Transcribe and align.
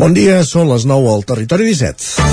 Bon 0.00 0.14
dia, 0.16 0.38
són 0.48 0.70
les 0.70 0.86
9 0.88 1.10
al 1.12 1.26
Territori 1.28 1.66
17. 1.68 2.30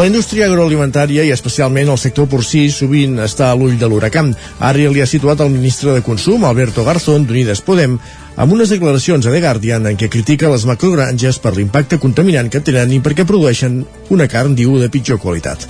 La 0.00 0.08
indústria 0.08 0.48
agroalimentària 0.48 1.22
i 1.22 1.30
especialment 1.30 1.92
el 1.92 1.98
sector 2.02 2.26
porcí 2.32 2.64
sovint 2.74 3.20
està 3.22 3.52
a 3.52 3.56
l'ull 3.60 3.78
de 3.78 3.86
l'huracan. 3.86 4.32
Ara 4.58 4.90
li 4.90 5.04
ha 5.04 5.06
situat 5.06 5.44
el 5.44 5.54
ministre 5.54 5.94
de 5.94 6.02
Consum, 6.02 6.48
Alberto 6.48 6.82
Garzón, 6.82 7.28
d'Unides 7.28 7.62
Podem, 7.62 8.00
amb 8.36 8.52
unes 8.54 8.70
declaracions 8.70 9.26
a 9.26 9.32
The 9.32 9.40
Guardian 9.42 9.86
en 9.90 9.96
què 9.98 10.08
critica 10.10 10.50
les 10.52 10.62
macrogranges 10.68 11.40
per 11.42 11.50
l'impacte 11.56 11.98
contaminant 11.98 12.50
que 12.50 12.62
tenen 12.62 12.92
i 12.94 13.00
perquè 13.02 13.26
produeixen 13.26 13.80
una 14.10 14.28
carn, 14.30 14.54
diu, 14.54 14.76
de 14.78 14.88
pitjor 14.90 15.18
qualitat. 15.22 15.66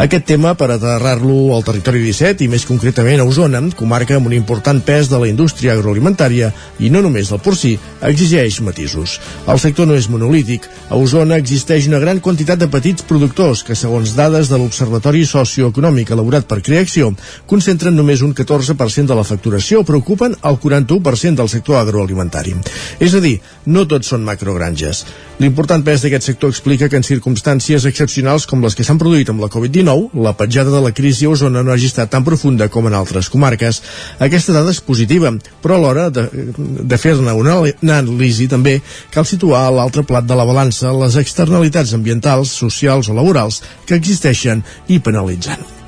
Aquest 0.00 0.26
tema, 0.28 0.52
per 0.56 0.70
aterrar-lo 0.72 1.54
al 1.56 1.64
territori 1.64 2.02
17 2.04 2.44
i 2.44 2.50
més 2.52 2.66
concretament 2.68 3.20
a 3.20 3.26
Osona, 3.28 3.62
comarca 3.76 4.16
amb 4.18 4.28
un 4.28 4.36
important 4.36 4.80
pes 4.84 5.08
de 5.08 5.20
la 5.20 5.28
indústria 5.28 5.72
agroalimentària 5.76 6.52
i 6.80 6.90
no 6.92 7.02
només 7.04 7.32
del 7.32 7.40
porcí, 7.40 7.74
exigeix 8.02 8.60
matisos. 8.60 9.18
El 9.48 9.60
sector 9.60 9.88
no 9.88 9.96
és 9.96 10.08
monolític. 10.12 10.68
A 10.90 11.00
Osona 11.00 11.40
existeix 11.40 11.88
una 11.88 12.00
gran 12.02 12.20
quantitat 12.20 12.60
de 12.60 12.68
petits 12.72 13.04
productors 13.08 13.64
que, 13.64 13.76
segons 13.76 14.16
dades 14.16 14.52
de 14.52 14.60
l'Observatori 14.60 15.24
Socioeconòmic 15.28 16.12
elaborat 16.12 16.48
per 16.48 16.60
Creacció, 16.64 17.12
concentren 17.48 17.96
només 17.96 18.22
un 18.22 18.36
14% 18.36 19.08
de 19.08 19.18
la 19.18 19.26
facturació, 19.26 19.82
però 19.84 20.00
ocupen 20.00 20.36
el 20.42 20.60
41% 20.60 21.40
del 21.40 21.52
sector 21.52 21.80
agroalimentari 21.80 22.01
agroalimentari. 22.02 22.54
És 23.00 23.14
a 23.14 23.20
dir, 23.22 23.38
no 23.66 23.86
tots 23.88 24.10
són 24.12 24.24
macrogranges. 24.26 25.04
L'important 25.42 25.82
pes 25.82 26.04
d'aquest 26.04 26.28
sector 26.28 26.52
explica 26.52 26.88
que 26.88 26.98
en 26.98 27.06
circumstàncies 27.06 27.86
excepcionals 27.88 28.46
com 28.46 28.62
les 28.62 28.76
que 28.78 28.84
s'han 28.86 29.00
produït 29.00 29.30
amb 29.30 29.42
la 29.42 29.50
Covid-19, 29.50 30.12
la 30.22 30.34
petjada 30.38 30.70
de 30.70 30.82
la 30.84 30.92
crisi 30.94 31.26
a 31.26 31.32
Osona 31.32 31.62
no 31.62 31.72
hagi 31.72 31.90
estat 31.90 32.12
tan 32.12 32.24
profunda 32.24 32.68
com 32.68 32.86
en 32.86 32.94
altres 32.94 33.30
comarques. 33.32 33.82
Aquesta 34.20 34.54
dada 34.54 34.70
és 34.70 34.82
positiva, 34.84 35.32
però 35.62 35.78
a 35.78 35.82
l'hora 35.82 36.08
de, 36.10 36.28
de 36.28 36.98
fer-ne 36.98 37.34
una 37.34 37.58
anàlisi 37.82 38.48
també 38.50 38.78
cal 39.10 39.26
situar 39.26 39.66
a 39.66 39.74
l'altre 39.74 40.06
plat 40.06 40.26
de 40.26 40.38
la 40.38 40.46
balança 40.48 40.92
les 40.94 41.18
externalitats 41.18 41.94
ambientals, 41.98 42.54
socials 42.54 43.08
o 43.08 43.16
laborals 43.16 43.62
que 43.86 43.98
existeixen 43.98 44.62
i 44.88 45.00
penalitzen. 45.02 45.81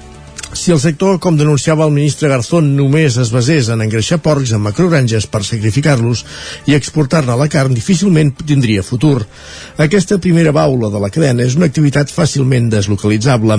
Si 0.55 0.71
el 0.71 0.79
sector, 0.79 1.17
com 1.19 1.35
denunciava 1.35 1.83
el 1.83 1.91
ministre 1.91 2.29
Garzón, 2.31 2.69
només 2.79 3.17
es 3.19 3.33
basés 3.35 3.67
en 3.75 3.81
engreixar 3.83 4.21
porcs 4.23 4.53
en 4.55 4.63
macrogranges 4.63 5.27
per 5.27 5.41
sacrificar-los 5.43 6.21
i 6.71 6.77
exportar-ne 6.77 7.35
la 7.35 7.49
carn, 7.51 7.75
difícilment 7.75 8.31
tindria 8.39 8.85
futur. 8.87 9.25
Aquesta 9.83 10.21
primera 10.23 10.53
baula 10.55 10.93
de 10.95 11.01
la 11.03 11.11
cadena 11.11 11.43
és 11.43 11.57
una 11.59 11.67
activitat 11.67 12.13
fàcilment 12.15 12.69
deslocalitzable, 12.71 13.57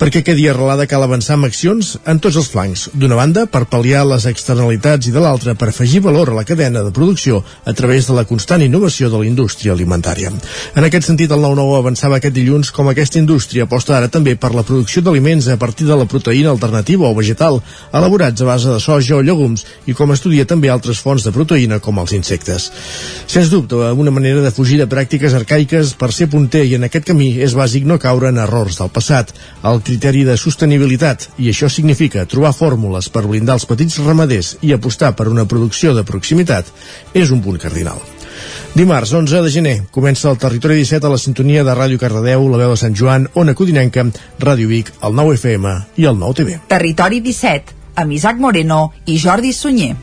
perquè 0.00 0.22
quedi 0.24 0.46
arrelada 0.48 0.86
cal 0.88 1.04
avançar 1.04 1.36
amb 1.36 1.50
accions 1.50 1.98
en 2.08 2.22
tots 2.24 2.40
els 2.40 2.48
flancs. 2.48 2.86
D'una 2.96 3.20
banda, 3.20 3.44
per 3.44 3.66
pal·liar 3.68 4.06
les 4.08 4.24
externalitats 4.32 5.12
i 5.12 5.12
de 5.12 5.20
l'altra, 5.20 5.52
per 5.52 5.68
afegir 5.68 6.00
valor 6.08 6.32
a 6.32 6.38
la 6.40 6.46
cadena 6.48 6.80
de 6.82 6.94
producció 6.96 7.42
a 7.68 7.76
través 7.76 8.08
de 8.08 8.16
la 8.16 8.24
constant 8.24 8.64
innovació 8.64 9.12
de 9.12 9.20
la 9.20 9.28
indústria 9.28 9.76
alimentària. 9.76 10.32
En 10.72 10.88
aquest 10.88 11.12
sentit, 11.12 11.28
el 11.28 11.44
9-9 11.44 11.76
avançava 11.82 12.16
aquest 12.22 12.38
dilluns 12.40 12.72
com 12.72 12.88
aquesta 12.88 13.20
indústria 13.20 13.68
aposta 13.68 13.98
ara 14.00 14.08
també 14.08 14.38
per 14.40 14.54
la 14.56 14.64
producció 14.64 15.04
d'aliments 15.04 15.52
a 15.52 15.60
partir 15.60 15.84
de 15.84 15.96
la 15.98 16.08
proteïna 16.08 16.37
proteïna 16.38 16.50
alternativa 16.50 17.08
o 17.08 17.14
vegetal, 17.14 17.62
elaborats 17.92 18.42
a 18.42 18.46
base 18.46 18.68
de 18.70 18.78
soja 18.80 19.16
o 19.16 19.22
llegums, 19.22 19.64
i 19.86 19.94
com 19.94 20.12
estudia 20.12 20.46
també 20.46 20.70
altres 20.70 21.00
fonts 21.00 21.24
de 21.24 21.32
proteïna 21.32 21.80
com 21.80 21.98
els 21.98 22.12
insectes. 22.12 22.70
Sens 23.26 23.50
dubte, 23.50 23.74
una 23.74 24.10
manera 24.10 24.40
de 24.40 24.52
fugir 24.54 24.78
de 24.78 24.86
pràctiques 24.86 25.34
arcaiques 25.34 25.94
per 25.98 26.12
ser 26.12 26.28
punter 26.30 26.64
i 26.64 26.76
en 26.76 26.84
aquest 26.86 27.08
camí 27.08 27.40
és 27.42 27.54
bàsic 27.54 27.84
no 27.84 27.98
caure 27.98 28.28
en 28.28 28.38
errors 28.38 28.78
del 28.78 28.90
passat, 28.90 29.34
el 29.64 29.82
criteri 29.82 30.24
de 30.24 30.36
sostenibilitat, 30.36 31.30
i 31.38 31.50
això 31.50 31.68
significa 31.68 32.26
trobar 32.26 32.54
fórmules 32.54 33.08
per 33.08 33.26
blindar 33.26 33.58
els 33.58 33.66
petits 33.66 33.98
ramaders 34.04 34.56
i 34.62 34.72
apostar 34.72 35.14
per 35.16 35.28
una 35.28 35.48
producció 35.48 35.94
de 35.94 36.06
proximitat, 36.06 36.70
és 37.14 37.34
un 37.34 37.42
punt 37.42 37.58
cardinal. 37.58 38.17
Dimarts, 38.74 39.12
11 39.12 39.42
de 39.42 39.50
gener, 39.50 39.76
comença 39.90 40.30
el 40.30 40.38
Territori 40.38 40.78
17 40.80 41.08
a 41.08 41.12
la 41.14 41.18
sintonia 41.18 41.64
de 41.66 41.74
Ràdio 41.74 41.98
Cardedeu, 41.98 42.46
la 42.52 42.62
veu 42.62 42.76
de 42.76 42.80
Sant 42.80 42.96
Joan, 42.98 43.28
Ona 43.34 43.56
Codinenca, 43.58 44.06
Ràdio 44.38 44.70
Vic, 44.70 44.92
el 45.02 45.18
9 45.18 45.34
FM 45.40 45.74
i 45.96 46.08
el 46.10 46.18
9 46.20 46.40
TV. 46.42 46.60
Territori 46.70 47.20
17, 47.24 47.76
amb 47.98 48.18
Isaac 48.20 48.38
Moreno 48.38 48.88
i 49.06 49.18
Jordi 49.18 49.52
Sunyer. 49.52 49.94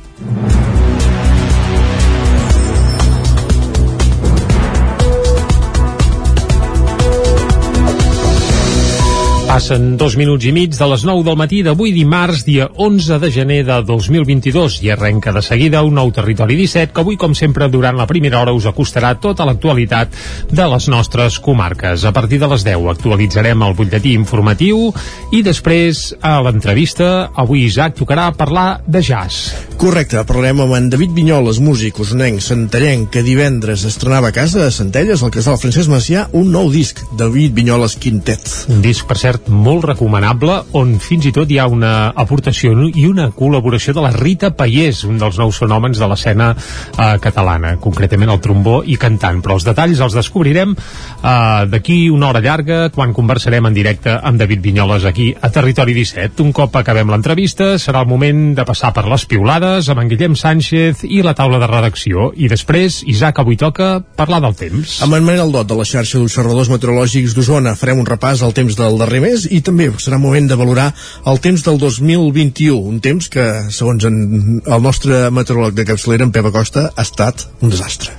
Passen 9.56 9.94
dos 9.96 10.18
minuts 10.20 10.44
i 10.44 10.52
mig 10.52 10.74
de 10.76 10.86
les 10.92 11.06
9 11.08 11.24
del 11.24 11.38
matí 11.40 11.62
d'avui 11.64 11.94
dimarts, 11.96 12.42
dia 12.44 12.66
11 12.76 13.22
de 13.24 13.30
gener 13.32 13.62
de 13.64 13.78
2022 13.88 14.82
i 14.84 14.90
arrenca 14.92 15.32
de 15.32 15.40
seguida 15.40 15.80
un 15.88 15.96
nou 15.96 16.10
Territori 16.12 16.58
17 16.60 16.92
que 16.92 17.00
avui, 17.00 17.16
com 17.16 17.32
sempre, 17.32 17.70
durant 17.72 17.96
la 17.96 18.04
primera 18.10 18.42
hora 18.42 18.52
us 18.52 18.68
acostarà 18.68 19.14
tota 19.16 19.46
l'actualitat 19.48 20.12
de 20.52 20.66
les 20.74 20.90
nostres 20.92 21.38
comarques. 21.40 22.04
A 22.04 22.12
partir 22.12 22.42
de 22.42 22.50
les 22.52 22.66
10 22.68 22.90
actualitzarem 22.98 23.64
el 23.64 23.78
butlletí 23.80 24.12
informatiu 24.20 24.90
i 25.32 25.40
després, 25.40 26.10
a 26.20 26.42
l'entrevista, 26.44 27.30
avui 27.32 27.64
Isaac 27.70 27.96
tocarà 28.02 28.28
parlar 28.36 28.82
de 28.84 29.00
jazz. 29.00 29.56
Correcte, 29.80 30.20
parlarem 30.28 30.66
amb 30.66 30.76
en 30.76 30.92
David 30.92 31.16
Vinyoles, 31.16 31.62
músic 31.64 32.04
usonenc, 32.04 32.44
centellenc, 32.44 33.08
que 33.12 33.24
divendres 33.24 33.88
estrenava 33.88 34.34
a 34.34 34.36
casa 34.36 34.66
de 34.66 34.76
Centelles, 34.76 35.24
al 35.24 35.32
casal 35.32 35.60
Francesc 35.64 35.92
Macià, 35.92 36.28
un 36.36 36.52
nou 36.52 36.68
disc, 36.72 37.00
David 37.16 37.56
Vinyoles 37.56 37.96
Quintet. 37.96 38.52
Un 38.72 38.84
disc, 38.84 39.08
per 39.08 39.20
cert, 39.20 39.45
molt 39.48 39.86
recomanable 39.86 40.58
on 40.78 40.96
fins 41.04 41.28
i 41.30 41.32
tot 41.36 41.50
hi 41.52 41.60
ha 41.62 41.68
una 41.70 42.12
aportació 42.16 42.74
i 42.88 43.06
una 43.08 43.28
col·laboració 43.36 43.94
de 43.96 44.04
la 44.04 44.12
Rita 44.14 44.52
Paiés, 44.58 45.04
un 45.08 45.20
dels 45.22 45.38
nous 45.40 45.60
fenòmens 45.62 46.00
de 46.02 46.10
l'escena 46.10 46.52
eh, 46.56 47.18
catalana, 47.22 47.76
concretament 47.82 48.32
el 48.34 48.42
trombó 48.44 48.82
i 48.86 48.98
cantant, 49.02 49.42
però 49.46 49.58
els 49.60 49.68
detalls 49.68 50.02
els 50.02 50.18
descobrirem 50.18 50.74
eh, 50.76 51.66
d'aquí 51.72 52.10
una 52.14 52.30
hora 52.30 52.42
llarga 52.44 52.90
quan 52.96 53.14
conversarem 53.14 53.70
en 53.70 53.78
directe 53.78 54.16
amb 54.16 54.40
David 54.42 54.64
Vinyoles 54.66 55.06
aquí 55.06 55.32
a 55.40 55.52
Territori 55.54 55.94
17. 55.98 56.42
Un 56.44 56.54
cop 56.56 56.76
acabem 56.80 57.12
l'entrevista 57.14 57.76
serà 57.82 58.04
el 58.04 58.10
moment 58.10 58.54
de 58.58 58.66
passar 58.68 58.94
per 58.96 59.06
les 59.10 59.28
piulades 59.30 59.90
amb 59.92 60.04
en 60.04 60.12
Guillem 60.12 60.36
Sánchez 60.40 61.06
i 61.10 61.22
la 61.26 61.36
taula 61.38 61.62
de 61.62 61.70
redacció 61.70 62.32
i 62.36 62.50
després, 62.52 63.04
Isaac, 63.08 63.40
avui 63.44 63.60
toca 63.60 64.00
parlar 64.18 64.42
del 64.44 64.58
temps. 64.58 65.00
Amb 65.06 65.18
en 65.20 65.26
Manel 65.28 65.54
Dot 65.54 65.70
de 65.70 65.78
la 65.78 65.88
xarxa 65.88 66.20
d'observadors 66.20 66.72
meteorològics 66.74 67.36
d'Osona 67.38 67.76
farem 67.80 68.02
un 68.02 68.10
repàs 68.10 68.44
al 68.46 68.56
temps 68.58 68.78
del 68.80 69.00
darrer 69.02 69.22
mes 69.24 69.35
i 69.52 69.60
també 69.66 69.90
serà 70.00 70.20
moment 70.22 70.48
de 70.48 70.58
valorar 70.60 70.88
el 71.28 71.44
temps 71.44 71.68
del 71.68 71.80
2021, 71.82 72.80
un 72.96 73.04
temps 73.04 73.28
que, 73.32 73.46
segons 73.76 74.08
en 74.08 74.18
el 74.64 74.84
nostre 74.84 75.28
meteoròleg 75.36 75.76
de 75.76 75.88
capçalera, 75.92 76.28
en 76.28 76.36
Pep 76.36 76.52
Acosta, 76.52 76.90
ha 76.96 77.08
estat 77.08 77.50
un 77.62 77.74
desastre. 77.74 78.16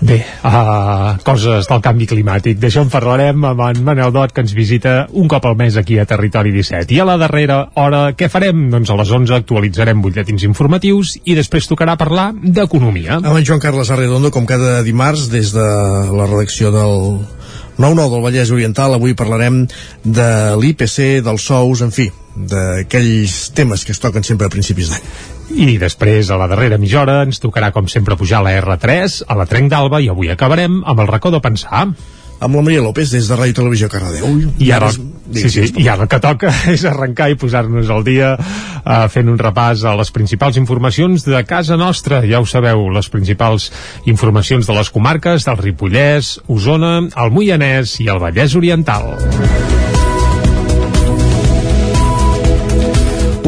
Bé, 0.00 0.20
uh, 0.46 1.16
coses 1.26 1.66
del 1.66 1.80
canvi 1.82 2.06
climàtic. 2.06 2.58
D'això 2.62 2.84
en 2.84 2.90
parlarem 2.92 3.42
amb 3.48 3.62
en 3.66 3.80
Manel 3.82 4.12
Dot, 4.14 4.30
que 4.34 4.44
ens 4.44 4.54
visita 4.54 5.08
un 5.10 5.26
cop 5.30 5.48
al 5.48 5.56
mes 5.58 5.74
aquí 5.76 5.98
a 5.98 6.06
Territori 6.06 6.52
17. 6.54 6.94
I 6.94 7.00
a 7.02 7.06
la 7.08 7.16
darrera 7.18 7.58
hora, 7.74 8.04
què 8.14 8.28
farem? 8.30 8.68
Doncs 8.70 8.92
a 8.94 8.98
les 9.00 9.10
11 9.18 9.34
actualitzarem 9.40 10.02
butlletins 10.04 10.46
informatius 10.46 11.16
i 11.24 11.34
després 11.38 11.66
tocarà 11.70 11.96
parlar 11.98 12.30
d'economia. 12.38 13.18
Amb 13.18 13.40
en 13.40 13.48
Joan 13.48 13.62
Carles 13.64 13.90
Arredondo, 13.90 14.30
com 14.30 14.46
cada 14.46 14.84
dimarts, 14.86 15.26
des 15.34 15.50
de 15.56 15.66
la 16.14 16.30
redacció 16.30 16.70
del 16.74 16.94
9-9 17.78 18.10
del 18.10 18.24
Vallès 18.26 18.50
Oriental, 18.54 18.94
avui 18.94 19.14
parlarem 19.14 19.62
de 20.04 20.28
l'IPC, 20.58 21.22
dels 21.24 21.48
sous, 21.50 21.82
en 21.86 21.94
fi, 21.94 22.08
d'aquells 22.34 23.38
temes 23.54 23.84
que 23.86 23.94
es 23.94 24.02
toquen 24.02 24.26
sempre 24.26 24.50
a 24.50 24.52
principis 24.52 24.90
d'any. 24.92 25.10
I 25.48 25.78
després, 25.80 26.28
a 26.28 26.36
la 26.36 26.48
darrera 26.50 26.76
mitja 26.78 27.00
hora, 27.02 27.22
ens 27.24 27.40
tocarà, 27.40 27.70
com 27.72 27.88
sempre, 27.88 28.18
pujar 28.18 28.42
a 28.42 28.48
la 28.48 28.56
R3, 28.60 29.22
a 29.26 29.38
la 29.38 29.46
Trenc 29.48 29.70
d'Alba, 29.72 30.02
i 30.02 30.10
avui 30.12 30.30
acabarem 30.34 30.82
amb 30.84 31.04
el 31.04 31.08
racó 31.08 31.32
de 31.32 31.40
pensar 31.40 31.86
amb 32.38 32.54
la 32.54 32.62
Maria 32.62 32.82
López 32.82 33.10
des 33.10 33.26
de 33.26 33.36
Ràdio 33.38 33.56
Televisió 33.56 33.88
Cardedeu. 33.90 34.28
I 34.62 34.70
ara, 34.74 34.90
sí, 35.34 35.50
sí, 35.50 35.66
i 35.82 35.88
ara 35.88 36.06
el 36.06 36.10
que 36.10 36.20
toca 36.22 36.52
és 36.74 36.84
arrencar 36.88 37.30
i 37.32 37.38
posar-nos 37.40 37.90
al 37.92 38.04
dia 38.06 38.34
uh, 38.38 39.06
fent 39.12 39.30
un 39.30 39.38
repàs 39.40 39.84
a 39.88 39.94
les 39.98 40.12
principals 40.14 40.60
informacions 40.60 41.26
de 41.26 41.42
casa 41.48 41.78
nostra. 41.80 42.22
Ja 42.28 42.42
ho 42.42 42.48
sabeu, 42.48 42.88
les 42.94 43.10
principals 43.12 43.70
informacions 44.06 44.68
de 44.68 44.78
les 44.78 44.92
comarques 44.94 45.48
del 45.48 45.60
Ripollès, 45.60 46.38
Osona, 46.48 46.96
el 47.08 47.34
Moianès 47.34 47.98
i 48.04 48.10
el 48.12 48.22
Vallès 48.22 48.56
Oriental. 48.58 49.14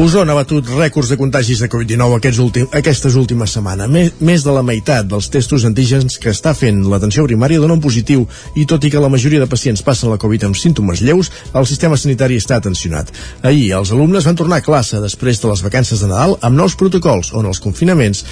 Osona 0.01 0.33
ha 0.33 0.35
batut 0.39 0.65
rècords 0.65 1.11
de 1.11 1.15
contagis 1.19 1.59
de 1.61 1.67
Covid-19 1.69 2.15
aquests 2.15 2.39
últim, 2.41 2.63
aquestes 2.73 3.13
últimes 3.19 3.51
setmanes. 3.53 3.89
Més, 3.93 4.15
més 4.17 4.41
de 4.41 4.55
la 4.55 4.63
meitat 4.65 5.05
dels 5.05 5.27
testos 5.29 5.61
antígens 5.67 6.17
que 6.17 6.31
està 6.33 6.55
fent 6.57 6.79
l'atenció 6.89 7.27
primària 7.27 7.61
donen 7.61 7.83
positiu 7.83 8.23
i 8.57 8.65
tot 8.65 8.81
i 8.81 8.89
que 8.89 9.03
la 9.03 9.11
majoria 9.13 9.43
de 9.43 9.49
pacients 9.51 9.85
passen 9.85 10.09
la 10.09 10.17
Covid 10.17 10.47
amb 10.47 10.57
símptomes 10.57 11.03
lleus, 11.05 11.29
el 11.53 11.69
sistema 11.69 11.99
sanitari 12.01 12.41
està 12.41 12.57
atencionat. 12.57 13.13
Ahir 13.45 13.75
els 13.77 13.93
alumnes 13.93 14.25
van 14.25 14.41
tornar 14.41 14.63
a 14.63 14.65
classe 14.65 15.03
després 15.05 15.37
de 15.37 15.53
les 15.53 15.61
vacances 15.61 16.01
de 16.01 16.09
Nadal 16.09 16.33
amb 16.41 16.57
nous 16.57 16.79
protocols 16.81 17.29
on 17.37 17.53
els 17.53 17.61
confinaments 17.61 18.25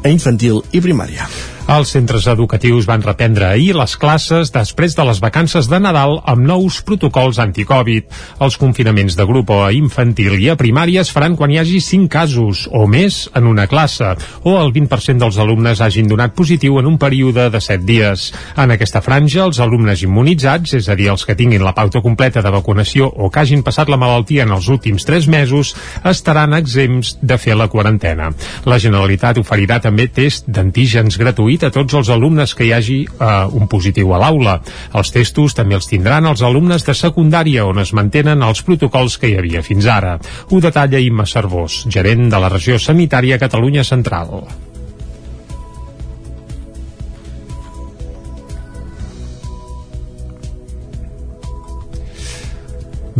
a 0.00 0.08
infantil 0.08 0.62
i 0.72 0.80
primària. 0.80 1.28
Els 1.68 1.92
centres 1.92 2.26
educatius 2.30 2.86
van 2.88 3.02
reprendre 3.04 3.46
ahir 3.46 3.74
les 3.76 3.96
classes 4.00 4.50
després 4.54 4.96
de 4.96 5.04
les 5.06 5.20
vacances 5.20 5.68
de 5.70 5.78
Nadal 5.80 6.18
amb 6.24 6.46
nous 6.46 6.80
protocols 6.86 7.38
anticovid. 7.42 8.08
Els 8.40 8.56
confinaments 8.60 9.16
de 9.16 9.26
grup 9.28 9.50
o 9.50 9.60
a 9.64 9.72
infantil 9.76 10.38
i 10.40 10.48
a 10.50 10.56
primària 10.60 11.04
es 11.04 11.12
faran 11.12 11.36
quan 11.36 11.52
hi 11.52 11.60
hagi 11.60 11.80
5 11.84 12.08
casos 12.10 12.66
o 12.72 12.86
més 12.90 13.28
en 13.36 13.46
una 13.46 13.66
classe 13.70 14.14
o 14.42 14.56
el 14.60 14.72
20% 14.74 15.20
dels 15.20 15.38
alumnes 15.42 15.80
hagin 15.84 16.08
donat 16.08 16.34
positiu 16.34 16.78
en 16.80 16.88
un 16.88 16.98
període 16.98 17.48
de 17.50 17.60
7 17.60 17.84
dies. 17.86 18.30
En 18.56 18.74
aquesta 18.74 19.02
franja, 19.04 19.44
els 19.44 19.60
alumnes 19.60 20.02
immunitzats, 20.06 20.74
és 20.78 20.88
a 20.88 20.96
dir, 20.98 21.10
els 21.12 21.24
que 21.26 21.36
tinguin 21.38 21.64
la 21.64 21.74
pauta 21.76 22.02
completa 22.02 22.42
de 22.42 22.52
vacunació 22.52 23.08
o 23.10 23.30
que 23.30 23.44
hagin 23.44 23.64
passat 23.66 23.90
la 23.90 24.00
malaltia 24.00 24.46
en 24.46 24.54
els 24.56 24.68
últims 24.72 25.06
3 25.08 25.28
mesos, 25.32 25.74
estaran 26.04 26.54
exempts 26.56 27.16
de 27.22 27.38
fer 27.38 27.56
la 27.56 27.68
quarantena. 27.68 28.30
La 28.66 28.80
Generalitat 28.82 29.38
oferirà 29.40 29.80
també 29.82 30.08
test 30.08 30.48
d'antígens 30.48 31.18
gratuït 31.50 31.64
a 31.66 31.70
tots 31.74 31.94
els 31.98 32.10
alumnes 32.10 32.54
que 32.54 32.64
hi 32.64 32.72
hagi 32.72 32.98
eh, 33.06 33.46
un 33.50 33.66
positiu 33.66 34.14
a 34.14 34.20
l'aula. 34.22 34.60
Els 34.94 35.10
testos 35.10 35.54
també 35.54 35.74
els 35.74 35.88
tindran 35.90 36.26
els 36.26 36.42
alumnes 36.42 36.84
de 36.86 36.94
secundària 36.94 37.66
on 37.66 37.82
es 37.82 37.92
mantenen 37.92 38.42
els 38.42 38.62
protocols 38.62 39.18
que 39.18 39.28
hi 39.28 39.38
havia 39.38 39.62
fins 39.62 39.86
ara. 39.86 40.18
Ho 40.50 40.60
detalla 40.60 40.98
Imma 40.98 41.26
Cervós, 41.26 41.86
gerent 41.88 42.30
de 42.30 42.38
la 42.38 42.48
regió 42.48 42.78
sanitària 42.78 43.38
Catalunya 43.38 43.84
Central. 43.84 44.69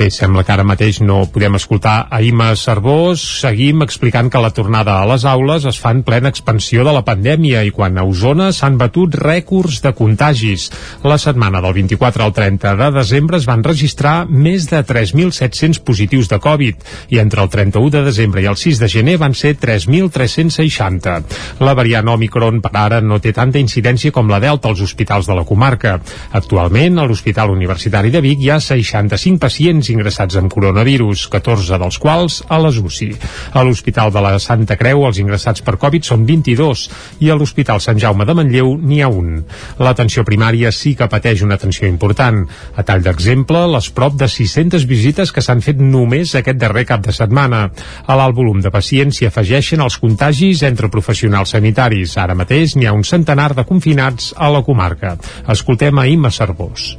Bé, 0.00 0.06
sembla 0.08 0.46
que 0.48 0.52
ara 0.54 0.64
mateix 0.64 1.02
no 1.04 1.26
podem 1.28 1.58
escoltar 1.58 2.06
a 2.08 2.22
Ima 2.24 2.46
Cervós. 2.56 3.20
Seguim 3.42 3.82
explicant 3.84 4.30
que 4.32 4.40
la 4.40 4.48
tornada 4.56 4.94
a 4.96 5.08
les 5.10 5.26
aules 5.28 5.66
es 5.68 5.76
fa 5.76 5.90
en 5.92 5.98
plena 6.06 6.30
expansió 6.32 6.86
de 6.86 6.94
la 6.96 7.02
pandèmia 7.04 7.60
i 7.68 7.72
quan 7.76 8.00
a 8.00 8.06
Osona 8.08 8.46
s'han 8.56 8.78
batut 8.80 9.12
rècords 9.20 9.82
de 9.84 9.92
contagis. 9.98 10.70
La 11.04 11.18
setmana 11.20 11.60
del 11.60 11.74
24 11.76 12.24
al 12.24 12.32
30 12.32 12.72
de 12.78 12.88
desembre 12.94 13.36
es 13.36 13.48
van 13.50 13.60
registrar 13.66 14.14
més 14.24 14.70
de 14.70 14.80
3.700 14.88 15.82
positius 15.84 16.32
de 16.32 16.40
Covid 16.40 16.80
i 17.12 17.20
entre 17.20 17.44
el 17.44 17.52
31 17.52 17.92
de 17.98 18.02
desembre 18.08 18.40
i 18.40 18.48
el 18.48 18.56
6 18.56 18.80
de 18.80 18.88
gener 18.88 19.18
van 19.20 19.36
ser 19.36 19.52
3.360. 19.60 21.18
La 21.60 21.76
variant 21.76 22.08
Omicron 22.14 22.62
per 22.64 22.72
ara 22.86 23.02
no 23.04 23.20
té 23.20 23.34
tanta 23.36 23.60
incidència 23.60 24.16
com 24.16 24.32
la 24.32 24.40
Delta 24.40 24.72
als 24.72 24.80
hospitals 24.80 25.28
de 25.28 25.36
la 25.36 25.44
comarca. 25.44 25.98
Actualment, 26.32 26.96
a 26.96 27.04
l'Hospital 27.04 27.52
Universitari 27.52 28.08
de 28.08 28.24
Vic 28.24 28.40
hi 28.40 28.54
ha 28.56 28.60
65 28.64 29.44
pacients 29.44 29.89
ingressats 29.92 30.38
amb 30.40 30.50
coronavirus, 30.52 31.26
14 31.32 31.78
dels 31.82 31.98
quals 32.00 32.40
a 32.48 32.58
les 32.62 32.78
UCI. 32.80 33.10
A 33.54 33.64
l'Hospital 33.66 34.12
de 34.14 34.22
la 34.24 34.32
Santa 34.42 34.76
Creu 34.80 35.04
els 35.08 35.20
ingressats 35.22 35.64
per 35.66 35.76
Covid 35.80 36.06
són 36.06 36.24
22 36.28 36.86
i 37.24 37.30
a 37.30 37.36
l'Hospital 37.38 37.82
Sant 37.82 37.98
Jaume 38.00 38.26
de 38.26 38.36
Manlleu 38.36 38.74
n'hi 38.78 39.00
ha 39.02 39.10
un. 39.10 39.40
L'atenció 39.82 40.24
primària 40.26 40.72
sí 40.74 40.94
que 40.98 41.08
pateix 41.10 41.44
una 41.46 41.58
atenció 41.60 41.88
important. 41.88 42.42
A 42.76 42.84
tall 42.86 43.04
d'exemple, 43.04 43.64
les 43.74 43.90
prop 43.94 44.16
de 44.20 44.28
600 44.30 44.86
visites 44.90 45.32
que 45.32 45.44
s'han 45.44 45.64
fet 45.64 45.80
només 45.80 46.34
aquest 46.38 46.60
darrer 46.60 46.86
cap 46.88 47.04
de 47.06 47.14
setmana. 47.16 47.66
A 48.06 48.18
l'alt 48.18 48.36
volum 48.36 48.62
de 48.64 48.72
pacients 48.74 49.20
s'hi 49.20 49.28
afegeixen 49.30 49.82
els 49.84 49.98
contagis 50.02 50.64
entre 50.68 50.92
professionals 50.92 51.56
sanitaris. 51.56 52.16
Ara 52.20 52.38
mateix 52.38 52.76
n'hi 52.76 52.88
ha 52.88 52.96
un 52.96 53.04
centenar 53.04 53.52
de 53.56 53.66
confinats 53.68 54.32
a 54.36 54.50
la 54.52 54.64
comarca. 54.66 55.16
Escoltem 55.48 55.98
a 55.98 56.06
Imma 56.06 56.30
Cervós. 56.30 56.94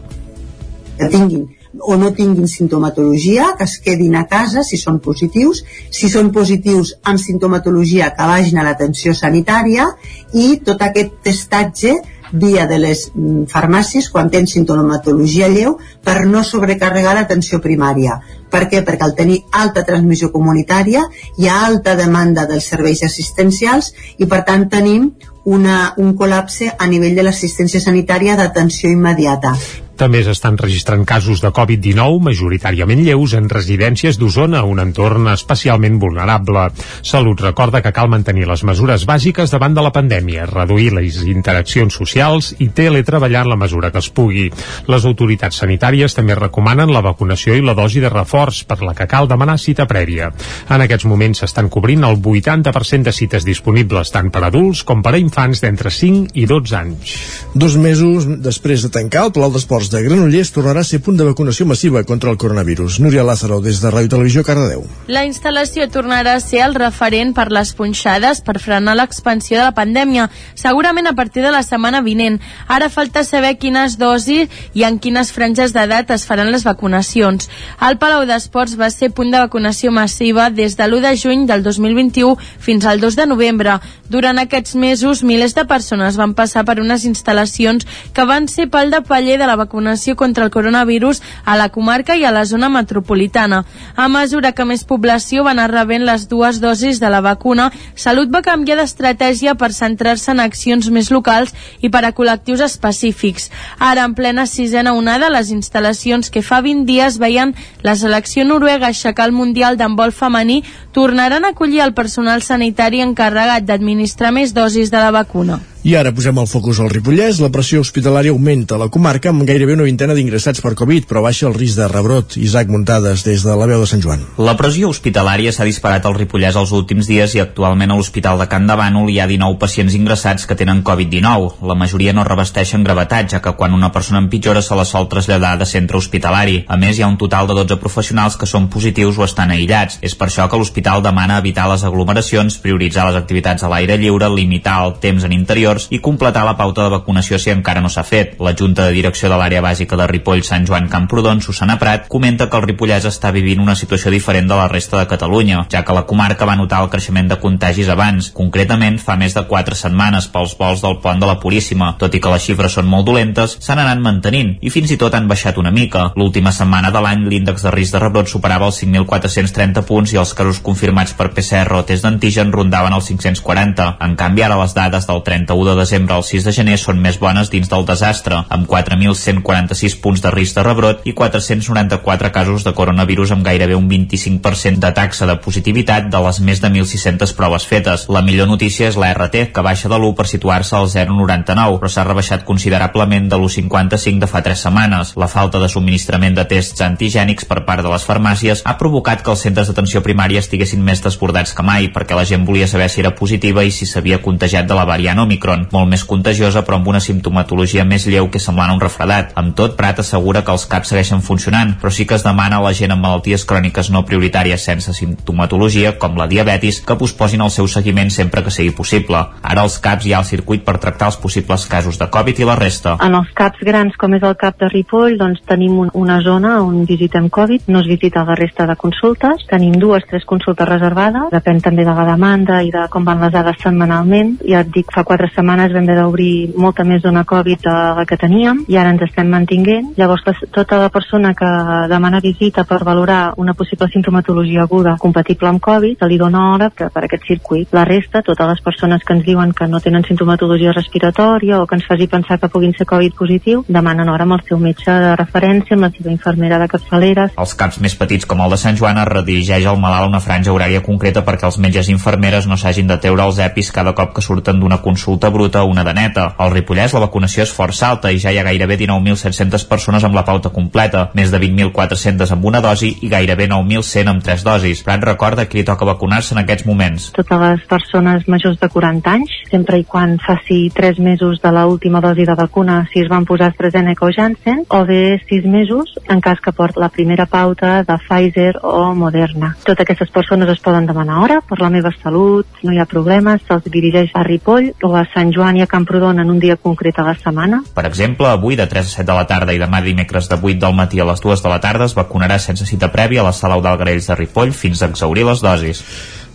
Que 0.98 1.10
tinguin 1.10 1.50
o 1.80 1.96
no 1.96 2.12
tinguin 2.14 2.48
sintomatologia, 2.48 3.56
que 3.58 3.64
es 3.64 3.78
quedin 3.80 4.16
a 4.16 4.26
casa 4.28 4.64
si 4.68 4.78
són 4.78 5.00
positius, 5.00 5.64
si 5.90 6.10
són 6.12 6.32
positius 6.36 6.96
amb 7.04 7.22
sintomatologia 7.22 8.12
que 8.16 8.28
vagin 8.28 8.60
a 8.60 8.66
l'atenció 8.68 9.14
sanitària 9.16 9.88
i 10.34 10.58
tot 10.66 10.82
aquest 10.84 11.22
testatge 11.24 11.96
via 12.32 12.66
de 12.68 12.78
les 12.80 13.10
mm, 13.14 13.44
farmàcies 13.52 14.08
quan 14.12 14.30
tenen 14.32 14.48
sintomatologia 14.48 15.50
lleu 15.52 15.78
per 16.04 16.26
no 16.26 16.44
sobrecarregar 16.48 17.16
l'atenció 17.16 17.60
primària. 17.60 18.22
Per 18.52 18.68
què? 18.72 18.82
Perquè 18.88 19.04
al 19.04 19.16
tenir 19.16 19.42
alta 19.52 19.84
transmissió 19.88 20.32
comunitària 20.32 21.04
hi 21.38 21.48
ha 21.48 21.60
alta 21.66 21.96
demanda 22.00 22.48
dels 22.48 22.68
serveis 22.72 23.04
assistencials 23.04 23.94
i 24.18 24.28
per 24.32 24.44
tant 24.48 24.68
tenim 24.72 25.12
una, 25.46 25.94
un 25.98 26.16
col·lapse 26.16 26.72
a 26.78 26.88
nivell 26.88 27.16
de 27.18 27.26
l'assistència 27.26 27.82
sanitària 27.82 28.38
d'atenció 28.38 28.92
immediata. 28.92 29.56
També 30.02 30.24
s'estan 30.26 30.56
registrant 30.58 31.04
casos 31.06 31.44
de 31.44 31.52
Covid-19, 31.54 32.24
majoritàriament 32.26 33.04
lleus, 33.06 33.36
en 33.38 33.46
residències 33.52 34.18
d'Osona, 34.18 34.64
un 34.66 34.80
entorn 34.82 35.28
especialment 35.30 36.00
vulnerable. 36.02 36.64
Salut 37.06 37.44
recorda 37.46 37.84
que 37.86 37.92
cal 37.94 38.10
mantenir 38.10 38.48
les 38.50 38.64
mesures 38.66 39.06
bàsiques 39.06 39.54
davant 39.54 39.76
de 39.78 39.84
la 39.86 39.92
pandèmia, 39.94 40.48
reduir 40.50 40.88
les 40.96 41.20
interaccions 41.30 41.94
socials 41.94 42.50
i 42.58 42.72
teletreballar 42.74 43.44
en 43.46 43.52
la 43.52 43.60
mesura 43.62 43.92
que 43.94 44.02
es 44.02 44.08
pugui. 44.10 44.48
Les 44.90 45.06
autoritats 45.06 45.62
sanitàries 45.62 46.18
també 46.18 46.34
recomanen 46.40 46.90
la 46.90 47.06
vacunació 47.06 47.54
i 47.54 47.62
la 47.62 47.78
dosi 47.78 48.02
de 48.02 48.10
reforç, 48.10 48.64
per 48.66 48.80
la 48.82 48.96
que 48.98 49.06
cal 49.06 49.30
demanar 49.30 49.60
cita 49.62 49.86
prèvia. 49.86 50.32
En 50.66 50.82
aquests 50.82 51.06
moments 51.06 51.44
s'estan 51.46 51.70
cobrint 51.70 52.10
el 52.10 52.18
80% 52.18 53.06
de 53.12 53.14
cites 53.14 53.46
disponibles 53.46 54.10
tant 54.10 54.34
per 54.34 54.48
adults 54.50 54.82
com 54.82 55.06
per 55.06 55.14
a 55.14 55.22
infants 55.22 55.62
d'entre 55.62 55.94
5 55.94 56.34
i 56.34 56.50
12 56.50 56.80
anys. 56.82 57.16
Dos 57.54 57.78
mesos 57.78 58.26
després 58.42 58.82
de 58.82 58.90
tancar, 58.98 59.28
el 59.30 59.38
Palau 59.38 59.54
d'Esports 59.54 59.91
de 59.92 60.02
Granollers 60.06 60.54
tornarà 60.56 60.86
a 60.86 60.88
ser 60.88 61.02
punt 61.04 61.18
de 61.20 61.26
vacunació 61.28 61.66
massiva 61.68 62.02
contra 62.08 62.32
el 62.32 62.38
coronavirus. 62.40 63.02
Núria 63.04 63.26
Lázaro, 63.28 63.58
des 63.60 63.82
de 63.84 63.90
Ràdio 63.92 64.14
Televisió, 64.14 64.44
Cardedeu. 64.48 64.86
La 65.12 65.26
instal·lació 65.28 65.90
tornarà 65.92 66.38
a 66.38 66.40
ser 66.40 66.62
el 66.64 66.78
referent 66.78 67.34
per 67.36 67.50
les 67.52 67.74
punxades 67.76 68.40
per 68.46 68.56
frenar 68.64 68.96
l'expansió 68.96 69.58
de 69.60 69.66
la 69.66 69.74
pandèmia, 69.76 70.30
segurament 70.56 71.10
a 71.12 71.14
partir 71.18 71.44
de 71.44 71.52
la 71.52 71.64
setmana 71.68 72.00
vinent. 72.06 72.40
Ara 72.72 72.88
falta 72.90 73.26
saber 73.28 73.58
quines 73.60 73.98
dosis 74.00 74.48
i 74.74 74.86
en 74.88 75.00
quines 75.04 75.34
franges 75.36 75.76
d'edat 75.76 76.16
es 76.16 76.24
faran 76.30 76.54
les 76.56 76.64
vacunacions. 76.64 77.50
El 77.84 78.00
Palau 78.00 78.24
d'Esports 78.30 78.78
va 78.80 78.90
ser 78.96 79.12
punt 79.12 79.36
de 79.36 79.44
vacunació 79.44 79.92
massiva 79.92 80.48
des 80.50 80.78
de 80.80 80.88
l'1 80.88 81.04
de 81.04 81.14
juny 81.20 81.46
del 81.52 81.68
2021 81.68 82.38
fins 82.40 82.88
al 82.88 83.04
2 83.04 83.20
de 83.20 83.28
novembre. 83.28 83.76
Durant 84.08 84.40
aquests 84.40 84.76
mesos, 84.76 85.24
milers 85.24 85.56
de 85.56 85.68
persones 85.68 86.16
van 86.16 86.32
passar 86.34 86.64
per 86.64 86.80
unes 86.80 87.04
instal·lacions 87.04 87.84
que 88.16 88.28
van 88.28 88.48
ser 88.48 88.70
pal 88.72 88.88
de 88.92 89.04
paller 89.04 89.36
de 89.36 89.52
la 89.52 89.60
vacunació 89.60 89.81
contra 90.16 90.46
el 90.46 90.52
coronavirus 90.52 91.22
a 91.46 91.58
la 91.58 91.70
comarca 91.70 92.16
i 92.16 92.26
a 92.26 92.32
la 92.32 92.46
zona 92.46 92.70
metropolitana. 92.70 93.66
A 93.96 94.08
mesura 94.08 94.52
que 94.52 94.66
més 94.66 94.84
població 94.84 95.44
va 95.44 95.52
anar 95.52 95.72
rebent 95.72 96.06
les 96.06 96.28
dues 96.28 96.60
dosis 96.62 97.00
de 97.00 97.10
la 97.10 97.22
vacuna, 97.22 97.72
Salut 97.96 98.30
va 98.34 98.42
canviar 98.42 98.78
d'estratègia 98.78 99.56
per 99.56 99.72
centrar-se 99.74 100.32
en 100.32 100.40
accions 100.40 100.90
més 100.90 101.12
locals 101.12 101.54
i 101.82 101.90
per 101.90 102.04
a 102.06 102.14
col·lectius 102.14 102.64
específics. 102.66 103.50
Ara, 103.80 104.06
en 104.06 104.16
plena 104.16 104.46
sisena 104.46 104.94
onada, 104.94 105.30
les 105.30 105.52
instal·lacions 105.52 106.32
que 106.32 106.42
fa 106.42 106.62
20 106.62 106.86
dies 106.86 107.18
veien 107.18 107.56
la 107.82 107.96
selecció 107.96 108.46
noruega 108.46 108.88
aixecar 108.88 109.28
el 109.30 109.36
Mundial 109.36 109.78
d'handbol 109.78 110.12
femení 110.12 110.64
tornaran 110.94 111.46
a 111.46 111.54
acollir 111.56 111.82
el 111.82 111.94
personal 111.94 112.42
sanitari 112.42 113.02
encarregat 113.02 113.66
d'administrar 113.66 114.32
més 114.32 114.54
dosis 114.54 114.92
de 114.92 114.98
la 114.98 115.12
vacuna. 115.12 115.62
I 115.82 115.96
ara 115.98 116.12
posem 116.14 116.38
el 116.38 116.46
focus 116.46 116.78
al 116.78 116.92
Ripollès. 116.94 117.40
La 117.42 117.48
pressió 117.50 117.80
hospitalària 117.82 118.30
augmenta 118.30 118.76
a 118.76 118.78
la 118.78 118.88
comarca 118.94 119.32
amb 119.32 119.42
gairebé 119.50 119.74
una 119.74 119.88
vintena 119.88 120.14
d'ingressats 120.14 120.62
per 120.62 120.76
Covid, 120.78 121.08
però 121.10 121.24
baixa 121.26 121.48
el 121.48 121.56
risc 121.56 121.80
de 121.80 121.88
rebrot. 121.90 122.36
Isaac 122.38 122.70
Muntades, 122.70 123.24
des 123.26 123.42
de 123.42 123.56
la 123.58 123.66
veu 123.66 123.82
de 123.82 123.88
Sant 123.90 124.04
Joan. 124.04 124.22
La 124.38 124.54
pressió 124.60 124.92
hospitalària 124.94 125.50
s'ha 125.50 125.66
disparat 125.66 126.06
al 126.06 126.14
Ripollès 126.20 126.60
els 126.62 126.70
últims 126.78 127.10
dies 127.10 127.34
i 127.34 127.42
actualment 127.42 127.90
a 127.90 127.98
l'Hospital 127.98 128.38
de 128.38 128.46
Can 128.52 128.70
de 128.70 128.76
Bànol 128.78 129.10
hi 129.10 129.18
ha 129.18 129.26
19 129.32 129.58
pacients 129.64 129.96
ingressats 129.98 130.46
que 130.46 130.60
tenen 130.60 130.84
Covid-19. 130.86 131.66
La 131.66 131.78
majoria 131.80 132.14
no 132.14 132.28
revesteixen 132.30 132.86
gravetat, 132.86 133.34
ja 133.34 133.42
que 133.42 133.56
quan 133.58 133.74
una 133.74 133.90
persona 133.90 134.22
empitjora 134.22 134.62
se 134.62 134.78
la 134.78 134.86
sol 134.86 135.10
traslladar 135.10 135.56
de 135.58 135.66
centre 135.66 135.98
hospitalari. 135.98 136.62
A 136.70 136.78
més, 136.78 137.00
hi 137.00 137.08
ha 137.08 137.10
un 137.10 137.18
total 137.18 137.50
de 137.50 137.58
12 137.58 137.80
professionals 137.82 138.38
que 138.38 138.46
són 138.46 138.70
positius 138.70 139.18
o 139.18 139.26
estan 139.26 139.50
aïllats. 139.58 139.98
És 140.06 140.14
per 140.14 140.30
això 140.30 140.46
que 140.46 140.62
l'hospital 140.62 141.02
demana 141.02 141.42
evitar 141.42 141.66
les 141.74 141.90
aglomeracions, 141.90 142.62
prioritzar 142.62 143.10
les 143.10 143.18
activitats 143.18 143.66
a 143.66 143.74
l'aire 143.74 143.98
lliure, 143.98 144.30
limitar 144.30 144.78
el 144.86 144.98
temps 145.02 145.26
en 145.26 145.34
interior 145.42 145.71
anteriors 145.72 145.88
i 145.90 146.00
completar 146.00 146.44
la 146.46 146.58
pauta 146.58 146.84
de 146.84 146.92
vacunació 146.92 147.40
si 147.40 147.52
encara 147.52 147.82
no 147.82 147.90
s'ha 147.90 148.04
fet. 148.04 148.36
La 148.40 148.54
Junta 148.58 148.86
de 148.86 148.94
Direcció 148.94 149.30
de 149.30 149.38
l'Àrea 149.38 149.62
Bàsica 149.62 149.98
de 149.98 150.08
Ripoll 150.08 150.44
Sant 150.44 150.66
Joan 150.68 150.88
Camprodon, 150.90 151.42
Susana 151.42 151.78
Prat, 151.80 152.08
comenta 152.08 152.50
que 152.50 152.58
el 152.58 152.66
Ripollès 152.68 153.06
està 153.06 153.32
vivint 153.32 153.62
una 153.62 153.76
situació 153.76 154.12
diferent 154.12 154.48
de 154.48 154.56
la 154.56 154.68
resta 154.68 154.98
de 155.00 155.08
Catalunya, 155.08 155.66
ja 155.72 155.84
que 155.84 155.94
la 155.94 156.06
comarca 156.06 156.46
va 156.46 156.56
notar 156.56 156.82
el 156.84 156.90
creixement 156.90 157.30
de 157.30 157.40
contagis 157.40 157.90
abans, 157.90 158.32
concretament 158.32 159.00
fa 159.00 159.16
més 159.18 159.36
de 159.36 159.44
4 159.48 159.76
setmanes 159.76 160.28
pels 160.32 160.56
vols 160.60 160.82
del 160.84 161.00
pont 161.02 161.20
de 161.20 161.30
la 161.30 161.40
Puríssima. 161.40 161.96
Tot 162.00 162.16
i 162.16 162.22
que 162.22 162.32
les 162.34 162.44
xifres 162.44 162.78
són 162.78 162.90
molt 162.90 163.08
dolentes, 163.08 163.58
s'han 163.60 163.80
anat 163.80 164.02
mantenint 164.02 164.58
i 164.62 164.70
fins 164.70 164.92
i 164.92 164.98
tot 164.98 165.16
han 165.16 165.28
baixat 165.28 165.58
una 165.58 165.72
mica. 165.72 166.12
L'última 166.16 166.52
setmana 166.52 166.92
de 166.92 167.02
l'any 167.02 167.28
l'índex 167.30 167.64
de 167.66 167.72
risc 167.72 167.96
de 167.96 168.04
rebrot 168.04 168.30
superava 168.30 168.68
els 168.68 168.82
5.430 168.84 169.86
punts 169.88 170.14
i 170.14 170.20
els 170.22 170.34
casos 170.38 170.62
confirmats 170.64 171.16
per 171.18 171.32
PCR 171.36 171.80
o 171.80 171.84
test 171.88 172.06
d'antigen 172.06 172.52
rondaven 172.52 172.94
els 172.94 173.08
540. 173.12 173.96
En 174.02 174.16
canvi, 174.20 174.44
ara 174.44 174.60
les 174.60 174.76
dades 174.76 175.08
del 175.08 175.24
31 175.24 175.61
1 175.62 175.70
de 175.70 175.76
desembre 175.78 176.16
al 176.16 176.24
6 176.26 176.46
de 176.48 176.54
gener 176.56 176.78
són 176.82 177.00
més 177.02 177.20
bones 177.22 177.52
dins 177.54 177.70
del 177.70 177.86
desastre, 177.86 178.40
amb 178.50 178.66
4.146 178.70 179.98
punts 180.02 180.24
de 180.24 180.32
risc 180.34 180.58
de 180.58 180.64
rebrot 180.66 181.06
i 181.06 181.14
494 181.14 182.32
casos 182.34 182.66
de 182.66 182.74
coronavirus 182.74 183.36
amb 183.36 183.46
gairebé 183.46 183.78
un 183.78 183.88
25% 183.90 184.82
de 184.82 184.92
taxa 184.98 185.28
de 185.30 185.38
positivitat 185.44 186.10
de 186.10 186.22
les 186.26 186.40
més 186.42 186.62
de 186.64 186.72
1.600 186.74 187.36
proves 187.38 187.68
fetes. 187.70 188.08
La 188.10 188.24
millor 188.26 188.50
notícia 188.50 188.90
és 188.90 188.98
la 188.98 189.12
RT, 189.14 189.52
que 189.54 189.66
baixa 189.66 189.92
de 189.92 190.00
l'1 190.00 190.16
per 190.18 190.28
situar-se 190.32 190.76
al 190.80 190.90
0,99, 190.90 191.78
però 191.82 191.92
s'ha 191.92 192.08
rebaixat 192.08 192.46
considerablement 192.48 193.30
de 193.30 193.38
l'1,55 193.38 194.26
de 194.26 194.32
fa 194.32 194.42
3 194.42 194.66
setmanes. 194.66 195.14
La 195.22 195.30
falta 195.30 195.62
de 195.62 195.70
subministrament 195.70 196.38
de 196.38 196.48
tests 196.50 196.82
antigènics 196.82 197.46
per 197.46 197.62
part 197.68 197.86
de 197.86 197.94
les 197.94 198.08
farmàcies 198.08 198.66
ha 198.66 198.78
provocat 198.82 199.22
que 199.22 199.34
els 199.36 199.46
centres 199.46 199.70
d'atenció 199.70 200.02
primària 200.02 200.42
estiguessin 200.42 200.82
més 200.82 201.04
desbordats 201.06 201.54
que 201.54 201.66
mai, 201.66 201.92
perquè 201.94 202.18
la 202.18 202.26
gent 202.26 202.48
volia 202.48 202.70
saber 202.72 202.90
si 202.90 203.04
era 203.06 203.14
positiva 203.16 203.64
i 203.64 203.72
si 203.72 203.86
s'havia 203.86 204.22
contagiat 204.26 204.66
de 204.66 204.78
la 204.78 204.88
variant 204.90 205.22
Omicron, 205.22 205.51
molt 205.72 205.90
més 205.92 206.04
contagiosa 206.08 206.64
però 206.66 206.80
amb 206.80 206.88
una 206.92 207.02
simptomatologia 207.04 207.86
més 207.88 208.08
lleu 208.10 208.30
que 208.32 208.40
semblant 208.40 208.72
a 208.72 208.76
un 208.78 208.82
refredat. 208.82 209.32
Amb 209.40 209.56
tot, 209.58 209.76
Prat 209.78 210.02
assegura 210.04 210.44
que 210.46 210.54
els 210.54 210.66
CAPs 210.70 210.92
segueixen 210.94 211.22
funcionant, 211.26 211.76
però 211.82 211.92
sí 211.94 212.06
que 212.06 212.18
es 212.18 212.26
demana 212.26 212.60
a 212.60 212.66
la 212.66 212.74
gent 212.78 212.94
amb 212.94 213.06
malalties 213.06 213.46
cròniques 213.50 213.92
no 213.92 214.04
prioritàries 214.08 214.64
sense 214.66 214.94
simptomatologia, 214.98 215.96
com 216.00 216.18
la 216.20 216.28
diabetis, 216.32 216.82
que 216.86 216.98
posposin 217.00 217.44
el 217.46 217.52
seu 217.54 217.68
seguiment 217.68 218.12
sempre 218.14 218.44
que 218.44 218.54
sigui 218.54 218.74
possible. 218.78 219.24
Ara 219.42 219.66
als 219.66 219.80
CAPs 219.84 220.08
hi 220.08 220.14
ha 220.14 220.22
el 220.24 220.30
circuit 220.30 220.66
per 220.66 220.78
tractar 220.82 221.12
els 221.12 221.20
possibles 221.22 221.66
casos 221.70 222.00
de 222.00 222.10
Covid 222.12 222.40
i 222.40 222.48
la 222.48 222.58
resta. 222.60 222.98
En 223.04 223.16
els 223.18 223.32
CAPs 223.38 223.66
grans, 223.68 223.98
com 224.00 224.16
és 224.18 224.24
el 224.28 224.38
CAP 224.40 224.60
de 224.64 224.72
Ripoll, 224.72 225.18
doncs 225.20 225.44
tenim 225.50 225.80
un, 225.86 225.92
una 225.98 226.20
zona 226.26 226.58
on 226.64 226.86
visitem 226.90 227.30
Covid, 227.30 227.68
no 227.68 227.82
es 227.82 227.90
visita 227.90 228.26
la 228.28 228.36
resta 228.40 228.68
de 228.70 228.76
consultes, 228.80 229.46
tenim 229.50 229.76
dues, 229.80 230.06
tres 230.10 230.26
consultes 230.30 230.68
reservades, 230.70 231.30
depèn 231.34 231.62
també 231.64 231.86
de 231.88 231.96
la 231.96 232.08
demanda 232.08 232.62
i 232.64 232.72
de 232.74 232.88
com 232.92 233.06
van 233.08 233.22
les 233.24 233.34
dades 233.34 233.58
setmanalment. 233.62 234.38
Ja 234.48 234.62
et 234.66 234.72
dic, 234.74 234.92
fa 234.94 235.04
quatre 235.08 235.28
setmanes 235.30 235.41
vam 235.42 235.60
haver 235.60 235.96
d'obrir 235.98 236.54
molta 236.56 236.84
més 236.84 237.02
zona 237.02 237.24
Covid 237.26 237.62
de 237.66 237.76
la 237.98 238.06
que 238.06 238.18
teníem 238.18 238.64
i 238.70 238.78
ara 238.78 238.92
ens 238.94 239.02
estem 239.08 239.30
mantinguent. 239.30 239.92
Llavors, 239.98 240.24
la, 240.26 240.34
tota 240.54 240.78
la 240.78 240.90
persona 240.94 241.34
que 241.38 241.50
demana 241.90 242.22
visita 242.22 242.64
per 242.64 242.84
valorar 242.86 243.34
una 243.38 243.54
possible 243.54 243.88
sintomatologia 243.92 244.64
aguda 244.64 244.96
compatible 245.00 245.50
amb 245.50 245.62
Covid, 245.62 245.98
se 246.00 246.10
li 246.10 246.20
dona 246.22 246.44
hora 246.54 246.70
per, 246.70 246.92
per 246.94 247.06
aquest 247.06 247.26
circuit. 247.28 247.70
La 247.74 247.86
resta, 247.86 248.22
totes 248.22 248.48
les 248.48 248.62
persones 248.62 249.04
que 249.06 249.16
ens 249.18 249.26
diuen 249.26 249.54
que 249.58 249.68
no 249.68 249.82
tenen 249.82 250.06
sintomatologia 250.08 250.76
respiratòria 250.76 251.62
o 251.62 251.68
que 251.68 251.80
ens 251.80 251.88
faci 251.90 252.08
pensar 252.08 252.40
que 252.40 252.50
puguin 252.52 252.76
ser 252.78 252.88
Covid 252.90 253.18
positiu, 253.18 253.66
demanen 253.68 254.10
hora 254.10 254.28
amb 254.28 254.38
el 254.38 254.46
seu 254.48 254.60
metge 254.62 254.92
de 254.92 255.16
referència, 255.18 255.76
amb 255.76 255.88
la 255.88 255.92
seva 255.96 256.14
infermera 256.14 256.60
de 256.62 256.70
capçalera. 256.72 257.30
Els 257.42 257.56
CAPs 257.58 257.82
més 257.82 257.98
petits 257.98 258.30
com 258.30 258.42
el 258.44 258.54
de 258.54 258.60
Sant 258.62 258.78
Joan 258.78 259.02
es 259.02 259.10
redirigeix 259.10 259.66
al 259.66 259.80
malalt 259.82 260.12
una 260.12 260.22
franja 260.24 260.54
horària 260.54 260.84
concreta 260.86 261.26
perquè 261.26 261.50
els 261.50 261.60
metges 261.64 261.90
i 261.90 261.96
infermeres 261.96 262.48
no 262.48 262.60
s'hagin 262.60 262.90
de 262.92 263.00
treure 263.02 263.26
els 263.26 263.40
EPIs 263.42 263.72
cada 263.76 263.96
cop 263.98 264.14
que 264.16 264.26
surten 264.26 264.60
d'una 264.62 264.82
consulta 264.86 265.31
bruta 265.32 265.64
una 265.64 265.84
de 265.84 265.94
neta. 265.94 266.28
Al 266.38 266.52
Ripollès 266.54 266.94
la 266.96 267.04
vacunació 267.06 267.46
és 267.46 267.54
força 267.56 267.90
alta 267.90 268.12
i 268.12 268.20
ja 268.22 268.32
hi 268.32 268.40
ha 268.40 268.46
gairebé 268.48 268.78
19.700 268.80 269.68
persones 269.70 270.04
amb 270.04 270.16
la 270.16 270.26
pauta 270.28 270.52
completa, 270.54 271.08
més 271.18 271.32
de 271.32 271.40
20.400 271.42 272.34
amb 272.36 272.46
una 272.50 272.62
dosi 272.64 272.92
i 273.02 273.10
gairebé 273.12 273.48
9.100 273.52 274.12
amb 274.12 274.24
tres 274.26 274.46
dosis. 274.48 274.84
Prat 274.86 275.04
recorda 275.06 275.48
que 275.48 275.60
li 275.60 275.66
toca 275.68 275.88
vacunar-se 275.88 276.36
en 276.36 276.42
aquests 276.44 276.68
moments. 276.68 277.10
Totes 277.16 277.42
les 277.42 277.66
persones 277.70 278.28
majors 278.28 278.60
de 278.62 278.70
40 278.70 279.12
anys, 279.12 279.36
sempre 279.52 279.80
i 279.82 279.86
quan 279.86 280.18
faci 280.22 280.64
3 280.74 281.00
mesos 281.00 281.42
de 281.44 281.52
la 281.52 281.66
última 281.68 282.02
dosi 282.02 282.26
de 282.26 282.36
vacuna, 282.36 282.82
si 282.92 283.04
es 283.04 283.10
van 283.12 283.26
posar 283.26 283.52
AstraZeneca 283.52 284.06
o 284.06 284.12
Janssen, 284.16 284.66
o 284.70 284.84
bé 284.86 285.22
6 285.30 285.46
mesos 285.46 285.96
en 286.10 286.22
cas 286.22 286.42
que 286.42 286.54
port 286.56 286.78
la 286.78 286.90
primera 286.90 287.26
pauta 287.26 287.84
de 287.84 287.98
Pfizer 288.08 288.56
o 288.64 288.94
Moderna. 288.96 289.56
Totes 289.64 289.86
aquestes 289.86 290.10
persones 290.10 290.50
es 290.50 290.60
poden 290.60 290.88
demanar 290.90 291.22
hora 291.22 291.42
per 291.46 291.60
la 291.62 291.70
meva 291.70 291.92
salut, 292.02 292.48
no 292.64 292.74
hi 292.74 292.80
ha 292.82 292.90
problemes, 292.90 293.44
se'ls 293.46 293.70
dirigeix 293.70 294.12
a 294.18 294.24
Ripoll 294.26 294.72
o 294.84 294.96
a 294.98 295.06
Sant 295.14 295.21
Joan 295.30 295.60
i 295.60 295.62
a 295.62 295.70
Camprodon 295.70 296.18
en 296.24 296.32
un 296.34 296.40
dia 296.42 296.58
concret 296.58 296.98
a 296.98 297.06
la 297.06 297.14
setmana. 297.14 297.62
Per 297.76 297.86
exemple, 297.86 298.26
avui 298.32 298.58
de 298.58 298.66
3 298.66 298.90
a 298.90 298.96
7 298.96 299.06
de 299.12 299.20
la 299.20 299.28
tarda 299.30 299.54
i 299.54 299.62
demà 299.62 299.84
dimecres 299.86 300.32
de 300.32 300.40
8 300.42 300.58
del 300.66 300.74
matí 300.74 301.00
a 301.00 301.06
les 301.06 301.22
2 301.22 301.46
de 301.46 301.54
la 301.54 301.62
tarda 301.62 301.86
es 301.86 301.94
vacunarà 301.94 302.40
sense 302.42 302.66
cita 302.66 302.90
prèvia 302.90 303.22
a 303.22 303.28
la 303.30 303.36
sala 303.38 303.60
Eudal 303.62 303.78
de 303.78 304.16
Ripoll 304.18 304.58
fins 304.58 304.82
a 304.82 304.90
exaurir 304.90 305.28
les 305.30 305.46
dosis. 305.46 305.86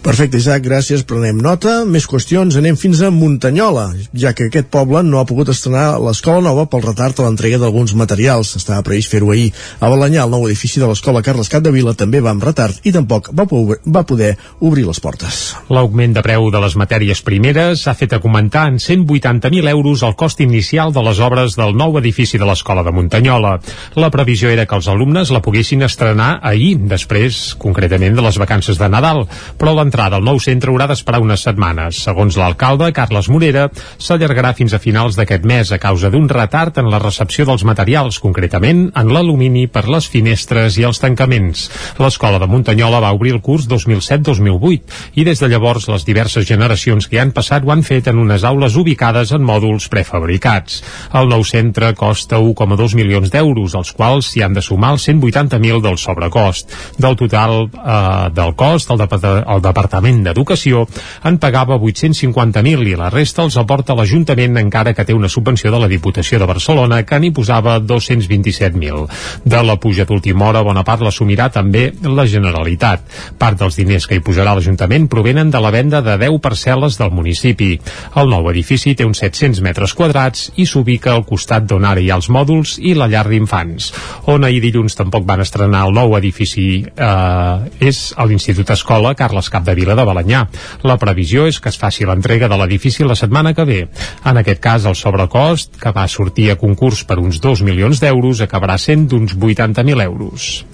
Perfecte, 0.07 0.39
Isaac, 0.39 0.63
gràcies. 0.63 1.01
Prenem 1.03 1.41
nota. 1.43 1.81
Més 1.83 2.05
qüestions. 2.07 2.55
Anem 2.55 2.77
fins 2.79 3.01
a 3.03 3.09
Muntanyola, 3.11 3.89
ja 4.15 4.31
que 4.39 4.45
aquest 4.47 4.69
poble 4.71 5.01
no 5.03 5.19
ha 5.19 5.27
pogut 5.27 5.49
estrenar 5.51 5.97
l'escola 5.99 6.45
nova 6.45 6.69
pel 6.71 6.85
retard 6.85 7.19
a 7.19 7.25
l'entrega 7.25 7.59
d'alguns 7.59 7.97
materials. 7.99 8.53
Estava 8.55 8.85
previst 8.87 9.11
fer-ho 9.11 9.33
ahir. 9.35 9.49
A 9.83 9.91
Balanyà, 9.91 10.23
el 10.23 10.31
nou 10.31 10.47
edifici 10.47 10.79
de 10.79 10.87
l'escola 10.87 11.25
Carles 11.27 11.51
Capdevila 11.51 11.97
també 11.99 12.21
va 12.23 12.31
amb 12.31 12.47
retard 12.47 12.87
i 12.87 12.93
tampoc 12.95 13.33
va, 13.35 13.49
va 13.51 14.05
poder 14.07 14.37
obrir 14.61 14.85
les 14.87 15.03
portes. 15.03 15.41
L'augment 15.75 16.15
de 16.15 16.23
preu 16.23 16.53
de 16.55 16.63
les 16.63 16.79
matèries 16.79 17.25
primeres 17.27 17.89
ha 17.91 17.97
fet 17.99 18.15
augmentar 18.15 18.69
en 18.71 18.79
180.000 18.79 19.73
euros 19.75 20.07
el 20.07 20.15
cost 20.15 20.45
inicial 20.47 20.95
de 20.95 21.03
les 21.03 21.19
obres 21.19 21.59
del 21.59 21.75
nou 21.75 21.99
edifici 21.99 22.39
de 22.39 22.47
l'escola 22.47 22.87
de 22.87 22.95
Muntanyola. 22.95 23.57
La 23.99 24.15
previsió 24.15 24.55
era 24.55 24.71
que 24.71 24.79
els 24.79 24.87
alumnes 24.87 25.35
la 25.35 25.43
poguessin 25.43 25.83
estrenar 25.83 26.37
ahir, 26.47 26.77
després, 26.95 27.57
concretament, 27.59 28.15
de 28.15 28.29
les 28.31 28.39
vacances 28.39 28.79
de 28.79 28.93
Nadal, 28.95 29.27
però 29.59 29.75
l'entrada 29.75 29.96
l'entrada 29.97 30.19
al 30.21 30.27
nou 30.29 30.37
centre 30.37 30.69
haurà 30.69 30.85
d'esperar 30.91 31.23
unes 31.25 31.41
setmanes. 31.47 31.97
Segons 32.05 32.37
l'alcalde, 32.37 32.91
Carles 32.93 33.31
Morera, 33.33 33.63
s'allargarà 33.97 34.51
fins 34.53 34.75
a 34.77 34.81
finals 34.83 35.17
d'aquest 35.17 35.47
mes 35.49 35.71
a 35.73 35.79
causa 35.81 36.11
d'un 36.13 36.27
retard 36.29 36.77
en 36.83 36.91
la 36.93 36.99
recepció 37.01 37.47
dels 37.49 37.65
materials, 37.65 38.19
concretament 38.21 38.91
en 38.93 39.13
l'alumini 39.15 39.65
per 39.73 39.87
les 39.89 40.05
finestres 40.13 40.77
i 40.77 40.85
els 40.85 41.01
tancaments. 41.01 41.63
L'escola 41.97 42.37
de 42.43 42.49
Muntanyola 42.51 43.01
va 43.01 43.15
obrir 43.17 43.33
el 43.39 43.41
curs 43.41 43.65
2007-2008 43.71 45.17
i 45.17 45.25
des 45.25 45.41
de 45.41 45.49
llavors 45.49 45.89
les 45.89 46.05
diverses 46.05 46.45
generacions 46.45 47.09
que 47.09 47.23
han 47.23 47.33
passat 47.33 47.65
ho 47.65 47.73
han 47.73 47.87
fet 47.87 48.13
en 48.13 48.21
unes 48.21 48.45
aules 48.45 48.77
ubicades 48.77 49.33
en 49.33 49.49
mòduls 49.49 49.89
prefabricats. 49.89 50.83
El 51.17 51.33
nou 51.33 51.47
centre 51.49 51.95
costa 51.97 52.37
1,2 52.37 52.99
milions 53.01 53.33
d'euros, 53.33 53.79
als 53.81 53.95
quals 53.97 54.29
s'hi 54.35 54.45
han 54.45 54.53
de 54.53 54.61
sumar 54.61 54.93
els 54.99 55.09
180.000 55.09 55.81
del 55.81 55.97
sobrecost. 55.97 56.77
Del 57.01 57.17
total 57.17 57.65
eh, 57.65 58.29
del 58.37 58.53
cost, 58.61 58.93
el, 58.93 59.01
de, 59.01 59.35
el 59.41 59.65
Departament 59.77 60.23
d'Educació 60.25 60.87
en 61.29 61.37
pagava 61.37 61.77
850.000 61.77 62.87
i 62.89 62.95
la 62.97 63.11
resta 63.13 63.43
els 63.45 63.59
aporta 63.61 63.93
l'Ajuntament 63.93 64.57
encara 64.57 64.95
que 64.97 65.05
té 65.05 65.13
una 65.13 65.29
subvenció 65.29 65.69
de 65.69 65.81
la 65.83 65.91
Diputació 65.91 66.39
de 66.41 66.47
Barcelona 66.49 67.03
que 67.05 67.19
n'hi 67.21 67.29
posava 67.37 67.75
227.000. 67.85 69.03
De 69.45 69.61
la 69.61 69.77
puja 69.77 70.07
d'última 70.09 70.47
hora, 70.49 70.63
bona 70.65 70.81
part 70.81 71.05
l'assumirà 71.05 71.51
també 71.53 71.91
la 72.09 72.25
Generalitat. 72.25 73.05
Part 73.37 73.61
dels 73.61 73.77
diners 73.77 74.07
que 74.09 74.17
hi 74.17 74.23
posarà 74.25 74.55
l'Ajuntament 74.57 75.11
provenen 75.13 75.53
de 75.53 75.61
la 75.61 75.75
venda 75.75 76.01
de 76.01 76.17
10 76.25 76.41
parcel·les 76.41 76.97
del 76.97 77.13
municipi. 77.13 77.75
El 78.17 78.33
nou 78.33 78.49
edifici 78.55 78.95
té 78.97 79.05
uns 79.05 79.21
700 79.21 79.61
metres 79.61 79.93
quadrats 79.93 80.55
i 80.57 80.65
s'ubica 80.65 81.13
al 81.13 81.27
costat 81.29 81.69
d'on 81.69 81.85
ara 81.85 82.01
hi 82.01 82.09
ha 82.09 82.17
els 82.17 82.31
mòduls 82.33 82.79
i 82.81 82.95
la 82.97 83.11
llar 83.13 83.27
d'infants. 83.29 83.93
On 84.33 84.49
ahir 84.49 84.65
dilluns 84.65 84.97
tampoc 84.97 85.29
van 85.29 85.45
estrenar 85.45 85.85
el 85.85 85.93
nou 86.01 86.17
edifici 86.17 86.67
eh, 86.81 87.87
és 87.93 88.03
a 88.17 88.25
l'Institut 88.25 88.73
Escola 88.73 89.13
Carles 89.13 89.53
Cap 89.53 89.66
de 89.67 89.75
Vila 89.75 89.97
de 89.99 90.07
Balanyà. 90.07 90.45
La 90.87 90.99
previsió 91.03 91.49
és 91.51 91.61
que 91.61 91.73
es 91.73 91.81
faci 91.81 92.07
l'entrega 92.07 92.49
de 92.49 92.61
l'edifici 92.61 93.05
la 93.05 93.19
setmana 93.19 93.55
que 93.55 93.67
ve. 93.69 93.81
En 94.25 94.41
aquest 94.41 94.63
cas, 94.63 94.87
el 94.87 94.97
sobrecost, 94.97 95.77
que 95.83 95.93
va 95.93 96.07
sortir 96.09 96.53
a 96.53 96.61
concurs 96.61 97.05
per 97.05 97.19
uns 97.21 97.43
2 97.43 97.67
milions 97.67 98.01
d'euros, 98.01 98.41
acabarà 98.41 98.79
sent 98.79 99.09
d'uns 99.11 99.37
80.000 99.37 100.07
euros. 100.07 100.65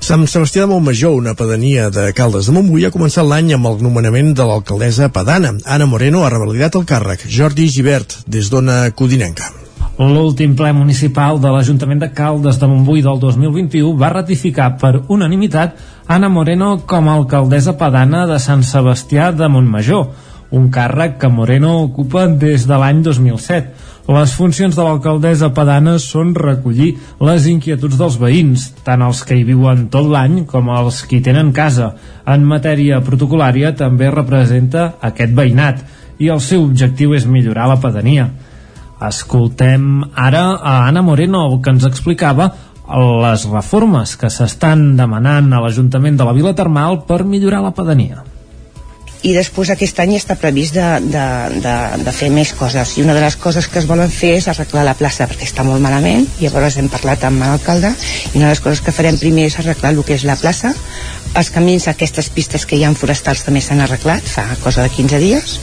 Sant 0.00 0.24
Sebastià 0.26 0.64
de 0.64 0.70
Montmajor, 0.72 1.14
una 1.14 1.36
pedania 1.38 1.90
de 1.94 2.10
Caldes 2.16 2.48
de 2.48 2.54
Montbui, 2.56 2.86
ha 2.86 2.94
començat 2.94 3.26
l'any 3.26 3.52
amb 3.54 3.68
el 3.70 3.78
nomenament 3.84 4.32
de 4.34 4.46
l'alcaldessa 4.48 5.10
Padana. 5.14 5.54
Anna 5.64 5.86
Moreno 5.86 6.24
ha 6.24 6.32
revalidat 6.32 6.78
el 6.80 6.86
càrrec. 6.88 7.26
Jordi 7.28 7.68
Givert, 7.70 8.22
des 8.26 8.50
d'Ona 8.50 8.82
Codinenca. 8.96 9.52
L'últim 10.00 10.54
ple 10.56 10.70
municipal 10.72 11.36
de 11.42 11.50
l'Ajuntament 11.52 12.00
de 12.00 12.08
Caldes 12.16 12.56
de 12.56 12.68
Montbui 12.70 13.02
del 13.04 13.18
2021 13.20 13.92
va 14.00 14.08
ratificar 14.14 14.70
per 14.80 14.94
unanimitat 15.12 15.76
Anna 16.10 16.28
Moreno 16.28 16.82
com 16.90 17.08
a 17.08 17.12
alcaldessa 17.14 17.76
padana 17.78 18.24
de 18.26 18.34
Sant 18.42 18.64
Sebastià 18.66 19.28
de 19.30 19.46
Montmajor, 19.46 20.08
un 20.58 20.64
càrrec 20.74 21.20
que 21.22 21.28
Moreno 21.30 21.76
ocupa 21.84 22.24
des 22.26 22.64
de 22.66 22.78
l'any 22.82 23.04
2007. 23.06 23.68
Les 24.10 24.32
funcions 24.34 24.74
de 24.74 24.82
l'alcaldessa 24.82 25.52
padana 25.54 25.92
són 26.02 26.32
recollir 26.34 26.96
les 27.22 27.46
inquietuds 27.46 27.94
dels 28.00 28.18
veïns, 28.18 28.64
tant 28.82 29.06
els 29.06 29.22
que 29.22 29.38
hi 29.38 29.46
viuen 29.46 29.86
tot 29.94 30.10
l'any 30.10 30.40
com 30.50 30.72
els 30.80 30.98
que 31.06 31.20
hi 31.20 31.24
tenen 31.28 31.52
casa. 31.54 31.92
En 32.26 32.42
matèria 32.42 32.98
protocolària 33.06 33.70
també 33.78 34.10
representa 34.10 34.96
aquest 35.12 35.30
veïnat 35.38 35.84
i 36.18 36.34
el 36.34 36.42
seu 36.42 36.66
objectiu 36.66 37.14
és 37.14 37.30
millorar 37.30 37.70
la 37.70 37.78
pedania. 37.78 38.32
Escoltem 39.00 40.02
ara 40.12 40.42
a 40.58 40.74
Anna 40.88 41.06
Moreno, 41.06 41.46
que 41.62 41.70
ens 41.70 41.86
explicava 41.86 42.50
les 43.22 43.46
reformes 43.50 44.16
que 44.18 44.30
s'estan 44.32 44.96
demanant 44.98 45.52
a 45.52 45.62
l'Ajuntament 45.62 46.18
de 46.18 46.26
la 46.26 46.34
Vila 46.36 46.54
Termal 46.58 47.02
per 47.06 47.22
millorar 47.24 47.62
la 47.62 47.74
pedania. 47.76 48.24
I 49.20 49.34
després 49.36 49.68
aquest 49.68 49.98
any 50.00 50.14
està 50.16 50.32
previst 50.40 50.72
de, 50.72 50.84
de, 51.12 51.24
de, 51.60 51.72
de 52.06 52.12
fer 52.16 52.30
més 52.32 52.54
coses. 52.56 52.94
I 52.96 53.02
una 53.04 53.12
de 53.16 53.20
les 53.20 53.36
coses 53.36 53.66
que 53.68 53.76
es 53.82 53.88
volen 53.88 54.08
fer 54.08 54.32
és 54.38 54.46
arreglar 54.48 54.86
la 54.86 54.94
plaça 54.96 55.26
perquè 55.28 55.44
està 55.44 55.64
molt 55.66 55.82
malament 55.84 56.24
i 56.40 56.46
llavors 56.46 56.78
hem 56.80 56.88
parlat 56.88 57.26
amb 57.28 57.44
l'alcalde 57.44 57.90
i 57.92 58.38
una 58.38 58.46
de 58.46 58.54
les 58.54 58.62
coses 58.64 58.80
que 58.80 58.94
farem 58.96 59.18
primer 59.20 59.44
és 59.50 59.58
arreglar 59.60 59.92
el 59.92 60.00
que 60.08 60.16
és 60.16 60.24
la 60.24 60.38
plaça. 60.40 60.72
Els 61.36 61.52
camins, 61.52 61.88
aquestes 61.90 62.30
pistes 62.32 62.64
que 62.64 62.78
hi 62.78 62.86
ha 62.86 62.94
forestals 62.96 63.44
també 63.44 63.60
s'han 63.60 63.84
arreglat 63.84 64.24
fa 64.24 64.46
cosa 64.64 64.86
de 64.86 64.94
15 64.96 65.20
dies. 65.20 65.58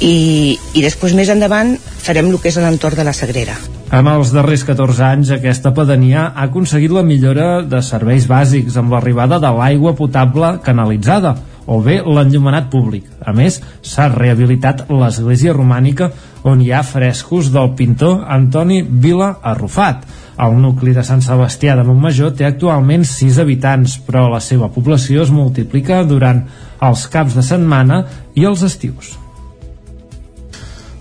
I, 0.00 0.56
i 0.72 0.80
després 0.80 1.12
més 1.12 1.28
endavant 1.28 1.76
farem 2.00 2.32
el 2.32 2.40
que 2.40 2.48
és 2.48 2.56
l'entorn 2.56 2.96
de 2.96 3.04
la 3.04 3.12
Sagrera. 3.12 3.58
En 3.90 4.06
els 4.06 4.28
darrers 4.30 4.62
14 4.62 5.02
anys, 5.02 5.30
aquesta 5.34 5.72
pedania 5.74 6.28
ha 6.28 6.44
aconseguit 6.46 6.92
la 6.94 7.02
millora 7.02 7.46
de 7.66 7.80
serveis 7.82 8.28
bàsics 8.30 8.76
amb 8.78 8.92
l'arribada 8.94 9.40
de 9.42 9.48
l'aigua 9.56 9.96
potable 9.98 10.52
canalitzada 10.62 11.32
o 11.66 11.80
bé 11.82 11.96
l'enllumenat 11.98 12.68
públic. 12.70 13.08
A 13.26 13.34
més, 13.34 13.56
s'ha 13.82 14.06
rehabilitat 14.12 14.84
l'església 14.94 15.54
romànica 15.56 16.12
on 16.46 16.62
hi 16.62 16.70
ha 16.70 16.84
frescos 16.86 17.50
del 17.50 17.72
pintor 17.80 18.22
Antoni 18.30 18.78
Vila 18.82 19.32
Arrufat. 19.42 20.06
El 20.38 20.54
nucli 20.62 20.94
de 20.94 21.02
Sant 21.02 21.24
Sebastià 21.26 21.74
de 21.74 21.82
Montmajor 21.88 22.36
té 22.38 22.46
actualment 22.46 23.02
6 23.02 23.40
habitants, 23.42 23.96
però 24.06 24.28
la 24.30 24.38
seva 24.38 24.70
població 24.70 25.26
es 25.26 25.34
multiplica 25.34 26.04
durant 26.06 26.44
els 26.78 27.08
caps 27.10 27.34
de 27.34 27.42
setmana 27.42 28.04
i 28.38 28.46
els 28.46 28.62
estius. 28.70 29.19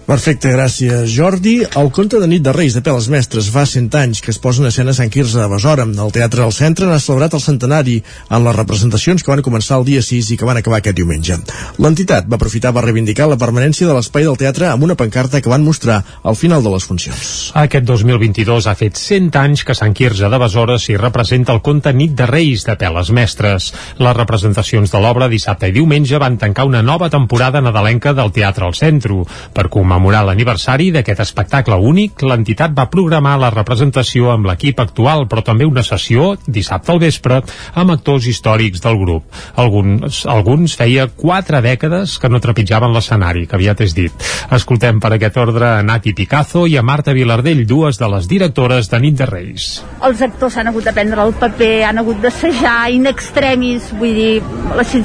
Perfecte, 0.09 0.49
gràcies 0.49 1.11
Jordi. 1.13 1.59
El 1.77 1.91
conte 1.93 2.17
de 2.17 2.25
nit 2.25 2.41
de 2.41 2.49
Reis 2.49 2.73
de 2.73 2.81
Peles 2.81 3.05
Mestres 3.13 3.45
fa 3.53 3.61
100 3.69 3.93
anys 3.93 4.23
que 4.25 4.31
es 4.33 4.39
posa 4.41 4.63
en 4.63 4.69
escena 4.71 4.89
a 4.89 4.97
Sant 4.97 5.11
Quirze 5.13 5.37
de 5.37 5.45
Besora. 5.51 5.83
El 5.85 6.13
Teatre 6.15 6.41
al 6.41 6.53
Centre 6.55 6.87
n'ha 6.89 6.97
celebrat 6.97 7.35
el 7.37 7.43
centenari 7.43 7.99
en 8.33 8.41
les 8.41 8.55
representacions 8.57 9.21
que 9.21 9.29
van 9.29 9.43
començar 9.45 9.77
el 9.77 9.85
dia 9.85 10.01
6 10.01 10.31
i 10.33 10.37
que 10.41 10.47
van 10.49 10.57
acabar 10.57 10.79
aquest 10.81 10.97
diumenge. 10.97 11.37
L'entitat 11.77 12.25
va 12.25 12.39
aprofitar 12.39 12.71
per 12.73 12.87
reivindicar 12.87 13.27
la 13.29 13.37
permanència 13.37 13.85
de 13.85 13.93
l'espai 13.99 14.25
del 14.25 14.39
teatre 14.41 14.71
amb 14.71 14.87
una 14.87 14.95
pancarta 14.97 15.43
que 15.45 15.51
van 15.53 15.67
mostrar 15.67 15.99
al 16.23 16.39
final 16.41 16.65
de 16.65 16.73
les 16.73 16.89
funcions. 16.89 17.29
Aquest 17.61 17.85
2022 17.85 18.65
ha 18.65 18.73
fet 18.81 18.97
100 18.97 19.29
anys 19.43 19.61
que 19.61 19.77
Sant 19.77 19.93
Quirze 19.93 20.25
de 20.25 20.41
Besora 20.41 20.79
s'hi 20.81 20.97
representa 20.97 21.53
el 21.53 21.61
conte 21.61 21.93
Nit 21.93 22.17
de 22.17 22.25
Reis 22.25 22.65
de 22.65 22.79
Peles 22.81 23.13
Mestres. 23.13 23.69
Les 24.01 24.17
representacions 24.17 24.89
de 24.89 25.05
l'obra 25.05 25.29
dissabte 25.29 25.69
i 25.69 25.77
diumenge 25.77 26.17
van 26.17 26.41
tancar 26.41 26.65
una 26.65 26.81
nova 26.81 27.13
temporada 27.13 27.61
nadalenca 27.61 28.17
del 28.17 28.33
Teatre 28.33 28.65
al 28.65 28.77
Centre. 28.81 29.21
Per 29.53 29.69
commemorar 29.69 29.98
l'aniversari 30.07 30.89
d'aquest 30.95 31.19
espectacle 31.19 31.75
únic, 31.75 32.21
l'entitat 32.23 32.71
va 32.77 32.87
programar 32.91 33.37
la 33.41 33.49
representació 33.51 34.29
amb 34.31 34.47
l'equip 34.47 34.79
actual, 34.79 35.25
però 35.27 35.43
també 35.43 35.65
una 35.67 35.83
sessió 35.83 36.35
dissabte 36.47 36.93
al 36.93 37.01
vespre 37.01 37.41
amb 37.73 37.91
actors 37.91 38.27
històrics 38.29 38.81
del 38.81 38.97
grup. 39.01 39.25
Alguns, 39.59 40.23
alguns 40.29 40.75
feia 40.79 41.07
quatre 41.09 41.61
dècades 41.65 42.17
que 42.19 42.29
no 42.29 42.39
trepitjaven 42.39 42.93
l'escenari, 42.93 43.45
que 43.47 43.57
aviat 43.57 43.81
és 43.81 43.95
dit. 43.97 44.27
Escoltem 44.55 44.99
per 45.03 45.13
aquest 45.15 45.37
ordre 45.37 45.67
a 45.79 45.83
Nati 45.83 46.13
Picazo 46.13 46.65
i 46.67 46.77
a 46.77 46.83
Marta 46.85 47.13
Vilardell, 47.13 47.65
dues 47.67 47.99
de 47.99 48.09
les 48.13 48.29
directores 48.29 48.89
de 48.89 48.99
Nit 49.03 49.17
de 49.19 49.27
Reis. 49.29 49.69
Els 50.05 50.21
actors 50.21 50.57
han 50.57 50.71
hagut 50.71 50.87
de 50.87 50.93
prendre 50.95 51.25
el 51.25 51.33
paper, 51.33 51.73
han 51.89 51.99
hagut 52.01 52.21
d'assajar 52.23 52.77
in 52.95 53.09
extremis, 53.09 53.91
vull 53.99 54.15
dir, 54.15 54.31
les, 54.77 54.95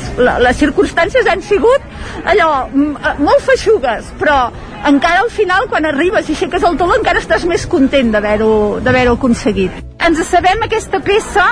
les 0.46 0.62
circumstàncies 0.62 1.28
han 1.30 1.42
sigut 1.42 1.82
allò, 2.30 2.68
molt 2.74 3.42
feixugues, 3.44 4.12
però 4.20 4.38
encara 4.88 5.22
al 5.24 5.30
final, 5.32 5.68
quan 5.68 5.86
arribes 5.88 6.28
i 6.28 6.34
aixeques 6.36 6.64
el 6.64 6.78
taló, 6.80 6.96
encara 6.98 7.22
estàs 7.22 7.46
més 7.48 7.66
content 7.70 8.12
d'haver-ho 8.14 9.14
aconseguit. 9.14 9.84
Ens 10.04 10.20
sabem 10.28 10.66
aquesta 10.66 11.00
peça 11.04 11.46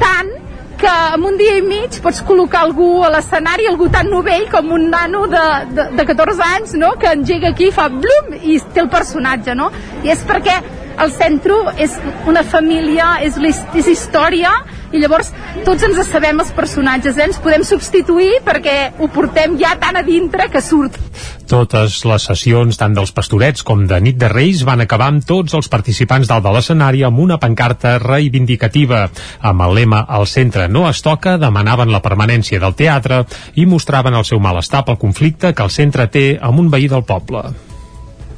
tant 0.00 0.34
que 0.76 0.92
en 1.14 1.24
un 1.24 1.38
dia 1.40 1.56
i 1.56 1.62
mig 1.64 1.96
pots 2.04 2.20
col·locar 2.28 2.60
algú 2.66 3.00
a 3.04 3.10
l'escenari, 3.14 3.66
algú 3.70 3.88
tan 3.92 4.10
novell 4.12 4.44
com 4.52 4.74
un 4.76 4.90
nano 4.92 5.24
de, 5.32 5.44
de, 5.72 5.86
de 5.96 6.04
14 6.04 6.48
anys, 6.56 6.74
no?, 6.76 6.92
que 7.00 7.12
engega 7.16 7.54
aquí, 7.54 7.70
fa 7.72 7.88
blum, 7.88 8.34
i 8.42 8.58
té 8.74 8.84
el 8.84 8.90
personatge, 8.92 9.56
no? 9.56 9.70
I 10.04 10.12
és 10.12 10.24
perquè 10.28 10.58
el 11.00 11.12
centre 11.12 11.56
és 11.80 11.96
una 12.28 12.44
família, 12.44 13.16
és, 13.24 13.38
és 13.76 13.88
història, 13.92 14.52
i 14.92 15.00
llavors 15.02 15.32
tots 15.66 15.82
ens 15.86 15.98
sabem 16.10 16.38
els 16.42 16.52
personatges, 16.56 17.16
eh? 17.16 17.26
ens 17.26 17.40
podem 17.42 17.64
substituir 17.66 18.40
perquè 18.46 18.76
ho 18.98 19.08
portem 19.12 19.56
ja 19.60 19.74
tan 19.80 19.98
a 19.98 20.04
dintre 20.06 20.48
que 20.52 20.62
surt. 20.62 20.98
Totes 21.46 22.00
les 22.06 22.24
sessions, 22.26 22.78
tant 22.78 22.94
dels 22.94 23.12
pastorets 23.14 23.62
com 23.66 23.84
de 23.86 24.00
nit 24.02 24.18
de 24.18 24.30
Reis, 24.32 24.64
van 24.66 24.82
acabar 24.82 25.10
amb 25.12 25.26
tots 25.26 25.54
els 25.58 25.70
participants 25.72 26.30
dalt 26.30 26.46
de 26.46 26.54
l'escenari 26.54 27.04
amb 27.06 27.22
una 27.22 27.38
pancarta 27.42 27.96
reivindicativa. 28.02 29.04
Amb 29.40 29.66
el 29.68 29.78
lema 29.80 30.02
«El 30.18 30.26
centre 30.30 30.66
no 30.68 30.88
es 30.90 31.02
toca», 31.06 31.36
demanaven 31.38 31.94
la 31.94 32.02
permanència 32.02 32.62
del 32.62 32.74
teatre 32.78 33.24
i 33.54 33.66
mostraven 33.66 34.18
el 34.18 34.26
seu 34.26 34.42
malestar 34.42 34.84
pel 34.84 34.98
conflicte 34.98 35.54
que 35.54 35.66
el 35.66 35.74
centre 35.74 36.10
té 36.10 36.26
amb 36.40 36.62
un 36.62 36.70
veí 36.70 36.90
del 36.90 37.06
poble. 37.06 37.46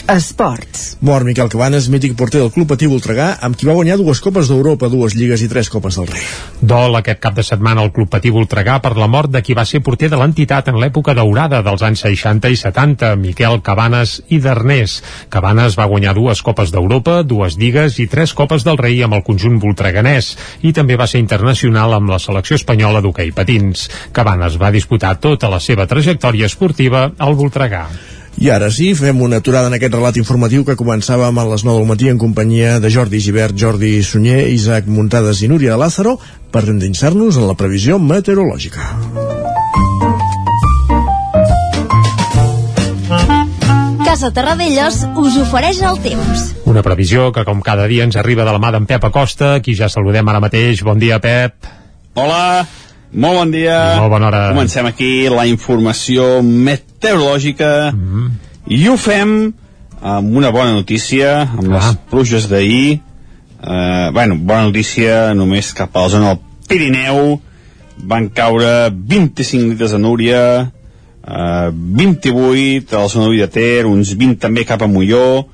Esports. 0.09 0.97
Mort 1.05 1.27
Miquel 1.29 1.51
Cabanes, 1.53 1.91
mític 1.93 2.15
porter 2.17 2.41
del 2.41 2.49
Club 2.49 2.71
Patí 2.71 2.87
Voltregà, 2.89 3.27
amb 3.45 3.59
qui 3.61 3.67
va 3.69 3.75
guanyar 3.77 3.99
dues 4.01 4.23
Copes 4.25 4.49
d'Europa, 4.49 4.89
dues 4.89 5.13
Lligues 5.13 5.43
i 5.45 5.49
tres 5.53 5.69
Copes 5.69 5.99
del 6.01 6.09
Rei. 6.09 6.25
Dol 6.65 6.97
aquest 6.97 7.21
cap 7.21 7.37
de 7.37 7.45
setmana 7.45 7.85
al 7.85 7.93
Club 7.93 8.09
Patí 8.15 8.33
Voltregà 8.33 8.79
per 8.81 8.95
la 8.97 9.07
mort 9.13 9.29
de 9.29 9.43
qui 9.45 9.53
va 9.53 9.67
ser 9.69 9.83
porter 9.85 10.09
de 10.09 10.17
l'entitat 10.17 10.73
en 10.73 10.81
l'època 10.81 11.13
daurada 11.13 11.61
dels 11.67 11.85
anys 11.85 12.07
60 12.07 12.49
i 12.49 12.57
70, 12.57 13.13
Miquel 13.21 13.61
Cabanes 13.61 14.17
i 14.33 14.41
Darnés. 14.41 14.99
Cabanes 15.29 15.77
va 15.77 15.91
guanyar 15.93 16.17
dues 16.17 16.41
Copes 16.41 16.73
d'Europa, 16.73 17.21
dues 17.23 17.61
Lligues 17.61 18.01
i 18.01 18.09
tres 18.09 18.33
Copes 18.33 18.65
del 18.65 18.81
Rei 18.81 19.05
amb 19.05 19.19
el 19.21 19.27
conjunt 19.29 19.61
voltreganès 19.61 20.35
i 20.65 20.73
també 20.73 20.97
va 20.97 21.07
ser 21.07 21.21
internacional 21.21 21.93
amb 21.99 22.17
la 22.17 22.23
selecció 22.23 22.57
espanyola 22.57 23.05
d'hoquei 23.05 23.37
patins. 23.37 23.91
Cabanes 24.17 24.57
va 24.57 24.73
disputar 24.73 25.19
tota 25.21 25.53
la 25.53 25.61
seva 25.61 25.85
trajectòria 25.85 26.49
esportiva 26.49 27.11
al 27.19 27.37
Voltregà. 27.37 27.91
I 28.39 28.53
ara 28.55 28.69
sí, 28.71 28.93
fem 28.95 29.19
una 29.19 29.41
aturada 29.43 29.67
en 29.67 29.75
aquest 29.75 29.95
relat 29.97 30.19
informatiu 30.21 30.63
que 30.63 30.77
començàvem 30.79 31.41
a 31.43 31.45
les 31.49 31.65
9 31.67 31.81
del 31.81 31.89
matí 31.91 32.07
en 32.07 32.21
companyia 32.23 32.77
de 32.79 32.91
Jordi 32.95 33.19
Givert, 33.19 33.57
Jordi 33.59 33.97
Sunyer, 34.07 34.45
Isaac 34.55 34.87
Muntades 34.87 35.43
i 35.43 35.49
Núria 35.51 35.73
de 35.75 35.79
Lázaro 35.83 36.15
per 36.55 36.63
endinsar-nos 36.71 37.35
en 37.35 37.49
la 37.51 37.57
previsió 37.59 37.99
meteorològica. 37.99 38.87
Casa 44.07 44.31
Terradellos 44.31 45.03
us 45.19 45.43
ofereix 45.43 45.83
el 45.83 45.99
temps. 46.07 46.47
Una 46.71 46.87
previsió 46.87 47.33
que, 47.35 47.43
com 47.43 47.59
cada 47.59 47.91
dia, 47.91 48.07
ens 48.07 48.17
arriba 48.23 48.47
de 48.47 48.55
la 48.55 48.63
mà 48.63 48.71
d'en 48.71 48.87
Pep 48.87 49.11
Acosta, 49.11 49.57
qui 49.59 49.75
ja 49.75 49.91
saludem 49.91 50.31
ara 50.31 50.39
mateix. 50.39 50.87
Bon 50.87 50.99
dia, 50.99 51.19
Pep. 51.19 51.67
Hola, 52.15 52.67
molt 53.13 53.39
bon 53.41 53.51
dia. 53.53 53.79
Molt 54.01 54.13
bona 54.13 54.29
hora. 54.29 54.43
Comencem 54.53 54.87
aquí 54.89 55.29
la 55.33 55.47
informació 55.49 56.43
meteorològica 56.43 57.93
mm 57.93 58.05
-hmm. 58.05 58.31
i 58.67 58.89
ho 58.89 58.97
fem 58.97 59.53
amb 60.01 60.37
una 60.37 60.51
bona 60.51 60.73
notícia, 60.73 61.43
amb 61.43 61.73
ah. 61.73 61.75
les 61.75 61.97
pluges 62.11 62.49
d'ahir. 62.49 63.01
Eh, 63.63 64.11
bueno, 64.13 64.37
bona 64.37 64.63
notícia 64.63 65.35
només 65.35 65.73
cap 65.75 65.97
a 65.97 66.01
la 66.03 66.09
zona 66.09 66.27
del 66.29 66.39
Pirineu. 66.69 67.41
Van 68.05 68.29
caure 68.29 68.91
25 68.91 69.73
litres 69.73 69.93
a 69.93 69.99
Núria, 69.99 70.71
eh, 71.27 71.71
28 71.73 72.97
a 72.97 73.01
la 73.01 73.09
zona 73.09 73.31
de 73.31 73.49
Ter, 73.49 73.87
uns 73.87 74.15
20 74.15 74.39
també 74.39 74.65
cap 74.65 74.83
a 74.83 74.87
Molló. 74.87 75.47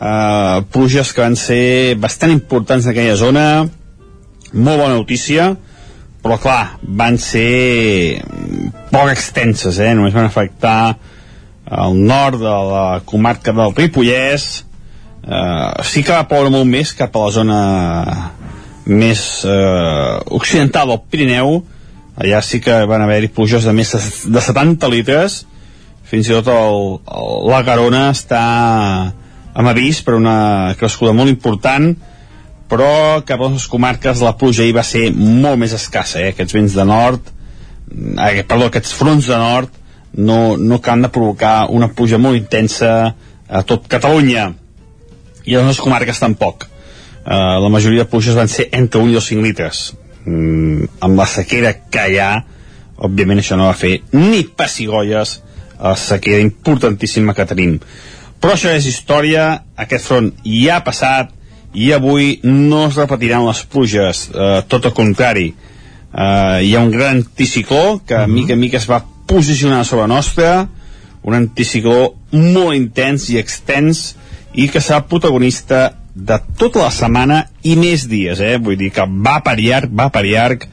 Eh, 0.00 0.62
pluges 0.70 1.12
que 1.12 1.20
van 1.20 1.36
ser 1.36 1.94
bastant 1.96 2.32
importants 2.32 2.86
en 2.86 2.90
aquella 2.90 3.16
zona. 3.16 3.68
Molt 4.52 4.78
bona 4.80 4.94
notícia 4.94 5.56
però 6.22 6.38
clar, 6.42 6.62
van 6.82 7.18
ser 7.22 8.22
poc 8.92 9.12
extenses, 9.12 9.78
eh? 9.78 9.92
només 9.94 10.16
van 10.16 10.26
afectar 10.28 10.96
el 11.68 12.00
nord 12.08 12.40
de 12.40 12.56
la 12.72 12.86
comarca 13.06 13.52
del 13.52 13.74
Ripollès, 13.76 14.48
eh, 15.22 15.84
sí 15.84 16.02
que 16.02 16.16
va 16.16 16.26
ploure 16.28 16.52
molt 16.52 16.68
més 16.68 16.94
cap 16.96 17.14
a 17.14 17.26
la 17.26 17.34
zona 17.34 17.60
més 18.88 19.44
eh, 19.44 20.14
occidental 20.34 20.88
del 20.88 21.02
Pirineu, 21.12 21.60
allà 22.18 22.40
sí 22.42 22.62
que 22.64 22.80
van 22.88 23.04
haver-hi 23.04 23.30
pluges 23.30 23.68
de 23.68 23.74
més 23.76 23.92
de 23.92 24.42
70 24.42 24.90
litres, 24.90 25.42
fins 26.08 26.28
i 26.30 26.34
tot 26.34 26.48
el, 26.50 26.78
el, 27.04 27.32
la 27.52 27.62
Garona 27.66 28.08
està 28.14 28.42
amb 29.58 29.70
avís 29.70 30.00
per 30.06 30.16
una 30.16 30.74
crescuda 30.80 31.12
molt 31.12 31.30
important, 31.30 31.92
però 32.68 33.24
cap 33.26 33.40
a 33.40 33.50
les 33.52 33.66
comarques 33.70 34.22
la 34.24 34.34
pluja 34.38 34.66
hi 34.66 34.74
va 34.76 34.84
ser 34.84 35.08
molt 35.16 35.58
més 35.60 35.74
escassa, 35.76 36.20
eh? 36.20 36.32
aquests 36.34 36.56
vents 36.56 36.76
de 36.76 36.84
nord, 36.88 37.32
eh, 37.90 38.44
perdó, 38.44 38.68
aquests 38.68 38.92
fronts 38.96 39.30
de 39.30 39.38
nord 39.40 39.78
no, 40.12 40.56
no 40.56 40.78
acaben 40.78 41.06
de 41.06 41.12
provocar 41.12 41.68
una 41.72 41.88
pluja 41.88 42.18
molt 42.20 42.36
intensa 42.36 42.92
a 43.48 43.62
tot 43.64 43.88
Catalunya 43.88 44.50
i 45.48 45.56
a 45.56 45.64
les 45.64 45.80
comarques 45.80 46.20
tampoc. 46.20 46.68
Eh, 47.24 47.56
la 47.64 47.72
majoria 47.72 48.04
de 48.04 48.10
pluges 48.10 48.36
van 48.36 48.48
ser 48.52 48.68
entre 48.76 49.00
1 49.00 49.12
i 49.12 49.16
2 49.16 49.30
5 49.32 49.44
litres. 49.44 49.82
Mm, 50.24 50.88
amb 51.04 51.18
la 51.18 51.26
sequera 51.28 51.72
que 51.88 52.04
hi 52.12 52.18
ha, 52.20 52.32
òbviament 53.08 53.40
això 53.40 53.56
no 53.56 53.68
va 53.70 53.76
fer 53.78 53.98
ni 54.12 54.42
pessigolles 54.44 55.38
a 55.78 55.94
la 55.94 55.96
sequera 55.96 56.42
importantíssima 56.44 57.34
que 57.34 57.46
tenim. 57.48 57.78
Però 58.38 58.54
això 58.54 58.70
és 58.74 58.86
història, 58.86 59.48
aquest 59.76 60.06
front 60.10 60.30
ja 60.44 60.78
ha 60.78 60.84
passat, 60.86 61.32
i 61.74 61.92
avui 61.92 62.38
no 62.44 62.86
es 62.88 62.96
repetiran 62.96 63.46
les 63.46 63.62
pluges, 63.68 64.28
eh, 64.32 64.62
tot 64.68 64.88
el 64.88 64.94
contrari. 64.96 65.52
Eh, 65.52 66.60
hi 66.64 66.74
ha 66.74 66.80
un 66.80 66.90
gran 66.90 67.22
anticicló 67.22 68.00
que 68.06 68.14
uh 68.14 68.26
mhm. 68.26 68.30
-huh. 68.30 68.34
mica 68.34 68.52
en 68.52 68.60
mica 68.60 68.76
es 68.76 68.88
va 68.90 69.04
posicionar 69.26 69.84
sobre 69.84 70.08
la 70.08 70.14
nostra, 70.14 70.68
un 71.22 71.34
anticicló 71.34 72.14
molt 72.32 72.76
intens 72.76 73.28
i 73.30 73.38
extens 73.38 74.16
i 74.54 74.68
que 74.68 74.80
serà 74.80 75.02
protagonista 75.06 75.98
de 76.14 76.38
tota 76.58 76.82
la 76.82 76.90
setmana 76.90 77.44
i 77.62 77.76
més 77.76 78.08
dies, 78.08 78.40
eh? 78.40 78.56
vull 78.58 78.76
dir 78.76 78.90
que 78.90 79.04
va 79.06 79.38
per 79.44 79.58
llarg, 79.60 79.90
va 79.92 80.08
per 80.10 80.24
llarg 80.24 80.64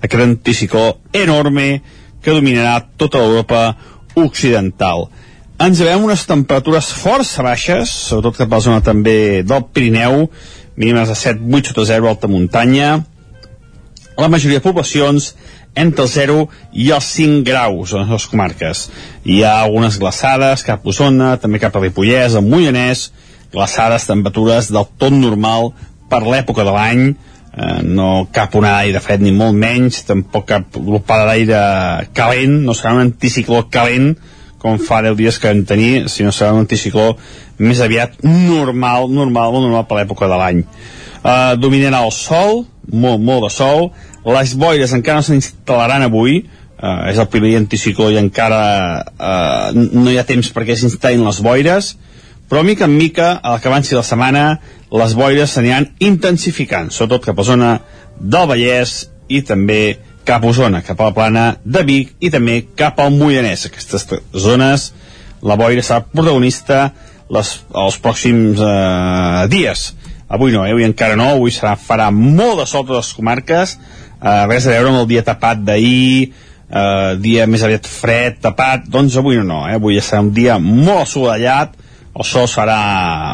aquest 0.00 0.22
anticicló 0.22 0.98
enorme 1.12 1.82
que 2.22 2.32
dominarà 2.32 2.78
tota 2.96 3.20
l'Europa 3.20 3.76
occidental. 4.14 5.08
Ens 5.62 5.78
veiem 5.78 6.02
unes 6.02 6.24
temperatures 6.26 6.90
força 6.98 7.42
baixes, 7.46 7.90
sobretot 8.10 8.40
cap 8.42 8.52
a 8.52 8.58
la 8.58 8.64
zona 8.64 8.84
també 8.84 9.42
del 9.46 9.66
Pirineu, 9.70 10.28
mínimes 10.76 11.10
de 11.12 11.18
7-8 11.18 11.70
sota 11.70 11.84
0 11.92 12.08
alta 12.10 12.30
muntanya, 12.30 13.04
la 14.18 14.30
majoria 14.30 14.58
de 14.58 14.64
poblacions 14.64 15.34
entre 15.74 16.04
el 16.04 16.10
0 16.10 16.48
i 16.72 16.90
els 16.94 17.06
5 17.16 17.42
graus 17.46 17.94
en 17.94 18.10
les 18.10 18.26
comarques. 18.30 18.88
Hi 19.26 19.42
ha 19.42 19.60
algunes 19.62 19.98
glaçades 19.98 20.62
cap 20.66 20.82
a 20.82 20.90
Osona, 20.90 21.34
també 21.42 21.62
cap 21.62 21.74
a 21.74 21.82
Ripollès, 21.82 22.34
al 22.34 22.46
Mollanès, 22.46 23.08
glaçades, 23.54 24.06
temperatures 24.10 24.70
del 24.74 24.86
tot 24.98 25.14
normal 25.14 25.72
per 26.10 26.22
l'època 26.26 26.66
de 26.66 26.74
l'any, 26.74 27.08
eh, 27.54 27.82
no 27.82 28.26
cap 28.34 28.54
una 28.58 28.76
d'aire 28.78 29.02
fred 29.02 29.22
ni 29.22 29.34
molt 29.34 29.54
menys, 29.58 30.02
tampoc 30.06 30.46
cap 30.50 30.78
glopada 30.78 31.30
d'aire 31.30 32.08
calent, 32.14 32.62
no 32.66 32.74
serà 32.74 32.94
un 32.98 33.06
anticicló 33.06 33.64
calent, 33.70 34.14
com 34.64 34.80
fa 34.80 35.02
10 35.04 35.18
dies 35.18 35.38
que 35.38 35.50
vam 35.52 35.60
tenir, 35.68 36.08
sinó 36.08 36.32
serà 36.32 36.54
un 36.56 36.64
anticicló 36.64 37.12
més 37.60 37.82
aviat 37.84 38.16
normal, 38.24 39.10
normal, 39.12 39.52
molt 39.52 39.66
normal 39.68 39.84
per 39.90 40.00
l'època 40.00 40.28
de 40.30 40.38
l'any. 40.40 40.62
Uh, 41.24 41.52
dominarà 41.60 42.00
el 42.04 42.12
sol, 42.16 42.64
molt, 42.88 43.20
molt 43.20 43.44
de 43.46 43.52
sol, 43.52 43.90
les 44.24 44.54
boires 44.56 44.94
encara 44.96 45.20
no 45.20 45.26
s'instal·laran 45.26 46.06
avui, 46.06 46.40
uh, 46.44 47.04
és 47.10 47.20
el 47.20 47.28
primer 47.32 47.54
anticicló 47.60 48.08
i 48.12 48.18
encara 48.20 48.62
uh, 49.04 49.68
no 49.74 50.08
hi 50.08 50.16
ha 50.20 50.24
temps 50.28 50.48
perquè 50.56 50.78
s'instal·lin 50.80 51.24
les 51.28 51.42
boires, 51.44 51.92
però 52.48 52.64
mica 52.64 52.88
en 52.88 52.96
mica, 52.96 53.34
al 53.42 53.60
que 53.60 53.68
avanci 53.68 53.96
la 53.96 54.04
setmana, 54.04 54.46
les 54.94 55.14
boires 55.16 55.52
s'aniran 55.56 55.90
intensificant, 56.04 56.92
sobretot 56.92 57.28
cap 57.28 57.40
a 57.40 57.46
zona 57.52 57.70
del 58.20 58.48
Vallès 58.48 59.02
i 59.28 59.40
també 59.44 59.98
cap 60.24 60.44
a 60.44 60.50
Osona, 60.50 60.82
cap 60.84 61.00
a 61.00 61.10
la 61.10 61.16
plana 61.16 61.44
de 61.64 61.82
Vic 61.86 62.14
i 62.20 62.30
també 62.32 62.60
cap 62.76 63.00
al 63.00 63.12
Moianès. 63.14 63.66
Aquestes 63.68 64.08
zones, 64.32 64.92
la 65.44 65.58
boira 65.60 65.84
serà 65.84 66.02
protagonista 66.04 66.88
les, 67.32 67.52
els 67.84 68.00
pròxims 68.00 68.60
eh, 68.60 69.44
dies 69.52 69.92
avui 70.28 70.52
no, 70.52 70.64
eh? 70.66 70.72
avui 70.72 70.84
encara 70.84 71.16
no, 71.16 71.28
avui 71.36 71.52
serà, 71.54 71.74
farà 71.78 72.10
molt 72.14 72.62
de 72.62 72.66
sol 72.68 72.88
a 72.88 72.98
les 72.98 73.12
comarques, 73.16 73.76
eh, 74.20 74.42
res 74.48 74.66
a 74.66 74.74
veure 74.74 74.90
amb 74.90 75.02
el 75.02 75.08
dia 75.10 75.24
tapat 75.26 75.62
d'ahir, 75.66 76.30
eh, 76.68 77.10
dia 77.22 77.46
més 77.50 77.62
aviat 77.62 77.88
fred, 77.88 78.40
tapat, 78.44 78.88
doncs 78.90 79.18
avui 79.20 79.38
no, 79.40 79.46
no, 79.50 79.60
eh? 79.68 79.76
avui 79.78 80.00
serà 80.00 80.24
un 80.24 80.32
dia 80.34 80.58
molt 80.62 81.04
assolellat, 81.04 81.76
el 82.14 82.26
sol 82.26 82.48
serà 82.50 82.78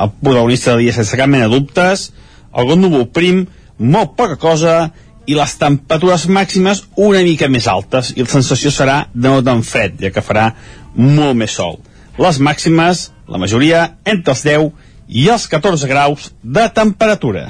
el 0.04 0.12
protagonista 0.22 0.74
del 0.74 0.86
dia 0.86 0.96
sense 0.96 1.16
cap 1.18 1.30
mena 1.30 1.48
de 1.48 1.56
dubtes, 1.56 2.10
algun 2.52 2.82
núvol 2.84 3.08
prim, 3.14 3.44
molt 3.78 4.16
poca 4.18 4.36
cosa, 4.40 4.90
i 5.26 5.34
les 5.36 5.52
temperatures 5.60 6.26
màximes 6.28 6.84
una 6.96 7.20
mica 7.22 7.48
més 7.48 7.66
altes, 7.68 8.12
i 8.16 8.22
la 8.24 8.30
sensació 8.32 8.70
serà 8.70 9.06
de 9.14 9.28
no 9.28 9.42
tan 9.42 9.62
fred, 9.62 9.98
ja 10.00 10.10
que 10.10 10.22
farà 10.24 10.50
molt 10.96 11.36
més 11.36 11.52
sol. 11.52 11.78
Les 12.18 12.38
màximes, 12.42 13.10
la 13.28 13.38
majoria, 13.38 13.96
entre 14.04 14.32
els 14.34 14.42
10 14.44 14.70
i 15.08 15.28
els 15.28 15.46
14 15.48 15.86
graus 15.88 16.30
de 16.42 16.68
temperatura. 16.74 17.48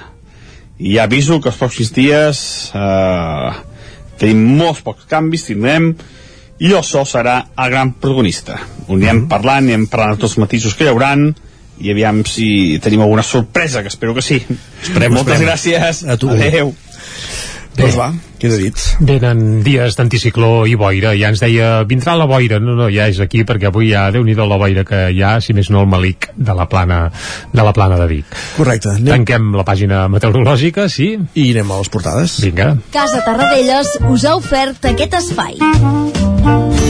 I 0.79 0.95
ja 0.97 1.05
aviso 1.05 1.41
que 1.41 1.49
els 1.51 1.59
pròxims 1.61 1.93
dies 1.93 2.71
eh, 2.75 3.51
tenim 4.21 4.45
molts 4.59 4.81
pocs 4.85 5.05
canvis, 5.09 5.45
tindrem, 5.49 5.95
i 6.61 6.73
el 6.77 6.85
sol 6.85 7.07
serà 7.09 7.39
el 7.57 7.71
gran 7.73 7.93
protagonista. 7.93 8.59
Ho 8.89 8.95
anirem 8.95 9.23
Mhm. 9.23 9.29
parlant, 9.29 9.65
anirem 9.65 9.87
parlant 9.89 10.15
de 10.17 10.21
tots 10.21 10.33
els 10.35 10.39
matisos 10.39 10.75
que 10.75 10.85
hi 10.85 10.89
hauran, 10.89 11.35
i 11.81 11.91
aviam 11.91 12.23
si 12.27 12.79
tenim 12.83 13.01
alguna 13.01 13.23
sorpresa, 13.23 13.81
que 13.81 13.89
espero 13.89 14.15
que 14.15 14.21
sí. 14.23 14.43
Esperem, 14.83 15.13
Moltes 15.15 15.41
esperem. 15.41 15.49
gràcies. 15.49 16.07
A 16.13 16.17
tu. 16.19 16.29
Adéu. 16.29 16.75
Doncs 17.81 17.97
va, 17.97 18.09
queda 18.41 18.59
dit. 18.61 18.83
Venen 19.07 19.63
dies 19.65 19.97
d'anticicló 19.97 20.67
i 20.69 20.77
boira, 20.81 21.15
ja 21.19 21.31
ens 21.33 21.41
deia, 21.43 21.71
vindrà 21.89 22.17
la 22.19 22.27
boira, 22.31 22.61
no, 22.63 22.75
no, 22.79 22.91
ja 22.93 23.09
és 23.11 23.21
aquí, 23.23 23.43
perquè 23.49 23.71
avui 23.71 23.91
ja, 23.93 24.09
déu 24.13 24.25
nhi 24.27 24.37
la 24.37 24.59
boira 24.61 24.85
que 24.89 25.07
hi 25.15 25.23
ha, 25.25 25.39
si 25.41 25.57
més 25.57 25.71
no 25.73 25.85
el 25.85 25.91
malic 25.91 26.31
de 26.37 26.57
la 26.57 26.69
plana 26.69 27.01
de, 27.11 27.63
la 27.63 27.73
plana 27.77 27.99
de 28.01 28.09
Vic. 28.11 28.37
Correcte. 28.57 28.95
Anem... 28.97 29.11
Tanquem 29.15 29.51
la 29.57 29.65
pàgina 29.65 30.07
meteorològica, 30.13 30.89
sí? 30.93 31.13
I 31.35 31.51
anem 31.55 31.73
a 31.73 31.81
les 31.83 31.93
portades. 31.93 32.39
Vinga. 32.45 32.75
Casa 32.95 33.25
Tarradellas 33.27 33.97
us 34.11 34.29
ha 34.29 34.37
ofert 34.41 34.93
aquest 34.93 35.21
espai. 35.23 36.90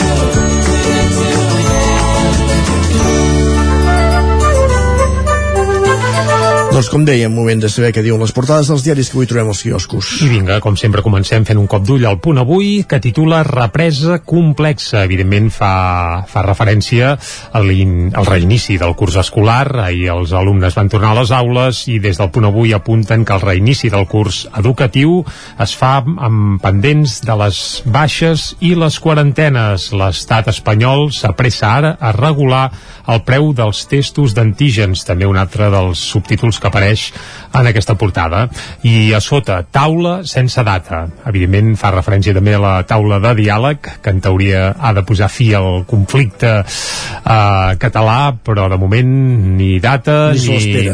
Doncs 6.71 6.87
com 6.87 7.03
dèiem, 7.03 7.33
moment 7.35 7.59
de 7.59 7.67
saber 7.67 7.89
què 7.91 7.99
diuen 7.99 8.21
les 8.23 8.31
portades 8.31 8.69
dels 8.71 8.85
diaris 8.85 9.09
que 9.11 9.17
avui 9.17 9.27
trobem 9.27 9.49
als 9.51 9.59
quioscos. 9.65 10.07
I 10.23 10.29
vinga, 10.31 10.61
com 10.63 10.77
sempre 10.79 11.01
comencem 11.03 11.43
fent 11.43 11.59
un 11.59 11.65
cop 11.67 11.83
d'ull 11.83 12.05
al 12.07 12.15
punt 12.23 12.37
avui 12.39 12.85
que 12.87 13.01
titula 13.03 13.41
Represa 13.43 14.21
complexa. 14.23 15.01
Evidentment 15.03 15.49
fa, 15.51 15.71
fa 16.31 16.43
referència 16.45 17.09
al, 17.59 17.67
al 17.67 18.29
reinici 18.29 18.77
del 18.79 18.95
curs 18.95 19.17
escolar. 19.19 19.65
Ahir 19.83 20.13
els 20.13 20.31
alumnes 20.31 20.77
van 20.79 20.87
tornar 20.93 21.11
a 21.11 21.17
les 21.19 21.33
aules 21.35 21.81
i 21.91 21.97
des 21.99 22.21
del 22.21 22.31
punt 22.31 22.47
avui 22.47 22.71
apunten 22.71 23.27
que 23.27 23.35
el 23.35 23.43
reinici 23.43 23.91
del 23.91 24.07
curs 24.07 24.45
educatiu 24.63 25.25
es 25.59 25.75
fa 25.75 25.97
amb 25.99 26.63
pendents 26.63 27.17
de 27.27 27.37
les 27.43 27.61
baixes 27.83 28.53
i 28.63 28.71
les 28.79 29.01
quarantenes. 29.03 29.89
L'estat 29.91 30.47
espanyol 30.55 31.09
s'apressa 31.11 31.75
ara 31.81 31.93
a 31.99 32.15
regular 32.15 32.63
el 33.11 33.25
preu 33.27 33.51
dels 33.51 33.83
testos 33.91 34.31
d'antígens, 34.37 35.03
també 35.03 35.27
un 35.27 35.35
altre 35.41 35.67
dels 35.73 35.99
subtítols 36.13 36.60
que 36.61 36.69
apareix 36.69 37.07
en 37.57 37.67
aquesta 37.67 37.95
portada. 37.99 38.45
I 38.87 39.11
a 39.17 39.19
sota, 39.21 39.61
taula 39.65 40.21
sense 40.29 40.61
data. 40.63 41.03
Evidentment 41.27 41.73
fa 41.79 41.91
referència 41.95 42.35
també 42.37 42.53
a 42.55 42.61
la 42.61 42.75
taula 42.87 43.19
de 43.23 43.33
diàleg, 43.41 43.89
que 44.01 44.13
en 44.13 44.21
teoria 44.23 44.69
ha 44.79 44.93
de 44.93 45.03
posar 45.07 45.27
fi 45.33 45.51
al 45.57 45.83
conflicte 45.89 46.53
eh, 46.61 47.75
català, 47.81 48.33
però 48.43 48.67
de 48.71 48.77
moment 48.77 49.11
ni 49.57 49.79
data 49.83 50.31
Ni 50.31 50.39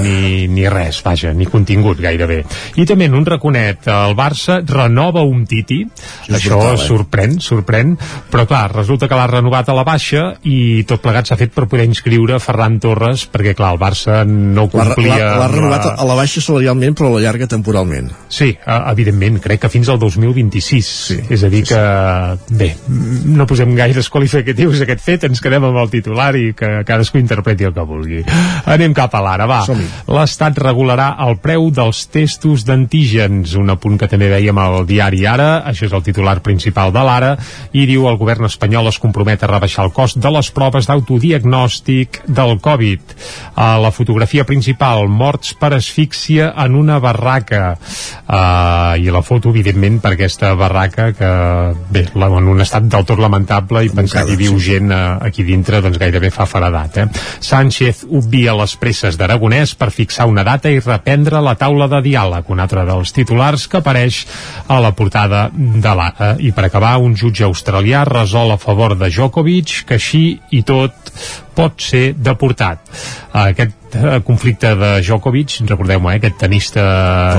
ni, 0.01 0.07
ni, 0.07 0.47
ni 0.47 0.67
res, 0.71 1.01
vaja, 1.05 1.33
ni 1.33 1.45
contingut 1.49 1.99
gairebé. 2.01 2.41
I 2.79 2.85
també 2.89 3.05
en 3.09 3.15
un 3.17 3.25
raconet, 3.27 3.87
el 3.91 4.15
Barça 4.17 4.59
renova 4.65 5.21
un 5.27 5.45
Titi, 5.47 5.81
és 6.27 6.35
això 6.39 6.55
brutal, 6.57 6.75
eh? 6.77 6.85
sorprèn, 6.87 7.37
sorprèn, 7.43 7.93
però 8.31 8.45
clar, 8.49 8.65
resulta 8.73 9.07
que 9.07 9.15
l'ha 9.17 9.27
renovat 9.29 9.69
a 9.69 9.75
la 9.77 9.83
baixa 9.87 10.29
i 10.47 10.83
tot 10.87 11.01
plegat 11.03 11.27
s'ha 11.29 11.37
fet 11.39 11.53
per 11.55 11.67
poder 11.67 11.85
inscriure 11.87 12.39
Ferran 12.43 12.79
Torres, 12.83 13.27
perquè 13.31 13.53
clar, 13.57 13.73
el 13.75 13.81
Barça 13.81 14.23
no 14.27 14.67
complia... 14.71 15.17
l'ha- 15.17 15.37
l'ha 15.43 15.51
renovat 15.57 15.87
a 15.97 16.07
la 16.07 16.15
baixa 16.17 16.41
salarialment, 16.43 16.95
però 16.97 17.11
a 17.11 17.17
la 17.17 17.23
llarga 17.25 17.47
temporalment. 17.51 18.11
Sí, 18.29 18.51
evidentment, 18.77 19.39
crec 19.43 19.63
que 19.65 19.71
fins 19.73 19.89
al 19.89 19.99
2026. 20.01 20.91
Sí, 21.07 21.19
és 21.33 21.43
a 21.43 21.51
dir 21.51 21.63
que, 21.67 21.81
bé, 22.59 22.69
no 23.27 23.47
posem 23.49 23.73
gaires 23.77 24.09
qualificatius 24.13 24.81
a 24.81 24.87
aquest 24.87 25.03
fet, 25.05 25.27
ens 25.29 25.41
quedem 25.43 25.67
amb 25.67 25.81
el 25.81 25.91
titular 25.93 26.31
i 26.39 26.51
que 26.57 26.71
cadascú 26.87 27.19
interpreti 27.21 27.67
el 27.67 27.75
que 27.75 27.85
vulgui. 27.87 28.23
Anem 28.67 28.95
cap 28.97 29.15
a 29.17 29.23
l'ara, 29.23 29.47
va. 29.49 29.61
L'Estat 30.11 30.59
regularà 30.63 31.09
el 31.27 31.37
preu 31.43 31.69
dels 31.73 32.03
testos 32.13 32.65
d'antígens, 32.67 33.55
un 33.59 33.73
apunt 33.73 33.97
que 33.99 34.09
també 34.11 34.29
veiem 34.31 34.57
al 34.61 34.83
diari 34.87 35.25
Ara, 35.27 35.49
això 35.67 35.87
és 35.87 35.95
el 35.95 36.05
titular 36.05 36.37
principal 36.45 36.93
de 36.95 37.03
l'Ara, 37.03 37.33
i 37.73 37.85
diu 37.89 38.07
el 38.09 38.19
govern 38.19 38.47
espanyol 38.47 38.89
es 38.91 38.99
compromet 39.01 39.43
a 39.43 39.51
rebaixar 39.51 39.87
el 39.87 39.93
cost 39.95 40.19
de 40.21 40.31
les 40.33 40.51
proves 40.55 40.87
d'autodiagnòstic 40.89 42.21
del 42.27 42.57
Covid. 42.63 43.15
A 43.55 43.75
la 43.81 43.91
fotografia 43.91 44.45
principal, 44.47 45.07
morts 45.07 45.46
per 45.53 45.73
asfíxia 45.77 46.51
en 46.63 46.75
una 46.75 46.99
barraca. 46.99 47.77
Uh, 48.27 48.97
I 48.99 49.11
la 49.13 49.21
foto, 49.23 49.51
evidentment, 49.53 49.99
per 50.03 50.13
aquesta 50.15 50.53
barraca 50.59 51.11
que, 51.15 51.31
bé, 51.93 52.05
la, 52.19 52.29
en 52.39 52.49
un 52.51 52.63
estat 52.63 52.87
del 52.91 53.05
tot 53.07 53.21
lamentable 53.21 53.85
i 53.85 53.91
pensar 53.93 54.25
que 54.27 54.35
hi 54.35 54.39
viu 54.39 54.57
gent 54.59 54.91
uh, 54.91 55.17
aquí 55.23 55.45
dintre, 55.47 55.81
doncs 55.83 55.99
gairebé 56.01 56.31
fa 56.33 56.47
faradat, 56.49 56.99
eh? 57.03 57.07
Sánchez 57.43 58.03
obvia 58.09 58.55
les 58.57 58.75
presses 58.79 59.17
d'Aragonès 59.19 59.75
per 59.79 59.89
fixar 59.95 60.27
una 60.27 60.43
data 60.47 60.71
i 60.71 60.81
reprendre 60.83 61.41
la 61.43 61.55
taula 61.59 61.87
de 61.91 62.01
diàleg, 62.05 62.51
un 62.51 62.63
altre 62.63 62.85
dels 62.87 63.13
titulars 63.15 63.67
que 63.71 63.81
apareix 63.81 64.23
a 64.67 64.79
la 64.83 64.93
portada 64.97 65.47
de 65.53 65.95
l'Ara. 65.95 66.33
I 66.39 66.51
per 66.55 66.67
acabar, 66.67 66.97
un 67.03 67.15
jutge 67.15 67.45
australià 67.47 68.03
resol 68.07 68.53
a 68.53 68.61
favor 68.61 68.97
de 68.97 69.09
Djokovic 69.11 69.83
que 69.87 69.97
així 69.97 70.25
i 70.51 70.63
tot 70.67 71.13
pot 71.57 71.81
ser 71.81 72.11
deportat. 72.13 72.83
Aquest 73.33 73.73
eh, 73.73 73.86
conflicte 74.25 74.73
de 74.75 74.89
Djokovic, 75.01 75.59
recordeu-me, 75.67 76.13
eh, 76.13 76.17
aquest 76.19 76.37
tenista 76.37 76.83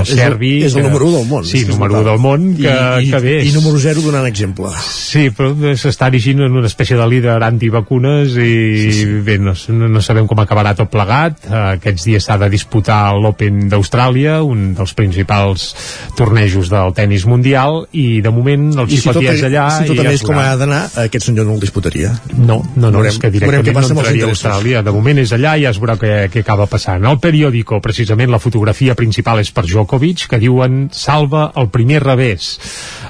És 0.01 0.09
el- 0.11 0.17
serbi... 0.17 0.63
és 0.63 0.73
el 0.75 0.81
que- 0.81 0.87
número 0.87 1.05
u 1.07 1.11
del 1.17 1.27
món, 1.27 1.45
Sí, 1.45 1.65
que 1.65 1.71
número 1.71 1.93
1 1.93 2.01
brutal. 2.01 2.13
del 2.13 2.19
món, 2.19 2.55
que, 2.57 2.69
I, 3.03 3.07
i, 3.07 3.11
que 3.11 3.19
bé... 3.19 3.35
i 3.45 3.51
número 3.53 3.79
0 3.79 4.01
donant 4.01 4.25
exemple 4.27 4.69
Sí, 4.83 5.29
però 5.35 5.53
s'està 5.77 6.07
erigint 6.07 6.41
en 6.45 6.51
una 6.57 6.67
espècie 6.67 6.95
de 6.97 7.07
líder 7.09 7.37
antivacunes 7.43 8.35
i 8.37 8.91
sí, 8.91 8.91
sí. 8.93 9.05
bé, 9.25 9.37
no, 9.39 9.53
no, 9.69 9.87
no 9.89 10.01
sabem 10.01 10.27
com 10.29 10.39
acabarà 10.39 10.75
tot 10.77 10.89
plegat. 10.93 11.45
Aquests 11.49 12.05
dies 12.05 12.25
s'ha 12.25 12.37
de 12.37 12.49
disputar 12.49 13.13
l'Open 13.17 13.67
d'Austràlia, 13.69 14.39
un 14.45 14.73
dels 14.77 14.93
principals 14.93 15.73
tornejos 16.17 16.69
del 16.69 16.93
tennis 16.93 17.25
mundial, 17.25 17.85
i 17.91 18.21
de 18.21 18.29
moment 18.33 18.69
el 18.77 18.89
xicotia 18.89 19.33
és 19.33 19.43
allà... 19.47 19.65
si 19.79 19.89
tot 19.89 19.99
anés 20.03 20.21
com 20.25 20.37
ha 20.37 20.55
d'anar 20.59 20.83
aquest 21.05 21.25
senyor 21.29 21.45
no 21.49 21.55
el 21.57 21.63
disputaria 21.63 22.11
No, 22.37 22.59
no, 22.75 22.89
no, 22.91 22.99
Veurem- 22.99 23.09
és 23.13 23.17
que 23.19 23.31
directament 23.33 23.75
no 23.89 23.95
entraria 23.99 24.25
a. 24.25 24.29
Austràlia. 24.29 24.83
De 24.85 24.91
moment 24.93 25.17
és 25.21 25.31
allà 25.35 25.55
i 25.57 25.63
ja 25.65 25.71
es 25.73 25.79
veurà 25.81 25.95
què, 25.99 26.13
què 26.31 26.38
acaba 26.43 26.67
passant. 26.69 27.05
El 27.05 27.19
periòdico, 27.21 27.79
precisament, 27.83 28.31
la 28.31 28.41
fotografia 28.41 28.95
principal 28.97 29.41
és 29.41 29.51
per 29.55 29.65
Djokovic, 29.67 30.25
que 30.31 30.39
diuen 30.41 30.87
salva 30.95 31.49
el 31.59 31.69
primer 31.73 32.01
revés. 32.03 32.51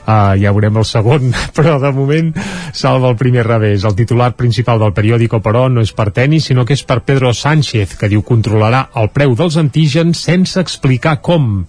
Uh, 0.03 0.35
ja 0.41 0.53
veurem 0.55 0.79
el 0.81 0.87
segon, 0.87 1.31
però 1.57 1.77
de 1.81 1.93
moment 1.95 2.33
salva 2.73 3.11
el 3.11 3.17
primer 3.19 3.45
revés. 3.47 3.85
El 3.85 3.97
titular 3.97 4.31
principal 4.39 4.81
del 4.81 4.95
periòdico, 4.97 5.41
però, 5.45 5.67
no 5.69 5.85
és 5.85 5.93
per 5.95 6.09
tenis, 6.15 6.49
sinó 6.49 6.65
que 6.65 6.77
és 6.77 6.85
per 6.85 7.01
Pedro 7.07 7.33
Sánchez, 7.33 7.97
que 7.99 8.11
diu 8.11 8.25
controlarà 8.25 8.87
el 8.99 9.11
preu 9.15 9.35
dels 9.39 9.59
antígens 9.61 10.25
sense 10.29 10.59
explicar 10.59 11.19
com. 11.25 11.65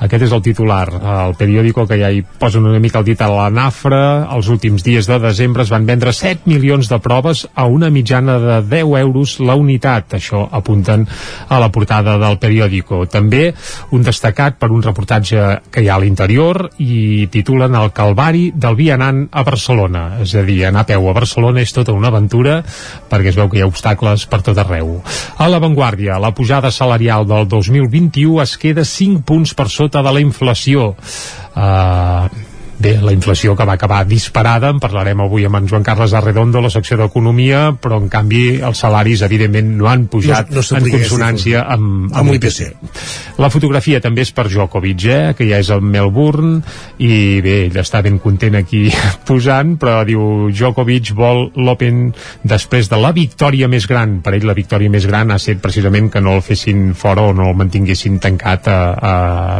Aquest 0.00 0.24
és 0.24 0.32
el 0.32 0.40
titular. 0.40 0.86
El 0.88 1.34
periòdico 1.36 1.84
que 1.84 1.98
ja 2.00 2.08
hi 2.08 2.22
posen 2.24 2.64
una 2.64 2.78
mica 2.80 3.02
el 3.02 3.04
dit 3.04 3.20
a 3.20 3.28
la 3.28 3.50
nafra. 3.52 4.30
Els 4.32 4.48
últims 4.48 4.80
dies 4.80 5.04
de 5.04 5.18
desembre 5.20 5.66
es 5.66 5.72
van 5.72 5.84
vendre 5.84 6.14
7 6.16 6.48
milions 6.48 6.88
de 6.88 6.98
proves 7.04 7.42
a 7.52 7.66
una 7.68 7.90
mitjana 7.92 8.38
de 8.40 8.56
10 8.70 8.94
euros 9.02 9.34
la 9.44 9.58
unitat. 9.60 10.16
Això 10.16 10.46
apunten 10.56 11.04
a 11.48 11.58
la 11.60 11.68
portada 11.68 12.16
del 12.22 12.38
periòdico. 12.40 13.02
També 13.12 13.50
un 13.92 14.06
destacat 14.06 14.56
per 14.56 14.70
un 14.72 14.80
reportatge 14.86 15.44
que 15.70 15.84
hi 15.84 15.90
ha 15.90 15.98
a 15.98 16.00
l'interior 16.00 16.70
i 16.80 17.28
titulen 17.28 17.76
El 17.76 17.92
Calvari 17.92 18.46
del 18.56 18.80
vianant 18.80 19.26
a 19.30 19.44
Barcelona. 19.44 20.06
És 20.24 20.32
a 20.32 20.46
dir, 20.48 20.62
anar 20.64 20.86
a 20.86 20.90
peu 20.94 21.10
a 21.10 21.16
Barcelona 21.16 21.60
és 21.60 21.76
tota 21.76 21.92
una 21.92 22.08
aventura 22.08 22.62
perquè 23.10 23.34
es 23.34 23.36
veu 23.36 23.52
que 23.52 23.60
hi 23.60 23.66
ha 23.66 23.68
obstacles 23.68 24.24
per 24.32 24.40
tot 24.48 24.64
arreu. 24.64 24.96
A 25.36 25.52
l'avantguàrdia, 25.52 26.16
la 26.16 26.32
pujada 26.32 26.72
salarial 26.72 27.28
del 27.28 27.44
2021 27.52 28.40
es 28.48 28.56
queda 28.56 28.88
5 28.88 29.26
punts 29.28 29.52
per 29.52 29.68
sota 29.68 29.89
de 29.98 30.12
la 30.14 30.22
inflació. 30.22 30.94
Uh, 31.54 32.49
Bé, 32.80 32.94
la 33.04 33.12
inflació 33.12 33.52
que 33.52 33.64
va 33.68 33.74
acabar 33.76 34.06
disparada, 34.08 34.70
en 34.72 34.78
parlarem 34.80 35.20
avui 35.20 35.44
amb 35.44 35.58
en 35.58 35.66
Joan 35.68 35.82
Carles 35.84 36.14
Arredondo, 36.16 36.62
la 36.64 36.70
secció 36.72 36.96
d'Economia, 36.96 37.74
però 37.76 37.98
en 38.00 38.06
canvi 38.08 38.54
els 38.64 38.80
salaris 38.80 39.20
evidentment 39.26 39.74
no 39.76 39.88
han 39.90 40.06
pujat 40.08 40.48
No- 40.48 40.62
no 40.64 40.78
en 40.78 40.86
consonància 40.94 41.66
amb, 41.68 42.08
Amb 42.16 42.32
l'IPC. 42.32 42.70
La 43.36 43.50
fotografia 43.52 44.00
també 44.00 44.22
és 44.24 44.32
per 44.32 44.46
Djokovic, 44.48 45.04
eh, 45.12 45.34
que 45.36 45.44
ja 45.50 45.58
és 45.60 45.68
a 45.70 45.76
Melbourne, 45.80 46.62
i 47.04 47.42
bé, 47.44 47.66
ell 47.66 47.76
està 47.82 48.00
ben 48.02 48.16
content 48.18 48.56
aquí 48.56 48.86
posant, 49.28 49.76
però 49.76 50.00
diu 50.08 50.48
Djokovic 50.48 51.12
vol 51.16 51.50
l'Open 51.60 52.14
després 52.48 52.88
de 52.88 52.96
la 52.96 53.12
victòria 53.12 53.68
més 53.68 53.84
gran. 53.86 54.22
Per 54.24 54.34
ell 54.38 54.48
la 54.48 54.56
victòria 54.56 54.88
més 54.88 55.04
gran 55.04 55.30
ha 55.30 55.36
estat 55.36 55.60
precisament 55.60 56.08
que 56.08 56.24
no 56.24 56.38
el 56.38 56.42
fessin 56.46 56.94
fora 56.96 57.28
o 57.28 57.36
no 57.36 57.50
el 57.52 57.60
mantinguessin 57.60 58.16
tancat 58.24 58.72
a, 58.72 58.80
a, 58.96 59.14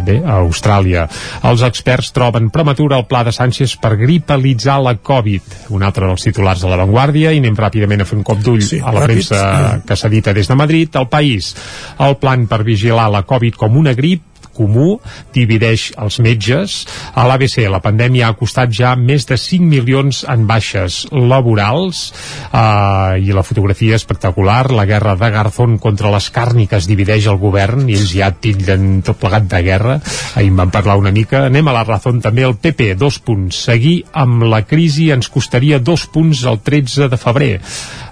bé, 0.08 0.22
a 0.24 0.40
Austràlia. 0.40 1.04
Els 1.52 1.68
experts 1.68 2.14
troben 2.16 2.48
prematura 2.48 2.96
el 2.96 3.08
pla 3.10 3.24
de 3.26 3.32
Sánchez 3.34 3.74
per 3.82 3.96
gripalitzar 3.98 4.78
la 4.82 4.94
Covid. 5.02 5.42
Un 5.74 5.82
altre 5.82 6.06
dels 6.06 6.22
titulars 6.28 6.62
de 6.62 6.70
l'avantguàrdia 6.70 7.34
i 7.34 7.42
anem 7.42 7.58
ràpidament 7.58 8.04
a 8.04 8.08
fer 8.08 8.16
un 8.20 8.24
cop 8.26 8.38
d'ull 8.44 8.62
Sí, 8.62 8.78
a 8.78 8.92
la 8.94 9.02
ràpid. 9.02 9.26
premsa 9.26 9.82
que 9.86 9.96
s'edita 9.98 10.32
des 10.36 10.48
de 10.48 10.54
Madrid. 10.56 10.94
El 10.96 11.08
País, 11.10 11.52
el 11.98 12.16
plan 12.22 12.46
per 12.46 12.62
vigilar 12.64 13.10
la 13.10 13.24
Covid 13.26 13.58
com 13.58 13.76
una 13.82 13.94
grip 13.98 14.22
comú 14.56 14.98
divideix 15.34 15.90
els 16.00 16.20
metges. 16.22 16.84
A 17.14 17.26
l'ABC 17.28 17.64
la 17.70 17.82
pandèmia 17.84 18.28
ha 18.28 18.38
costat 18.38 18.72
ja 18.74 18.94
més 18.98 19.26
de 19.28 19.38
5 19.40 19.66
milions 19.70 20.22
en 20.28 20.46
baixes 20.48 21.04
laborals 21.12 22.10
uh, 22.52 23.16
i 23.18 23.32
la 23.34 23.44
fotografia 23.46 23.98
espectacular. 23.98 24.70
La 24.74 24.86
guerra 24.88 25.16
de 25.20 25.30
Garzón 25.30 25.78
contra 25.78 26.12
les 26.14 26.30
càrniques 26.34 26.88
divideix 26.90 27.30
el 27.30 27.40
govern 27.40 27.88
i 27.88 27.98
ells 27.98 28.14
ja 28.16 28.30
titllen 28.32 29.00
tot 29.06 29.20
plegat 29.20 29.48
de 29.50 29.62
guerra. 29.66 29.98
Ahir 30.34 30.50
en 30.50 30.58
vam 30.60 30.74
parlar 30.74 30.98
una 31.00 31.14
mica. 31.14 31.46
Anem 31.48 31.70
a 31.70 31.76
la 31.76 31.84
raó 31.86 31.98
també 32.22 32.44
el 32.46 32.56
PP, 32.56 32.94
dos 32.98 33.20
punts. 33.22 33.64
Seguir 33.70 34.00
amb 34.16 34.44
la 34.48 34.62
crisi 34.66 35.10
ens 35.14 35.28
costaria 35.32 35.78
dos 35.78 36.06
punts 36.10 36.44
el 36.48 36.60
13 36.64 37.10
de 37.12 37.18
febrer. 37.20 37.52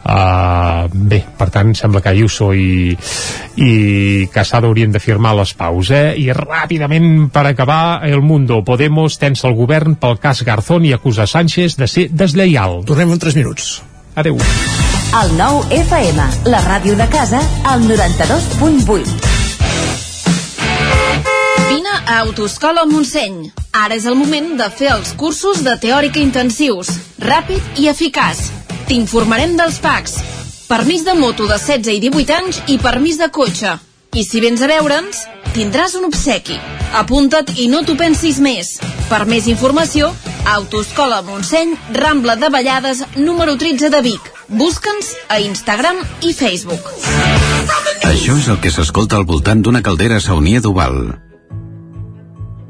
Uh, 0.09 0.88
bé, 0.88 1.20
per 1.37 1.51
tant, 1.53 1.74
sembla 1.77 2.01
que 2.01 2.12
Ayuso 2.14 2.53
i, 2.57 2.94
i 3.61 3.70
Casado 4.33 4.70
haurien 4.70 4.92
de 4.94 5.03
firmar 5.03 5.35
les 5.37 5.53
paus, 5.59 5.90
eh? 5.92 6.14
I 6.16 6.27
ràpidament, 6.34 7.28
per 7.32 7.46
acabar, 7.46 8.00
El 8.06 8.22
Mundo. 8.22 8.62
Podemos 8.64 9.18
tensa 9.18 9.48
el 9.48 9.54
govern 9.54 9.96
pel 9.96 10.18
cas 10.18 10.42
Garzón 10.42 10.84
i 10.84 10.92
acusa 10.92 11.26
Sánchez 11.26 11.76
de 11.76 11.88
ser 11.88 12.08
deslleial. 12.10 12.84
Tornem 12.88 13.12
en 13.12 13.18
3 13.18 13.36
minuts. 13.38 13.82
Adeu. 14.18 14.38
El 15.18 15.30
nou 15.38 15.62
FM, 15.72 16.24
la 16.52 16.60
ràdio 16.66 16.96
de 16.98 17.06
casa, 17.08 17.40
al 17.64 17.86
92.8. 17.88 19.28
Vine 21.68 21.94
a 22.04 22.18
Autoscola 22.20 22.84
Montseny. 22.84 23.48
Ara 23.72 23.96
és 23.96 24.04
el 24.08 24.16
moment 24.20 24.54
de 24.60 24.68
fer 24.68 24.92
els 24.92 25.14
cursos 25.16 25.62
de 25.64 25.76
teòrica 25.80 26.20
intensius. 26.20 26.92
Ràpid 27.24 27.80
i 27.80 27.88
eficaç. 27.88 28.50
T'informarem 28.88 29.56
dels 29.56 29.80
PACs. 29.84 30.18
Permís 30.68 31.04
de 31.04 31.14
moto 31.16 31.48
de 31.48 31.56
16 31.56 31.94
i 31.96 32.00
18 32.08 32.34
anys 32.36 32.62
i 32.68 32.76
permís 32.82 33.16
de 33.20 33.30
cotxe. 33.32 33.78
I 34.16 34.24
si 34.24 34.40
vens 34.40 34.62
a 34.64 34.68
veure'ns, 34.70 35.20
tindràs 35.52 35.94
un 35.98 36.08
obsequi. 36.08 36.56
Apunta't 36.96 37.52
i 37.60 37.68
no 37.68 37.82
t'ho 37.84 37.96
pensis 38.00 38.40
més. 38.40 38.78
Per 39.10 39.20
més 39.28 39.46
informació, 39.52 40.10
Autoscola 40.48 41.20
Montseny, 41.26 41.76
Rambla 41.92 42.38
de 42.40 42.48
Vallades, 42.48 43.04
número 43.16 43.58
13 43.60 43.92
de 43.92 44.02
Vic. 44.02 44.32
Busca'ns 44.48 45.12
a 45.28 45.40
Instagram 45.44 46.00
i 46.24 46.32
Facebook. 46.32 46.92
Això 48.08 48.40
és 48.40 48.48
el 48.48 48.60
que 48.64 48.72
s'escolta 48.72 49.20
al 49.20 49.28
voltant 49.28 49.60
d'una 49.62 49.84
caldera 49.84 50.22
saunia 50.24 50.64
d'Oval. 50.64 51.27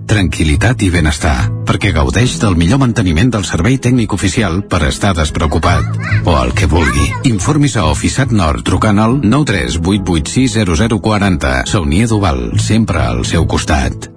Tranquilitat 0.09 0.81
i 0.81 0.89
benestar, 0.89 1.53
perquè 1.69 1.91
gaudeix 1.93 2.39
del 2.41 2.55
millor 2.57 2.81
manteniment 2.81 3.29
del 3.35 3.43
servei 3.45 3.77
tècnic 3.77 4.15
oficial 4.17 4.65
per 4.65 4.89
estar 4.89 5.13
despreocupat. 5.19 5.85
O 6.25 6.33
el 6.41 6.57
que 6.57 6.65
vulgui. 6.65 7.29
Informis 7.29 7.77
a 7.77 7.85
Oficiat 7.93 8.33
Nord 8.33 8.65
trucant 8.65 8.97
al 9.05 9.21
938860040. 9.21 11.69
Saunia 11.69 12.09
d'Oval, 12.09 12.57
sempre 12.57 13.05
al 13.05 13.29
seu 13.29 13.45
costat. 13.45 14.09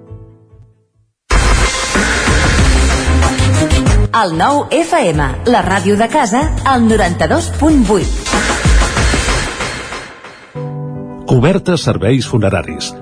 El 4.22 4.30
nou 4.40 4.68
FM, 4.72 5.50
la 5.52 5.60
ràdio 5.64 5.96
de 6.00 6.08
casa, 6.08 6.56
al 6.64 6.88
92.8. 6.88 8.06
Cobertes 11.28 11.84
serveis 11.84 12.26
funeraris. 12.28 13.01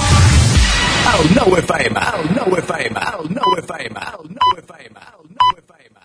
El 1.11 1.27
nou 1.35 1.55
FM, 1.57 2.01
el 2.17 2.29
nou 2.37 2.53
FM, 2.55 3.01
el 3.13 3.25
nou 3.35 3.55
FM, 3.59 4.03
el 4.13 4.29
nou 4.31 4.53
FM, 4.61 5.01
el 5.01 5.25
nou 5.35 5.49
FM. 5.57 5.97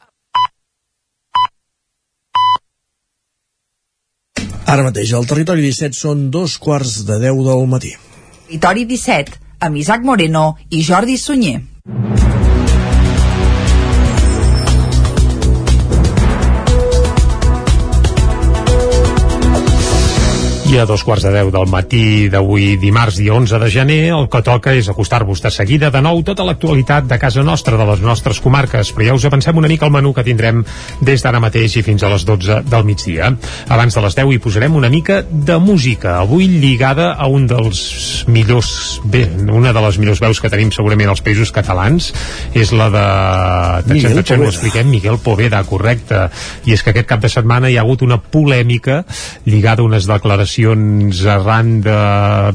Ara 4.67 4.83
mateix, 4.83 5.13
al 5.15 5.29
territori 5.31 5.63
17 5.63 5.95
són 5.95 6.27
dos 6.35 6.59
quarts 6.59 7.05
de 7.07 7.21
10 7.23 7.45
del 7.47 7.65
matí. 7.71 7.95
Territori 8.49 8.85
17, 8.91 9.39
amb 9.69 9.79
Isaac 9.79 10.03
Moreno 10.03 10.47
i 10.71 10.83
Jordi 10.83 11.15
Sunyer. 11.23 11.61
I 20.77 20.79
a 20.79 20.85
dos 20.85 21.07
quarts 21.09 21.25
de 21.25 21.31
deu 21.33 21.49
del 21.49 21.71
matí 21.73 22.29
d'avui 22.29 22.75
dimarts, 22.77 23.17
dia 23.17 23.33
11 23.33 23.57
de 23.63 23.69
gener, 23.73 24.01
el 24.13 24.27
que 24.29 24.43
toca 24.45 24.75
és 24.77 24.91
acostar-vos 24.93 25.41
de 25.41 25.49
seguida 25.49 25.89
de 25.89 26.03
nou 26.05 26.19
tota 26.21 26.45
l'actualitat 26.45 27.07
de 27.09 27.17
casa 27.17 27.41
nostra, 27.41 27.79
de 27.81 27.87
les 27.89 28.03
nostres 28.05 28.43
comarques, 28.45 28.91
però 28.93 29.07
ja 29.07 29.15
us 29.17 29.25
avancem 29.25 29.57
una 29.57 29.71
mica 29.73 29.87
el 29.89 29.95
menú 29.95 30.13
que 30.13 30.25
tindrem 30.27 30.61
des 31.01 31.25
d'ara 31.25 31.41
mateix 31.41 31.79
i 31.81 31.83
fins 31.87 32.05
a 32.05 32.11
les 32.13 32.27
12 32.29 32.59
del 32.69 32.85
migdia. 32.85 33.31
Abans 33.73 33.97
de 33.97 34.03
les 34.05 34.19
10 34.19 34.35
hi 34.35 34.41
posarem 34.45 34.77
una 34.77 34.91
mica 34.93 35.23
de 35.25 35.57
música, 35.57 36.19
avui 36.19 36.45
lligada 36.45 37.15
a 37.15 37.25
un 37.25 37.49
dels 37.49 38.27
millors, 38.29 39.01
bé, 39.01 39.25
una 39.49 39.73
de 39.73 39.87
les 39.87 39.97
millors 39.97 40.21
veus 40.21 40.43
que 40.45 40.53
tenim 40.53 40.75
segurament 40.77 41.09
als 41.09 41.25
països 41.25 41.55
catalans, 41.57 42.11
és 42.53 42.75
la 42.77 42.91
de... 42.93 43.07
Miguel 43.95 44.21
Tatxan, 44.21 44.45
ho 44.45 44.53
expliquem, 44.53 44.93
Miguel 44.93 45.17
Poveda, 45.25 45.65
correcte. 45.65 46.27
I 46.69 46.77
és 46.77 46.85
que 46.85 46.93
aquest 46.93 47.09
cap 47.09 47.25
de 47.25 47.33
setmana 47.33 47.73
hi 47.73 47.81
ha 47.81 47.87
hagut 47.87 48.05
una 48.05 48.21
polèmica 48.21 49.07
lligada 49.49 49.81
a 49.81 49.89
unes 49.89 50.05
declaracions 50.05 50.66
arran 50.73 51.81
de... 51.85 51.97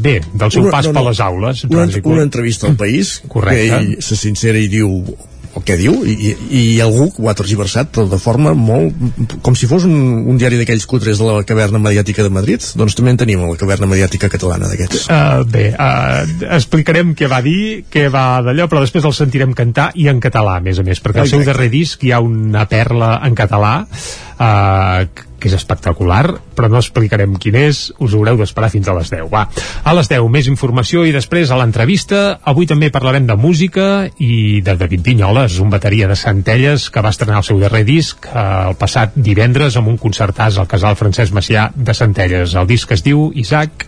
bé, 0.04 0.20
del 0.34 0.52
seu 0.52 0.66
Una- 0.66 0.72
pas 0.78 0.88
no, 0.88 0.94
no. 0.94 1.00
per 1.00 1.10
les 1.10 1.20
aules. 1.24 1.66
Una, 1.70 1.88
una 2.04 2.24
entrevista 2.24 2.68
al 2.68 2.76
País, 2.76 3.22
Correcte. 3.28 3.68
que 3.70 3.78
ell 3.78 3.92
se 4.04 4.20
sincera 4.20 4.60
i 4.60 4.68
diu 4.72 5.04
el 5.52 5.64
que 5.68 5.76
diu 5.76 5.98
i, 6.08 6.32
i, 6.48 6.62
algú 6.84 7.10
ho 7.12 7.30
ha 7.30 7.34
tergiversat 7.36 7.92
però 7.92 8.06
de 8.10 8.20
forma 8.22 8.54
molt 8.56 8.96
com 9.44 9.56
si 9.58 9.68
fos 9.68 9.84
un, 9.88 10.24
un 10.32 10.40
diari 10.40 10.60
d'aquells 10.60 10.86
cutres 10.88 11.20
de 11.20 11.28
la 11.28 11.44
caverna 11.48 11.82
mediàtica 11.82 12.24
de 12.24 12.32
Madrid 12.32 12.64
doncs 12.80 12.96
també 12.96 13.12
en 13.14 13.20
tenim 13.20 13.44
la 13.44 13.58
caverna 13.60 13.90
mediàtica 13.92 14.32
catalana 14.32 14.72
d'aquests 14.72 15.10
Uh, 15.12 15.44
bé, 15.50 15.64
uh, 15.76 16.24
explicarem 16.56 17.12
què 17.18 17.28
va 17.30 17.42
dir, 17.44 17.84
què 17.92 18.06
va 18.14 18.42
d'allò, 18.46 18.68
però 18.72 18.84
després 18.84 19.04
el 19.08 19.16
sentirem 19.18 19.52
cantar 19.58 19.90
i 20.00 20.08
en 20.12 20.22
català, 20.24 20.60
a 20.60 20.64
més 20.64 20.80
a 20.80 20.86
més, 20.88 21.02
perquè 21.04 21.24
al 21.26 21.30
seu 21.32 21.44
darrer 21.44 21.68
disc 21.74 22.04
hi 22.06 22.14
ha 22.14 22.22
una 22.24 22.64
perla 22.72 23.18
en 23.28 23.36
català 23.36 23.74
uh, 23.84 25.26
que 25.42 25.50
és 25.50 25.58
espectacular, 25.58 26.24
però 26.56 26.70
no 26.70 26.80
explicarem 26.82 27.34
quin 27.42 27.58
és, 27.60 27.88
us 28.00 28.16
haureu 28.18 28.38
d'esperar 28.40 28.70
fins 28.74 28.88
a 28.88 28.96
les 28.98 29.10
10. 29.12 29.28
Va, 29.32 29.48
a 29.84 29.96
les 29.98 30.12
10 30.12 30.30
més 30.32 30.50
informació 30.52 31.04
i 31.08 31.16
després 31.16 31.52
a 31.52 31.58
l'entrevista, 31.60 32.22
avui 32.46 32.70
també 32.70 32.92
parlarem 32.94 33.26
de 33.28 33.38
música 33.40 33.88
i 34.22 34.62
de 34.66 34.78
David 34.78 35.04
Vinyoles, 35.10 35.58
un 35.64 35.74
bateria 35.74 36.10
de 36.12 36.20
Centelles 36.20 36.90
que 36.94 37.04
va 37.04 37.14
estrenar 37.14 37.42
el 37.42 37.48
seu 37.48 37.60
darrer 37.62 37.84
disc 37.88 38.30
eh, 38.30 38.46
el 38.70 38.78
passat 38.80 39.18
divendres 39.18 39.78
amb 39.80 39.92
un 39.92 39.98
concertàs 40.02 40.60
al 40.62 40.70
casal 40.70 40.98
Francesc 41.00 41.34
Macià 41.36 41.70
de 41.76 41.98
Centelles. 41.98 42.56
El 42.56 42.70
disc 42.70 42.92
es 42.94 43.04
diu 43.06 43.30
Isaac 43.36 43.88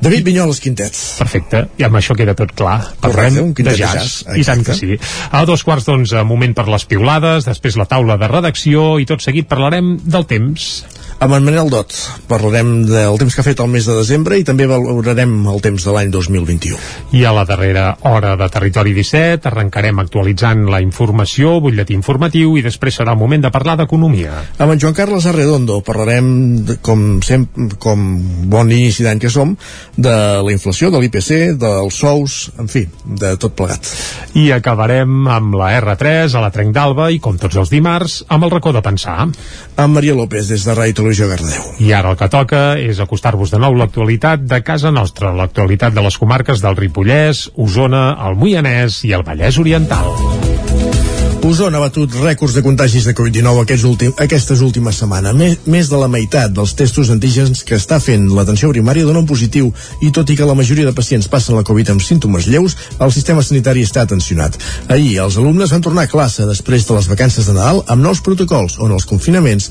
David 0.00 0.26
Vinyoles 0.26 0.60
Quintet. 0.60 0.96
Perfecte, 1.18 1.62
i 1.80 1.86
amb 1.86 1.96
això 1.98 2.16
queda 2.18 2.34
tot 2.36 2.52
clar. 2.56 2.76
Parlem 3.00 3.38
Correcte, 3.40 3.64
de 3.70 3.76
jazz, 3.78 4.20
jazz, 4.26 4.36
i 4.36 4.44
tant 4.46 4.64
que 4.66 4.76
sí. 4.76 4.98
A 5.32 5.44
dos 5.48 5.64
quarts 5.66 5.88
d'onze, 5.88 6.22
moment 6.28 6.54
per 6.56 6.66
les 6.68 6.84
piulades, 6.88 7.48
després 7.48 7.78
la 7.80 7.88
taula 7.88 8.18
de 8.20 8.28
redacció 8.30 8.96
i 9.00 9.08
tot 9.08 9.24
seguit 9.24 9.48
parlarem 9.48 9.96
del 10.04 10.28
temps. 10.28 10.70
Amb 11.18 11.32
en 11.32 11.44
Manel 11.46 11.70
Dot 11.72 11.94
parlarem 12.28 12.84
del 12.84 13.16
temps 13.20 13.34
que 13.34 13.40
ha 13.40 13.46
fet 13.46 13.60
el 13.64 13.70
mes 13.72 13.86
de 13.88 13.94
desembre 13.96 14.36
i 14.36 14.44
també 14.44 14.66
valorarem 14.68 15.32
el 15.48 15.62
temps 15.64 15.86
de 15.86 15.94
l'any 15.94 16.10
2021 16.12 16.76
I 17.16 17.24
a 17.24 17.32
la 17.32 17.46
darrera 17.48 17.86
hora 18.10 18.34
de 18.36 18.48
Territori 18.52 18.92
17 18.92 19.48
arrencarem 19.48 20.02
actualitzant 20.02 20.66
la 20.68 20.82
informació, 20.84 21.56
butlletí 21.64 21.96
informatiu 21.96 22.56
i 22.58 22.64
després 22.64 22.98
serà 23.00 23.14
el 23.14 23.20
moment 23.20 23.46
de 23.46 23.50
parlar 23.54 23.76
d'economia. 23.80 24.34
Amb 24.58 24.74
en 24.74 24.82
Joan 24.82 24.96
Carles 24.96 25.26
Arredondo 25.30 25.78
parlarem, 25.86 26.28
de, 26.68 26.76
com, 26.84 27.06
sempre, 27.24 27.70
com 27.80 28.04
bon 28.52 28.72
inici 28.72 29.06
d'any 29.06 29.22
que 29.22 29.30
som, 29.32 29.54
de 29.96 30.14
la 30.44 30.52
inflació, 30.52 30.90
de 30.92 31.00
l'IPC, 31.00 31.56
dels 31.60 32.00
sous, 32.02 32.36
en 32.60 32.68
fi, 32.72 32.84
de 33.06 33.32
tot 33.40 33.56
plegat. 33.56 33.88
I 34.36 34.50
acabarem 34.56 35.28
amb 35.32 35.56
la 35.56 35.72
R3 35.80 36.36
a 36.36 36.44
la 36.44 36.52
Trenc 36.54 36.74
d'Alba 36.76 37.08
i, 37.14 37.20
com 37.22 37.40
tots 37.40 37.56
els 37.62 37.72
dimarts, 37.72 38.20
amb 38.28 38.48
el 38.48 38.54
racó 38.56 38.74
de 38.76 38.84
pensar. 38.84 39.18
Amb 39.76 39.96
Maria 39.96 40.16
López, 40.18 40.50
des 40.52 40.66
de 40.66 40.76
Ràdio 40.76 41.05
Televisió 41.06 41.28
Gardeu. 41.30 41.66
I 41.78 41.92
ara 41.94 42.10
el 42.10 42.16
que 42.18 42.26
toca 42.26 42.62
és 42.82 42.98
acostar-vos 42.98 43.52
de 43.54 43.60
nou 43.62 43.76
l'actualitat 43.78 44.42
de 44.42 44.58
casa 44.66 44.90
nostra, 44.90 45.30
l'actualitat 45.30 45.94
de 45.94 46.02
les 46.02 46.18
comarques 46.18 46.64
del 46.64 46.74
Ripollès, 46.74 47.46
Osona, 47.54 48.08
el 48.26 48.34
Moianès 48.40 49.04
i 49.06 49.14
el 49.14 49.22
Vallès 49.22 49.60
Oriental. 49.62 50.10
Osona 51.46 51.78
ha 51.78 51.84
batut 51.84 52.10
rècords 52.18 52.56
de 52.56 52.62
contagis 52.64 53.04
de 53.06 53.12
Covid-19 53.14 53.60
aquests 53.62 53.84
últim, 53.86 54.10
aquestes 54.18 54.64
últimes 54.66 54.96
setmanes. 54.98 55.36
Més, 55.38 55.52
més 55.70 55.86
de 55.92 56.00
la 56.00 56.08
meitat 56.10 56.50
dels 56.50 56.72
testos 56.74 57.06
d'antígens 57.06 57.62
que 57.62 57.78
està 57.78 58.00
fent 58.02 58.24
l'atenció 58.34 58.72
primària 58.72 59.06
donen 59.06 59.28
positiu 59.30 59.70
i 60.02 60.10
tot 60.10 60.32
i 60.32 60.34
que 60.34 60.48
la 60.48 60.56
majoria 60.58 60.88
de 60.88 60.96
pacients 60.96 61.30
passen 61.30 61.54
la 61.54 61.62
Covid 61.68 61.92
amb 61.94 62.02
símptomes 62.02 62.48
lleus, 62.50 62.74
el 62.98 63.14
sistema 63.14 63.46
sanitari 63.46 63.86
està 63.86 64.02
atencionat. 64.02 64.58
Ahir 64.90 65.20
els 65.22 65.38
alumnes 65.38 65.70
van 65.70 65.86
tornar 65.86 66.08
a 66.08 66.10
classe 66.10 66.48
després 66.50 66.88
de 66.88 66.98
les 66.98 67.06
vacances 67.14 67.46
de 67.46 67.54
Nadal 67.54 67.84
amb 67.86 68.02
nous 68.02 68.24
protocols 68.26 68.80
on 68.82 68.98
els 68.98 69.06
confinaments 69.06 69.70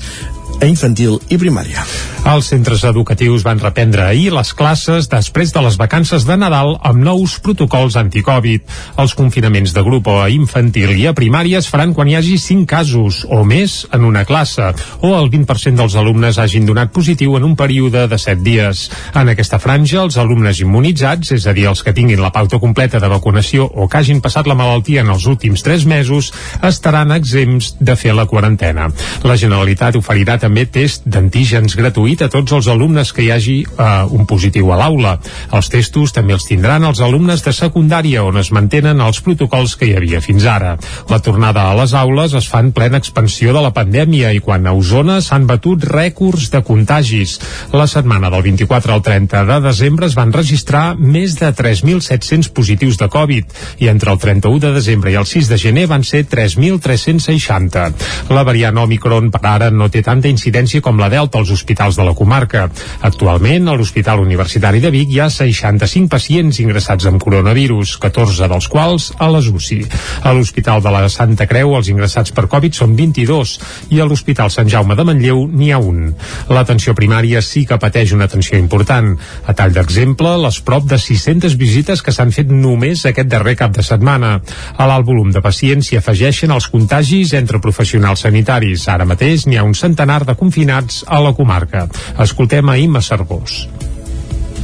a 0.60 0.66
infantil 0.68 1.18
i 1.28 1.38
primària. 1.40 1.84
Els 2.26 2.48
centres 2.50 2.82
educatius 2.88 3.44
van 3.46 3.60
reprendre 3.62 4.02
ahir 4.02 4.32
les 4.34 4.48
classes 4.56 5.06
després 5.06 5.52
de 5.54 5.60
les 5.62 5.76
vacances 5.78 6.24
de 6.26 6.34
Nadal 6.34 6.72
amb 6.82 7.04
nous 7.06 7.36
protocols 7.38 7.94
anticovid. 8.00 8.64
Els 8.98 9.14
confinaments 9.14 9.70
de 9.76 9.84
grup 9.86 10.08
a 10.10 10.26
infantil 10.34 10.90
i 10.96 11.06
a 11.06 11.14
primària 11.14 11.60
es 11.62 11.68
faran 11.70 11.92
quan 11.94 12.10
hi 12.10 12.16
hagi 12.18 12.34
5 12.42 12.66
casos 12.66 13.20
o 13.30 13.44
més 13.46 13.76
en 13.94 14.06
una 14.08 14.24
classe 14.26 14.72
o 15.06 15.12
el 15.14 15.30
20% 15.30 15.78
dels 15.78 15.94
alumnes 16.00 16.40
hagin 16.42 16.66
donat 16.66 16.90
positiu 16.90 17.36
en 17.38 17.46
un 17.46 17.54
període 17.54 18.06
de 18.10 18.18
7 18.18 18.42
dies. 18.42 18.88
En 19.14 19.30
aquesta 19.30 19.60
franja, 19.62 20.02
els 20.02 20.18
alumnes 20.18 20.60
immunitzats, 20.64 21.30
és 21.36 21.46
a 21.46 21.54
dir, 21.54 21.68
els 21.70 21.84
que 21.86 21.94
tinguin 21.94 22.22
la 22.22 22.32
pauta 22.34 22.58
completa 22.58 22.98
de 22.98 23.12
vacunació 23.12 23.68
o 23.70 23.86
que 23.86 24.02
hagin 24.02 24.20
passat 24.24 24.50
la 24.50 24.58
malaltia 24.58 25.06
en 25.06 25.14
els 25.14 25.28
últims 25.30 25.62
3 25.62 25.86
mesos, 25.86 26.32
estaran 26.66 27.14
exempts 27.14 27.76
de 27.78 27.94
fer 27.94 28.16
la 28.18 28.26
quarantena. 28.26 28.90
La 29.22 29.38
Generalitat 29.38 29.94
oferirà 30.00 30.40
també 30.46 30.66
test 30.70 31.06
d'antígens 31.10 31.74
gratuït 31.74 32.22
a 32.22 32.30
tots 32.30 32.54
els 32.54 32.68
alumnes 32.70 33.10
que 33.14 33.24
hi 33.24 33.30
hagi 33.34 33.56
eh, 33.66 33.86
un 34.14 34.26
positiu 34.30 34.70
a 34.70 34.78
l'aula. 34.78 35.16
Els 35.56 35.70
testos 35.72 36.14
també 36.14 36.36
els 36.36 36.46
tindran 36.46 36.86
els 36.86 37.00
alumnes 37.02 37.42
de 37.42 37.54
secundària 37.56 38.22
on 38.22 38.38
es 38.38 38.52
mantenen 38.54 39.02
els 39.02 39.18
protocols 39.26 39.74
que 39.78 39.88
hi 39.88 39.96
havia 39.98 40.20
fins 40.22 40.46
ara. 40.46 40.76
La 41.10 41.18
tornada 41.24 41.64
a 41.66 41.74
les 41.78 41.94
aules 41.98 42.36
es 42.38 42.46
fa 42.46 42.60
en 42.62 42.70
plena 42.76 43.00
expansió 43.02 43.54
de 43.56 43.62
la 43.64 43.72
pandèmia 43.74 44.30
i 44.36 44.42
quan 44.44 44.66
a 44.66 44.74
Osona 44.76 45.18
s'han 45.24 45.48
batut 45.50 45.82
rècords 45.90 46.50
de 46.52 46.62
contagis. 46.62 47.40
La 47.74 47.88
setmana 47.90 48.30
del 48.30 48.46
24 48.46 48.94
al 48.94 49.02
30 49.02 49.42
de 49.50 49.58
desembre 49.66 50.06
es 50.06 50.14
van 50.18 50.34
registrar 50.36 50.84
més 50.94 51.34
de 51.40 51.50
3.700 51.50 52.52
positius 52.54 53.00
de 53.02 53.10
Covid 53.10 53.58
i 53.82 53.90
entre 53.90 54.14
el 54.14 54.22
31 54.22 54.62
de 54.68 54.72
desembre 54.78 55.10
i 55.10 55.18
el 55.18 55.26
6 55.26 55.50
de 55.50 55.58
gener 55.58 55.88
van 55.90 56.06
ser 56.06 56.22
3.360. 56.30 57.90
La 58.30 58.46
variant 58.46 58.78
Omicron 58.86 59.32
per 59.34 59.42
ara 59.56 59.72
no 59.74 59.90
té 59.90 60.04
tanta 60.06 60.30
incidència 60.36 60.84
com 60.84 61.00
la 61.00 61.12
Delta 61.12 61.40
als 61.40 61.52
hospitals 61.52 61.96
del 61.96 62.06
la 62.06 62.14
comarca. 62.14 62.68
Actualment, 63.02 63.68
a 63.68 63.74
l'Hospital 63.76 64.22
Universitari 64.22 64.80
de 64.80 64.92
Vic 64.94 65.10
hi 65.12 65.20
ha 65.20 65.28
65 65.32 66.08
pacients 66.12 66.60
ingressats 66.62 67.08
amb 67.10 67.20
coronavirus, 67.22 67.96
14 68.02 68.48
dels 68.52 68.68
quals 68.70 69.10
a 69.18 69.28
les 69.34 69.50
UCI. 69.50 69.82
A 70.22 70.32
l'Hospital 70.36 70.82
de 70.84 70.92
la 70.94 71.02
Santa 71.12 71.48
Creu 71.50 71.74
els 71.76 71.90
ingressats 71.90 72.32
per 72.36 72.46
Covid 72.52 72.76
són 72.78 72.94
22 72.98 73.56
i 73.96 74.00
a 74.00 74.06
l'Hospital 74.06 74.52
Sant 74.54 74.70
Jaume 74.70 74.96
de 74.96 75.06
Manlleu 75.06 75.46
n'hi 75.50 75.72
ha 75.74 75.80
un. 75.82 76.12
L'atenció 76.52 76.94
primària 76.94 77.42
sí 77.42 77.64
que 77.66 77.80
pateix 77.82 78.14
una 78.14 78.30
atenció 78.30 78.58
important. 78.58 79.12
A 79.46 79.54
tall 79.56 79.74
d'exemple, 79.74 80.36
les 80.44 80.60
prop 80.66 80.86
de 80.86 80.98
600 81.02 81.58
visites 81.58 82.02
que 82.02 82.14
s'han 82.14 82.34
fet 82.34 82.52
només 82.52 83.04
aquest 83.06 83.30
darrer 83.32 83.56
cap 83.58 83.74
de 83.74 83.84
setmana. 83.86 84.36
A 84.76 84.86
l'alt 84.86 85.06
volum 85.08 85.32
de 85.34 85.42
pacients 85.42 85.90
s'hi 85.90 85.98
afegeixen 85.98 86.54
els 86.54 86.70
contagis 86.70 87.34
entre 87.38 87.60
professionals 87.62 88.26
sanitaris. 88.26 88.86
Ara 88.92 89.08
mateix 89.08 89.46
n'hi 89.46 89.58
ha 89.58 89.66
un 89.66 89.74
centenar 89.74 90.22
de 90.26 90.36
confinats 90.38 91.04
a 91.06 91.20
la 91.22 91.32
comarca. 91.36 91.86
Escoltem 92.22 92.68
a 92.68 92.76
Imma 92.78 93.02
Cervós. 93.04 93.64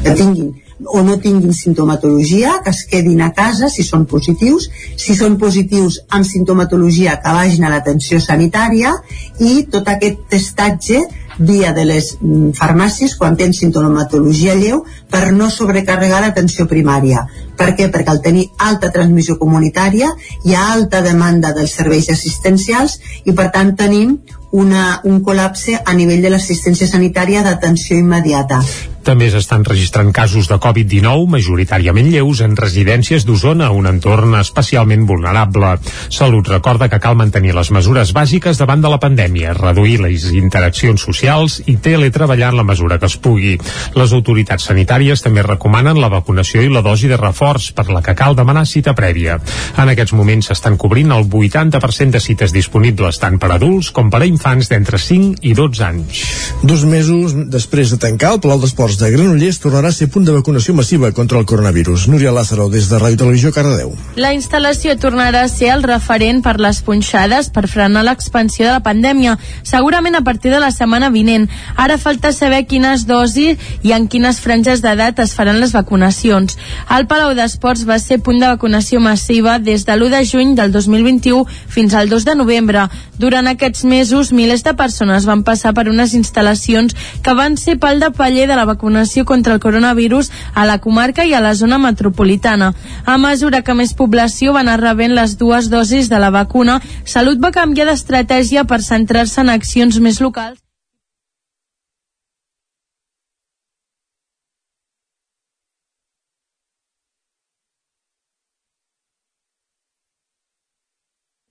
Que 0.03 0.17
tinguin 0.19 0.51
o 0.87 1.03
no 1.03 1.19
tinguin 1.19 1.55
sintomatologia, 1.55 2.61
que 2.65 2.71
es 2.71 2.85
quedin 2.91 3.23
a 3.23 3.33
casa 3.33 3.69
si 3.71 3.85
són 3.87 4.07
positius, 4.11 4.69
si 4.99 5.15
són 5.15 5.39
positius 5.39 6.01
amb 6.11 6.27
sintomatologia 6.27 7.19
que 7.23 7.35
vagin 7.35 7.67
a 7.67 7.73
l'atenció 7.73 8.21
sanitària 8.21 8.95
i 9.39 9.63
tot 9.71 9.89
aquest 9.89 10.25
testatge 10.33 11.03
via 11.39 11.73
de 11.73 11.85
les 11.89 12.13
mm, 12.21 12.53
farmàcies 12.59 13.15
quan 13.17 13.39
tenen 13.39 13.57
sintomatologia 13.57 14.55
lleu 14.59 14.83
per 15.11 15.31
no 15.33 15.49
sobrecarregar 15.51 16.21
l'atenció 16.23 16.67
primària. 16.69 17.25
Per 17.57 17.73
què? 17.79 17.89
Perquè 17.93 18.13
al 18.13 18.23
tenir 18.25 18.49
alta 18.59 18.93
transmissió 18.93 19.39
comunitària 19.41 20.11
hi 20.45 20.55
ha 20.55 20.69
alta 20.75 21.01
demanda 21.03 21.55
dels 21.57 21.75
serveis 21.79 22.11
assistencials 22.13 22.99
i 23.25 23.33
per 23.33 23.51
tant 23.55 23.77
tenim 23.79 24.19
una, 24.53 25.01
un 25.09 25.21
col·lapse 25.25 25.79
a 25.85 25.95
nivell 25.97 26.23
de 26.23 26.33
l'assistència 26.33 26.89
sanitària 26.89 27.43
d'atenció 27.45 27.97
immediata. 27.97 28.61
També 29.03 29.27
s'estan 29.33 29.65
registrant 29.67 30.13
casos 30.15 30.47
de 30.47 30.57
Covid-19, 30.63 31.27
majoritàriament 31.35 32.07
lleus, 32.13 32.39
en 32.45 32.55
residències 32.55 33.25
d'Osona, 33.27 33.73
un 33.75 33.89
entorn 33.91 34.37
especialment 34.39 35.09
vulnerable. 35.09 35.73
Salut 36.07 36.47
recorda 36.47 36.87
que 36.89 37.01
cal 37.03 37.17
mantenir 37.19 37.57
les 37.57 37.73
mesures 37.75 38.13
bàsiques 38.15 38.61
davant 38.61 38.85
de 38.85 38.93
la 38.93 39.01
pandèmia, 39.03 39.57
reduir 39.59 39.99
les 40.05 40.29
interaccions 40.39 41.03
socials 41.03 41.59
i 41.67 41.77
teletreballar 41.83 42.53
en 42.53 42.61
la 42.61 42.67
mesura 42.69 43.01
que 43.03 43.11
es 43.11 43.19
pugui. 43.19 43.57
Les 43.99 44.15
autoritats 44.15 44.69
sanitàries 44.71 45.25
també 45.25 45.43
recomanen 45.43 45.99
la 45.99 46.13
vacunació 46.13 46.63
i 46.63 46.71
la 46.71 46.85
dosi 46.87 47.11
de 47.11 47.19
reforç, 47.19 47.73
per 47.75 47.89
la 47.91 48.05
que 48.07 48.15
cal 48.15 48.39
demanar 48.39 48.65
cita 48.71 48.95
prèvia. 48.95 49.41
En 49.83 49.91
aquests 49.91 50.15
moments 50.15 50.53
s'estan 50.53 50.79
cobrint 50.79 51.11
el 51.11 51.27
80% 51.27 52.15
de 52.15 52.23
cites 52.23 52.55
disponibles 52.55 53.19
tant 53.19 53.41
per 53.43 53.51
adults 53.57 53.91
com 53.91 54.15
per 54.15 54.23
a 54.23 54.31
infants 54.31 54.71
d'entre 54.71 55.03
5 55.03 55.43
i 55.43 55.57
12 55.59 55.87
anys. 55.91 56.23
Dos 56.63 56.87
mesos 56.87 57.35
després 57.51 57.91
de 57.91 57.99
tancar, 57.99 58.37
el 58.37 58.43
Palau 58.45 58.63
d'Esports 58.63 58.92
de 58.99 59.11
Granollers 59.13 59.59
tornarà 59.63 59.91
a 59.93 59.95
ser 59.97 60.09
punt 60.13 60.25
de 60.27 60.33
vacunació 60.35 60.75
massiva 60.75 61.11
contra 61.13 61.39
el 61.39 61.47
coronavirus. 61.47 62.07
Núria 62.09 62.33
Lázaro, 62.33 62.69
des 62.73 62.89
de 62.91 62.99
Ràdio 63.01 63.19
Televisió, 63.21 63.53
Cardedeu. 63.53 63.93
La 64.17 64.33
instal·lació 64.37 64.95
tornarà 65.01 65.45
a 65.45 65.51
ser 65.53 65.71
el 65.75 65.85
referent 65.87 66.43
per 66.45 66.57
les 66.61 66.81
punxades 66.83 67.51
per 67.55 67.67
frenar 67.71 68.05
l'expansió 68.07 68.67
de 68.67 68.73
la 68.73 68.83
pandèmia, 68.85 69.37
segurament 69.63 70.17
a 70.19 70.25
partir 70.27 70.51
de 70.53 70.61
la 70.63 70.71
setmana 70.75 71.11
vinent. 71.15 71.49
Ara 71.77 71.99
falta 71.99 72.33
saber 72.33 72.65
quines 72.67 73.07
dosis 73.07 73.61
i 73.83 73.93
en 73.97 74.09
quines 74.09 74.41
franges 74.41 74.83
d'edat 74.83 75.21
es 75.25 75.37
faran 75.37 75.61
les 75.61 75.73
vacunacions. 75.77 76.59
El 76.91 77.07
Palau 77.07 77.37
d'Esports 77.39 77.87
va 77.89 78.01
ser 78.03 78.21
punt 78.21 78.41
de 78.41 78.51
vacunació 78.51 79.01
massiva 79.01 79.59
des 79.59 79.87
de 79.87 79.97
l'1 79.97 80.11
de 80.17 80.25
juny 80.27 80.55
del 80.59 80.73
2021 80.73 81.47
fins 81.69 81.95
al 81.95 82.09
2 82.09 82.25
de 82.25 82.35
novembre. 82.35 82.89
Durant 83.23 83.47
aquests 83.47 83.85
mesos, 83.87 84.33
milers 84.35 84.65
de 84.67 84.73
persones 84.75 85.27
van 85.29 85.45
passar 85.47 85.71
per 85.77 85.85
unes 85.91 86.15
instal·lacions 86.19 86.97
que 87.23 87.35
van 87.39 87.55
ser 87.61 87.77
pal 87.85 88.03
de 88.03 88.09
paller 88.17 88.49
de 88.51 88.57
la 88.59 88.65
vacunació 88.67 89.23
contra 89.29 89.55
el 89.55 89.63
coronavirus 89.63 90.33
a 90.55 90.65
la 90.67 90.81
comarca 90.83 91.29
i 91.29 91.37
a 91.39 91.45
la 91.45 91.55
zona 91.55 91.79
metropolitana. 91.79 92.73
A 93.07 93.17
mesura 93.23 93.63
que 93.63 93.79
més 93.79 93.95
població 93.95 94.57
va 94.59 94.65
anar 94.67 94.81
rebent 94.83 95.15
les 95.15 95.37
dues 95.39 95.71
dosis 95.71 96.11
de 96.11 96.19
la 96.19 96.35
vacuna, 96.35 96.81
Salut 97.15 97.39
va 97.39 97.55
canviar 97.55 97.87
d'estratègia 97.87 98.67
per 98.67 98.83
centrar-se 98.83 99.41
en 99.47 99.55
accions 99.55 100.03
més 100.03 100.19
locals 100.21 100.59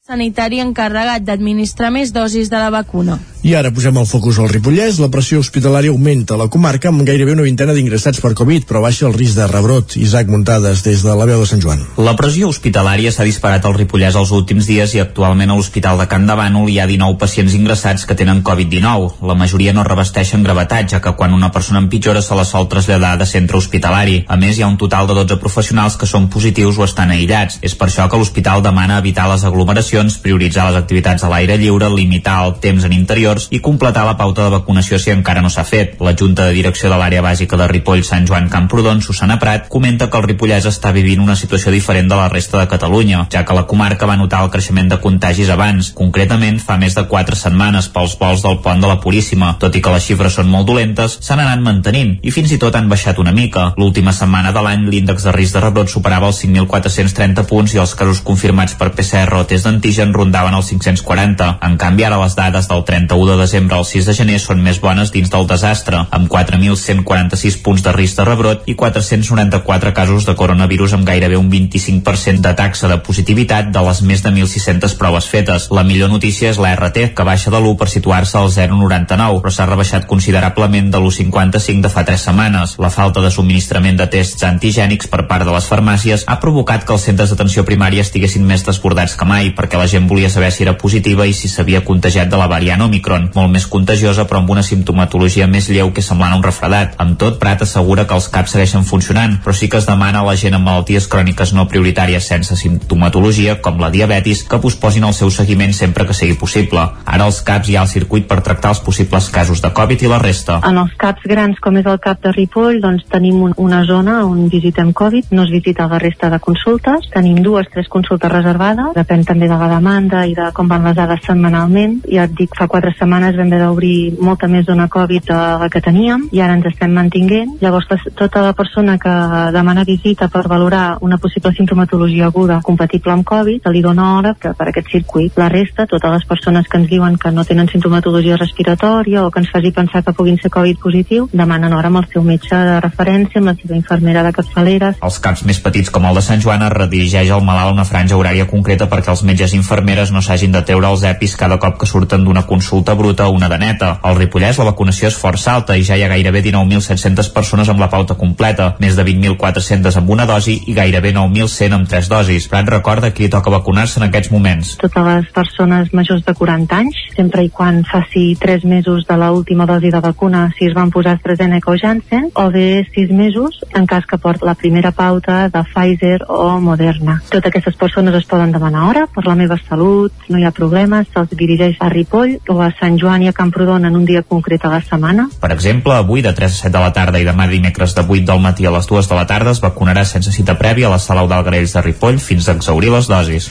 sanitari 0.09 0.57
encarregat 0.63 1.21
d'administrar 1.27 1.91
més 1.93 2.09
dosis 2.15 2.49
de 2.49 2.57
la 2.57 2.71
vacuna. 2.73 3.19
I 3.41 3.55
ara 3.57 3.71
posem 3.73 3.95
el 3.97 4.05
focus 4.05 4.37
al 4.37 4.49
Ripollès. 4.49 4.99
La 5.01 5.09
pressió 5.13 5.39
hospitalària 5.41 5.89
augmenta 5.89 6.35
a 6.35 6.37
la 6.37 6.47
comarca 6.53 6.89
amb 6.89 7.01
gairebé 7.05 7.33
una 7.33 7.45
vintena 7.45 7.73
d'ingressats 7.73 8.21
per 8.21 8.35
Covid, 8.37 8.67
però 8.69 8.81
baixa 8.83 9.07
el 9.07 9.15
risc 9.17 9.37
de 9.37 9.47
rebrot. 9.49 9.95
Isaac 9.97 10.29
Muntades, 10.29 10.83
des 10.85 11.01
de 11.01 11.15
la 11.17 11.25
veu 11.25 11.41
de 11.41 11.47
Sant 11.49 11.61
Joan. 11.61 11.81
La 11.97 12.13
pressió 12.17 12.49
hospitalària 12.49 13.09
s'ha 13.13 13.25
disparat 13.25 13.65
al 13.65 13.73
Ripollès 13.77 14.17
els 14.17 14.33
últims 14.37 14.69
dies 14.69 14.93
i 14.93 15.01
actualment 15.01 15.49
a 15.49 15.57
l'Hospital 15.57 15.97
de 16.01 16.07
Can 16.09 16.25
de 16.29 16.35
Bànol 16.37 16.69
hi 16.69 16.77
ha 16.81 16.85
19 16.89 17.17
pacients 17.21 17.57
ingressats 17.57 18.05
que 18.05 18.17
tenen 18.17 18.43
Covid-19. 18.45 19.25
La 19.25 19.37
majoria 19.37 19.73
no 19.73 19.85
revesteixen 19.85 20.45
gravetat, 20.45 20.89
ja 20.93 21.01
que 21.01 21.15
quan 21.17 21.33
una 21.33 21.49
persona 21.49 21.81
empitjora 21.81 22.21
se 22.21 22.37
la 22.37 22.45
sol 22.45 22.69
traslladar 22.69 23.15
de 23.17 23.29
centre 23.29 23.57
hospitalari. 23.57 24.23
A 24.27 24.37
més, 24.37 24.57
hi 24.57 24.65
ha 24.65 24.69
un 24.69 24.77
total 24.81 25.09
de 25.09 25.17
12 25.21 25.37
professionals 25.41 25.97
que 25.97 26.09
són 26.09 26.29
positius 26.29 26.77
o 26.77 26.85
estan 26.89 27.13
aïllats. 27.13 27.57
És 27.61 27.73
per 27.73 27.89
això 27.89 28.09
que 28.09 28.21
l'hospital 28.21 28.61
demana 28.61 29.01
evitar 29.01 29.29
les 29.33 29.49
aglomeracions, 29.49 29.90
prioritzar 30.21 30.69
les 30.69 30.77
activitats 30.79 31.23
a 31.23 31.29
l'aire 31.29 31.57
lliure, 31.57 31.89
limitar 31.89 32.37
el 32.45 32.53
temps 32.63 32.85
en 32.87 32.93
interiors 32.93 33.47
i 33.51 33.59
completar 33.59 34.05
la 34.05 34.17
pauta 34.17 34.45
de 34.45 34.53
vacunació 34.53 34.99
si 34.99 35.11
encara 35.11 35.41
no 35.41 35.49
s'ha 35.49 35.63
fet. 35.67 35.97
La 35.99 36.15
Junta 36.17 36.47
de 36.47 36.55
Direcció 36.55 36.89
de 36.89 36.97
l'Àrea 36.99 37.21
Bàsica 37.21 37.57
de 37.57 37.67
Ripoll 37.67 38.03
Sant 38.07 38.27
Joan 38.27 38.49
Camprodon, 38.49 39.01
Susana 39.01 39.39
Prat, 39.39 39.67
comenta 39.69 40.09
que 40.09 40.17
el 40.17 40.27
Ripollès 40.29 40.67
està 40.69 40.91
vivint 40.91 41.21
una 41.21 41.35
situació 41.35 41.71
diferent 41.71 42.09
de 42.09 42.15
la 42.15 42.29
resta 42.29 42.59
de 42.59 42.67
Catalunya, 42.71 43.25
ja 43.31 43.43
que 43.45 43.57
la 43.57 43.65
comarca 43.67 44.07
va 44.07 44.17
notar 44.19 44.43
el 44.45 44.51
creixement 44.53 44.89
de 44.91 44.99
contagis 45.03 45.49
abans, 45.49 45.91
concretament 45.97 46.59
fa 46.59 46.77
més 46.77 46.95
de 46.95 47.05
4 47.09 47.35
setmanes 47.39 47.89
pels 47.91 48.17
vols 48.19 48.45
del 48.45 48.59
pont 48.63 48.81
de 48.81 48.87
la 48.87 48.99
Puríssima. 49.01 49.55
Tot 49.59 49.75
i 49.75 49.81
que 49.81 49.93
les 49.93 50.07
xifres 50.07 50.39
són 50.39 50.49
molt 50.51 50.67
dolentes, 50.69 51.17
s'han 51.21 51.43
anat 51.43 51.61
mantenint 51.65 52.17
i 52.21 52.31
fins 52.31 52.51
i 52.51 52.59
tot 52.61 52.75
han 52.75 52.89
baixat 52.91 53.19
una 53.19 53.35
mica. 53.35 53.71
L'última 53.77 54.13
setmana 54.15 54.53
de 54.55 54.63
l'any 54.63 54.87
l'índex 54.89 55.27
de 55.27 55.35
risc 55.35 55.57
de 55.57 55.65
rebrot 55.65 55.91
superava 55.91 56.31
els 56.31 56.41
5.430 56.43 57.45
punts 57.49 57.75
i 57.75 57.81
els 57.81 57.95
casos 57.97 58.21
confirmats 58.25 58.77
per 58.79 58.91
PCR 58.95 59.41
o 59.41 59.45
test 59.49 59.67
d'antigen 59.81 60.13
rondaven 60.13 60.53
els 60.53 60.67
540. 60.69 61.57
En 61.65 61.75
canvi, 61.81 62.03
ara 62.05 62.19
les 62.21 62.35
dades 62.37 62.67
del 62.69 62.83
31 62.85 63.31
de 63.31 63.37
desembre 63.39 63.79
al 63.79 63.85
6 63.89 64.05
de 64.05 64.13
gener 64.13 64.37
són 64.39 64.61
més 64.61 64.77
bones 64.77 65.09
dins 65.09 65.31
del 65.33 65.47
desastre, 65.49 66.03
amb 66.13 66.29
4.146 66.29 67.57
punts 67.65 67.81
de 67.81 67.93
risc 67.95 68.19
de 68.19 68.25
rebrot 68.27 68.69
i 68.69 68.75
494 68.77 69.93
casos 69.97 70.27
de 70.29 70.35
coronavirus 70.37 70.93
amb 70.93 71.07
gairebé 71.07 71.39
un 71.39 71.49
25% 71.49 72.45
de 72.45 72.53
taxa 72.53 72.91
de 72.91 72.99
positivitat 73.01 73.71
de 73.73 73.81
les 73.87 74.03
més 74.05 74.21
de 74.21 74.29
1.600 74.29 74.93
proves 75.01 75.29
fetes. 75.31 75.65
La 75.73 75.83
millor 75.87 76.13
notícia 76.13 76.51
és 76.53 76.61
la 76.61 76.75
RT, 76.77 77.15
que 77.17 77.25
baixa 77.25 77.49
de 77.49 77.57
l'1 77.57 77.73
per 77.81 77.89
situar-se 77.89 78.37
al 78.37 78.53
0,99, 78.53 79.41
però 79.41 79.55
s'ha 79.55 79.65
rebaixat 79.65 80.05
considerablement 80.05 80.93
de 80.93 81.01
l'1,55 81.01 81.81
de 81.87 81.89
fa 81.89 82.05
3 82.05 82.27
setmanes. 82.29 82.77
La 82.77 82.93
falta 82.93 83.25
de 83.25 83.33
subministrament 83.33 83.97
de 83.97 84.09
tests 84.13 84.45
antigènics 84.45 85.09
per 85.09 85.25
part 85.25 85.47
de 85.47 85.57
les 85.57 85.65
farmàcies 85.65 86.27
ha 86.27 86.37
provocat 86.43 86.85
que 86.85 86.93
els 86.93 87.09
centres 87.09 87.33
d'atenció 87.33 87.65
primària 87.65 88.05
estiguessin 88.05 88.45
més 88.45 88.67
desbordats 88.67 89.17
que 89.17 89.25
mai, 89.25 89.49
perquè 89.57 89.70
la 89.77 89.87
gent 89.87 90.07
volia 90.09 90.29
saber 90.29 90.51
si 90.51 90.63
era 90.63 90.77
positiva 90.77 91.25
i 91.27 91.33
si 91.33 91.47
s'havia 91.47 91.83
contagiat 91.85 92.29
de 92.31 92.39
la 92.39 92.47
variant 92.51 92.81
Omicron, 92.85 93.29
molt 93.35 93.51
més 93.53 93.67
contagiosa 93.67 94.25
però 94.27 94.41
amb 94.41 94.49
una 94.53 94.63
simptomatologia 94.63 95.47
més 95.47 95.69
lleu 95.69 95.91
que 95.95 96.03
semblant 96.05 96.33
a 96.33 96.39
un 96.39 96.43
refredat. 96.43 96.97
Amb 97.01 97.17
tot, 97.21 97.39
Prat 97.41 97.63
assegura 97.65 98.05
que 98.07 98.17
els 98.17 98.27
CAPs 98.33 98.55
segueixen 98.55 98.85
funcionant, 98.87 99.37
però 99.43 99.55
sí 99.55 99.69
que 99.69 99.79
es 99.79 99.87
demana 99.89 100.21
a 100.21 100.27
la 100.27 100.35
gent 100.35 100.57
amb 100.57 100.67
malalties 100.67 101.07
cròniques 101.11 101.53
no 101.55 101.67
prioritàries 101.71 102.27
sense 102.27 102.57
simptomatologia, 102.59 103.57
com 103.61 103.79
la 103.81 103.91
diabetis, 103.93 104.43
que 104.49 104.61
posposin 104.61 105.07
el 105.07 105.15
seu 105.17 105.31
seguiment 105.31 105.73
sempre 105.73 106.05
que 106.07 106.17
sigui 106.17 106.37
possible. 106.39 106.83
Ara 107.05 107.29
als 107.29 107.41
CAPs 107.47 107.69
hi 107.69 107.77
ha 107.77 107.85
el 107.85 107.91
circuit 107.91 108.27
per 108.27 108.41
tractar 108.45 108.73
els 108.75 108.83
possibles 108.83 109.29
casos 109.33 109.61
de 109.63 109.71
Covid 109.75 110.03
i 110.03 110.11
la 110.11 110.21
resta. 110.21 110.59
En 110.67 110.77
els 110.81 110.93
CAPs 110.99 111.27
grans, 111.31 111.59
com 111.63 111.77
és 111.79 111.87
el 111.87 111.99
CAP 112.03 112.25
de 112.27 112.35
Ripoll, 112.35 112.81
doncs 112.83 113.07
tenim 113.11 113.41
un, 113.47 113.55
una 113.57 113.83
zona 113.87 114.21
on 114.25 114.47
visitem 114.51 114.93
Covid, 114.93 115.31
no 115.31 115.45
es 115.47 115.53
visita 115.53 115.87
la 115.91 115.99
resta 116.01 116.29
de 116.29 116.39
consultes, 116.43 117.09
tenim 117.13 117.41
dues, 117.45 117.69
tres 117.73 117.89
consultes 117.91 118.31
reservades, 118.31 118.93
depèn 118.97 119.25
també 119.27 119.49
de 119.49 119.60
la 119.61 119.69
demanda 119.75 120.25
i 120.27 120.35
de 120.37 120.49
com 120.57 120.69
van 120.71 120.85
les 120.87 120.95
dades 120.97 121.21
setmanalment. 121.25 121.99
Ja 122.09 122.25
et 122.27 122.35
dic, 122.37 122.55
fa 122.57 122.67
quatre 122.71 122.93
setmanes 122.97 123.37
vam 123.37 123.51
haver 123.51 123.61
d'obrir 123.63 123.95
molta 124.19 124.49
més 124.51 124.65
zona 124.65 124.87
Covid 124.91 125.27
de 125.29 125.39
la 125.61 125.69
que 125.71 125.81
teníem 125.83 126.27
i 126.31 126.41
ara 126.41 126.57
ens 126.57 126.67
estem 126.71 126.93
mantinguent. 126.95 127.57
Llavors, 127.61 127.87
la, 127.91 127.97
tota 128.17 128.43
la 128.45 128.53
persona 128.57 128.97
que 129.01 129.13
demana 129.53 129.85
visita 129.87 130.29
per 130.31 130.47
valorar 130.47 130.97
una 131.01 131.17
possible 131.21 131.53
sintomatologia 131.57 132.27
aguda 132.27 132.61
compatible 132.63 133.13
amb 133.13 133.27
Covid, 133.27 133.61
se 133.63 133.73
li 133.73 133.83
dona 133.85 134.07
hora 134.17 134.33
per, 134.33 134.53
per 134.57 134.69
aquest 134.71 134.91
circuit. 134.91 135.37
La 135.37 135.49
resta, 135.49 135.87
totes 135.89 136.15
les 136.17 136.27
persones 136.27 136.67
que 136.67 136.79
ens 136.81 136.89
diuen 136.89 137.17
que 137.21 137.31
no 137.31 137.45
tenen 137.47 137.69
sintomatologia 137.71 138.39
respiratòria 138.39 139.25
o 139.25 139.31
que 139.31 139.43
ens 139.43 139.51
faci 139.53 139.73
pensar 139.75 140.03
que 140.03 140.15
puguin 140.17 140.39
ser 140.41 140.51
Covid 140.53 140.79
positiu, 140.81 141.27
demanen 141.31 141.73
hora 141.73 141.91
amb 141.91 142.01
el 142.01 142.09
seu 142.11 142.25
metge 142.25 142.55
de 142.55 142.79
referència, 142.83 143.41
amb 143.41 143.51
la 143.51 143.55
seva 143.59 143.77
infermera 143.77 144.23
de 144.25 144.33
capçalera. 144.35 144.93
Als 145.01 145.19
CAPs 145.23 145.45
més 145.47 145.61
petits 145.63 145.91
com 145.93 146.05
el 146.07 146.17
de 146.17 146.25
Sant 146.25 146.41
Joan 146.43 146.65
es 146.65 146.73
redirigeix 146.73 147.31
el 147.31 147.45
malalt 147.45 147.75
una 147.75 147.87
franja 147.87 148.17
horària 148.17 148.47
concreta 148.49 148.89
perquè 148.91 149.13
els 149.13 149.23
metges 149.27 149.50
i 149.53 149.59
infermeres 149.59 150.11
no 150.11 150.21
s'hagin 150.21 150.51
de 150.55 150.61
treure 150.67 150.89
els 150.89 151.03
EPIs 151.07 151.35
cada 151.39 151.57
cop 151.61 151.77
que 151.81 151.89
surten 151.89 152.23
d'una 152.25 152.45
consulta 152.49 152.95
bruta 152.95 153.27
o 153.27 153.35
una 153.35 153.49
de 153.49 153.57
neta. 153.61 153.91
Al 154.03 154.17
Ripollès 154.17 154.59
la 154.59 154.67
vacunació 154.71 155.09
és 155.09 155.17
força 155.17 155.55
alta 155.55 155.77
i 155.77 155.85
ja 155.87 155.97
hi 155.97 156.03
ha 156.05 156.11
gairebé 156.11 156.43
19.700 156.47 157.31
persones 157.35 157.69
amb 157.69 157.81
la 157.81 157.89
pauta 157.89 158.15
completa, 158.19 158.75
més 158.79 158.97
de 158.97 159.05
20.400 159.07 159.97
amb 160.01 160.09
una 160.15 160.27
dosi 160.29 160.57
i 160.67 160.75
gairebé 160.77 161.13
9.100 161.15 161.77
amb 161.77 161.89
tres 161.89 162.09
dosis. 162.11 162.47
Prat 162.51 162.69
recorda 162.69 163.11
que 163.11 163.25
li 163.25 163.29
toca 163.31 163.53
vacunar-se 163.53 163.99
en 163.99 164.07
aquests 164.07 164.31
moments. 164.33 164.75
Totes 164.81 165.07
les 165.07 165.31
persones 165.35 165.93
majors 165.93 166.25
de 166.27 166.35
40 166.37 166.79
anys, 166.81 167.01
sempre 167.15 167.45
i 167.45 167.49
quan 167.49 167.83
faci 167.87 168.31
3 168.39 168.65
mesos 168.65 169.05
de 169.07 169.17
l'última 169.17 169.67
dosi 169.69 169.91
de 169.91 170.01
vacuna 170.03 170.47
si 170.57 170.69
es 170.69 170.75
van 170.77 170.91
posar 170.91 171.17
AstraZeneca 171.17 171.71
o 171.71 171.77
Janssen, 171.77 172.29
o 172.33 172.49
bé 172.53 172.85
6 172.95 173.11
mesos 173.11 173.61
en 173.75 173.85
cas 173.85 174.05
que 174.05 174.17
port 174.17 174.43
la 174.43 174.55
primera 174.55 174.91
pauta 174.91 175.49
de 175.49 175.63
Pfizer 175.63 176.21
o 176.27 176.59
Moderna. 176.59 177.21
Totes 177.29 177.49
aquestes 177.51 177.75
persones 177.75 178.15
es 178.15 178.25
poden 178.25 178.51
demanar 178.51 178.87
hora 178.89 179.07
per 179.07 179.25
la 179.27 179.35
meva 179.41 179.57
salut, 179.67 180.13
no 180.29 180.39
hi 180.39 180.45
ha 180.47 180.53
problemes, 180.55 181.09
se'ls 181.11 181.33
dirigeix 181.37 181.79
a 181.81 181.89
Ripoll 181.91 182.37
o 182.49 182.59
a 182.61 182.69
Sant 182.79 182.97
Joan 183.01 183.25
i 183.25 183.31
a 183.31 183.35
Camprodon 183.35 183.89
en 183.89 183.97
un 183.97 184.05
dia 184.07 184.23
concret 184.23 184.65
a 184.65 184.73
la 184.75 184.81
setmana. 184.85 185.27
Per 185.41 185.51
exemple, 185.53 185.95
avui 185.97 186.23
de 186.25 186.33
3 186.37 186.51
a 186.51 186.61
7 186.67 186.73
de 186.77 186.83
la 186.83 186.93
tarda 186.95 187.21
i 187.21 187.27
demà 187.27 187.47
dimecres 187.51 187.95
de 187.97 188.05
8 188.05 188.25
del 188.29 188.43
matí 188.43 188.65
a 188.65 188.73
les 188.73 188.87
2 188.89 189.09
de 189.09 189.17
la 189.17 189.27
tarda 189.29 189.55
es 189.55 189.63
vacunarà 189.63 190.05
sense 190.05 190.33
cita 190.35 190.57
prèvia 190.59 190.87
a 190.87 190.95
la 190.95 191.01
sala 191.01 191.25
Eudal 191.25 191.45
de 191.51 191.81
Ripoll 191.81 192.19
fins 192.19 192.47
a 192.47 192.55
exaurir 192.57 192.91
les 192.93 193.07
dosis. 193.07 193.49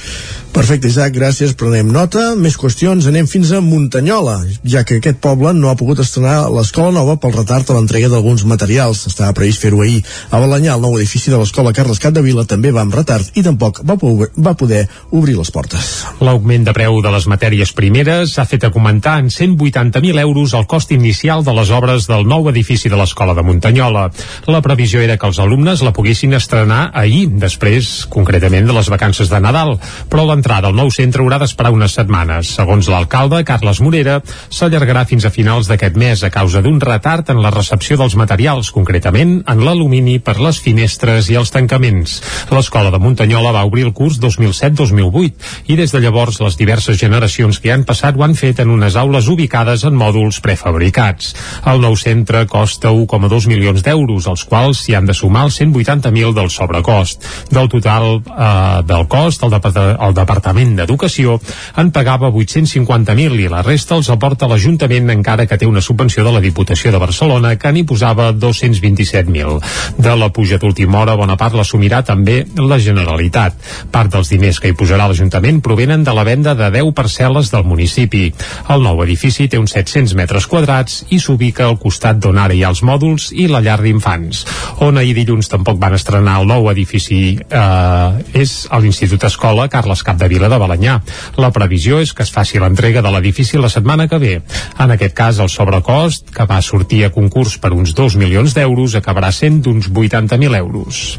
Perfecte, 0.51 0.89
Isaac, 0.91 1.13
gràcies. 1.15 1.53
Prenem 1.55 1.93
nota. 1.95 2.33
Més 2.35 2.57
qüestions. 2.59 3.07
Anem 3.07 3.29
fins 3.31 3.53
a 3.55 3.61
Muntanyola, 3.63 4.41
ja 4.67 4.81
que 4.83 4.97
aquest 4.99 5.21
poble 5.23 5.53
no 5.55 5.69
ha 5.71 5.77
pogut 5.79 6.01
estrenar 6.03 6.49
l'escola 6.51 6.91
nova 6.91 7.15
pel 7.23 7.37
retard 7.37 7.69
a 7.71 7.77
l'entrega 7.77 8.09
d'alguns 8.11 8.43
materials. 8.51 9.05
Estava 9.07 9.31
previst 9.39 9.63
fer-ho 9.63 9.79
ahir. 9.85 10.01
A 10.31 10.41
Balanyà, 10.43 10.75
el 10.75 10.83
nou 10.83 10.97
edifici 10.99 11.31
de 11.31 11.39
l'escola 11.39 11.71
Carles 11.77 12.03
Capdevila 12.03 12.43
també 12.51 12.73
va 12.75 12.83
amb 12.83 12.97
retard 12.99 13.39
i 13.39 13.45
tampoc 13.47 13.79
va, 13.87 13.95
va 13.95 14.57
poder 14.59 14.81
obrir 15.15 15.37
les 15.39 15.53
portes. 15.55 15.93
L'augment 16.19 16.67
de 16.67 16.75
preu 16.75 16.99
de 17.05 17.15
les 17.15 17.31
matèries 17.31 17.71
primeres 17.77 18.35
ha 18.43 18.47
fet 18.51 18.67
augmentar 18.67 19.21
en 19.23 19.31
180.000 19.31 20.19
euros 20.25 20.57
el 20.59 20.67
cost 20.67 20.91
inicial 20.91 21.47
de 21.47 21.55
les 21.55 21.71
obres 21.71 22.11
del 22.11 22.27
nou 22.27 22.51
edifici 22.51 22.91
de 22.91 22.99
l'escola 22.99 23.39
de 23.39 23.47
Muntanyola. 23.47 24.09
La 24.51 24.65
previsió 24.67 24.99
era 24.99 25.15
que 25.15 25.31
els 25.31 25.39
alumnes 25.39 25.87
la 25.87 25.95
poguessin 25.95 26.35
estrenar 26.35 26.91
ahir, 26.91 27.29
després, 27.39 28.09
concretament, 28.11 28.67
de 28.67 28.75
les 28.75 28.91
vacances 28.91 29.31
de 29.31 29.41
Nadal, 29.47 29.77
però 30.11 30.27
l'entrada 30.41 30.71
al 30.71 30.77
nou 30.79 30.89
centre 30.89 31.21
haurà 31.21 31.37
d'esperar 31.37 31.71
unes 31.75 31.93
setmanes. 31.93 32.49
Segons 32.57 32.87
l'alcalde, 32.89 33.43
Carles 33.45 33.83
Morera, 33.85 34.17
s'allargarà 34.49 35.03
fins 35.05 35.27
a 35.29 35.31
finals 35.35 35.69
d'aquest 35.69 35.99
mes 36.01 36.23
a 36.25 36.31
causa 36.33 36.63
d'un 36.65 36.79
retard 36.81 37.29
en 37.29 37.43
la 37.45 37.51
recepció 37.53 37.99
dels 38.01 38.17
materials, 38.17 38.71
concretament 38.73 39.43
en 39.45 39.61
l'alumini 39.67 40.17
per 40.25 40.39
les 40.41 40.57
finestres 40.65 41.29
i 41.29 41.37
els 41.37 41.53
tancaments. 41.53 42.15
L'escola 42.57 42.89
de 42.95 43.01
Muntanyola 43.03 43.53
va 43.53 43.67
obrir 43.69 43.85
el 43.85 43.93
curs 43.93 44.17
2007-2008 44.23 45.69
i 45.69 45.77
des 45.77 45.93
de 45.93 46.01
llavors 46.01 46.41
les 46.41 46.57
diverses 46.57 46.97
generacions 46.97 47.61
que 47.61 47.69
hi 47.69 47.75
han 47.75 47.85
passat 47.85 48.17
ho 48.17 48.25
han 48.25 48.39
fet 48.39 48.65
en 48.65 48.73
unes 48.73 48.97
aules 48.97 49.29
ubicades 49.29 49.85
en 49.85 49.99
mòduls 50.01 50.41
prefabricats. 50.41 51.35
El 51.69 51.85
nou 51.85 51.99
centre 52.01 52.47
costa 52.49 52.95
1,2 52.97 53.51
milions 53.53 53.85
d'euros, 53.85 54.31
als 54.31 54.47
quals 54.49 54.87
s'hi 54.87 54.97
han 54.97 55.11
de 55.11 55.19
sumar 55.21 55.45
els 55.51 55.61
180.000 55.61 56.33
del 56.41 56.49
sobrecost. 56.49 57.29
Del 57.53 57.69
total 57.69 58.23
eh, 58.25 58.83
del 58.89 59.07
cost, 59.11 59.45
el, 59.45 59.53
Depart 59.53 59.77
el 59.91 60.17
Departament 60.17 60.30
d'Educació 60.31 61.39
en 61.81 61.91
pagava 61.91 62.31
850.000 62.31 63.41
i 63.41 63.49
la 63.51 63.63
resta 63.67 63.97
els 63.99 64.11
aporta 64.11 64.49
l'Ajuntament 64.49 65.11
encara 65.11 65.47
que 65.47 65.59
té 65.59 65.67
una 65.67 65.83
subvenció 65.83 66.25
de 66.25 66.33
la 66.33 66.41
Diputació 66.41 66.93
de 66.93 67.01
Barcelona 67.03 67.57
que 67.57 67.73
n'hi 67.73 67.85
posava 67.85 68.31
227.000. 68.33 69.61
De 69.99 70.15
la 70.17 70.31
puja 70.33 70.59
d'última 70.59 71.01
hora, 71.01 71.17
bona 71.17 71.37
part 71.37 71.55
l'assumirà 71.55 72.03
també 72.07 72.45
la 72.57 72.79
Generalitat. 72.79 73.55
Part 73.91 74.13
dels 74.15 74.31
diners 74.31 74.61
que 74.61 74.71
hi 74.71 74.77
posarà 74.77 75.09
l'Ajuntament 75.09 75.61
provenen 75.61 76.05
de 76.05 76.15
la 76.15 76.25
venda 76.25 76.55
de 76.55 76.71
10 76.71 76.95
parcel·les 76.95 77.51
del 77.53 77.67
municipi. 77.67 78.31
El 78.71 78.83
nou 78.87 79.03
edifici 79.05 79.49
té 79.49 79.59
uns 79.59 79.75
700 79.77 80.15
metres 80.19 80.47
quadrats 80.47 81.05
i 81.11 81.21
s'ubica 81.21 81.67
al 81.67 81.79
costat 81.79 82.21
d'on 82.23 82.39
ara 82.39 82.55
hi 82.55 82.65
ha 82.65 82.73
els 82.73 82.83
mòduls 82.87 83.31
i 83.35 83.49
la 83.51 83.61
llar 83.61 83.81
d'infants. 83.83 84.45
On 84.87 84.97
ahir 84.97 85.15
dilluns 85.19 85.51
tampoc 85.51 85.81
van 85.81 85.95
estrenar 85.99 86.41
el 86.41 86.49
nou 86.49 86.71
edifici 86.71 87.37
eh, 87.37 88.41
és 88.41 88.67
a 88.71 88.81
l'Institut 88.81 89.25
Escola 89.27 89.69
Carles 89.69 90.03
Capdevila 90.07 90.20
de 90.29 90.59
Balanyà. 90.59 91.01
La 91.41 91.51
previsió 91.51 92.01
és 92.01 92.13
que 92.13 92.23
es 92.23 92.33
faci 92.35 92.61
l'entrega 92.61 93.03
de 93.03 93.11
l'edifici 93.11 93.59
la 93.59 93.73
setmana 93.73 94.09
que 94.09 94.19
ve. 94.19 94.35
En 94.79 94.91
aquest 94.91 95.15
cas, 95.17 95.39
el 95.39 95.49
sobrecost, 95.49 96.31
que 96.35 96.47
va 96.47 96.61
sortir 96.63 97.05
a 97.05 97.13
concurs 97.15 97.59
per 97.59 97.73
uns 97.73 97.95
2 97.95 98.17
milions 98.21 98.55
d'euros, 98.55 98.95
acabarà 98.95 99.33
sent 99.33 99.63
d'uns 99.65 99.91
80.000 99.91 100.57
euros. 100.61 101.19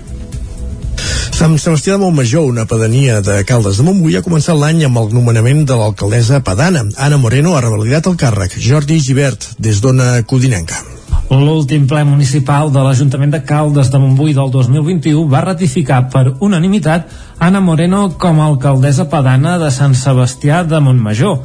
Sant 1.31 1.57
Sebastià 1.57 1.95
de 1.95 2.03
Montmajor, 2.03 2.45
una 2.45 2.67
pedania 2.69 3.21
de 3.25 3.39
Caldes 3.49 3.79
de 3.79 3.85
Montbui, 3.87 4.15
ha 4.17 4.23
començat 4.25 4.57
l'any 4.57 4.83
amb 4.85 4.99
el 5.01 5.11
nomenament 5.15 5.63
de 5.65 5.77
l'alcaldessa 5.79 6.43
Padana. 6.45 6.83
Anna 6.97 7.17
Moreno 7.17 7.55
ha 7.55 7.61
revalidat 7.65 8.09
el 8.11 8.17
càrrec. 8.19 8.59
Jordi 8.61 8.99
Givert, 9.01 9.55
des 9.57 9.81
d'Ona 9.81 10.19
Codinenca. 10.27 10.83
L'últim 11.31 11.85
ple 11.87 12.03
municipal 12.03 12.73
de 12.75 12.81
l'Ajuntament 12.83 13.31
de 13.31 13.39
Caldes 13.47 13.87
de 13.91 13.99
Montbui 14.03 14.33
del 14.35 14.51
2021 14.51 15.29
va 15.31 15.45
ratificar 15.45 16.01
per 16.11 16.25
unanimitat 16.43 17.07
Anna 17.39 17.61
Moreno 17.63 18.01
com 18.19 18.41
a 18.41 18.49
alcaldessa 18.51 19.07
padana 19.09 19.57
de 19.61 19.69
Sant 19.71 19.95
Sebastià 19.95 20.65
de 20.67 20.81
Montmajor, 20.83 21.37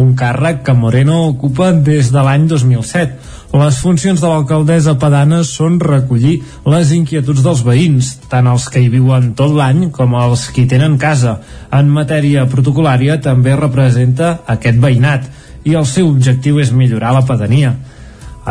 un 0.00 0.14
càrrec 0.16 0.64
que 0.64 0.72
Moreno 0.72 1.26
ocupa 1.28 1.72
des 1.72 2.08
de 2.10 2.24
l'any 2.24 2.48
2007. 2.48 3.34
Les 3.54 3.76
funcions 3.78 4.18
de 4.18 4.26
l'alcaldessa 4.26 4.96
padana 4.98 5.36
són 5.46 5.76
recollir 5.78 6.40
les 6.66 6.88
inquietuds 6.96 7.44
dels 7.44 7.60
veïns, 7.62 8.08
tant 8.32 8.48
els 8.50 8.64
que 8.66 8.80
hi 8.82 8.88
viuen 8.90 9.28
tot 9.38 9.52
l'any 9.54 9.92
com 9.94 10.16
els 10.18 10.48
que 10.50 10.64
hi 10.64 10.70
tenen 10.72 10.96
casa. 10.98 11.36
En 11.70 11.92
matèria 11.94 12.48
protocolària 12.50 13.20
també 13.22 13.54
representa 13.54 14.32
aquest 14.56 14.80
veïnat 14.82 15.30
i 15.70 15.76
el 15.78 15.86
seu 15.86 16.10
objectiu 16.10 16.58
és 16.64 16.74
millorar 16.74 17.14
la 17.14 17.22
pedania. 17.28 17.76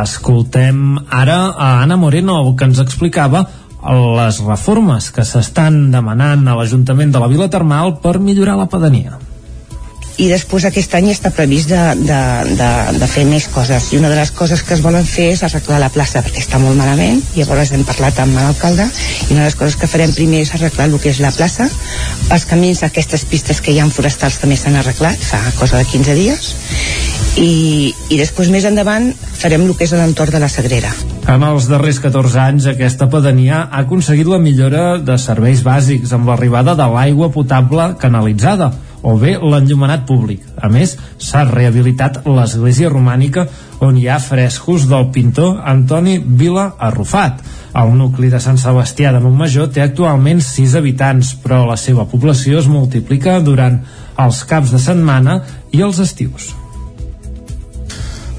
Escoltem 0.06 0.96
ara 1.12 1.38
a 1.52 1.70
Anna 1.82 2.00
Moreno, 2.00 2.40
que 2.56 2.72
ens 2.72 2.80
explicava 2.80 3.44
les 3.84 4.40
reformes 4.48 5.12
que 5.12 5.28
s'estan 5.28 5.84
demanant 5.92 6.48
a 6.48 6.56
l'Ajuntament 6.56 7.12
de 7.12 7.20
la 7.20 7.28
Vila 7.28 7.52
Termal 7.52 7.98
per 8.00 8.22
millorar 8.24 8.56
la 8.56 8.72
pedania 8.72 9.20
i 10.22 10.28
després 10.30 10.66
aquest 10.68 10.94
any 10.94 11.08
està 11.10 11.32
previst 11.34 11.72
de, 11.72 11.80
de, 11.98 12.20
de, 12.60 12.70
de 13.02 13.08
fer 13.10 13.24
més 13.26 13.48
coses. 13.54 13.90
I 13.94 13.98
una 13.98 14.12
de 14.12 14.18
les 14.20 14.32
coses 14.36 14.62
que 14.62 14.76
es 14.76 14.84
volen 14.86 15.06
fer 15.10 15.32
és 15.34 15.42
arreglar 15.46 15.80
la 15.82 15.90
plaça 15.94 16.22
perquè 16.22 16.44
està 16.44 16.60
molt 16.62 16.78
malament 16.78 17.22
i 17.34 17.42
llavors 17.42 17.74
hem 17.74 17.86
parlat 17.88 18.20
amb 18.22 18.38
l'alcalde 18.38 18.86
i 18.86 19.34
una 19.34 19.42
de 19.42 19.48
les 19.48 19.58
coses 19.58 19.78
que 19.80 19.90
farem 19.90 20.14
primer 20.14 20.44
és 20.46 20.54
arreglar 20.54 20.88
el 20.92 21.00
que 21.02 21.10
és 21.10 21.22
la 21.24 21.34
plaça. 21.34 21.66
Els 22.30 22.46
camins, 22.50 22.84
aquestes 22.86 23.26
pistes 23.30 23.62
que 23.64 23.74
hi 23.74 23.82
ha 23.82 23.90
forestals 23.94 24.38
també 24.42 24.58
s'han 24.60 24.78
arreglat 24.80 25.18
fa 25.26 25.42
cosa 25.58 25.82
de 25.82 25.90
15 25.90 26.18
dies. 26.20 26.54
I, 27.42 27.90
i 28.14 28.20
després 28.20 28.52
més 28.54 28.66
endavant 28.70 29.10
farem 29.42 29.66
el 29.66 29.74
que 29.78 29.88
és 29.88 29.98
l'entorn 29.98 30.36
de 30.36 30.44
la 30.44 30.52
Sagrera. 30.52 30.94
En 31.34 31.42
els 31.48 31.66
darrers 31.72 31.98
14 32.04 32.40
anys, 32.44 32.70
aquesta 32.70 33.10
pedania 33.10 33.64
ha 33.66 33.82
aconseguit 33.82 34.30
la 34.30 34.38
millora 34.38 35.00
de 35.02 35.18
serveis 35.18 35.64
bàsics 35.66 36.14
amb 36.14 36.30
l'arribada 36.30 36.78
de 36.78 36.90
l'aigua 36.94 37.32
potable 37.34 37.94
canalitzada 38.02 38.74
o 39.04 39.18
bé 39.20 39.36
l'enllumenat 39.38 40.08
públic. 40.08 40.42
A 40.58 40.70
més, 40.72 40.96
s'ha 41.20 41.44
rehabilitat 41.50 42.24
l'església 42.26 42.90
romànica 42.90 43.46
on 43.84 44.00
hi 44.00 44.08
ha 44.08 44.22
frescos 44.24 44.88
del 44.90 45.10
pintor 45.16 45.60
Antoni 45.68 46.18
Vila 46.24 46.72
Arrufat. 46.80 47.44
El 47.76 47.94
nucli 48.00 48.32
de 48.32 48.40
Sant 48.40 48.60
Sebastià 48.62 49.12
de 49.14 49.22
Montmajor 49.24 49.72
té 49.76 49.84
actualment 49.84 50.42
6 50.46 50.80
habitants, 50.80 51.36
però 51.44 51.64
la 51.68 51.78
seva 51.78 52.08
població 52.10 52.64
es 52.64 52.72
multiplica 52.72 53.40
durant 53.44 53.82
els 54.24 54.44
caps 54.50 54.74
de 54.76 54.82
setmana 54.82 55.42
i 55.74 55.82
els 55.84 56.00
estius. 56.00 56.54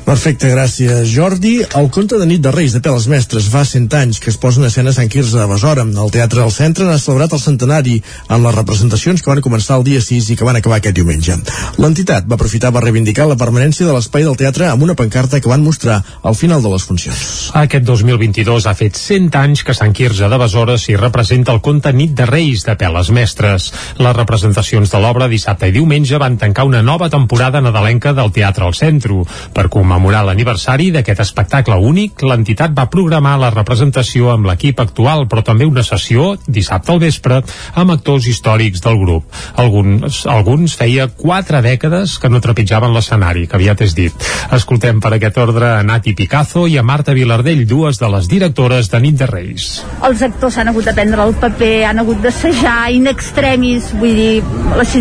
Perfecte, 0.05 0.51
gràcies 0.53 1.09
Jordi. 1.09 1.63
El 1.65 1.87
conte 1.89 2.19
de 2.21 2.27
nit 2.29 2.43
de 2.45 2.51
Reis 2.53 2.75
de 2.77 2.81
Peles 2.85 3.07
Mestres 3.09 3.47
fa 3.49 3.63
100 3.65 3.87
anys 3.97 4.19
que 4.21 4.29
es 4.29 4.37
posa 4.37 4.61
en 4.61 4.67
escena 4.69 4.93
Sant 4.93 5.09
Quirze 5.09 5.39
de 5.39 5.47
Besora. 5.49 5.81
El 5.81 6.11
Teatre 6.13 6.43
del 6.43 6.53
Centre 6.53 6.85
n'ha 6.85 6.99
celebrat 7.01 7.33
el 7.33 7.41
centenari 7.41 7.95
en 8.29 8.45
les 8.45 8.55
representacions 8.55 9.25
que 9.25 9.31
van 9.33 9.41
començar 9.41 9.79
el 9.79 9.87
dia 9.87 10.03
6 10.05 10.29
i 10.29 10.37
que 10.37 10.45
van 10.45 10.59
acabar 10.61 10.77
aquest 10.77 10.99
diumenge. 10.99 11.39
L'entitat 11.81 12.29
va 12.29 12.37
aprofitar 12.37 12.69
per 12.75 12.83
reivindicar 12.85 13.25
la 13.31 13.39
permanència 13.41 13.87
de 13.89 13.95
l'espai 13.97 14.27
del 14.29 14.37
teatre 14.37 14.69
amb 14.69 14.85
una 14.85 14.97
pancarta 14.99 15.41
que 15.41 15.49
van 15.49 15.65
mostrar 15.65 16.03
al 16.23 16.37
final 16.37 16.61
de 16.61 16.75
les 16.75 16.85
funcions. 16.85 17.25
Aquest 17.57 17.89
2022 17.89 18.69
ha 18.69 18.77
fet 18.77 19.01
100 19.01 19.33
anys 19.41 19.65
que 19.65 19.73
Sant 19.73 19.97
Quirze 19.97 20.29
de 20.29 20.41
Besora 20.45 20.77
s'hi 20.77 20.99
representa 21.01 21.57
el 21.57 21.63
conte 21.65 21.95
Nit 21.97 22.13
de 22.13 22.29
Reis 22.29 22.67
de 22.69 22.77
Peles 22.77 23.09
Mestres. 23.09 23.71
Les 24.05 24.17
representacions 24.21 24.93
de 24.93 25.01
l'obra 25.01 25.33
dissabte 25.33 25.73
i 25.73 25.77
diumenge 25.81 26.21
van 26.21 26.37
tancar 26.37 26.69
una 26.69 26.85
nova 26.85 27.09
temporada 27.09 27.65
nadalenca 27.65 28.13
del 28.13 28.37
Teatre 28.37 28.69
al 28.69 28.77
Centre. 28.77 29.25
Per 29.57 29.69
commemorar 29.95 30.25
l'aniversari 30.27 30.89
d'aquest 30.91 31.21
espectacle 31.23 31.77
únic, 31.79 32.25
l'entitat 32.27 32.73
va 32.75 32.89
programar 32.91 33.37
la 33.39 33.53
representació 33.55 34.33
amb 34.33 34.49
l'equip 34.49 34.81
actual, 34.83 35.29
però 35.31 35.45
també 35.47 35.69
una 35.71 35.85
sessió, 35.87 36.33
dissabte 36.51 36.91
al 36.91 36.99
vespre, 36.99 37.39
amb 37.79 37.95
actors 37.95 38.27
històrics 38.27 38.83
del 38.83 38.99
grup. 38.99 39.29
Alguns, 39.55 40.25
alguns 40.27 40.75
feia 40.75 41.07
quatre 41.07 41.61
dècades 41.63 42.17
que 42.19 42.31
no 42.33 42.41
trepitjaven 42.43 42.91
l'escenari, 42.97 43.47
que 43.47 43.55
aviat 43.55 43.85
és 43.87 43.95
dit. 43.95 44.27
Escoltem 44.57 44.99
per 45.05 45.13
aquest 45.15 45.39
ordre 45.39 45.71
a 45.77 45.85
Nati 45.87 46.17
Picazo 46.19 46.67
i 46.67 46.75
a 46.81 46.83
Marta 46.83 47.15
Vilardell, 47.15 47.63
dues 47.71 48.03
de 48.03 48.11
les 48.17 48.27
directores 48.27 48.91
de 48.91 49.03
Nit 49.05 49.23
de 49.23 49.31
Reis. 49.31 49.69
Els 50.03 50.27
actors 50.27 50.59
han 50.59 50.73
hagut 50.73 50.91
de 50.91 50.97
prendre 50.99 51.23
el 51.23 51.37
paper, 51.39 51.75
han 51.93 52.03
hagut 52.03 52.19
d'assajar 52.25 52.91
in 52.91 53.07
extremis, 53.13 53.93
vull 54.03 54.19
dir, 54.19 54.43
les, 54.75 54.99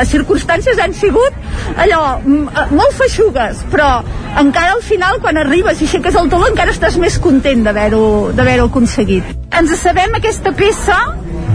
les 0.00 0.16
circumstàncies 0.16 0.80
han 0.80 0.96
sigut 0.96 1.36
allò, 1.76 2.02
molt 2.24 2.96
feixugues, 2.96 3.60
però 3.70 3.90
encara 4.38 4.76
al 4.76 4.82
final, 4.82 5.18
quan 5.20 5.38
arribes 5.40 5.80
i 5.80 5.88
aixeques 5.88 6.14
el 6.14 6.30
tolo, 6.30 6.50
encara 6.50 6.74
estàs 6.74 6.96
més 7.00 7.18
content 7.22 7.64
d'haver-ho 7.66 8.68
aconseguit. 8.68 9.24
Ens 9.56 9.74
sabem 9.80 10.14
aquesta 10.18 10.52
peça 10.56 10.98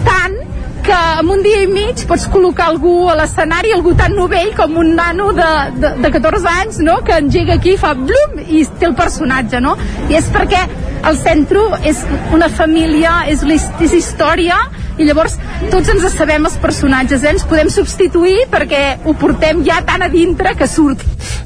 tant 0.06 0.36
que 0.86 0.98
en 1.20 1.30
un 1.34 1.42
dia 1.42 1.64
i 1.66 1.68
mig 1.70 2.04
pots 2.10 2.28
col·locar 2.30 2.68
algú 2.70 2.94
a 3.10 3.16
l'escenari, 3.18 3.74
algú 3.74 3.96
tan 3.98 4.14
novell 4.18 4.52
com 4.58 4.78
un 4.82 4.94
nano 4.98 5.32
de, 5.34 5.50
de, 5.82 5.92
de 6.04 6.12
14 6.14 6.52
anys, 6.52 6.80
no?, 6.86 7.00
que 7.06 7.18
engega 7.18 7.58
aquí, 7.58 7.76
fa 7.82 7.96
blum, 7.98 8.38
i 8.46 8.64
té 8.80 8.90
el 8.90 8.96
personatge, 8.98 9.62
no? 9.66 9.76
I 10.10 10.20
és 10.22 10.30
perquè 10.34 10.62
el 11.10 11.18
centre 11.22 11.66
és 11.86 12.02
una 12.34 12.50
família, 12.54 13.24
és, 13.32 13.42
és 13.82 13.98
història, 13.98 14.60
i 14.96 15.04
llavors 15.04 15.36
tots 15.72 15.90
ens 15.92 16.06
sabem 16.16 16.46
els 16.48 16.56
personatges, 16.64 17.24
eh? 17.24 17.34
ens 17.36 17.44
podem 17.50 17.68
substituir 17.74 18.46
perquè 18.52 18.84
ho 19.04 19.16
portem 19.20 19.64
ja 19.68 19.82
tan 19.88 20.06
a 20.06 20.10
dintre 20.12 20.54
que 20.56 20.70
surt. 20.72 21.04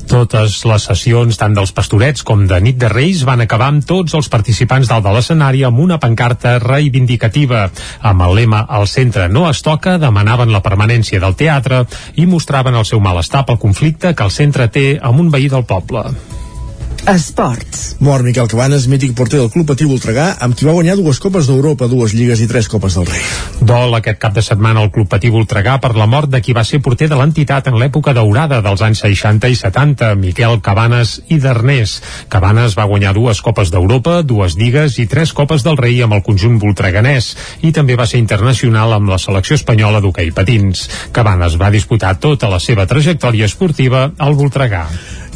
Totes 0.10 0.60
les 0.66 0.86
sessions, 0.90 1.38
tant 1.38 1.54
dels 1.54 1.74
pastorets 1.74 2.26
com 2.26 2.46
de 2.50 2.58
nit 2.62 2.78
de 2.82 2.90
Reis, 2.90 3.24
van 3.26 3.42
acabar 3.46 3.70
amb 3.74 3.86
tots 3.86 4.16
els 4.18 4.30
participants 4.30 4.90
dalt 4.90 5.06
de 5.06 5.14
l'escenari 5.14 5.64
amb 5.66 5.82
una 5.82 6.00
pancarta 6.02 6.58
reivindicativa. 6.62 7.68
Amb 8.06 8.26
el 8.26 8.36
lema 8.42 8.64
«El 8.80 8.90
centre 8.90 9.29
no 9.30 9.46
es 9.50 9.62
toca», 9.66 9.98
demanaven 10.02 10.52
la 10.54 10.64
permanència 10.66 11.22
del 11.24 11.38
teatre 11.40 11.86
i 12.16 12.26
mostraven 12.26 12.76
el 12.76 12.90
seu 12.90 13.00
malestar 13.00 13.46
pel 13.46 13.62
conflicte 13.62 14.16
que 14.16 14.28
el 14.28 14.36
centre 14.36 14.68
té 14.74 14.90
amb 15.02 15.20
un 15.20 15.32
veí 15.32 15.50
del 15.50 15.68
poble. 15.70 16.08
Esports. 17.10 17.96
Mort 18.06 18.22
Miquel 18.22 18.46
Cabanes, 18.46 18.84
mític 18.86 19.16
porter 19.18 19.40
del 19.40 19.50
Club 19.50 19.66
Patí 19.72 19.88
Voltregà, 19.90 20.36
amb 20.46 20.54
qui 20.54 20.68
va 20.68 20.76
guanyar 20.76 20.94
dues 21.00 21.18
Copes 21.18 21.48
d'Europa, 21.50 21.88
dues 21.90 22.14
Lligues 22.14 22.44
i 22.44 22.48
tres 22.48 22.68
Copes 22.70 22.94
del 23.00 23.08
Rei. 23.08 23.24
Dol 23.66 23.96
aquest 23.98 24.20
cap 24.22 24.36
de 24.36 24.44
setmana 24.46 24.84
al 24.84 24.92
Club 24.94 25.08
Patí 25.10 25.32
Voltregà 25.34 25.80
per 25.82 25.96
la 25.98 26.06
mort 26.06 26.30
de 26.30 26.38
qui 26.46 26.54
va 26.54 26.62
ser 26.62 26.84
porter 26.86 27.08
de 27.10 27.18
l'entitat 27.18 27.72
en 27.72 27.80
l'època 27.82 28.14
daurada 28.14 28.60
dels 28.62 28.84
anys 28.86 29.02
60 29.02 29.50
i 29.50 29.58
70, 29.58 30.12
Miquel 30.22 30.62
Cabanes 30.62 31.16
i 31.34 31.40
Darnés. 31.42 31.96
Cabanes 32.30 32.76
va 32.78 32.86
guanyar 32.92 33.16
dues 33.18 33.42
Copes 33.42 33.74
d'Europa, 33.74 34.20
dues 34.22 34.60
Lligues 34.60 35.00
i 35.02 35.08
tres 35.10 35.34
Copes 35.34 35.66
del 35.66 35.82
Rei 35.82 36.04
amb 36.06 36.14
el 36.20 36.22
conjunt 36.28 36.60
voltreganès 36.62 37.32
i 37.66 37.74
també 37.74 37.98
va 37.98 38.06
ser 38.06 38.22
internacional 38.22 38.94
amb 39.00 39.10
la 39.10 39.18
selecció 39.18 39.58
espanyola 39.58 40.04
d'hoquei 40.06 40.30
patins. 40.30 40.86
Cabanes 41.12 41.58
va 41.58 41.74
disputar 41.74 42.20
tota 42.22 42.54
la 42.54 42.62
seva 42.62 42.86
trajectòria 42.86 43.50
esportiva 43.50 44.12
al 44.20 44.38
Voltregà. 44.38 44.86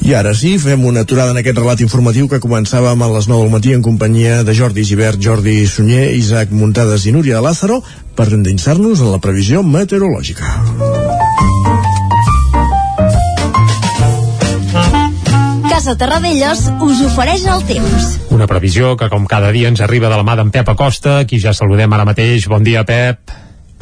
I 0.01 0.13
ara 0.17 0.33
sí, 0.35 0.57
fem 0.59 0.83
una 0.85 1.05
aturada 1.05 1.31
en 1.31 1.39
aquest 1.39 1.59
relat 1.59 1.81
informatiu 1.85 2.27
que 2.27 2.41
començàvem 2.43 3.01
a 3.05 3.09
les 3.13 3.29
9 3.29 3.45
del 3.45 3.53
matí 3.53 3.73
en 3.75 3.83
companyia 3.85 4.41
de 4.43 4.55
Jordi 4.57 4.83
Givert, 4.83 5.21
Jordi 5.21 5.67
Sunyer, 5.69 6.09
Isaac 6.17 6.51
Muntades 6.51 7.05
i 7.05 7.13
Núria 7.15 7.37
de 7.37 7.45
Lázaro 7.45 7.81
per 8.17 8.27
endinsar-nos 8.33 8.99
en 8.99 9.13
la 9.13 9.21
previsió 9.23 9.63
meteorològica. 9.63 10.49
Casa 15.69 15.97
Terradellos 15.99 16.67
us 16.81 17.01
ofereix 17.03 17.45
el 17.49 17.63
temps. 17.67 18.09
Una 18.31 18.47
previsió 18.47 18.95
que 18.99 19.09
com 19.11 19.25
cada 19.27 19.51
dia 19.55 19.71
ens 19.71 19.81
arriba 19.81 20.09
de 20.11 20.19
la 20.19 20.23
mà 20.23 20.37
d'en 20.39 20.51
Pep 20.51 20.69
Acosta, 20.73 21.21
qui 21.27 21.41
ja 21.43 21.53
saludem 21.53 21.91
ara 21.91 22.05
mateix. 22.07 22.47
Bon 22.51 22.63
dia, 22.63 22.85
Pep. 22.87 23.33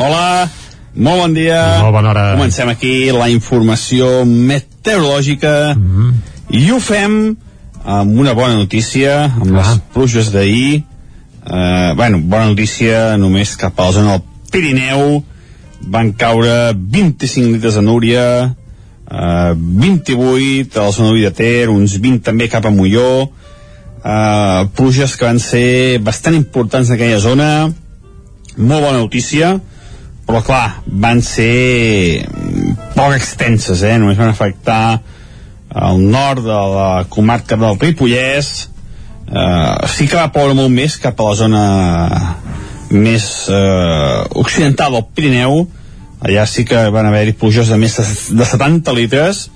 Hola, 0.02 0.50
molt 0.96 1.26
bon 1.26 1.36
dia. 1.38 1.60
Molt 1.84 1.94
bona 1.98 2.10
hora. 2.14 2.26
Comencem 2.38 2.70
aquí 2.74 3.12
la 3.14 3.30
informació 3.30 4.22
meteorològica 4.26 4.71
mm 5.76 5.90
-hmm. 5.96 6.14
i 6.50 6.72
ho 6.72 6.80
fem 6.80 7.36
amb 7.84 8.20
una 8.20 8.34
bona 8.34 8.56
notícia, 8.56 9.26
amb 9.26 9.56
ah. 9.56 9.58
les 9.58 9.80
pluges 9.94 10.32
d'ahir. 10.32 10.84
Eh, 11.46 11.94
bueno, 11.96 12.20
bona 12.24 12.46
notícia 12.46 13.18
només 13.18 13.56
cap 13.58 13.80
a 13.80 13.86
la 13.86 13.92
zona 13.92 14.12
del 14.12 14.22
Pirineu. 14.52 15.24
Van 15.88 16.12
caure 16.14 16.74
25 16.74 17.52
litres 17.56 17.78
a 17.78 17.82
Núria, 17.82 18.56
eh, 19.12 19.54
28 19.56 20.80
a 20.80 20.84
la 20.84 20.92
zona 20.92 21.14
de 21.14 21.32
Ter, 21.32 21.70
uns 21.70 21.98
20 22.00 22.24
també 22.24 22.48
cap 22.50 22.66
a 22.66 22.70
Molló. 22.70 23.32
Eh, 24.04 24.68
pluges 24.76 25.16
que 25.16 25.26
van 25.26 25.40
ser 25.40 26.00
bastant 26.00 26.36
importants 26.36 26.90
en 26.90 26.96
aquella 26.96 27.20
zona. 27.20 27.74
Molt 28.58 28.82
bona 28.82 28.98
notícia 28.98 29.60
però 30.32 30.42
clar, 30.48 30.68
van 30.86 31.20
ser 31.26 32.24
poc 33.02 33.16
extenses, 33.18 33.82
eh? 33.82 33.98
només 33.98 34.20
van 34.20 34.30
afectar 34.30 35.02
el 35.82 36.04
nord 36.12 36.44
de 36.46 36.60
la 36.76 37.06
comarca 37.10 37.58
del 37.58 37.80
Ripollès 37.80 38.52
eh, 39.32 39.88
sí 39.90 40.08
que 40.08 40.20
va 40.20 40.30
ploure 40.34 40.54
molt 40.58 40.74
més 40.74 40.98
cap 41.02 41.18
a 41.18 41.30
la 41.30 41.38
zona 41.40 41.64
més 42.92 43.26
eh, 43.50 44.18
occidental 44.44 44.98
del 44.98 45.08
Pirineu 45.16 45.64
allà 46.22 46.46
sí 46.46 46.68
que 46.68 46.84
van 46.94 47.08
haver-hi 47.10 47.38
pluges 47.40 47.72
de 47.72 47.80
més 47.82 47.98
de 47.98 48.50
70 48.52 48.98
litres 49.00 49.48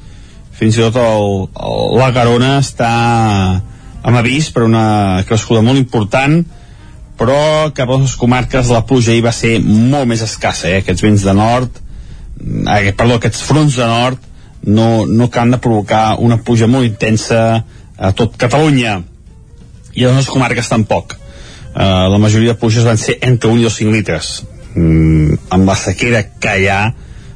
fins 0.55 0.79
i 0.79 0.85
tot 0.87 0.97
el, 1.03 1.31
el, 1.51 1.87
la 1.99 2.11
Garona 2.15 2.57
està 2.63 2.91
amb 4.05 4.21
avís 4.21 4.49
per 4.55 4.63
una 4.65 5.21
crescuda 5.27 5.65
molt 5.65 5.81
important 5.81 6.39
però 7.19 7.71
cap 7.75 7.91
a 7.91 7.99
les 7.99 8.15
comarques 8.19 8.71
la 8.71 8.85
pluja 8.87 9.13
hi 9.13 9.23
va 9.23 9.35
ser 9.35 9.57
molt 9.63 10.07
més 10.07 10.23
escassa, 10.23 10.71
eh? 10.71 10.81
aquests 10.81 11.03
vents 11.03 11.27
de 11.27 11.35
nord 11.35 11.83
eh, 12.45 12.93
perdó, 12.97 13.19
aquests 13.19 13.43
fronts 13.47 13.77
de 13.79 13.87
nord 13.89 14.19
no, 14.65 15.05
no 15.05 15.29
acaben 15.29 15.51
de 15.55 15.61
provocar 15.61 16.17
una 16.19 16.39
pluja 16.41 16.67
molt 16.67 16.87
intensa 16.87 17.63
a 17.97 18.11
tot 18.17 18.37
Catalunya. 18.37 18.99
I 19.95 20.05
a 20.05 20.11
les 20.15 20.27
comarques 20.27 20.67
tampoc. 20.69 21.15
Eh, 21.15 22.05
la 22.11 22.19
majoria 22.19 22.53
de 22.53 22.59
pluges 22.59 22.85
van 22.87 22.99
ser 22.99 23.19
entre 23.21 23.51
1 23.51 23.65
i 23.65 23.71
5 23.71 23.91
litres 23.93 24.35
mm, 24.75 25.49
amb 25.55 25.67
la 25.67 25.75
sequera 25.75 26.21
que 26.39 26.53
hi 26.61 26.69
ha 26.71 26.79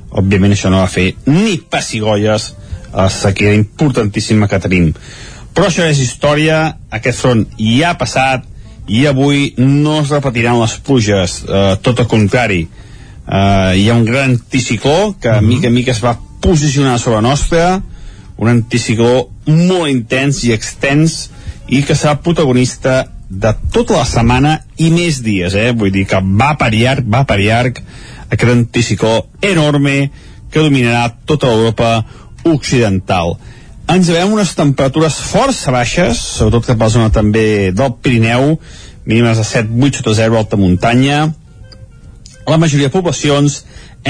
òbviament 0.10 0.56
això 0.56 0.72
no 0.72 0.82
va 0.82 0.90
fer 0.92 1.12
ni 1.28 1.58
pessigolles 1.60 2.54
a 2.92 3.06
la 3.06 3.10
sequera 3.14 3.54
importantíssima 3.54 4.48
que 4.50 4.62
tenim. 4.64 4.94
Però 5.54 5.68
això 5.68 5.86
és 5.90 6.00
història 6.02 6.62
aquest 6.96 7.22
front 7.22 7.46
ja 7.60 7.92
ha 7.92 8.00
passat 8.00 8.46
i 8.90 9.06
avui 9.06 9.54
no 9.60 10.00
es 10.02 10.10
repetiran 10.10 10.60
les 10.62 10.78
pluges, 10.82 11.44
eh, 11.46 11.76
tot 11.86 12.00
el 12.00 12.08
contrari. 12.10 12.64
Eh, 13.30 13.74
hi 13.78 13.90
ha 13.90 13.96
un 13.96 14.06
gran 14.06 14.32
anticicló 14.32 15.16
que 15.20 15.30
uh 15.30 15.36
-huh. 15.36 15.42
mica 15.42 15.68
en 15.68 15.74
mica 15.74 15.92
es 15.92 16.04
va 16.04 16.20
posicionar 16.40 16.98
sobre 17.00 17.22
la 17.22 17.28
nostra, 17.30 17.82
un 18.38 18.48
anticicló 18.48 19.30
molt 19.46 19.90
intens 19.92 20.44
i 20.44 20.54
extens 20.54 21.30
i 21.68 21.84
que 21.84 21.94
serà 21.94 22.18
protagonista 22.22 23.12
de 23.30 23.54
tota 23.72 23.94
la 23.94 24.06
setmana 24.06 24.66
i 24.78 24.90
més 24.90 25.22
dies, 25.22 25.54
eh? 25.54 25.72
Vull 25.72 25.92
dir 25.92 26.08
que 26.08 26.22
va 26.22 26.56
per 26.58 26.74
llarg, 26.74 27.06
va 27.06 27.26
per 27.26 27.38
llarg 27.40 27.82
aquest 28.30 28.52
anticicló 28.52 29.28
enorme 29.42 30.10
que 30.50 30.60
dominarà 30.60 31.12
tota 31.26 31.48
l'Europa 31.48 32.06
occidental. 32.44 33.38
Ens 33.90 34.10
veiem 34.10 34.34
unes 34.34 34.56
temperatures 34.58 35.18
força 35.32 35.72
baixes, 35.72 36.18
sobretot 36.18 36.66
cap 36.66 36.82
a 36.82 36.84
la 36.84 36.90
zona 36.90 37.10
també 37.10 37.72
del 37.74 37.94
Pirineu, 38.02 38.60
mínimes 39.06 39.38
de 39.38 39.44
7, 39.44 39.70
8 39.74 40.02
sota 40.02 40.14
0 40.14 40.38
alta 40.38 40.58
muntanya. 40.58 41.34
La 42.50 42.58
majoria 42.58 42.88
de 42.90 42.94
poblacions 42.94 43.60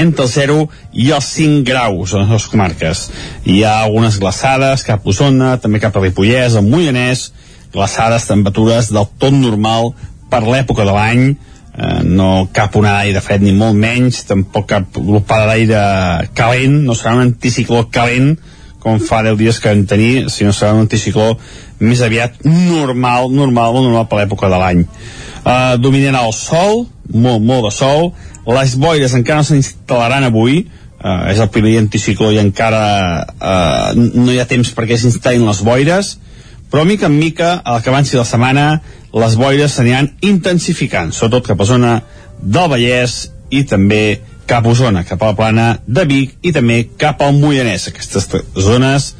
entre 0.00 0.24
el 0.24 0.30
0 0.32 0.54
i 0.96 1.10
els 1.12 1.26
5 1.34 1.60
graus 1.66 2.14
a 2.14 2.22
les 2.24 2.46
comarques. 2.48 3.02
Hi 3.44 3.58
ha 3.66 3.74
algunes 3.82 4.16
glaçades 4.22 4.84
cap 4.86 5.04
a 5.04 5.10
Osona, 5.12 5.50
també 5.60 5.80
cap 5.82 5.96
a 5.96 6.00
Ripollès, 6.00 6.56
al 6.56 6.64
Moianès, 6.64 7.26
glaçades, 7.74 8.24
temperatures 8.30 8.88
del 8.94 9.08
tot 9.20 9.36
normal 9.36 9.92
per 10.30 10.40
l'època 10.46 10.86
de 10.88 10.94
l'any, 10.94 11.26
eh, 11.30 11.98
no 12.06 12.48
cap 12.56 12.76
onada 12.80 13.02
d'aire 13.02 13.20
fred 13.20 13.44
ni 13.44 13.52
molt 13.56 13.76
menys, 13.76 14.22
tampoc 14.30 14.70
cap 14.70 14.96
glopada 14.96 15.50
d'aire 15.50 16.30
calent, 16.34 16.78
no 16.86 16.96
serà 16.96 17.18
un 17.18 17.26
anticicló 17.26 17.84
calent, 17.92 18.38
com 18.80 18.96
fa 19.04 19.20
10 19.26 19.36
dies 19.36 19.58
que 19.60 19.68
vam 19.68 19.84
tenir, 19.84 20.30
sinó 20.32 20.54
serà 20.56 20.72
un 20.72 20.86
anticicló 20.86 21.34
més 21.80 22.00
aviat 22.00 22.40
normal, 22.46 23.28
normal, 23.28 23.74
molt 23.76 23.90
normal 23.90 24.08
per 24.08 24.22
l'època 24.22 24.48
de 24.48 24.62
l'any. 24.62 24.86
Uh, 25.40 25.76
dominarà 25.80 26.24
el 26.24 26.32
sol, 26.36 26.86
molt, 27.12 27.42
molt 27.44 27.68
de 27.68 27.72
sol, 27.74 28.12
les 28.50 28.76
boires 28.80 29.14
encara 29.16 29.42
no 29.42 29.48
s'instal·laran 29.48 30.26
avui, 30.26 30.64
uh, 30.64 31.28
és 31.30 31.40
el 31.40 31.50
primer 31.52 31.76
anticicló 31.82 32.30
i 32.34 32.40
encara 32.42 32.84
uh, 33.36 33.92
no 33.94 34.32
hi 34.32 34.40
ha 34.40 34.48
temps 34.50 34.72
perquè 34.76 34.98
s'instal·lin 34.98 35.46
les 35.46 35.62
boires, 35.66 36.16
però 36.70 36.86
mica 36.86 37.08
en 37.10 37.18
mica, 37.18 37.56
al 37.64 37.82
que 37.82 37.90
avanci 37.90 38.16
la 38.16 38.26
setmana, 38.26 38.66
les 39.12 39.36
boires 39.36 39.74
s'aniran 39.74 40.12
intensificant, 40.22 41.10
sobretot 41.12 41.50
cap 41.50 41.60
a 41.60 41.66
zona 41.66 41.94
del 42.40 42.70
Vallès 42.70 43.24
i 43.50 43.64
també 43.66 44.20
cap 44.50 44.66
a 44.66 44.70
Osona, 44.70 45.04
cap 45.06 45.22
a 45.22 45.30
la 45.30 45.38
plana 45.38 45.66
de 45.86 46.04
Vic 46.10 46.38
i 46.46 46.52
també 46.54 46.82
cap 46.98 47.22
al 47.22 47.36
Moianès. 47.38 47.88
Aquestes 47.90 48.26
zones 48.58 49.12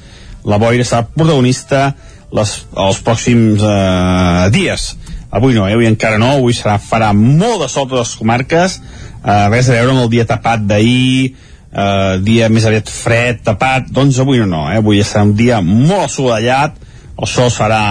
la 0.45 0.59
boira 0.59 0.87
serà 0.87 1.05
protagonista 1.07 1.91
les, 2.35 2.55
els 2.75 3.01
pròxims 3.07 3.63
eh, 3.63 4.49
dies. 4.55 4.87
Avui 5.31 5.55
no, 5.55 5.69
eh? 5.69 5.77
avui 5.77 5.87
encara 5.87 6.19
no, 6.19 6.33
avui 6.41 6.57
serà, 6.57 6.79
farà 6.83 7.13
molt 7.15 7.63
de 7.63 7.69
sol 7.71 7.87
a 7.93 8.01
les 8.01 8.15
comarques, 8.19 8.81
eh, 9.23 9.47
res 9.53 9.69
a 9.71 9.77
veure 9.77 9.95
amb 9.95 10.05
el 10.05 10.11
dia 10.11 10.27
tapat 10.27 10.65
d'ahir, 10.67 11.35
eh, 11.71 12.15
dia 12.27 12.49
més 12.51 12.67
aviat 12.67 12.91
fred, 12.91 13.45
tapat, 13.47 13.93
doncs 13.95 14.19
avui 14.19 14.43
no, 14.43 14.65
eh? 14.73 14.81
avui 14.83 15.03
serà 15.07 15.23
un 15.29 15.37
dia 15.39 15.61
molt 15.63 16.09
assolellat, 16.09 16.81
el 17.21 17.29
sol 17.29 17.53
serà 17.53 17.83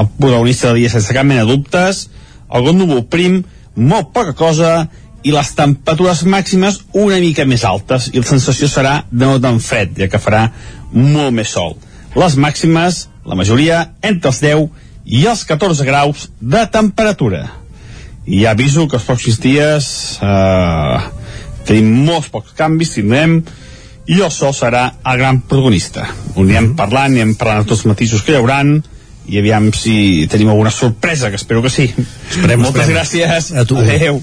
el 0.00 0.10
protagonista 0.16 0.70
del 0.70 0.82
dia 0.82 0.90
sense 0.90 1.14
cap 1.14 1.28
mena 1.28 1.44
de 1.44 1.52
dubtes, 1.52 2.08
algun 2.48 2.80
núvol 2.80 3.04
prim, 3.12 3.42
molt 3.76 4.10
poca 4.16 4.34
cosa, 4.34 4.88
i 5.22 5.32
les 5.34 5.50
temperatures 5.54 6.24
màximes 6.24 6.80
una 6.96 7.18
mica 7.20 7.44
més 7.44 7.64
altes. 7.68 8.08
I 8.14 8.22
la 8.22 8.28
sensació 8.28 8.70
serà 8.72 8.94
de 9.10 9.26
no 9.26 9.36
tan 9.42 9.60
fred, 9.60 9.92
ja 9.98 10.08
que 10.08 10.20
farà 10.20 10.46
molt 10.92 11.34
més 11.36 11.52
sol. 11.52 11.76
Les 12.16 12.36
màximes, 12.40 13.04
la 13.28 13.36
majoria, 13.38 13.82
entre 14.02 14.32
els 14.32 14.40
10 14.42 14.64
i 15.10 15.24
els 15.26 15.42
14 15.48 15.86
graus 15.88 16.28
de 16.40 16.62
temperatura. 16.70 17.46
I 18.30 18.44
ja 18.44 18.52
aviso 18.54 18.86
que 18.88 18.98
els 19.00 19.06
pròxims 19.08 19.40
dies 19.42 19.88
eh, 20.22 21.00
tenim 21.66 21.90
molts 22.06 22.30
pocs 22.30 22.54
canvis, 22.58 22.94
tindrem 22.94 23.40
i 24.10 24.20
el 24.22 24.30
sol 24.34 24.54
serà 24.56 24.84
el 25.06 25.18
gran 25.20 25.40
protagonista. 25.42 26.06
Ho 26.34 26.44
anirem 26.44 26.72
parlant, 26.78 27.12
anirem 27.12 27.34
parlant 27.38 27.64
de 27.64 27.70
tots 27.70 27.82
els 27.84 27.90
matisos 27.92 28.22
que 28.26 28.34
hi 28.34 28.38
hauran 28.40 28.76
i 29.30 29.38
aviam 29.38 29.68
si 29.76 30.26
tenim 30.30 30.50
alguna 30.50 30.72
sorpresa, 30.74 31.30
que 31.30 31.38
espero 31.38 31.62
que 31.62 31.70
sí. 31.70 31.88
Esperem, 32.30 32.62
Moltes 32.62 32.88
esperem. 32.88 32.96
gràcies. 32.96 33.50
A 33.54 33.64
tu. 33.68 33.78
Adéu. 33.78 34.22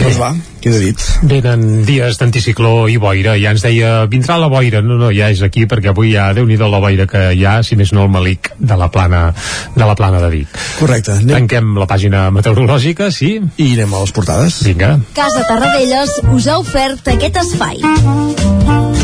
Doncs 0.00 0.18
va, 0.20 0.34
queda 0.64 0.80
dit. 0.80 1.04
Venen 1.28 1.84
dies 1.86 2.18
d'anticicló 2.20 2.88
i 2.90 2.96
boira, 3.00 3.36
ja 3.40 3.52
ens 3.54 3.64
deia, 3.64 3.92
vindrà 4.10 4.38
la 4.40 4.48
boira, 4.52 4.82
no, 4.84 4.98
no, 5.00 5.10
ja 5.14 5.30
és 5.32 5.42
aquí, 5.44 5.66
perquè 5.70 5.92
avui 5.92 6.14
ja, 6.14 6.30
déu 6.36 6.48
nhi 6.48 6.58
la 6.60 6.80
boira 6.80 7.06
que 7.10 7.26
hi 7.36 7.44
ha, 7.44 7.58
si 7.62 7.76
més 7.76 7.92
no 7.92 8.06
el 8.06 8.12
malic 8.12 8.54
de 8.58 8.78
la 8.80 8.88
plana 8.90 9.26
de 9.74 9.84
la 9.84 9.94
plana 9.98 10.22
de 10.22 10.30
Vic. 10.32 10.58
Correcte. 10.78 11.18
Anem... 11.20 11.44
Tanquem 11.44 11.74
la 11.80 11.88
pàgina 11.90 12.26
meteorològica, 12.34 13.10
sí? 13.12 13.36
I 13.56 13.70
anem 13.76 13.94
a 13.94 14.04
les 14.04 14.14
portades. 14.16 14.62
Vinga. 14.64 14.96
Casa 15.16 15.44
Tarradellas 15.48 16.20
us 16.32 16.48
ha 16.48 16.60
ofert 16.62 17.12
aquest 17.16 17.42
espai. 17.44 19.03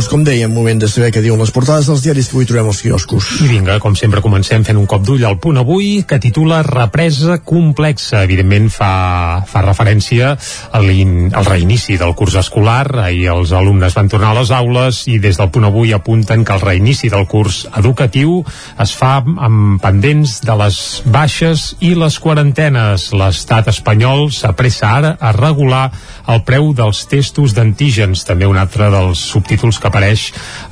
Doncs 0.00 0.08
com 0.08 0.22
dèiem, 0.24 0.48
moment 0.48 0.78
de 0.80 0.88
saber 0.88 1.10
què 1.12 1.20
diuen 1.20 1.42
les 1.42 1.50
portades 1.52 1.84
dels 1.84 2.00
diaris 2.00 2.30
que 2.30 2.32
avui 2.32 2.46
trobem 2.48 2.70
als 2.70 2.78
quioscos. 2.80 3.26
I 3.44 3.50
vinga, 3.50 3.74
com 3.84 3.92
sempre 3.92 4.22
comencem 4.24 4.62
fent 4.64 4.78
un 4.80 4.86
cop 4.88 5.02
d'ull 5.04 5.26
al 5.28 5.34
punt 5.36 5.58
avui 5.60 6.06
que 6.08 6.16
titula 6.16 6.62
Represa 6.64 7.36
complexa. 7.44 8.22
Evidentment 8.24 8.70
fa, 8.72 9.44
fa 9.44 9.60
referència 9.66 10.30
al, 10.78 10.88
al 11.36 11.44
reinici 11.50 11.98
del 12.00 12.14
curs 12.16 12.38
escolar. 12.40 12.86
Ahir 13.02 13.26
els 13.34 13.52
alumnes 13.52 13.98
van 13.98 14.08
tornar 14.08 14.30
a 14.30 14.38
les 14.38 14.54
aules 14.56 15.02
i 15.12 15.18
des 15.20 15.36
del 15.36 15.50
punt 15.52 15.68
avui 15.68 15.92
apunten 15.92 16.46
que 16.48 16.56
el 16.56 16.64
reinici 16.64 17.12
del 17.12 17.28
curs 17.28 17.66
educatiu 17.76 18.38
es 18.80 18.96
fa 18.96 19.18
amb 19.20 19.84
pendents 19.84 20.38
de 20.48 20.56
les 20.62 20.80
baixes 21.12 21.74
i 21.84 21.92
les 21.92 22.16
quarantenes. 22.16 23.10
L'estat 23.12 23.68
espanyol 23.68 24.30
s'apressa 24.32 24.96
ara 24.96 25.12
a 25.20 25.36
regular 25.36 25.90
el 26.32 26.40
preu 26.48 26.72
dels 26.72 27.04
testos 27.12 27.52
d'antígens, 27.52 28.24
també 28.24 28.48
un 28.48 28.56
altre 28.56 28.88
dels 28.88 29.28
subtítols 29.36 29.76
que 29.76 29.89
apareix 29.90 30.28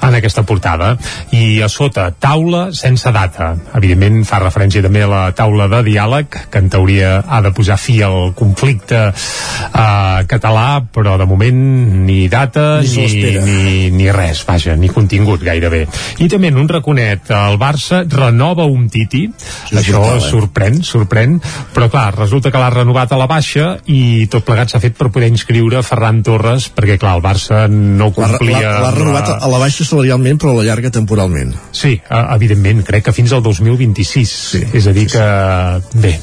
en 0.07 0.15
aquesta 0.19 0.45
portada. 0.49 0.95
I 1.37 1.61
a 1.63 1.69
sota, 1.69 2.09
taula 2.19 2.69
sense 2.77 3.11
data. 3.15 3.53
Evidentment 3.79 4.23
fa 4.29 4.41
referència 4.43 4.83
també 4.85 5.03
a 5.05 5.11
la 5.11 5.23
taula 5.37 5.69
de 5.69 5.83
diàleg, 5.91 6.41
que 6.51 6.63
en 6.63 6.71
teoria 6.73 7.19
ha 7.27 7.43
de 7.45 7.53
posar 7.57 7.77
fi 7.81 7.99
al 8.07 8.33
conflicte 8.39 9.09
eh, 9.11 10.25
català, 10.31 10.69
però 10.95 11.17
de 11.19 11.27
moment 11.29 11.59
ni 12.07 12.29
data 12.29 12.81
Ni 12.81 12.87
ni, 12.89 13.31
ni, 13.45 13.91
ni 13.91 14.11
res, 14.15 14.45
vaja, 14.47 14.77
ni 14.77 14.89
contingut 14.93 15.43
gairebé. 15.45 15.85
I 16.23 16.29
també 16.31 16.51
en 16.53 16.59
un 16.61 16.69
raconet, 16.71 17.31
el 17.35 17.59
Barça 17.61 18.03
renova 18.09 18.67
un 18.69 18.89
Titi, 18.93 19.25
és 19.71 19.79
això 19.83 20.01
brutal, 20.01 20.19
eh? 20.19 20.29
sorprèn, 20.31 20.79
sorprèn, 20.87 21.37
però 21.75 21.89
clar, 21.93 22.13
resulta 22.17 22.53
que 22.53 22.61
l'ha 22.61 22.71
renovat 22.73 23.13
a 23.13 23.19
la 23.21 23.27
baixa 23.31 23.75
i 23.91 24.27
tot 24.31 24.45
plegat 24.47 24.71
s'ha 24.73 24.81
fet 24.83 24.97
per 24.99 25.11
poder 25.15 25.29
inscriure 25.33 25.83
Ferran 25.87 26.23
Torres, 26.27 26.69
perquè 26.75 26.99
clar, 27.01 27.17
el 27.19 27.25
Barça 27.25 27.65
no 27.69 28.11
complia... 28.17 28.61
l'ha- 28.79 28.93
renovat 28.99 29.31
a 29.37 29.51
la 29.51 29.61
baixa 29.63 29.87
salarialment, 29.87 30.39
però 30.41 30.53
a 30.53 30.59
la 30.61 30.67
llarga 30.69 30.91
temporalment. 30.95 31.55
Sí, 31.73 31.95
evidentment, 32.11 32.83
crec 32.87 33.09
que 33.09 33.15
fins 33.17 33.33
al 33.33 33.43
2026. 33.45 34.35
Sí, 34.53 34.63
és 34.77 34.89
a 34.89 34.95
dir 34.97 35.07
que, 35.11 35.27
bé, 36.03 36.15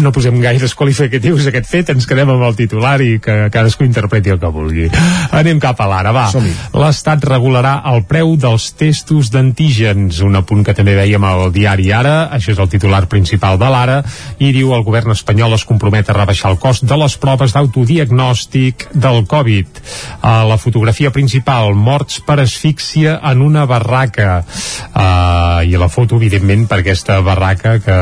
no 0.00 0.12
posem 0.14 0.40
gaires 0.42 0.74
qualificatius 0.78 1.46
a 1.46 1.52
aquest 1.52 1.70
fet, 1.70 1.92
ens 1.94 2.08
quedem 2.08 2.30
amb 2.34 2.46
el 2.48 2.56
titular 2.58 2.96
i 3.04 3.18
que 3.22 3.36
cadascú 3.52 3.86
interpreti 3.86 4.32
el 4.34 4.40
que 4.42 4.52
vulgui. 4.52 4.88
Anem 5.36 5.60
cap 5.62 5.80
a 5.80 5.88
l'ara, 5.90 6.14
va. 6.14 6.26
L'Estat 6.76 7.24
regularà 7.28 7.76
el 7.92 8.04
preu 8.08 8.34
dels 8.40 8.70
testos 8.78 9.30
d'antígens, 9.32 10.20
un 10.26 10.38
apunt 10.38 10.64
que 10.66 10.74
també 10.76 10.96
veiem 10.98 11.24
al 11.26 11.48
diari 11.54 11.90
Ara, 11.94 12.28
això 12.32 12.52
és 12.54 12.60
el 12.62 12.70
titular 12.72 13.04
principal 13.10 13.58
de 13.60 13.68
l'Ara, 13.70 14.00
i 14.38 14.52
diu 14.54 14.74
el 14.76 14.84
govern 14.86 15.14
espanyol 15.14 15.56
es 15.56 15.66
compromet 15.68 16.08
a 16.10 16.16
rebaixar 16.16 16.52
el 16.52 16.58
cost 16.62 16.86
de 16.86 16.96
les 17.00 17.16
proves 17.20 17.54
d'autodiagnòstic 17.56 18.88
del 18.94 19.24
Covid. 19.30 19.80
A 20.26 20.42
la 20.48 20.58
fotografia 20.60 21.10
principal, 21.14 21.74
morts 22.10 22.20
per 22.26 22.40
asfíxia 22.40 23.20
en 23.22 23.40
una 23.42 23.66
barraca. 23.66 24.44
Uh, 24.90 25.62
I 25.62 25.76
la 25.78 25.88
foto, 25.88 26.16
evidentment, 26.16 26.66
per 26.66 26.80
aquesta 26.80 27.20
barraca 27.20 27.78
que, 27.78 27.96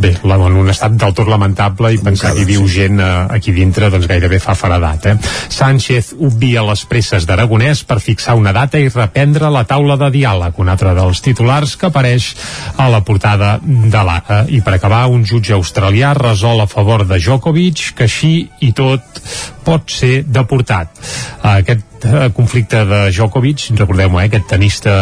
bé, 0.00 0.14
la, 0.24 0.36
en 0.36 0.56
un 0.56 0.70
estat 0.70 0.94
del 0.96 1.12
tot 1.12 1.28
lamentable 1.28 1.92
i 1.92 1.98
pensar 2.00 2.32
que 2.32 2.42
hi 2.42 2.48
viu 2.48 2.64
gent 2.66 3.00
uh, 3.00 3.28
aquí 3.30 3.52
dintre, 3.52 3.90
doncs 3.90 4.08
gairebé 4.08 4.38
fa 4.40 4.54
faradat, 4.54 5.06
eh? 5.06 5.16
Sánchez 5.52 6.14
obvia 6.20 6.62
les 6.64 6.84
presses 6.88 7.26
d'Aragonès 7.28 7.84
per 7.84 8.00
fixar 8.00 8.36
una 8.38 8.54
data 8.54 8.80
i 8.80 8.88
reprendre 8.88 9.50
la 9.52 9.64
taula 9.68 9.98
de 10.00 10.10
diàleg, 10.14 10.56
un 10.58 10.72
altre 10.72 10.94
dels 10.96 11.20
titulars 11.20 11.76
que 11.76 11.90
apareix 11.90 12.32
a 12.78 12.88
la 12.88 13.02
portada 13.04 13.58
de 13.62 14.02
l'Ara. 14.02 14.44
I 14.48 14.62
per 14.64 14.78
acabar, 14.78 15.04
un 15.12 15.26
jutge 15.28 15.54
australià 15.58 16.14
resol 16.16 16.62
a 16.62 16.70
favor 16.70 17.04
de 17.06 17.20
Djokovic 17.20 17.92
que 17.98 18.08
així 18.08 18.34
i 18.62 18.72
tot 18.72 19.22
pot 19.66 19.90
ser 19.92 20.22
deportat. 20.24 20.94
Uh, 21.42 21.58
aquest 21.58 21.91
uh, 22.04 22.28
conflicte 22.34 22.84
de 22.86 23.00
Djokovic, 23.10 23.68
recordem-ho, 23.78 24.20
eh, 24.20 24.26
aquest 24.28 24.46
tenista 24.50 24.94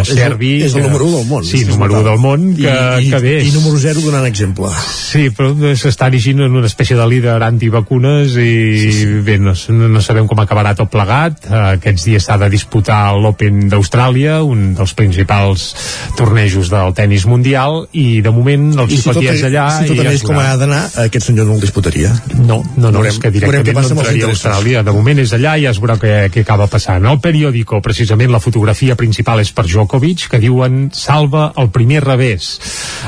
És 0.00 0.10
el- 0.10 0.16
serbi... 0.18 0.52
és 0.62 0.74
el 0.74 0.82
que- 0.82 0.88
número 0.88 1.04
1 1.06 1.16
del 1.18 1.26
món. 1.28 1.44
Sí, 1.44 1.62
És 1.62 1.68
número 1.68 1.94
1 1.94 2.02
brutal. 2.02 2.12
del 2.12 2.20
món, 2.20 2.56
que, 2.56 2.62
I, 3.02 3.06
i, 3.06 3.10
que 3.10 3.18
bé. 3.24 3.34
I 3.44 3.50
número 3.52 3.78
0 3.78 4.00
donant 4.04 4.26
exemple. 4.26 4.70
Sí, 5.14 5.28
però 5.30 5.52
s'està 5.78 6.08
erigint 6.10 6.40
en 6.46 6.54
una 6.56 6.66
espècie 6.66 6.96
de 6.96 7.06
líder 7.08 7.36
antivacunes 7.42 8.34
i 8.36 8.78
sí, 8.78 8.92
sí. 8.92 9.06
bé, 9.26 9.38
no, 9.38 9.52
no 9.68 9.88
no 9.88 10.00
sabem 10.02 10.26
com 10.30 10.38
acabarà 10.42 10.74
tot 10.74 10.90
plegat. 10.90 11.44
Eh, 11.46 11.62
Aquests 11.74 12.04
dies 12.08 12.24
s'ha 12.26 12.36
de 12.38 12.48
disputar 12.50 13.14
l'Open 13.18 13.68
d'Austràlia, 13.68 14.40
un 14.44 14.74
dels 14.74 14.94
principals 14.94 15.74
tornejos 16.16 16.70
del 16.70 16.92
tennis 16.94 17.26
mundial, 17.26 17.86
i 17.92 18.20
de 18.24 18.30
moment 18.30 18.72
el 18.78 18.90
I 18.90 18.98
si 18.98 19.10
és 19.10 19.42
allà... 19.46 19.66
si 19.80 19.88
tot 19.90 19.96
ja 19.98 20.06
anés 20.08 20.22
com 20.26 20.38
ha 20.38 20.54
d'anar, 20.60 20.82
aquest 21.06 21.26
senyor 21.30 21.46
no 21.48 21.54
el 21.58 21.60
disputaria. 21.64 22.12
No, 22.34 22.62
no, 22.76 22.90
no, 22.90 22.98
Veurem- 23.00 23.12
és 23.14 23.18
que 23.22 23.30
directament 23.34 23.74
no 23.74 23.82
els 23.84 23.92
entraria 23.96 24.26
a. 24.26 24.32
Austràlia. 24.34 24.82
De 24.86 24.92
moment 24.94 25.18
és 25.22 25.32
allà 25.36 25.56
i 25.58 25.64
ja 25.66 25.72
es 25.74 25.80
veurà 25.82 25.96
què, 26.00 26.14
què 26.34 26.43
acaba 26.44 26.68
passant. 26.70 27.04
El 27.08 27.18
periòdico, 27.24 27.80
precisament, 27.84 28.30
la 28.32 28.42
fotografia 28.42 28.96
principal 29.00 29.42
és 29.42 29.50
per 29.56 29.66
Djokovic, 29.66 30.28
que 30.30 30.40
diuen 30.42 30.90
salva 30.94 31.48
el 31.60 31.70
primer 31.74 32.04
revés. 32.04 32.52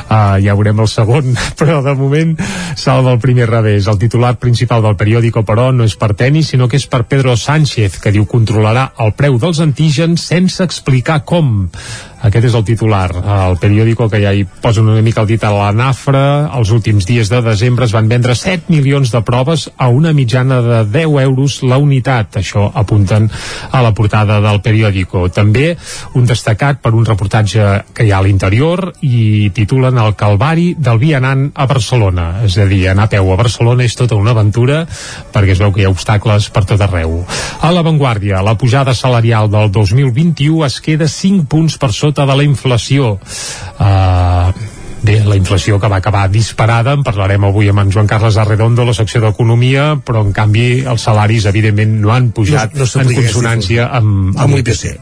Uh, 0.07 0.41
ja 0.43 0.57
veurem 0.57 0.82
el 0.82 0.91
segon, 0.91 1.37
però 1.61 1.82
de 1.84 1.95
moment 1.99 2.34
salva 2.74 3.14
el 3.14 3.22
primer 3.22 3.49
revés. 3.51 3.87
El 3.87 4.01
titular 4.03 4.34
principal 4.43 4.82
del 4.84 4.99
periòdico, 4.99 5.45
però, 5.47 5.70
no 5.72 5.87
és 5.87 5.97
per 6.01 6.14
tenis, 6.18 6.51
sinó 6.55 6.68
que 6.68 6.80
és 6.80 6.89
per 6.91 7.05
Pedro 7.07 7.37
Sánchez, 7.37 8.01
que 8.03 8.14
diu 8.14 8.26
controlarà 8.26 8.91
el 9.05 9.14
preu 9.18 9.39
dels 9.43 9.61
antígens 9.64 10.26
sense 10.32 10.64
explicar 10.64 11.22
com. 11.28 11.68
Aquest 12.27 12.49
és 12.49 12.55
el 12.59 12.64
titular. 12.66 13.07
El 13.14 13.57
periòdico 13.62 14.09
que 14.11 14.18
ja 14.18 14.33
hi 14.35 14.43
posa 14.47 14.83
una 14.83 14.99
mica 15.05 15.22
el 15.22 15.29
dit 15.31 15.45
a 15.47 15.53
la 15.55 15.68
nafra, 15.77 16.51
els 16.59 16.72
últims 16.74 17.07
dies 17.07 17.31
de 17.31 17.39
desembre 17.45 17.87
es 17.87 17.95
van 17.95 18.09
vendre 18.11 18.35
7 18.35 18.72
milions 18.72 19.12
de 19.14 19.20
proves 19.22 19.68
a 19.77 19.87
una 19.95 20.11
mitjana 20.16 20.59
de 20.64 20.81
10 20.91 21.20
euros 21.22 21.61
la 21.62 21.79
unitat. 21.79 22.41
Això 22.41 22.66
apunten 22.74 23.29
a 23.70 23.83
la 23.85 23.93
portada 23.95 24.41
del 24.43 24.59
periòdico. 24.64 25.29
També 25.31 25.77
un 26.18 26.27
destacat 26.27 26.81
per 26.83 26.95
un 26.99 27.07
reportatge 27.07 27.68
que 27.95 28.09
hi 28.09 28.11
ha 28.11 28.18
a 28.18 28.27
l'interior 28.27 28.89
i 29.07 29.53
titulen 29.55 29.99
El 30.03 30.16
Calvari 30.18 30.72
del 30.74 30.99
vianant 30.99 31.47
a 31.55 31.68
Barcelona. 31.70 32.27
És 32.49 32.59
a 32.59 32.66
dir, 32.66 32.89
anar 32.91 33.07
a 33.07 33.12
peu 33.14 33.31
a 33.33 33.39
Barcelona 33.39 33.87
és 33.87 33.95
tota 33.95 34.18
una 34.18 34.35
aventura 34.35 34.83
perquè 35.33 35.55
es 35.55 35.62
veu 35.62 35.70
que 35.70 35.85
hi 35.85 35.87
ha 35.87 35.95
obstacles 35.95 36.51
per 36.51 36.64
tot 36.66 36.83
arreu. 36.83 37.20
A 37.62 37.70
l'avantguàrdia, 37.70 38.43
la 38.43 38.57
pujada 38.59 38.95
salarial 38.99 39.51
del 39.53 39.70
2021 39.70 40.66
es 40.66 40.81
queda 40.83 41.07
5 41.07 41.47
punts 41.47 41.79
per 41.79 41.93
sota 41.95 42.16
de 42.25 42.37
la 42.39 42.47
inflació. 42.47 43.17
Uh, 43.77 44.76
Bé, 45.07 45.21
la 45.23 45.37
inflació 45.39 45.77
que 45.79 45.87
va 45.87 46.01
acabar 46.01 46.25
disparada, 46.33 46.97
en 46.97 47.05
parlarem 47.07 47.45
avui 47.47 47.69
amb 47.71 47.79
en 47.79 47.93
Joan 47.95 48.09
Carles 48.11 48.35
Arredondo, 48.43 48.83
la 48.83 48.95
secció 48.97 49.21
d'Economia, 49.23 49.93
però 50.03 50.25
en 50.27 50.33
canvi 50.35 50.81
els 50.83 51.05
salaris 51.07 51.45
evidentment 51.47 51.93
no 52.03 52.11
han 52.11 52.33
pujat 52.35 52.75
No- 52.75 52.89
no 52.91 53.03
en 53.05 53.13
consonància 53.15 53.87
amb, 53.95 54.35
Amb 54.35 54.57
l'IPC. 54.57 54.97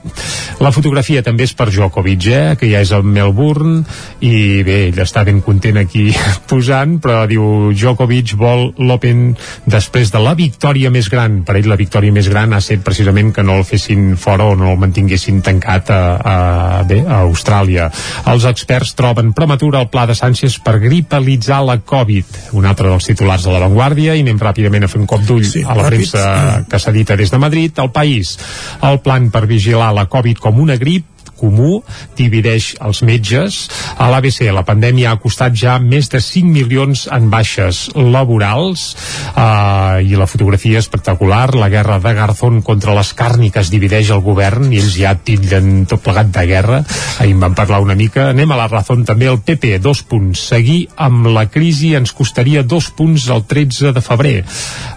La 0.61 0.73
fotografia 0.77 1.23
també 1.25 1.47
és 1.49 1.55
per 1.57 1.71
Djokovic, 1.71 2.27
eh, 2.29 2.57
que 2.61 2.69
ja 2.69 2.83
és 2.85 2.93
a 2.93 3.01
Melbourne, 3.01 3.87
i 4.21 4.61
bé, 4.67 4.77
ell 4.91 5.01
està 5.01 5.25
ben 5.25 5.41
content 5.41 5.81
aquí 5.81 6.11
posant, 6.53 6.99
però 7.01 7.25
diu 7.31 7.73
Djokovic 7.73 8.35
vol 8.37 8.75
l'Open 8.77 9.33
després 9.65 10.13
de 10.13 10.21
la 10.21 10.37
victòria 10.37 10.93
més 10.93 11.09
gran. 11.09 11.41
Per 11.49 11.57
ell 11.57 11.71
la 11.71 11.81
victòria 11.81 12.13
més 12.13 12.29
gran 12.29 12.53
ha 12.53 12.61
estat 12.61 12.85
precisament 12.85 13.33
que 13.33 13.43
no 13.47 13.57
el 13.57 13.65
fessin 13.65 14.19
fora 14.21 14.51
o 14.53 14.55
no 14.55 14.75
el 14.75 14.79
mantinguessin 14.85 15.41
tancat 15.41 15.89
a, 15.97 16.03
a, 16.21 16.37
bé, 16.85 17.01
a 17.09 17.23
Austràlia. 17.25 17.89
Els 18.29 18.45
experts 18.53 18.93
troben 19.01 19.33
prematura 19.33 19.81
el 19.81 19.89
pla 19.95 20.09
de 20.11 20.17
Sánchez 20.19 20.59
per 20.65 20.81
gripalitzar 20.83 21.61
la 21.63 21.79
Covid. 21.79 22.51
Un 22.59 22.67
altre 22.67 22.91
dels 22.91 23.07
titulars 23.07 23.47
de 23.47 23.53
l'avantguàrdia 23.55 24.17
i 24.19 24.25
anem 24.25 24.41
ràpidament 24.43 24.89
a 24.89 24.91
fer 24.91 24.99
un 24.99 25.07
cop 25.07 25.23
d'ull 25.23 25.47
sí, 25.47 25.63
a 25.63 25.77
la 25.79 25.87
ràpid. 25.87 26.11
premsa 26.11 26.65
que 26.71 26.81
s'edita 26.83 27.15
des 27.21 27.31
de 27.31 27.39
Madrid. 27.39 27.79
El 27.79 27.93
país, 27.95 28.35
el 28.83 28.99
plan 29.07 29.31
per 29.31 29.47
vigilar 29.47 29.93
la 29.95 30.09
Covid 30.11 30.43
com 30.43 30.59
una 30.67 30.75
grip 30.81 31.14
comú 31.39 31.83
divideix 32.19 32.75
els 32.85 33.03
metges. 33.07 33.65
A 33.99 34.09
l'ABC 34.13 34.49
la 34.55 34.65
pandèmia 34.67 35.13
ha 35.13 35.21
costat 35.23 35.57
ja 35.59 35.77
més 35.83 36.11
de 36.13 36.21
5 36.23 36.51
milions 36.51 37.07
en 37.13 37.29
baixes 37.33 37.89
laborals 37.95 38.87
uh, 39.35 40.01
i 40.03 40.17
la 40.19 40.29
fotografia 40.31 40.81
espectacular. 40.83 41.55
La 41.59 41.71
guerra 41.73 42.01
de 42.03 42.15
Garzón 42.17 42.63
contra 42.63 42.95
les 42.97 43.13
càrniques 43.17 43.71
divideix 43.73 44.13
el 44.15 44.23
govern 44.25 44.73
i 44.73 44.81
ells 44.83 44.99
ja 44.99 45.15
titllen 45.15 45.85
tot 45.91 46.03
plegat 46.05 46.33
de 46.35 46.47
guerra. 46.49 46.83
Ahir 47.19 47.35
en 47.35 47.43
vam 47.43 47.57
parlar 47.57 47.83
una 47.85 47.97
mica. 47.99 48.31
Anem 48.33 48.53
a 48.55 48.59
la 48.59 48.69
raó 48.71 48.83
també 49.07 49.29
el 49.31 49.41
PP, 49.45 49.79
dos 49.83 50.03
punts. 50.07 50.47
Seguir 50.51 50.85
amb 51.01 51.29
la 51.33 51.47
crisi 51.51 51.95
ens 51.99 52.13
costaria 52.13 52.63
dos 52.63 52.91
punts 52.95 53.29
el 53.33 53.45
13 53.49 53.93
de 53.97 54.03
febrer. 54.05 54.37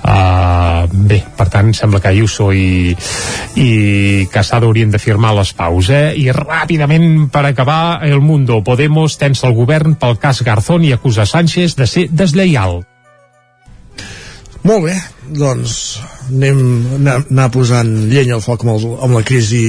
Uh, 0.04 0.86
bé, 0.92 1.22
per 1.38 1.48
tant, 1.54 1.74
sembla 1.76 2.02
que 2.04 2.12
Ayuso 2.12 2.52
i, 2.54 2.96
i 3.58 4.28
Casado 4.32 4.68
haurien 4.68 4.92
de 4.92 5.02
firmar 5.02 5.34
les 5.38 5.54
paus, 5.58 5.90
eh? 5.94 6.14
I 6.18 6.27
ràpidament, 6.36 7.28
per 7.32 7.46
acabar, 7.48 8.04
El 8.06 8.22
Mundo. 8.22 8.62
Podemos 8.64 9.18
tensa 9.18 9.48
el 9.48 9.56
govern 9.58 9.96
pel 10.00 10.18
cas 10.22 10.44
Garzón 10.44 10.86
i 10.88 10.94
acusa 10.96 11.26
Sánchez 11.26 11.76
de 11.78 11.88
ser 11.88 12.08
deslleial. 12.12 12.82
Molt 14.68 14.84
bé, 14.84 14.96
doncs 15.32 15.78
anem 16.28 16.60
anar, 16.98 17.22
anar 17.30 17.48
posant 17.54 17.92
llenya 18.12 18.36
al 18.36 18.44
foc 18.44 18.66
amb, 18.66 18.74
el, 18.76 18.88
amb 19.06 19.16
la 19.16 19.24
crisi 19.24 19.64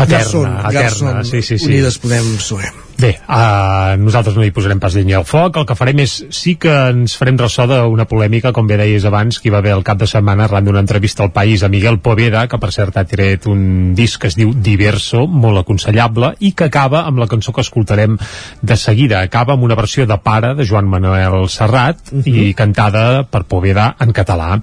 Eterna, 0.00 0.06
Garson, 0.06 0.52
eterna, 0.52 0.70
Garson, 0.72 1.24
sí, 1.24 1.42
sí, 1.42 1.58
sí. 1.58 1.66
Unides 1.66 1.98
Podem 1.98 2.36
PSOE. 2.38 2.70
Bé, 3.00 3.14
uh, 3.32 3.96
nosaltres 3.96 4.34
no 4.36 4.42
hi 4.44 4.50
posarem 4.52 4.80
pas 4.80 4.92
llenya 4.92 5.16
al 5.20 5.24
foc, 5.24 5.56
el 5.56 5.64
que 5.64 5.76
farem 5.78 6.02
és 6.02 6.18
sí 6.36 6.52
que 6.60 6.72
ens 6.90 7.14
farem 7.16 7.38
ressò 7.40 7.64
d'una 7.70 8.04
polèmica, 8.10 8.50
com 8.52 8.66
bé 8.68 8.76
deies 8.76 9.06
abans, 9.08 9.38
que 9.40 9.48
hi 9.48 9.52
va 9.54 9.62
haver 9.62 9.72
el 9.72 9.84
cap 9.86 9.96
de 10.02 10.08
setmana 10.10 10.44
arran 10.44 10.66
d'una 10.66 10.82
entrevista 10.84 11.24
al 11.24 11.30
País 11.32 11.62
a 11.64 11.70
Miguel 11.72 11.96
Poveda, 12.04 12.42
que 12.50 12.58
per 12.60 12.68
cert 12.74 12.98
ha 13.00 13.06
tret 13.08 13.46
un 13.48 13.94
disc 13.96 14.20
que 14.20 14.28
es 14.28 14.36
diu 14.36 14.52
Diverso, 14.52 15.22
molt 15.24 15.62
aconsellable, 15.62 16.34
i 16.44 16.50
que 16.52 16.66
acaba 16.68 17.06
amb 17.08 17.22
la 17.22 17.28
cançó 17.30 17.54
que 17.56 17.64
escoltarem 17.64 18.18
de 18.60 18.76
seguida. 18.76 19.22
Acaba 19.24 19.56
amb 19.56 19.64
una 19.64 19.78
versió 19.80 20.04
de 20.04 20.20
Pare, 20.20 20.52
de 20.58 20.68
Joan 20.68 20.90
Manuel 20.92 21.48
Serrat, 21.48 22.12
uh 22.12 22.20
-huh. 22.20 22.36
i 22.36 22.52
cantada 22.54 23.22
per 23.22 23.44
Poveda 23.44 23.96
en 23.98 24.12
català. 24.12 24.60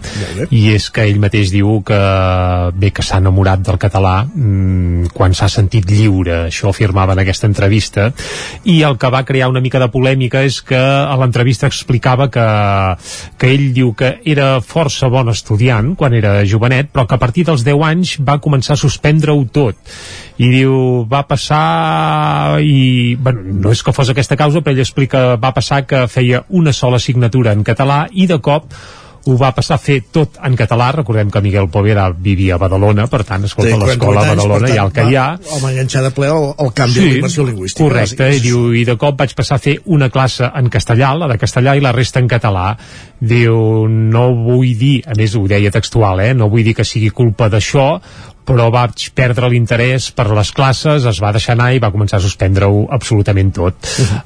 I 0.52 0.76
és 0.76 0.92
que 0.92 1.08
ell 1.10 1.20
mateix 1.20 1.50
diu 1.50 1.82
que 1.82 1.98
bé 2.76 2.92
que 2.92 3.02
s'ha 3.02 3.18
enamorat 3.18 3.66
del 3.66 3.80
català 3.80 4.28
mmm, 4.28 5.08
quan 5.14 5.34
s'ha 5.34 5.50
sentit 5.50 5.90
lliure, 5.90 6.46
això 6.48 6.70
afirmava 6.70 7.14
en 7.14 7.20
aquesta 7.20 7.48
entrevista, 7.48 8.14
i 8.68 8.82
el 8.84 8.98
que 9.00 9.12
va 9.14 9.24
crear 9.28 9.50
una 9.52 9.62
mica 9.64 9.80
de 9.80 9.90
polèmica 9.94 10.44
és 10.46 10.60
que 10.66 10.78
a 10.78 11.16
l'entrevista 11.20 11.70
explicava 11.70 12.30
que, 12.34 12.46
que 13.40 13.52
ell 13.54 13.68
diu 13.76 13.94
que 13.98 14.18
era 14.26 14.58
força 14.62 15.10
bon 15.14 15.32
estudiant 15.32 15.94
quan 16.00 16.16
era 16.18 16.40
jovenet, 16.46 16.92
però 16.94 17.08
que 17.08 17.18
a 17.18 17.22
partir 17.22 17.48
dels 17.48 17.66
10 17.68 17.84
anys 17.90 18.16
va 18.22 18.40
començar 18.44 18.76
a 18.76 18.82
suspendre-ho 18.82 19.46
tot. 19.54 19.80
I 20.38 20.52
diu, 20.54 20.74
va 21.10 21.24
passar 21.26 22.62
i, 22.62 23.16
bueno, 23.16 23.42
no 23.64 23.74
és 23.74 23.82
que 23.82 23.94
fos 23.96 24.12
aquesta 24.14 24.38
causa 24.38 24.62
però 24.62 24.76
ell 24.76 24.84
explica, 24.84 25.36
va 25.42 25.54
passar 25.56 25.84
que 25.90 26.06
feia 26.12 26.44
una 26.50 26.74
sola 26.74 27.02
assignatura 27.02 27.56
en 27.58 27.66
català 27.66 28.06
i 28.14 28.28
de 28.30 28.38
cop 28.44 28.70
ho 29.28 29.36
va 29.38 29.50
passar 29.56 29.76
a 29.76 29.82
fer 29.84 29.98
tot 30.16 30.38
en 30.48 30.56
català, 30.56 30.88
recordem 30.96 31.30
que 31.34 31.42
Miguel 31.44 31.68
Poveda 31.70 32.08
vivia 32.12 32.56
a 32.56 32.62
Badalona, 32.62 33.08
per 33.12 33.24
tant, 33.28 33.44
escolta, 33.44 33.74
Té 33.76 33.78
l'escola 33.82 34.22
a 34.24 34.24
48 34.24 34.32
anys, 34.32 34.38
Badalona 34.38 34.70
hi 34.74 34.78
ha 34.78 34.86
el 34.88 34.94
que 34.96 35.02
tant, 35.02 35.12
hi 35.12 35.18
ha, 35.20 35.26
va- 35.36 35.58
Home, 35.58 35.72
enganxar 35.74 36.04
de 36.08 36.12
ple 36.16 36.30
el, 36.32 36.48
el 36.66 36.72
canvi 36.78 36.94
sí, 36.94 37.02
de 37.04 37.10
la 37.12 37.18
immersió 37.22 37.46
lingüística. 37.48 37.84
Correcte, 37.84 38.30
i 38.38 38.40
diu, 38.46 38.62
i 38.74 38.86
de 38.88 38.96
cop 38.98 39.20
vaig 39.20 39.36
passar 39.36 39.60
a 39.60 39.64
fer 39.68 39.78
una 39.86 40.10
classe 40.10 40.48
en 40.56 40.70
castellà, 40.74 41.12
la 41.20 41.28
de 41.34 41.38
castellà 41.42 41.76
i 41.78 41.84
la 41.84 41.92
resta 41.96 42.20
en 42.24 42.28
català. 42.32 42.70
Diu, 43.20 43.88
no 43.90 44.28
vull 44.46 44.74
dir, 44.78 45.02
a 45.10 45.16
més 45.18 45.36
ho 45.36 45.44
deia 45.50 45.72
textual, 45.74 46.20
eh, 46.22 46.34
no 46.38 46.50
vull 46.54 46.64
dir 46.64 46.76
que 46.78 46.86
sigui 46.86 47.10
culpa 47.10 47.50
d'això, 47.50 47.88
però 48.48 48.70
vaig 48.72 49.10
perdre 49.14 49.50
l'interès 49.52 50.10
per 50.16 50.30
les 50.32 50.52
classes, 50.56 51.04
es 51.06 51.18
va 51.20 51.34
deixar 51.36 51.58
anar 51.58 51.74
i 51.76 51.82
va 51.84 51.92
començar 51.92 52.18
a 52.22 52.24
suspendre-ho 52.24 52.86
absolutament 52.96 53.52
tot. 53.58 53.76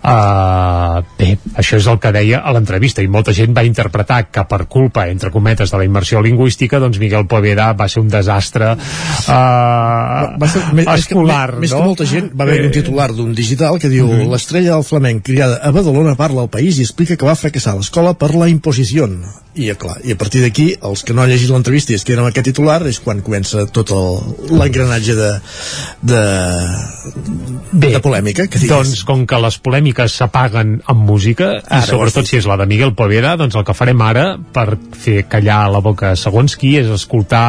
Uh, 0.05 1.01
bé, 1.17 1.31
això 1.57 1.79
és 1.81 1.87
el 1.89 1.97
que 2.03 2.11
deia 2.13 2.43
a 2.45 2.53
l'entrevista 2.53 3.01
i 3.01 3.09
molta 3.09 3.33
gent 3.33 3.55
va 3.57 3.63
interpretar 3.65 4.19
que 4.29 4.43
per 4.45 4.65
culpa, 4.69 5.07
entre 5.09 5.31
cometes, 5.33 5.71
de 5.73 5.77
la 5.81 5.87
immersió 5.87 6.21
lingüística, 6.21 6.79
doncs 6.79 6.99
Miguel 7.01 7.25
Poveda 7.31 7.71
va 7.73 7.87
ser 7.89 8.03
un 8.03 8.09
desastre 8.13 8.75
uh, 8.75 10.37
va 10.41 10.49
ser, 10.51 10.61
més, 10.77 10.87
escolar, 10.93 11.53
més, 11.55 11.61
més 11.65 11.73
no? 11.73 11.79
que 11.81 11.89
molta 11.91 12.07
gent 12.09 12.29
va 12.37 12.45
haver 12.45 12.59
Eh, 12.61 12.65
un 12.67 12.73
titular 12.75 13.09
d'un 13.15 13.33
digital 13.33 13.79
que 13.81 13.89
diu 13.89 14.05
Mhm. 14.11 14.29
l'estrella 14.31 14.75
del 14.75 14.83
flamenc 14.83 15.23
criada 15.25 15.59
a 15.63 15.71
Badalona 15.71 16.15
parla 16.19 16.41
al 16.45 16.49
país 16.49 16.77
i 16.77 16.83
explica 16.85 17.15
que 17.17 17.25
va 17.25 17.35
fracassar 17.35 17.75
l'escola 17.77 18.13
per 18.13 18.33
la 18.35 18.49
imposició 18.49 19.07
i, 19.55 19.67
clar, 19.75 19.97
i 20.05 20.11
a 20.13 20.17
partir 20.19 20.41
d'aquí 20.43 20.75
els 20.81 21.01
que 21.03 21.13
no 21.13 21.21
han 21.23 21.29
llegit 21.31 21.49
l'entrevista 21.49 21.91
i 21.91 21.95
es 21.95 22.03
queden 22.07 22.21
amb 22.23 22.29
aquest 22.29 22.45
titular 22.51 22.81
és 22.87 22.99
quan 22.99 23.21
comença 23.21 23.65
tot 23.71 23.89
el- 23.91 24.10
l'engranatge 24.51 25.15
de, 25.17 25.31
de, 26.11 26.21
Bé, 27.71 27.91
de 27.95 28.01
polèmica 28.03 28.47
que. 28.51 28.61
Doncs 28.69 29.03
com 29.07 29.25
que 29.27 29.39
les 29.41 29.57
polèmiques 29.63 30.17
s'apaguen 30.21 30.77
amb 30.91 31.05
música, 31.07 31.53
Ara 31.63 31.81
i 31.81 31.89
sobretot 31.89 32.29
si 32.29 32.39
és 32.41 32.47
la 32.49 32.59
de 32.59 32.67
Miguel 32.69 32.95
Poveda, 32.97 33.35
doncs 33.39 33.57
el 33.57 33.65
que 33.67 33.75
farem 33.77 34.01
ara 34.05 34.25
per 34.53 34.67
fer 34.97 35.23
callar 35.31 35.63
la 35.73 35.83
boca 35.83 36.15
segons 36.19 36.57
qui 36.59 36.75
és 36.81 36.91
escoltar 36.91 37.45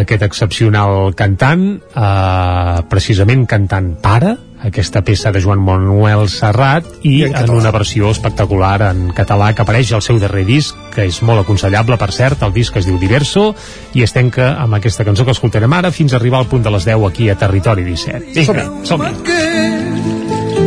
aquest 0.00 0.22
excepcional 0.22 1.12
cantant, 1.18 1.66
eh, 1.80 2.78
precisament 2.90 3.46
cantant 3.50 3.94
Pare, 4.00 4.36
aquesta 4.62 5.02
peça 5.02 5.32
de 5.32 5.40
Joan 5.40 5.62
Manuel 5.64 6.28
Serrat 6.28 6.86
i, 7.02 7.22
en, 7.24 7.36
en 7.36 7.50
una 7.54 7.72
versió 7.72 8.10
espectacular 8.12 8.90
en 8.90 9.08
català 9.16 9.52
que 9.54 9.64
apareix 9.64 9.92
al 9.96 10.04
seu 10.04 10.20
darrer 10.20 10.44
disc 10.48 10.76
que 10.94 11.06
és 11.08 11.20
molt 11.26 11.44
aconsellable 11.44 11.96
per 12.00 12.10
cert. 12.12 12.42
El 12.46 12.54
disc 12.56 12.76
es 12.76 12.88
diu 12.88 12.98
Diverso 13.00 13.50
i 13.96 14.04
es 14.04 14.14
tanca 14.16 14.54
amb 14.60 14.76
aquesta 14.78 15.06
cançó 15.08 15.24
que 15.24 15.34
escoltarem 15.36 15.72
ara 15.72 15.92
fins 15.94 16.12
a 16.12 16.20
arribar 16.20 16.42
al 16.42 16.50
punt 16.50 16.66
de 16.66 16.74
les 16.74 16.88
10 16.88 17.06
aquí 17.08 17.30
a 17.30 17.38
Territori 17.40 17.86
17 17.86 18.34
Vinga, 18.36 18.66
som-hi. 18.84 19.14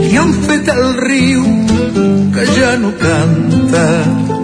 I 0.09 0.17
han 0.19 0.33
fet 0.45 0.71
el 0.73 0.87
riu 0.99 1.43
que 2.33 2.47
ja 2.57 2.73
no 2.81 2.93
canta. 2.99 4.42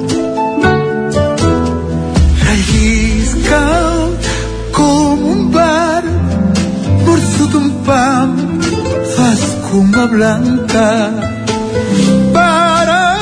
Fa 9.70 9.76
escuma 9.76 10.08
blanca. 10.08 11.12
Para, 12.34 13.16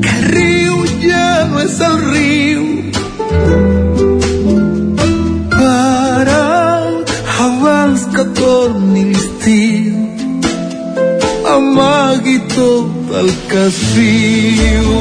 que 0.00 0.08
el 0.08 0.24
riu 0.34 0.84
ja 1.02 1.44
no 1.50 1.60
és 1.60 1.80
el 1.80 1.96
riu. 2.12 2.62
Para, 5.50 6.42
abans 7.46 8.06
que 8.14 8.24
torni 8.40 9.04
l'estiu 9.10 9.94
amagui 11.54 12.38
tot 12.54 13.18
el 13.20 13.30
que 13.50 13.66
es 13.66 13.78
viu. 13.96 14.94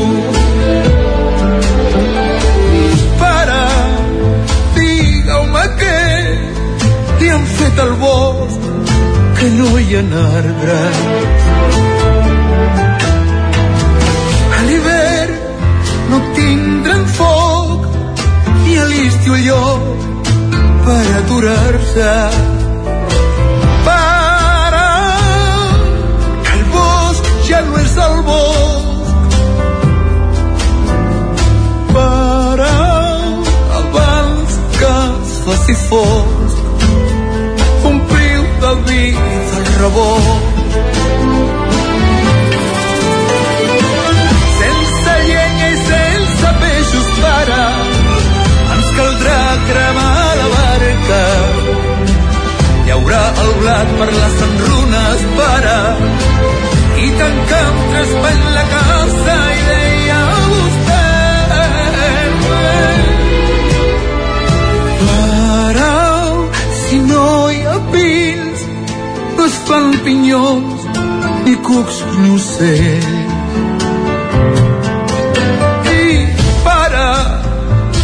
Para, 3.22 3.62
digueu-me 4.76 5.66
què 5.80 6.04
li 7.20 7.30
han 7.30 7.46
fet 7.58 7.80
al 7.88 7.96
bosc 8.02 8.63
que 9.44 9.50
no 9.60 9.70
hi 9.78 9.96
ha 9.96 10.02
arbres. 10.40 11.00
A 14.58 14.60
l'hivern 14.68 15.34
no 16.12 16.20
tindran 16.38 17.02
foc 17.18 17.90
i 18.72 18.78
a 18.84 18.86
l'estiu 18.92 19.36
lloc 19.48 20.06
per 20.86 21.02
aturar-se. 21.22 22.14
Para, 23.88 24.86
que 26.46 26.54
el 26.60 26.64
bosc 26.78 27.28
ja 27.50 27.60
no 27.68 27.82
és 27.82 27.98
el 28.06 28.16
bosc. 28.30 29.36
Para, 31.98 32.72
abans 33.82 34.58
que 34.80 34.96
es 35.10 35.36
faci 35.50 35.78
fosc. 35.90 36.43
Vida 38.82 39.20
el 39.58 39.66
rebot. 39.80 40.24
Sense 44.58 45.14
llenya 45.28 45.68
i 45.70 45.78
sense 45.90 46.54
peixos 46.64 47.10
para, 47.22 47.60
ens 48.76 48.90
caldrà 48.98 49.42
cremar 49.70 50.32
la 50.42 50.48
barca. 50.56 51.22
Hi 52.86 52.96
haurà 52.98 53.24
el 53.46 53.54
blat 53.62 53.94
per 54.00 54.10
les 54.18 54.42
enrunes, 54.50 55.28
para, 55.38 55.78
i 57.06 57.12
tres 57.20 58.18
panys 58.26 58.50
la 58.58 58.66
casa 58.74 58.83
no 69.64 69.70
es 69.70 69.70
fan 69.70 70.04
pinyons 70.04 70.82
ni 71.46 71.56
cucs 71.56 72.04
ni 72.18 72.30
ocells 72.36 73.08
i 75.92 76.28
para 76.64 77.12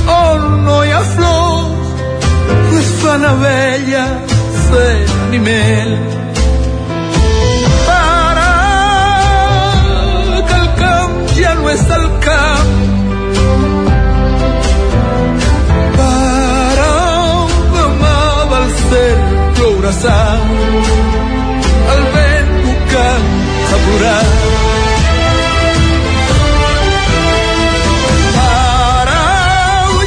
on 0.08 0.42
no 0.66 0.84
hi 0.84 0.92
ha 0.92 1.02
flors 1.14 1.88
no 2.72 2.80
es 2.80 2.92
fan 3.02 3.26
abelles 3.26 4.36
fent 4.70 5.10
ni 5.32 5.40
mel 5.40 5.92
para 7.88 8.52
que 10.48 10.56
el 10.62 10.70
camp 10.82 11.14
ja 11.40 11.56
no 11.56 11.70
és 11.70 11.86
el 11.98 12.08
camp 12.28 12.72
para 15.98 16.94
demà 17.74 18.22
del 18.54 18.70
cel 18.86 19.20
plourà 19.56 19.94
sang 20.04 20.48
el 20.52 20.58
vent 20.60 20.90
tocant 20.90 21.29
a 23.90 23.98
plorar 23.98 24.26
para 28.36 29.22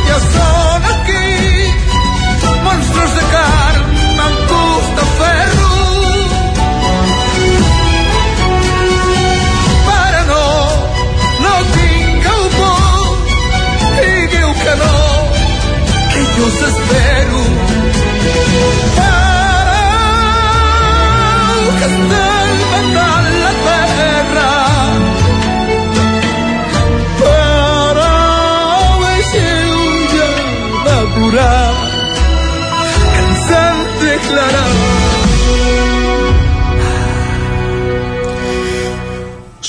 ja 0.09 0.19
són 0.33 0.83
aquí 0.93 1.27
monstres 2.67 3.13
de 3.19 3.25
carn 3.35 3.85
amb 4.27 4.39
gust 4.53 4.93
de 5.01 5.07
ferro 5.19 5.75
para 9.89 10.23
no 10.31 10.47
no 11.45 11.55
tingueu 11.75 12.43
por 12.59 13.11
digueu 13.99 14.51
que 14.63 14.75
no 14.85 14.95
que 16.13 16.23
jo 16.37 16.47
us 16.47 16.59
espero. 16.71 17.41
Para 18.97 19.81
que 21.79 21.87
estem 21.91 22.51
matant 22.73 23.32
declarat 34.23 34.73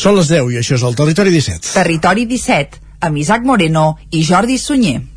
Són 0.04 0.18
les 0.18 0.28
10 0.28 0.50
i 0.52 0.58
això 0.60 0.76
és 0.76 0.84
el 0.84 0.98
Territori 1.00 1.32
17. 1.32 1.70
Territori 1.78 2.26
17, 2.28 2.82
amb 3.08 3.22
Isaac 3.22 3.46
Moreno 3.48 3.86
i 4.12 4.24
Jordi 4.28 4.58
Sunyer. 4.60 5.13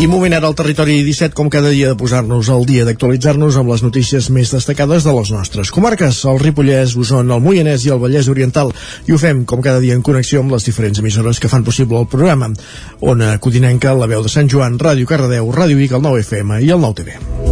I 0.00 0.06
moment 0.08 0.32
ara 0.32 0.48
al 0.48 0.54
territori 0.56 0.94
17, 1.04 1.34
com 1.36 1.50
cada 1.52 1.68
dia 1.68 1.90
de 1.90 1.96
posar-nos 2.00 2.48
al 2.48 2.62
dia, 2.64 2.86
d'actualitzar-nos 2.88 3.58
amb 3.60 3.68
les 3.68 3.82
notícies 3.84 4.30
més 4.32 4.48
destacades 4.48 5.04
de 5.04 5.12
les 5.12 5.32
nostres 5.34 5.68
comarques, 5.76 6.22
el 6.24 6.40
Ripollès, 6.40 6.94
Osona, 6.96 7.36
el 7.36 7.44
Moianès 7.44 7.84
i 7.84 7.92
el 7.92 8.00
Vallès 8.00 8.30
Oriental. 8.32 8.72
I 9.04 9.12
ho 9.12 9.20
fem, 9.20 9.44
com 9.44 9.60
cada 9.60 9.84
dia, 9.84 9.98
en 9.98 10.00
connexió 10.00 10.40
amb 10.40 10.56
les 10.56 10.64
diferents 10.64 11.04
emissores 11.04 11.36
que 11.36 11.52
fan 11.52 11.68
possible 11.68 12.00
el 12.00 12.08
programa. 12.08 12.48
Ona 13.12 13.36
Codinenca, 13.44 13.92
la 13.92 14.08
veu 14.08 14.24
de 14.24 14.32
Sant 14.32 14.48
Joan, 14.48 14.80
Ràdio 14.80 15.04
Cardedeu, 15.04 15.52
Ràdio 15.52 15.76
Vic, 15.84 15.92
el 15.92 16.08
9 16.08 16.24
FM 16.24 16.62
i 16.64 16.72
el 16.72 16.80
9 16.80 17.49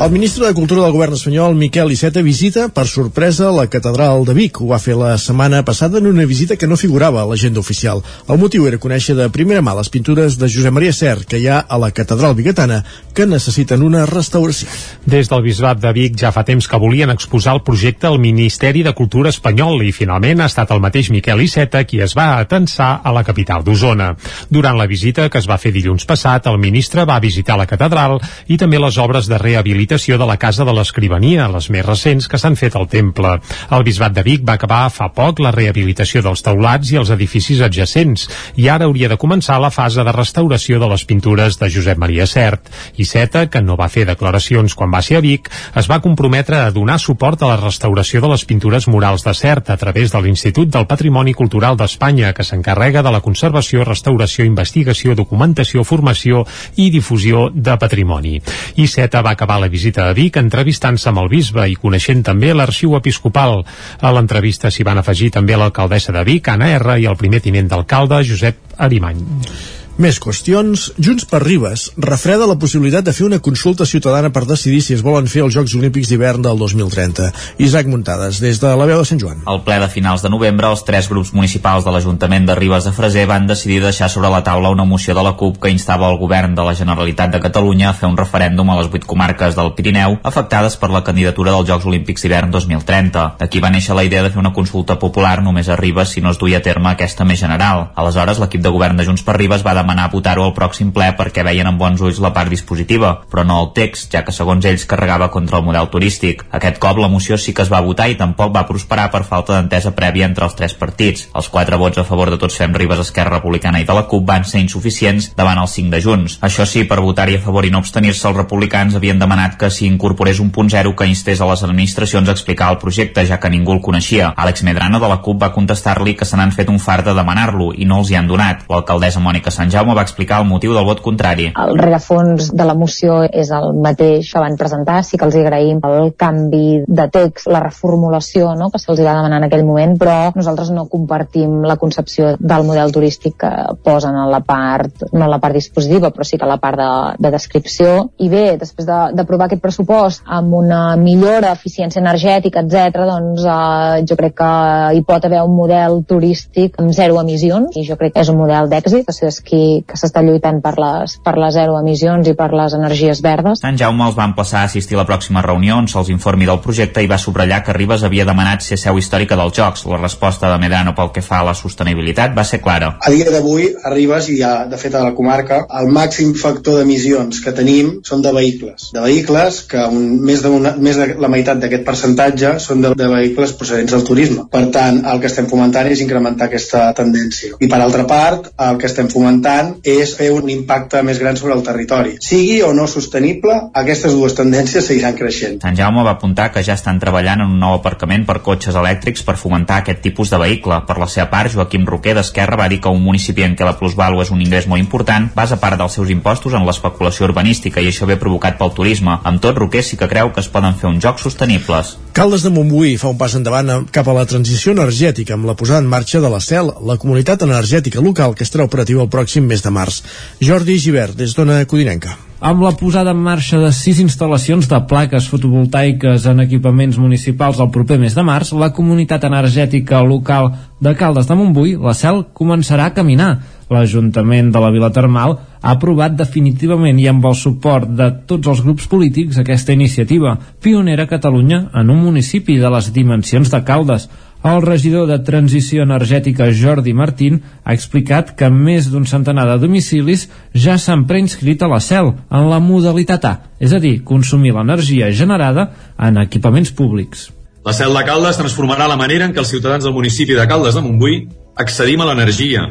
El 0.00 0.10
ministre 0.10 0.46
de 0.46 0.54
Cultura 0.54 0.80
del 0.80 0.94
govern 0.94 1.12
espanyol, 1.12 1.52
Miquel 1.60 1.90
Iceta, 1.92 2.22
visita 2.24 2.70
per 2.72 2.86
sorpresa 2.88 3.50
la 3.52 3.66
catedral 3.68 4.22
de 4.24 4.32
Vic. 4.32 4.62
Ho 4.62 4.70
va 4.70 4.78
fer 4.80 4.94
la 4.96 5.10
setmana 5.20 5.58
passada 5.62 5.98
en 6.00 6.06
una 6.08 6.24
visita 6.24 6.56
que 6.56 6.66
no 6.66 6.78
figurava 6.80 7.20
a 7.20 7.26
l'agenda 7.28 7.60
oficial. 7.60 8.00
El 8.26 8.38
motiu 8.40 8.64
era 8.64 8.78
conèixer 8.80 9.12
de 9.18 9.26
primera 9.28 9.60
mà 9.60 9.74
les 9.76 9.92
pintures 9.92 10.38
de 10.40 10.48
Josep 10.48 10.72
Maria 10.72 10.94
Ser 10.96 11.26
que 11.28 11.36
hi 11.36 11.50
ha 11.52 11.58
a 11.68 11.76
la 11.76 11.90
catedral 11.92 12.32
bigatana 12.38 12.78
que 13.12 13.26
necessiten 13.28 13.84
una 13.84 14.06
restauració. 14.08 14.70
Des 15.04 15.28
del 15.28 15.44
Bisbat 15.44 15.84
de 15.84 15.92
Vic 15.92 16.16
ja 16.16 16.32
fa 16.32 16.46
temps 16.48 16.64
que 16.64 16.80
volien 16.80 17.12
exposar 17.12 17.58
el 17.58 17.62
projecte 17.68 18.08
al 18.08 18.18
Ministeri 18.18 18.80
de 18.82 18.96
Cultura 18.96 19.28
espanyol 19.28 19.84
i 19.84 19.92
finalment 19.92 20.40
ha 20.40 20.48
estat 20.48 20.72
el 20.72 20.80
mateix 20.80 21.12
Miquel 21.12 21.44
Iceta 21.44 21.84
qui 21.84 22.00
es 22.00 22.16
va 22.16 22.38
atensar 22.38 23.02
a 23.04 23.12
la 23.12 23.26
capital 23.28 23.68
d'Osona. 23.68 24.14
Durant 24.48 24.80
la 24.80 24.88
visita 24.88 25.28
que 25.28 25.44
es 25.44 25.50
va 25.50 25.60
fer 25.60 25.76
dilluns 25.76 26.08
passat, 26.08 26.48
el 26.48 26.56
ministre 26.56 27.04
va 27.04 27.20
visitar 27.20 27.60
la 27.60 27.68
catedral 27.68 28.16
i 28.48 28.56
també 28.56 28.80
les 28.80 28.96
obres 28.96 29.28
de 29.28 29.36
rehabilitació 29.36 29.89
de 29.90 30.26
la 30.26 30.36
Casa 30.36 30.62
de 30.64 30.70
l'Escrivania, 30.70 31.48
les 31.50 31.66
més 31.74 31.82
recents 31.82 32.28
que 32.30 32.38
s'han 32.38 32.54
fet 32.54 32.76
al 32.78 32.86
temple. 32.86 33.32
El 33.74 33.82
Bisbat 33.82 34.12
de 34.14 34.22
Vic 34.22 34.44
va 34.46 34.54
acabar 34.54 34.84
fa 34.94 35.08
poc 35.10 35.40
la 35.42 35.50
rehabilitació 35.50 36.22
dels 36.22 36.44
teulats 36.46 36.92
i 36.92 36.98
els 37.00 37.10
edificis 37.10 37.58
adjacents 37.66 38.28
i 38.54 38.68
ara 38.70 38.86
hauria 38.86 39.08
de 39.10 39.18
començar 39.18 39.56
la 39.58 39.72
fase 39.74 40.04
de 40.06 40.12
restauració 40.14 40.78
de 40.78 40.86
les 40.92 41.02
pintures 41.04 41.58
de 41.58 41.70
Josep 41.74 41.98
Maria 41.98 42.28
Cert. 42.30 42.70
Iceta, 43.02 43.48
que 43.50 43.62
no 43.66 43.74
va 43.74 43.88
fer 43.90 44.04
declaracions 44.06 44.76
quan 44.78 44.94
va 44.94 45.02
ser 45.02 45.18
a 45.18 45.24
Vic, 45.24 45.50
es 45.74 45.90
va 45.90 45.98
comprometre 46.04 46.60
a 46.60 46.70
donar 46.70 47.00
suport 47.02 47.42
a 47.42 47.50
la 47.50 47.58
restauració 47.58 48.22
de 48.22 48.30
les 48.30 48.46
pintures 48.46 48.86
murals 48.86 49.26
de 49.26 49.34
Cert 49.34 49.74
a 49.74 49.76
través 49.76 50.14
de 50.14 50.22
l'Institut 50.22 50.70
del 50.70 50.86
Patrimoni 50.86 51.34
Cultural 51.34 51.76
d'Espanya, 51.76 52.30
que 52.32 52.46
s'encarrega 52.46 53.02
de 53.02 53.10
la 53.10 53.24
conservació, 53.26 53.82
restauració, 53.82 54.46
investigació, 54.46 55.18
documentació, 55.18 55.82
formació 55.82 56.46
i 56.76 56.92
difusió 56.94 57.48
de 57.50 57.74
patrimoni. 57.74 58.38
Iceta 58.78 59.26
va 59.26 59.34
acabar 59.34 59.58
la 59.58 59.66
visita 59.66 59.79
a 59.96 60.12
Vic 60.12 60.36
entrevistant-se 60.36 61.08
amb 61.08 61.22
el 61.24 61.28
bisbe 61.32 61.66
i 61.68 61.76
coneixent 61.80 62.22
també 62.26 62.52
l'arxiu 62.54 62.96
episcopal. 62.98 63.64
A 64.00 64.12
l'entrevista 64.12 64.70
s'hi 64.70 64.84
van 64.86 64.98
afegir 64.98 65.30
també 65.30 65.56
l'alcaldessa 65.56 66.12
de 66.12 66.24
Vic, 66.24 66.48
Anna 66.48 66.72
R, 66.76 67.00
i 67.00 67.06
el 67.06 67.16
primer 67.16 67.40
tinent 67.40 67.68
d'alcalde, 67.68 68.24
Josep 68.24 68.76
Arimany. 68.78 69.79
Més 70.00 70.16
qüestions. 70.16 70.86
Junts 70.96 71.26
per 71.28 71.42
Ribes 71.42 71.90
refreda 72.00 72.46
la 72.48 72.54
possibilitat 72.56 73.04
de 73.04 73.12
fer 73.12 73.26
una 73.26 73.38
consulta 73.44 73.84
ciutadana 73.84 74.30
per 74.32 74.46
decidir 74.48 74.78
si 74.80 74.94
es 74.94 75.02
volen 75.04 75.26
fer 75.28 75.42
els 75.44 75.52
Jocs 75.52 75.74
Olímpics 75.76 76.08
d'hivern 76.08 76.40
del 76.46 76.56
2030. 76.56 77.26
Isaac 77.60 77.90
Muntades, 77.92 78.38
des 78.40 78.56
de 78.62 78.70
la 78.80 78.86
veu 78.88 79.02
de 79.02 79.04
Sant 79.04 79.20
Joan. 79.20 79.42
Al 79.44 79.60
ple 79.66 79.76
de 79.82 79.90
finals 79.92 80.24
de 80.24 80.30
novembre, 80.32 80.70
els 80.72 80.86
tres 80.88 81.10
grups 81.12 81.34
municipals 81.36 81.84
de 81.84 81.92
l'Ajuntament 81.92 82.48
de 82.48 82.56
Ribes 82.56 82.86
de 82.88 82.94
Freser 82.96 83.26
van 83.28 83.44
decidir 83.50 83.82
deixar 83.84 84.08
sobre 84.08 84.30
la 84.32 84.40
taula 84.46 84.70
una 84.72 84.86
moció 84.88 85.12
de 85.12 85.26
la 85.26 85.34
CUP 85.36 85.58
que 85.60 85.74
instava 85.74 86.08
el 86.08 86.16
govern 86.16 86.56
de 86.56 86.64
la 86.64 86.72
Generalitat 86.80 87.36
de 87.36 87.42
Catalunya 87.44 87.90
a 87.90 87.92
fer 87.92 88.08
un 88.08 88.16
referèndum 88.16 88.72
a 88.72 88.78
les 88.80 88.88
vuit 88.88 89.04
comarques 89.04 89.52
del 89.58 89.74
Pirineu 89.76 90.16
afectades 90.24 90.78
per 90.80 90.88
la 90.96 91.04
candidatura 91.04 91.52
dels 91.52 91.68
Jocs 91.68 91.90
Olímpics 91.92 92.24
d'hivern 92.24 92.48
2030. 92.56 93.26
D'aquí 93.44 93.60
va 93.60 93.74
néixer 93.76 93.98
la 94.00 94.08
idea 94.08 94.24
de 94.24 94.32
fer 94.32 94.40
una 94.40 94.56
consulta 94.56 94.96
popular 94.96 95.42
només 95.44 95.68
a 95.68 95.76
Ribes 95.76 96.16
si 96.16 96.24
no 96.24 96.32
es 96.32 96.40
duia 96.40 96.64
a 96.64 96.66
terme 96.70 96.88
aquesta 96.88 97.28
més 97.28 97.44
general. 97.44 97.90
Aleshores, 98.00 98.40
l'equip 98.40 98.64
de 98.64 98.72
govern 98.72 98.96
de 98.96 99.04
Junts 99.04 99.28
per 99.28 99.36
Ribes 99.36 99.60
va 99.60 99.76
demanar 99.76 99.89
demanar 99.90 100.10
votar-ho 100.12 100.44
al 100.46 100.54
pròxim 100.54 100.92
ple 100.94 101.08
perquè 101.18 101.42
veien 101.42 101.66
amb 101.66 101.80
bons 101.80 102.00
ulls 102.00 102.20
la 102.22 102.30
part 102.34 102.50
dispositiva, 102.52 103.10
però 103.30 103.42
no 103.46 103.58
el 103.64 103.72
text, 103.74 104.12
ja 104.14 104.22
que 104.22 104.34
segons 104.34 104.64
ells 104.68 104.86
carregava 104.86 105.30
contra 105.34 105.58
el 105.58 105.64
model 105.66 105.88
turístic. 105.90 106.44
Aquest 106.54 106.78
cop 106.78 107.00
la 107.02 107.08
moció 107.10 107.38
sí 107.38 107.52
que 107.52 107.64
es 107.64 107.72
va 107.72 107.82
votar 107.82 108.06
i 108.10 108.18
tampoc 108.20 108.54
va 108.54 108.66
prosperar 108.68 109.08
per 109.10 109.24
falta 109.26 109.56
d'entesa 109.56 109.90
prèvia 109.96 110.28
entre 110.28 110.46
els 110.46 110.54
tres 110.54 110.76
partits. 110.78 111.26
Els 111.34 111.48
quatre 111.50 111.78
vots 111.80 111.98
a 111.98 112.04
favor 112.06 112.30
de 112.30 112.38
Tots 112.38 112.60
Fem 112.60 112.74
Ribes, 112.76 113.02
Esquerra 113.02 113.34
Republicana 113.38 113.80
i 113.82 113.88
de 113.88 113.96
la 113.96 114.06
CUP 114.06 114.26
van 114.28 114.46
ser 114.46 114.62
insuficients 114.62 115.32
davant 115.36 115.58
els 115.58 115.74
5 115.74 115.90
de 115.96 116.02
Junts. 116.04 116.38
Això 116.46 116.66
sí, 116.68 116.84
per 116.86 117.00
votar-hi 117.02 117.40
a 117.40 117.42
favor 117.42 117.66
i 117.66 117.72
no 117.74 117.82
abstenir-se, 117.82 118.28
els 118.28 118.38
republicans 118.38 118.94
havien 118.94 119.18
demanat 119.18 119.58
que 119.58 119.72
s'hi 119.74 119.88
incorporés 119.90 120.38
un 120.38 120.52
punt 120.54 120.70
zero 120.70 120.94
que 120.94 121.08
instés 121.10 121.40
a 121.40 121.50
les 121.50 121.64
administracions 121.66 122.28
a 122.28 122.36
explicar 122.36 122.70
el 122.70 122.78
projecte, 122.78 123.26
ja 123.26 123.40
que 123.42 123.50
ningú 123.50 123.74
el 123.74 123.82
coneixia. 123.82 124.30
Àlex 124.36 124.62
Medrano 124.66 125.02
de 125.02 125.10
la 125.10 125.18
CUP 125.24 125.42
va 125.42 125.52
contestar-li 125.56 126.14
que 126.14 126.28
se 126.28 126.38
n'han 126.38 126.54
fet 126.54 126.70
un 126.70 126.78
fart 126.78 127.08
de 127.08 127.16
demanar-lo 127.16 127.72
i 127.74 127.88
no 127.88 128.00
els 128.04 128.12
hi 128.12 128.18
han 128.20 128.30
donat. 128.30 128.66
L'alcaldessa 128.70 129.22
Mònica 129.24 129.50
Jaume 129.70 129.94
va 129.96 130.04
explicar 130.06 130.40
el 130.42 130.48
motiu 130.48 130.74
del 130.74 130.86
vot 130.86 131.00
contrari. 131.04 131.50
El 131.54 131.78
rerefons 131.78 132.50
de 132.56 132.66
la 132.66 132.74
moció 132.78 133.20
és 133.24 133.50
el 133.54 133.74
mateix 133.82 134.32
que 134.32 134.42
van 134.42 134.56
presentar, 134.60 135.00
sí 135.06 135.18
que 135.18 135.26
els 135.28 135.36
agraïm 135.38 135.80
el 135.86 136.12
canvi 136.18 136.82
de 136.86 137.06
text, 137.12 137.48
la 137.50 137.62
reformulació 137.64 138.54
no?, 138.58 138.70
que 138.70 138.80
se'ls 138.82 139.00
va 139.00 139.16
demanar 139.18 139.40
en 139.40 139.48
aquell 139.48 139.64
moment, 139.66 139.96
però 140.00 140.32
nosaltres 140.34 140.72
no 140.74 140.86
compartim 140.90 141.60
la 141.66 141.78
concepció 141.80 142.34
del 142.38 142.66
model 142.68 142.92
turístic 142.94 143.36
que 143.40 143.52
posen 143.84 144.16
a 144.18 144.26
la 144.30 144.42
part, 144.44 145.06
no 145.12 145.24
a 145.26 145.30
la 145.30 145.40
part 145.42 145.56
dispositiva, 145.56 146.10
però 146.14 146.26
sí 146.26 146.38
que 146.38 146.46
a 146.46 146.50
la 146.50 146.58
part 146.62 146.80
de, 146.80 146.90
de 147.26 147.32
descripció. 147.34 148.10
I 148.18 148.30
bé, 148.32 148.44
després 148.60 148.88
d'aprovar 148.88 149.48
aquest 149.48 149.62
pressupost 149.62 150.26
amb 150.26 150.54
una 150.60 150.96
millora, 151.00 151.54
eficiència 151.56 152.02
energètica, 152.02 152.64
etc, 152.64 153.04
doncs 153.10 153.46
eh, 153.46 154.02
jo 154.08 154.18
crec 154.18 154.36
que 154.40 154.52
hi 154.96 155.04
pot 155.06 155.24
haver 155.26 155.42
un 155.46 155.56
model 155.56 156.00
turístic 156.08 156.78
amb 156.80 156.94
zero 156.96 157.20
emissions 157.20 157.76
i 157.76 157.86
jo 157.86 157.96
crec 158.00 158.16
que 158.16 158.24
és 158.24 158.32
un 158.32 158.40
model 158.40 158.70
d'èxit, 158.70 159.08
o 159.08 159.16
sigui, 159.16 159.30
és 159.30 159.40
qui 159.44 159.59
que 159.86 159.98
s'està 160.00 160.22
lluitant 160.24 160.60
per 160.64 160.74
les, 160.80 161.16
per 161.24 161.36
les 161.40 161.54
zero 161.56 161.76
emissions 161.80 162.28
i 162.30 162.34
per 162.38 162.50
les 162.56 162.74
energies 162.78 163.22
verdes. 163.24 163.62
Sant 163.64 163.78
Jaume 163.80 164.06
els 164.06 164.16
va 164.18 164.28
emplaçar 164.30 164.62
a 164.62 164.70
assistir 164.70 164.96
a 164.96 165.02
la 165.02 165.06
pròxima 165.08 165.42
reunió 165.46 165.78
on 165.80 165.88
se'ls 165.90 166.10
informi 166.12 166.48
del 166.48 166.60
projecte 166.64 167.02
i 167.04 167.10
va 167.10 167.18
subratllar 167.20 167.62
que 167.66 167.76
Ribes 167.76 168.04
havia 168.06 168.26
demanat 168.28 168.64
ser 168.66 168.78
seu 168.80 168.98
històrica 168.98 169.38
dels 169.40 169.56
Jocs. 169.56 169.86
La 169.90 170.00
resposta 170.00 170.50
de 170.50 170.58
Medrano 170.62 170.94
pel 170.96 171.12
que 171.14 171.24
fa 171.24 171.40
a 171.40 171.48
la 171.50 171.56
sostenibilitat 171.58 172.34
va 172.36 172.44
ser 172.44 172.60
clara. 172.64 172.92
A 173.00 173.12
dia 173.14 173.30
d'avui, 173.32 173.68
a 173.84 173.92
Ribes 173.94 174.30
i 174.32 174.38
ja, 174.40 174.52
de 174.70 174.80
fet 174.80 174.96
a 174.96 175.04
la 175.04 175.14
comarca, 175.16 175.62
el 175.80 175.90
màxim 175.94 176.34
factor 176.38 176.80
d'emissions 176.80 177.42
que 177.44 177.54
tenim 177.56 177.92
són 178.06 178.24
de 178.24 178.32
vehicles. 178.36 178.90
De 178.94 179.04
vehicles 179.04 179.62
que 179.70 179.84
un, 179.86 180.06
més, 180.26 180.42
de 180.44 180.52
una, 180.54 180.74
més 180.78 180.98
de 181.00 181.10
la 181.20 181.30
meitat 181.32 181.60
d'aquest 181.62 181.86
percentatge 181.86 182.56
són 182.62 182.84
de, 182.84 182.94
de 182.96 183.10
vehicles 183.12 183.54
procedents 183.58 183.96
del 183.96 184.06
turisme. 184.06 184.46
Per 184.52 184.64
tant, 184.74 185.02
el 185.12 185.22
que 185.22 185.30
estem 185.30 185.48
fomentant 185.50 185.90
és 185.90 186.02
incrementar 186.04 186.48
aquesta 186.48 186.86
tendència. 186.96 187.56
I 187.60 187.68
per 187.70 187.80
altra 187.82 188.06
part, 188.08 188.52
el 188.70 188.80
que 188.80 188.88
estem 188.90 189.10
fomentant 189.12 189.49
és 189.82 190.14
fer 190.18 190.30
un 190.34 190.48
impacte 190.52 191.02
més 191.06 191.18
gran 191.22 191.38
sobre 191.38 191.54
el 191.56 191.64
territori. 191.66 192.16
Sigui 192.24 192.60
o 192.66 192.72
no 192.76 192.86
sostenible, 192.90 193.56
aquestes 193.74 194.14
dues 194.16 194.36
tendències 194.38 194.86
seguiran 194.86 195.16
creixent. 195.18 195.60
Sant 195.64 195.78
Jaume 195.78 196.04
va 196.06 196.16
apuntar 196.16 196.50
que 196.54 196.64
ja 196.66 196.76
estan 196.78 197.00
treballant 197.02 197.44
en 197.44 197.54
un 197.54 197.60
nou 197.62 197.76
aparcament 197.78 198.26
per 198.28 198.40
cotxes 198.46 198.76
elèctrics 198.76 199.24
per 199.26 199.36
fomentar 199.40 199.80
aquest 199.80 200.02
tipus 200.04 200.32
de 200.32 200.40
vehicle. 200.40 200.80
Per 200.86 200.98
la 201.00 201.08
seva 201.10 201.28
part, 201.32 201.52
Joaquim 201.54 201.86
Roquer 201.88 202.14
d'Esquerra 202.18 202.58
va 202.60 202.68
dir 202.72 202.80
que 202.80 202.92
un 202.92 203.02
municipi 203.04 203.46
en 203.46 203.56
què 203.56 203.66
la 203.66 203.76
plusvàlua 203.78 204.26
és 204.26 204.32
un 204.34 204.42
ingrés 204.44 204.68
molt 204.70 204.82
important 204.82 205.30
basa 205.34 205.60
part 205.62 205.78
dels 205.80 205.96
seus 205.98 206.10
impostos 206.12 206.54
en 206.56 206.66
l'especulació 206.66 207.28
urbanística 207.28 207.80
i 207.80 207.90
això 207.90 208.08
ve 208.08 208.18
provocat 208.20 208.58
pel 208.58 208.74
turisme. 208.76 209.18
Amb 209.24 209.42
tot, 209.42 209.58
Roquer 209.58 209.84
sí 209.86 209.98
que 210.00 210.08
creu 210.10 210.32
que 210.34 210.44
es 210.44 210.50
poden 210.52 210.76
fer 210.80 210.90
uns 210.90 211.02
jocs 211.04 211.26
sostenibles. 211.26 211.96
Caldes 212.16 212.42
de 212.42 212.50
Montbui 212.50 212.96
fa 213.00 213.12
un 213.12 213.18
pas 213.18 213.34
endavant 213.38 213.86
cap 213.94 214.08
a 214.10 214.14
la 214.16 214.26
transició 214.28 214.74
energètica 214.74 215.36
amb 215.36 215.46
la 215.48 215.54
posada 215.56 215.80
en 215.84 215.88
marxa 215.90 216.20
de 216.20 216.30
la 216.32 216.40
CEL, 216.42 216.72
la 216.86 216.98
comunitat 217.00 217.44
energètica 217.46 218.02
local 218.02 218.34
que 218.34 218.44
estarà 218.44 218.66
operativa 218.66 219.04
el 219.04 219.12
pròxim 219.12 219.39
mes 219.46 219.62
de 219.62 219.70
març. 219.70 220.02
Jordi 220.40 220.78
Givert, 220.78 221.16
des 221.16 221.36
d'Ona 221.36 221.62
Codinenca. 221.66 222.18
Amb 222.40 222.62
la 222.64 222.70
posada 222.72 223.12
en 223.12 223.18
marxa 223.20 223.58
de 223.60 223.68
sis 223.76 223.98
instal·lacions 224.00 224.64
de 224.64 224.78
plaques 224.88 225.26
fotovoltaiques 225.28 226.24
en 226.30 226.40
equipaments 226.40 226.96
municipals 226.96 227.58
el 227.60 227.68
proper 227.74 227.98
mes 228.00 228.16
de 228.16 228.24
març, 228.24 228.54
la 228.56 228.70
comunitat 228.72 229.26
energètica 229.28 230.00
local 230.00 230.48
de 230.80 230.94
Caldes 230.96 231.28
de 231.28 231.36
Montbui, 231.36 231.74
la 231.76 231.92
CEL, 231.92 232.22
començarà 232.32 232.86
a 232.88 232.94
caminar. 232.96 233.34
L'Ajuntament 233.68 234.48
de 234.54 234.62
la 234.64 234.70
Vila 234.72 234.88
Termal 234.88 235.36
ha 235.36 235.74
aprovat 235.76 236.16
definitivament 236.16 236.96
i 236.98 237.10
amb 237.12 237.28
el 237.28 237.36
suport 237.36 237.92
de 238.00 238.08
tots 238.26 238.48
els 238.48 238.64
grups 238.64 238.88
polítics 238.88 239.36
aquesta 239.38 239.76
iniciativa, 239.76 240.38
pionera 240.64 241.04
a 241.04 241.12
Catalunya 241.12 241.66
en 241.76 241.92
un 241.92 242.00
municipi 242.08 242.56
de 242.56 242.72
les 242.72 242.88
dimensions 242.96 243.52
de 243.52 243.60
Caldes. 243.68 244.08
El 244.40 244.62
regidor 244.64 245.04
de 245.04 245.18
Transició 245.20 245.82
Energètica 245.84 246.46
Jordi 246.56 246.94
Martín 246.96 247.42
ha 247.60 247.74
explicat 247.76 248.30
que 248.38 248.48
més 248.48 248.86
d'un 248.88 249.04
centenar 249.04 249.44
de 249.50 249.58
domicilis 249.60 250.30
ja 250.56 250.78
s'han 250.80 251.02
preinscrit 251.10 251.60
a 251.60 251.68
la 251.68 251.80
CEL 251.84 252.08
en 252.32 252.48
la 252.48 252.60
modalitat 252.64 253.26
A, 253.28 253.34
és 253.60 253.74
a 253.76 253.80
dir, 253.82 253.98
consumir 254.00 254.54
l'energia 254.56 255.10
generada 255.12 255.66
en 255.98 256.16
equipaments 256.22 256.72
públics. 256.72 257.28
La 257.68 257.74
CEL 257.76 257.92
de 257.92 258.06
Caldes 258.08 258.40
transformarà 258.40 258.88
la 258.88 258.96
manera 258.96 259.28
en 259.28 259.36
què 259.36 259.42
els 259.44 259.52
ciutadans 259.52 259.84
del 259.84 259.92
municipi 259.92 260.32
de 260.32 260.48
Caldes 260.48 260.78
de 260.78 260.86
Montbui 260.86 261.20
accedim 261.60 262.00
a 262.00 262.08
l'energia, 262.08 262.64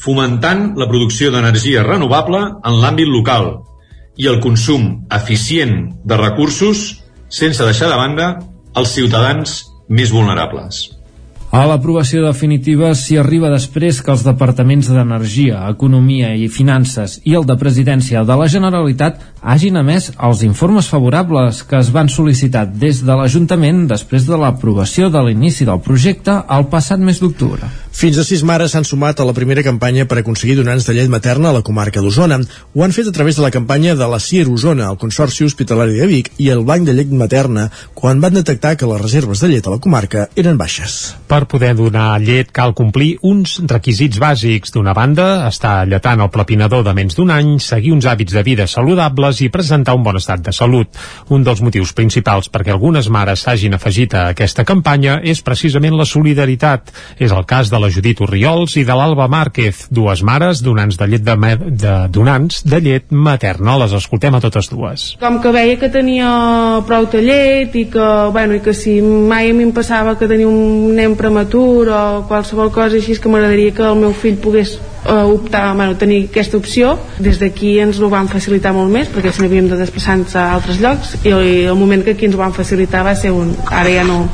fomentant 0.00 0.70
la 0.80 0.88
producció 0.88 1.28
d'energia 1.28 1.84
renovable 1.84 2.40
en 2.64 2.80
l'àmbit 2.80 3.12
local 3.12 3.52
i 4.16 4.32
el 4.32 4.40
consum 4.40 5.04
eficient 5.12 5.90
de 6.00 6.16
recursos 6.16 6.86
sense 7.28 7.60
deixar 7.60 7.92
de 7.92 8.00
banda 8.00 8.32
els 8.72 8.96
ciutadans 8.96 9.58
més 9.88 10.08
vulnerables. 10.14 10.93
A 11.54 11.60
l'aprovació 11.70 12.24
definitiva 12.24 12.88
s'hi 12.98 13.14
arriba 13.20 13.46
després 13.52 14.00
que 14.02 14.10
els 14.10 14.24
departaments 14.26 14.88
d'Energia, 14.90 15.60
Economia 15.70 16.32
i 16.34 16.48
Finances 16.50 17.20
i 17.22 17.36
el 17.38 17.46
de 17.46 17.54
Presidència 17.60 18.24
de 18.26 18.38
la 18.40 18.48
Generalitat 18.50 19.20
hagin 19.54 19.78
emès 19.78 20.08
els 20.18 20.42
informes 20.42 20.88
favorables 20.90 21.60
que 21.70 21.78
es 21.78 21.92
van 21.94 22.10
sol·licitar 22.10 22.64
des 22.82 23.04
de 23.06 23.14
l'Ajuntament 23.20 23.84
després 23.86 24.26
de 24.26 24.40
l'aprovació 24.40 25.12
de 25.14 25.22
l'inici 25.28 25.68
del 25.68 25.78
projecte 25.84 26.40
el 26.56 26.66
passat 26.74 26.98
mes 26.98 27.22
d'octubre. 27.22 27.70
Fins 27.94 28.18
a 28.18 28.24
sis 28.26 28.42
mares 28.42 28.74
s'han 28.74 28.88
sumat 28.88 29.22
a 29.22 29.28
la 29.28 29.36
primera 29.36 29.62
campanya 29.62 30.08
per 30.10 30.18
aconseguir 30.18 30.56
donants 30.58 30.88
de 30.88 30.96
llet 30.96 31.12
materna 31.12 31.52
a 31.52 31.58
la 31.60 31.62
comarca 31.62 32.02
d'Osona. 32.02 32.40
Ho 32.74 32.82
han 32.82 32.96
fet 32.96 33.06
a 33.06 33.14
través 33.14 33.38
de 33.38 33.46
la 33.46 33.52
campanya 33.54 33.94
de 33.94 34.08
la 34.10 34.18
CIR 34.18 34.48
Osona, 34.50 34.90
el 34.90 34.98
Consorci 34.98 35.46
Hospitalari 35.46 36.00
de 36.00 36.10
Vic 36.10 36.32
i 36.42 36.50
el 36.50 36.66
Banc 36.66 36.88
de 36.88 36.96
Llet 36.98 37.14
Materna, 37.14 37.68
quan 37.94 38.18
van 38.18 38.34
detectar 38.34 38.74
que 38.74 38.90
les 38.90 39.06
reserves 39.06 39.44
de 39.44 39.54
llet 39.54 39.70
a 39.70 39.76
la 39.76 39.82
comarca 39.86 40.26
eren 40.34 40.58
baixes. 40.58 41.14
Per 41.30 41.43
poder 41.50 41.74
donar 41.76 42.20
llet 42.22 42.50
cal 42.54 42.74
complir 42.76 43.18
uns 43.22 43.56
requisits 43.70 44.20
bàsics. 44.22 44.72
D'una 44.74 44.94
banda, 44.96 45.46
estar 45.48 45.84
lletant 45.88 46.22
el 46.24 46.30
plapinador 46.34 46.84
de 46.86 46.94
menys 46.96 47.16
d'un 47.18 47.30
any, 47.34 47.56
seguir 47.62 47.92
uns 47.94 48.06
hàbits 48.08 48.34
de 48.34 48.42
vida 48.46 48.66
saludables 48.70 49.40
i 49.44 49.50
presentar 49.52 49.94
un 49.94 50.04
bon 50.06 50.18
estat 50.18 50.42
de 50.44 50.54
salut. 50.56 50.88
Un 51.34 51.44
dels 51.46 51.62
motius 51.64 51.92
principals 51.96 52.50
perquè 52.52 52.72
algunes 52.74 53.08
mares 53.12 53.44
s'hagin 53.44 53.76
afegit 53.76 54.14
a 54.14 54.26
aquesta 54.32 54.64
campanya 54.64 55.20
és 55.22 55.42
precisament 55.44 55.96
la 55.98 56.08
solidaritat. 56.08 56.92
És 57.18 57.32
el 57.32 57.44
cas 57.46 57.70
de 57.70 57.80
la 57.80 57.90
Judit 57.92 58.22
Oriols 58.24 58.76
i 58.80 58.84
de 58.84 58.96
l'Alba 58.96 59.28
Márquez, 59.28 59.86
dues 59.90 60.24
mares 60.26 60.62
donants 60.64 60.98
de 61.00 61.10
llet 61.10 61.24
de, 61.24 61.36
de 61.70 61.94
donants 62.14 62.62
de 62.64 62.80
llet 62.80 63.10
materna. 63.10 63.78
Les 63.84 63.94
escoltem 63.96 64.34
a 64.34 64.42
totes 64.42 64.70
dues. 64.72 65.06
Com 65.20 65.40
que 65.42 65.52
veia 65.54 65.78
que 65.80 65.92
tenia 65.92 66.30
prou 66.88 67.08
de 67.12 67.22
llet 67.24 67.74
i 67.76 67.86
que, 67.92 68.08
bueno, 68.34 68.58
i 68.58 68.64
que 68.64 68.74
si 68.74 68.98
mai 69.02 69.50
a 69.50 69.54
mi 69.54 69.68
em 69.68 69.72
passava 69.76 70.16
que 70.18 70.28
tenia 70.30 70.48
un 70.48 70.94
nen 70.96 71.14
prematur 71.18 71.33
o 71.42 72.24
qualsevol 72.28 72.70
cosa 72.72 72.96
així 72.96 73.16
que 73.18 73.28
m'agradaria 73.28 73.74
que 73.74 73.82
el 73.82 73.96
meu 74.00 74.12
fill 74.12 74.36
pogués 74.36 74.76
uh, 75.04 75.24
optar, 75.26 75.74
bueno, 75.74 75.96
tenir 75.96 76.28
aquesta 76.30 76.56
opció. 76.56 76.98
Des 77.18 77.38
d'aquí 77.40 77.78
ens 77.82 78.00
ho 78.00 78.10
van 78.12 78.28
facilitar 78.28 78.72
molt 78.76 78.92
més 78.92 79.10
perquè 79.12 79.32
si 79.32 79.42
no 79.42 79.50
havíem 79.50 79.68
de 79.68 79.80
desplaçar-nos 79.80 80.36
a 80.36 80.52
altres 80.54 80.80
llocs 80.80 81.16
i 81.24 81.34
el 81.34 81.76
moment 81.78 82.04
que 82.04 82.16
aquí 82.16 82.26
ens 82.26 82.34
ho 82.34 82.42
van 82.42 82.56
facilitar 82.56 83.04
va 83.04 83.14
ser 83.14 83.32
un, 83.32 83.54
ara 83.70 83.90
ja 83.90 84.04
no 84.06 84.24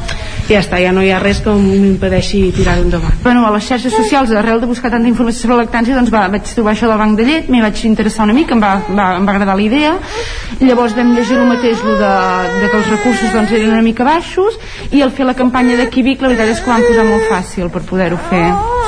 ja 0.51 0.61
està, 0.65 0.81
ja 0.83 0.91
no 0.95 1.03
hi 1.05 1.13
ha 1.15 1.21
res 1.23 1.41
que 1.45 1.53
m'impedeixi 1.55 2.43
tirar-ho 2.57 2.83
endavant. 2.83 3.21
Bueno, 3.23 3.45
a 3.47 3.53
les 3.55 3.69
xarxes 3.69 3.95
socials, 3.95 4.33
arrel 4.35 4.61
de 4.63 4.67
buscar 4.71 4.91
tanta 4.91 5.09
informació 5.09 5.47
sobre 5.47 5.61
lactància, 5.61 5.95
doncs 5.95 6.11
va, 6.11 6.27
vaig 6.33 6.51
trobar 6.57 6.75
això 6.75 6.91
del 6.91 6.99
banc 6.99 7.19
de 7.21 7.27
llet, 7.29 7.51
m'hi 7.53 7.63
vaig 7.63 7.85
interessar 7.87 8.27
una 8.27 8.35
mica, 8.37 8.57
em 8.57 8.65
va, 8.65 8.73
va, 8.89 9.07
em 9.21 9.29
va 9.29 9.37
agradar 9.37 9.57
la 9.61 9.67
idea, 9.67 9.95
llavors 10.61 10.97
vam 10.99 11.15
llegir 11.15 11.39
el 11.39 11.47
mateix, 11.53 11.87
lo 11.87 11.97
de, 12.03 12.13
de 12.59 12.67
que 12.67 12.83
els 12.83 12.93
recursos 12.97 13.33
doncs, 13.37 13.55
eren 13.61 13.73
una 13.77 13.87
mica 13.87 14.07
baixos, 14.07 14.59
i 14.91 15.07
al 15.07 15.15
fer 15.15 15.29
la 15.31 15.39
campanya 15.39 15.79
de 15.79 15.89
Quibic, 15.95 16.23
la 16.23 16.35
veritat 16.35 16.55
és 16.57 16.63
que 16.65 16.71
ho 16.71 16.75
van 16.75 16.87
posar 16.91 17.09
molt 17.15 17.31
fàcil 17.31 17.71
per 17.71 17.87
poder-ho 17.87 18.21
fer. 18.31 18.47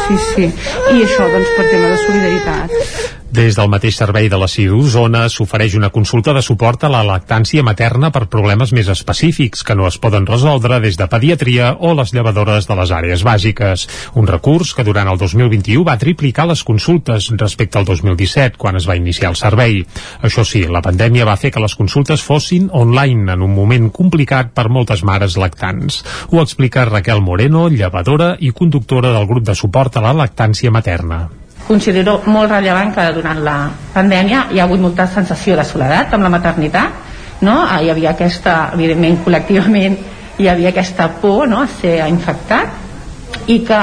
Sí, 0.09 0.21
sí. 0.35 0.53
I 0.93 1.03
això, 1.07 1.31
doncs, 1.31 1.57
per 1.57 1.69
tema 1.71 1.95
de 1.95 1.99
solidaritat. 2.07 3.22
Des 3.33 3.57
del 3.57 3.71
mateix 3.73 3.97
servei 3.97 4.27
de 4.29 4.37
la 4.37 4.45
CIU 4.45 4.83
Osona 4.85 5.23
s'ofereix 5.33 5.73
una 5.79 5.89
consulta 5.89 6.35
de 6.37 6.43
suport 6.45 6.83
a 6.85 6.91
la 6.93 7.01
lactància 7.09 7.63
materna 7.65 8.11
per 8.13 8.27
problemes 8.29 8.75
més 8.77 8.91
específics 8.93 9.65
que 9.65 9.77
no 9.79 9.87
es 9.89 9.97
poden 9.97 10.27
resoldre 10.29 10.83
des 10.85 10.99
de 11.01 11.07
pediatria 11.09 11.71
o 11.81 11.95
les 11.97 12.13
llevadores 12.13 12.69
de 12.69 12.77
les 12.77 12.93
àrees 12.93 13.25
bàsiques. 13.25 13.87
Un 14.21 14.29
recurs 14.29 14.75
que 14.77 14.85
durant 14.85 15.09
el 15.09 15.17
2021 15.17 15.81
va 15.89 15.97
triplicar 15.97 16.45
les 16.51 16.61
consultes 16.61 17.33
respecte 17.41 17.81
al 17.81 17.89
2017, 17.89 18.61
quan 18.61 18.77
es 18.77 18.85
va 18.85 19.01
iniciar 19.01 19.33
el 19.33 19.41
servei. 19.41 19.81
Això 20.21 20.45
sí, 20.45 20.67
la 20.69 20.85
pandèmia 20.85 21.25
va 21.25 21.41
fer 21.41 21.55
que 21.57 21.65
les 21.65 21.81
consultes 21.81 22.21
fossin 22.21 22.69
online 22.69 23.33
en 23.33 23.49
un 23.49 23.57
moment 23.57 23.89
complicat 23.89 24.53
per 24.53 24.69
moltes 24.69 25.09
mares 25.09 25.41
lactants. 25.41 26.03
Ho 26.29 26.45
explica 26.45 26.85
Raquel 26.85 27.25
Moreno, 27.25 27.71
llevadora 27.73 28.35
i 28.41 28.53
conductora 28.53 29.17
del 29.17 29.31
grup 29.31 29.49
de 29.49 29.57
suport 29.57 29.97
a 29.97 30.05
la 30.05 30.19
lactància 30.21 30.69
materna 30.69 31.31
Considero 31.67 32.21
molt 32.27 32.51
rellevant 32.51 32.91
que 32.95 33.05
durant 33.15 33.39
la 33.45 33.57
pandèmia 33.95 34.49
hi 34.51 34.59
ha 34.61 34.65
hagut 34.67 34.81
molta 34.83 35.07
sensació 35.07 35.57
de 35.57 35.65
soledat 35.65 36.15
amb 36.15 36.27
la 36.27 36.33
maternitat, 36.33 36.99
no? 37.43 37.61
Ah, 37.63 37.81
hi 37.83 37.91
havia 37.91 38.13
aquesta, 38.17 38.57
evidentment, 38.75 39.21
col·lectivament 39.25 39.97
hi 40.39 40.49
havia 40.49 40.73
aquesta 40.73 41.09
por 41.21 41.47
no? 41.49 41.61
a 41.63 41.69
ser 41.69 41.99
infectat 42.09 43.51
i 43.53 43.61
que 43.67 43.81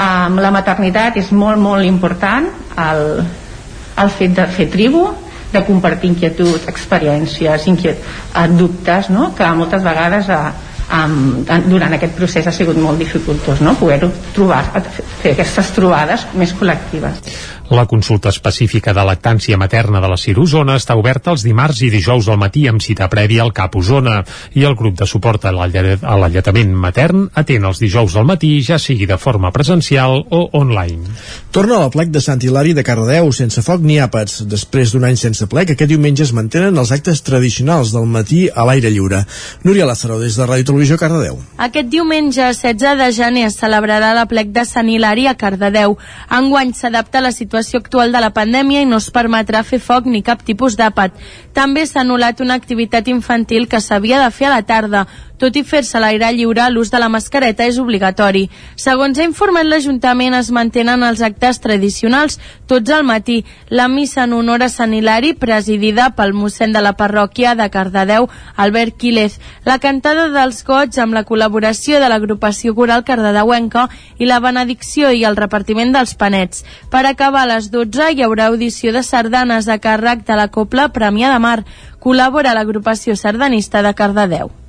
amb 0.00 0.40
la 0.40 0.52
maternitat 0.54 1.18
és 1.20 1.30
molt, 1.32 1.60
molt 1.60 1.84
important 1.86 2.48
el, 2.80 3.04
el 4.00 4.12
fet 4.16 4.36
de 4.36 4.46
fer 4.54 4.68
tribu, 4.72 5.04
de 5.50 5.62
compartir 5.66 6.12
inquietuds, 6.12 6.68
experiències, 6.70 7.66
inquiet, 7.68 8.02
eh, 8.34 8.48
dubtes, 8.54 9.10
no? 9.10 9.32
que 9.36 9.48
moltes 9.58 9.82
vegades 9.84 10.30
eh, 10.30 10.42
um, 10.90 11.44
durant 11.70 11.94
aquest 11.96 12.16
procés 12.18 12.46
ha 12.46 12.54
sigut 12.54 12.78
molt 12.80 12.98
dificultós 13.00 13.62
no? 13.64 13.76
poder-ho 13.78 14.10
trobar, 14.34 14.62
fer 15.22 15.34
aquestes 15.36 15.72
trobades 15.76 16.26
més 16.34 16.54
col·lectives. 16.58 17.22
La 17.70 17.86
consulta 17.86 18.32
específica 18.34 18.90
de 18.90 19.02
lactància 19.06 19.54
materna 19.54 20.00
de 20.02 20.08
la 20.10 20.16
Cir 20.18 20.32
Osona 20.42 20.74
està 20.74 20.96
oberta 20.98 21.30
els 21.30 21.44
dimarts 21.46 21.84
i 21.86 21.90
dijous 21.92 22.26
al 22.26 22.38
matí 22.42 22.64
amb 22.66 22.82
cita 22.82 23.06
prèvia 23.06 23.44
al 23.44 23.52
CAP 23.54 23.76
Osona 23.78 24.16
i 24.58 24.64
el 24.66 24.74
grup 24.74 24.96
de 24.98 25.06
suport 25.06 25.44
a 25.46 25.52
l'alletament 25.54 26.72
matern 26.74 27.28
atén 27.38 27.68
els 27.68 27.78
dijous 27.78 28.16
al 28.18 28.26
matí 28.26 28.56
ja 28.66 28.80
sigui 28.82 29.06
de 29.06 29.18
forma 29.22 29.52
presencial 29.54 30.18
o 30.18 30.40
online. 30.58 31.14
Torna 31.54 31.76
a 31.76 31.84
la 31.84 31.92
plec 31.94 32.10
de 32.10 32.22
Sant 32.24 32.42
Hilari 32.42 32.74
de 32.74 32.82
Cardedeu 32.82 33.30
sense 33.30 33.62
foc 33.62 33.86
ni 33.86 34.00
àpats. 34.02 34.42
Després 34.50 34.90
d'un 34.90 35.06
any 35.06 35.20
sense 35.22 35.46
plec, 35.46 35.70
aquest 35.70 35.94
diumenge 35.94 36.26
es 36.26 36.34
mantenen 36.34 36.74
els 36.74 36.90
actes 36.90 37.22
tradicionals 37.22 37.94
del 37.94 38.10
matí 38.10 38.48
a 38.50 38.66
l'aire 38.66 38.90
lliure. 38.90 39.22
Núria 39.62 39.86
Lázaro, 39.86 40.18
des 40.18 40.34
de 40.34 40.42
Ràdio 40.50 40.72
Televisió 40.72 40.98
Cardedeu. 40.98 41.38
Aquest 41.62 41.86
diumenge 41.94 42.50
16 42.50 42.98
de 42.98 43.12
gener 43.14 43.46
es 43.46 43.60
celebrarà 43.62 44.10
la 44.18 44.26
plec 44.26 44.50
de 44.50 44.66
Sant 44.66 44.90
Hilari 44.90 45.30
a 45.30 45.38
Cardedeu. 45.38 45.94
Enguany 46.34 46.74
s'adapta 46.74 47.22
a 47.22 47.26
la 47.28 47.34
situació 47.34 47.59
situació 47.62 47.80
actual 47.80 48.12
de 48.12 48.20
la 48.20 48.32
pandèmia 48.32 48.82
i 48.82 48.88
no 48.88 48.98
es 49.00 49.10
permetrà 49.12 49.62
fer 49.66 49.80
foc 49.80 50.06
ni 50.06 50.22
cap 50.22 50.42
tipus 50.46 50.76
d'àpat. 50.78 51.12
També 51.52 51.84
s'ha 51.86 52.02
anul·lat 52.02 52.40
una 52.40 52.56
activitat 52.56 53.08
infantil 53.08 53.68
que 53.68 53.80
s'havia 53.80 54.20
de 54.22 54.30
fer 54.30 54.48
a 54.48 54.54
la 54.56 54.62
tarda. 54.62 55.06
Tot 55.40 55.56
i 55.56 55.62
fer-se 55.64 55.96
a 55.96 56.00
l'aire 56.04 56.28
lliure, 56.36 56.66
l'ús 56.68 56.90
de 56.92 56.98
la 57.00 57.08
mascareta 57.08 57.64
és 57.64 57.78
obligatori. 57.80 58.42
Segons 58.76 59.16
ha 59.16 59.24
informat 59.24 59.64
l'Ajuntament, 59.64 60.36
es 60.36 60.50
mantenen 60.52 61.00
els 61.06 61.22
actes 61.24 61.62
tradicionals, 61.64 62.36
tots 62.68 62.92
al 62.92 63.06
matí. 63.08 63.38
La 63.70 63.88
missa 63.88 64.26
en 64.26 64.34
honor 64.36 64.66
a 64.66 64.68
Sant 64.68 64.92
Hilari, 64.92 65.32
presidida 65.32 66.10
pel 66.18 66.36
mossèn 66.36 66.76
de 66.76 66.84
la 66.84 66.92
parròquia 67.00 67.54
de 67.56 67.70
Cardedeu, 67.72 68.28
Albert 68.56 69.00
Quílez. 69.00 69.40
La 69.64 69.78
cantada 69.80 70.28
dels 70.28 70.60
goig 70.68 71.00
amb 71.00 71.16
la 71.16 71.24
col·laboració 71.24 72.04
de 72.04 72.12
l'agrupació 72.12 72.76
coral 72.76 73.06
cardedeuenca 73.08 73.88
i 74.20 74.28
la 74.28 74.42
benedicció 74.44 75.08
i 75.08 75.24
el 75.24 75.40
repartiment 75.40 75.96
dels 75.96 76.12
panets. 76.20 76.66
Per 76.92 77.06
acabar 77.08 77.46
a 77.46 77.52
les 77.54 77.72
12 77.72 78.12
hi 78.12 78.24
haurà 78.28 78.52
audició 78.52 78.92
de 78.92 79.02
sardanes 79.02 79.72
a 79.72 79.80
càrrec 79.80 80.28
de 80.28 80.36
la 80.36 80.50
Copla 80.52 80.90
Premià 80.92 81.32
de 81.32 81.40
Mar. 81.40 81.60
Col·labora 81.98 82.52
l'agrupació 82.52 83.16
sardanista 83.16 83.80
de 83.80 83.96
Cardedeu. 83.96 84.59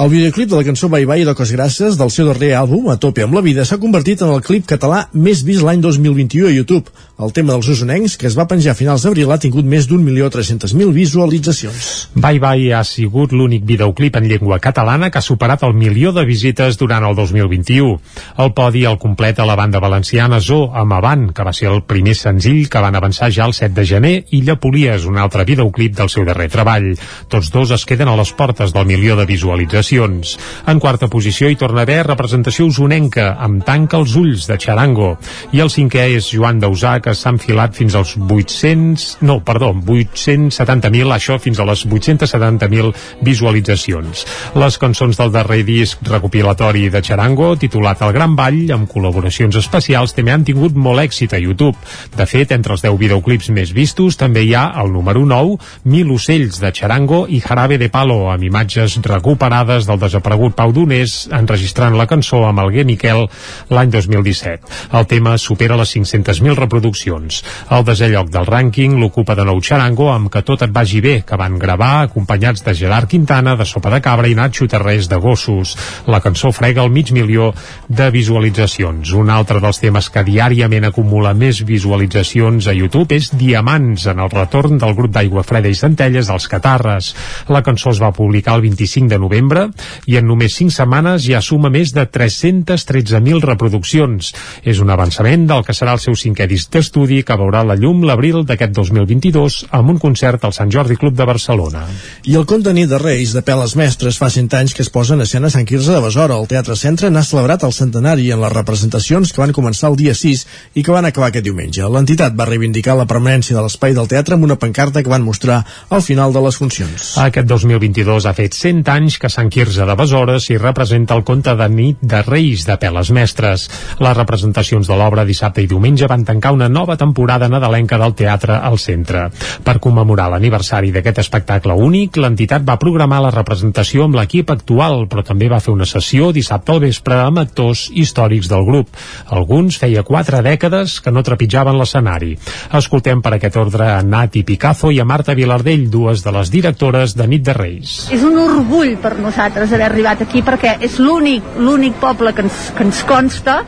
El 0.00 0.08
videoclip 0.08 0.48
de 0.48 0.56
la 0.56 0.64
cançó 0.64 0.88
Bye 0.88 1.04
Bye 1.04 1.26
d'Oques 1.28 1.50
Grasses 1.52 1.98
del 2.00 2.08
seu 2.08 2.24
darrer 2.30 2.54
àlbum, 2.56 2.86
A 2.88 2.94
tope 2.96 3.20
amb 3.20 3.34
la 3.36 3.42
vida, 3.44 3.66
s'ha 3.68 3.76
convertit 3.76 4.22
en 4.24 4.30
el 4.32 4.40
clip 4.40 4.64
català 4.64 5.02
més 5.12 5.42
vist 5.44 5.60
l'any 5.60 5.82
2021 5.84 6.46
a 6.48 6.52
YouTube. 6.54 6.88
El 7.20 7.34
tema 7.36 7.52
dels 7.52 7.68
usonencs, 7.68 8.14
que 8.16 8.24
es 8.30 8.34
va 8.38 8.46
penjar 8.48 8.72
a 8.72 8.78
finals 8.78 9.02
d'abril, 9.04 9.28
ha 9.28 9.36
tingut 9.40 9.66
més 9.68 9.84
d'un 9.84 10.00
milió 10.00 10.30
tres-cents 10.32 10.72
mil 10.72 10.88
visualitzacions. 10.96 11.88
Bye 12.14 12.40
Bye 12.40 12.70
ha 12.72 12.80
sigut 12.88 13.34
l'únic 13.36 13.66
videoclip 13.68 14.14
en 14.16 14.28
llengua 14.30 14.56
catalana 14.64 15.10
que 15.12 15.20
ha 15.20 15.26
superat 15.26 15.66
el 15.68 15.74
milió 15.76 16.14
de 16.16 16.24
visites 16.24 16.78
durant 16.80 17.04
el 17.04 17.18
2021. 17.18 17.98
El 18.40 18.52
podi 18.56 18.86
el 18.88 18.96
completa 19.02 19.44
la 19.44 19.56
banda 19.58 19.82
valenciana 19.84 20.38
Zo, 20.40 20.70
amb 20.72 20.96
Avant, 20.96 21.26
que 21.36 21.44
va 21.44 21.52
ser 21.52 21.68
el 21.68 21.82
primer 21.84 22.14
senzill 22.16 22.70
que 22.72 22.80
van 22.80 22.96
avançar 22.96 23.28
ja 23.28 23.44
el 23.44 23.52
7 23.52 23.76
de 23.76 23.84
gener, 23.84 24.14
i 24.32 24.40
Llapolies, 24.46 25.04
un 25.04 25.20
altre 25.20 25.44
videoclip 25.44 25.98
del 26.00 26.08
seu 26.08 26.24
darrer 26.24 26.48
treball. 26.48 26.88
Tots 27.28 27.52
dos 27.52 27.76
es 27.76 27.84
queden 27.84 28.08
a 28.08 28.16
les 28.16 28.32
portes 28.32 28.72
del 28.72 28.88
milió 28.88 29.18
de 29.20 29.28
visualitzacions. 29.28 30.38
En 30.72 30.80
quarta 30.80 31.12
posició 31.12 31.52
hi 31.52 31.60
torna 31.60 31.84
a 31.84 31.88
haver 31.88 32.00
representació 32.08 32.64
usonenca, 32.72 33.34
amb 33.36 33.60
Tanca 33.68 34.00
els 34.00 34.16
ulls, 34.16 34.48
de 34.48 34.56
Charango. 34.56 35.12
I 35.52 35.60
el 35.60 35.68
cinquè 35.68 36.08
és 36.16 36.32
Joan 36.32 36.64
Dausà, 36.64 36.96
que 37.04 37.09
s'ha 37.14 37.32
enfilat 37.34 37.76
fins 37.76 37.96
als 37.98 38.16
800... 38.16 39.20
No, 39.26 39.40
perdó, 39.46 39.72
870.000, 39.74 41.12
això 41.14 41.38
fins 41.42 41.60
a 41.60 41.66
les 41.68 41.84
870.000 41.86 42.92
visualitzacions. 43.26 44.24
Les 44.60 44.78
cançons 44.80 45.18
del 45.18 45.32
darrer 45.34 45.62
disc 45.68 46.00
recopilatori 46.06 46.88
de 46.92 47.02
Charango, 47.04 47.52
titulat 47.60 48.02
El 48.06 48.14
Gran 48.16 48.36
Ball, 48.38 48.62
amb 48.74 48.88
col·laboracions 48.90 49.56
especials, 49.60 50.14
també 50.16 50.34
han 50.34 50.46
tingut 50.46 50.76
molt 50.76 51.02
èxit 51.02 51.34
a 51.34 51.42
YouTube. 51.42 51.76
De 52.16 52.26
fet, 52.28 52.54
entre 52.56 52.76
els 52.76 52.84
10 52.84 52.98
videoclips 53.00 53.50
més 53.56 53.74
vistos 53.76 54.18
també 54.20 54.44
hi 54.46 54.54
ha 54.54 54.66
el 54.82 54.92
número 54.92 55.24
9, 55.26 55.58
Mil 55.90 56.10
ocells 56.14 56.60
de 56.60 56.72
Charango 56.76 57.24
i 57.28 57.40
Jarabe 57.40 57.78
de 57.80 57.88
Palo, 57.92 58.28
amb 58.30 58.44
imatges 58.46 58.98
recuperades 59.06 59.86
del 59.88 60.00
desaparegut 60.02 60.56
Pau 60.58 60.72
Donés 60.76 61.28
enregistrant 61.34 61.96
la 61.98 62.06
cançó 62.10 62.44
amb 62.46 62.62
Alguer 62.62 62.84
Miquel 62.88 63.26
l'any 63.70 63.90
2017. 63.94 64.70
El 64.98 65.06
tema 65.10 65.36
supera 65.38 65.78
les 65.80 65.96
500.000 65.96 66.58
reproduccions. 66.58 66.99
El 67.08 67.84
desè 67.86 68.10
lloc 68.12 68.28
del 68.32 68.46
rànquing 68.48 68.98
l'ocupa 69.00 69.36
de 69.38 69.44
nou 69.48 69.60
Charango 69.64 70.10
amb 70.12 70.30
Que 70.30 70.42
tot 70.46 70.62
et 70.62 70.72
vagi 70.74 71.00
bé, 71.00 71.14
que 71.26 71.36
van 71.40 71.58
gravar 71.58 72.04
acompanyats 72.04 72.64
de 72.66 72.74
Gerard 72.74 73.08
Quintana, 73.08 73.56
de 73.56 73.64
Sopa 73.64 73.90
de 73.90 74.00
Cabra 74.04 74.28
i 74.28 74.34
Nacho 74.34 74.68
Terrés 74.68 75.08
de 75.08 75.16
Gossos. 75.16 75.76
La 76.06 76.20
cançó 76.20 76.52
frega 76.52 76.84
el 76.84 76.90
mig 76.90 77.12
milió 77.12 77.52
de 77.88 78.10
visualitzacions. 78.10 79.12
Un 79.16 79.30
altre 79.30 79.60
dels 79.60 79.80
temes 79.80 80.10
que 80.10 80.24
diàriament 80.26 80.86
acumula 80.88 81.32
més 81.34 81.62
visualitzacions 81.66 82.68
a 82.68 82.74
YouTube 82.76 83.16
és 83.16 83.30
Diamants, 83.32 84.06
en 84.10 84.20
el 84.20 84.30
retorn 84.30 84.78
del 84.78 84.94
grup 84.98 85.14
d'aigua 85.14 85.44
freda 85.46 85.70
i 85.70 85.78
centelles 85.78 86.30
dels 86.30 86.48
Catarres. 86.48 87.14
La 87.48 87.64
cançó 87.66 87.94
es 87.94 88.02
va 88.02 88.12
publicar 88.16 88.58
el 88.58 88.66
25 88.66 89.08
de 89.10 89.18
novembre 89.18 89.66
i 90.06 90.18
en 90.20 90.28
només 90.28 90.56
5 90.58 90.76
setmanes 90.76 91.24
ja 91.26 91.40
suma 91.44 91.70
més 91.72 91.94
de 91.96 92.06
313.000 92.06 93.42
reproduccions. 93.44 94.32
És 94.62 94.80
un 94.80 94.90
avançament 94.90 95.46
del 95.50 95.64
que 95.66 95.76
serà 95.76 95.96
el 95.96 96.02
seu 96.02 96.18
cinquè 96.18 96.46
disc 96.50 96.70
d'estudi 96.90 97.22
que 97.22 97.36
veurà 97.38 97.62
la 97.62 97.76
llum 97.78 98.02
l'abril 98.02 98.42
d'aquest 98.42 98.72
2022 98.74 99.70
amb 99.78 99.92
un 99.92 99.98
concert 100.02 100.42
al 100.44 100.52
Sant 100.52 100.70
Jordi 100.74 100.96
Club 100.98 101.14
de 101.14 101.26
Barcelona. 101.28 101.84
I 102.26 102.34
el 102.34 102.46
conte 102.50 102.72
Nit 102.74 102.90
de 102.90 102.98
Reis 102.98 103.30
de 103.32 103.42
Peles 103.46 103.76
Mestres 103.78 104.18
fa 104.18 104.26
100 104.30 104.56
anys 104.58 104.74
que 104.74 104.82
es 104.82 104.90
posa 104.90 105.14
en 105.14 105.22
escena 105.22 105.46
a 105.46 105.54
Sant 105.54 105.68
Quirze 105.68 105.92
de 105.94 106.00
Besora. 106.02 106.34
El 106.34 106.48
Teatre 106.50 106.74
Centre 106.74 107.10
n'ha 107.10 107.22
celebrat 107.22 107.62
el 107.62 107.74
centenari 107.76 108.26
en 108.34 108.42
les 108.42 108.52
representacions 108.52 109.30
que 109.30 109.42
van 109.42 109.54
començar 109.54 109.92
el 109.92 109.98
dia 110.00 110.14
6 110.18 110.42
i 110.74 110.82
que 110.82 110.90
van 110.90 111.06
acabar 111.06 111.28
aquest 111.30 111.46
diumenge. 111.46 111.86
L'entitat 111.86 112.34
va 112.34 112.48
reivindicar 112.50 112.96
la 112.98 113.06
permanència 113.06 113.54
de 113.54 113.62
l'espai 113.62 113.94
del 113.94 114.10
teatre 114.10 114.34
amb 114.34 114.48
una 114.48 114.58
pancarta 114.58 115.04
que 115.04 115.12
van 115.12 115.22
mostrar 115.22 115.62
al 115.90 116.02
final 116.02 116.34
de 116.34 116.42
les 116.42 116.58
funcions. 116.58 117.12
Aquest 117.22 117.46
2022 117.46 118.26
ha 118.26 118.34
fet 118.34 118.58
100 118.58 118.82
anys 118.90 119.20
que 119.22 119.30
Sant 119.30 119.52
Quirze 119.52 119.86
de 119.86 119.98
Besora 120.00 120.40
s'hi 120.42 120.58
representa 120.58 121.14
el 121.14 121.22
conte 121.22 121.54
de 121.54 121.70
nit 121.70 122.02
de 122.02 122.24
Reis 122.26 122.66
de 122.66 122.80
Peles 122.82 123.14
Mestres. 123.14 123.68
Les 124.02 124.18
representacions 124.18 124.90
de 124.90 124.98
l'obra 124.98 125.28
dissabte 125.28 125.62
i 125.62 125.70
diumenge 125.70 126.10
van 126.10 126.26
tancar 126.26 126.56
una 126.56 126.70
nova 126.80 126.96
temporada 126.96 127.48
nadalenca 127.48 127.98
del 128.00 128.14
teatre 128.16 128.56
al 128.56 128.78
centre. 128.80 129.28
Per 129.64 129.76
commemorar 129.84 130.30
l'aniversari 130.32 130.92
d'aquest 130.94 131.20
espectacle 131.22 131.76
únic, 131.76 132.16
l'entitat 132.16 132.64
va 132.64 132.78
programar 132.80 133.20
la 133.20 133.32
representació 133.34 134.06
amb 134.06 134.16
l'equip 134.16 134.50
actual, 134.54 135.04
però 135.10 135.24
també 135.26 135.50
va 135.52 135.60
fer 135.60 135.74
una 135.74 135.88
sessió 135.88 136.30
dissabte 136.32 136.72
al 136.72 136.82
vespre 136.86 137.20
amb 137.20 137.42
actors 137.44 137.88
històrics 137.92 138.48
del 138.48 138.64
grup. 138.64 138.96
Alguns 139.28 139.76
feia 139.80 140.04
quatre 140.06 140.40
dècades 140.46 140.98
que 141.04 141.12
no 141.12 141.24
trepitjaven 141.26 141.76
l'escenari. 141.78 142.32
Escoltem 142.80 143.20
per 143.20 143.34
aquest 143.36 143.60
ordre 143.60 143.90
a 143.92 144.00
Nati 144.02 144.42
Picazo 144.48 144.90
i 144.94 145.02
a 145.02 145.08
Marta 145.08 145.36
Vilardell, 145.36 145.88
dues 145.92 146.24
de 146.24 146.32
les 146.32 146.50
directores 146.54 147.16
de 147.18 147.28
Nit 147.28 147.44
de 147.44 147.56
Reis. 147.56 147.98
És 148.14 148.24
un 148.24 148.38
orgull 148.40 148.96
per 149.02 149.18
nosaltres 149.20 149.74
haver 149.76 149.90
arribat 149.90 150.24
aquí 150.24 150.40
perquè 150.46 150.78
és 150.86 150.96
l'únic 151.02 151.58
l'únic 151.60 152.00
poble 152.00 152.32
que 152.34 152.46
ens, 152.46 152.70
que 152.76 152.86
ens 152.86 153.04
consta 153.08 153.60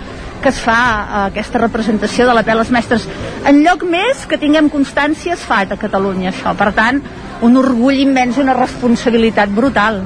que 0.43 0.51
es 0.51 0.60
fa 0.60 0.78
uh, 0.78 1.20
aquesta 1.31 1.60
representació 1.62 2.27
de 2.28 2.35
la 2.36 2.43
Peles 2.47 2.73
Mestres. 2.74 3.06
En 3.48 3.62
lloc 3.64 3.85
més 3.89 4.27
que 4.28 4.39
tinguem 4.40 4.70
constància 4.73 5.36
es 5.36 5.44
fa 5.47 5.62
a 5.62 5.78
Catalunya 5.78 6.32
això. 6.32 6.55
Per 6.59 6.73
tant, 6.77 7.01
un 7.43 7.56
orgull 7.59 8.02
immens 8.02 8.39
i 8.39 8.43
una 8.44 8.56
responsabilitat 8.59 9.55
brutal. 9.55 10.02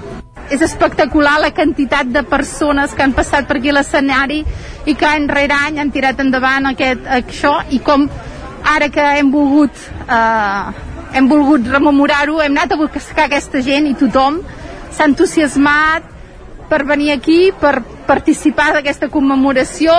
És 0.52 0.62
espectacular 0.62 1.40
la 1.42 1.50
quantitat 1.50 2.12
de 2.12 2.22
persones 2.22 2.94
que 2.94 3.02
han 3.02 3.16
passat 3.16 3.48
per 3.48 3.58
aquí 3.58 3.72
l'escenari 3.74 4.44
i 4.86 4.94
que 4.94 5.08
any 5.08 5.26
rere 5.26 5.56
any 5.56 5.80
han 5.82 5.90
tirat 5.90 6.20
endavant 6.22 6.70
aquest, 6.70 7.08
això 7.10 7.56
i 7.74 7.80
com 7.82 8.06
ara 8.66 8.88
que 8.94 9.02
hem 9.18 9.32
volgut 9.34 9.74
eh, 10.06 10.84
hem 11.18 11.28
volgut 11.30 11.66
rememorar-ho, 11.70 12.38
hem 12.42 12.54
anat 12.54 12.74
a 12.74 12.78
buscar 12.78 13.26
aquesta 13.26 13.62
gent 13.64 13.88
i 13.90 13.96
tothom 13.98 14.38
s'ha 14.92 15.08
entusiasmat 15.10 16.14
per 16.70 16.82
venir 16.84 17.12
aquí, 17.14 17.52
per 17.60 17.80
participar 18.06 18.72
d'aquesta 18.76 19.08
commemoració. 19.12 19.94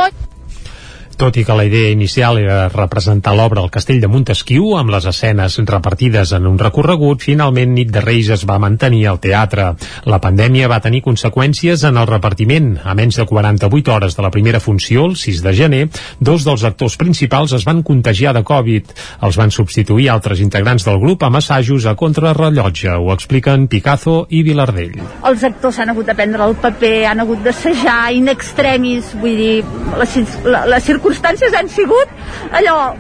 Tot 1.18 1.34
i 1.42 1.42
que 1.42 1.56
la 1.58 1.64
idea 1.66 1.90
inicial 1.90 2.38
era 2.38 2.68
representar 2.70 3.32
l'obra 3.34 3.64
al 3.64 3.72
Castell 3.74 3.98
de 4.04 4.08
Montesquieu 4.08 4.76
amb 4.78 4.92
les 4.94 5.06
escenes 5.10 5.56
repartides 5.66 6.30
en 6.38 6.46
un 6.46 6.60
recorregut, 6.62 7.24
finalment 7.26 7.72
Nit 7.74 7.90
de 7.90 8.04
Reis 8.04 8.28
es 8.36 8.44
va 8.46 8.60
mantenir 8.62 9.08
al 9.10 9.18
teatre. 9.18 9.72
La 10.06 10.20
pandèmia 10.22 10.70
va 10.70 10.78
tenir 10.84 11.02
conseqüències 11.02 11.88
en 11.90 11.98
el 11.98 12.06
repartiment. 12.06 12.68
A 12.86 12.94
menys 12.94 13.18
de 13.18 13.26
48 13.26 13.96
hores 13.96 14.18
de 14.18 14.26
la 14.28 14.30
primera 14.30 14.60
funció, 14.62 15.08
el 15.10 15.16
6 15.18 15.42
de 15.42 15.54
gener, 15.58 15.80
dos 16.20 16.46
dels 16.46 16.68
actors 16.70 17.00
principals 17.02 17.56
es 17.58 17.66
van 17.66 17.82
contagiar 17.82 18.36
de 18.38 18.46
Covid. 18.46 18.94
Els 19.26 19.42
van 19.42 19.50
substituir 19.50 20.12
altres 20.14 20.46
integrants 20.46 20.86
del 20.86 21.02
grup 21.02 21.26
amb 21.26 21.42
assajos 21.42 21.90
a 21.90 21.96
contrarrellotge. 21.98 22.94
Ho 22.94 23.10
expliquen 23.16 23.66
Picazo 23.74 24.28
i 24.30 24.44
Vilardell. 24.46 25.02
Els 25.26 25.48
actors 25.50 25.82
han 25.82 25.96
hagut 25.96 26.14
de 26.14 26.18
prendre 26.22 26.46
el 26.46 26.56
paper, 26.62 26.96
han 27.10 27.26
hagut 27.26 27.42
d'assajar 27.42 28.14
in 28.14 28.30
extremis, 28.30 29.16
vull 29.18 29.42
dir, 29.42 29.66
les, 29.98 30.18
les 30.46 30.94
circumstàncies 31.08 31.56
han 31.56 31.70
sigut 31.72 32.10
allò, 32.52 32.96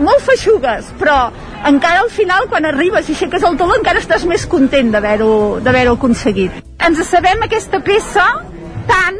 molt 0.00 0.24
feixugues, 0.24 0.90
però 0.98 1.30
encara 1.68 2.00
al 2.04 2.10
final, 2.10 2.48
quan 2.48 2.64
arribes 2.64 3.08
i 3.08 3.14
aixeques 3.14 3.44
el 3.44 3.58
taló, 3.60 3.76
encara 3.76 4.00
estàs 4.00 4.24
més 4.28 4.46
content 4.48 4.92
d'haver-ho 4.92 5.94
aconseguit. 5.94 6.62
Ens 6.80 7.02
sabem 7.08 7.42
aquesta 7.44 7.80
peça 7.84 8.24
tant 8.88 9.18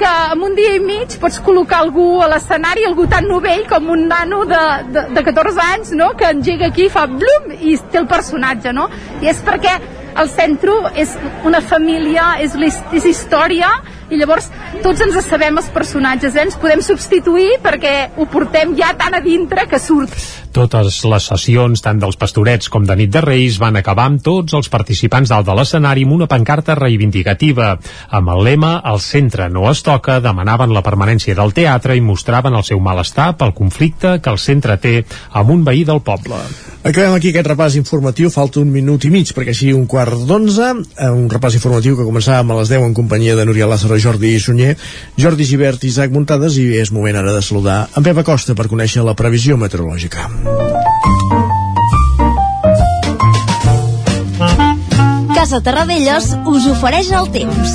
que 0.00 0.10
en 0.32 0.42
un 0.42 0.54
dia 0.56 0.76
i 0.78 0.80
mig 0.80 1.18
pots 1.20 1.40
col·locar 1.44 1.82
algú 1.84 2.22
a 2.24 2.28
l'escenari, 2.30 2.86
algú 2.88 3.06
tan 3.10 3.26
novell 3.28 3.66
com 3.68 3.90
un 3.92 4.06
nano 4.08 4.44
de, 4.48 4.60
de, 4.94 5.06
de 5.16 5.24
14 5.26 5.64
anys, 5.74 5.90
no?, 5.92 6.14
que 6.16 6.30
engega 6.30 6.70
aquí, 6.70 6.88
fa 6.88 7.06
blum, 7.10 7.50
i 7.58 7.76
té 7.90 8.00
el 8.00 8.08
personatge, 8.08 8.72
no? 8.72 8.88
I 9.20 9.28
és 9.34 9.42
perquè 9.44 9.76
el 10.18 10.28
centre 10.32 10.76
és 10.98 11.14
una 11.46 11.60
família, 11.60 12.34
és, 12.42 12.56
és 12.92 13.06
història, 13.06 13.70
i 14.10 14.18
llavors 14.18 14.48
tots 14.82 15.02
ens 15.04 15.18
sabem 15.26 15.58
els 15.60 15.70
personatges, 15.74 16.34
eh? 16.34 16.44
ens 16.48 16.58
podem 16.58 16.82
substituir 16.82 17.60
perquè 17.62 17.94
ho 18.18 18.26
portem 18.30 18.74
ja 18.78 18.92
tan 18.98 19.14
a 19.14 19.22
dintre 19.22 19.68
que 19.70 19.78
surt. 19.78 20.14
Totes 20.50 20.96
les 21.06 21.26
sessions, 21.30 21.78
tant 21.78 22.00
dels 22.02 22.16
pastorets 22.18 22.66
com 22.74 22.82
de 22.86 22.96
nit 22.98 23.10
de 23.14 23.20
Reis, 23.22 23.60
van 23.62 23.78
acabar 23.78 24.08
amb 24.10 24.22
tots 24.24 24.56
els 24.58 24.70
participants 24.72 25.30
dalt 25.30 25.46
de 25.46 25.54
l'escenari 25.54 26.02
amb 26.02 26.16
una 26.16 26.26
pancarta 26.30 26.74
reivindicativa. 26.74 27.76
Amb 28.10 28.32
el 28.34 28.42
lema 28.48 28.72
«El 28.90 28.98
centre 29.04 29.46
no 29.48 29.68
es 29.70 29.84
toca», 29.86 30.18
demanaven 30.18 30.74
la 30.74 30.82
permanència 30.82 31.36
del 31.38 31.54
teatre 31.54 31.94
i 31.94 32.02
mostraven 32.02 32.58
el 32.58 32.66
seu 32.66 32.82
malestar 32.82 33.36
pel 33.38 33.54
conflicte 33.54 34.16
que 34.18 34.34
el 34.34 34.42
centre 34.42 34.74
té 34.82 35.04
amb 35.30 35.54
un 35.54 35.62
veí 35.64 35.84
del 35.86 36.02
poble. 36.02 36.42
Acabem 36.80 37.12
aquí 37.12 37.30
aquest 37.30 37.46
repàs 37.50 37.76
informatiu, 37.76 38.30
falta 38.32 38.58
un 38.58 38.70
minut 38.72 39.04
i 39.04 39.10
mig 39.12 39.30
perquè 39.36 39.52
sigui 39.54 39.74
un 39.76 39.84
quart 39.86 40.16
d'onze, 40.26 40.70
eh, 40.96 41.10
un 41.12 41.28
repàs 41.30 41.58
informatiu 41.60 41.94
que 41.98 42.08
començàvem 42.08 42.50
a 42.50 42.58
les 42.58 42.72
10 42.72 42.88
en 42.88 42.94
companyia 42.96 43.36
de 43.36 43.44
Núria 43.44 43.68
Lázaro, 43.68 44.00
Jordi 44.00 44.32
Sunyer, 44.40 44.74
Jordi 45.20 45.44
Givert 45.44 45.84
i 45.84 45.92
Isaac 45.92 46.10
Muntades 46.10 46.56
i 46.56 46.66
és 46.80 46.90
moment 46.90 47.20
ara 47.20 47.36
de 47.36 47.42
saludar 47.44 47.84
en 47.94 48.02
Pep 48.02 48.24
Acosta 48.24 48.56
per 48.56 48.70
conèixer 48.72 49.04
la 49.04 49.14
previsió 49.14 49.60
meteorològica. 49.60 50.39
Casa 55.34 55.60
Terradellos 55.64 56.34
us 56.46 56.66
ofereix 56.68 57.08
el 57.16 57.30
temps. 57.32 57.72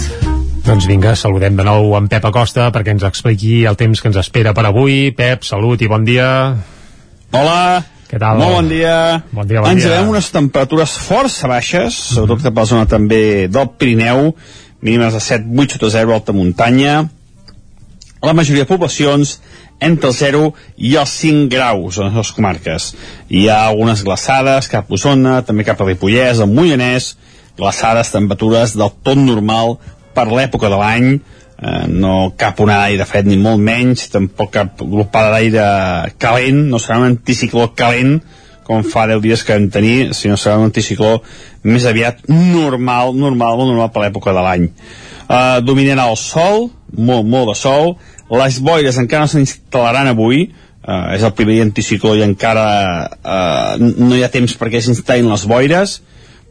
Doncs 0.65 0.85
vinga, 0.89 1.15
saludem 1.17 1.57
de 1.57 1.65
nou 1.65 1.91
en 1.97 2.05
Pep 2.09 2.25
Acosta 2.29 2.69
perquè 2.73 2.93
ens 2.95 3.05
expliqui 3.05 3.65
el 3.69 3.77
temps 3.77 4.01
que 4.01 4.09
ens 4.09 4.17
espera 4.21 4.53
per 4.57 4.67
avui. 4.69 5.11
Pep, 5.17 5.43
salut 5.45 5.81
i 5.81 5.89
bon 5.89 6.05
dia. 6.07 6.29
Hola. 7.33 7.83
Què 8.05 8.21
tal? 8.21 8.37
Molt 8.37 8.55
bon 8.59 8.69
dia. 8.69 8.95
Bon 9.33 9.49
dia, 9.49 9.61
bon 9.65 9.73
Ens 9.73 9.81
dia. 9.81 9.91
veiem 9.95 10.11
unes 10.13 10.29
temperatures 10.31 10.93
força 11.07 11.49
baixes, 11.49 11.89
mm 11.89 11.89
-hmm. 11.89 12.15
sobretot 12.15 12.43
cap 12.43 12.57
a 12.57 12.61
la 12.61 12.65
zona 12.65 12.85
també 12.85 13.47
del 13.47 13.69
Pirineu, 13.77 14.35
mínimes 14.81 15.13
de 15.13 15.19
7, 15.19 15.45
8 15.57 15.73
sota 15.73 15.89
0 15.89 16.13
alta 16.13 16.33
muntanya. 16.33 17.09
La 18.21 18.33
majoria 18.33 18.63
de 18.63 18.69
poblacions 18.69 19.39
entre 19.79 20.09
el 20.09 20.15
0 20.15 20.41
i 20.77 20.95
els 20.99 21.13
5 21.21 21.49
graus 21.51 21.99
en 21.99 22.15
les 22.15 22.31
comarques. 22.35 22.93
Hi 23.29 23.47
ha 23.49 23.65
algunes 23.67 24.03
glaçades 24.05 24.69
cap 24.71 24.89
a 24.89 24.95
Osona, 24.95 25.41
també 25.45 25.65
cap 25.67 25.81
a 25.81 25.87
Ripollès, 25.87 26.39
al 26.39 26.51
Moianès, 26.51 27.15
glaçades, 27.57 28.11
temperatures 28.13 28.75
del 28.77 28.93
tot 29.03 29.19
normal 29.19 29.77
per 30.15 30.27
l'època 30.31 30.71
de 30.71 30.79
l'any, 30.79 31.09
eh, 31.15 31.83
no 31.91 32.31
cap 32.37 32.59
onada 32.63 32.87
d'aire 32.87 33.07
fred 33.07 33.27
ni 33.27 33.37
molt 33.39 33.61
menys, 33.63 34.07
tampoc 34.13 34.53
cap 34.55 34.81
glopada 34.81 35.35
d'aire 35.35 36.15
calent, 36.19 36.65
no 36.71 36.79
serà 36.79 37.01
un 37.01 37.11
anticicló 37.11 37.71
calent, 37.75 38.19
com 38.65 38.81
fa 38.81 39.05
10 39.07 39.21
dies 39.21 39.43
que 39.45 39.53
en 39.53 39.69
tenir, 39.69 40.13
sinó 40.17 40.39
serà 40.41 40.57
un 40.57 40.71
anticicló 40.71 41.19
més 41.63 41.85
aviat 41.85 42.23
normal, 42.29 43.13
normal, 43.13 43.59
molt 43.59 43.71
normal 43.71 43.91
per 43.93 44.05
l'època 44.05 44.33
de 44.33 44.41
l'any. 44.41 44.65
Uh, 45.25 45.61
dominarà 45.65 46.07
el 46.09 46.17
sol, 46.17 46.69
molt, 46.97 47.25
molt 47.29 47.51
de 47.51 47.55
sol, 47.57 47.95
les 48.31 48.59
boires 48.65 48.97
encara 48.97 49.25
no 49.25 49.31
s'instal·laran 49.31 50.09
avui, 50.09 50.47
uh, 50.47 51.13
és 51.13 51.23
el 51.23 51.33
primer 51.37 51.59
anticicló 51.65 52.15
i 52.17 52.23
encara 52.25 52.65
uh, 53.21 53.75
no 53.77 54.15
hi 54.15 54.23
ha 54.25 54.33
temps 54.33 54.57
perquè 54.57 54.81
s'instal·lin 54.81 55.29
les 55.29 55.45
boires, 55.49 55.99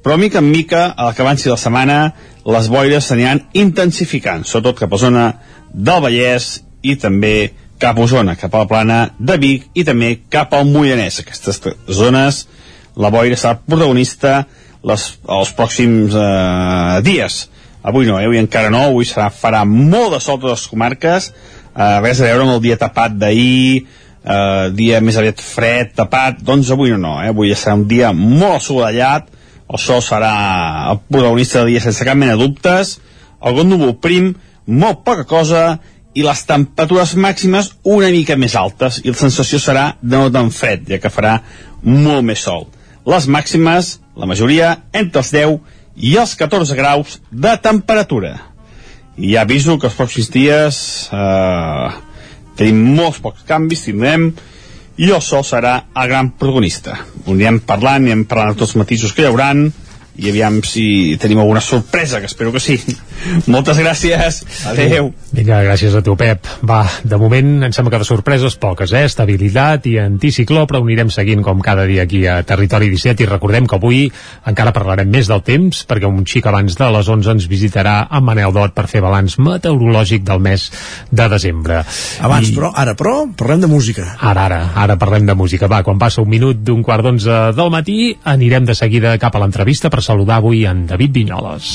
però 0.05 0.19
mica 0.21 0.39
en 0.39 0.51
mica, 0.53 0.87
a 0.93 1.09
la 1.09 1.17
que 1.17 1.25
avanci 1.25 1.49
la 1.49 1.59
setmana, 1.59 1.99
les 2.45 2.69
boires 2.69 3.07
s'aniran 3.09 3.41
intensificant, 3.57 4.45
sobretot 4.45 4.85
cap 4.85 4.93
a 4.93 5.01
zona 5.01 5.29
del 5.73 6.03
Vallès 6.05 6.59
i 6.85 6.99
també 7.01 7.55
cap 7.81 7.99
a 7.99 8.05
Osona, 8.05 8.37
cap 8.37 8.55
a 8.55 8.63
la 8.63 8.69
plana 8.69 8.99
de 9.19 9.37
Vic 9.41 9.67
i 9.75 9.85
també 9.85 10.11
cap 10.31 10.53
al 10.55 10.69
Moianès. 10.69 11.23
Aquestes 11.25 11.61
zones, 11.89 12.45
la 12.97 13.11
boira 13.11 13.37
serà 13.37 13.57
protagonista 13.59 14.45
les, 14.85 15.09
els 15.39 15.53
pròxims 15.57 16.15
eh, 16.15 17.01
dies. 17.07 17.41
Avui 17.85 18.09
no, 18.09 18.19
eh? 18.21 18.29
avui 18.29 18.41
encara 18.41 18.71
no, 18.73 18.87
avui 18.91 19.09
serà, 19.09 19.29
farà 19.33 19.65
molt 19.69 20.15
de 20.15 20.21
sol 20.25 20.41
a 20.45 20.55
les 20.55 20.67
comarques, 20.71 21.33
eh, 21.75 22.01
res 22.01 22.21
a 22.21 22.29
veure 22.31 22.47
amb 22.47 22.57
el 22.57 22.63
dia 22.65 22.79
tapat 22.81 23.17
d'ahir, 23.19 23.85
eh, 24.25 24.69
dia 24.75 25.01
més 25.05 25.19
aviat 25.21 25.43
fred, 25.43 25.95
tapat, 25.99 26.41
doncs 26.43 26.71
avui 26.75 26.95
no, 26.97 27.19
eh? 27.23 27.31
avui 27.35 27.55
serà 27.55 27.77
un 27.79 27.87
dia 27.91 28.13
molt 28.17 28.61
assolellat, 28.61 29.31
el 29.65 29.81
sol 29.81 30.03
serà 30.05 30.35
el 30.93 31.01
protagonista 31.09 31.63
del 31.63 31.75
dia 31.75 31.83
sense 31.85 32.05
cap 32.07 32.19
mena 32.19 32.37
de 32.37 32.45
dubtes, 32.45 32.99
algun 33.41 33.71
núvol 33.73 33.97
prim, 34.01 34.33
molt 34.67 35.05
poca 35.05 35.27
cosa, 35.29 35.65
i 36.15 36.23
les 36.23 36.45
temperatures 36.47 37.17
màximes 37.19 37.73
una 37.91 38.09
mica 38.15 38.37
més 38.39 38.55
altes, 38.57 39.01
i 39.03 39.11
la 39.11 39.19
sensació 39.19 39.59
serà 39.59 39.87
de 40.01 40.17
no 40.17 40.31
tan 40.33 40.53
fred, 40.55 40.87
ja 40.89 41.01
que 41.03 41.11
farà 41.11 41.41
molt 41.83 42.23
més 42.25 42.45
sol. 42.47 42.69
Les 43.05 43.27
màximes, 43.29 43.99
la 44.17 44.29
majoria, 44.31 44.77
entre 44.95 45.21
els 45.25 45.33
10 45.35 45.59
i 45.97 46.15
els 46.21 46.35
14 46.39 46.77
graus 46.79 47.19
de 47.31 47.53
temperatura. 47.63 48.53
I 49.16 49.35
ja 49.35 49.45
aviso 49.47 49.78
que 49.78 49.86
els 49.91 49.97
pròxims 49.99 50.31
dies 50.35 50.81
eh, 51.15 51.89
tenim 52.59 52.82
molts 52.97 53.20
pocs 53.23 53.47
canvis, 53.47 53.86
tindrem, 53.86 54.32
i 54.97 55.11
el 55.11 55.23
sol 55.23 55.45
serà 55.47 55.77
el 55.95 56.11
gran 56.11 56.32
protagonista. 56.39 56.99
Ho 57.24 57.32
anirem 57.35 57.61
parlant, 57.66 58.03
anirem 58.03 58.24
parlant 58.31 58.55
tots 58.59 58.73
els 58.73 58.82
matisos 58.82 59.15
que 59.15 59.24
hi 59.24 59.31
hauran, 59.31 59.69
i 60.15 60.31
aviam 60.31 60.61
si 60.62 61.16
tenim 61.23 61.41
alguna 61.43 61.62
sorpresa, 61.62 62.20
que 62.20 62.31
espero 62.31 62.53
que 62.55 62.62
sí. 62.62 62.78
Moltes 63.51 63.78
gràcies. 63.81 64.41
Adéu. 64.69 65.11
Vinga, 65.35 65.61
gràcies 65.66 65.95
a 65.97 66.03
tu, 66.05 66.15
Pep. 66.19 66.47
Va, 66.66 66.82
de 67.03 67.19
moment 67.19 67.66
em 67.66 67.73
sembla 67.74 67.95
que 67.95 68.03
de 68.03 68.09
sorpreses 68.09 68.57
poques, 68.61 68.93
eh? 68.95 69.05
Estabilitat 69.09 69.89
i 69.91 69.97
anticicló, 70.03 70.65
però 70.70 70.81
ho 70.81 70.86
anirem 70.86 71.11
seguint 71.12 71.43
com 71.45 71.62
cada 71.65 71.86
dia 71.91 72.05
aquí 72.05 72.24
a 72.31 72.41
Territori 72.47 72.91
17 72.93 73.24
i 73.24 73.28
recordem 73.31 73.66
que 73.70 73.78
avui 73.78 74.05
encara 74.47 74.74
parlarem 74.77 75.11
més 75.11 75.31
del 75.31 75.43
temps 75.47 75.85
perquè 75.89 76.09
un 76.09 76.23
xic 76.28 76.47
abans 76.51 76.78
de 76.78 76.91
les 76.97 77.11
11 77.16 77.35
ens 77.35 77.49
visitarà 77.51 77.97
en 78.11 78.24
Manel 78.27 78.55
Dot 78.55 78.77
per 78.77 78.86
fer 78.91 79.03
balanç 79.05 79.39
meteorològic 79.43 80.24
del 80.28 80.43
mes 80.45 80.69
de 81.11 81.28
desembre. 81.32 81.82
Abans, 82.24 82.51
I... 82.51 82.57
però, 82.57 82.73
ara, 82.85 82.95
però, 82.99 83.16
parlem 83.36 83.65
de 83.65 83.70
música. 83.70 84.07
Ara, 84.20 84.47
ara, 84.49 84.62
ara 84.86 84.99
parlem 85.01 85.27
de 85.27 85.36
música. 85.39 85.70
Va, 85.70 85.82
quan 85.86 85.99
passa 85.99 86.23
un 86.23 86.31
minut 86.31 86.62
d'un 86.65 86.85
quart 86.86 87.05
d'onze 87.05 87.41
del 87.57 87.74
matí, 87.74 88.15
anirem 88.24 88.69
de 88.69 88.78
seguida 88.78 89.19
cap 89.19 89.35
a 89.35 89.43
l'entrevista 89.43 89.91
per 89.91 90.05
saludar 90.05 90.39
avui 90.43 90.65
en 90.69 90.86
David 90.91 91.15
Vinyoles. 91.19 91.74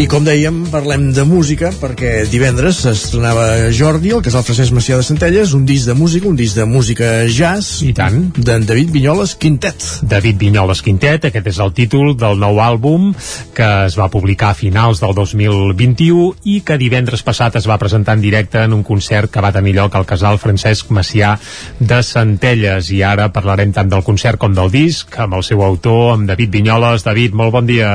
I 0.00 0.06
com 0.08 0.24
dèiem, 0.24 0.62
parlem 0.72 1.10
de 1.12 1.26
música 1.28 1.68
perquè 1.76 2.22
divendres 2.32 2.78
s'estrenava 2.86 3.68
Jordi, 3.76 4.14
el 4.16 4.22
casal 4.24 4.46
Francesc 4.46 4.72
Macià 4.72 4.96
de 4.96 5.04
Centelles, 5.04 5.50
un 5.52 5.66
disc 5.68 5.90
de 5.90 5.92
música, 5.92 6.24
un 6.30 6.38
disc 6.38 6.56
de 6.56 6.64
música 6.64 7.10
jazz. 7.28 7.82
I 7.84 7.90
tant. 7.98 8.16
D'en 8.32 8.64
David 8.64 8.94
Vinyoles 8.94 9.34
Quintet. 9.36 9.84
David 10.08 10.38
Vinyoles 10.40 10.80
Quintet, 10.86 11.26
aquest 11.28 11.50
és 11.52 11.60
el 11.60 11.74
títol 11.76 12.14
del 12.16 12.40
nou 12.40 12.62
àlbum 12.64 13.10
que 13.52 13.68
es 13.90 13.98
va 14.00 14.08
publicar 14.08 14.54
a 14.54 14.56
finals 14.56 15.04
del 15.04 15.12
2021 15.18 16.48
i 16.48 16.62
que 16.64 16.80
divendres 16.80 17.20
passat 17.26 17.60
es 17.60 17.68
va 17.68 17.76
presentar 17.82 18.16
en 18.16 18.24
directe 18.24 18.64
en 18.64 18.78
un 18.78 18.86
concert 18.88 19.28
que 19.28 19.44
va 19.44 19.52
tenir 19.52 19.76
lloc 19.76 20.00
al 20.00 20.08
casal 20.08 20.40
Francesc 20.40 20.88
Macià 20.96 21.34
de 21.76 22.00
Centelles. 22.00 22.88
I 22.88 23.02
ara 23.04 23.28
parlarem 23.36 23.76
tant 23.76 23.92
del 23.92 24.06
concert 24.08 24.40
com 24.40 24.56
del 24.56 24.72
disc 24.72 25.20
amb 25.20 25.36
el 25.36 25.44
seu 25.44 25.60
autor, 25.60 26.14
amb 26.14 26.32
David 26.32 26.56
Vinyoles. 26.56 27.04
David, 27.04 27.36
molt 27.36 27.58
bon 27.58 27.68
dia. 27.68 27.92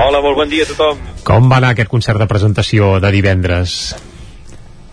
Hola, 0.00 0.22
molt 0.24 0.38
bon 0.38 0.48
dia 0.48 0.64
a 0.64 0.70
tothom. 0.70 1.00
Com 1.26 1.50
va 1.52 1.58
anar 1.60 1.74
aquest 1.74 1.90
concert 1.92 2.20
de 2.22 2.26
presentació 2.30 2.94
de 3.02 3.10
divendres? 3.12 3.74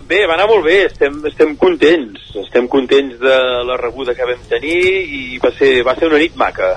Bé, 0.09 0.25
va 0.27 0.35
anar 0.35 0.49
molt 0.49 0.65
bé, 0.65 0.81
estem, 0.89 1.21
estem 1.29 1.53
contents. 1.61 2.33
Estem 2.43 2.67
contents 2.67 3.15
de 3.21 3.37
la 3.69 3.77
rebuda 3.79 4.15
que 4.17 4.27
vam 4.27 4.41
tenir 4.51 4.79
i 5.07 5.39
va 5.39 5.53
ser, 5.55 5.71
va 5.87 5.95
ser 5.95 6.09
una 6.09 6.19
nit 6.19 6.35
maca. 6.35 6.73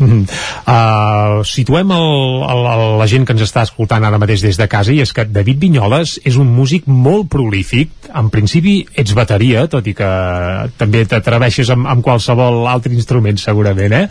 Uh, 0.00 1.44
situem 1.46 1.90
el, 1.94 2.08
el, 2.50 2.62
el, 2.72 2.82
la 2.98 3.06
gent 3.10 3.26
que 3.26 3.34
ens 3.36 3.44
està 3.46 3.62
escoltant 3.66 4.04
ara 4.04 4.18
mateix 4.18 4.42
des 4.42 4.58
de 4.58 4.66
casa 4.70 4.92
i 4.94 5.00
és 5.04 5.12
que 5.14 5.26
David 5.28 5.60
Vinyoles 5.62 6.16
és 6.26 6.38
un 6.40 6.50
músic 6.50 6.88
molt 6.90 7.28
prolífic. 7.32 7.92
En 8.14 8.30
principi 8.32 8.80
ets 8.98 9.14
bateria 9.16 9.66
tot 9.70 9.86
i 9.86 9.94
que 9.96 10.08
també 10.80 11.04
t'atreveixes 11.08 11.70
amb, 11.74 11.88
amb 11.90 12.04
qualsevol 12.04 12.64
altre 12.70 12.94
instrument 12.94 13.38
segurament 13.40 13.94
eh? 13.94 14.04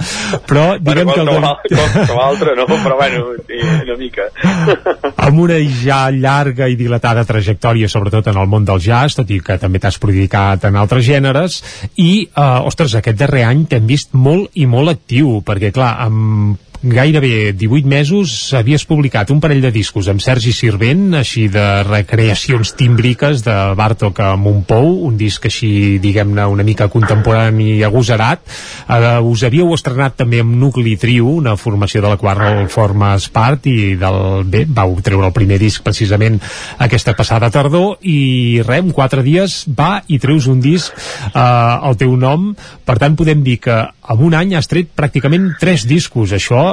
però 0.47 0.77
diguem 0.80 1.10
bueno, 1.10 1.14
que 1.14 1.22
el 1.22 1.30
David... 1.31 1.76
qualsevol 1.76 2.23
altre 2.23 2.55
no, 2.57 2.68
però 2.69 2.97
bueno, 2.99 3.26
sí, 3.47 3.60
una 3.84 3.97
mica. 3.99 4.30
Amb 5.23 5.39
una 5.39 5.57
ja 5.84 6.01
llarga 6.11 6.68
i 6.69 6.77
dilatada 6.80 7.23
trajectòria 7.27 7.89
sobretot 7.91 8.27
en 8.31 8.39
el 8.39 8.49
món 8.49 8.65
del 8.68 8.81
jazz 8.84 9.18
tot 9.19 9.30
i 9.31 9.39
que 9.43 9.57
també 9.61 9.81
t'has 9.84 9.99
prodicat 10.01 10.68
en 10.69 10.77
altres 10.80 11.05
gèneres 11.07 11.60
i, 11.99 12.27
uh, 12.30 12.64
ostres, 12.68 12.95
aquest 12.99 13.19
darrer 13.19 13.45
any 13.47 13.65
t'hem 13.69 13.88
vist 13.89 14.14
molt 14.14 14.53
i 14.60 14.68
molt 14.69 14.93
actiu 14.93 15.39
perquè 15.45 15.72
clar, 15.73 15.95
amb 16.05 16.72
gairebé 16.84 17.53
18 17.55 17.88
mesos 17.88 18.53
havies 18.53 18.84
publicat 18.84 19.30
un 19.31 19.39
parell 19.39 19.61
de 19.64 19.72
discos 19.72 20.10
amb 20.11 20.19
Sergi 20.19 20.51
Sirvent, 20.51 21.14
així 21.15 21.45
de 21.47 21.64
recreacions 21.88 22.73
tímbriques 22.76 23.45
de 23.45 23.55
Bartok 23.80 24.19
a 24.19 24.34
Montpou, 24.35 24.89
un 25.07 25.15
disc 25.15 25.47
així 25.47 25.97
diguem-ne 26.03 26.43
una 26.51 26.65
mica 26.68 26.89
contemporani 26.91 27.77
i 27.77 27.85
agosarat. 27.88 28.43
Uh, 28.84 29.23
us 29.31 29.45
havíeu 29.47 29.72
estrenat 29.72 30.18
també 30.19 30.41
amb 30.43 30.57
Nucli 30.60 30.97
Trio, 30.99 31.30
una 31.39 31.55
formació 31.55 32.03
de 32.03 32.11
la 32.11 32.19
qual 32.19 32.68
formes 32.68 33.30
part 33.31 33.69
i 33.72 33.95
del, 33.95 34.43
bé, 34.43 34.65
vau 34.68 34.97
treure 34.99 35.30
el 35.31 35.35
primer 35.35 35.61
disc 35.64 35.85
precisament 35.88 36.41
aquesta 36.84 37.15
passada 37.15 37.51
tardor 37.53 38.03
i 38.03 38.60
en 38.73 38.91
quatre 38.91 39.23
dies 39.23 39.61
va 39.72 40.01
i 40.11 40.19
treus 40.19 40.49
un 40.51 40.60
disc 40.60 40.91
uh, 41.31 41.39
al 41.39 41.95
teu 41.95 42.18
nom, 42.19 42.51
per 42.84 42.99
tant 42.99 43.15
podem 43.15 43.43
dir 43.45 43.61
que 43.64 43.77
en 44.03 44.19
un 44.19 44.34
any 44.35 44.57
has 44.57 44.68
tret 44.68 44.89
pràcticament 44.97 45.53
tres 45.61 45.85
discos, 45.88 46.34
això 46.35 46.64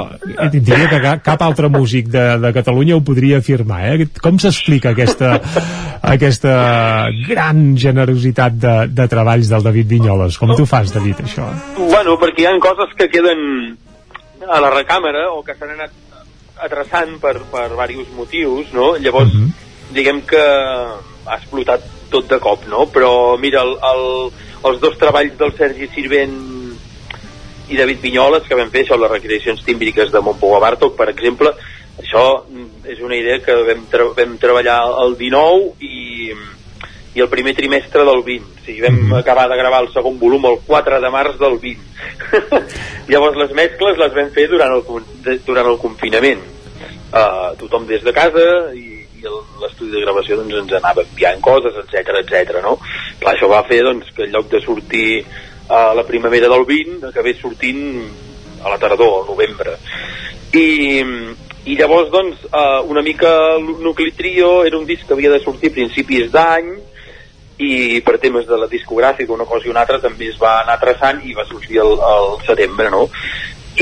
diria 0.53 0.87
que 0.91 0.99
ca- 1.03 1.17
cap 1.25 1.41
altre 1.45 1.69
músic 1.71 2.07
de, 2.13 2.23
de 2.43 2.51
Catalunya 2.55 2.95
ho 2.97 3.03
podria 3.05 3.39
afirmar, 3.41 3.81
eh? 3.93 4.07
Com 4.21 4.39
s'explica 4.41 4.91
aquesta, 4.95 5.35
aquesta 6.01 6.55
gran 7.27 7.75
generositat 7.77 8.57
de, 8.61 8.75
de 8.89 9.07
treballs 9.11 9.49
del 9.51 9.63
David 9.65 9.87
Vinyoles? 9.95 10.37
Com 10.41 10.55
tu 10.57 10.65
fas, 10.69 10.91
David, 10.95 11.23
això? 11.25 11.47
Bueno, 11.77 12.17
perquè 12.21 12.45
hi 12.45 12.49
ha 12.51 12.55
coses 12.63 12.93
que 12.97 13.09
queden 13.13 13.41
a 14.49 14.59
la 14.63 14.71
recàmera 14.73 15.27
o 15.35 15.43
que 15.45 15.53
s'han 15.57 15.75
anat 15.77 15.91
adreçant 16.61 17.15
per, 17.21 17.37
per 17.51 17.67
diversos 17.71 18.09
motius, 18.17 18.69
no? 18.75 18.95
Llavors, 19.01 19.33
diguem 19.95 20.21
que 20.29 20.41
ha 20.41 21.37
explotat 21.37 21.83
tot 22.11 22.27
de 22.29 22.37
cop, 22.43 22.65
no? 22.69 22.85
Però, 22.93 23.37
mira, 23.41 23.61
el, 23.65 23.75
el, 23.91 24.03
els 24.69 24.81
dos 24.83 24.97
treballs 25.01 25.37
del 25.39 25.53
Sergi 25.57 25.87
Sirvent 25.93 26.35
i 27.71 27.77
David 27.79 28.01
Vinyoles 28.03 28.47
que 28.47 28.57
vam 28.59 28.71
fer, 28.71 28.83
això, 28.83 28.97
les 28.99 29.11
recreacions 29.11 29.63
tímbriques 29.63 30.11
de 30.11 30.21
Montpou 30.21 30.57
a 30.57 30.75
per 30.97 31.09
exemple, 31.09 31.53
això 32.01 32.43
mm, 32.43 32.85
és 32.91 32.99
una 32.99 33.15
idea 33.15 33.39
que 33.39 33.55
vam, 33.67 33.85
tra 33.91 34.07
vam 34.17 34.37
treballar 34.37 34.79
el 35.03 35.15
19 35.17 35.87
i, 35.87 36.35
i 37.15 37.21
el 37.23 37.29
primer 37.29 37.55
trimestre 37.55 38.03
del 38.07 38.23
20. 38.23 38.45
O 38.61 38.65
sigui, 38.65 38.81
vam 38.81 39.13
acabar 39.19 39.47
de 39.49 39.57
gravar 39.57 39.83
el 39.85 39.91
segon 39.93 40.19
volum 40.19 40.45
el 40.51 40.59
4 40.67 41.01
de 41.01 41.11
març 41.13 41.37
del 41.39 41.59
20. 41.59 41.79
Llavors 43.11 43.39
les 43.39 43.53
mescles 43.57 43.99
les 43.99 44.15
vam 44.15 44.31
fer 44.35 44.47
durant 44.51 44.75
el, 44.77 45.39
durant 45.45 45.71
el 45.73 45.79
confinament. 45.81 46.43
Uh, 47.11 47.51
tothom 47.59 47.87
des 47.89 48.03
de 48.03 48.13
casa 48.15 48.43
i, 48.71 49.01
i 49.19 49.25
el- 49.27 49.41
l'estudi 49.61 49.91
de 49.91 50.03
gravació 50.05 50.37
doncs, 50.39 50.55
ens 50.63 50.77
anava 50.79 51.03
enviant 51.03 51.41
coses, 51.43 51.75
etc 51.83 52.21
etc. 52.21 52.61
no? 52.63 52.77
Clar, 53.19 53.35
això 53.35 53.49
va 53.51 53.65
fer 53.67 53.81
doncs, 53.83 54.11
que 54.15 54.25
en 54.25 54.35
lloc 54.35 54.47
de 54.53 54.61
sortir 54.63 55.25
a 55.71 55.93
la 55.95 56.03
primavera 56.03 56.49
del 56.51 56.65
20 56.67 57.07
acabés 57.07 57.39
sortint 57.39 57.81
a 58.61 58.69
la 58.69 58.77
tardor, 58.77 59.21
al 59.21 59.29
novembre. 59.31 59.77
I, 60.51 60.67
i 61.63 61.77
llavors, 61.79 62.11
doncs, 62.11 62.43
uh, 62.51 62.83
una 62.91 63.01
mica 63.01 63.31
Nucli 63.57 64.11
Trio 64.11 64.65
era 64.67 64.77
un 64.77 64.85
disc 64.85 65.07
que 65.07 65.15
havia 65.15 65.31
de 65.31 65.39
sortir 65.39 65.71
a 65.71 65.77
principis 65.79 66.31
d'any 66.33 66.73
i 67.61 68.01
per 68.03 68.17
temes 68.19 68.47
de 68.49 68.57
la 68.57 68.67
discogràfica 68.67 69.33
una 69.33 69.45
cosa 69.45 69.67
i 69.67 69.71
una 69.71 69.83
altra 69.85 70.01
també 70.01 70.31
es 70.31 70.39
va 70.41 70.57
anar 70.63 70.79
traçant 70.81 71.21
i 71.23 71.35
va 71.37 71.45
sortir 71.47 71.79
el, 71.83 71.93
el 71.93 72.31
setembre, 72.47 72.89
no? 72.89 73.05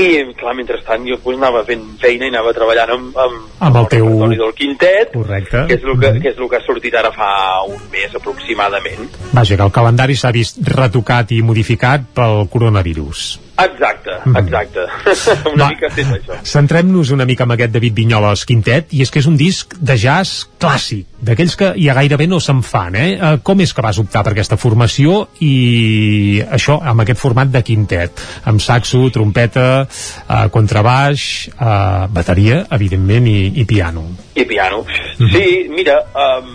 I, 0.00 0.22
clar, 0.38 0.54
mentrestant 0.56 1.04
jo 1.08 1.18
pues, 1.20 1.36
anava 1.36 1.62
fent 1.68 1.82
feina 2.00 2.28
i 2.28 2.32
anava 2.32 2.54
treballant 2.56 2.94
amb, 2.94 3.18
amb, 3.24 3.50
Amb 3.68 3.80
el 3.82 3.90
teu... 3.92 4.06
repertori 4.06 4.40
del 4.40 4.54
quintet, 4.56 5.12
Correcte. 5.12 5.66
que 5.68 5.76
és, 5.76 5.84
el 5.84 6.00
que, 6.00 6.14
que 6.22 6.32
és 6.32 6.40
el 6.40 6.48
que 6.48 6.60
ha 6.60 6.64
sortit 6.64 6.96
ara 6.96 7.12
fa 7.12 7.30
un 7.68 7.82
mes 7.92 8.16
aproximadament. 8.16 9.10
Vaja, 9.34 9.56
que 9.56 9.68
el 9.68 9.74
calendari 9.76 10.16
s'ha 10.16 10.32
vist 10.34 10.62
retocat 10.72 11.36
i 11.36 11.42
modificat 11.44 12.08
pel 12.16 12.46
coronavirus. 12.52 13.49
Exacte, 13.64 14.16
exacte. 14.40 14.86
una 15.54 15.68
mica 15.72 15.90
és 15.92 16.12
això. 16.16 16.38
Centrem-nos 16.46 17.12
una 17.14 17.26
mica 17.28 17.44
amb 17.46 17.56
aquest 17.56 17.74
David 17.74 17.96
Vinyoles 17.98 18.44
Quintet, 18.48 18.94
i 18.96 19.02
és 19.04 19.12
que 19.12 19.20
és 19.22 19.28
un 19.30 19.36
disc 19.40 19.74
de 19.76 19.96
jazz 20.00 20.46
clàssic, 20.60 21.06
d'aquells 21.20 21.56
que 21.60 21.72
ja 21.80 21.96
gairebé 21.96 22.26
no 22.30 22.40
se'n 22.40 22.62
fan, 22.66 22.96
eh? 22.96 23.10
Eh, 23.16 23.32
Com 23.44 23.60
és 23.60 23.74
que 23.76 23.84
vas 23.84 23.98
optar 24.00 24.22
per 24.24 24.32
aquesta 24.34 24.56
formació 24.60 25.26
i 25.44 26.40
això, 26.48 26.78
amb 26.80 27.04
aquest 27.04 27.20
format 27.20 27.50
de 27.52 27.62
quintet, 27.66 28.24
amb 28.50 28.62
saxo, 28.64 29.02
trompeta, 29.12 29.68
eh, 29.84 30.46
contrabaix, 30.52 31.48
eh, 31.52 32.06
bateria, 32.12 32.64
evidentment, 32.76 33.28
i, 33.28 33.52
i 33.60 33.64
piano. 33.68 34.06
I 34.34 34.44
piano. 34.48 34.84
Sí, 35.18 35.68
mira, 35.68 35.98
um, 36.14 36.54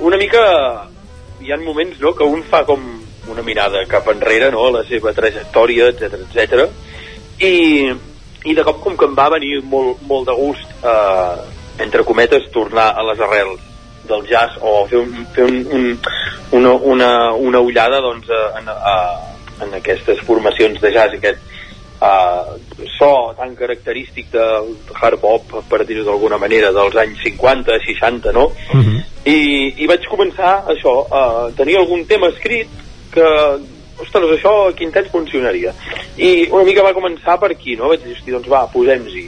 una 0.00 0.16
mica 0.16 0.42
hi 1.40 1.52
ha 1.52 1.58
moments 1.62 2.00
no, 2.02 2.12
que 2.16 2.26
un 2.26 2.42
fa 2.42 2.64
com 2.66 2.82
una 3.30 3.44
mirada 3.46 3.84
cap 3.88 4.08
enrere 4.12 4.50
no, 4.54 4.66
a 4.66 4.76
la 4.80 4.84
seva 4.88 5.14
trajectòria, 5.16 5.90
etc 5.92 6.20
etc. 6.24 6.66
I, 7.38 7.54
i 8.48 8.54
de 8.54 8.64
cop 8.66 8.82
com 8.82 8.96
que 8.98 9.08
em 9.08 9.16
va 9.18 9.30
venir 9.34 9.58
molt, 9.62 10.02
molt 10.08 10.28
de 10.28 10.36
gust 10.38 10.76
eh, 10.82 11.56
entre 11.84 12.04
cometes 12.04 12.50
tornar 12.54 12.90
a 12.98 13.04
les 13.06 13.20
arrels 13.22 13.64
del 14.08 14.24
jazz 14.26 14.56
o 14.60 14.86
fer, 14.88 15.02
un, 15.04 15.26
fer 15.34 15.44
un, 15.44 15.60
un, 15.70 15.98
una, 16.58 16.72
una, 16.72 17.10
una 17.34 17.60
ullada 17.60 18.00
doncs, 18.00 18.30
a, 18.30 18.42
en, 18.58 18.68
a, 18.72 18.96
en 19.66 19.74
aquestes 19.78 20.22
formacions 20.26 20.80
de 20.80 20.92
jazz 20.94 21.14
aquest 21.18 21.44
uh, 22.00 22.56
so 22.96 23.34
tan 23.36 23.54
característic 23.58 24.30
del 24.32 24.74
hard 24.94 25.20
bop 25.20 25.58
per 25.68 25.84
dir-ho 25.84 26.06
d'alguna 26.06 26.40
manera 26.40 26.72
dels 26.72 26.96
anys 26.96 27.22
50, 27.26 27.78
60 27.86 28.34
no? 28.36 28.48
I, 29.28 29.38
i 29.82 29.88
vaig 29.90 30.06
començar 30.08 30.62
això 30.72 30.94
a 31.12 31.22
tenir 31.56 31.76
algun 31.78 32.06
tema 32.08 32.30
escrit 32.32 32.70
que 33.18 33.28
ostres, 33.98 34.30
això 34.36 34.54
a 34.68 34.74
quintet 34.78 35.10
funcionaria 35.12 35.74
i 36.16 36.48
una 36.48 36.64
mica 36.68 36.86
va 36.86 36.96
començar 36.96 37.38
per 37.42 37.52
aquí 37.52 37.76
no? 37.76 37.90
vaig 37.92 38.04
dir, 38.06 38.18
doncs 38.30 38.50
va, 38.50 38.64
posem-hi 38.72 39.24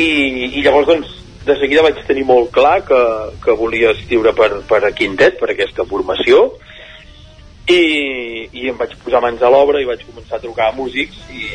i, 0.00 0.10
i 0.56 0.64
llavors 0.64 0.88
doncs 0.88 1.16
de 1.46 1.56
seguida 1.60 1.84
vaig 1.84 2.00
tenir 2.08 2.26
molt 2.28 2.50
clar 2.52 2.80
que, 2.84 3.00
que 3.44 3.56
volia 3.56 3.94
escriure 3.96 4.32
per, 4.36 4.50
per 4.68 4.82
a 4.84 4.92
quintet, 4.96 5.38
per 5.40 5.50
aquesta 5.52 5.86
formació 5.88 6.46
i, 7.70 7.82
i 8.52 8.68
em 8.72 8.78
vaig 8.80 8.96
posar 9.04 9.22
mans 9.24 9.42
a 9.42 9.50
l'obra 9.52 9.80
i 9.80 9.88
vaig 9.88 10.04
començar 10.08 10.38
a 10.38 10.44
trucar 10.44 10.70
a 10.70 10.76
músics 10.76 11.20
i, 11.32 11.48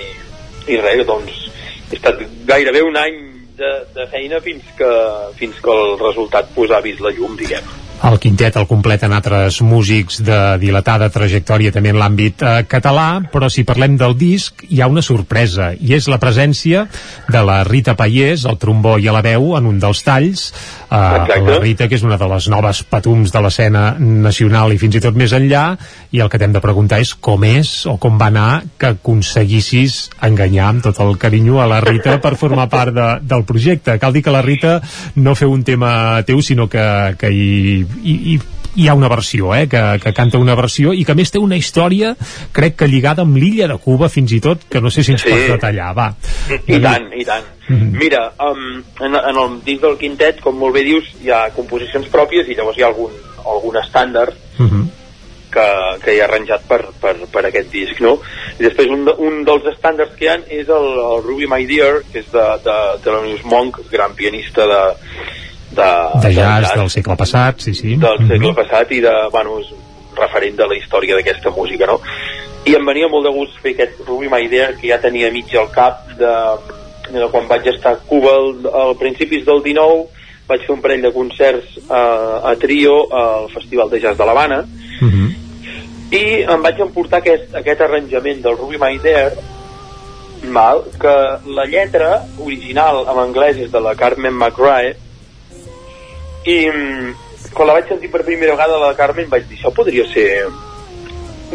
i 0.74 0.82
res, 0.82 1.06
doncs 1.08 1.48
he 1.92 1.98
estat 2.00 2.22
gairebé 2.50 2.82
un 2.86 2.98
any 2.98 3.18
de, 3.58 3.72
de 3.96 4.06
feina 4.12 4.42
fins 4.44 4.66
que, 4.78 4.92
fins 5.40 5.60
que 5.64 5.74
el 5.74 5.98
resultat 6.02 6.54
ha 6.56 6.82
vist 6.84 7.02
la 7.02 7.14
llum, 7.16 7.38
diguem. 7.40 7.85
El 8.06 8.20
quintet 8.22 8.54
el 8.60 8.68
completen 8.70 9.16
altres 9.18 9.56
músics 9.66 10.20
de 10.22 10.38
dilatada 10.62 11.08
trajectòria 11.10 11.72
també 11.74 11.90
en 11.90 11.98
l'àmbit 11.98 12.44
eh, 12.46 12.52
català, 12.70 13.24
però 13.34 13.48
si 13.50 13.64
parlem 13.66 13.96
del 13.98 14.14
disc 14.20 14.62
hi 14.70 14.78
ha 14.84 14.90
una 14.92 15.02
sorpresa, 15.02 15.72
i 15.74 15.96
és 15.98 16.06
la 16.12 16.20
presència 16.22 16.84
de 17.34 17.42
la 17.42 17.64
Rita 17.66 17.96
Paiés, 17.98 18.44
el 18.46 18.60
trombó 18.62 19.00
i 19.02 19.10
a 19.10 19.16
la 19.16 19.24
veu, 19.26 19.56
en 19.58 19.66
un 19.72 19.80
dels 19.82 20.04
talls. 20.06 20.52
Eh, 20.86 20.98
la 21.48 21.58
Rita, 21.64 21.88
que 21.90 21.98
és 21.98 22.06
una 22.06 22.20
de 22.22 22.28
les 22.30 22.50
noves 22.54 22.84
patums 22.86 23.34
de 23.34 23.42
l'escena 23.42 23.88
nacional 23.98 24.76
i 24.76 24.78
fins 24.78 25.00
i 25.00 25.02
tot 25.02 25.18
més 25.18 25.34
enllà, 25.34 25.66
i 26.14 26.22
el 26.22 26.30
que 26.30 26.38
t'hem 26.38 26.54
de 26.54 26.62
preguntar 26.62 27.02
és 27.02 27.16
com 27.18 27.42
és 27.50 27.74
o 27.90 27.98
com 27.98 28.22
va 28.22 28.30
anar 28.30 28.62
que 28.78 28.94
aconseguissis 28.94 29.98
enganyar 30.30 30.70
amb 30.70 30.86
tot 30.86 31.02
el 31.02 31.18
carinyo 31.18 31.58
a 31.64 31.68
la 31.74 31.82
Rita 31.82 32.20
per 32.22 32.36
formar 32.38 32.70
part 32.70 32.94
de, 32.94 33.10
del 33.26 33.50
projecte. 33.50 33.98
Cal 33.98 34.14
dir 34.14 34.22
que 34.22 34.38
la 34.38 34.46
Rita 34.46 34.78
no 35.18 35.34
feu 35.34 35.58
un 35.58 35.66
tema 35.66 36.22
teu, 36.30 36.46
sinó 36.46 36.70
que, 36.70 36.86
que 37.18 37.34
hi, 37.34 37.58
hi, 38.04 38.20
hi 38.34 38.40
hi 38.76 38.90
ha 38.90 38.94
una 38.94 39.08
versió, 39.08 39.54
eh, 39.56 39.70
que, 39.72 39.82
que 40.04 40.12
canta 40.14 40.38
una 40.38 40.54
versió 40.54 40.92
i 40.92 41.06
que 41.08 41.14
més 41.16 41.32
té 41.32 41.40
una 41.40 41.56
història, 41.56 42.10
crec 42.52 42.76
que 42.76 42.90
lligada 42.92 43.24
amb 43.24 43.38
l'illa 43.40 43.70
de 43.72 43.78
Cuba 43.80 44.10
fins 44.12 44.34
i 44.36 44.42
tot, 44.44 44.66
que 44.70 44.82
no 44.84 44.92
sé 44.92 45.02
si 45.04 45.14
ens 45.14 45.24
Sí. 45.24 45.30
pots 45.32 45.48
detallar, 45.48 45.94
va. 45.96 46.10
I, 46.50 46.76
i 46.76 46.82
tant, 46.84 47.08
i 47.16 47.24
tant. 47.24 47.46
Mhm. 47.70 47.96
Mira, 47.98 48.34
um, 48.44 48.84
en, 49.00 49.16
en 49.16 49.40
el 49.46 49.62
disc 49.64 49.82
del 49.82 49.96
quintet, 49.98 50.42
com 50.44 50.60
molt 50.60 50.76
bé 50.76 50.84
dius, 50.84 51.08
hi 51.24 51.32
ha 51.32 51.46
composicions 51.56 52.12
pròpies 52.12 52.50
i 52.52 52.56
llavors 52.60 52.78
hi 52.78 52.84
ha 52.84 52.92
algun, 52.92 53.16
algun 53.46 53.80
estàndard 53.80 54.36
Uh 54.60 54.68
-huh. 54.68 54.86
que, 55.52 55.66
que 56.04 56.14
hi 56.16 56.20
ha 56.20 56.26
arranjat 56.26 56.62
per, 56.68 56.86
per, 57.02 57.16
per 57.32 57.46
aquest 57.46 57.72
disc, 57.72 58.00
no? 58.02 58.20
I 58.60 58.64
després 58.64 58.88
un, 58.88 59.06
de, 59.06 59.12
un 59.18 59.44
dels 59.46 59.64
estàndards 59.72 60.16
que 60.16 60.26
hi 60.26 60.28
ha 60.28 60.38
és 60.50 60.68
el, 60.68 60.88
el 61.00 61.24
Ruby 61.24 61.48
My 61.48 61.66
Dear, 61.66 62.04
que 62.12 62.20
és 62.20 62.32
de, 62.32 62.40
de, 62.40 62.62
de 62.64 63.04
Thelonious 63.04 63.44
Monk, 63.46 63.80
gran 63.92 64.14
pianista 64.16 64.66
de, 64.68 64.96
de, 65.76 65.90
De 66.24 66.34
jazz 66.34 66.74
del 66.76 66.90
segle 66.90 67.16
passat, 67.20 67.60
sí, 67.60 67.74
sí. 67.74 67.96
del 67.96 68.18
segle 68.28 68.52
Mhm. 68.52 68.56
passat 68.56 68.92
i 68.92 69.02
de, 69.02 69.14
bueno, 69.32 69.60
és 69.60 69.74
referent 70.16 70.56
de 70.58 70.68
la 70.68 70.76
història 70.78 71.16
d'aquesta 71.16 71.50
música, 71.52 71.86
no? 71.86 72.00
I 72.66 72.74
em 72.76 72.86
venia 72.86 73.08
molt 73.12 73.26
de 73.28 73.32
gust 73.36 73.60
fer 73.62 73.74
aquest 73.76 74.00
Ruby 74.08 74.30
My 74.32 74.48
Dear, 74.48 74.76
que 74.80 74.88
ja 74.90 74.98
tenia 75.02 75.30
mig 75.32 75.52
al 75.56 75.70
cap 75.72 76.08
de, 76.18 76.32
de 77.12 77.28
quan 77.32 77.48
vaig 77.48 77.68
estar 77.68 77.92
a 77.94 78.00
Cuba 78.08 78.32
al, 78.74 78.96
principis 78.98 79.46
del 79.46 79.62
19, 79.62 80.08
vaig 80.48 80.62
fer 80.66 80.72
un 80.74 80.82
parell 80.82 81.02
de 81.02 81.12
concerts 81.14 81.78
a, 81.90 82.02
a 82.52 82.56
trio 82.56 82.96
al 83.14 83.50
Festival 83.54 83.90
de 83.90 84.00
Jazz 84.00 84.18
de 84.18 84.26
l'Havana, 84.26 84.64
i 86.12 86.24
em 86.48 86.62
vaig 86.62 86.80
emportar 86.82 87.20
aquest, 87.20 87.54
aquest 87.56 87.82
arranjament 87.82 88.42
del 88.42 88.58
Ruby 88.58 88.78
My 88.82 88.98
Dear, 89.04 89.34
mal, 90.46 90.84
que 91.02 91.16
la 91.50 91.66
lletra 91.66 92.24
original 92.40 93.04
en 93.10 93.18
anglès 93.20 93.58
és 93.58 93.72
de 93.72 93.80
la 93.82 93.96
Carmen 93.96 94.34
McRae, 94.38 94.96
i 96.46 96.58
mm, 96.70 97.52
quan 97.56 97.70
la 97.70 97.78
vaig 97.78 97.90
sentir 97.90 98.12
per 98.14 98.24
primera 98.26 98.56
vegada 98.56 98.80
la 98.82 98.94
Carmen 98.98 99.30
vaig 99.32 99.48
dir, 99.50 99.58
això 99.60 99.74
podria 99.74 100.06
ser 100.12 100.28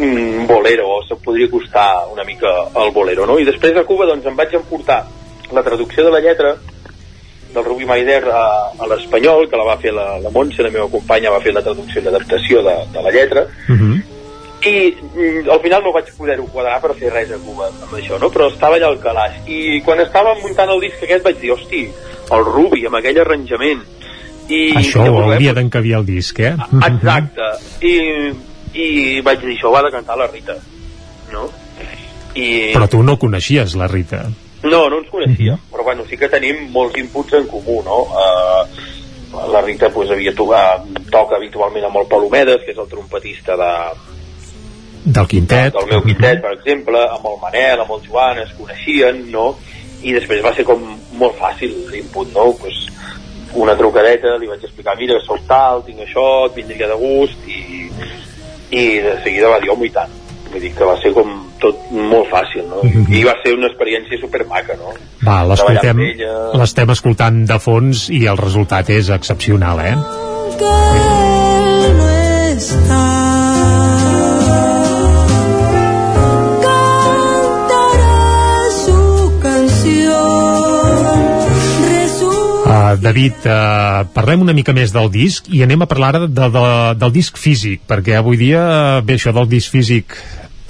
un 0.01 0.47
bolero, 0.47 0.87
o 0.97 1.01
se 1.05 1.15
podria 1.23 1.49
costar 1.51 2.07
una 2.11 2.23
mica 2.23 2.49
el 2.75 2.91
bolero, 2.91 3.25
no? 3.25 3.37
I 3.39 3.45
després 3.45 3.75
a 3.77 3.85
Cuba 3.87 4.07
doncs 4.09 4.27
em 4.27 4.37
vaig 4.37 4.55
emportar 4.57 5.03
la 5.51 5.63
traducció 5.63 6.05
de 6.05 6.13
la 6.13 6.21
lletra 6.23 6.55
del 7.51 7.65
Ruby 7.65 7.85
Maider 7.85 8.23
a, 8.31 8.45
a 8.79 8.87
l'espanyol, 8.87 9.49
que 9.51 9.59
la 9.59 9.67
va 9.67 9.77
fer 9.77 9.91
la, 9.91 10.15
la 10.23 10.31
Montse, 10.31 10.63
la 10.63 10.71
meva 10.71 10.87
companya, 10.89 11.33
va 11.33 11.43
fer 11.43 11.51
la 11.53 11.63
traducció 11.65 11.99
i 11.99 12.05
l'adaptació 12.05 12.63
de, 12.63 12.75
de 12.93 13.03
la 13.03 13.11
lletra, 13.11 13.45
i 14.63 14.75
mm, 14.93 15.49
al 15.49 15.59
final 15.63 15.83
no 15.83 15.91
vaig 15.91 16.11
poder-ho 16.17 16.47
quadrar 16.53 16.79
per 16.81 16.95
fer 16.95 17.11
res 17.11 17.31
a 17.33 17.39
Cuba 17.43 17.67
amb 17.67 17.95
això, 17.97 18.19
no? 18.21 18.29
però 18.29 18.47
estava 18.51 18.77
allà 18.77 18.91
al 18.91 18.99
calaix 19.03 19.47
i 19.47 19.81
quan 19.85 19.99
estava 19.99 20.35
muntant 20.39 20.69
el 20.69 20.83
disc 20.85 21.03
aquest 21.03 21.25
vaig 21.25 21.39
dir, 21.41 21.51
hosti, 21.51 21.87
el 22.31 22.45
Ruby 22.45 22.85
amb 22.87 22.99
aquell 23.01 23.19
arranjament 23.25 23.83
i 24.51 24.61
Això 24.81 25.05
ho 25.07 25.23
hauria 25.25 25.53
d'encabir 25.57 25.93
el 25.99 26.05
disc, 26.05 26.39
eh? 26.43 26.53
exacte 26.91 27.49
i, 27.87 27.95
i 28.75 28.87
vaig 29.25 29.41
dir, 29.45 29.55
això 29.55 29.71
ho 29.71 29.77
ha 29.79 29.83
de 29.87 29.91
cantar 29.95 30.17
la 30.19 30.27
Rita 30.31 30.55
no? 31.31 31.47
i 32.35 32.71
Però 32.75 32.87
tu 32.91 33.01
no 33.03 33.17
coneixies 33.19 33.75
la 33.79 33.87
Rita. 33.91 34.25
no, 34.63 34.81
no 34.91 34.99
ens 35.01 35.09
coneixia, 35.09 35.55
però 35.71 35.83
bueno, 35.87 36.03
sí 36.09 36.17
que 36.19 36.27
tenim 36.29 36.67
molts 36.71 36.99
inputs 37.01 37.33
en 37.39 37.47
comú, 37.49 37.79
no? 37.83 38.03
Uh, 38.13 39.47
la 39.51 39.61
Rita 39.65 39.89
pues, 39.89 40.11
havia 40.13 40.33
to 40.37 40.45
uh, 40.51 40.75
toca 41.09 41.37
habitualment 41.39 41.87
amb 41.87 41.97
el 42.03 42.05
Palomedes, 42.11 42.61
que 42.65 42.75
és 42.75 42.77
el 42.77 42.87
trompetista 42.91 43.55
de, 43.57 43.69
Del 45.03 45.27
quintet. 45.31 45.73
del 45.73 45.87
meu 45.89 46.03
quintet, 46.05 46.43
per 46.43 46.51
exemple, 46.59 47.01
amb 47.15 47.25
el 47.31 47.39
Manel, 47.41 47.81
amb 47.81 47.95
el 47.95 48.03
Joan, 48.05 48.37
es 48.43 48.51
coneixien, 48.59 49.23
no? 49.33 49.47
I 50.05 50.13
després 50.13 50.43
va 50.45 50.53
ser 50.53 50.65
com 50.67 50.83
molt 51.17 51.39
fàcil 51.41 51.73
l'input, 51.89 52.29
no? 52.35 52.51
Pues, 52.61 52.77
una 53.59 53.75
trucadeta, 53.79 54.37
li 54.39 54.49
vaig 54.49 54.63
explicar, 54.63 54.95
mira, 54.99 55.19
soc 55.25 55.43
tal, 55.49 55.83
tinc 55.87 56.03
això, 56.05 56.27
et 56.47 56.57
vindria 56.59 56.89
de 56.91 56.97
gust, 56.99 57.47
i, 57.47 57.87
i 58.71 58.83
de 59.03 59.17
seguida 59.23 59.51
va 59.51 59.59
dir, 59.63 59.71
home, 59.73 59.89
i 59.89 59.95
tant. 59.95 60.19
Vull 60.51 60.63
dir 60.63 60.73
que 60.75 60.87
va 60.87 60.97
ser 60.99 61.13
com 61.15 61.31
tot 61.61 61.91
molt 61.93 62.27
fàcil, 62.31 62.65
no? 62.67 62.81
I 63.13 63.21
va 63.27 63.35
ser 63.43 63.53
una 63.55 63.69
experiència 63.69 64.19
supermaca, 64.19 64.75
no? 64.79 64.95
Va, 65.23 65.41
l'escoltem, 65.47 66.01
l'estem 66.59 66.95
escoltant 66.95 67.43
de 67.47 67.59
fons 67.61 68.07
i 68.11 68.25
el 68.31 68.41
resultat 68.41 68.91
és 68.91 69.13
excepcional, 69.15 69.85
eh? 69.85 69.95
no 71.91 72.09
está. 72.57 73.01
David, 83.01 83.45
uh, 83.49 84.05
parlem 84.13 84.45
una 84.45 84.55
mica 84.57 84.75
més 84.77 84.93
del 84.93 85.09
disc 85.13 85.49
i 85.49 85.63
anem 85.65 85.83
a 85.83 85.89
parlar 85.89 86.13
ara 86.13 86.27
de, 86.27 86.49
de, 86.53 86.65
del 87.01 87.15
disc 87.15 87.39
físic, 87.41 87.81
perquè 87.89 88.15
avui 88.19 88.37
dia, 88.39 88.61
eh, 88.61 89.01
bé, 89.05 89.17
això 89.17 89.33
del 89.35 89.49
disc 89.51 89.73
físic 89.73 90.15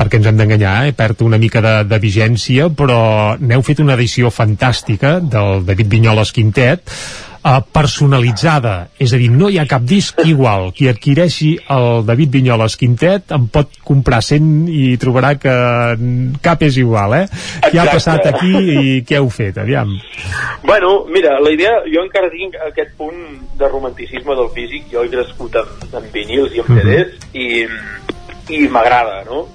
perquè 0.01 0.17
ens 0.17 0.31
hem 0.31 0.39
d'enganyar, 0.39 0.75
eh? 0.87 0.93
perd 0.97 1.21
una 1.21 1.37
mica 1.37 1.61
de, 1.61 1.73
de 1.85 1.99
vigència, 2.01 2.71
però 2.73 3.35
n'heu 3.37 3.61
fet 3.61 3.83
una 3.83 3.93
edició 3.99 4.31
fantàstica 4.33 5.19
del 5.21 5.61
David 5.67 5.91
Vinyoles 5.91 6.31
Quintet, 6.33 6.89
uh, 7.43 7.59
personalitzada, 7.73 8.89
és 9.01 9.13
a 9.13 9.19
dir, 9.19 9.30
no 9.34 9.49
hi 9.49 9.57
ha 9.61 9.65
cap 9.69 9.84
disc 9.88 10.19
igual. 10.26 10.72
Qui 10.77 10.88
adquireixi 10.91 11.53
el 11.73 12.03
David 12.07 12.31
Vinyoles 12.38 12.76
Quintet 12.80 13.31
en 13.35 13.47
pot 13.53 13.69
comprar 13.88 14.22
100 14.26 14.68
i 14.72 14.97
trobarà 15.01 15.34
que 15.41 15.53
cap 16.43 16.61
és 16.68 16.77
igual, 16.81 17.15
eh? 17.22 17.26
Què 17.68 17.80
ha 17.80 17.88
Exacte. 17.88 17.95
passat 17.97 18.27
aquí 18.34 18.51
i 18.57 19.01
què 19.07 19.19
heu 19.19 19.30
fet? 19.34 19.57
Aviam. 19.61 19.93
Bueno, 20.63 21.05
mira, 21.13 21.38
la 21.41 21.51
idea, 21.53 21.77
jo 21.91 22.03
encara 22.05 22.30
tinc 22.34 22.55
aquest 22.68 22.93
punt 22.97 23.18
de 23.57 23.68
romanticisme 23.69 24.35
del 24.35 24.49
físic, 24.55 24.85
jo 24.91 25.03
he 25.03 25.09
crescut 25.09 25.55
amb, 25.61 25.95
amb 26.01 26.13
vinils 26.13 26.53
i 26.55 26.59
amb 26.61 26.69
Mhm. 26.69 26.80
CDs 26.81 27.18
i, 27.34 27.65
i 28.57 28.68
m'agrada, 28.68 29.23
no? 29.26 29.47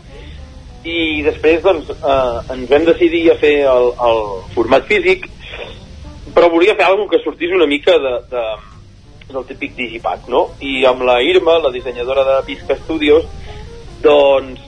I 0.86 1.22
després, 1.26 1.62
doncs, 1.64 1.88
eh, 1.90 2.52
ens 2.54 2.68
vam 2.70 2.84
decidir 2.86 3.30
a 3.32 3.34
fer 3.40 3.56
el, 3.66 3.88
el 4.06 4.20
format 4.54 4.84
físic, 4.86 5.26
però 6.36 6.50
volia 6.52 6.76
fer 6.76 6.84
alguna 6.84 7.08
que 7.10 7.22
sortís 7.24 7.50
una 7.56 7.66
mica 7.66 7.96
de, 7.98 8.14
de, 8.30 8.44
del 9.32 9.46
típic 9.48 9.74
digipack, 9.78 10.28
no? 10.28 10.50
I 10.60 10.84
amb 10.86 11.00
la 11.08 11.18
Irma, 11.24 11.56
la 11.64 11.72
dissenyadora 11.72 12.24
de 12.28 12.34
Pisca 12.46 12.76
Studios, 12.84 13.24
doncs 14.04 14.60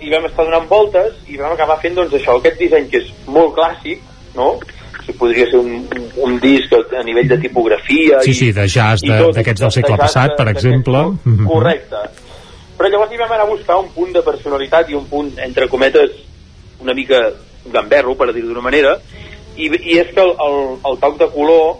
hi 0.00 0.08
vam 0.08 0.24
estar 0.30 0.46
donant 0.48 0.64
voltes 0.70 1.18
i 1.28 1.36
vam 1.36 1.52
acabar 1.52 1.76
fent 1.82 1.98
doncs 1.98 2.14
això, 2.16 2.38
aquest 2.40 2.56
disseny 2.58 2.86
que 2.88 3.02
és 3.04 3.10
molt 3.28 3.52
clàssic, 3.58 4.00
no? 4.34 4.54
que 5.04 5.12
podria 5.16 5.46
ser 5.50 5.58
un, 5.60 5.74
un, 5.96 6.06
un 6.24 6.38
disc 6.40 6.72
a 6.76 7.02
nivell 7.04 7.28
de 7.28 7.38
tipografia 7.40 8.18
Sí, 8.24 8.32
i, 8.32 8.34
sí, 8.36 8.48
de 8.56 8.66
jazz 8.68 9.04
i 9.04 9.08
de- 9.10 9.30
d'aquests 9.36 9.60
del 9.64 9.70
de 9.72 9.76
segle 9.76 9.96
jazz 9.96 10.02
passat, 10.06 10.34
per 10.36 10.46
d'aquests, 10.48 10.66
exemple. 10.70 11.04
Mhm. 11.24 11.46
Correcte. 11.48 12.02
Però 12.78 12.88
llavors 12.88 13.12
hi 13.12 13.20
vam 13.20 13.32
anar 13.36 13.44
a 13.46 13.50
buscar 13.50 13.76
un 13.80 13.88
punt 13.92 14.12
de 14.16 14.22
personalitat 14.24 14.88
i 14.90 14.96
un 14.96 15.04
punt, 15.08 15.32
entre 15.44 15.68
cometes, 15.68 16.16
una 16.80 16.94
mica 16.96 17.20
gamberro, 17.72 18.14
per 18.16 18.30
dir 18.32 18.42
d'una 18.46 18.62
manera, 18.64 18.94
i, 19.66 19.70
i 19.92 20.00
és 20.00 20.10
que 20.14 20.24
el, 20.24 20.34
el, 20.46 20.58
el 20.90 20.98
toc 21.02 21.18
de 21.20 21.28
color, 21.34 21.78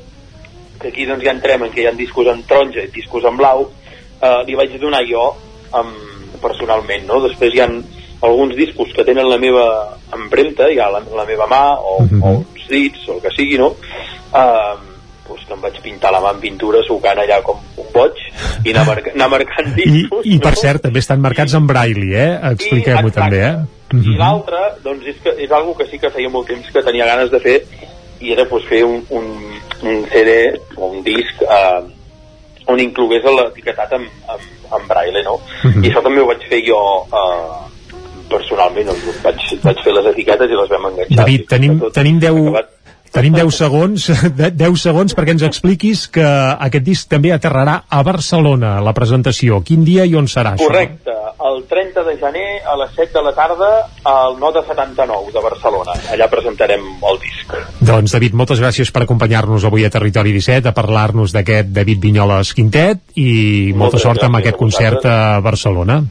que 0.81 0.89
aquí 0.93 1.07
doncs 1.09 1.25
ja 1.25 1.35
entrem 1.35 1.67
en 1.67 1.73
que 1.75 1.83
hi 1.83 1.89
ha 1.91 1.97
discos 1.97 2.29
en 2.33 2.43
taronja 2.49 2.85
i 2.85 2.93
discos 2.95 3.25
en 3.29 3.37
blau, 3.41 3.67
eh, 4.21 4.39
li 4.47 4.57
vaig 4.59 4.77
donar 4.81 5.03
jo 5.09 5.27
amb, 5.77 6.11
personalment, 6.41 7.07
no? 7.09 7.21
Després 7.25 7.55
hi 7.55 7.63
ha 7.65 7.69
alguns 8.27 8.57
discos 8.57 8.93
que 8.97 9.05
tenen 9.05 9.29
la 9.29 9.39
meva 9.41 9.67
empremta, 10.17 10.69
ha 10.69 10.91
la, 10.93 11.03
la 11.17 11.27
meva 11.29 11.47
mà 11.49 11.65
o, 11.79 12.01
Mhm. 12.05 12.23
o 12.23 12.29
uns 12.41 12.69
dits 12.69 13.09
o 13.09 13.15
el 13.17 13.21
que 13.23 13.35
sigui, 13.37 13.59
no? 13.59 13.75
Uh, 14.33 14.77
pues 15.31 15.47
que 15.47 15.57
em 15.57 15.65
vaig 15.65 15.81
pintar 15.85 16.11
la 16.15 16.21
mà 16.25 16.35
amb 16.35 16.43
pintura 16.45 16.83
sucant 16.87 17.23
allà 17.23 17.41
com 17.47 17.61
un 17.81 17.91
boig 17.95 18.19
i 18.67 18.75
anar, 18.75 18.87
marca, 18.91 19.15
anar 19.15 19.31
marcant 19.33 19.71
I, 19.73 19.77
discos 19.81 20.27
I, 20.27 20.39
per 20.43 20.57
cert, 20.59 20.83
també 20.89 21.03
estan 21.03 21.23
marcats 21.23 21.55
en 21.59 21.69
braille, 21.71 22.11
eh? 22.11 22.33
Expliquem-ho 22.53 23.15
també, 23.15 23.45
eh? 23.47 23.55
i 23.91 24.15
l'altre, 24.19 24.59
doncs 24.85 25.09
és, 25.11 25.17
que, 25.23 25.33
és 25.47 25.51
algo 25.51 25.75
que 25.79 25.87
sí 25.91 25.99
que 25.99 26.13
feia 26.15 26.31
molt 26.31 26.47
temps 26.51 26.69
que 26.71 26.83
tenia 26.87 27.09
ganes 27.09 27.33
de 27.33 27.41
fer 27.43 27.57
i 28.21 28.35
era 28.35 28.45
pues, 28.47 28.67
fer 28.69 28.85
un, 28.87 29.01
un, 29.17 29.33
un 29.83 30.05
CD 30.13 30.37
o 30.77 30.93
un 30.93 31.03
disc 31.07 31.43
eh, 31.43 31.81
on 32.71 32.79
inclogués 32.79 33.27
l'etiquetat 33.27 33.97
en, 33.97 34.07
en, 34.07 34.47
en 34.77 34.87
braille, 34.87 35.25
no? 35.27 35.41
Mhm. 35.65 35.83
I 35.83 35.91
això 35.91 36.05
també 36.05 36.23
ho 36.23 36.29
vaig 36.29 36.45
fer 36.53 36.61
jo 36.69 36.79
eh, 37.11 37.71
personalment, 38.31 38.93
doncs, 38.93 39.23
vaig, 39.25 39.47
vaig 39.65 39.83
fer 39.85 39.95
les 39.97 40.11
etiquetes 40.13 40.53
i 40.53 40.59
les 40.61 40.71
vam 40.71 40.87
enganxar. 40.93 41.19
David, 41.25 41.47
tenim, 41.51 41.81
tenim 41.97 42.21
10, 42.23 42.39
Tenim 43.11 43.35
10 43.35 43.51
segons, 43.57 44.07
de- 44.39 44.51
10 44.55 44.77
segons 44.79 45.15
perquè 45.19 45.35
ens 45.35 45.43
expliquis 45.47 46.05
que 46.15 46.23
aquest 46.25 46.85
disc 46.87 47.09
també 47.11 47.33
aterrarà 47.35 47.81
a 47.89 48.03
Barcelona, 48.07 48.77
la 48.85 48.93
presentació. 48.95 49.63
Quin 49.67 49.83
dia 49.85 50.05
i 50.07 50.15
on 50.15 50.29
serà 50.31 50.55
això? 50.55 50.69
Correcte, 50.69 51.17
el 51.51 51.65
30 51.67 52.05
de 52.07 52.15
gener 52.21 52.47
a 52.69 52.77
les 52.79 52.93
7 52.95 53.11
de 53.17 53.23
la 53.27 53.33
tarda 53.35 53.71
al 54.05 54.39
9 54.39 54.61
de 54.61 54.63
79 54.69 55.35
de 55.35 55.43
Barcelona. 55.43 55.97
Allà 56.15 56.29
presentarem 56.31 56.87
el 57.11 57.21
disc. 57.25 57.57
Doncs, 57.81 58.15
David, 58.15 58.37
moltes 58.39 58.63
gràcies 58.63 58.93
per 58.95 59.03
acompanyar-nos 59.07 59.67
avui 59.67 59.85
a 59.89 59.91
Territori 59.91 60.33
17 60.37 60.71
a 60.71 60.77
parlar-nos 60.77 61.35
d'aquest 61.35 61.75
David 61.75 62.01
Vinyoles 62.07 62.55
Quintet 62.55 63.03
i 63.19 63.73
molta 63.75 63.97
Moltes 63.97 64.07
sort 64.07 64.23
amb 64.29 64.39
aquest 64.39 64.57
concert 64.61 65.07
a 65.11 65.19
Barcelona. 65.43 66.03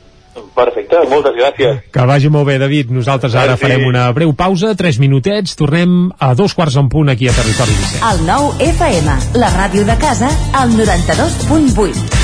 Perfecte, 0.55 1.01
moltes 1.09 1.35
gràcies. 1.37 1.81
Que 1.93 2.05
vagi 2.09 2.29
molt 2.33 2.47
bé, 2.49 2.57
David. 2.61 2.91
Nosaltres 2.91 3.35
ara 3.35 3.55
Merci. 3.55 3.63
farem 3.65 3.85
una 3.87 4.11
breu 4.15 4.33
pausa, 4.33 4.75
3 4.75 4.99
minutets, 4.99 5.55
tornem 5.59 6.11
a 6.19 6.33
dos 6.35 6.53
quarts 6.57 6.75
en 6.79 6.89
punt 6.89 7.09
aquí 7.09 7.27
a 7.29 7.33
Territori 7.35 7.71
17. 7.71 8.05
El 8.11 8.25
nou 8.27 8.53
FM, 8.59 9.17
la 9.39 9.51
ràdio 9.55 9.85
de 9.85 9.97
casa, 10.01 10.29
al 10.53 10.73
92.8. 10.75 12.19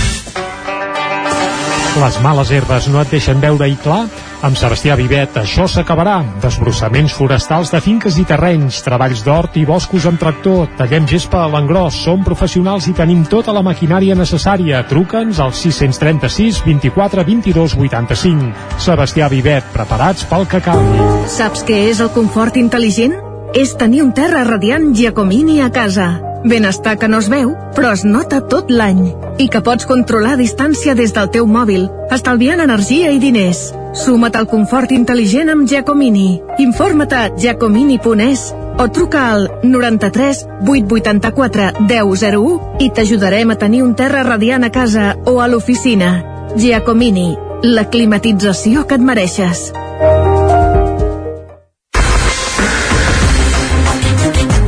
Les 1.95 2.17
males 2.19 2.49
herbes 2.51 2.87
no 2.91 2.99
et 3.01 3.11
deixen 3.15 3.39
veure-hi 3.39 3.77
clar? 3.79 4.03
Amb 4.45 4.57
Sebastià 4.59 4.93
Vivet 4.93 5.39
això 5.41 5.63
s'acabarà. 5.65 6.19
Desbrossaments 6.43 7.15
forestals 7.17 7.71
de 7.73 7.79
finques 7.81 8.19
i 8.21 8.25
terrenys, 8.29 8.83
treballs 8.85 9.23
d'hort 9.25 9.55
i 9.57 9.63
boscos 9.65 10.05
amb 10.05 10.21
tractor, 10.21 10.67
tallem 10.77 11.07
gespa 11.09 11.41
a 11.41 11.47
l'engròs, 11.49 11.97
som 12.05 12.21
professionals 12.27 12.85
i 12.85 12.93
tenim 12.93 13.23
tota 13.31 13.55
la 13.55 13.63
maquinària 13.65 14.13
necessària. 14.13 14.83
Truca'ns 14.85 15.41
al 15.41 15.55
636 15.57 16.61
24 16.67 17.25
22 17.25 17.73
85. 17.87 18.53
Sebastià 18.85 19.31
Vivet, 19.33 19.65
preparats 19.73 20.29
pel 20.29 20.45
que 20.51 20.61
calgui. 20.61 21.09
Saps 21.25 21.65
què 21.65 21.87
és 21.89 22.05
el 22.05 22.13
confort 22.13 22.61
intel·ligent? 22.61 23.17
És 23.57 23.73
tenir 23.79 24.05
un 24.05 24.13
terra 24.13 24.45
radiant 24.45 24.91
Giacomini 24.93 25.61
a 25.65 25.73
casa. 25.73 26.34
Benestar 26.45 26.99
que 26.99 27.07
no 27.09 27.17
es 27.17 27.27
veu, 27.29 27.55
però 27.73 27.89
es 27.95 28.03
nota 28.05 28.43
tot 28.45 28.69
l'any. 28.69 29.01
I 29.41 29.47
que 29.49 29.63
pots 29.65 29.87
controlar 29.89 30.35
a 30.35 30.39
distància 30.39 30.93
des 30.93 31.13
del 31.15 31.31
teu 31.33 31.47
mòbil, 31.49 31.87
estalviant 32.13 32.61
energia 32.61 33.09
i 33.09 33.17
diners. 33.19 33.71
Suma't 33.97 34.37
al 34.37 34.45
confort 34.51 34.93
intel·ligent 34.93 35.49
amb 35.49 35.65
Giacomini. 35.65 36.27
Informa't 36.61 37.15
a 37.17 37.23
giacomini.es 37.33 38.45
o 38.77 38.87
truca 38.91 39.31
al 39.31 39.49
93 39.63 40.43
884 40.67 41.71
1001 41.87 42.77
i 42.83 42.91
t'ajudarem 42.91 43.49
a 43.49 43.57
tenir 43.57 43.81
un 43.87 43.95
terra 43.95 44.21
radiant 44.27 44.67
a 44.67 44.71
casa 44.71 45.15
o 45.25 45.39
a 45.41 45.49
l'oficina. 45.49 46.13
Giacomini, 46.55 47.31
la 47.63 47.89
climatització 47.89 48.85
que 48.85 49.01
et 49.01 49.09
mereixes. 49.09 49.71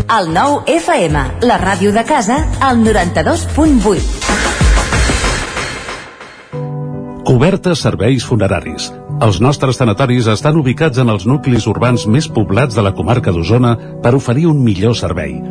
El 0.08 0.30
nou 0.32 0.62
FM, 0.72 1.20
la 1.44 1.58
ràdio 1.60 1.90
de 1.92 2.00
casa, 2.08 2.38
al 2.64 2.78
92.8. 2.80 4.00
Coberta 7.28 7.74
serveis 7.76 8.24
funeraris. 8.24 8.88
Els 9.20 9.42
nostres 9.44 9.76
tanatoris 9.76 10.30
estan 10.32 10.56
ubicats 10.62 11.04
en 11.04 11.12
els 11.12 11.28
nuclis 11.28 11.68
urbans 11.68 12.08
més 12.08 12.32
poblats 12.32 12.80
de 12.80 12.88
la 12.88 12.96
comarca 12.96 13.36
d'Osona 13.36 13.76
per 14.00 14.16
oferir 14.16 14.48
un 14.48 14.64
millor 14.64 14.96
servei. 14.96 15.42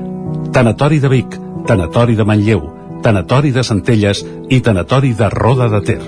Tanatori 0.56 1.04
de 1.04 1.12
Vic, 1.12 1.36
Tanatori 1.68 2.16
de 2.16 2.24
Manlleu, 2.24 2.64
Tanatori 3.04 3.52
de 3.52 3.60
Centelles 3.60 4.24
i 4.48 4.64
Tanatori 4.64 5.12
de 5.12 5.28
Roda 5.36 5.68
de 5.68 5.84
Ter. 5.84 6.00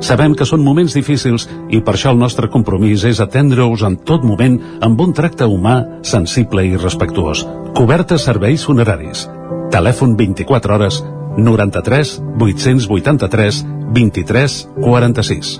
Sabem 0.00 0.34
que 0.38 0.46
són 0.46 0.62
moments 0.62 0.94
difícils 0.94 1.48
i 1.74 1.80
per 1.82 1.96
això 1.96 2.12
el 2.14 2.20
nostre 2.20 2.48
compromís 2.52 3.04
és 3.08 3.20
atendre-us 3.20 3.82
en 3.86 3.98
tot 4.06 4.24
moment 4.24 4.58
amb 4.86 5.00
un 5.02 5.14
tracte 5.14 5.46
humà, 5.46 6.02
sensible 6.06 6.64
i 6.66 6.76
respectuós. 6.78 7.44
Coberta 7.74 8.18
serveis 8.18 8.64
funeraris. 8.66 9.26
Telèfon 9.74 10.14
24 10.16 10.74
hores 10.74 11.02
93 11.36 12.14
883 12.38 13.64
23 13.94 14.68
46. 14.84 15.58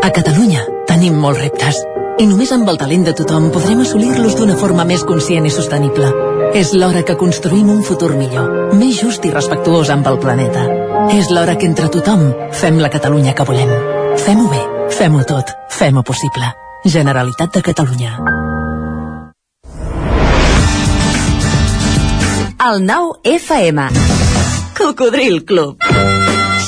A 0.00 0.10
Catalunya 0.10 0.66
tenim 0.90 1.16
molts 1.22 1.40
reptes 1.40 1.84
i 2.20 2.26
només 2.26 2.50
amb 2.52 2.68
el 2.68 2.80
talent 2.80 3.06
de 3.06 3.14
tothom 3.16 3.48
podrem 3.54 3.80
assolir-los 3.86 4.36
d'una 4.36 4.58
forma 4.60 4.84
més 4.84 5.06
conscient 5.06 5.46
i 5.46 5.54
sostenible. 5.54 6.29
És 6.50 6.72
l'hora 6.74 7.04
que 7.06 7.14
construïm 7.14 7.68
un 7.70 7.82
futur 7.86 8.10
millor, 8.18 8.74
més 8.74 8.96
just 8.98 9.22
i 9.24 9.30
respectuós 9.30 9.90
amb 9.94 10.08
el 10.10 10.18
planeta. 10.18 10.64
És 11.14 11.30
l'hora 11.30 11.54
que 11.54 11.68
entre 11.70 11.86
tothom 11.94 12.24
fem 12.58 12.80
la 12.82 12.90
Catalunya 12.90 13.36
que 13.38 13.46
volem. 13.46 13.70
Fem-ho 14.24 14.48
bé, 14.50 14.62
fem-ho 14.96 15.22
tot, 15.30 15.54
fem-ho 15.70 16.02
possible. 16.02 16.50
Generalitat 16.84 17.54
de 17.54 17.62
Catalunya. 17.70 18.16
El 22.66 22.82
nou 22.84 23.14
FM. 23.24 23.86
Cocodril 24.76 25.44
Club. 25.46 26.29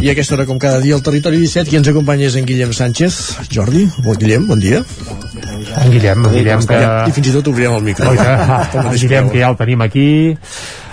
I 0.00 0.08
a 0.08 0.12
aquesta 0.12 0.32
hora, 0.32 0.46
com 0.48 0.56
cada 0.58 0.80
dia, 0.80 0.94
al 0.96 1.02
Territori 1.04 1.36
17, 1.42 1.68
qui 1.68 1.76
ens 1.76 1.88
acompanya 1.90 2.24
és 2.30 2.36
en 2.40 2.46
Guillem 2.48 2.70
Sánchez. 2.72 3.16
Jordi, 3.52 3.82
bon 4.00 4.16
Guillem, 4.16 4.46
bon 4.48 4.60
dia. 4.62 4.80
En 5.76 5.90
Guillem, 5.92 6.24
en 6.24 6.32
Guillem 6.32 6.64
que... 6.64 6.78
I 6.80 7.12
fins 7.12 7.28
i 7.28 7.34
tot 7.34 7.50
obrirem 7.52 7.76
el 7.76 7.84
micro. 7.84 8.14
Que, 8.16 8.36
en 8.80 8.88
Guillem 8.94 9.28
que 9.28 9.42
ja 9.42 9.50
el 9.52 9.58
tenim 9.60 9.84
aquí 9.84 10.06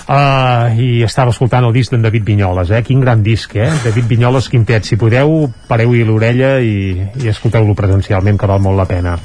Uh, 0.07 0.71
i 0.79 1.01
estava 1.03 1.33
escoltant 1.33 1.65
el 1.67 1.73
disc 1.75 1.91
d'en 1.91 2.05
David 2.05 2.23
Vinyoles, 2.23 2.69
eh? 2.71 2.79
Quin 2.87 3.01
gran 3.03 3.19
disc, 3.25 3.51
eh? 3.59 3.67
David 3.83 4.05
Vinyoles 4.07 4.47
Quintet, 4.47 4.85
si 4.87 4.95
podeu, 4.95 5.49
pareu-hi 5.67 6.05
l'orella 6.07 6.53
i, 6.63 6.95
i 7.19 7.27
escolteu-lo 7.27 7.75
presencialment, 7.75 8.37
que 8.39 8.47
val 8.47 8.61
molt 8.63 8.79
la 8.79 8.85
pena. 8.87 9.17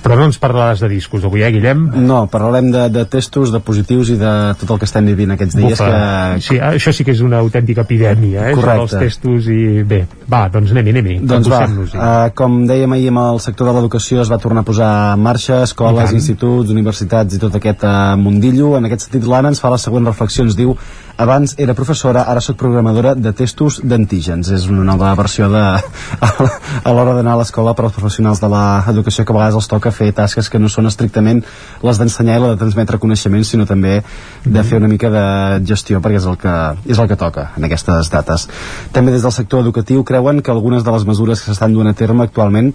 Però 0.00 0.16
no 0.16 0.24
ens 0.30 0.40
parlaràs 0.40 0.80
de 0.80 0.88
discos 0.88 1.26
avui, 1.28 1.44
eh, 1.44 1.50
Guillem? 1.52 1.82
No, 2.06 2.22
parlarem 2.32 2.70
de, 2.72 2.86
de 2.88 3.04
testos, 3.12 3.52
de 3.52 3.60
positius 3.60 4.14
i 4.14 4.16
de 4.22 4.32
tot 4.62 4.72
el 4.72 4.80
que 4.80 4.88
estem 4.88 5.10
vivint 5.12 5.34
aquests 5.36 5.58
dies. 5.60 5.82
Que... 5.84 6.40
Sí, 6.48 6.56
això 6.70 6.94
sí 6.96 7.04
que 7.04 7.12
és 7.12 7.20
una 7.26 7.42
autèntica 7.44 7.84
epidèmia, 7.84 8.48
eh? 8.48 8.56
Correcte. 8.56 8.86
Això 8.86 8.96
dels 8.96 9.12
testos 9.12 9.50
i... 9.52 9.84
Bé, 9.92 10.00
va, 10.24 10.46
doncs 10.56 10.72
anem-hi, 10.72 10.96
anem-hi. 10.96 11.18
Doncs 11.34 11.52
va, 11.52 11.60
uh, 11.68 12.32
com 12.40 12.62
dèiem 12.70 12.96
ahir 12.96 13.12
amb 13.12 13.24
el 13.26 13.42
sector 13.44 13.68
de 13.68 13.76
l'educació 13.76 14.24
es 14.24 14.32
va 14.32 14.40
tornar 14.40 14.64
a 14.64 14.70
posar 14.72 14.90
en 15.18 15.24
marxa, 15.28 15.60
escoles, 15.68 16.16
instituts, 16.16 16.72
universitats 16.72 17.36
i 17.36 17.44
tot 17.44 17.60
aquest 17.60 17.84
uh, 17.84 18.16
mundillo. 18.16 18.72
En 18.80 18.88
aquest 18.88 19.10
sentit, 19.10 19.28
l'Anna 19.28 19.52
ens 19.52 19.60
fa 19.60 19.68
la 19.68 19.80
següent 19.84 20.08
reflexió, 20.08 20.29
ens 20.38 20.56
diu 20.58 20.76
abans 21.20 21.52
era 21.60 21.74
professora, 21.76 22.22
ara 22.32 22.40
sóc 22.40 22.56
programadora 22.56 23.12
de 23.14 23.32
testos 23.36 23.80
d'antígens. 23.84 24.48
És 24.56 24.66
una 24.72 24.86
nova 24.88 25.10
versió 25.18 25.50
de, 25.52 25.64
a 26.88 26.94
l'hora 26.96 27.12
d'anar 27.18 27.34
a 27.34 27.40
l'escola 27.42 27.74
per 27.76 27.84
als 27.84 27.96
professionals 27.96 28.40
de 28.40 28.48
l'educació 28.48 29.26
que 29.26 29.34
a 29.34 29.36
vegades 29.36 29.58
els 29.60 29.68
toca 29.68 29.92
fer 29.92 30.12
tasques 30.16 30.48
que 30.48 30.58
no 30.62 30.70
són 30.72 30.88
estrictament 30.88 31.42
les 31.84 32.00
d'ensenyar 32.00 32.38
i 32.38 32.44
la 32.44 32.52
de 32.54 32.60
transmetre 32.62 33.00
coneixements, 33.02 33.52
sinó 33.52 33.68
també 33.68 33.98
de 34.46 34.64
fer 34.64 34.80
una 34.80 34.88
mica 34.88 35.10
de 35.12 35.24
gestió 35.68 36.00
perquè 36.00 36.22
és 36.22 36.28
el 36.30 36.38
que, 36.40 36.56
és 36.88 36.98
el 36.98 37.10
que 37.10 37.20
toca 37.20 37.50
en 37.58 37.68
aquestes 37.68 38.08
dates. 38.12 38.48
També 38.96 39.12
des 39.12 39.26
del 39.26 39.36
sector 39.36 39.60
educatiu 39.60 40.06
creuen 40.08 40.40
que 40.40 40.54
algunes 40.54 40.86
de 40.86 40.96
les 40.96 41.04
mesures 41.04 41.42
que 41.42 41.52
s'estan 41.52 41.76
duent 41.76 41.92
a 41.92 41.98
terme 42.00 42.24
actualment 42.24 42.72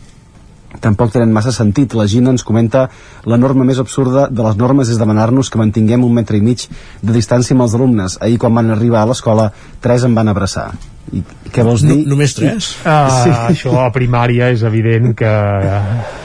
tampoc 0.82 1.14
tenen 1.14 1.34
massa 1.34 1.54
sentit. 1.56 1.94
La 1.94 2.08
Gina 2.08 2.34
ens 2.34 2.44
comenta 2.48 2.88
la 3.26 3.38
norma 3.38 3.68
més 3.68 3.80
absurda 3.82 4.28
de 4.32 4.48
les 4.48 4.58
normes 4.58 4.90
és 4.90 5.02
demanar-nos 5.02 5.50
que 5.50 5.62
mantinguem 5.62 6.04
un 6.08 6.18
metre 6.18 6.38
i 6.40 6.44
mig 6.46 6.68
de 7.02 7.14
distància 7.14 7.56
amb 7.56 7.68
els 7.68 7.78
alumnes. 7.78 8.20
Ahir, 8.22 8.40
quan 8.42 8.56
van 8.56 8.74
arribar 8.74 9.04
a 9.04 9.10
l'escola, 9.14 9.52
tres 9.82 10.08
em 10.08 10.16
van 10.16 10.32
abraçar. 10.32 10.72
I 11.14 11.22
què 11.54 11.64
vols 11.64 11.84
dir? 11.86 11.94
No, 11.94 12.16
només 12.16 12.34
tres? 12.36 12.72
Uh, 12.82 13.10
sí. 13.14 13.34
Això 13.54 13.74
a 13.84 13.90
primària 13.94 14.50
és 14.52 14.64
evident 14.66 15.14
que 15.18 15.30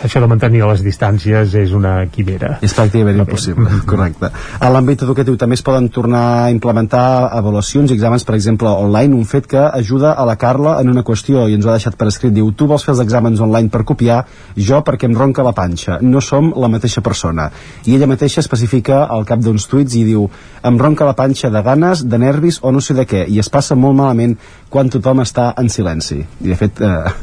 això 0.04 0.22
de 0.22 0.28
mantenir 0.30 0.62
les 0.64 0.80
distàncies 0.82 1.52
és 1.60 1.74
una 1.76 1.92
quimera. 2.10 2.56
És 2.64 2.74
pràcticament 2.76 3.20
impossible, 3.20 3.82
correcte. 3.90 4.30
A 4.58 4.70
l'àmbit 4.72 5.04
educatiu 5.04 5.36
també 5.40 5.58
es 5.58 5.64
poden 5.66 5.90
tornar 5.92 6.24
a 6.46 6.48
implementar 6.54 7.04
avaluacions 7.36 7.92
i 7.92 7.98
exàmens, 7.98 8.24
per 8.26 8.34
exemple, 8.38 8.72
online, 8.72 9.14
un 9.14 9.28
fet 9.28 9.46
que 9.50 9.60
ajuda 9.68 10.14
a 10.16 10.24
la 10.26 10.38
Carla 10.40 10.78
en 10.80 10.90
una 10.90 11.04
qüestió 11.06 11.44
i 11.46 11.58
ens 11.58 11.68
ho 11.68 11.70
ha 11.72 11.76
deixat 11.78 11.98
per 12.00 12.08
escrit. 12.10 12.32
Diu, 12.34 12.50
tu 12.56 12.66
vols 12.70 12.86
fer 12.86 12.94
els 12.96 13.04
exàmens 13.04 13.42
online 13.44 13.70
per 13.70 13.84
copiar, 13.86 14.22
jo 14.56 14.80
perquè 14.86 15.10
em 15.10 15.18
ronca 15.18 15.44
la 15.46 15.54
panxa. 15.56 16.00
No 16.00 16.24
som 16.24 16.54
la 16.56 16.72
mateixa 16.72 17.04
persona. 17.04 17.50
I 17.84 17.98
ella 17.98 18.08
mateixa 18.10 18.40
especifica 18.40 19.04
al 19.04 19.28
cap 19.28 19.44
d'uns 19.44 19.68
tuits 19.70 20.00
i 20.00 20.06
diu, 20.08 20.26
em 20.64 20.80
ronca 20.80 21.06
la 21.06 21.16
panxa 21.16 21.52
de 21.52 21.62
ganes, 21.62 22.02
de 22.08 22.18
nervis 22.18 22.60
o 22.62 22.72
no 22.72 22.80
sé 22.80 22.96
de 22.96 23.06
què, 23.08 23.26
i 23.28 23.38
es 23.40 23.48
passa 23.52 23.76
molt 23.76 23.96
malament 24.00 24.36
quan 24.70 24.90
tothom 24.90 25.24
està 25.24 25.50
en 25.60 25.68
silenci. 25.68 26.20
I 26.22 26.52
de 26.52 26.56
fet, 26.58 26.80
eh, 26.80 27.14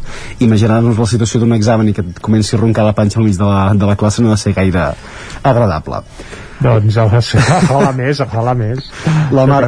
imaginar-nos 0.46 1.00
la 1.00 1.08
situació 1.10 1.40
d'un 1.42 1.56
examen 1.56 1.88
i 1.88 1.94
que 1.96 2.04
et 2.04 2.20
comenci 2.24 2.56
a 2.56 2.60
roncar 2.60 2.86
la 2.86 2.96
panxa 2.98 3.22
al 3.22 3.26
mig 3.26 3.38
de 3.40 3.48
la, 3.48 3.72
de 3.74 3.88
la 3.88 3.96
classe 3.96 4.22
no 4.22 4.30
ha 4.30 4.36
de 4.36 4.42
ser 4.42 4.54
gaire 4.58 4.92
agradable. 5.44 6.04
Doncs 6.58 6.98
ojalà 6.98 7.92
més, 7.94 8.20
ojalà 8.20 8.54
més. 8.58 8.92
La, 9.32 9.46
Mar. 9.46 9.68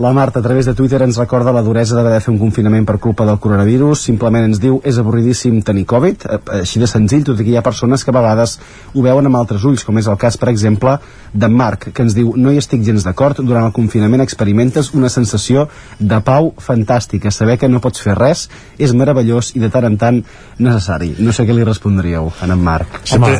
La 0.00 0.12
Marta, 0.12 0.38
a 0.38 0.42
través 0.42 0.64
de 0.64 0.72
Twitter, 0.74 1.02
ens 1.02 1.18
recorda 1.18 1.52
la 1.52 1.60
duresa 1.60 1.94
d'haver 1.94 2.14
de 2.14 2.20
fer 2.24 2.32
un 2.32 2.38
confinament 2.40 2.86
per 2.88 2.96
culpa 2.98 3.26
del 3.28 3.36
coronavirus. 3.38 4.06
Simplement 4.08 4.46
ens 4.48 4.56
diu, 4.58 4.78
és 4.80 4.96
avorridíssim 4.96 5.58
tenir 5.60 5.84
Covid, 5.84 6.24
eh, 6.24 6.38
així 6.62 6.80
de 6.80 6.88
senzill, 6.88 7.24
tot 7.24 7.40
i 7.40 7.44
que 7.44 7.52
hi 7.52 7.56
ha 7.60 7.62
persones 7.62 8.02
que 8.02 8.10
a 8.10 8.16
vegades 8.16 8.56
ho 8.94 9.04
veuen 9.04 9.28
amb 9.28 9.36
altres 9.36 9.66
ulls, 9.68 9.84
com 9.84 9.98
és 10.00 10.08
el 10.08 10.16
cas, 10.16 10.38
per 10.40 10.48
exemple, 10.48 10.96
d'en 11.34 11.52
Marc, 11.52 11.90
que 11.92 12.02
ens 12.02 12.16
diu, 12.16 12.32
no 12.34 12.50
hi 12.50 12.56
estic 12.56 12.80
gens 12.86 13.04
d'acord, 13.04 13.42
durant 13.44 13.66
el 13.68 13.74
confinament 13.76 14.24
experimentes 14.24 14.94
una 14.94 15.10
sensació 15.12 15.68
de 15.98 16.20
pau 16.24 16.54
fantàstica. 16.56 17.30
Saber 17.30 17.58
que 17.58 17.68
no 17.68 17.82
pots 17.84 18.00
fer 18.00 18.16
res 18.16 18.48
és 18.78 18.96
meravellós 18.96 19.52
i 19.54 19.60
de 19.60 19.68
tant 19.68 19.84
en 19.84 19.98
tant 20.00 20.22
necessari. 20.58 21.12
No 21.18 21.36
sé 21.36 21.44
què 21.44 21.52
li 21.52 21.66
respondríeu 21.68 22.32
a 22.40 22.48
en 22.48 22.56
Marc. 22.64 23.02
Sempre, 23.04 23.36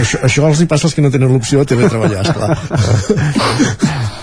això, 0.00 0.24
això 0.24 0.48
els 0.48 0.64
hi 0.64 0.66
passa 0.66 0.88
als 0.88 0.96
que 0.96 1.04
no 1.04 1.12
tenen 1.12 1.28
l'opció 1.28 1.60
de 1.68 1.76
treballar, 1.76 2.24
esclar. 2.24 2.56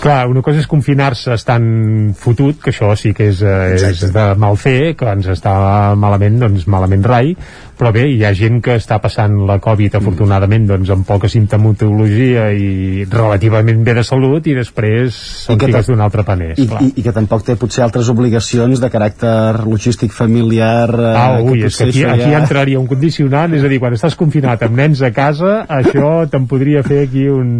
Clar, 0.02 0.26
una 0.28 0.42
cosa 0.42 0.60
és 0.60 0.68
confinar-se 0.70 1.35
estant 1.36 2.14
fotut, 2.18 2.58
que 2.62 2.72
això 2.74 2.90
sí 2.98 3.12
que 3.16 3.30
és, 3.32 3.42
eh, 3.42 3.76
és 3.92 4.02
de 4.12 4.26
mal 4.40 4.58
fer, 4.60 4.96
que 4.98 5.08
ens 5.12 5.28
està 5.32 5.54
malament, 5.98 6.40
doncs 6.42 6.66
malament 6.72 7.04
rai, 7.06 7.34
però 7.76 7.90
bé, 7.92 8.06
hi 8.08 8.22
ha 8.24 8.32
gent 8.32 8.62
que 8.64 8.78
està 8.80 8.96
passant 9.04 9.34
la 9.48 9.58
Covid 9.60 9.98
afortunadament 9.98 10.64
doncs 10.70 10.88
amb 10.94 11.04
poca 11.04 11.28
simptomatologia 11.28 12.46
i 12.56 13.04
relativament 13.04 13.82
bé 13.84 13.92
de 13.98 14.04
salut 14.06 14.46
i 14.48 14.54
després 14.56 15.18
són 15.44 15.58
que 15.60 15.68
figues 15.68 15.90
d'un 15.90 16.00
altre 16.00 16.24
paner, 16.24 16.54
I, 16.54 16.64
esclar. 16.64 16.80
i, 16.86 16.94
I 16.96 17.04
que 17.04 17.12
tampoc 17.12 17.44
té 17.44 17.58
potser 17.60 17.84
altres 17.84 18.08
obligacions 18.08 18.80
de 18.80 18.90
caràcter 18.92 19.66
logístic 19.66 20.14
familiar 20.16 20.88
eh, 20.88 21.12
Ah, 21.16 21.42
ui, 21.42 21.66
és 21.68 21.76
que 21.76 21.90
aquí, 21.90 22.04
això 22.06 22.14
aquí 22.14 22.38
entraria 22.38 22.80
un 22.80 22.88
condicionant, 22.88 23.52
és 23.56 23.64
a 23.64 23.68
dir, 23.68 23.80
quan 23.82 23.96
estàs 23.96 24.16
confinat 24.16 24.64
amb 24.64 24.80
nens 24.80 25.04
a 25.04 25.12
casa, 25.12 25.58
això 25.68 26.24
te'n 26.32 26.48
podria 26.48 26.80
fer 26.86 27.02
aquí 27.04 27.26
un, 27.28 27.58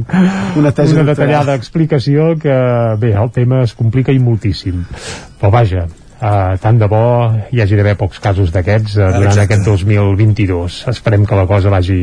Una 0.56 0.72
tesi 0.72 0.96
una 0.96 1.04
detallada 1.10 1.54
explicació 1.58 2.32
que, 2.40 2.56
bé, 3.00 3.12
el 3.20 3.30
tema 3.36 3.62
es 3.66 3.76
complica 3.76 4.14
i 4.14 4.22
moltíssim. 4.22 4.84
Però 5.40 5.50
vaja, 5.52 5.86
uh, 6.20 6.56
tant 6.62 6.80
de 6.80 6.88
bo 6.90 7.02
hi 7.52 7.62
hagi 7.62 7.78
d'haver 7.78 7.96
pocs 8.00 8.22
casos 8.22 8.54
d'aquests 8.54 8.96
uh, 8.96 9.10
durant 9.18 9.32
Exacte. 9.32 9.46
aquest 9.50 9.68
2022. 9.68 10.80
Esperem 10.94 11.26
que 11.26 11.38
la 11.38 11.46
cosa 11.50 11.72
vagi 11.72 12.00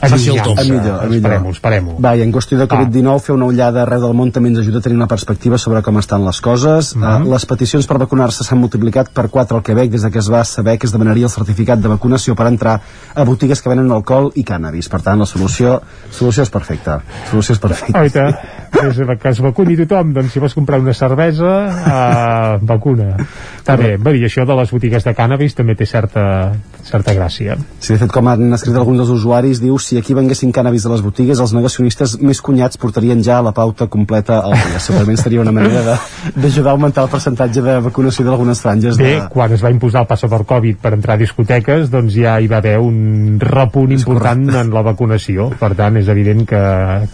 Faci 0.00 0.30
el 0.30 0.36
top. 0.42 0.58
allunyant-se. 0.58 0.60
A 0.60 0.64
millor, 0.64 1.00
a 1.00 1.06
millor. 1.06 1.16
Esperem-ho, 1.16 1.50
esperem-ho. 1.50 1.96
Va, 2.00 2.14
i 2.16 2.22
en 2.22 2.32
qüestió 2.32 2.58
de 2.58 2.66
Covid-19, 2.68 3.20
fer 3.20 3.34
una 3.34 3.46
ullada 3.46 3.82
arreu 3.82 4.00
del 4.00 4.14
món 4.14 4.30
també 4.32 4.48
ens 4.52 4.58
ajuda 4.60 4.78
a 4.78 4.80
tenir 4.84 4.96
una 4.96 5.08
perspectiva 5.10 5.58
sobre 5.58 5.82
com 5.82 5.98
estan 5.98 6.24
les 6.24 6.40
coses. 6.40 6.94
Mm 6.96 6.98
Mhm. 7.02 7.06
-hmm. 7.24 7.32
les 7.32 7.46
peticions 7.46 7.86
per 7.86 7.98
vacunar-se 7.98 8.44
s'han 8.44 8.58
multiplicat 8.58 9.08
per 9.10 9.28
4 9.28 9.56
al 9.56 9.62
Quebec 9.62 9.90
des 9.90 10.02
de 10.02 10.10
que 10.10 10.18
es 10.18 10.30
va 10.30 10.44
saber 10.44 10.78
que 10.78 10.86
es 10.86 10.92
demanaria 10.92 11.24
el 11.24 11.30
certificat 11.30 11.78
de 11.80 11.88
vacunació 11.88 12.34
per 12.34 12.46
entrar 12.46 12.80
a 13.14 13.24
botigues 13.24 13.60
que 13.62 13.68
venen 13.68 13.90
alcohol 13.90 14.30
i 14.34 14.44
cànnabis. 14.44 14.88
Per 14.88 15.00
tant, 15.02 15.18
la 15.18 15.26
solució, 15.26 15.80
solució 16.10 16.42
és 16.42 16.50
perfecta. 16.50 17.02
La 17.24 17.30
solució 17.30 17.52
és 17.54 17.58
perfecta. 17.58 18.00
Oita, 18.00 18.38
des 18.82 18.96
de 18.96 19.16
que 19.16 19.28
es 19.28 19.40
vacuni 19.40 19.76
tothom, 19.76 20.12
doncs 20.12 20.32
si 20.32 20.38
vols 20.38 20.54
comprar 20.54 20.78
una 20.80 20.94
cervesa, 20.94 22.58
uh, 22.58 22.58
vacuna. 22.66 23.16
Està 23.58 23.76
bé, 23.76 23.96
va 23.96 24.12
dir, 24.12 24.24
això 24.24 24.46
de 24.46 24.54
les 24.54 24.70
botigues 24.70 25.04
de 25.04 25.14
cànnabis 25.14 25.54
també 25.54 25.74
té 25.74 25.86
certa, 25.86 26.52
certa 26.88 27.12
gràcia. 27.14 27.56
Sí, 27.80 27.92
de 27.94 27.98
fet, 28.00 28.12
com 28.12 28.28
han 28.30 28.52
escrit 28.56 28.76
alguns 28.80 28.98
dels 29.02 29.10
usuaris, 29.12 29.60
diu 29.60 29.76
si 29.82 29.98
aquí 30.00 30.14
venguessin 30.16 30.52
cànnabis 30.56 30.86
a 30.88 30.92
les 30.94 31.02
botigues, 31.04 31.40
els 31.40 31.52
negacionistes 31.56 32.16
més 32.24 32.40
cunyats 32.44 32.78
portarien 32.80 33.20
ja 33.24 33.40
la 33.44 33.52
pauta 33.52 33.86
completa 33.92 34.40
al 34.40 34.54
dia. 34.56 34.80
Segurament 34.86 35.20
seria 35.20 35.42
una 35.44 35.52
manera 35.52 35.82
de- 35.84 35.98
d'ajudar 36.40 36.72
a 36.72 36.76
augmentar 36.78 37.04
el 37.04 37.10
percentatge 37.12 37.62
de 37.64 37.78
vacunació 37.84 38.24
d'algunes 38.26 38.60
franges 38.64 38.96
Bé, 38.98 39.14
de... 39.18 39.28
quan 39.32 39.52
es 39.52 39.62
va 39.64 39.70
imposar 39.74 40.02
el 40.06 40.10
passaport 40.10 40.46
Covid 40.48 40.78
per 40.82 40.94
entrar 40.96 41.16
a 41.18 41.20
discoteques, 41.20 41.90
doncs 41.92 42.14
ja 42.16 42.38
hi 42.40 42.48
va 42.50 42.58
haver 42.62 42.78
un 42.80 43.38
repunt 43.42 43.92
important 43.92 44.46
en 44.62 44.70
la 44.74 44.82
vacunació. 44.86 45.50
Per 45.58 45.72
tant, 45.78 45.96
és 46.00 46.08
evident 46.08 46.44
que, 46.48 46.62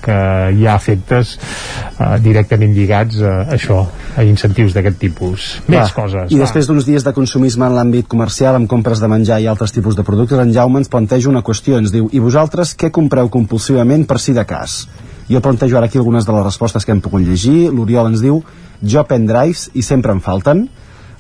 que 0.05 0.19
hi 0.55 0.67
ha 0.69 0.77
efectes 0.79 1.35
uh, 1.39 2.15
directament 2.23 2.75
lligats 2.77 3.21
a 3.25 3.35
això, 3.57 3.81
a 4.17 4.23
incentius 4.27 4.75
d'aquest 4.77 4.99
tipus. 5.01 5.49
Més 5.69 5.81
Va, 5.81 5.89
coses. 5.97 6.31
I 6.31 6.39
va. 6.39 6.45
després 6.45 6.69
d'uns 6.69 6.85
dies 6.87 7.05
de 7.07 7.13
consumisme 7.17 7.67
en 7.67 7.75
l'àmbit 7.79 8.07
comercial 8.11 8.59
amb 8.59 8.69
compres 8.71 9.01
de 9.03 9.09
menjar 9.11 9.41
i 9.43 9.49
altres 9.51 9.64
tipus 9.73 9.97
de 9.97 10.05
productes, 10.05 10.39
en 10.39 10.53
Jaume 10.53 10.81
ens 10.83 10.91
planteja 10.93 11.31
una 11.31 11.43
qüestió. 11.47 11.79
Ens 11.79 11.93
diu, 11.95 12.09
i 12.13 12.21
vosaltres 12.21 12.75
què 12.77 12.91
compreu 12.93 13.31
compulsivament 13.33 14.05
per 14.11 14.19
si 14.21 14.35
de 14.37 14.45
cas? 14.45 14.83
Jo 15.31 15.41
plantejo 15.41 15.79
ara 15.79 15.87
aquí 15.89 15.97
algunes 15.99 16.27
de 16.27 16.33
les 16.37 16.45
respostes 16.45 16.85
que 16.85 16.93
hem 16.93 17.01
pogut 17.01 17.25
llegir. 17.25 17.71
L'Oriol 17.73 18.11
ens 18.13 18.25
diu, 18.25 18.43
jo 18.83 19.05
pendrives 19.09 19.71
i 19.73 19.83
sempre 19.83 20.13
em 20.13 20.21
falten. 20.21 20.67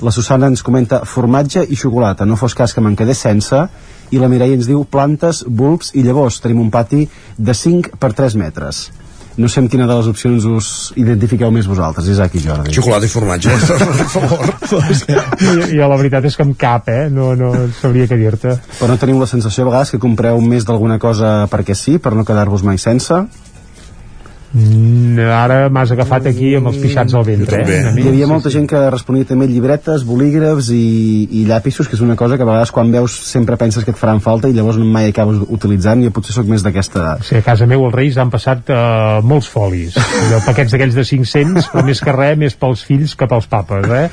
La 0.04 0.12
Susana 0.12 0.50
ens 0.50 0.62
comenta 0.66 1.04
formatge 1.06 1.62
i 1.64 1.78
xocolata, 1.78 2.26
no 2.26 2.36
fos 2.36 2.56
cas 2.58 2.74
que 2.74 2.82
me'n 2.82 2.96
quedés 2.98 3.22
sense. 3.24 3.62
I 4.10 4.20
la 4.20 4.28
Mireia 4.28 4.58
ens 4.58 4.68
diu 4.68 4.84
plantes, 4.84 5.44
bulbs 5.46 5.94
i 5.94 6.02
llavors. 6.04 6.42
Tenim 6.42 6.60
un 6.60 6.70
pati 6.74 7.06
de 7.38 7.54
5 7.54 7.96
per 7.98 8.12
3 8.12 8.36
metres. 8.36 8.88
No 9.36 9.48
sé 9.51 9.59
amb 9.59 9.70
quina 9.70 9.89
de 9.90 9.94
les 9.98 10.06
opcions 10.06 10.44
us 10.47 10.69
identifiqueu 11.01 11.51
més 11.55 11.66
vosaltres, 11.66 12.06
Isaac 12.12 12.36
i 12.39 12.43
Jordi. 12.44 12.74
Xocolata 12.77 13.09
i 13.09 13.11
formatge, 13.11 13.55
per 13.66 14.06
favor. 14.12 14.52
I, 15.48 15.74
I 15.74 15.81
la 15.81 15.97
veritat 15.98 16.28
és 16.28 16.39
que 16.39 16.47
amb 16.47 16.55
cap, 16.59 16.86
eh? 16.93 17.09
No, 17.11 17.32
no 17.39 17.51
sabria 17.81 18.06
què 18.11 18.19
dir-te. 18.20 18.55
Però 18.78 18.90
no 18.93 18.98
teniu 19.01 19.19
la 19.19 19.31
sensació 19.31 19.65
a 19.65 19.73
vegades 19.73 19.94
que 19.94 20.02
compreu 20.02 20.39
més 20.44 20.69
d'alguna 20.69 21.01
cosa 21.02 21.35
perquè 21.51 21.74
sí, 21.78 21.98
per 21.98 22.15
no 22.15 22.27
quedar-vos 22.28 22.62
mai 22.66 22.78
sense? 22.78 23.24
Mm, 24.55 25.18
ara 25.35 25.66
m'has 25.66 25.90
agafat 25.90 26.28
aquí 26.31 26.52
amb 26.55 26.68
els 26.70 26.76
pixats 26.78 27.14
al 27.18 27.24
ventre, 27.26 27.64
eh? 27.66 27.78
Hi 27.98 28.06
havia 28.06 28.28
molta 28.31 28.52
gent 28.55 28.68
que 28.70 28.78
responia 28.93 29.26
també 29.26 29.48
llibretes, 29.51 30.05
bolígrafs 30.06 30.68
i, 30.70 31.26
i 31.40 31.43
llapisos, 31.48 31.89
que 31.90 31.98
és 31.98 32.02
una 32.05 32.14
cosa 32.14 32.36
que 32.39 32.47
a 32.47 32.47
vegades 32.47 32.70
quan 32.74 32.93
veus 32.94 33.16
sempre 33.26 33.59
penses 33.59 33.82
que 33.82 33.90
et 33.90 33.98
faran 33.98 34.22
falta 34.22 34.47
i 34.47 34.55
llavors 34.55 34.78
no 34.78 34.86
mai 34.86 35.10
acabes 35.10 35.40
utilitzant. 35.48 36.05
Jo 36.06 36.12
potser 36.14 36.36
sóc 36.36 36.47
més 36.51 36.62
d'aquesta... 36.62 37.16
Sí, 37.26 37.40
a 37.40 37.43
casa 37.47 37.66
meu 37.66 37.82
els 37.89 37.97
Reis 37.97 38.18
han 38.22 38.31
passat 38.31 38.70
uh, 38.70 39.18
molts 39.26 39.48
folis, 39.51 39.98
allò, 39.98 40.39
paquets 40.47 40.76
d'aquells 40.76 40.94
de 41.01 41.06
500, 41.09 41.72
però 41.72 41.85
més 41.89 42.02
que 42.05 42.14
res, 42.14 42.39
més 42.39 42.55
pels 42.60 42.85
fills 42.86 43.16
que 43.18 43.28
pels 43.31 43.51
papes, 43.51 43.90
eh? 43.90 44.06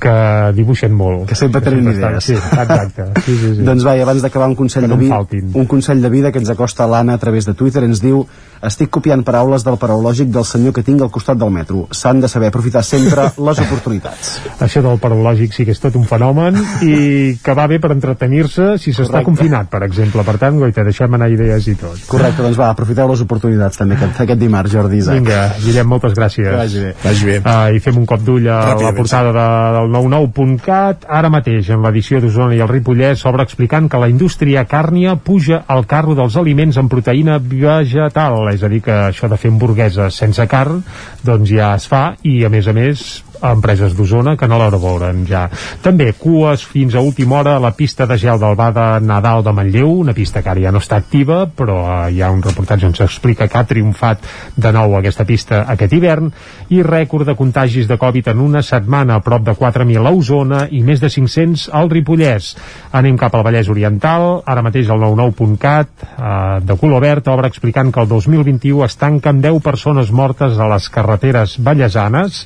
que 0.00 0.16
dibuixen 0.56 0.96
molt. 0.96 1.26
Que 1.28 1.36
sempre 1.36 1.60
tenen 1.64 1.92
idees. 1.92 2.30
Sí, 2.30 2.38
exacte. 2.38 3.10
Sí, 3.26 3.36
sí, 3.36 3.52
sí. 3.58 3.64
Doncs 3.68 3.84
va, 3.84 3.98
abans 4.06 4.24
d'acabar 4.24 4.48
un 4.48 4.56
consell 4.56 4.88
de 4.88 4.96
vida, 5.04 5.20
un 5.52 5.68
consell 5.68 6.00
de 6.00 6.12
vida 6.16 6.32
que 6.32 6.40
ens 6.40 6.50
acosta 6.56 6.88
l'Anna 6.88 7.20
a 7.20 7.22
través 7.22 7.44
de 7.44 7.52
Twitter, 7.58 7.84
ens 7.84 8.00
diu 8.00 8.24
estic 8.62 8.90
copiant 8.94 9.24
paraules 9.26 9.64
del 9.66 9.78
paraulògic 9.80 10.30
del 10.32 10.46
senyor 10.46 10.74
que 10.76 10.84
tinc 10.86 11.02
al 11.02 11.10
costat 11.10 11.38
del 11.38 11.50
metro. 11.54 11.86
S'han 11.90 12.22
de 12.22 12.30
saber 12.30 12.52
aprofitar 12.52 12.84
sempre 12.86 13.28
les 13.48 13.62
oportunitats. 13.64 14.34
Això 14.62 14.82
del 14.84 15.00
paralògic 15.02 15.56
sí 15.56 15.66
que 15.66 15.74
és 15.74 15.82
tot 15.82 15.96
un 15.98 16.06
fenomen 16.08 16.58
i 16.86 16.94
que 17.42 17.56
va 17.58 17.66
bé 17.70 17.80
per 17.82 17.92
entretenir-se 17.94 18.76
si 18.82 18.94
s'està 18.94 19.24
confinat, 19.26 19.70
per 19.72 19.82
exemple. 19.86 20.24
Per 20.26 20.36
tant, 20.40 20.60
goita, 20.62 20.84
deixem 20.86 21.18
anar 21.18 21.30
idees 21.32 21.66
i 21.72 21.76
tot. 21.80 21.98
Correcte, 22.10 22.44
doncs 22.44 22.60
va, 22.60 22.70
aprofiteu 22.72 23.10
les 23.10 23.24
oportunitats 23.24 23.80
també 23.80 23.98
aquest, 23.98 24.22
aquest 24.24 24.40
dimarts, 24.40 24.72
Jordi 24.72 25.00
Isaac. 25.02 25.18
Vinga, 25.18 25.40
Guillem, 25.62 25.90
moltes 25.90 26.14
gràcies. 26.18 26.46
Que 26.46 26.56
vagi 26.60 26.84
bé. 26.86 26.94
Vagi 27.02 27.28
bé. 27.28 27.38
Uh, 27.42 27.74
I 27.76 27.82
fem 27.82 27.98
un 27.98 28.06
cop 28.08 28.22
d'ull 28.24 28.46
a 28.52 28.60
la 28.78 28.94
portada 28.96 29.34
de, 29.34 29.46
del 29.78 29.92
99.cat. 29.96 31.08
Ara 31.20 31.32
mateix, 31.32 31.72
en 31.74 31.82
l'edició 31.84 32.22
d'Osona 32.22 32.56
i 32.56 32.62
el 32.62 32.70
Ripollès, 32.70 33.22
s'obre 33.22 33.46
explicant 33.46 33.90
que 33.90 34.00
la 34.00 34.10
indústria 34.12 34.64
càrnia 34.68 35.16
puja 35.18 35.62
al 35.66 35.86
carro 35.90 36.16
dels 36.18 36.38
aliments 36.40 36.78
amb 36.80 36.92
proteïna 36.92 37.38
vegetal. 37.42 38.51
És 38.52 38.62
a 38.62 38.70
dir, 38.72 38.82
que 38.84 38.94
això 39.08 39.30
de 39.30 39.38
fer 39.40 39.50
hamburgueses 39.52 40.18
sense 40.22 40.46
carn, 40.50 40.82
doncs 41.24 41.52
ja 41.52 41.74
es 41.78 41.88
fa 41.90 42.04
i, 42.22 42.42
a 42.44 42.50
més 42.52 42.68
a 42.68 42.76
més, 42.76 43.22
empreses 43.42 43.96
d'Osona 43.96 44.36
que 44.38 44.48
no 44.48 44.58
l'hora 44.60 44.78
veuren 44.80 45.24
ja. 45.28 45.46
També 45.82 46.12
cues 46.18 46.64
fins 46.68 46.94
a 46.94 47.02
última 47.02 47.40
hora 47.40 47.56
a 47.56 47.62
la 47.62 47.72
pista 47.76 48.06
de 48.06 48.18
gel 48.18 48.40
del 48.40 48.56
Bada 48.56 49.00
Nadal 49.00 49.42
de 49.44 49.52
Manlleu, 49.52 49.90
una 50.02 50.14
pista 50.14 50.42
que 50.42 50.50
ara 50.52 50.62
ja 50.62 50.72
no 50.72 50.82
està 50.82 50.98
activa, 51.00 51.44
però 51.46 51.78
eh, 51.82 52.12
hi 52.14 52.22
ha 52.22 52.30
un 52.32 52.42
reportatge 52.44 52.88
on 52.88 52.96
s'explica 52.96 53.48
que 53.48 53.58
ha 53.58 53.66
triomfat 53.68 54.28
de 54.56 54.72
nou 54.74 54.96
aquesta 54.98 55.26
pista 55.28 55.64
aquest 55.72 55.92
hivern, 55.96 56.30
i 56.70 56.82
rècord 56.86 57.26
de 57.28 57.36
contagis 57.38 57.88
de 57.90 57.98
Covid 58.00 58.32
en 58.32 58.42
una 58.44 58.62
setmana, 58.62 59.18
a 59.18 59.24
prop 59.24 59.44
de 59.46 59.56
4.000 59.58 60.06
a 60.06 60.14
Osona 60.14 60.62
i 60.70 60.82
més 60.86 61.02
de 61.02 61.10
500 61.12 61.68
al 61.72 61.90
Ripollès. 61.92 62.52
Anem 62.92 63.18
cap 63.20 63.34
al 63.34 63.44
Vallès 63.46 63.70
Oriental, 63.72 64.42
ara 64.46 64.64
mateix 64.64 64.90
el 64.90 65.02
99.cat, 65.02 65.92
eh, 66.02 66.60
de 66.62 66.78
color 66.80 67.02
verd, 67.04 67.28
obre 67.32 67.50
explicant 67.50 67.92
que 67.92 68.02
el 68.02 68.08
2021 68.08 68.84
es 68.86 68.96
tanquen 69.00 69.42
10 69.42 69.60
persones 69.64 70.12
mortes 70.12 70.58
a 70.58 70.68
les 70.72 70.88
carreteres 70.92 71.58
vallesanes, 71.62 72.42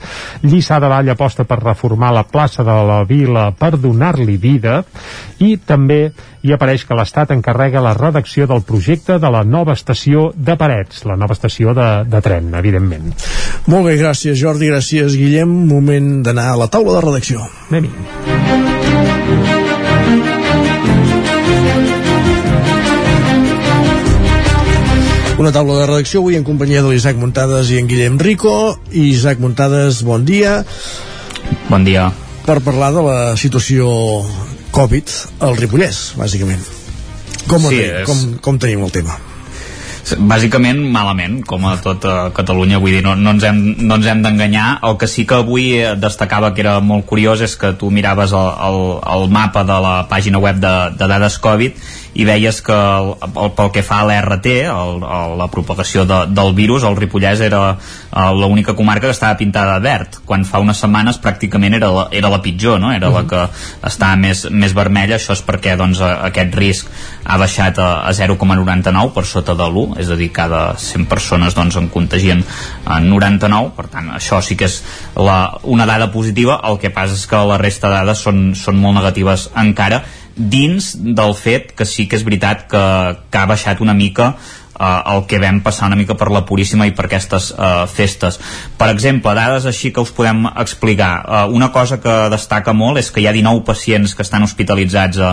Lliçà 0.47 0.79
de 0.81 0.86
Vall 0.91 1.11
aposta 1.13 1.45
per 1.49 1.59
reformar 1.63 2.13
la 2.15 2.25
plaça 2.29 2.65
de 2.67 2.77
la 2.89 3.03
Vila 3.09 3.51
per 3.57 3.75
donar-li 3.81 4.37
vida 4.41 4.83
i 5.43 5.57
també 5.57 6.01
hi 6.47 6.55
apareix 6.55 6.85
que 6.87 6.97
l'Estat 6.97 7.33
encarrega 7.35 7.83
la 7.83 7.97
redacció 7.97 8.47
del 8.47 8.63
projecte 8.67 9.19
de 9.23 9.31
la 9.33 9.43
nova 9.45 9.75
estació 9.75 10.31
de 10.37 10.57
Parets, 10.57 11.05
la 11.09 11.19
nova 11.19 11.35
estació 11.35 11.75
de, 11.75 11.91
de 12.07 12.23
tren, 12.23 12.53
evidentment. 12.55 13.13
Molt 13.67 13.91
bé, 13.91 13.99
gràcies 14.01 14.39
Jordi, 14.39 14.71
gràcies 14.71 15.19
Guillem. 15.19 15.53
Moment 15.67 16.21
d'anar 16.27 16.53
a 16.53 16.59
la 16.65 16.71
taula 16.71 16.99
de 16.99 17.07
redacció. 17.09 17.47
anem 17.71 18.36
Una 25.37 25.53
taula 25.53 25.75
de 25.83 25.87
redacció 25.87 26.23
avui 26.23 26.37
en 26.39 26.45
companyia 26.49 26.81
de 26.83 26.89
l'Isaac 26.95 27.19
Muntades 27.21 27.69
i 27.75 27.77
en 27.81 27.89
Guillem 27.91 28.17
Rico. 28.19 28.53
Isaac 28.97 29.39
Muntades, 29.43 30.01
bon 30.07 30.25
dia. 30.25 30.63
Bon 31.69 31.85
dia. 31.85 32.09
Per 32.47 32.61
parlar 32.65 32.93
de 32.95 33.03
la 33.05 33.19
situació 33.37 33.91
Covid 34.73 35.13
al 35.45 35.57
Ripollès, 35.61 36.15
bàsicament. 36.17 36.63
Com, 37.47 37.69
Sí, 37.69 37.83
és- 37.85 38.07
com, 38.09 38.39
com 38.41 38.59
tenim 38.59 38.83
el 38.85 38.91
tema? 38.93 39.19
Bàsicament 40.19 40.79
malament, 40.95 41.41
com 41.45 41.65
a 41.67 41.77
tot 41.83 42.01
Catalunya, 42.33 42.79
vull 42.79 42.93
dir, 42.95 43.03
no, 43.03 43.17
no 43.17 43.31
ens 43.35 43.43
hem, 43.43 43.59
no 43.89 43.97
ens 43.97 44.07
hem 44.07 44.23
d'enganyar. 44.23 44.79
El 44.87 44.97
que 44.97 45.09
sí 45.11 45.27
que 45.27 45.35
avui 45.35 45.81
destacava 45.99 46.55
que 46.55 46.61
era 46.63 46.79
molt 46.81 47.05
curiós 47.07 47.41
és 47.43 47.57
que 47.57 47.73
tu 47.75 47.91
miraves 47.91 48.31
el, 48.33 48.51
el, 48.69 48.81
el 49.17 49.29
mapa 49.29 49.65
de 49.65 49.81
la 49.83 49.97
pàgina 50.09 50.39
web 50.39 50.57
de, 50.63 50.75
de 50.97 51.09
dades 51.11 51.39
Covid 51.43 51.75
i 52.17 52.25
veies 52.25 52.63
que 52.65 52.73
el, 52.75 53.11
el, 53.29 53.51
pel 53.57 53.71
que 53.75 53.83
fa 53.85 54.01
a 54.01 54.07
l'RT, 54.09 54.53
la 55.37 55.49
propagació 55.53 56.07
de, 56.09 56.23
del 56.33 56.55
virus, 56.57 56.85
el 56.89 56.97
Ripollès 56.97 57.43
era 57.45 57.61
eh, 57.77 58.31
l'única 58.39 58.75
comarca 58.79 59.07
que 59.11 59.15
estava 59.17 59.37
pintada 59.37 59.77
de 59.77 59.85
verd, 59.85 60.19
quan 60.25 60.47
fa 60.49 60.61
unes 60.63 60.81
setmanes 60.81 61.21
pràcticament 61.23 61.77
era 61.77 61.91
la, 61.93 62.07
era 62.17 62.31
la 62.33 62.41
pitjor, 62.45 62.81
no? 62.81 62.93
era 62.95 63.11
la 63.13 63.25
que 63.29 63.43
estava 63.87 64.17
més, 64.17 64.47
més 64.51 64.75
vermella, 64.77 65.19
això 65.21 65.37
és 65.37 65.45
perquè 65.45 65.77
doncs, 65.77 66.01
a- 66.01 66.17
aquest 66.31 66.57
risc 66.57 66.91
ha 67.27 67.37
baixat 67.43 67.79
a, 67.83 67.91
a 68.09 68.15
0,99 68.17 69.13
per 69.17 69.27
sota 69.29 69.57
de 69.59 69.67
l'1, 69.69 69.99
és 70.01 70.11
a 70.11 70.17
dir, 70.19 70.31
cada 70.33 70.63
100 70.81 71.09
persones 71.11 71.57
doncs, 71.59 71.77
en 71.81 71.91
contagien 71.93 72.45
a 72.85 73.01
99, 73.03 73.75
per 73.77 73.89
tant, 73.93 74.13
això 74.17 74.41
sí 74.45 74.57
que 74.57 74.71
és 74.71 74.81
la, 75.17 75.59
una 75.65 75.87
dada 75.89 76.09
positiva, 76.15 76.61
el 76.71 76.81
que 76.83 76.91
passa 76.95 77.17
és 77.19 77.27
que 77.29 77.45
la 77.51 77.59
resta 77.61 77.91
de 77.91 78.01
dades 78.01 78.23
són, 78.25 78.47
són 78.57 78.81
molt 78.81 78.97
negatives 79.03 79.51
encara, 79.57 80.03
dins 80.37 80.93
del 81.01 81.35
fet 81.35 81.73
que 81.77 81.89
sí 81.89 82.07
que 82.07 82.19
és 82.21 82.25
veritat 82.25 82.69
que, 82.71 82.85
que 83.33 83.41
ha 83.41 83.49
baixat 83.49 83.81
una 83.81 83.97
mica 83.97 84.35
eh, 84.79 85.03
el 85.15 85.25
que 85.27 85.39
vam 85.41 85.61
passar 85.65 85.89
una 85.89 85.97
mica 85.97 86.17
per 86.19 86.29
la 86.33 86.45
Puríssima 86.47 86.87
i 86.87 86.93
per 86.97 87.07
aquestes 87.09 87.51
eh, 87.57 87.87
festes. 87.91 88.39
Per 88.79 88.89
exemple, 88.93 89.35
dades 89.37 89.67
així 89.69 89.93
que 89.93 90.05
us 90.05 90.13
podem 90.15 90.47
explicar. 90.53 91.13
Eh, 91.25 91.45
una 91.57 91.71
cosa 91.73 92.01
que 92.03 92.17
destaca 92.33 92.77
molt 92.77 93.01
és 93.01 93.11
que 93.11 93.23
hi 93.23 93.31
ha 93.31 93.35
19 93.37 93.65
pacients 93.67 94.15
que 94.15 94.27
estan 94.27 94.45
hospitalitzats 94.47 95.19
a, 95.19 95.33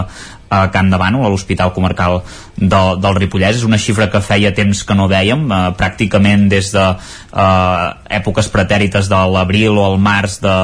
a 0.53 0.63
Can 0.71 0.91
de 0.93 0.99
Bànol, 1.01 1.25
a 1.27 1.33
l'Hospital 1.33 1.73
Comarcal 1.75 2.21
del, 2.55 2.99
del 3.03 3.19
Ripollès. 3.19 3.59
És 3.59 3.67
una 3.67 3.81
xifra 3.81 4.09
que 4.13 4.23
feia 4.23 4.53
temps 4.55 4.83
que 4.87 4.97
no 4.97 5.09
vèiem, 5.11 5.45
eh, 5.51 5.61
pràcticament 5.79 6.47
des 6.51 6.73
de 6.75 6.89
eh, 6.89 7.87
èpoques 8.21 8.51
pretèrites 8.53 9.11
de 9.11 9.23
l'abril 9.35 9.75
o 9.77 9.87
el 9.91 9.99
març 10.01 10.39
de, 10.43 10.57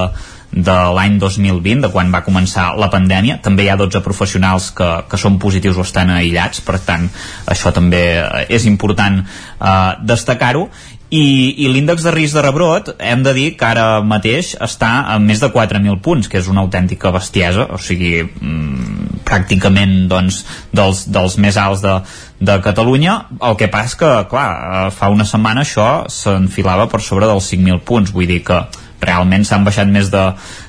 de 0.51 0.76
l'any 0.95 1.17
2020, 1.21 1.81
de 1.85 1.89
quan 1.93 2.11
va 2.13 2.23
començar 2.26 2.71
la 2.80 2.89
pandèmia. 2.91 3.39
També 3.43 3.65
hi 3.65 3.71
ha 3.71 3.77
12 3.80 4.01
professionals 4.05 4.71
que, 4.76 4.89
que 5.09 5.19
són 5.21 5.39
positius 5.41 5.77
o 5.77 5.85
estan 5.85 6.11
aïllats, 6.13 6.63
per 6.65 6.80
tant, 6.85 7.09
això 7.49 7.73
també 7.76 8.05
eh, 8.19 8.45
és 8.57 8.65
important 8.69 9.21
eh, 9.21 9.91
destacar-ho. 10.01 10.67
I, 11.09 11.26
i 11.65 11.67
l'índex 11.73 12.03
de 12.05 12.11
risc 12.13 12.35
de 12.38 12.41
rebrot 12.45 12.91
hem 13.01 13.23
de 13.26 13.31
dir 13.34 13.47
que 13.57 13.65
ara 13.65 13.85
mateix 14.05 14.51
està 14.61 14.91
a 15.09 15.15
més 15.17 15.39
de 15.41 15.47
4.000 15.49 15.97
punts 16.05 16.30
que 16.30 16.38
és 16.38 16.49
una 16.51 16.61
autèntica 16.61 17.09
bestiesa 17.09 17.65
o 17.73 17.80
sigui, 17.81 18.19
mm, 18.21 19.23
pràcticament 19.26 19.95
doncs, 20.11 20.43
dels, 20.69 21.07
dels 21.09 21.39
més 21.41 21.57
alts 21.57 21.81
de, 21.81 21.95
de 22.45 22.59
Catalunya 22.61 23.15
el 23.41 23.57
que 23.57 23.71
passa 23.73 23.97
que, 23.97 24.11
clar, 24.30 24.45
eh, 24.53 24.84
fa 24.93 25.09
una 25.09 25.26
setmana 25.26 25.65
això 25.65 25.88
s'enfilava 26.13 26.85
per 26.93 27.01
sobre 27.01 27.26
dels 27.26 27.49
5.000 27.55 27.81
punts 27.89 28.13
vull 28.13 28.30
dir 28.30 28.43
que 28.45 28.61
realment 29.01 29.45
s'han 29.47 29.63
baixat 29.67 29.88
més 29.88 30.09
de, 30.11 30.26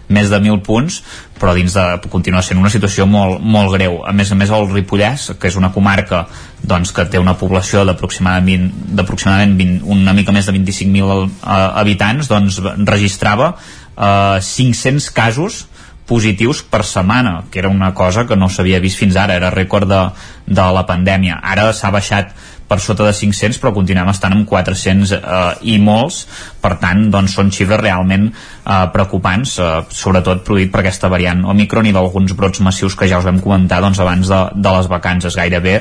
més 0.09 0.31
de 0.31 0.39
1.000 0.39 0.63
punts 0.67 1.01
però 1.41 1.55
dins 1.57 1.73
de 1.73 2.11
continua 2.13 2.43
sent 2.45 2.61
una 2.61 2.71
situació 2.71 3.07
molt, 3.09 3.41
molt 3.41 3.73
greu. 3.73 4.03
A 4.05 4.13
més 4.13 4.29
a 4.31 4.37
més 4.37 4.53
el 4.53 4.69
Ripollès, 4.69 5.31
que 5.41 5.49
és 5.49 5.57
una 5.57 5.73
comarca 5.73 6.27
doncs, 6.61 6.93
que 6.93 7.07
té 7.09 7.19
una 7.19 7.35
població 7.41 7.87
d'aproximadament 7.89 8.69
d'aproximadament 8.99 9.57
20 9.57 9.89
una 9.97 10.13
mica 10.13 10.35
més 10.37 10.47
de 10.47 10.53
25.000 10.59 11.25
eh, 11.25 11.57
habitants, 11.81 12.29
doncs 12.29 12.61
registrava 12.85 13.55
eh, 13.57 14.37
500 14.45 15.09
casos 15.17 15.65
positius 16.11 16.61
per 16.67 16.83
setmana, 16.85 17.45
que 17.51 17.63
era 17.63 17.71
una 17.71 17.95
cosa 17.95 18.27
que 18.27 18.37
no 18.37 18.51
s'havia 18.51 18.83
vist 18.83 18.99
fins 18.99 19.17
ara, 19.17 19.37
era 19.39 19.53
rècord 19.55 19.89
de, 19.89 20.01
de 20.47 20.71
la 20.77 20.85
pandèmia. 20.87 21.39
Ara 21.41 21.71
s'ha 21.73 21.93
baixat 21.95 22.35
per 22.71 22.79
sota 22.79 23.09
de 23.09 23.15
500 23.17 23.59
però 23.59 23.73
continuem 23.75 24.13
estant 24.13 24.37
amb 24.37 24.47
400 24.47 25.17
eh, 25.17 25.41
i 25.75 25.79
molts. 25.83 26.23
Per 26.61 26.77
tant 26.79 27.07
doncs 27.11 27.35
són 27.35 27.51
xifres 27.51 27.81
realment 27.81 28.29
eh, 28.31 28.87
preocupants 28.95 29.57
eh, 29.59 29.71
sobretot 29.91 30.45
produït 30.47 30.71
per 30.71 30.85
aquesta 30.85 31.11
variant 31.11 31.43
Omicron 31.51 31.91
i 31.91 31.95
d'alguns 31.97 32.37
brots 32.39 32.63
massius 32.63 32.95
que 32.95 33.09
ja 33.11 33.19
us 33.19 33.27
vam 33.27 33.41
comentar 33.43 33.81
doncs, 33.83 33.99
abans 33.99 34.31
de, 34.31 34.41
de 34.55 34.75
les 34.77 34.91
vacances. 34.93 35.39
Gairebé 35.41 35.81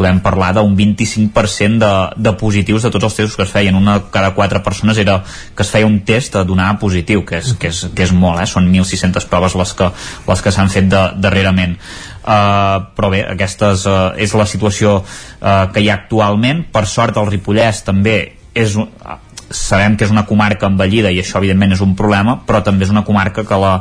podem 0.00 0.22
parlar 0.24 0.54
d'un 0.56 0.72
25% 0.78 1.76
de, 1.82 1.92
de 2.16 2.32
positius 2.40 2.86
de 2.86 2.92
tots 2.94 3.10
els 3.10 3.18
testos 3.18 3.36
que 3.36 3.44
es 3.44 3.52
feien. 3.52 3.76
Una 3.76 3.98
cada 4.12 4.32
quatre 4.36 4.62
persones 4.64 4.98
era 5.02 5.18
que 5.26 5.66
es 5.66 5.72
feia 5.72 5.88
un 5.88 6.00
test 6.08 6.38
a 6.40 6.46
donar 6.48 6.72
positiu 6.80 7.26
que 7.28 7.42
és, 7.42 7.52
que 7.60 7.68
és, 7.68 7.82
que 7.92 8.06
és 8.06 8.14
molt, 8.16 8.40
eh? 8.40 8.48
són 8.48 8.70
1.600 8.72 9.28
proves 9.28 9.58
les 9.60 9.74
que, 9.76 9.90
les 10.30 10.44
que 10.46 10.54
s'han 10.56 10.72
fet 10.72 10.88
de, 10.88 11.04
darrerament 11.20 11.76
Uh, 12.20 12.92
però 12.92 13.08
bé, 13.08 13.22
aquesta 13.24 13.72
és, 13.72 13.86
uh, 13.88 14.12
és 14.20 14.34
la 14.36 14.44
situació 14.44 14.98
uh, 15.00 15.70
que 15.72 15.80
hi 15.80 15.88
ha 15.88 15.96
actualment 16.02 16.66
per 16.68 16.84
sort 16.84 17.16
el 17.16 17.30
Ripollès 17.30 17.80
també 17.86 18.16
és 18.52 18.74
uh, 18.76 18.86
sabem 19.48 19.96
que 19.96 20.04
és 20.04 20.12
una 20.12 20.26
comarca 20.28 20.68
envellida 20.68 21.08
i 21.08 21.22
això 21.22 21.40
evidentment 21.40 21.72
és 21.78 21.80
un 21.80 21.94
problema 21.96 22.36
però 22.44 22.60
també 22.66 22.84
és 22.84 22.92
una 22.92 23.06
comarca 23.08 23.46
que 23.48 23.60
la 23.64 23.78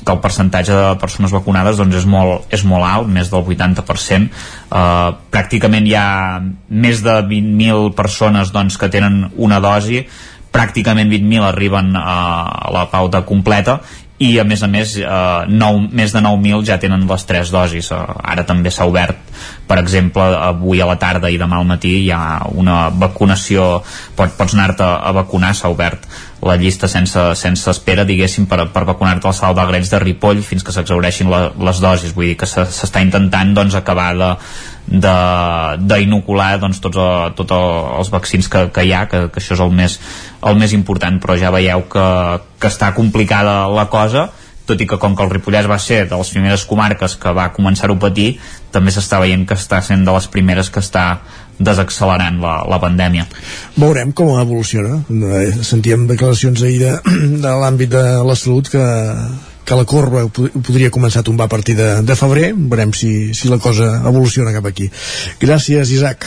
que 0.00 0.12
el 0.12 0.20
percentatge 0.22 0.72
de 0.72 0.96
persones 1.00 1.34
vacunades 1.34 1.76
doncs 1.76 1.98
és, 1.98 2.06
molt, 2.08 2.46
és 2.54 2.62
molt 2.64 2.86
alt, 2.88 3.08
més 3.12 3.28
del 3.28 3.44
80%. 3.44 4.30
Uh, 4.70 5.10
pràcticament 5.28 5.86
hi 5.86 5.96
ha 5.98 6.40
més 6.70 7.02
de 7.04 7.16
20.000 7.28 7.92
persones 7.98 8.52
doncs, 8.54 8.78
que 8.80 8.88
tenen 8.88 9.26
una 9.36 9.60
dosi, 9.60 10.06
pràcticament 10.50 11.12
20.000 11.12 11.46
arriben 11.46 11.92
a 12.00 12.70
la 12.72 12.86
pauta 12.90 13.22
completa 13.28 13.80
i 14.20 14.34
a 14.38 14.44
més 14.44 14.62
a 14.62 14.68
més 14.68 14.94
eh, 15.00 15.08
9, 15.48 15.88
més 15.96 16.12
de 16.12 16.20
9.000 16.20 16.66
ja 16.68 16.76
tenen 16.80 17.06
les 17.08 17.26
tres 17.28 17.52
dosis. 17.54 17.90
Eh, 17.94 18.00
ara 18.34 18.44
també 18.48 18.72
s'ha 18.72 18.88
obert 18.88 19.30
per 19.70 19.78
exemple 19.80 20.24
avui 20.36 20.80
a 20.82 20.88
la 20.88 20.98
tarda 21.00 21.30
i 21.30 21.38
demà 21.40 21.60
al 21.60 21.68
matí 21.68 21.92
hi 22.02 22.10
ha 22.12 22.42
una 22.58 22.90
vacunació 22.90 23.78
pot, 24.18 24.34
pots 24.36 24.56
anar-te 24.56 24.84
a 24.84 25.12
vacunar 25.16 25.54
s'ha 25.56 25.70
obert 25.72 26.04
la 26.42 26.56
llista 26.56 26.88
sense, 26.88 27.22
sense 27.36 27.68
espera 27.70 28.06
diguéssim 28.08 28.46
per, 28.48 28.64
per 28.74 28.86
vacunar-te 28.88 29.28
al 29.28 29.36
Salt 29.36 29.58
d'Agrets 29.58 29.92
de 29.92 30.00
Ripoll 30.00 30.40
fins 30.44 30.64
que 30.64 30.72
s'exaureixin 30.72 31.28
la, 31.28 31.40
les 31.52 31.80
dosis. 31.84 32.14
Vull 32.16 32.30
dir 32.30 32.38
que 32.40 32.48
s'està 32.48 33.02
intentant 33.04 33.52
doncs, 33.56 33.76
acabar 33.76 34.14
de, 34.16 34.30
d'inocular 34.90 36.58
doncs, 36.58 36.80
tots, 36.82 36.98
el, 36.98 37.32
tots 37.38 37.54
els 37.54 38.10
vaccins 38.10 38.50
que, 38.50 38.66
que 38.74 38.84
hi 38.84 38.92
ha, 38.92 39.06
que, 39.10 39.28
que 39.30 39.42
això 39.42 39.54
és 39.54 39.62
el 39.62 39.72
més, 39.74 39.96
el 40.50 40.58
més 40.58 40.74
important, 40.74 41.20
però 41.22 41.38
ja 41.38 41.52
veieu 41.54 41.86
que, 41.92 42.06
que 42.58 42.70
està 42.70 42.90
complicada 42.96 43.68
la 43.70 43.86
cosa, 43.92 44.28
tot 44.70 44.82
i 44.82 44.86
que 44.86 44.98
com 45.02 45.16
que 45.18 45.24
el 45.26 45.30
Ripollès 45.32 45.68
va 45.70 45.78
ser 45.82 46.04
de 46.10 46.18
les 46.18 46.30
primeres 46.30 46.64
comarques 46.68 47.16
que 47.18 47.34
va 47.34 47.50
començar-ho 47.54 47.96
a 47.98 48.02
patir, 48.02 48.32
també 48.74 48.92
s'està 48.94 49.18
veient 49.22 49.46
que 49.46 49.58
està 49.58 49.80
sent 49.82 50.04
de 50.06 50.14
les 50.14 50.26
primeres 50.30 50.70
que 50.70 50.82
està 50.82 51.04
desaccelerant 51.60 52.38
la, 52.40 52.54
la 52.70 52.78
pandèmia. 52.82 53.26
Veurem 53.76 54.14
com 54.16 54.32
evoluciona. 54.40 55.02
Eh, 55.10 55.50
Sentíem 55.66 56.06
declaracions 56.08 56.62
ahir 56.64 56.80
de, 56.82 56.94
de 57.44 57.54
l'àmbit 57.62 57.92
de 57.92 58.04
la 58.26 58.36
salut 58.38 58.70
que, 58.72 58.84
que 59.70 59.78
la 59.78 59.86
corba 59.86 60.24
ho 60.26 60.30
pod- 60.34 60.50
ho 60.50 60.60
podria 60.66 60.90
començar 60.90 61.22
a 61.22 61.28
tombar 61.30 61.46
a 61.46 61.54
partir 61.54 61.76
de, 61.78 61.88
de 62.02 62.14
febrer. 62.18 62.52
Veurem 62.58 62.90
si, 62.92 63.30
si 63.38 63.46
la 63.48 63.60
cosa 63.62 64.00
evoluciona 64.02 64.50
cap 64.56 64.66
aquí. 64.66 64.90
Gràcies, 65.38 65.92
Isaac. 65.94 66.26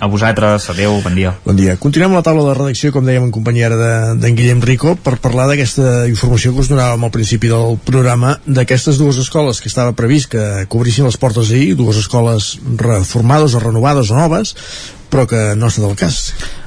A 0.00 0.06
vosaltres, 0.08 0.68
adeu, 0.70 0.94
bon 1.02 1.16
dia. 1.18 1.32
Bon 1.44 1.56
dia. 1.58 1.74
Continuem 1.76 2.14
la 2.14 2.22
taula 2.24 2.44
de 2.46 2.54
redacció, 2.56 2.92
com 2.94 3.04
dèiem 3.04 3.26
en 3.26 3.32
companyia 3.34 3.66
ara 3.68 3.76
de- 3.80 4.14
d'en 4.22 4.36
Guillem 4.38 4.62
Rico, 4.64 4.94
per 4.96 5.16
parlar 5.20 5.48
d'aquesta 5.50 6.06
informació 6.08 6.54
que 6.54 6.62
us 6.62 6.70
donàvem 6.70 7.04
al 7.04 7.12
principi 7.12 7.50
del 7.50 7.74
programa, 7.84 8.36
d'aquestes 8.46 8.96
dues 9.02 9.18
escoles 9.20 9.60
que 9.60 9.68
estava 9.68 9.92
previst 9.98 10.30
que 10.32 10.46
cobrissin 10.72 11.04
les 11.10 11.18
portes 11.20 11.50
ahir, 11.50 11.74
dues 11.76 11.98
escoles 12.00 12.54
reformades 12.78 13.58
o 13.58 13.60
renovades 13.66 14.14
o 14.14 14.16
noves, 14.16 14.54
però 15.10 15.26
que 15.28 15.40
no 15.58 15.68
està 15.68 15.82
del 15.84 15.96
cas. 15.98 16.18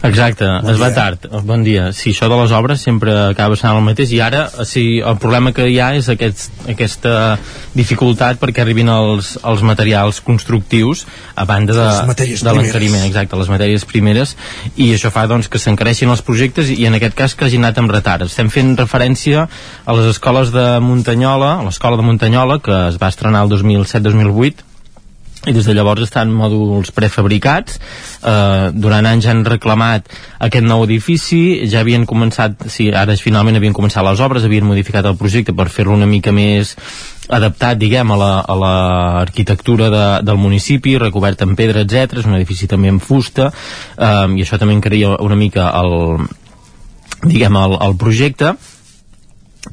Exacte, 0.03 0.45
bon 0.61 0.73
es 0.73 0.81
va 0.81 0.89
tard. 0.93 1.29
Bon 1.47 1.63
dia. 1.63 1.87
Sí, 1.95 2.11
això 2.11 2.27
de 2.27 2.37
les 2.41 2.51
obres 2.55 2.81
sempre 2.83 3.13
acaba 3.29 3.55
sent 3.59 3.71
el 3.71 3.83
mateix 3.85 4.11
i 4.11 4.19
ara 4.23 4.43
sí, 4.67 4.99
el 4.99 5.17
problema 5.21 5.53
que 5.55 5.69
hi 5.71 5.79
ha 5.79 5.93
és 5.95 6.09
aquest, 6.11 6.49
aquesta 6.69 7.37
dificultat 7.73 8.41
perquè 8.41 8.65
arribin 8.65 8.91
els, 8.91 9.37
els 9.47 9.63
materials 9.63 10.19
constructius 10.25 11.05
a 11.39 11.47
banda 11.47 11.77
de, 11.77 11.87
de 12.11 12.55
l'encariment, 12.57 13.05
exacte, 13.07 13.39
les 13.39 13.53
matèries 13.53 13.87
primeres 13.87 14.35
i 14.75 14.91
això 14.97 15.13
fa 15.13 15.23
doncs, 15.31 15.47
que 15.47 15.61
s'encareixin 15.61 16.11
els 16.11 16.25
projectes 16.25 16.73
i 16.75 16.83
en 16.89 16.99
aquest 16.99 17.15
cas 17.17 17.37
que 17.39 17.47
hagin 17.47 17.63
anat 17.63 17.79
amb 17.79 17.95
retard. 17.95 18.27
Estem 18.27 18.51
fent 18.51 18.75
referència 18.75 19.47
a 19.47 19.97
les 19.97 20.11
escoles 20.11 20.51
de 20.51 20.67
Muntanyola, 20.83 21.55
l'escola 21.63 21.99
de 21.99 22.05
Muntanyola 22.11 22.59
que 22.63 22.75
es 22.89 22.99
va 22.99 23.11
estrenar 23.13 23.47
el 23.47 23.55
2007-2008 23.55 24.72
i 25.45 25.51
des 25.51 25.65
de 25.67 25.73
llavors 25.75 26.05
estan 26.05 26.31
mòduls 26.31 26.93
prefabricats. 26.95 27.79
Eh, 28.23 28.69
durant 28.71 29.05
anys 29.05 29.27
han 29.27 29.43
reclamat 29.45 30.07
aquest 30.39 30.65
nou 30.65 30.85
edifici. 30.87 31.63
Ja 31.69 31.81
havien 31.83 32.05
començat, 32.07 32.67
sí, 32.71 32.89
ara 32.95 33.17
finalment 33.19 33.59
havien 33.59 33.75
començat 33.75 34.05
les 34.07 34.23
obres, 34.23 34.45
havien 34.47 34.67
modificat 34.67 35.05
el 35.09 35.17
projecte 35.19 35.55
per 35.55 35.67
fer-lo 35.69 35.97
una 35.97 36.07
mica 36.07 36.31
més 36.31 36.75
adaptat, 37.29 37.77
diguem, 37.79 38.11
a 38.11 38.55
l'arquitectura 38.59 39.87
la, 39.89 39.95
de, 39.95 40.27
del 40.27 40.39
municipi, 40.39 40.97
recobert 40.99 41.43
en 41.43 41.57
pedra, 41.59 41.83
etc. 41.83 42.19
És 42.19 42.27
un 42.27 42.37
edifici 42.39 42.67
també 42.71 42.91
en 42.91 43.01
fusta, 43.03 43.51
eh, 43.97 44.27
i 44.37 44.45
això 44.45 44.59
també 44.59 44.77
encaria 44.77 45.17
una 45.19 45.39
mica 45.39 45.71
el, 45.81 46.23
diguem, 47.23 47.59
el, 47.59 47.77
el 47.83 47.99
projecte 47.99 48.55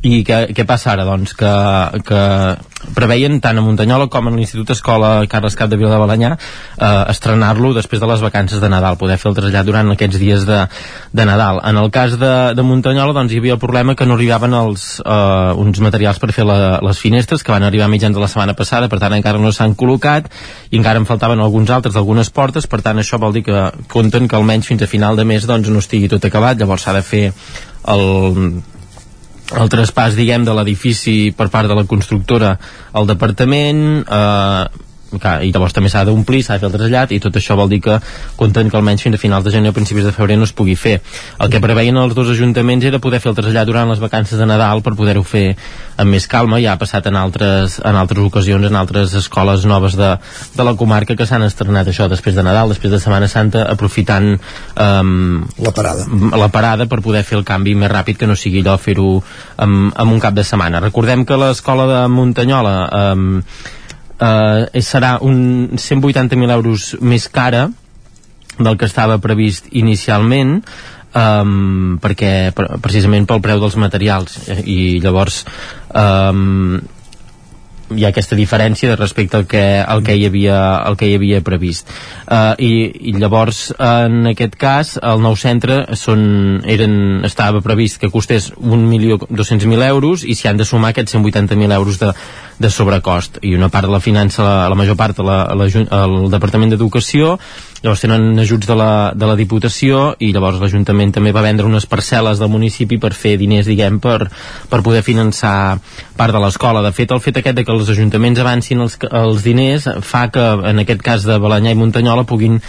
i 0.07 0.21
què, 0.25 0.37
què 0.55 0.65
passa 0.69 0.93
ara? 0.93 1.05
Doncs 1.05 1.33
que, 1.37 1.51
que 2.07 2.21
preveien 2.95 3.41
tant 3.43 3.59
a 3.59 3.65
Muntanyola 3.65 4.07
com 4.13 4.29
a 4.29 4.33
l'Institut 4.33 4.71
Escola 4.73 5.27
Carles 5.29 5.57
Cap 5.59 5.69
de 5.69 5.77
Vila 5.77 5.91
de 5.93 5.99
Balanyà 6.01 6.31
eh, 6.37 7.03
estrenar-lo 7.11 7.73
després 7.77 8.01
de 8.01 8.09
les 8.09 8.23
vacances 8.23 8.63
de 8.63 8.71
Nadal, 8.71 8.97
poder 9.01 9.19
fer 9.21 9.33
el 9.33 9.37
trasllat 9.37 9.67
durant 9.67 9.91
aquests 9.93 10.21
dies 10.23 10.47
de, 10.49 10.63
de 11.13 11.27
Nadal. 11.27 11.61
En 11.67 11.83
el 11.83 11.91
cas 11.93 12.15
de, 12.23 12.33
de 12.57 12.65
Muntanyola 12.65 13.17
doncs 13.19 13.35
hi 13.35 13.43
havia 13.43 13.59
el 13.59 13.63
problema 13.63 13.97
que 13.99 14.07
no 14.07 14.17
arribaven 14.17 14.55
els, 14.57 14.87
eh, 15.03 15.53
uns 15.67 15.83
materials 15.83 16.23
per 16.23 16.31
fer 16.39 16.47
la, 16.49 16.79
les 16.87 17.03
finestres 17.03 17.45
que 17.45 17.53
van 17.53 17.67
arribar 17.67 17.91
mitjans 17.91 18.17
de 18.17 18.23
la 18.23 18.31
setmana 18.31 18.55
passada, 18.57 18.89
per 18.89 19.03
tant 19.03 19.19
encara 19.19 19.43
no 19.43 19.53
s'han 19.53 19.75
col·locat 19.75 20.31
i 20.71 20.79
encara 20.79 21.03
en 21.03 21.11
faltaven 21.11 21.43
alguns 21.43 21.75
altres 21.75 21.99
d'algunes 21.99 22.31
portes, 22.31 22.71
per 22.71 22.81
tant 22.87 23.03
això 23.03 23.19
vol 23.21 23.35
dir 23.35 23.45
que 23.51 23.69
compten 23.91 24.31
que 24.31 24.39
almenys 24.39 24.71
fins 24.71 24.87
a 24.87 24.91
final 24.91 25.19
de 25.19 25.27
mes 25.27 25.51
doncs, 25.51 25.69
no 25.69 25.83
estigui 25.83 26.09
tot 26.09 26.25
acabat, 26.25 26.63
llavors 26.63 26.87
s'ha 26.87 26.95
de 26.97 27.05
fer 27.05 27.27
el 27.91 28.63
el 29.59 29.71
traspàs, 29.73 30.15
diguem, 30.19 30.45
de 30.47 30.55
l'edifici 30.55 31.33
per 31.37 31.49
part 31.51 31.71
de 31.71 31.77
la 31.79 31.87
constructora 31.89 32.55
al 32.93 33.09
departament, 33.11 33.83
eh, 34.07 34.87
clar, 35.19 35.41
i 35.43 35.51
llavors 35.51 35.75
també 35.75 35.91
s'ha 35.91 36.05
d'omplir, 36.07 36.43
s'ha 36.45 36.57
de 36.57 36.63
fer 36.63 36.71
el 36.71 36.77
trasllat 36.77 37.13
i 37.13 37.21
tot 37.23 37.37
això 37.37 37.57
vol 37.59 37.71
dir 37.73 37.81
que 37.85 37.99
compten 38.39 38.71
que 38.71 38.79
almenys 38.79 39.03
fins 39.03 39.19
a 39.19 39.23
finals 39.23 39.45
de 39.45 39.55
gener 39.55 39.73
o 39.73 39.77
principis 39.77 40.07
de 40.07 40.13
febrer 40.15 40.37
no 40.39 40.47
es 40.47 40.55
pugui 40.55 40.77
fer. 40.79 41.01
El 41.41 41.51
que 41.51 41.61
preveien 41.63 41.97
els 41.97 42.15
dos 42.15 42.31
ajuntaments 42.31 42.85
era 42.87 43.01
poder 43.03 43.21
fer 43.21 43.33
el 43.33 43.39
trasllat 43.39 43.67
durant 43.67 43.89
les 43.91 44.03
vacances 44.03 44.39
de 44.39 44.47
Nadal 44.47 44.85
per 44.87 44.95
poder-ho 44.99 45.25
fer 45.27 45.57
amb 46.01 46.15
més 46.15 46.27
calma, 46.31 46.61
ja 46.63 46.75
ha 46.75 46.81
passat 46.81 47.07
en 47.11 47.17
altres, 47.19 47.79
en 47.85 47.97
altres 47.99 48.25
ocasions, 48.25 48.67
en 48.67 48.77
altres 48.77 49.15
escoles 49.19 49.67
noves 49.69 49.97
de, 49.99 50.15
de 50.57 50.65
la 50.65 50.77
comarca 50.79 51.17
que 51.17 51.27
s'han 51.29 51.45
estrenat 51.49 51.91
això 51.91 52.09
després 52.09 52.37
de 52.37 52.45
Nadal, 52.47 52.73
després 52.73 52.93
de 52.93 53.01
Setmana 53.03 53.29
Santa 53.29 53.67
aprofitant 53.69 54.33
um, 54.37 55.43
la 55.59 55.75
parada. 55.77 56.07
la 56.39 56.49
parada 56.53 56.87
per 56.87 57.03
poder 57.05 57.25
fer 57.27 57.39
el 57.39 57.45
canvi 57.49 57.75
més 57.75 57.91
ràpid 57.93 58.21
que 58.21 58.29
no 58.31 58.39
sigui 58.39 58.63
allò 58.65 58.79
fer-ho 58.81 59.11
amb, 59.57 59.91
amb 59.95 60.13
un 60.13 60.23
cap 60.23 60.37
de 60.37 60.45
setmana. 60.47 60.81
Recordem 60.81 61.27
que 61.29 61.39
l'escola 61.41 61.87
de 61.91 62.01
Muntanyola 62.13 62.75
um, 63.13 63.43
eh, 64.21 64.83
serà 64.85 65.17
un 65.25 65.71
180.000 65.77 66.55
euros 66.55 66.95
més 67.01 67.29
cara 67.29 67.69
del 68.61 68.77
que 68.77 68.89
estava 68.89 69.19
previst 69.23 69.71
inicialment 69.73 70.61
um, 71.17 71.99
perquè 72.03 72.53
precisament 72.55 73.27
pel 73.29 73.43
preu 73.45 73.61
dels 73.63 73.77
materials. 73.81 74.37
I 74.65 75.01
llavors 75.03 75.43
um, 75.95 76.81
hi 77.95 78.05
ha 78.05 78.11
aquesta 78.13 78.37
diferència 78.39 78.97
respecte 78.97 79.39
al 79.39 79.47
que, 79.51 79.63
al 79.81 80.03
que, 80.07 80.15
hi, 80.17 80.27
havia, 80.29 80.59
al 80.79 80.97
que 80.99 81.09
hi 81.11 81.17
havia 81.19 81.41
previst. 81.47 81.91
Uh, 82.27 82.55
i, 82.59 82.71
i 83.11 83.15
llavors 83.19 83.71
en 83.77 84.31
aquest 84.31 84.57
cas 84.61 84.95
el 85.03 85.23
nou 85.25 85.37
centre 85.41 85.83
són, 85.99 86.23
eren, 86.71 86.95
estava 87.27 87.63
previst 87.65 88.01
que 88.03 88.13
costés 88.13 88.51
1.200.000 88.57 89.89
euros 89.89 90.25
i 90.25 90.37
s'hi 90.39 90.51
han 90.51 90.61
de 90.61 90.69
sumar 90.69 90.95
aquests 90.95 91.17
180.000 91.19 91.77
euros 91.77 91.99
de, 92.03 92.13
de 92.61 92.71
sobrecost. 92.71 93.41
I 93.43 93.55
una 93.57 93.71
part 93.73 93.89
de 93.89 93.95
la 93.95 94.03
finança, 94.05 94.45
la, 94.45 94.69
la 94.71 94.79
major 94.79 94.99
part 95.01 95.19
la, 95.25 95.43
la, 95.57 95.67
el 95.67 96.17
Departament 96.33 96.75
d'Educació 96.75 97.39
llavors 97.83 98.03
tenen 98.05 98.39
ajuts 98.43 98.69
de 98.69 98.77
la, 98.77 98.91
de 99.17 99.29
la 99.29 99.37
Diputació 99.39 100.15
i 100.21 100.31
llavors 100.35 100.61
l'Ajuntament 100.61 101.15
també 101.17 101.33
va 101.33 101.45
vendre 101.45 101.69
unes 101.69 101.87
parcel·les 101.89 102.41
del 102.41 102.53
municipi 102.53 103.01
per 103.01 103.13
fer 103.17 103.37
diners, 103.41 103.69
diguem, 103.71 103.99
per, 104.03 104.29
per 104.69 104.83
poder 104.87 105.03
finançar 105.07 105.79
part 106.17 106.37
de 106.37 106.45
l'escola. 106.45 106.85
De 106.85 106.93
fet, 106.97 107.13
el 107.13 107.25
fet 107.25 107.41
aquest 107.41 107.57
de 107.57 107.65
que 107.65 107.73
els 107.75 107.91
ajuntaments 107.97 108.41
avancin 108.43 108.85
els, 108.85 108.99
els 109.11 109.45
diners 109.47 109.89
fa 110.07 110.27
que, 110.33 110.47
en 110.73 110.85
aquest 110.85 111.05
cas 111.05 111.29
de 111.29 111.41
Balanyà 111.41 111.73
i 111.73 111.81
Muntanyola, 111.81 112.29
puguin 112.29 112.61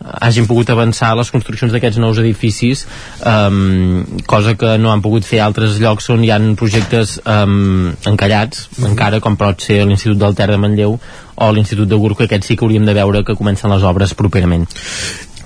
hagin 0.00 0.46
pogut 0.48 0.70
avançar 0.72 1.12
les 1.18 1.30
construccions 1.32 1.72
d'aquests 1.72 2.00
nous 2.00 2.18
edificis 2.22 2.86
um, 3.26 4.04
cosa 4.26 4.54
que 4.56 4.76
no 4.80 4.92
han 4.92 5.02
pogut 5.04 5.26
fer 5.28 5.42
altres 5.44 5.76
llocs 5.82 6.08
on 6.14 6.24
hi 6.24 6.32
han 6.32 6.54
projectes 6.60 7.18
um, 7.24 7.92
encallats 8.08 8.68
mm 8.68 8.84
-hmm. 8.84 8.90
encara 8.90 9.20
com 9.20 9.36
pot 9.36 9.60
ser 9.60 9.84
l'Institut 9.84 10.18
del 10.18 10.34
Ter 10.34 10.48
de 10.50 10.56
Manlleu 10.56 10.98
o 11.40 11.52
l'Institut 11.52 11.88
de 11.88 11.96
Gurco, 11.96 12.22
aquest 12.22 12.44
sí 12.44 12.56
que 12.56 12.64
hauríem 12.64 12.84
de 12.84 12.94
veure 12.94 13.24
que 13.24 13.34
comencen 13.34 13.70
les 13.70 13.82
obres 13.82 14.14
properament 14.14 14.66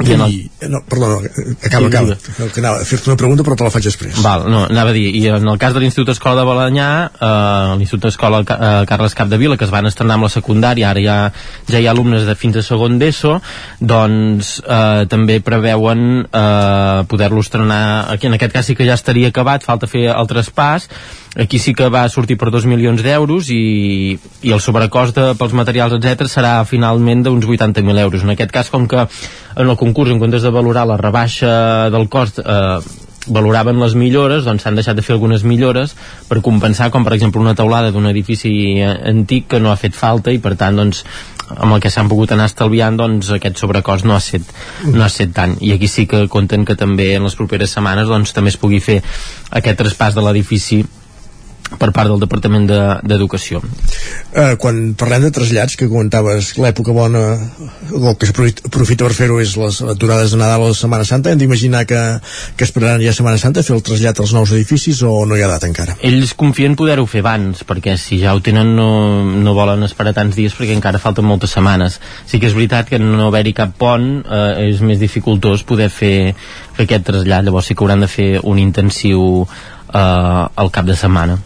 i, 0.03 0.13
en 0.13 0.23
el... 0.25 0.71
no, 0.71 0.81
perdó, 0.89 1.21
acaba, 1.63 1.87
sí, 1.87 1.87
acaba. 1.87 2.17
Que 2.53 2.61
anava 2.61 2.81
a 2.83 2.87
fer-te 2.89 3.11
una 3.11 3.19
pregunta 3.21 3.45
però 3.47 3.55
te 3.59 3.67
la 3.67 3.71
faig 3.71 3.87
després. 3.87 4.19
Val, 4.25 4.49
no, 4.51 4.65
anava 4.67 4.91
a 4.91 4.97
dir, 4.97 5.07
i 5.15 5.23
en 5.31 5.47
el 5.47 5.61
cas 5.63 5.75
de 5.77 5.83
l'Institut 5.83 6.11
Escola 6.15 6.41
de 6.41 6.47
Balanyà 6.49 6.89
eh, 7.15 7.77
l'Institut 7.79 8.11
Escola 8.11 8.43
eh, 8.43 8.73
Carles 8.91 9.15
Capdevila 9.15 9.59
que 9.61 9.69
es 9.69 9.75
van 9.75 9.87
estrenar 9.87 10.19
amb 10.19 10.27
la 10.27 10.33
secundària 10.35 10.91
ara 10.91 11.05
ja, 11.05 11.19
ja 11.71 11.81
hi 11.81 11.87
ha 11.87 11.95
alumnes 11.95 12.27
de 12.27 12.35
fins 12.39 12.59
a 12.59 12.65
segon 12.67 12.99
d'ESO 12.99 13.37
doncs 13.81 14.57
eh, 14.65 15.05
també 15.11 15.39
preveuen 15.45 16.25
eh, 16.27 17.05
poder-lo 17.11 17.45
estrenar 17.45 18.11
aquí 18.15 18.27
en 18.31 18.39
aquest 18.39 18.57
cas 18.57 18.67
sí 18.67 18.75
que 18.75 18.89
ja 18.89 18.99
estaria 18.99 19.31
acabat 19.31 19.67
falta 19.67 19.91
fer 19.91 20.09
el 20.15 20.31
traspàs 20.31 20.91
aquí 21.35 21.59
sí 21.59 21.75
que 21.75 21.89
va 21.91 22.05
sortir 22.09 22.37
per 22.39 22.51
2 22.55 22.67
milions 22.71 23.03
d'euros 23.03 23.51
i, 23.51 24.19
i 24.43 24.53
el 24.55 24.63
sobrecost 24.63 25.17
de, 25.19 25.31
pels 25.39 25.55
materials, 25.57 25.97
etc 25.99 26.29
serà 26.31 26.53
finalment 26.69 27.25
d'uns 27.27 27.47
80.000 27.47 28.05
euros. 28.05 28.23
En 28.23 28.35
aquest 28.35 28.55
cas, 28.55 28.71
com 28.71 28.87
que 28.89 29.03
en 29.03 29.69
el 29.69 29.77
concurs, 29.81 30.13
en 30.15 30.23
comptes 30.23 30.47
de 30.47 30.55
valorar 30.55 30.87
la 30.87 31.01
rebaixa 31.01 31.91
del 31.91 32.09
cost, 32.09 32.39
eh, 32.39 33.05
valoraven 33.27 33.79
les 33.81 33.95
millores, 33.97 34.45
doncs 34.45 34.65
s'han 34.65 34.77
deixat 34.77 34.97
de 34.97 35.03
fer 35.03 35.15
algunes 35.15 35.45
millores 35.49 35.95
per 36.29 36.43
compensar, 36.45 36.91
com 36.93 37.05
per 37.07 37.15
exemple 37.17 37.41
una 37.41 37.55
taulada 37.57 37.93
d'un 37.93 38.07
edifici 38.11 38.53
eh, 38.81 38.91
antic 39.11 39.49
que 39.55 39.61
no 39.61 39.73
ha 39.73 39.81
fet 39.81 39.97
falta 39.97 40.33
i 40.35 40.41
per 40.45 40.55
tant 40.61 40.77
doncs 40.77 41.05
amb 41.45 41.75
el 41.75 41.81
que 41.81 41.93
s'han 41.93 42.09
pogut 42.09 42.33
anar 42.33 42.49
estalviant 42.49 42.97
doncs 42.97 43.31
aquest 43.35 43.61
sobrecost 43.61 44.07
no 44.09 44.15
ha 44.17 44.21
set, 44.25 44.45
no 44.89 45.05
ha 45.05 45.11
set 45.13 45.35
tant 45.37 45.57
i 45.61 45.73
aquí 45.75 45.89
sí 45.89 46.07
que 46.09 46.25
compten 46.33 46.65
que 46.65 46.77
també 46.77 47.15
en 47.17 47.25
les 47.25 47.37
properes 47.37 47.75
setmanes 47.77 48.09
doncs 48.09 48.33
també 48.37 48.53
es 48.53 48.61
pugui 48.61 48.81
fer 48.81 49.01
aquest 49.51 49.81
traspàs 49.81 50.17
de 50.17 50.25
l'edifici 50.25 50.83
per 51.79 51.91
part 51.97 52.11
del 52.11 52.21
Departament 52.21 52.67
d'Educació. 52.69 53.61
De, 53.65 53.71
eh, 54.41 54.57
quan 54.61 54.95
parlem 54.99 55.25
de 55.25 55.31
trasllats, 55.35 55.77
que 55.81 55.89
comentaves 55.89 56.53
l'època 56.61 56.93
bona, 56.93 57.23
o 57.91 58.15
que 58.19 58.29
s'aprofita 58.29 59.07
per 59.07 59.15
fer-ho 59.17 59.41
és 59.41 59.55
les 59.57 59.81
aturades 59.95 60.35
de 60.35 60.41
Nadal 60.41 60.67
o 60.67 60.69
de 60.69 60.79
Setmana 60.79 61.07
Santa, 61.09 61.33
hem 61.33 61.41
d'imaginar 61.41 61.85
que, 61.89 62.01
que 62.57 62.69
esperaran 62.69 63.03
ja 63.03 63.15
Setmana 63.17 63.41
Santa 63.41 63.65
fer 63.65 63.75
el 63.77 63.83
trasllat 63.83 64.21
als 64.21 64.35
nous 64.37 64.53
edificis 64.53 65.03
o 65.03 65.25
no 65.27 65.39
hi 65.39 65.45
ha 65.45 65.49
data 65.51 65.69
encara? 65.71 65.97
Ells 66.05 66.35
confien 66.39 66.77
poder-ho 66.77 67.07
fer 67.11 67.25
abans, 67.25 67.65
perquè 67.67 67.97
si 68.01 68.21
ja 68.23 68.35
ho 68.35 68.43
tenen 68.45 68.75
no, 68.77 68.91
no 69.25 69.57
volen 69.57 69.83
esperar 69.89 70.15
tants 70.15 70.37
dies 70.37 70.55
perquè 70.55 70.77
encara 70.77 71.03
falten 71.03 71.27
moltes 71.27 71.57
setmanes. 71.57 71.99
Sí 72.29 72.41
que 72.41 72.51
és 72.51 72.57
veritat 72.57 72.93
que 72.93 73.01
no 73.01 73.31
haver-hi 73.31 73.55
cap 73.57 73.75
pont 73.79 74.21
eh, 74.25 74.69
és 74.69 74.85
més 74.85 75.01
dificultós 75.01 75.65
poder 75.65 75.89
fer, 75.91 76.35
fer 76.77 76.87
aquest 76.87 77.09
trasllat, 77.09 77.49
llavors 77.49 77.73
sí 77.73 77.75
que 77.75 77.85
hauran 77.85 78.05
de 78.05 78.11
fer 78.11 78.31
un 78.45 78.61
intensiu 78.61 79.43
eh, 79.43 79.99
al 79.99 80.71
cap 80.71 80.87
de 80.87 80.97
setmana 80.99 81.41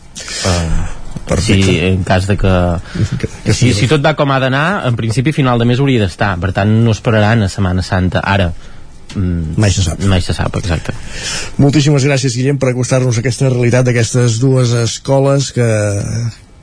Uh, 0.47 1.39
si 1.43 1.79
en 1.85 2.05
cas 2.09 2.27
de 2.27 2.39
que, 2.41 2.55
que, 3.21 3.29
que 3.45 3.55
si, 3.55 3.75
si 3.77 3.89
tot 3.91 4.01
va 4.05 4.15
com 4.17 4.31
ha 4.33 4.41
d'anar 4.41 4.87
en 4.89 4.97
principi 4.97 5.35
final 5.37 5.61
de 5.61 5.67
mes 5.69 5.81
hauria 5.81 6.01
d'estar. 6.01 6.35
Per 6.41 6.55
tant 6.57 6.73
no 6.85 6.95
esperaran 6.95 7.45
a 7.45 7.51
Setmana 7.53 7.85
Santa. 7.85 8.23
Ara 8.25 8.49
mm, 9.15 9.59
mai 9.61 9.73
se 9.75 9.85
sap. 9.85 10.03
mai 10.09 10.25
se 10.25 10.35
sap, 10.37 10.57
exacte. 10.61 10.97
Moltíssimes 11.61 12.07
gràcies 12.09 12.37
Guillem 12.39 12.59
per 12.59 12.73
acostar-nos 12.73 13.19
a 13.19 13.25
aquesta 13.25 13.53
realitat 13.53 13.89
d'aquestes 13.89 14.41
dues 14.41 14.73
escoles 14.81 15.53
que, 15.57 15.69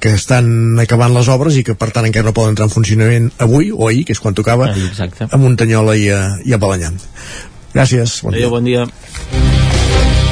que 0.01 0.15
estan 0.17 0.79
acabant 0.81 1.13
les 1.13 1.29
obres 1.33 1.59
i 1.59 1.65
que 1.67 1.77
per 1.77 1.91
tant 1.93 2.09
encara 2.09 2.31
no 2.31 2.37
poden 2.37 2.55
entrar 2.55 2.69
en 2.69 2.73
funcionament 2.73 3.31
avui 3.41 3.71
o 3.73 3.89
ahir, 3.89 4.05
que 4.05 4.17
és 4.17 4.21
quan 4.23 4.37
tocava 4.37 4.71
Exacte. 4.73 5.29
a 5.29 5.41
Muntanyola 5.41 5.97
i 5.97 6.09
a, 6.13 6.23
i 6.45 6.53
a 6.53 6.61
Balanyà 6.61 6.93
gràcies, 7.75 8.21
bon 8.23 8.31
Adéu, 8.31 8.47
dia, 8.47 8.53
bon 8.55 8.63
dia. 8.63 10.24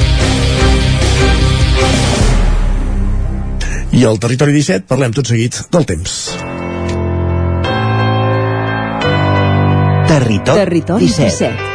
I 3.93 4.03
al 4.09 4.17
Territori 4.17 4.51
17 4.55 4.87
parlem 4.89 5.13
tot 5.13 5.29
seguit 5.29 5.59
del 5.69 5.85
temps. 5.85 6.13
Territori, 10.09 10.57
Territori 10.63 11.05
17. 11.05 11.53
17. 11.53 11.71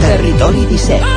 Territori 0.00 0.66
17. 0.72 1.15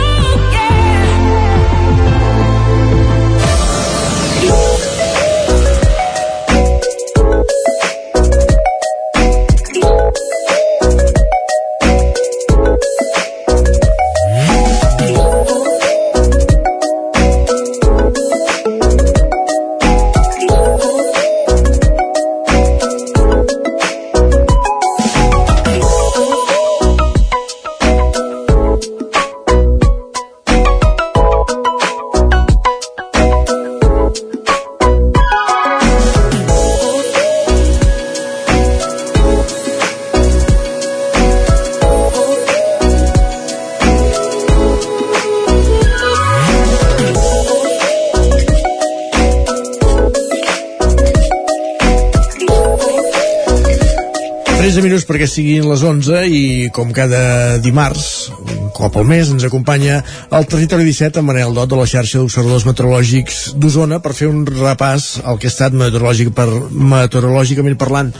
Minuts 54.77 55.05
perquè 55.07 55.25
siguin 55.25 55.63
les 55.65 55.81
11 55.81 56.19
i 56.29 56.41
com 56.75 56.91
cada 56.93 57.57
dimarts, 57.63 58.27
un 58.37 58.67
cop 58.75 58.99
al 58.99 59.07
mes, 59.09 59.31
ens 59.33 59.45
acompanya 59.47 59.97
al 60.35 60.45
Territori 60.51 60.85
17 60.85 61.21
amb 61.21 61.31
Manel 61.31 61.55
Dot 61.57 61.71
de 61.71 61.79
la 61.79 61.87
xarxa 61.89 62.19
d'observadors 62.19 62.67
meteorològics 62.67 63.39
d'Osona 63.57 63.97
per 64.03 64.13
fer 64.13 64.29
un 64.29 64.43
repàs 64.45 65.23
al 65.23 65.39
que 65.41 65.49
ha 65.49 65.53
estat 65.53 65.73
meteorològic 65.73 66.29
per, 66.37 66.45
meteorològicament 66.69 67.79
parlant 67.81 68.13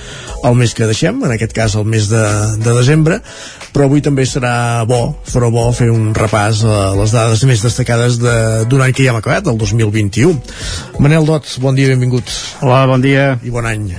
el 0.50 0.58
mes 0.58 0.74
que 0.74 0.90
deixem, 0.90 1.22
en 1.22 1.36
aquest 1.36 1.54
cas 1.54 1.78
el 1.78 1.86
mes 1.86 2.10
de, 2.10 2.26
de 2.64 2.76
desembre, 2.82 3.22
però 3.70 3.86
avui 3.86 4.02
també 4.02 4.26
serà 4.26 4.86
bo, 4.90 5.04
farà 5.30 5.54
bo 5.54 5.70
fer 5.76 5.92
un 5.94 6.16
repàs 6.18 6.66
a 6.66 6.84
les 6.98 7.14
dades 7.14 7.46
més 7.46 7.62
destacades 7.68 8.18
d'un 8.24 8.82
any 8.82 8.96
que 8.98 9.06
ja 9.06 9.14
hem 9.14 9.22
acabat, 9.22 9.54
el 9.54 9.62
2021. 9.62 10.34
Manel 10.98 11.30
Dot, 11.30 11.60
bon 11.62 11.78
dia, 11.78 11.94
benvingut. 11.94 12.32
Hola, 12.64 12.88
bon 12.90 13.06
dia. 13.06 13.36
I 13.46 13.54
bon 13.54 13.70
any 13.70 13.92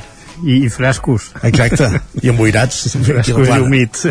i, 0.44 0.62
i 0.66 0.70
frescos. 0.72 1.30
Exacte, 1.46 1.90
i 2.22 2.32
emboirats. 2.32 2.86
frescos 3.08 3.48
i 3.48 3.58
humits. 3.60 4.06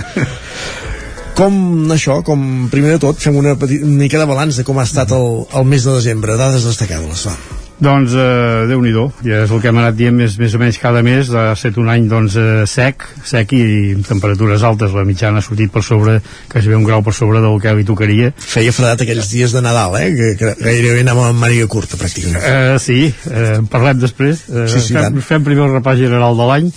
Com 1.40 1.56
això, 1.96 2.20
com 2.28 2.68
primer 2.72 2.98
de 2.98 3.02
tot, 3.06 3.22
fem 3.24 3.38
una, 3.40 3.56
petit, 3.60 3.86
una 3.86 4.04
mica 4.04 4.20
de 4.20 4.28
balanç 4.28 4.60
de 4.60 4.68
com 4.68 4.80
ha 4.82 4.88
estat 4.90 5.16
el, 5.16 5.44
el 5.56 5.68
mes 5.72 5.88
de 5.88 5.96
desembre, 5.96 6.36
dades 6.40 6.68
destacades, 6.68 7.28
va. 7.30 7.69
Doncs, 7.80 8.12
eh, 8.12 8.66
déu 8.68 8.82
nhi 8.84 8.92
ja 9.24 9.44
és 9.46 9.52
el 9.52 9.62
que 9.64 9.70
hem 9.72 9.78
anat 9.80 9.96
dient 9.96 10.16
més, 10.16 10.34
més 10.40 10.56
o 10.56 10.60
menys 10.60 10.78
cada 10.82 11.00
mes, 11.06 11.30
ha 11.32 11.54
estat 11.54 11.78
un 11.80 11.88
any 11.88 12.10
doncs, 12.12 12.36
eh, 12.36 12.66
sec, 12.68 13.06
sec 13.24 13.54
i 13.56 13.94
amb 13.96 14.08
temperatures 14.08 14.66
altes, 14.68 14.92
la 14.92 15.06
mitjana 15.08 15.40
ha 15.40 15.46
sortit 15.46 15.72
per 15.72 15.84
sobre, 15.88 16.18
que 16.52 16.60
ve 16.60 16.76
un 16.76 16.84
grau 16.84 17.04
per 17.06 17.14
sobre 17.16 17.40
del 17.40 17.56
que 17.64 17.74
li 17.78 17.88
tocaria. 17.88 18.34
Feia 18.36 18.76
fredat 18.76 19.06
aquells 19.06 19.32
dies 19.32 19.56
de 19.56 19.64
Nadal, 19.64 19.96
eh? 20.02 20.12
que, 20.18 20.30
que 20.42 20.54
gairebé 20.60 21.06
anàvem 21.06 21.32
amb 21.32 21.44
màniga 21.46 21.72
curta, 21.72 21.96
pràcticament. 21.96 22.44
Eh, 22.44 22.78
sí, 22.84 23.02
eh, 23.32 23.56
en 23.62 23.72
parlem 23.72 24.04
després. 24.04 24.44
Eh, 24.52 24.68
sí, 24.68 24.84
sí, 24.84 25.00
fem, 25.00 25.24
fem 25.24 25.48
primer 25.48 25.70
el 25.70 25.78
repàs 25.80 26.04
general 26.04 26.36
de 26.36 26.52
l'any, 26.52 26.72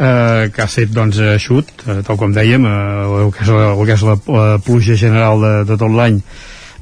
eh, 0.00 0.50
que 0.50 0.64
ha 0.64 0.70
estat 0.70 0.94
doncs, 0.96 1.22
eixut, 1.36 1.70
eh, 1.86 2.00
tal 2.06 2.18
com 2.18 2.34
dèiem, 2.34 2.66
eh, 2.66 3.20
el, 3.22 3.34
que 3.36 3.46
és 3.46 3.54
la, 3.54 3.74
el 3.76 3.84
que 3.86 3.98
és 4.00 4.08
la, 4.08 4.18
la 4.34 4.48
pluja 4.66 4.98
general 4.98 5.46
de, 5.46 5.58
de 5.70 5.78
tot 5.78 5.94
l'any, 5.94 6.24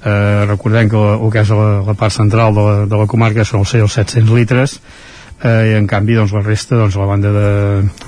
eh, 0.04 0.46
recordem 0.46 0.90
que 0.90 1.04
el 1.14 1.30
que 1.32 1.44
és 1.44 1.52
la, 1.54 1.68
la 1.86 1.94
part 1.98 2.14
central 2.14 2.54
de 2.54 2.64
la, 2.64 2.74
de 2.90 3.02
la 3.02 3.06
comarca 3.10 3.46
són 3.46 3.64
els 3.64 3.94
700 3.98 4.34
litres 4.34 4.78
eh, 5.42 5.72
i 5.72 5.76
en 5.78 5.86
canvi 5.90 6.18
doncs, 6.18 6.34
la 6.36 6.42
resta 6.46 6.78
doncs, 6.78 6.98
la 6.98 7.08
banda 7.08 7.32
de, 7.34 7.52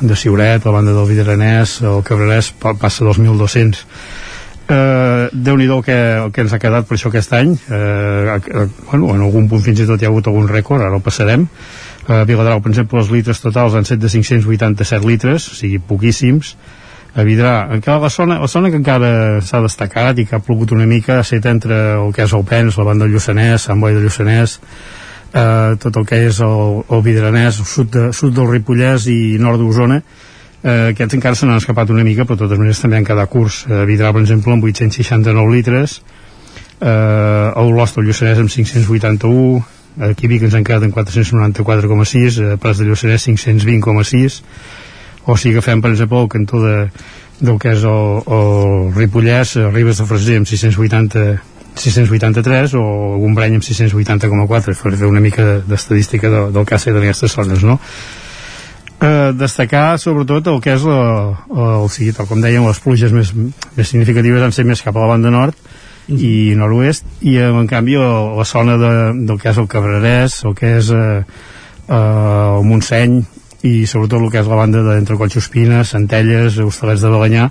de 0.01 0.17
Siuret, 0.17 0.65
la 0.65 0.75
banda 0.75 0.97
del 0.97 1.09
Vidranès 1.11 1.81
el 1.83 2.05
Cabrerès 2.07 2.53
passa 2.61 3.07
dels 3.07 3.21
1.200 3.23 3.87
eh, 4.71 5.29
déu 5.33 5.59
nhi 5.59 5.69
el 5.69 5.83
que, 5.85 5.99
el 6.25 6.33
que 6.33 6.45
ens 6.45 6.55
ha 6.55 6.61
quedat 6.63 6.89
per 6.89 6.97
això 6.97 7.11
aquest 7.11 7.33
any. 7.37 7.55
Eh, 7.69 8.37
eh, 8.39 8.67
bueno, 8.91 9.15
en 9.15 9.25
algun 9.27 9.49
punt 9.51 9.63
fins 9.65 9.83
i 9.83 9.87
tot 9.89 10.01
hi 10.01 10.07
ha 10.07 10.13
hagut 10.13 10.31
algun 10.31 10.51
rècord, 10.51 10.85
ara 10.85 10.99
el 10.99 11.05
passarem. 11.05 11.47
A 12.07 12.21
eh, 12.21 12.27
Viladrau, 12.29 12.63
per 12.63 12.73
exemple, 12.73 13.01
els 13.03 13.11
litres 13.13 13.43
totals 13.43 13.75
han 13.75 13.89
set 13.89 14.01
de 14.03 14.11
587 14.13 15.07
litres, 15.09 15.51
o 15.51 15.59
sigui, 15.59 15.83
poquíssims 15.91 16.55
a 17.15 17.25
Vidrà. 17.27 17.69
Encara 17.75 17.99
la 17.99 18.11
zona, 18.11 18.39
la 18.41 18.49
zona 18.49 18.71
que 18.71 18.79
encara 18.79 19.41
s'ha 19.43 19.61
destacat 19.65 20.19
i 20.19 20.27
que 20.27 20.39
ha 20.39 20.45
plogut 20.45 20.73
una 20.77 20.87
mica 20.87 21.19
ha 21.19 21.27
estat 21.27 21.47
entre 21.51 21.79
el 21.99 22.13
que 22.15 22.25
és 22.27 22.35
el 22.37 22.45
Pens, 22.47 22.79
la 22.79 22.87
banda 22.87 23.07
del 23.07 23.17
Lluçanès, 23.17 23.67
Sant 23.67 23.81
Boi 23.83 23.97
de 23.97 24.05
Lluçanès, 24.05 24.59
eh, 25.33 25.77
tot 25.83 25.97
el 25.97 26.07
que 26.07 26.21
és 26.29 26.41
el, 26.47 26.83
el 26.89 27.03
Vidranès, 27.07 27.61
el 27.61 27.69
sud, 27.69 27.91
de, 27.95 28.11
sud 28.17 28.35
del 28.37 28.51
Ripollès 28.51 29.09
i 29.11 29.39
nord 29.43 29.63
d'Osona, 29.63 30.01
eh, 30.63 30.93
aquests 30.93 31.19
encara 31.19 31.39
se 31.39 31.49
n'han 31.49 31.63
escapat 31.63 31.91
una 31.91 32.07
mica, 32.07 32.27
però 32.27 32.39
de 32.39 32.47
totes 32.47 32.63
maneres 32.63 32.83
també 32.83 33.01
han 33.01 33.09
quedat 33.09 33.31
curts. 33.33 33.65
A 33.67 33.85
Vidrà, 33.89 34.15
per 34.15 34.23
exemple, 34.23 34.55
amb 34.55 34.65
869 34.71 35.55
litres, 35.57 36.01
eh, 36.81 36.87
a 36.91 37.67
Olost 37.67 37.99
del 37.99 38.11
Lluçanès 38.11 38.39
amb 38.39 38.53
581, 38.53 39.65
aquí 40.11 40.31
Vic 40.31 40.47
ens 40.47 40.55
han 40.55 40.65
quedat 40.65 40.87
en 40.87 40.95
494,6, 40.95 42.39
a 42.55 42.61
Prats 42.61 42.79
de 42.79 42.87
Lluçanès 42.87 43.27
520,6, 43.27 44.41
o 45.27 45.37
si 45.37 45.53
agafem 45.53 45.83
per 45.83 45.93
exemple 45.93 46.21
el 46.21 46.29
cantó 46.33 46.63
de, 46.65 46.77
del 47.41 47.59
que 47.61 47.75
és 47.75 47.85
el, 47.89 48.21
el 48.25 48.91
Ripollès 48.97 49.57
Ribes 49.73 50.01
de 50.01 50.09
Freser 50.09 50.41
amb 50.41 50.49
680 50.49 51.27
683 51.81 52.75
o 52.77 52.83
Gombrany 53.21 53.57
amb 53.59 53.65
680,4 53.65 54.75
per 54.83 54.97
fer 54.97 55.09
una 55.09 55.23
mica 55.23 55.61
d'estadística 55.67 56.29
de, 56.29 56.49
del 56.55 56.67
que 56.67 56.77
ha 56.77 56.81
estat 56.81 56.97
en 56.97 57.05
aquestes 57.05 57.37
zones 57.37 57.65
no? 57.65 57.79
eh, 59.01 59.33
destacar 59.37 59.99
sobretot 59.99 60.51
el 60.53 60.61
que 60.65 60.75
és 60.77 60.85
la, 60.87 61.03
el, 61.49 61.89
sigui, 61.93 62.13
tal 62.17 62.29
com 62.31 62.43
dèiem 62.43 62.67
les 62.69 62.83
pluges 62.83 63.15
més, 63.15 63.33
més 63.33 63.89
significatives 63.89 64.45
han 64.45 64.57
set 64.57 64.69
més 64.69 64.83
cap 64.85 64.97
a 64.97 65.07
la 65.07 65.15
banda 65.15 65.33
nord 65.33 65.57
i 66.11 66.57
nord-oest 66.59 67.07
i 67.23 67.37
en 67.39 67.69
canvi 67.71 67.97
la, 68.01 68.11
la 68.37 68.47
zona 68.49 68.77
de, 68.81 68.93
del 69.29 69.39
que 69.41 69.53
és 69.53 69.61
el 69.63 69.69
Cabrerès 69.71 70.41
el 70.49 70.57
que 70.59 70.77
és 70.81 70.91
eh, 70.91 71.21
eh, 71.23 71.95
el 71.95 72.67
Montseny 72.67 73.21
i 73.67 73.87
sobretot 73.87 74.23
el 74.23 74.31
que 74.33 74.41
és 74.41 74.49
la 74.49 74.59
banda 74.59 74.83
d'entre 74.87 75.19
Collsospina, 75.21 75.85
Centelles, 75.85 76.59
Hostalets 76.65 77.05
de 77.05 77.13
Balanyà 77.13 77.49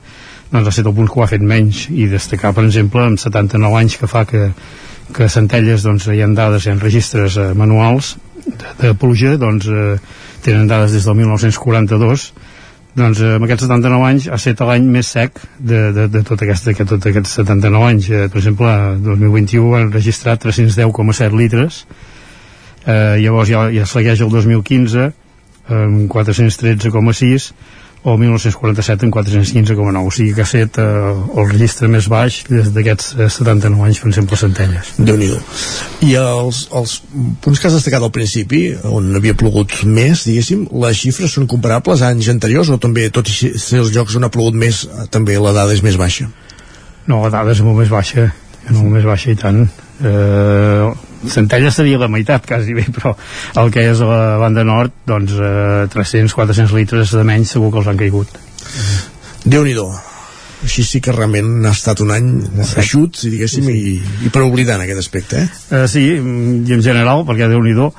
doncs 0.49 0.65
ha 0.65 0.71
estat 0.73 0.87
el 0.89 0.95
punt 0.97 1.09
que 1.09 1.19
ho 1.19 1.23
ha 1.23 1.29
fet 1.29 1.43
menys. 1.45 1.85
I 1.93 2.07
destacar 2.09 2.55
per 2.57 2.65
exemple 2.65 3.03
amb 3.05 3.21
79 3.21 3.81
anys 3.83 3.97
que 4.01 4.09
fa 4.09 4.25
que, 4.29 4.49
que 5.13 5.29
Centelles 5.29 5.85
doncs, 5.85 6.09
hi 6.09 6.23
ha 6.25 6.29
dades, 6.33 6.65
hi 6.65 6.73
ha 6.73 6.79
registres 6.81 7.37
eh, 7.37 7.51
manuals 7.57 8.15
de, 8.45 8.73
de 8.81 8.95
pluja 8.97 9.35
doncs 9.37 9.69
eh, 9.69 9.99
tenen 10.45 10.69
dades 10.69 10.95
des 10.95 11.05
del 11.05 11.19
1942 11.19 12.31
doncs 12.97 13.21
eh, 13.21 13.35
amb 13.37 13.45
aquests 13.45 13.67
79 13.67 14.07
anys 14.09 14.27
ha 14.29 14.39
estat 14.39 14.65
l'any 14.65 14.89
més 14.89 15.13
sec 15.13 15.37
de, 15.59 15.89
de, 15.93 16.07
de 16.09 16.23
tot, 16.25 16.41
aquest, 16.41 16.71
de 16.71 16.85
tot 16.89 17.05
aquests 17.11 17.37
79 17.43 17.85
anys. 17.85 18.09
Eh, 18.09 18.27
per 18.33 18.41
exemple, 18.41 18.71
el 18.95 19.03
2021 19.05 19.75
han 19.77 19.91
registrat 19.93 20.41
310,7 20.47 21.37
litres. 21.37 21.83
Eh, 22.85 23.19
llavors 23.21 23.51
ja, 23.51 23.67
ja 23.75 23.85
segueix 23.85 24.23
el 24.25 24.33
2015 24.33 25.11
amb 25.69 26.09
413,6 26.11 27.51
o 28.03 28.15
1947 28.15 29.05
amb 29.05 29.13
415,9 29.13 30.07
o 30.07 30.11
sigui 30.11 30.33
que 30.33 30.45
ha 30.45 30.47
estat 30.47 30.79
eh, 30.79 30.85
el 31.35 31.49
registre 31.49 31.89
més 31.91 32.07
baix 32.07 32.37
des 32.47 32.69
d'aquests 32.71 33.11
79 33.35 33.75
eh, 33.75 33.87
anys 33.89 33.99
per 33.99 34.11
exemple 34.11 34.39
Centelles. 34.39 34.93
Déu 34.97 35.19
nhi 35.19 35.27
i 36.07 36.13
els, 36.15 36.61
els 36.71 36.93
punts 37.43 37.59
que 37.59 37.67
has 37.67 37.75
destacat 37.75 38.05
al 38.05 38.13
principi 38.15 38.61
on 38.87 39.11
havia 39.19 39.35
plogut 39.35 39.81
més 39.83 40.23
diguéssim, 40.29 40.69
les 40.85 41.01
xifres 41.01 41.35
són 41.35 41.49
comparables 41.51 42.01
a 42.01 42.13
anys 42.13 42.31
anteriors 42.31 42.71
o 42.71 42.79
també 42.79 43.09
tot 43.11 43.27
i 43.27 43.35
ser 43.35 43.83
els 43.83 43.91
llocs 43.95 44.15
on 44.15 44.29
ha 44.29 44.31
plogut 44.31 44.55
més 44.55 44.85
també 45.11 45.35
la 45.35 45.51
dada 45.55 45.75
és 45.75 45.83
més 45.83 45.99
baixa? 45.99 46.29
No, 47.09 47.19
la 47.25 47.33
dada 47.33 47.51
és 47.51 47.59
molt 47.65 47.81
més 47.81 47.91
baixa. 47.91 48.29
Molt 48.69 48.91
més 48.93 49.05
baixa 49.07 49.31
i 49.33 49.37
tant. 49.39 49.63
Eh, 49.99 51.08
Centelles 51.27 51.75
seria 51.75 51.99
la 51.99 52.07
meitat 52.07 52.45
quasi 52.47 52.75
bé, 52.77 52.85
però 52.95 53.15
el 53.59 53.73
que 53.73 53.83
és 53.91 53.99
la 53.99 54.37
banda 54.39 54.63
nord 54.63 54.93
doncs 55.09 55.35
eh, 55.35 55.87
300-400 55.91 56.75
litres 56.77 57.15
de 57.17 57.25
menys 57.27 57.57
segur 57.57 57.73
que 57.73 57.83
els 57.83 57.89
han 57.91 57.99
caigut 57.99 58.39
déu 59.43 59.65
nhi 59.65 59.75
així 60.59 60.83
sí 60.83 60.99
que 60.99 61.13
realment 61.15 61.65
ha 61.67 61.71
estat 61.71 62.01
un 62.03 62.11
any 62.11 62.29
eixut, 62.81 63.21
diguéssim, 63.23 63.67
sí, 63.69 63.75
sí. 63.75 63.93
I, 63.95 64.27
i 64.27 64.31
per 64.33 64.43
oblidar 64.43 64.75
en 64.75 64.83
aquest 64.83 64.99
aspecte, 64.99 65.43
eh? 65.45 65.59
Uh, 65.71 65.85
sí, 65.87 66.03
i 66.11 66.75
en 66.75 66.83
general, 66.83 67.23
perquè 67.27 67.47
déu 67.51 67.63
nhi 67.63 67.75
uh, 67.79 67.93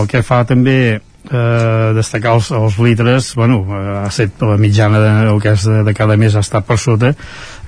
el 0.00 0.08
que 0.10 0.24
fa 0.26 0.40
també 0.48 0.78
uh, 0.98 1.92
destacar 1.94 2.34
els, 2.40 2.50
els 2.58 2.78
litres, 2.82 3.30
bueno, 3.38 3.60
uh, 3.68 3.82
ha 4.02 4.08
estat 4.10 4.42
la 4.42 4.58
mitjana 4.58 5.02
de, 5.02 5.12
el 5.30 5.42
que 5.44 5.54
és 5.54 5.68
de, 5.70 5.84
de 5.86 5.94
cada 5.94 6.18
mes 6.18 6.34
ha 6.34 6.42
estat 6.42 6.66
per 6.66 6.80
sota, 6.82 7.14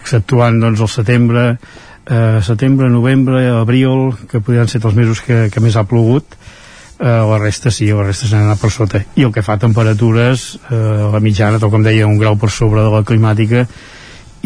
exceptuant 0.02 0.58
doncs 0.66 0.82
el 0.82 0.90
setembre, 0.90 1.46
eh, 2.06 2.40
setembre, 2.42 2.88
novembre, 2.90 3.48
abril, 3.50 4.14
que 4.30 4.40
podrien 4.40 4.68
ser 4.68 4.82
els 4.84 4.94
mesos 4.94 5.20
que, 5.20 5.48
que 5.50 5.60
més 5.60 5.76
ha 5.76 5.84
plogut, 5.88 6.36
eh, 6.98 7.04
la 7.04 7.38
resta 7.38 7.70
sí, 7.70 7.90
la 7.92 8.06
resta 8.06 8.30
s'ha 8.30 8.40
anat 8.44 8.62
per 8.62 8.70
sota 8.72 9.02
i 9.16 9.26
el 9.26 9.34
que 9.34 9.44
fa 9.44 9.58
temperatures 9.60 10.48
eh, 10.70 10.80
la 11.12 11.20
mitjana, 11.20 11.60
tal 11.60 11.72
com 11.74 11.84
deia, 11.84 12.08
un 12.08 12.18
grau 12.22 12.38
per 12.40 12.50
sobre 12.54 12.84
de 12.84 12.92
la 12.92 13.04
climàtica 13.06 13.66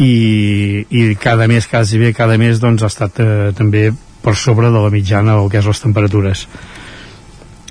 i, 0.01 0.85
i 0.89 1.07
cada 1.21 1.47
mes, 1.51 1.67
quasi 1.69 2.01
bé 2.01 2.13
cada 2.17 2.37
mes 2.41 2.61
doncs 2.61 2.83
ha 2.83 2.91
estat 2.91 3.21
eh, 3.23 3.51
també 3.57 3.89
per 4.21 4.35
sobre 4.37 4.69
de 4.69 4.81
la 4.81 4.93
mitjana 4.93 5.39
el 5.41 5.49
que 5.49 5.61
és 5.61 5.67
les 5.69 5.83
temperatures 5.83 6.47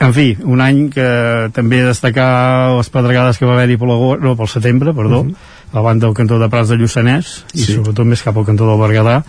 en 0.00 0.14
fi, 0.16 0.30
un 0.48 0.62
any 0.64 0.86
que 0.88 1.06
també 1.52 1.82
destacar 1.84 2.72
les 2.78 2.88
pedregades 2.88 3.36
que 3.36 3.44
va 3.44 3.52
haver-hi 3.58 3.76
pel, 3.76 3.90
no, 4.22 4.32
pel 4.36 4.48
setembre, 4.48 4.94
perdó, 4.96 5.24
mm 5.24 5.28
-hmm. 5.28 5.76
a 5.76 5.80
banda 5.84 6.06
del 6.06 6.16
cantó 6.16 6.38
de 6.38 6.48
Prats 6.48 6.70
de 6.70 6.76
Lluçanès 6.76 7.44
i 7.52 7.64
sí. 7.64 7.74
sobretot 7.74 8.06
més 8.06 8.22
cap 8.22 8.36
al 8.36 8.46
cantó 8.46 8.66
del 8.66 8.80
Berguedà 8.80 9.22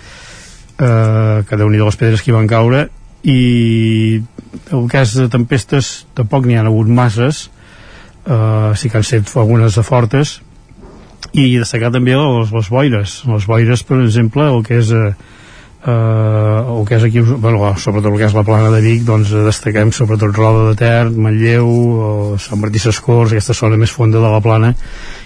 eh, 0.81 1.43
que 1.47 1.59
déu 1.59 1.69
nhi 1.69 1.81
les 1.81 1.97
pedres 1.99 2.23
que 2.23 2.31
hi 2.31 2.35
van 2.35 2.49
caure 2.49 2.87
i 3.23 4.21
el 4.73 4.87
cas 4.91 5.13
de 5.15 5.27
tempestes 5.31 5.91
tampoc 6.17 6.47
n'hi 6.47 6.57
ha 6.57 6.65
hagut 6.65 6.89
masses. 6.89 7.49
Eh, 8.25 8.71
sí 8.75 8.89
que 8.89 8.97
han 8.97 9.07
set 9.07 9.29
algunes 9.35 9.77
de 9.77 9.83
fortes. 9.85 10.39
I 11.31 11.61
destacar 11.61 11.91
també 11.93 12.17
les, 12.17 12.51
les 12.51 12.69
boires. 12.69 13.21
Les 13.29 13.45
boires 13.47 13.85
per 13.87 14.01
exemple 14.01 14.49
el 14.49 14.65
que 14.65 14.81
és 14.81 14.91
eh, 14.91 15.13
eh, 15.85 16.59
el 16.75 16.83
que 16.87 16.97
és 16.97 17.05
aquí 17.07 17.21
bueno, 17.21 17.63
sobretot 17.77 18.11
el 18.11 18.19
que 18.19 18.27
és 18.27 18.35
la 18.35 18.45
plana 18.47 18.73
de 18.73 18.81
Vic 18.83 19.05
doncs 19.07 19.31
destaquem 19.47 19.93
sobretot 19.95 20.35
Roda 20.35 20.71
de 20.71 20.75
Ter 20.81 21.09
Manlleu, 21.09 22.37
Sant 22.41 22.61
Martí 22.61 22.81
Sescors 22.81 23.31
aquesta 23.31 23.57
zona 23.57 23.79
més 23.79 23.93
fonda 23.93 24.19
de 24.19 24.33
la 24.33 24.41
plana 24.43 24.73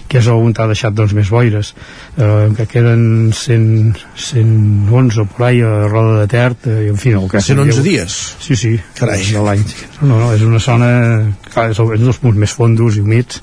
que 0.08 0.20
és 0.20 0.28
on 0.32 0.54
t'ha 0.56 0.68
deixat 0.70 0.94
doncs, 0.96 1.14
més 1.16 1.30
boires 1.32 1.72
eh, 2.16 2.48
que 2.56 2.66
queden 2.70 3.32
100, 3.34 3.96
111 4.28 5.26
por 5.32 5.46
ahí 5.48 5.62
a 5.62 5.86
Roda 5.88 6.20
de 6.22 6.28
Ter 6.32 6.50
eh, 6.66 6.90
en 6.90 7.00
fi, 7.00 7.14
el 7.18 7.28
que 7.30 7.42
111 7.42 7.82
dies? 7.86 8.18
sí, 8.40 8.56
sí, 8.56 8.76
Carai. 8.98 9.24
de 9.32 9.42
l'any 9.42 9.64
no, 10.02 10.14
no, 10.14 10.30
és 10.34 10.44
una 10.46 10.62
zona 10.62 10.90
clar, 11.50 11.70
és, 11.72 11.80
és 11.80 12.00
un 12.00 12.06
dels 12.10 12.22
punts 12.22 12.38
més 12.44 12.54
fondos 12.54 12.98
i 12.98 13.04
humits 13.04 13.42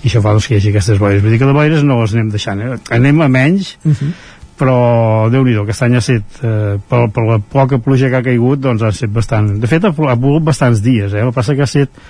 i 0.00 0.08
això 0.08 0.22
fa 0.24 0.34
doncs, 0.34 0.48
que 0.48 0.56
hi 0.56 0.60
hagi 0.60 0.74
aquestes 0.74 1.00
boires 1.00 1.22
vull 1.22 1.34
dir 1.34 1.40
que 1.42 1.48
de 1.48 1.56
boires 1.56 1.86
no 1.86 2.00
les 2.02 2.16
anem 2.16 2.34
deixant 2.34 2.60
eh? 2.64 2.76
anem 2.96 3.24
a 3.24 3.32
menys 3.32 3.76
uh 3.84 3.94
-huh 3.94 4.12
però 4.60 5.30
déu 5.32 5.44
nhi 5.46 5.56
aquest 5.56 5.86
any 5.86 5.96
ha 5.96 6.02
set 6.04 6.42
eh, 6.44 6.76
per, 6.88 7.06
per 7.14 7.24
la 7.24 7.38
poca 7.40 7.78
pluja 7.80 8.10
que 8.12 8.20
ha 8.20 8.26
caigut 8.26 8.60
doncs 8.60 8.84
ha 8.84 8.92
set 8.92 9.12
bastant, 9.14 9.54
de 9.62 9.70
fet 9.70 9.86
ha, 9.88 9.92
ha 9.94 10.16
plogut 10.20 10.44
bastants 10.50 10.82
dies, 10.84 11.14
eh? 11.14 11.22
el 11.24 11.30
que 11.30 11.38
passa 11.38 11.56
que 11.56 11.64
ha 11.64 11.70
set 11.70 12.02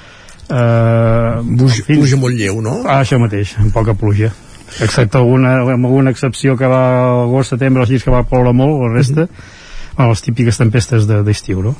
eh, 0.50 1.80
fi, 1.86 1.94
pluja 1.94 2.16
molt 2.16 2.36
lleu, 2.36 2.60
no? 2.60 2.82
Ah, 2.86 3.00
això 3.04 3.18
mateix, 3.18 3.56
amb 3.58 3.72
poca 3.72 3.94
pluja 3.94 4.32
excepte 4.78 5.18
alguna, 5.18 5.60
amb 5.62 5.86
alguna 5.86 6.10
excepció 6.10 6.56
que 6.56 6.68
va 6.70 7.24
agost, 7.24 7.56
setembre, 7.56 7.82
els 7.82 7.90
dies 7.90 8.04
que 8.04 8.12
va 8.14 8.22
ploure 8.28 8.52
molt 8.54 8.84
la 8.84 8.92
resta, 8.94 9.22
mm 9.22 9.26
-hmm. 9.26 9.96
bueno, 9.96 10.10
les 10.10 10.22
típiques 10.22 10.56
tempestes 10.56 11.06
d'estiu, 11.06 11.56
de, 11.58 11.62
no? 11.62 11.74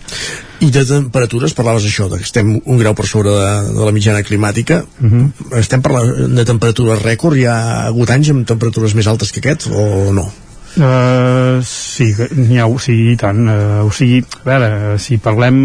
I 0.61 0.71
de 0.71 0.85
temperatures, 0.85 1.55
parlaves 1.55 1.85
això, 1.85 2.09
que 2.09 2.23
estem 2.23 2.61
un 2.65 2.79
grau 2.79 2.95
per 2.95 3.07
sobre 3.07 3.31
de, 3.31 3.73
de 3.79 3.85
la 3.85 3.93
mitjana 3.93 4.23
climàtica 4.23 4.83
uh 4.83 5.07
Mhm. 5.07 5.33
-huh. 5.51 5.59
estem 5.59 5.83
parlant 5.83 6.35
de 6.37 6.45
temperatures 6.45 7.03
rècord 7.03 7.37
hi 7.37 7.47
ha 7.47 7.87
hagut 7.87 8.11
anys 8.11 8.31
amb 8.31 8.47
temperatures 8.47 8.95
més 8.95 9.07
altes 9.07 9.33
que 9.33 9.39
aquest 9.39 9.67
o 9.67 10.13
no? 10.13 10.33
Uh, 10.79 11.59
sí, 11.67 12.13
n'hi 12.37 12.61
ha, 12.63 12.67
sí, 12.79 12.95
i 13.11 13.17
tant 13.19 13.41
uh, 13.51 13.83
o 13.83 13.91
sigui, 13.91 14.21
a 14.23 14.45
veure, 14.47 14.99
si 15.03 15.19
parlem 15.19 15.57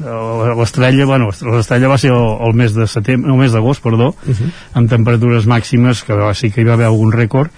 uh, 0.00 0.54
l'estrella, 0.56 1.04
bueno 1.04 1.28
l'estrella 1.28 1.90
va 1.92 1.98
ser 2.00 2.10
el, 2.14 2.28
el 2.48 2.54
mes 2.56 2.72
de 2.72 2.86
setembre 2.88 3.30
el 3.34 3.36
mes 3.36 3.52
d'agost, 3.52 3.82
perdó, 3.84 4.14
Uh 4.26 4.32
-huh. 4.32 4.50
amb 4.72 4.88
temperatures 4.90 5.46
màximes, 5.46 6.02
que 6.04 6.14
va, 6.14 6.32
sí 6.34 6.50
que 6.50 6.62
hi 6.62 6.64
va 6.64 6.72
haver 6.72 6.86
algun 6.86 7.12
rècord 7.12 7.50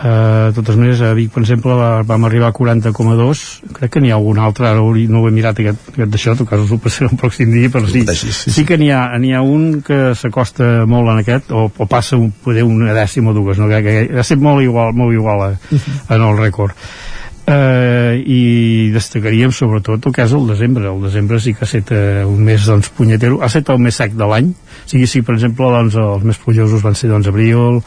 Uh, 0.00 0.48
de 0.48 0.54
totes 0.56 0.78
maneres, 0.80 1.02
a 1.04 1.12
Vic, 1.12 1.28
per 1.34 1.42
exemple, 1.42 1.74
va, 1.76 1.88
vam 2.08 2.22
arribar 2.24 2.48
a 2.48 2.54
40,2 2.56 3.40
crec 3.76 3.90
que 3.92 4.00
n'hi 4.00 4.08
ha 4.08 4.16
algun 4.16 4.38
altre, 4.40 4.70
ara 4.70 4.80
no 4.80 5.20
ho 5.20 5.26
he 5.28 5.32
mirat 5.36 5.60
aquest, 5.60 5.90
aquest 5.92 6.14
d'això, 6.14 6.32
en 6.32 6.40
tot 6.40 6.48
cas 6.48 6.62
us 6.64 6.72
ho 6.72 6.78
passaré 6.80 7.10
un 7.12 7.20
pròxim 7.20 7.52
dia 7.52 7.68
però 7.68 7.84
sí, 7.84 8.06
Sí, 8.08 8.32
sí, 8.32 8.54
sí 8.54 8.64
que 8.64 8.78
n'hi 8.80 8.88
ha, 8.96 9.02
n'hi 9.20 9.34
ha 9.36 9.42
un 9.44 9.82
que 9.84 10.14
s'acosta 10.16 10.86
molt 10.88 11.12
en 11.12 11.20
aquest 11.20 11.52
o, 11.52 11.66
o 11.68 11.88
passa 11.90 12.16
un, 12.16 12.30
poder 12.32 12.64
una 12.64 12.96
dècima 12.96 13.34
o 13.34 13.36
dues 13.36 13.60
no? 13.60 13.68
que, 13.68 13.82
que 13.84 13.94
ha 14.16 14.24
estat 14.24 14.40
molt 14.40 14.64
igual, 14.64 14.96
molt 14.96 15.12
igual 15.12 15.44
a, 15.50 15.52
en 15.68 16.24
el 16.30 16.40
rècord. 16.40 16.72
Eh, 17.50 18.20
i 18.24 18.42
destacaríem 18.94 19.52
sobretot 19.52 20.06
el 20.06 20.16
que 20.16 20.24
és 20.24 20.32
el 20.32 20.48
desembre. 20.48 20.88
El 20.88 21.04
desembre 21.04 21.44
sí 21.44 21.52
que 21.52 21.66
ha 21.66 21.68
estat 21.68 21.92
eh, 21.92 22.24
un 22.24 22.40
mes 22.46 22.64
doncs, 22.72 22.88
punyetero, 22.96 23.42
ha 23.42 23.52
estat 23.52 23.72
el 23.74 23.84
més 23.84 24.00
sec 24.00 24.16
de 24.16 24.28
l'any. 24.32 24.52
O 24.54 24.92
sigui, 24.94 25.08
si 25.10 25.20
per 25.26 25.36
exemple 25.36 25.68
doncs, 25.76 26.00
els 26.00 26.24
més 26.24 26.40
plujosos 26.40 26.84
van 26.84 26.96
ser 26.96 27.10
doncs, 27.12 27.28
abril 27.28 27.82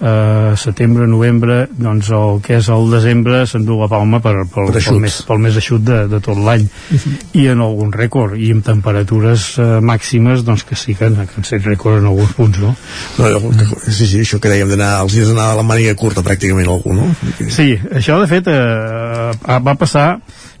eh, 0.00 0.52
setembre, 0.60 1.06
novembre 1.08 1.66
doncs 1.72 2.10
el 2.14 2.40
que 2.44 2.56
és 2.60 2.68
el 2.72 2.90
desembre 2.92 3.42
s'endú 3.48 3.78
la 3.80 3.88
palma 3.88 4.20
per, 4.24 4.34
per, 4.52 4.66
Per 4.72 4.82
pel, 4.82 4.98
més, 5.02 5.18
pel 5.28 5.38
més 5.42 5.56
eixut 5.56 5.82
de, 5.86 6.02
de 6.10 6.20
tot 6.24 6.36
l'any. 6.38 6.66
I 7.36 7.46
en 7.52 7.62
algun 7.64 7.92
rècord 7.94 8.36
i 8.36 8.50
amb 8.54 8.64
temperatures 8.66 9.46
eh, 9.62 9.68
màximes 9.80 10.44
doncs 10.46 10.64
que 10.68 10.76
sí 10.76 10.94
que, 10.94 11.06
han- 11.10 11.16
que 11.26 11.36
han 11.40 11.44
set 11.48 11.64
rècord 11.66 12.00
en 12.02 12.10
alguns 12.12 12.32
punts 12.36 12.58
no? 12.62 12.74
no 13.18 13.52
que, 13.56 13.68
sí, 13.90 14.06
sí, 14.06 14.20
això 14.24 14.40
que 14.42 14.52
dèiem 14.52 14.68
d'anar 14.74 14.92
els 15.04 15.14
dies 15.16 15.28
d'anar 15.30 15.52
a 15.52 15.60
la 15.60 15.66
màniga 15.66 15.94
curta 15.96 16.22
pràcticament 16.26 16.68
algú, 16.68 16.92
no? 16.96 17.08
Sí, 17.48 17.72
això 17.96 18.20
de 18.20 18.28
fet 18.30 18.48
eh, 18.52 19.58
va 19.64 19.74
passar 19.80 20.08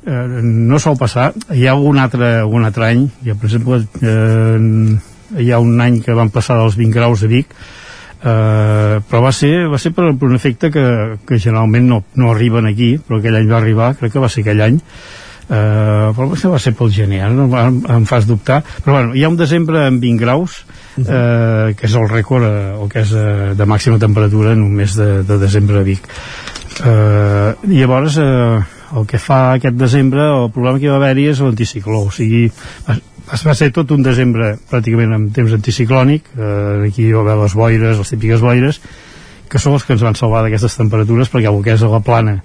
eh, 0.06 0.22
no 0.42 0.78
sol 0.82 0.96
passar 1.00 1.32
hi 1.54 1.66
ha 1.66 1.72
algun 1.76 1.98
altre, 1.98 2.36
algun 2.44 2.64
altre 2.64 2.86
any. 2.92 3.04
Ha, 3.26 3.34
per 3.36 3.50
exemple 3.50 3.82
eh, 4.02 5.40
hi 5.42 5.50
ha 5.52 5.58
un 5.60 5.80
any 5.82 6.00
que 6.04 6.14
van 6.16 6.30
passar 6.30 6.56
dels 6.60 6.76
20 6.78 6.94
graus 6.94 7.20
de 7.24 7.28
Vic 7.32 7.50
eh, 8.22 8.96
però 9.08 9.20
va 9.24 9.32
ser, 9.34 9.52
va 9.72 9.78
ser 9.82 9.92
per, 9.96 10.08
per 10.18 10.30
un 10.30 10.38
efecte 10.38 10.70
que, 10.72 10.86
que 11.26 11.38
generalment 11.38 11.86
no, 11.90 12.02
no 12.16 12.32
arriben 12.32 12.68
aquí 12.70 12.96
però 12.98 13.20
aquell 13.20 13.38
any 13.40 13.48
va 13.50 13.60
arribar, 13.60 13.94
crec 14.00 14.16
que 14.16 14.22
va 14.22 14.32
ser 14.32 14.44
aquell 14.46 14.64
any. 14.70 14.82
Uh, 15.46 16.10
però 16.10 16.24
potser 16.26 16.48
va 16.50 16.58
ser 16.58 16.72
pel 16.74 16.88
gener 16.90 17.20
ara 17.22 17.30
no, 17.30 17.44
em, 17.60 17.76
em 17.94 18.06
fas 18.10 18.24
dubtar. 18.26 18.64
Però 18.82 18.96
bueno, 18.96 19.12
hi 19.14 19.22
ha 19.22 19.28
un 19.30 19.36
desembre 19.38 19.84
amb 19.86 20.02
20 20.02 20.18
graus 20.18 20.56
uh, 20.64 21.70
que 21.70 21.86
és 21.86 21.94
el 21.94 22.08
rècord 22.10 22.42
uh, 22.42 22.80
el 22.82 22.90
que 22.90 23.04
és 23.04 23.12
uh, 23.14 23.52
de 23.54 23.68
màxima 23.70 24.00
temperatura 24.02 24.56
en 24.56 24.64
un 24.64 24.74
mes 24.74 24.96
de, 24.98 25.22
de 25.28 25.38
desembre 25.38 25.78
a 25.78 25.86
Vic. 25.86 26.08
Uh, 26.80 27.54
llavors 27.70 28.18
uh, 28.18 28.58
el 28.98 29.06
que 29.06 29.22
fa 29.22 29.52
aquest 29.54 29.78
desembre 29.78 30.26
el 30.26 30.50
problema 30.50 30.80
que 30.80 30.88
hi 30.88 30.90
va 30.90 30.98
haver-hi 30.98 31.30
és 31.30 31.44
l'anticicló 31.44 32.02
o 32.08 32.10
sigui, 32.14 32.48
va, 33.26 33.40
va 33.50 33.54
ser 33.58 33.72
tot 33.74 33.90
un 33.94 34.02
desembre 34.06 34.54
pràcticament 34.70 35.16
en 35.16 35.26
temps 35.34 35.52
anticiclònic 35.56 36.32
uh, 36.36 36.86
aquí 36.86 37.08
hi 37.08 37.12
va 37.12 37.24
haver 37.24 37.36
les 37.42 37.58
boires, 37.58 37.98
les 37.98 38.14
típiques 38.14 38.40
boires 38.40 38.80
que 39.50 39.60
són 39.62 39.76
els 39.76 39.84
que 39.86 39.94
ens 39.94 40.02
van 40.02 40.16
salvar 40.18 40.42
d'aquestes 40.44 40.78
temperatures 40.78 41.30
perquè 41.30 41.50
el 41.50 41.62
que 41.62 41.76
és 41.76 41.84
a 41.86 41.90
la 41.90 42.02
plana 42.02 42.40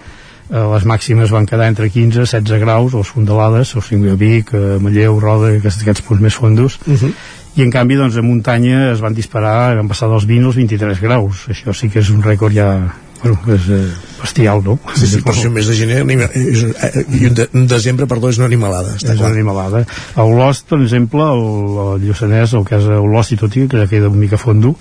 eh, 0.51 0.65
les 0.73 0.85
màximes 0.85 1.31
van 1.33 1.47
quedar 1.49 1.69
entre 1.71 1.89
15 1.89 2.21
i 2.21 2.25
16 2.27 2.61
graus, 2.61 2.93
les 2.93 3.11
fondalades, 3.15 3.73
o 3.75 3.81
sigui, 3.81 4.11
a 4.11 4.17
Vic, 4.19 4.53
eh, 4.53 4.77
Manlleu, 4.83 5.19
Roda, 5.23 5.53
aquests, 5.57 5.81
aquests 5.85 6.05
punts 6.07 6.21
més 6.21 6.35
fondos, 6.35 6.79
Uh 6.85 6.93
-huh. 6.93 7.13
i 7.55 7.63
en 7.63 7.71
canvi 7.71 7.95
doncs, 7.95 8.17
a 8.17 8.21
muntanya 8.21 8.91
es 8.91 9.01
van 9.01 9.13
disparar, 9.13 9.75
van 9.75 9.87
passar 9.87 10.09
dels 10.09 10.25
20 10.25 10.45
als 10.45 10.55
23 10.55 11.01
graus, 11.01 11.47
això 11.49 11.73
sí 11.73 11.89
que 11.89 11.99
és 11.99 12.09
un 12.09 12.21
rècord 12.21 12.53
ja 12.53 12.93
bueno, 13.23 13.37
és 13.53 13.67
eh, 13.69 13.83
bestial, 14.21 14.63
no? 14.63 14.77
Sí, 14.95 15.07
sí, 15.07 15.21
per 15.21 15.35
ser 15.37 15.49
un 15.49 15.55
mes 15.57 15.67
de 15.69 15.75
gener 15.77 16.01
anima, 16.01 16.27
és, 16.33 16.63
eh, 16.63 17.05
i 17.19 17.27
un, 17.29 17.37
de, 17.37 17.47
un 17.57 17.67
desembre, 17.69 18.07
perdó, 18.09 18.31
és 18.31 18.41
una 18.41 18.49
animalada 18.49 18.95
està 18.95 19.13
és 19.13 19.19
clar. 19.19 19.29
una 19.29 19.39
animalada. 19.39 19.83
A 20.15 20.25
Olost, 20.25 20.67
per 20.69 20.81
exemple, 20.81 21.25
el, 21.35 21.79
el 21.85 22.05
Lluçanès, 22.07 22.55
el 22.57 22.65
que 22.67 22.77
és 22.79 22.89
Olost 22.97 23.35
i 23.35 23.39
tot 23.41 23.57
i 23.57 23.67
que 23.69 23.81
ja 23.83 23.89
queda 23.91 24.09
una 24.09 24.21
mica 24.21 24.39
fondo, 24.41 24.73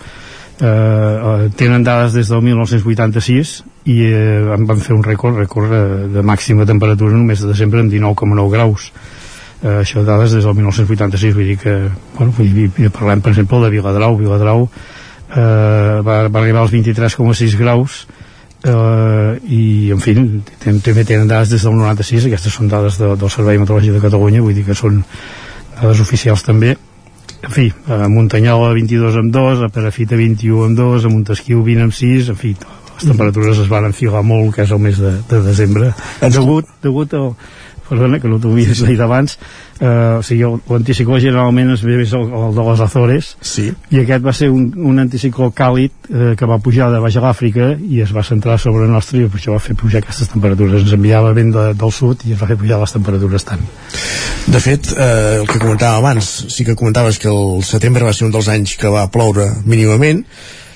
eh, 0.61 0.67
eh, 0.67 1.49
tenen 1.57 1.85
dades 1.85 2.17
des 2.17 2.29
del 2.33 2.45
1986 2.49 3.55
i 3.93 3.99
eh, 4.09 4.55
en 4.57 4.69
van 4.69 4.81
fer 4.85 4.97
un 4.97 5.05
rècord, 5.05 5.41
rècord 5.41 5.73
eh, 5.73 5.83
de 6.17 6.25
màxima 6.27 6.69
temperatura 6.69 7.13
en 7.13 7.23
un 7.23 7.27
mes 7.29 7.41
de 7.41 7.51
desembre 7.53 7.85
amb 7.85 7.93
19,9 7.93 8.49
graus. 8.53 8.91
Eh, 9.61 9.81
això 9.83 10.05
dades 10.05 10.33
des 10.37 10.45
del 10.45 10.57
1986, 10.57 11.37
vull 11.37 11.53
dir 11.53 11.59
que, 11.61 11.77
bueno, 12.17 12.33
vull 12.37 12.55
dir, 12.57 12.89
parlem, 12.89 13.21
per 13.21 13.35
exemple, 13.35 13.61
de 13.65 13.75
Viladrau. 13.77 14.17
Viladrau 14.17 14.65
eh, 14.65 16.01
va, 16.01 16.23
va 16.29 16.41
arribar 16.41 16.65
als 16.65 16.73
23,6 16.73 17.57
graus 17.61 18.07
eh, 18.65 19.39
i 19.49 19.91
en 19.95 20.03
fi 20.03 20.15
també 20.85 21.05
tenen 21.05 21.29
dades 21.29 21.55
des 21.55 21.65
del 21.65 21.77
96 21.79 22.29
aquestes 22.29 22.57
són 22.59 22.69
dades 22.69 22.99
de, 23.01 23.15
del 23.17 23.33
Servei 23.33 23.61
Meteorològic 23.61 23.97
de 23.97 24.05
Catalunya 24.05 24.45
vull 24.45 24.57
dir 24.57 24.67
que 24.69 24.77
són 24.77 25.03
dades 25.81 26.03
oficials 26.03 26.45
també. 26.45 26.77
En 27.41 27.55
fi, 27.55 27.71
a 27.89 28.05
Muntanyola 28.13 28.75
22 28.77 29.17
amb 29.17 29.33
2, 29.33 29.65
a 29.65 29.71
Perafita 29.73 30.19
21 30.19 30.67
amb 30.69 30.77
2 30.77 31.07
a 31.09 31.13
Montesquieu 31.13 31.63
20 31.65 31.87
amb 31.89 31.97
6 31.97 32.35
en 32.35 32.37
fi, 32.37 32.53
les 33.01 33.09
temperatures 33.09 33.63
es 33.63 33.71
van 33.71 33.89
enfilar 33.89 34.21
molt 34.27 34.55
que 34.55 34.67
és 34.67 34.75
el 34.77 34.83
mes 34.85 35.01
de, 35.01 35.15
de 35.31 35.41
desembre. 35.47 35.95
Degut, 36.21 36.69
degut 36.85 37.17
al 37.17 37.33
perdona, 37.89 38.21
que 38.21 38.29
no 38.31 38.39
t'ho 38.39 38.53
havies 38.53 38.85
dit 38.87 39.01
abans 39.03 39.39
eh, 39.81 40.19
o 40.19 40.23
sigui, 40.23 40.45
l'anticicló 40.71 41.19
generalment 41.23 41.73
es 41.75 41.83
ve 41.87 41.97
més 41.99 42.13
el, 42.17 42.29
el 42.29 42.55
de 42.57 42.67
les 42.69 42.83
Azores 42.85 43.33
sí. 43.41 43.71
i 43.91 44.03
aquest 44.03 44.25
va 44.25 44.35
ser 44.37 44.51
un, 44.53 44.69
un 44.91 45.01
anticicló 45.03 45.51
càlid 45.57 46.11
eh, 46.11 46.33
que 46.39 46.49
va 46.49 46.61
pujar 46.63 46.91
de 46.93 47.01
baix 47.03 47.17
a 47.17 47.25
l'Àfrica 47.25 47.73
i 47.81 48.03
es 48.05 48.15
va 48.17 48.25
centrar 48.27 48.59
sobre 48.61 48.87
el 48.87 48.93
nostre 48.93 49.23
i 49.23 49.29
per 49.29 49.41
això 49.41 49.57
va 49.57 49.63
fer 49.65 49.77
pujar 49.81 50.05
aquestes 50.05 50.31
temperatures 50.33 50.85
ens 50.85 50.97
enviava 50.97 51.35
vent 51.37 51.53
de, 51.57 51.67
del 51.81 51.95
sud 51.97 52.27
i 52.29 52.37
es 52.37 52.41
va 52.41 52.51
fer 52.51 52.59
pujar 52.61 52.81
les 52.83 52.97
temperatures 52.97 53.49
tant 53.49 53.69
De 54.51 54.61
fet, 54.63 54.93
eh, 54.97 55.41
el 55.41 55.47
que 55.49 55.61
comentàvem 55.61 56.01
abans, 56.01 56.31
sí 56.53 56.65
que 56.67 56.77
comentaves 56.77 57.21
que 57.23 57.29
el 57.31 57.63
setembre 57.65 58.07
va 58.07 58.15
ser 58.17 58.27
un 58.27 58.35
dels 58.35 58.49
anys 58.53 58.77
que 58.81 58.91
va 58.93 59.07
ploure 59.13 59.47
mínimament, 59.65 60.25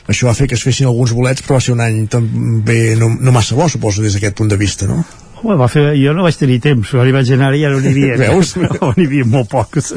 això 0.07 0.29
va 0.29 0.37
fer 0.37 0.47
que 0.51 0.57
es 0.59 0.63
fessin 0.63 0.91
alguns 0.91 1.15
bolets, 1.17 1.43
però 1.43 1.59
va 1.59 1.65
ser 1.65 1.73
un 1.75 1.81
any 1.81 2.05
també 2.13 2.95
no, 3.01 3.09
no 3.21 3.33
massa 3.33 3.57
bo, 3.57 3.69
suposo, 3.73 4.05
des 4.05 4.17
d'aquest 4.17 4.37
punt 4.37 4.53
de 4.53 4.61
vista, 4.61 4.89
no? 4.91 5.01
Home, 5.41 5.57
va 5.61 5.69
fer, 5.69 5.85
jo 5.99 6.15
no 6.17 6.25
vaig 6.27 6.39
tenir 6.41 6.61
temps, 6.65 6.95
quan 6.95 7.09
hi 7.09 7.15
vaig 7.15 7.31
anar 7.35 7.53
ja 7.59 7.71
no 7.73 7.81
n'hi 7.83 7.93
havia 7.93 8.19
Veus? 8.21 8.55
no, 8.61 8.93
n'hi 8.97 9.09
havia 9.09 9.29
molt 9.29 9.51
pocs 9.53 9.95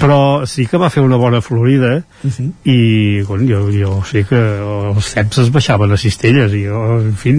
però 0.00 0.18
sí 0.50 0.66
que 0.66 0.80
va 0.80 0.90
fer 0.90 1.04
una 1.04 1.18
bona 1.20 1.40
florida 1.44 1.94
uh 1.96 2.30
-huh. 2.30 2.50
i 2.64 3.22
bueno, 3.22 3.46
jo, 3.48 3.70
jo 3.72 4.02
sé 4.04 4.24
que 4.24 4.40
els 4.40 5.12
ceps 5.14 5.38
es 5.38 5.50
baixaven 5.50 5.92
a 5.92 5.96
cistelles 5.96 6.52
i 6.52 6.64
jo, 6.66 7.00
en 7.00 7.14
fi, 7.14 7.32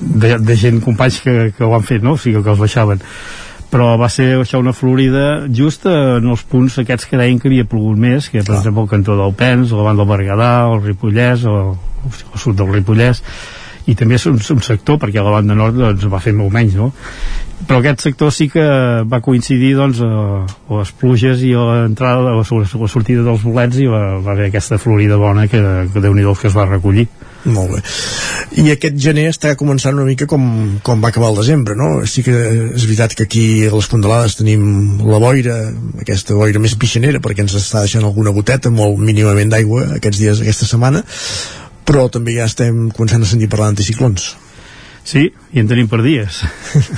de, 0.00 0.38
de 0.38 0.56
gent, 0.56 0.80
companys 0.82 1.20
que, 1.20 1.52
que 1.56 1.64
ho 1.64 1.74
han 1.74 1.82
fet, 1.82 2.02
no? 2.02 2.12
o 2.12 2.18
sigui 2.18 2.42
que 2.42 2.50
els 2.50 2.58
baixaven 2.58 3.00
però 3.74 3.96
va 3.98 4.08
ser 4.12 4.36
això 4.38 4.60
una 4.62 4.72
florida 4.72 5.48
just 5.50 5.86
en 5.90 6.28
els 6.30 6.44
punts 6.46 6.78
aquests 6.78 7.08
que 7.10 7.18
deien 7.18 7.40
que 7.42 7.48
havia 7.50 7.66
plogut 7.66 7.98
més, 7.98 8.28
que 8.30 8.44
per 8.44 8.54
ah. 8.54 8.58
exemple 8.58 8.84
el 8.84 8.88
cantó 8.92 9.16
del 9.18 9.34
Pens, 9.34 9.72
la 9.74 9.82
banda 9.82 10.04
del 10.04 10.12
Berguedà, 10.12 10.50
el 10.70 10.82
Ripollès, 10.84 11.42
o 11.50 11.74
el 12.04 12.38
sud 12.38 12.54
del 12.60 12.70
Ripollès, 12.70 13.22
i 13.86 13.94
també 13.98 14.16
és 14.16 14.26
un, 14.30 14.38
un 14.38 14.62
sector, 14.64 14.98
perquè 15.00 15.20
a 15.20 15.26
la 15.26 15.34
banda 15.34 15.56
nord 15.58 15.76
doncs, 15.76 16.06
va 16.12 16.22
fer 16.24 16.32
molt 16.36 16.54
menys, 16.54 16.78
no? 16.78 16.92
però 17.64 17.78
aquest 17.80 18.02
sector 18.04 18.32
sí 18.34 18.48
que 18.52 18.64
va 19.08 19.20
coincidir 19.24 19.74
doncs, 19.78 20.00
a, 20.04 20.44
a 20.44 20.80
les 20.80 20.90
pluges 21.00 21.44
i 21.46 21.54
a 21.56 21.66
l'entrada, 21.70 22.32
a 22.32 22.40
la, 22.40 22.44
la 22.44 22.90
sortida 22.90 23.24
dels 23.24 23.44
bolets 23.44 23.78
i 23.80 23.86
va, 23.90 24.18
va 24.24 24.34
haver 24.34 24.50
aquesta 24.50 24.80
florida 24.80 25.20
bona 25.20 25.46
que, 25.48 25.62
que 25.92 26.02
déu 26.02 26.16
nhi 26.16 26.26
que 26.40 26.50
es 26.50 26.56
va 26.56 26.66
recollir 26.68 27.06
molt 27.44 27.74
bé. 27.74 27.80
I 28.62 28.70
aquest 28.72 28.96
gener 29.00 29.26
està 29.28 29.52
començant 29.60 29.96
una 29.98 30.06
mica 30.08 30.24
com, 30.30 30.44
com 30.84 31.02
va 31.02 31.10
acabar 31.12 31.28
el 31.32 31.40
desembre, 31.42 31.76
no? 31.76 31.88
Sí 32.08 32.24
que 32.24 32.32
és 32.32 32.86
veritat 32.86 33.16
que 33.18 33.26
aquí 33.28 33.44
a 33.66 33.72
les 33.74 33.88
Fondalades 33.90 34.38
tenim 34.38 34.64
la 35.04 35.20
boira, 35.20 35.58
aquesta 36.00 36.38
boira 36.38 36.62
més 36.62 36.76
pixanera, 36.80 37.20
perquè 37.24 37.44
ens 37.44 37.56
està 37.60 37.84
deixant 37.84 38.06
alguna 38.08 38.32
goteta, 38.32 38.72
molt 38.72 38.96
mínimament 38.96 39.52
d'aigua 39.52 39.90
aquests 39.98 40.22
dies, 40.22 40.40
aquesta 40.40 40.70
setmana, 40.70 41.04
però 41.84 42.08
també 42.12 42.34
ja 42.38 42.48
estem 42.48 42.88
començant 42.96 43.22
a 43.22 43.28
sentir 43.28 43.50
parlar 43.52 43.70
d'anticiclons. 43.70 44.32
Sí, 45.04 45.26
i 45.52 45.60
en 45.60 45.68
tenim 45.68 45.88
per 45.88 46.00
dies. 46.00 46.40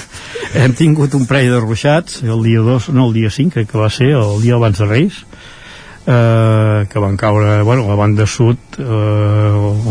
Hem 0.61 0.77
tingut 0.79 1.17
un 1.19 1.27
parell 1.27 1.51
de 1.57 1.63
ruixats 1.63 2.23
el 2.23 2.45
dia 2.47 2.63
2, 2.63 2.93
no 2.95 3.09
el 3.09 3.17
dia 3.17 3.33
5, 3.35 3.67
que 3.67 3.81
va 3.81 3.91
ser 3.91 4.13
el 4.15 4.39
dia 4.45 4.55
abans 4.55 4.79
de 4.79 4.87
Reis, 4.87 5.25
eh, 6.07 6.87
que 6.89 6.99
van 7.03 7.17
caure 7.17 7.63
bueno, 7.63 7.85
a 7.85 7.89
la 7.89 7.99
banda 7.99 8.27
sud 8.27 8.57
eh, 8.79 8.83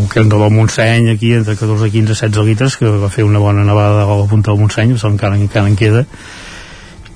el 0.00 0.08
que 0.08 0.24
del 0.24 0.50
Montseny 0.50 1.10
aquí 1.10 1.34
entre 1.34 1.56
14, 1.56 1.90
15, 1.90 2.14
16 2.14 2.46
litres 2.46 2.76
que 2.76 2.88
va 2.88 3.12
fer 3.12 3.24
una 3.24 3.38
bona 3.38 3.64
nevada 3.64 4.04
a 4.04 4.16
la 4.16 4.26
punta 4.26 4.50
del 4.50 4.60
Montseny 4.60 4.96
encara, 4.96 5.36
encara 5.36 5.68
en 5.68 5.76
queda 5.76 6.06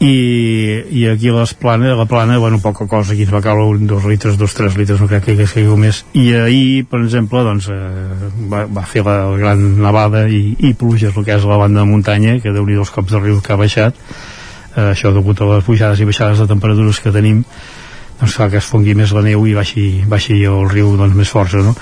i, 0.00 0.80
i 0.96 1.04
aquí 1.10 1.28
a 1.28 1.34
les 1.36 1.52
planes, 1.52 1.92
a 1.92 1.96
la 1.98 2.06
plana, 2.08 2.38
bueno, 2.38 2.58
poca 2.60 2.86
cosa, 2.88 3.12
aquí 3.12 3.26
es 3.26 3.32
va 3.32 3.42
caure 3.44 3.66
un, 3.68 3.86
dos 3.86 4.06
litres, 4.08 4.38
dos, 4.40 4.54
tres 4.56 4.78
litres, 4.80 5.00
no 5.00 5.08
crec 5.10 5.26
que 5.26 5.34
hagués 5.36 5.52
caigut 5.52 5.76
més. 5.76 5.98
I 6.16 6.24
ahir, 6.40 6.86
per 6.88 7.02
exemple, 7.02 7.42
doncs, 7.44 7.68
eh, 7.68 8.30
va, 8.48 8.64
va 8.64 8.86
fer 8.88 9.04
la 9.04 9.18
gran 9.36 9.60
nevada 9.82 10.24
i, 10.32 10.56
i 10.56 10.72
pluges, 10.72 11.12
el 11.12 11.26
que 11.26 11.36
és 11.36 11.44
la 11.44 11.60
banda 11.60 11.84
de 11.84 11.90
muntanya, 11.92 12.38
que 12.40 12.54
déu 12.56 12.64
nhi 12.64 12.80
els 12.80 12.92
cops 12.94 13.12
de 13.12 13.20
riu 13.20 13.42
que 13.44 13.52
ha 13.52 13.60
baixat, 13.60 14.00
eh, 14.72 14.88
això 14.88 15.12
degut 15.12 15.44
a 15.44 15.50
les 15.52 15.68
pujades 15.68 16.00
i 16.00 16.08
baixades 16.08 16.40
de 16.40 16.48
temperatures 16.48 17.02
que 17.04 17.12
tenim, 17.12 17.44
doncs 18.20 18.38
fa 18.40 18.48
que 18.52 18.60
es 18.60 18.72
fongui 18.72 18.96
més 18.96 19.12
la 19.16 19.24
neu 19.24 19.44
i 19.48 19.52
baixi, 19.56 19.84
baixi 20.08 20.40
el 20.48 20.64
riu 20.72 20.96
doncs, 20.96 21.16
més 21.16 21.28
força 21.28 21.60
no? 21.64 21.76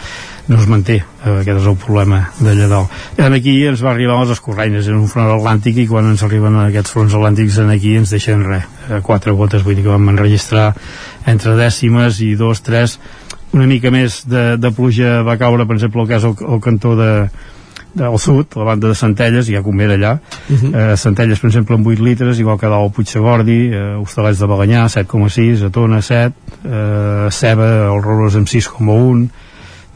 No 0.49 0.57
es 0.57 0.67
manté, 0.69 0.97
eh, 1.03 1.35
aquest 1.43 1.61
és 1.61 1.67
el 1.69 1.77
problema 1.77 2.23
d'allà 2.41 2.69
dalt. 2.71 2.93
En 3.21 3.37
aquí 3.37 3.55
ens 3.69 3.83
va 3.85 3.93
arribar 3.93 4.19
les 4.23 4.33
escorreines, 4.39 4.89
en 4.89 4.97
un 4.97 5.09
front 5.13 5.29
atlàntic 5.35 5.83
i 5.83 5.87
quan 5.91 6.09
ens 6.09 6.25
arriben 6.25 6.57
aquests 6.63 6.95
fronts 6.95 7.15
atlàntics 7.15 7.61
en 7.63 7.71
aquí 7.75 7.95
ens 8.01 8.15
deixen 8.17 8.45
res, 8.49 8.65
eh, 8.89 9.01
quatre 9.05 9.33
gotes 9.33 9.63
vull 9.63 9.77
dir 9.77 9.85
que 9.85 9.93
vam 9.93 10.09
enregistrar 10.09 10.73
entre 11.27 11.57
dècimes 11.57 12.23
i 12.25 12.35
dos, 12.35 12.63
tres 12.65 12.99
una 13.53 13.67
mica 13.67 13.91
més 13.91 14.23
de, 14.29 14.57
de 14.61 14.71
pluja 14.77 15.23
va 15.25 15.39
caure 15.41 15.65
per 15.67 15.77
exemple 15.79 16.03
el 16.03 16.09
cas 16.11 16.25
el, 16.29 16.35
el 16.49 16.61
cantó 16.65 16.95
de, 16.97 17.13
al 18.05 18.19
sud, 18.21 18.55
la 18.57 18.65
banda 18.65 18.89
de 18.89 18.95
Centelles, 18.95 19.49
hi 19.49 19.57
ha 19.57 19.63
Comera 19.65 19.95
allà, 19.97 20.13
uh 20.19 20.57
-huh. 20.57 20.93
eh, 20.93 20.97
Centelles, 20.97 21.41
per 21.41 21.49
exemple, 21.49 21.75
amb 21.75 21.87
8 21.87 22.03
litres, 22.03 22.39
igual 22.39 22.59
que 22.59 22.69
dalt 22.69 22.85
el 22.85 22.93
Puigsegordi, 22.93 23.71
eh, 23.73 23.95
Hostalets 23.97 24.39
de 24.39 24.47
Balanyà, 24.47 24.89
7,6, 24.89 25.63
Atona, 25.63 26.03
7, 26.03 26.35
eh, 26.65 27.29
Ceba, 27.31 27.95
el 27.95 28.03
Roros 28.03 28.37
amb 28.37 28.47
6,1, 28.47 29.31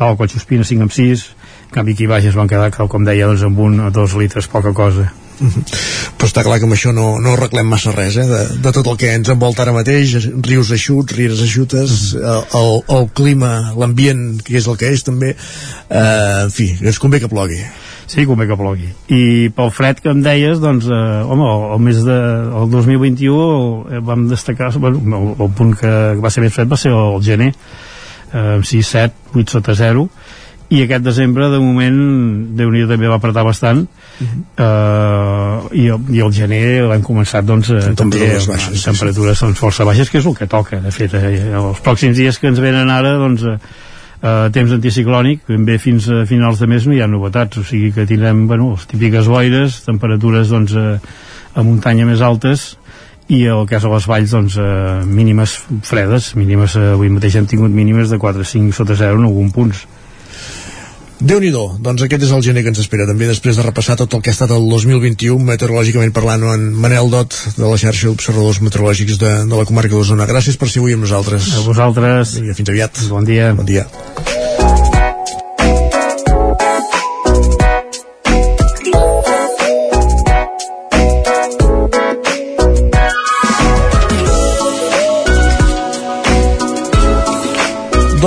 dalt 0.03 0.21
Collsospina, 0.21 0.67
5 0.69 0.89
amb 0.89 0.95
6, 0.99 1.27
en 1.71 1.75
canvi 1.79 1.97
aquí 1.97 2.11
baix 2.11 2.29
es 2.31 2.39
van 2.39 2.51
quedar, 2.51 2.71
com 2.77 3.09
deia, 3.09 3.31
doncs, 3.31 3.47
amb 3.49 3.67
un 3.67 3.81
o 3.87 3.91
dos 3.95 4.19
litres, 4.19 4.51
poca 4.51 4.75
cosa. 4.77 5.11
-huh. 5.43 5.63
però 6.17 6.29
està 6.29 6.45
clar 6.47 6.59
que 6.61 6.69
amb 6.69 6.77
això 6.77 6.93
no, 6.95 7.07
no 7.23 7.35
arreglem 7.35 7.71
massa 7.73 7.93
res 7.95 8.17
eh? 8.21 8.27
de, 8.29 8.41
de 8.65 8.73
tot 8.75 8.89
el 8.93 8.99
que 9.01 9.13
ens 9.15 9.31
envolta 9.33 9.65
ara 9.65 9.75
mateix 9.75 10.15
rius 10.45 10.73
eixuts, 10.75 11.17
rieres 11.17 11.43
eixutes 11.45 12.15
uh 12.15 12.21
-huh. 12.21 12.43
el, 12.61 12.61
el, 12.61 12.99
el 12.99 13.09
clima, 13.15 13.73
l'ambient 13.77 14.43
que 14.43 14.57
és 14.57 14.67
el 14.67 14.77
que 14.77 14.93
és 14.93 15.03
també 15.03 15.35
eh, 15.35 16.45
en 16.45 16.51
fi, 16.51 16.77
ens 16.81 16.99
convé 16.99 17.21
que 17.21 17.33
plogui 17.33 17.63
Sí, 18.13 18.27
convé 18.27 18.47
que 18.47 18.57
plogui. 18.59 18.89
I 19.09 19.49
pel 19.57 19.71
fred 19.71 20.01
que 20.03 20.11
em 20.11 20.21
deies, 20.21 20.59
doncs, 20.61 20.85
eh, 20.85 21.23
home, 21.25 21.45
el, 21.49 21.63
el 21.73 21.81
mes 21.81 22.03
de, 22.05 22.19
el 22.61 22.69
2021 22.69 23.87
el, 23.89 24.01
vam 24.01 24.29
destacar, 24.29 24.77
bueno, 24.77 24.99
el, 24.99 25.43
el 25.47 25.51
punt 25.57 25.73
que 25.79 25.89
va 26.21 26.31
ser 26.31 26.43
més 26.43 26.53
fred 26.53 26.69
va 26.69 26.77
ser 26.77 26.91
el 26.93 27.23
gener, 27.23 27.55
eh, 28.33 28.61
6, 28.63 28.87
7, 28.89 29.15
8 29.35 29.59
sota 29.59 29.77
0, 29.79 30.09
i 30.73 30.81
aquest 30.87 31.05
desembre, 31.05 31.51
de 31.53 31.59
moment, 31.61 31.99
déu 32.57 32.71
nhi 32.73 32.87
també 32.89 33.11
va 33.11 33.19
apretar 33.21 33.45
bastant, 33.45 33.83
uh 33.85 34.27
-huh. 34.27 34.41
eh, 34.65 35.77
i, 35.83 35.85
i 36.17 36.21
el 36.25 36.33
gener 36.33 36.89
l'hem 36.89 37.03
començat, 37.03 37.45
doncs, 37.45 37.71
eh, 37.71 37.95
també 37.95 38.19
baixes, 38.19 38.69
amb 38.69 38.85
temperatures 38.85 39.39
sí, 39.39 39.47
sí. 39.47 39.55
força 39.55 39.85
baixes, 39.85 40.11
que 40.11 40.19
és 40.19 40.27
el 40.27 40.35
que 40.35 40.47
toca, 40.47 40.81
de 40.81 40.91
fet, 40.91 41.15
eh, 41.15 41.53
els 41.53 41.83
pròxims 41.83 42.17
dies 42.17 42.39
que 42.39 42.49
ens 42.49 42.61
venen 42.61 42.89
ara, 42.91 43.17
doncs, 43.19 43.43
eh, 43.43 43.59
eh, 44.23 44.51
temps 44.53 44.73
anticiclònic, 44.73 45.43
ben 45.49 45.65
bé 45.65 45.79
fins 45.79 46.09
a 46.09 46.25
finals 46.27 46.59
de 46.59 46.67
mes 46.67 46.87
no 46.87 46.95
hi 46.95 47.01
ha 47.03 47.07
novetats, 47.07 47.59
o 47.59 47.65
sigui 47.65 47.93
que 47.93 48.07
tindrem 48.07 48.47
bueno, 48.47 48.71
les 48.71 48.87
típiques 48.87 49.27
boires, 49.27 49.83
temperatures 49.85 50.49
doncs, 50.49 50.73
eh, 50.73 50.99
a 51.55 51.63
muntanya 51.63 52.07
més 52.07 52.21
altes 52.21 52.79
i 53.29 53.45
el 53.47 53.67
cas 53.71 53.87
de 53.87 53.93
les 53.93 54.07
valls 54.11 54.35
doncs, 54.35 54.59
eh, 54.59 55.03
mínimes 55.07 55.59
fredes, 55.87 56.35
mínimes, 56.35 56.77
eh, 56.77 56.93
avui 56.97 57.13
mateix 57.13 57.37
hem 57.39 57.47
tingut 57.47 57.71
mínimes 57.71 58.11
de 58.11 58.19
4-5 58.19 58.73
sota 58.73 58.99
0 58.99 59.21
en 59.21 59.29
algun 59.31 59.53
punts 59.55 59.87
déu 61.23 61.39
nhi 61.39 61.53
doncs 61.55 62.03
aquest 62.03 62.25
és 62.27 62.33
el 62.35 62.43
gener 62.43 62.65
que 62.65 62.73
ens 62.73 62.81
espera 62.83 63.07
també 63.07 63.29
després 63.31 63.57
de 63.57 63.63
repassar 63.63 63.95
tot 64.01 64.15
el 64.17 64.23
que 64.23 64.33
ha 64.33 64.35
estat 64.35 64.51
el 64.51 64.67
2021 64.71 65.39
meteorològicament 65.53 66.15
parlant 66.17 66.49
en 66.51 66.65
Manel 66.83 67.13
Dot 67.15 67.37
de 67.55 67.63
la 67.63 67.79
xarxa 67.79 68.11
d'observadors 68.11 68.59
meteorològics 68.67 69.21
de, 69.23 69.33
de 69.47 69.61
la 69.61 69.69
comarca 69.69 69.95
d'Osona. 69.95 70.27
Gràcies 70.27 70.59
per 70.59 70.71
ser 70.73 70.83
avui 70.83 70.99
amb 70.99 71.07
nosaltres. 71.07 71.53
A 71.55 71.63
vosaltres. 71.69 72.35
Vinga, 72.41 72.59
fins 72.59 72.75
aviat. 72.75 73.07
Bon 73.13 73.29
dia. 73.29 73.53
Bon 73.55 73.69
dia. 73.69 73.87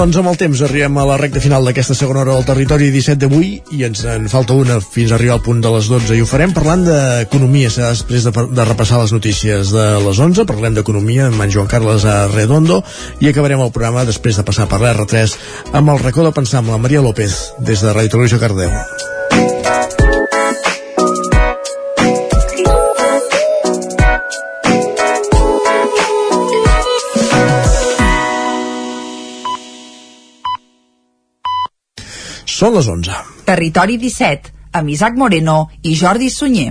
Doncs 0.05 0.19
amb 0.21 0.29
el 0.29 0.35
temps 0.37 0.59
arribem 0.61 0.99
a 1.01 1.03
la 1.09 1.15
recta 1.17 1.41
final 1.41 1.65
d'aquesta 1.65 1.95
segona 1.97 2.19
hora 2.21 2.35
del 2.35 2.43
territori 2.45 2.91
17 2.93 3.17
d'avui 3.23 3.47
i 3.73 3.79
ens 3.87 4.03
en 4.05 4.27
falta 4.29 4.53
una 4.53 4.75
fins 4.77 5.09
a 5.09 5.15
arribar 5.17 5.39
al 5.39 5.41
punt 5.41 5.63
de 5.63 5.71
les 5.73 5.87
12 5.89 6.13
i 6.13 6.21
ho 6.21 6.27
farem 6.29 6.53
parlant 6.53 6.83
d'economia. 6.85 7.71
Després 7.73 8.27
de, 8.27 8.33
de 8.59 8.67
repassar 8.69 8.99
les 9.01 9.15
notícies 9.15 9.73
de 9.73 9.87
les 10.05 10.21
11 10.27 10.45
parlem 10.45 10.77
d'economia 10.77 11.31
amb 11.31 11.41
en 11.47 11.55
Joan 11.57 11.71
Carles 11.73 12.05
Redondo 12.35 12.83
i 13.17 13.31
acabarem 13.31 13.65
el 13.65 13.73
programa 13.73 14.05
després 14.05 14.37
de 14.37 14.45
passar 14.45 14.69
per 14.69 14.83
l'R3 14.83 15.35
amb 15.81 15.95
el 15.95 16.05
racó 16.05 16.29
de 16.29 16.35
pensar 16.37 16.61
amb 16.61 16.75
la 16.75 16.79
Maria 16.85 17.01
López 17.01 17.41
des 17.57 17.81
de 17.81 17.97
Radio 17.97 18.19
Televisió 18.19 18.43
Cardeu 18.45 19.14
Són 32.55 32.71
les 32.77 32.87
11. 32.87 33.15
Territori 33.43 33.97
17, 33.99 34.53
amb 34.79 34.91
Isaac 34.93 35.17
Moreno 35.19 35.65
i 35.83 35.95
Jordi 35.99 36.29
Sunyer. 36.31 36.69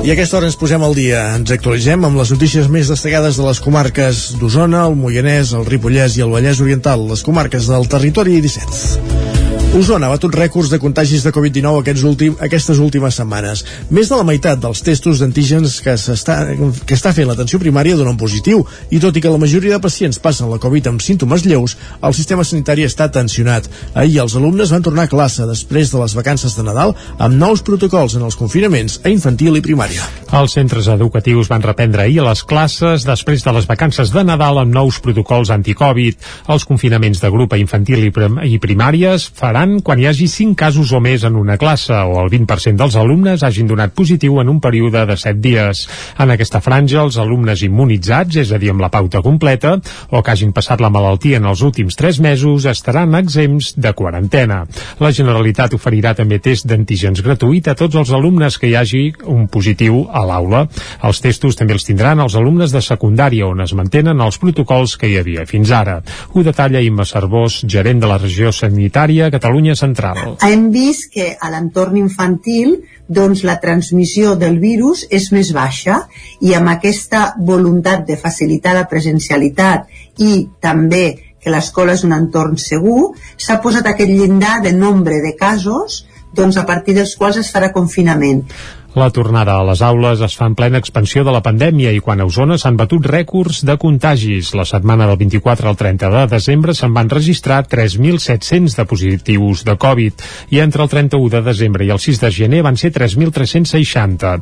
I 0.00 0.08
a 0.08 0.14
aquesta 0.14 0.38
hora 0.38 0.46
ens 0.46 0.56
posem 0.56 0.86
al 0.86 0.94
dia. 0.94 1.26
Ens 1.34 1.50
actualitzem 1.50 2.06
amb 2.06 2.22
les 2.22 2.30
notícies 2.30 2.70
més 2.70 2.94
destacades 2.94 3.42
de 3.42 3.50
les 3.50 3.58
comarques 3.60 4.22
d'Osona, 4.38 4.86
el 4.86 4.94
Moianès, 5.02 5.50
el 5.58 5.66
Ripollès 5.66 6.14
i 6.14 6.22
el 6.28 6.30
Vallès 6.30 6.62
Oriental, 6.62 7.08
les 7.10 7.26
comarques 7.26 7.66
del 7.74 7.90
territori 7.90 8.38
17. 8.38 9.39
Osona 9.70 10.08
ha 10.08 10.10
batut 10.10 10.34
rècords 10.34 10.66
de 10.66 10.80
contagis 10.82 11.22
de 11.22 11.30
Covid-19 11.30 11.78
aquests 11.78 12.02
últim, 12.02 12.32
aquestes 12.42 12.80
últimes 12.82 13.14
setmanes. 13.14 13.60
Més 13.94 14.08
de 14.10 14.16
la 14.18 14.24
meitat 14.26 14.58
dels 14.58 14.80
testos 14.82 15.20
d'antígens 15.22 15.76
que, 15.84 15.92
que 15.94 16.96
està 16.96 17.12
fent 17.14 17.28
l'atenció 17.28 17.60
primària 17.62 17.94
donen 17.94 18.18
positiu 18.18 18.64
i 18.90 18.98
tot 18.98 19.14
i 19.14 19.22
que 19.22 19.30
la 19.30 19.38
majoria 19.38 19.76
de 19.76 19.84
pacients 19.84 20.18
passen 20.18 20.50
la 20.50 20.58
Covid 20.58 20.88
amb 20.90 21.04
símptomes 21.04 21.46
lleus, 21.46 21.76
el 22.02 22.16
sistema 22.18 22.42
sanitari 22.42 22.82
està 22.82 23.06
tensionat. 23.14 23.68
Ahir 23.94 24.18
els 24.24 24.34
alumnes 24.40 24.72
van 24.74 24.82
tornar 24.82 25.04
a 25.06 25.12
classe 25.12 25.46
després 25.46 25.94
de 25.94 26.02
les 26.02 26.18
vacances 26.18 26.58
de 26.58 26.66
Nadal 26.66 26.96
amb 27.22 27.38
nous 27.38 27.62
protocols 27.62 28.18
en 28.18 28.26
els 28.26 28.40
confinaments 28.42 28.98
a 29.04 29.14
infantil 29.14 29.54
i 29.54 29.62
primària. 29.62 30.02
Els 30.34 30.58
centres 30.58 30.90
educatius 30.90 31.46
van 31.46 31.62
reprendre 31.62 32.08
ahir 32.08 32.26
les 32.26 32.42
classes 32.42 33.06
després 33.06 33.46
de 33.46 33.54
les 33.54 33.70
vacances 33.70 34.10
de 34.10 34.26
Nadal 34.26 34.64
amb 34.64 34.74
nous 34.74 34.98
protocols 34.98 35.54
anticovid. 35.54 36.18
Els 36.50 36.66
confinaments 36.66 37.22
de 37.22 37.30
grup 37.30 37.54
a 37.54 37.62
infantil 37.62 38.10
i 38.10 38.58
primàries 38.58 39.30
faran 39.30 39.59
faran 39.60 39.80
quan 39.84 40.00
hi 40.00 40.06
hagi 40.08 40.24
5 40.24 40.56
casos 40.56 40.88
o 40.96 41.00
més 41.04 41.24
en 41.28 41.34
una 41.36 41.58
classe 41.60 41.92
o 41.92 42.14
el 42.22 42.30
20% 42.32 42.80
dels 42.80 42.94
alumnes 42.96 43.42
hagin 43.44 43.66
donat 43.68 43.92
positiu 43.92 44.38
en 44.40 44.48
un 44.48 44.60
període 44.60 45.02
de 45.04 45.16
7 45.20 45.36
dies. 45.36 45.82
En 46.16 46.30
aquesta 46.32 46.62
franja, 46.64 47.02
els 47.02 47.18
alumnes 47.20 47.60
immunitzats, 47.66 48.38
és 48.40 48.52
a 48.52 48.58
dir, 48.58 48.70
amb 48.72 48.80
la 48.80 48.88
pauta 48.88 49.20
completa, 49.20 49.74
o 50.08 50.22
que 50.22 50.32
hagin 50.32 50.54
passat 50.56 50.80
la 50.80 50.88
malaltia 50.88 51.36
en 51.36 51.48
els 51.50 51.60
últims 51.60 51.96
3 51.96 52.20
mesos, 52.24 52.64
estaran 52.64 53.12
exempts 53.18 53.74
de 53.76 53.92
quarantena. 53.92 54.62
La 55.00 55.12
Generalitat 55.12 55.76
oferirà 55.76 56.14
també 56.16 56.38
test 56.40 56.64
d'antígens 56.64 57.20
gratuït 57.20 57.68
a 57.68 57.76
tots 57.76 58.00
els 58.00 58.14
alumnes 58.16 58.56
que 58.56 58.70
hi 58.70 58.78
hagi 58.80 59.02
un 59.28 59.44
positiu 59.48 60.06
a 60.08 60.24
l'aula. 60.24 60.64
Els 61.04 61.20
testos 61.20 61.58
també 61.58 61.76
els 61.76 61.84
tindran 61.84 62.24
els 62.24 62.38
alumnes 62.38 62.72
de 62.72 62.80
secundària, 62.80 63.50
on 63.50 63.60
es 63.60 63.76
mantenen 63.76 64.24
els 64.24 64.40
protocols 64.40 64.96
que 64.96 65.12
hi 65.12 65.20
havia 65.20 65.44
fins 65.44 65.68
ara. 65.68 66.00
Ho 66.32 66.46
detalla 66.46 66.80
Imma 66.80 67.04
Cervós, 67.04 67.60
gerent 67.68 68.00
de 68.00 68.08
la 68.08 68.16
regió 68.22 68.54
sanitària 68.56 69.28
Catalunya 69.28 69.49
Catalunya 69.50 69.74
Central. 69.74 70.36
Hem 70.46 70.68
vist 70.70 71.08
que 71.10 71.32
a 71.34 71.50
l'entorn 71.50 71.96
infantil 71.98 72.76
doncs 73.10 73.42
la 73.42 73.56
transmissió 73.58 74.36
del 74.38 74.60
virus 74.62 75.02
és 75.10 75.26
més 75.34 75.50
baixa 75.56 76.04
i 76.38 76.54
amb 76.54 76.70
aquesta 76.70 77.32
voluntat 77.48 78.06
de 78.06 78.14
facilitar 78.20 78.76
la 78.78 78.86
presencialitat 78.86 79.90
i 80.22 80.46
també 80.62 81.34
que 81.42 81.50
l'escola 81.50 81.96
és 81.98 82.04
un 82.06 82.14
entorn 82.14 82.60
segur, 82.60 83.16
s'ha 83.40 83.58
posat 83.64 83.88
aquest 83.90 84.12
llindar 84.12 84.60
de 84.62 84.70
nombre 84.76 85.18
de 85.24 85.34
casos 85.34 86.04
doncs 86.30 86.60
a 86.60 86.66
partir 86.68 86.94
dels 86.94 87.16
quals 87.18 87.40
es 87.40 87.50
farà 87.50 87.72
confinament. 87.74 88.44
La 88.90 89.06
tornada 89.14 89.54
a 89.54 89.62
les 89.62 89.84
aules 89.86 90.18
es 90.26 90.32
fa 90.34 90.48
en 90.50 90.56
plena 90.58 90.80
expansió 90.82 91.22
de 91.22 91.30
la 91.30 91.40
pandèmia 91.46 91.92
i 91.94 92.00
quan 92.02 92.18
a 92.18 92.24
Osona 92.26 92.56
s'han 92.58 92.74
batut 92.74 93.04
rècords 93.06 93.60
de 93.62 93.76
contagis. 93.78 94.48
La 94.58 94.64
setmana 94.66 95.06
del 95.06 95.18
24 95.20 95.68
al 95.70 95.76
30 95.78 96.08
de 96.10 96.22
desembre 96.32 96.74
se'n 96.74 96.90
van 96.96 97.06
registrar 97.12 97.60
3.700 97.70 98.74
de 98.74 98.84
positius 98.90 99.62
de 99.68 99.76
Covid 99.78 100.24
i 100.50 100.58
entre 100.58 100.82
el 100.82 100.90
31 100.90 101.30
de 101.36 101.42
desembre 101.46 101.86
i 101.86 101.92
el 101.94 102.00
6 102.02 102.18
de 102.24 102.32
gener 102.34 102.64
van 102.66 102.80
ser 102.80 102.90
3.360. 102.96 104.32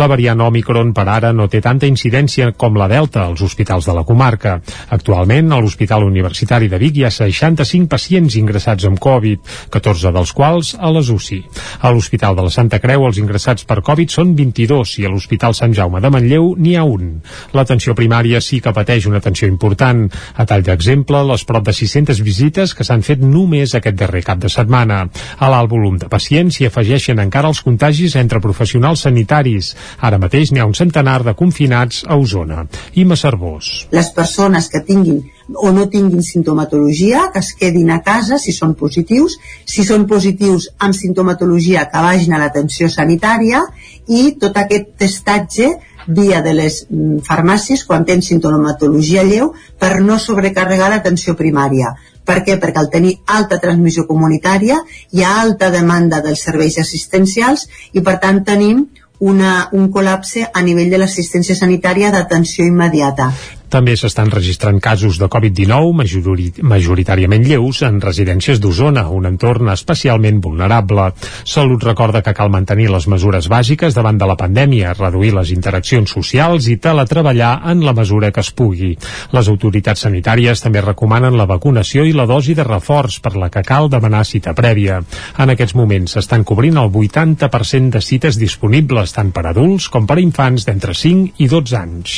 La 0.00 0.08
variant 0.08 0.40
Omicron 0.46 0.94
per 0.96 1.04
ara 1.12 1.34
no 1.36 1.50
té 1.52 1.60
tanta 1.60 1.84
incidència 1.84 2.54
com 2.56 2.80
la 2.80 2.88
Delta 2.88 3.26
als 3.26 3.44
hospitals 3.44 3.90
de 3.90 3.92
la 3.92 4.06
comarca. 4.08 4.56
Actualment, 4.88 5.52
a 5.52 5.60
l'Hospital 5.60 6.08
Universitari 6.08 6.72
de 6.72 6.80
Vic 6.80 6.96
hi 6.96 7.04
ha 7.04 7.12
65 7.12 7.92
pacients 7.92 8.40
ingressats 8.40 8.88
amb 8.88 8.96
Covid, 8.96 9.44
14 9.68 10.16
dels 10.16 10.32
quals 10.32 10.74
a 10.80 10.96
les 10.96 11.12
UCI. 11.12 11.42
A 11.84 11.92
l'Hospital 11.92 12.40
de 12.40 12.48
la 12.48 12.56
Santa 12.56 12.80
Creu 12.80 13.04
els 13.04 13.20
ingressats 13.20 13.68
per 13.68 13.82
Covid 13.84 13.97
Covid 13.98 14.12
són 14.14 14.28
22 14.38 14.90
i 15.02 15.04
a 15.08 15.10
l'Hospital 15.10 15.56
Sant 15.58 15.72
Jaume 15.74 15.98
de 15.98 16.10
Manlleu 16.14 16.52
n'hi 16.54 16.76
ha 16.78 16.84
un. 16.86 17.16
L'atenció 17.58 17.96
primària 17.98 18.38
sí 18.38 18.60
que 18.62 18.70
pateix 18.70 19.08
una 19.10 19.18
atenció 19.18 19.48
important. 19.50 20.04
A 20.38 20.44
tall 20.46 20.62
d'exemple, 20.62 21.24
les 21.26 21.42
prop 21.48 21.64
de 21.66 21.74
600 21.74 22.20
visites 22.22 22.76
que 22.78 22.86
s'han 22.86 23.02
fet 23.02 23.18
només 23.18 23.74
aquest 23.74 23.98
darrer 23.98 24.22
cap 24.22 24.38
de 24.38 24.50
setmana. 24.54 25.00
A 25.42 25.48
l'alt 25.50 25.72
volum 25.72 25.96
de 25.98 26.06
pacients 26.12 26.60
s'hi 26.60 26.68
afegeixen 26.68 27.18
encara 27.18 27.50
els 27.50 27.64
contagis 27.66 28.14
entre 28.22 28.38
professionals 28.44 29.02
sanitaris. 29.08 29.72
Ara 29.98 30.22
mateix 30.22 30.52
n'hi 30.52 30.62
ha 30.62 30.68
un 30.70 30.78
centenar 30.78 31.24
de 31.26 31.34
confinats 31.34 32.04
a 32.06 32.20
Osona. 32.22 32.68
Ima 32.94 33.18
Cervós. 33.18 33.88
Les 33.90 34.14
persones 34.14 34.70
que 34.70 34.84
tinguin 34.86 35.24
o 35.54 35.70
no 35.72 35.88
tinguin 35.88 36.22
sintomatologia, 36.22 37.30
que 37.32 37.40
es 37.40 37.54
quedin 37.56 37.90
a 37.90 38.02
casa 38.04 38.38
si 38.38 38.52
són 38.52 38.74
positius, 38.76 39.38
si 39.64 39.84
són 39.84 40.06
positius 40.06 40.68
amb 40.78 40.96
sintomatologia 40.96 41.86
que 41.88 42.02
vagin 42.04 42.34
a 42.34 42.42
l'atenció 42.42 42.88
sanitària 42.92 43.62
i 44.08 44.34
tot 44.40 44.56
aquest 44.60 44.92
testatge 45.00 45.70
via 46.08 46.40
de 46.44 46.54
les 46.56 46.84
mm, 46.88 47.24
farmàcies 47.24 47.84
quan 47.84 48.04
tenen 48.08 48.24
sintomatologia 48.24 49.24
lleu 49.24 49.52
per 49.80 50.00
no 50.00 50.18
sobrecarregar 50.18 50.88
l'atenció 50.92 51.36
primària. 51.36 51.94
Per 52.28 52.42
què? 52.44 52.58
Perquè 52.60 52.80
al 52.80 52.90
tenir 52.92 53.14
alta 53.26 53.58
transmissió 53.60 54.04
comunitària 54.08 54.80
hi 55.12 55.24
ha 55.24 55.36
alta 55.40 55.70
demanda 55.72 56.20
dels 56.24 56.44
serveis 56.44 56.76
assistencials 56.80 57.68
i 57.92 58.04
per 58.04 58.18
tant 58.24 58.42
tenim 58.44 58.84
una, 59.18 59.68
un 59.72 59.88
col·lapse 59.92 60.44
a 60.52 60.62
nivell 60.62 60.92
de 60.92 61.00
l'assistència 61.00 61.56
sanitària 61.56 62.12
d'atenció 62.14 62.66
immediata. 62.68 63.32
També 63.68 63.98
s'estan 64.00 64.30
registrant 64.32 64.78
casos 64.80 65.18
de 65.20 65.26
Covid-19 65.28 65.92
majori 65.92 66.46
majoritàriament 66.64 67.44
lleus 67.44 67.82
en 67.84 67.98
residències 68.00 68.62
d'Osona, 68.64 69.02
un 69.12 69.28
entorn 69.28 69.68
especialment 69.74 70.38
vulnerable. 70.40 71.10
Salut 71.44 71.84
recorda 71.84 72.22
que 72.24 72.32
cal 72.32 72.48
mantenir 72.48 72.88
les 72.88 73.04
mesures 73.12 73.50
bàsiques 73.52 73.92
davant 73.94 74.16
de 74.16 74.28
la 74.30 74.38
pandèmia, 74.40 74.94
reduir 74.96 75.34
les 75.36 75.52
interaccions 75.52 76.16
socials 76.16 76.70
i 76.72 76.78
teletreballar 76.80 77.52
en 77.68 77.84
la 77.84 77.92
mesura 77.92 78.32
que 78.32 78.40
es 78.40 78.52
pugui. 78.56 78.94
Les 79.36 79.52
autoritats 79.52 80.06
sanitàries 80.08 80.64
també 80.64 80.80
recomanen 80.80 81.36
la 81.36 81.48
vacunació 81.50 82.06
i 82.08 82.16
la 82.16 82.26
dosi 82.26 82.56
de 82.56 82.64
reforç 82.64 83.20
per 83.20 83.36
la 83.36 83.50
que 83.52 83.66
cal 83.68 83.92
demanar 83.92 84.24
cita 84.24 84.56
prèvia. 84.56 85.02
En 85.36 85.52
aquests 85.52 85.76
moments 85.76 86.16
s'estan 86.16 86.46
cobrint 86.48 86.80
el 86.80 86.88
80% 86.88 87.98
de 87.98 88.00
cites 88.00 88.40
disponibles 88.40 89.12
tant 89.12 89.34
per 89.36 89.44
adults 89.52 89.92
com 89.92 90.08
per 90.08 90.22
infants 90.24 90.64
d'entre 90.64 90.96
5 90.96 91.36
i 91.36 91.52
12 91.52 91.76
anys. 91.84 92.16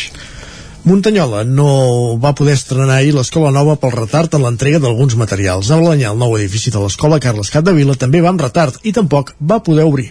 Muntanyola 0.81 1.43
no 1.45 2.17
va 2.17 2.33
poder 2.33 2.55
estrenar 2.57 2.95
ahir 2.97 3.13
l'escola 3.13 3.51
nova 3.53 3.75
pel 3.77 3.93
retard 3.93 4.33
en 4.37 4.47
l'entrega 4.47 4.79
d'alguns 4.81 5.13
materials. 5.21 5.69
A 5.69 5.77
Balanyà, 5.77 6.15
el 6.15 6.21
nou 6.23 6.33
edifici 6.39 6.73
de 6.73 6.81
l'escola 6.81 7.19
Carles 7.21 7.53
Capdevila 7.53 7.99
també 8.01 8.23
va 8.25 8.33
amb 8.33 8.41
retard 8.41 8.79
i 8.89 8.95
tampoc 8.97 9.35
va 9.45 9.61
poder 9.67 9.85
obrir. 9.85 10.09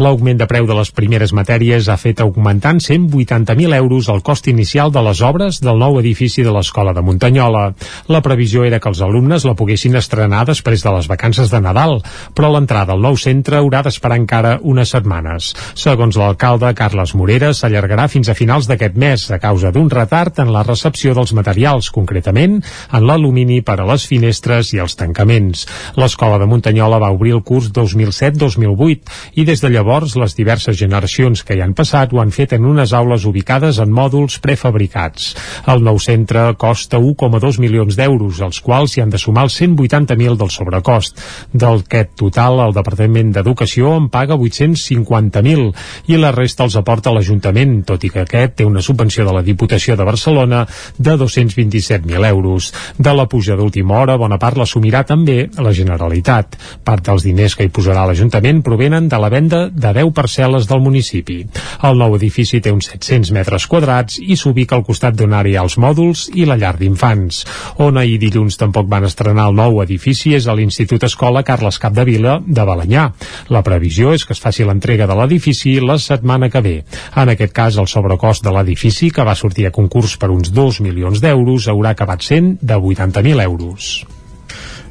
L'augment 0.00 0.38
de 0.40 0.46
preu 0.48 0.64
de 0.64 0.72
les 0.72 0.88
primeres 0.96 1.34
matèries 1.36 1.84
ha 1.92 1.98
fet 2.00 2.22
augmentant 2.24 2.78
180.000 2.80 3.74
euros 3.76 4.06
el 4.08 4.22
cost 4.24 4.46
inicial 4.48 4.88
de 4.88 5.02
les 5.04 5.20
obres 5.20 5.58
del 5.60 5.76
nou 5.76 5.98
edifici 6.00 6.40
de 6.40 6.52
l'Escola 6.54 6.94
de 6.96 7.02
Muntanyola. 7.04 7.64
La 8.08 8.22
previsió 8.24 8.64
era 8.64 8.78
que 8.80 8.88
els 8.88 9.02
alumnes 9.04 9.44
la 9.44 9.52
poguessin 9.54 9.98
estrenar 10.00 10.46
després 10.48 10.80
de 10.80 10.94
les 10.96 11.08
vacances 11.10 11.52
de 11.52 11.60
Nadal, 11.60 11.98
però 12.32 12.48
l'entrada 12.54 12.96
al 12.96 13.04
nou 13.04 13.18
centre 13.20 13.58
haurà 13.58 13.82
d'esperar 13.84 14.16
encara 14.16 14.54
unes 14.62 14.94
setmanes. 14.96 15.50
Segons 15.76 16.16
l'alcalde 16.16 16.72
Carles 16.72 17.12
Morera, 17.12 17.52
s'allargarà 17.52 18.08
fins 18.08 18.32
a 18.32 18.38
finals 18.38 18.70
d'aquest 18.72 18.96
mes 18.96 19.26
a 19.28 19.40
causa 19.44 19.74
d'un 19.76 19.92
retard 19.92 20.40
en 20.40 20.54
la 20.56 20.64
recepció 20.64 21.12
dels 21.12 21.36
materials, 21.36 21.92
concretament 21.92 22.62
en 22.62 23.04
l'alumini 23.04 23.60
per 23.60 23.76
a 23.82 23.90
les 23.92 24.08
finestres 24.08 24.72
i 24.72 24.80
els 24.80 24.96
tancaments. 24.96 25.68
L'Escola 26.00 26.40
de 26.40 26.48
Muntanyola 26.48 26.96
va 27.02 27.12
obrir 27.12 27.36
el 27.36 27.44
curs 27.44 27.68
2007-2008 27.76 29.36
i 29.36 29.44
des 29.44 29.60
de 29.60 29.68
llavors 29.68 29.81
les 29.82 30.34
diverses 30.36 30.76
generacions 30.78 31.42
que 31.42 31.54
hi 31.56 31.60
han 31.60 31.74
passat 31.74 32.12
ho 32.12 32.20
han 32.20 32.30
fet 32.30 32.52
en 32.54 32.64
unes 32.64 32.92
aules 32.92 33.24
ubicades 33.26 33.78
en 33.82 33.90
mòduls 33.92 34.38
prefabricats. 34.42 35.34
El 35.66 35.82
nou 35.82 35.98
centre 35.98 36.54
costa 36.56 36.98
1,2 36.98 37.58
milions 37.58 37.96
d'euros, 37.96 38.40
als 38.40 38.60
quals 38.60 38.94
s'hi 38.94 39.02
han 39.02 39.10
de 39.10 39.18
sumar 39.18 39.44
els 39.48 39.58
180.000 39.60 40.36
del 40.38 40.50
sobrecost. 40.50 41.18
D'aquest 41.52 42.14
total, 42.16 42.60
el 42.66 42.74
Departament 42.76 43.32
d'Educació 43.32 43.96
en 43.96 44.08
paga 44.08 44.36
850.000 44.36 46.12
i 46.12 46.20
la 46.20 46.32
resta 46.32 46.64
els 46.64 46.76
aporta 46.76 47.12
l'Ajuntament, 47.12 47.82
tot 47.88 48.04
i 48.04 48.10
que 48.12 48.22
aquest 48.22 48.56
té 48.60 48.68
una 48.68 48.82
subvenció 48.82 49.26
de 49.26 49.34
la 49.34 49.42
Diputació 49.42 49.96
de 49.96 50.06
Barcelona 50.06 50.64
de 50.98 51.16
227.000 51.18 52.28
euros. 52.30 52.72
De 52.98 53.14
la 53.14 53.26
puja 53.26 53.56
d'última 53.58 53.98
hora, 54.00 54.16
bona 54.16 54.38
part 54.38 54.60
l'assumirà 54.60 55.04
també 55.08 55.48
la 55.58 55.74
Generalitat. 55.74 56.56
Part 56.84 57.06
dels 57.10 57.26
diners 57.26 57.56
que 57.56 57.66
hi 57.66 57.72
posarà 57.74 58.06
l'Ajuntament 58.06 58.62
provenen 58.62 59.08
de 59.08 59.18
la 59.18 59.30
venda 59.32 59.66
de 59.72 59.92
10 59.96 60.12
parcel·les 60.16 60.68
del 60.68 60.82
municipi. 60.84 61.38
El 61.82 61.98
nou 61.98 62.16
edifici 62.16 62.60
té 62.60 62.72
uns 62.72 62.90
700 62.92 63.32
metres 63.36 63.66
quadrats 63.66 64.20
i 64.22 64.36
s'ubica 64.36 64.76
al 64.76 64.84
costat 64.86 65.16
d'on 65.18 65.34
ara 65.34 65.52
ha 65.56 65.64
els 65.64 65.78
mòduls 65.80 66.28
i 66.38 66.46
la 66.46 66.56
llar 66.60 66.76
d'infants. 66.78 67.42
On 67.82 67.98
ahir 67.98 68.18
dilluns 68.22 68.58
tampoc 68.60 68.88
van 68.88 69.04
estrenar 69.08 69.48
el 69.50 69.58
nou 69.58 69.80
edifici 69.82 70.34
és 70.36 70.46
a 70.46 70.54
l'Institut 70.54 71.02
Escola 71.08 71.42
Carles 71.42 71.78
Capdevila 71.82 72.38
de 72.46 72.66
Balanyà. 72.68 73.08
La 73.50 73.64
previsió 73.66 74.12
és 74.14 74.24
que 74.24 74.36
es 74.36 74.42
faci 74.42 74.64
l'entrega 74.68 75.08
de 75.10 75.18
l'edifici 75.18 75.78
la 75.80 75.98
setmana 75.98 76.50
que 76.50 76.62
ve. 76.64 76.76
En 77.16 77.32
aquest 77.32 77.52
cas, 77.52 77.78
el 77.78 77.90
sobrecost 77.90 78.44
de 78.44 78.54
l'edifici, 78.54 79.10
que 79.10 79.26
va 79.26 79.38
sortir 79.38 79.66
a 79.66 79.74
concurs 79.74 80.16
per 80.16 80.30
uns 80.30 80.52
2 80.54 80.82
milions 80.86 81.20
d'euros, 81.22 81.68
haurà 81.68 81.96
acabat 81.96 82.22
sent 82.22 82.56
de 82.62 82.76
80.000 82.78 83.42
euros. 83.42 83.94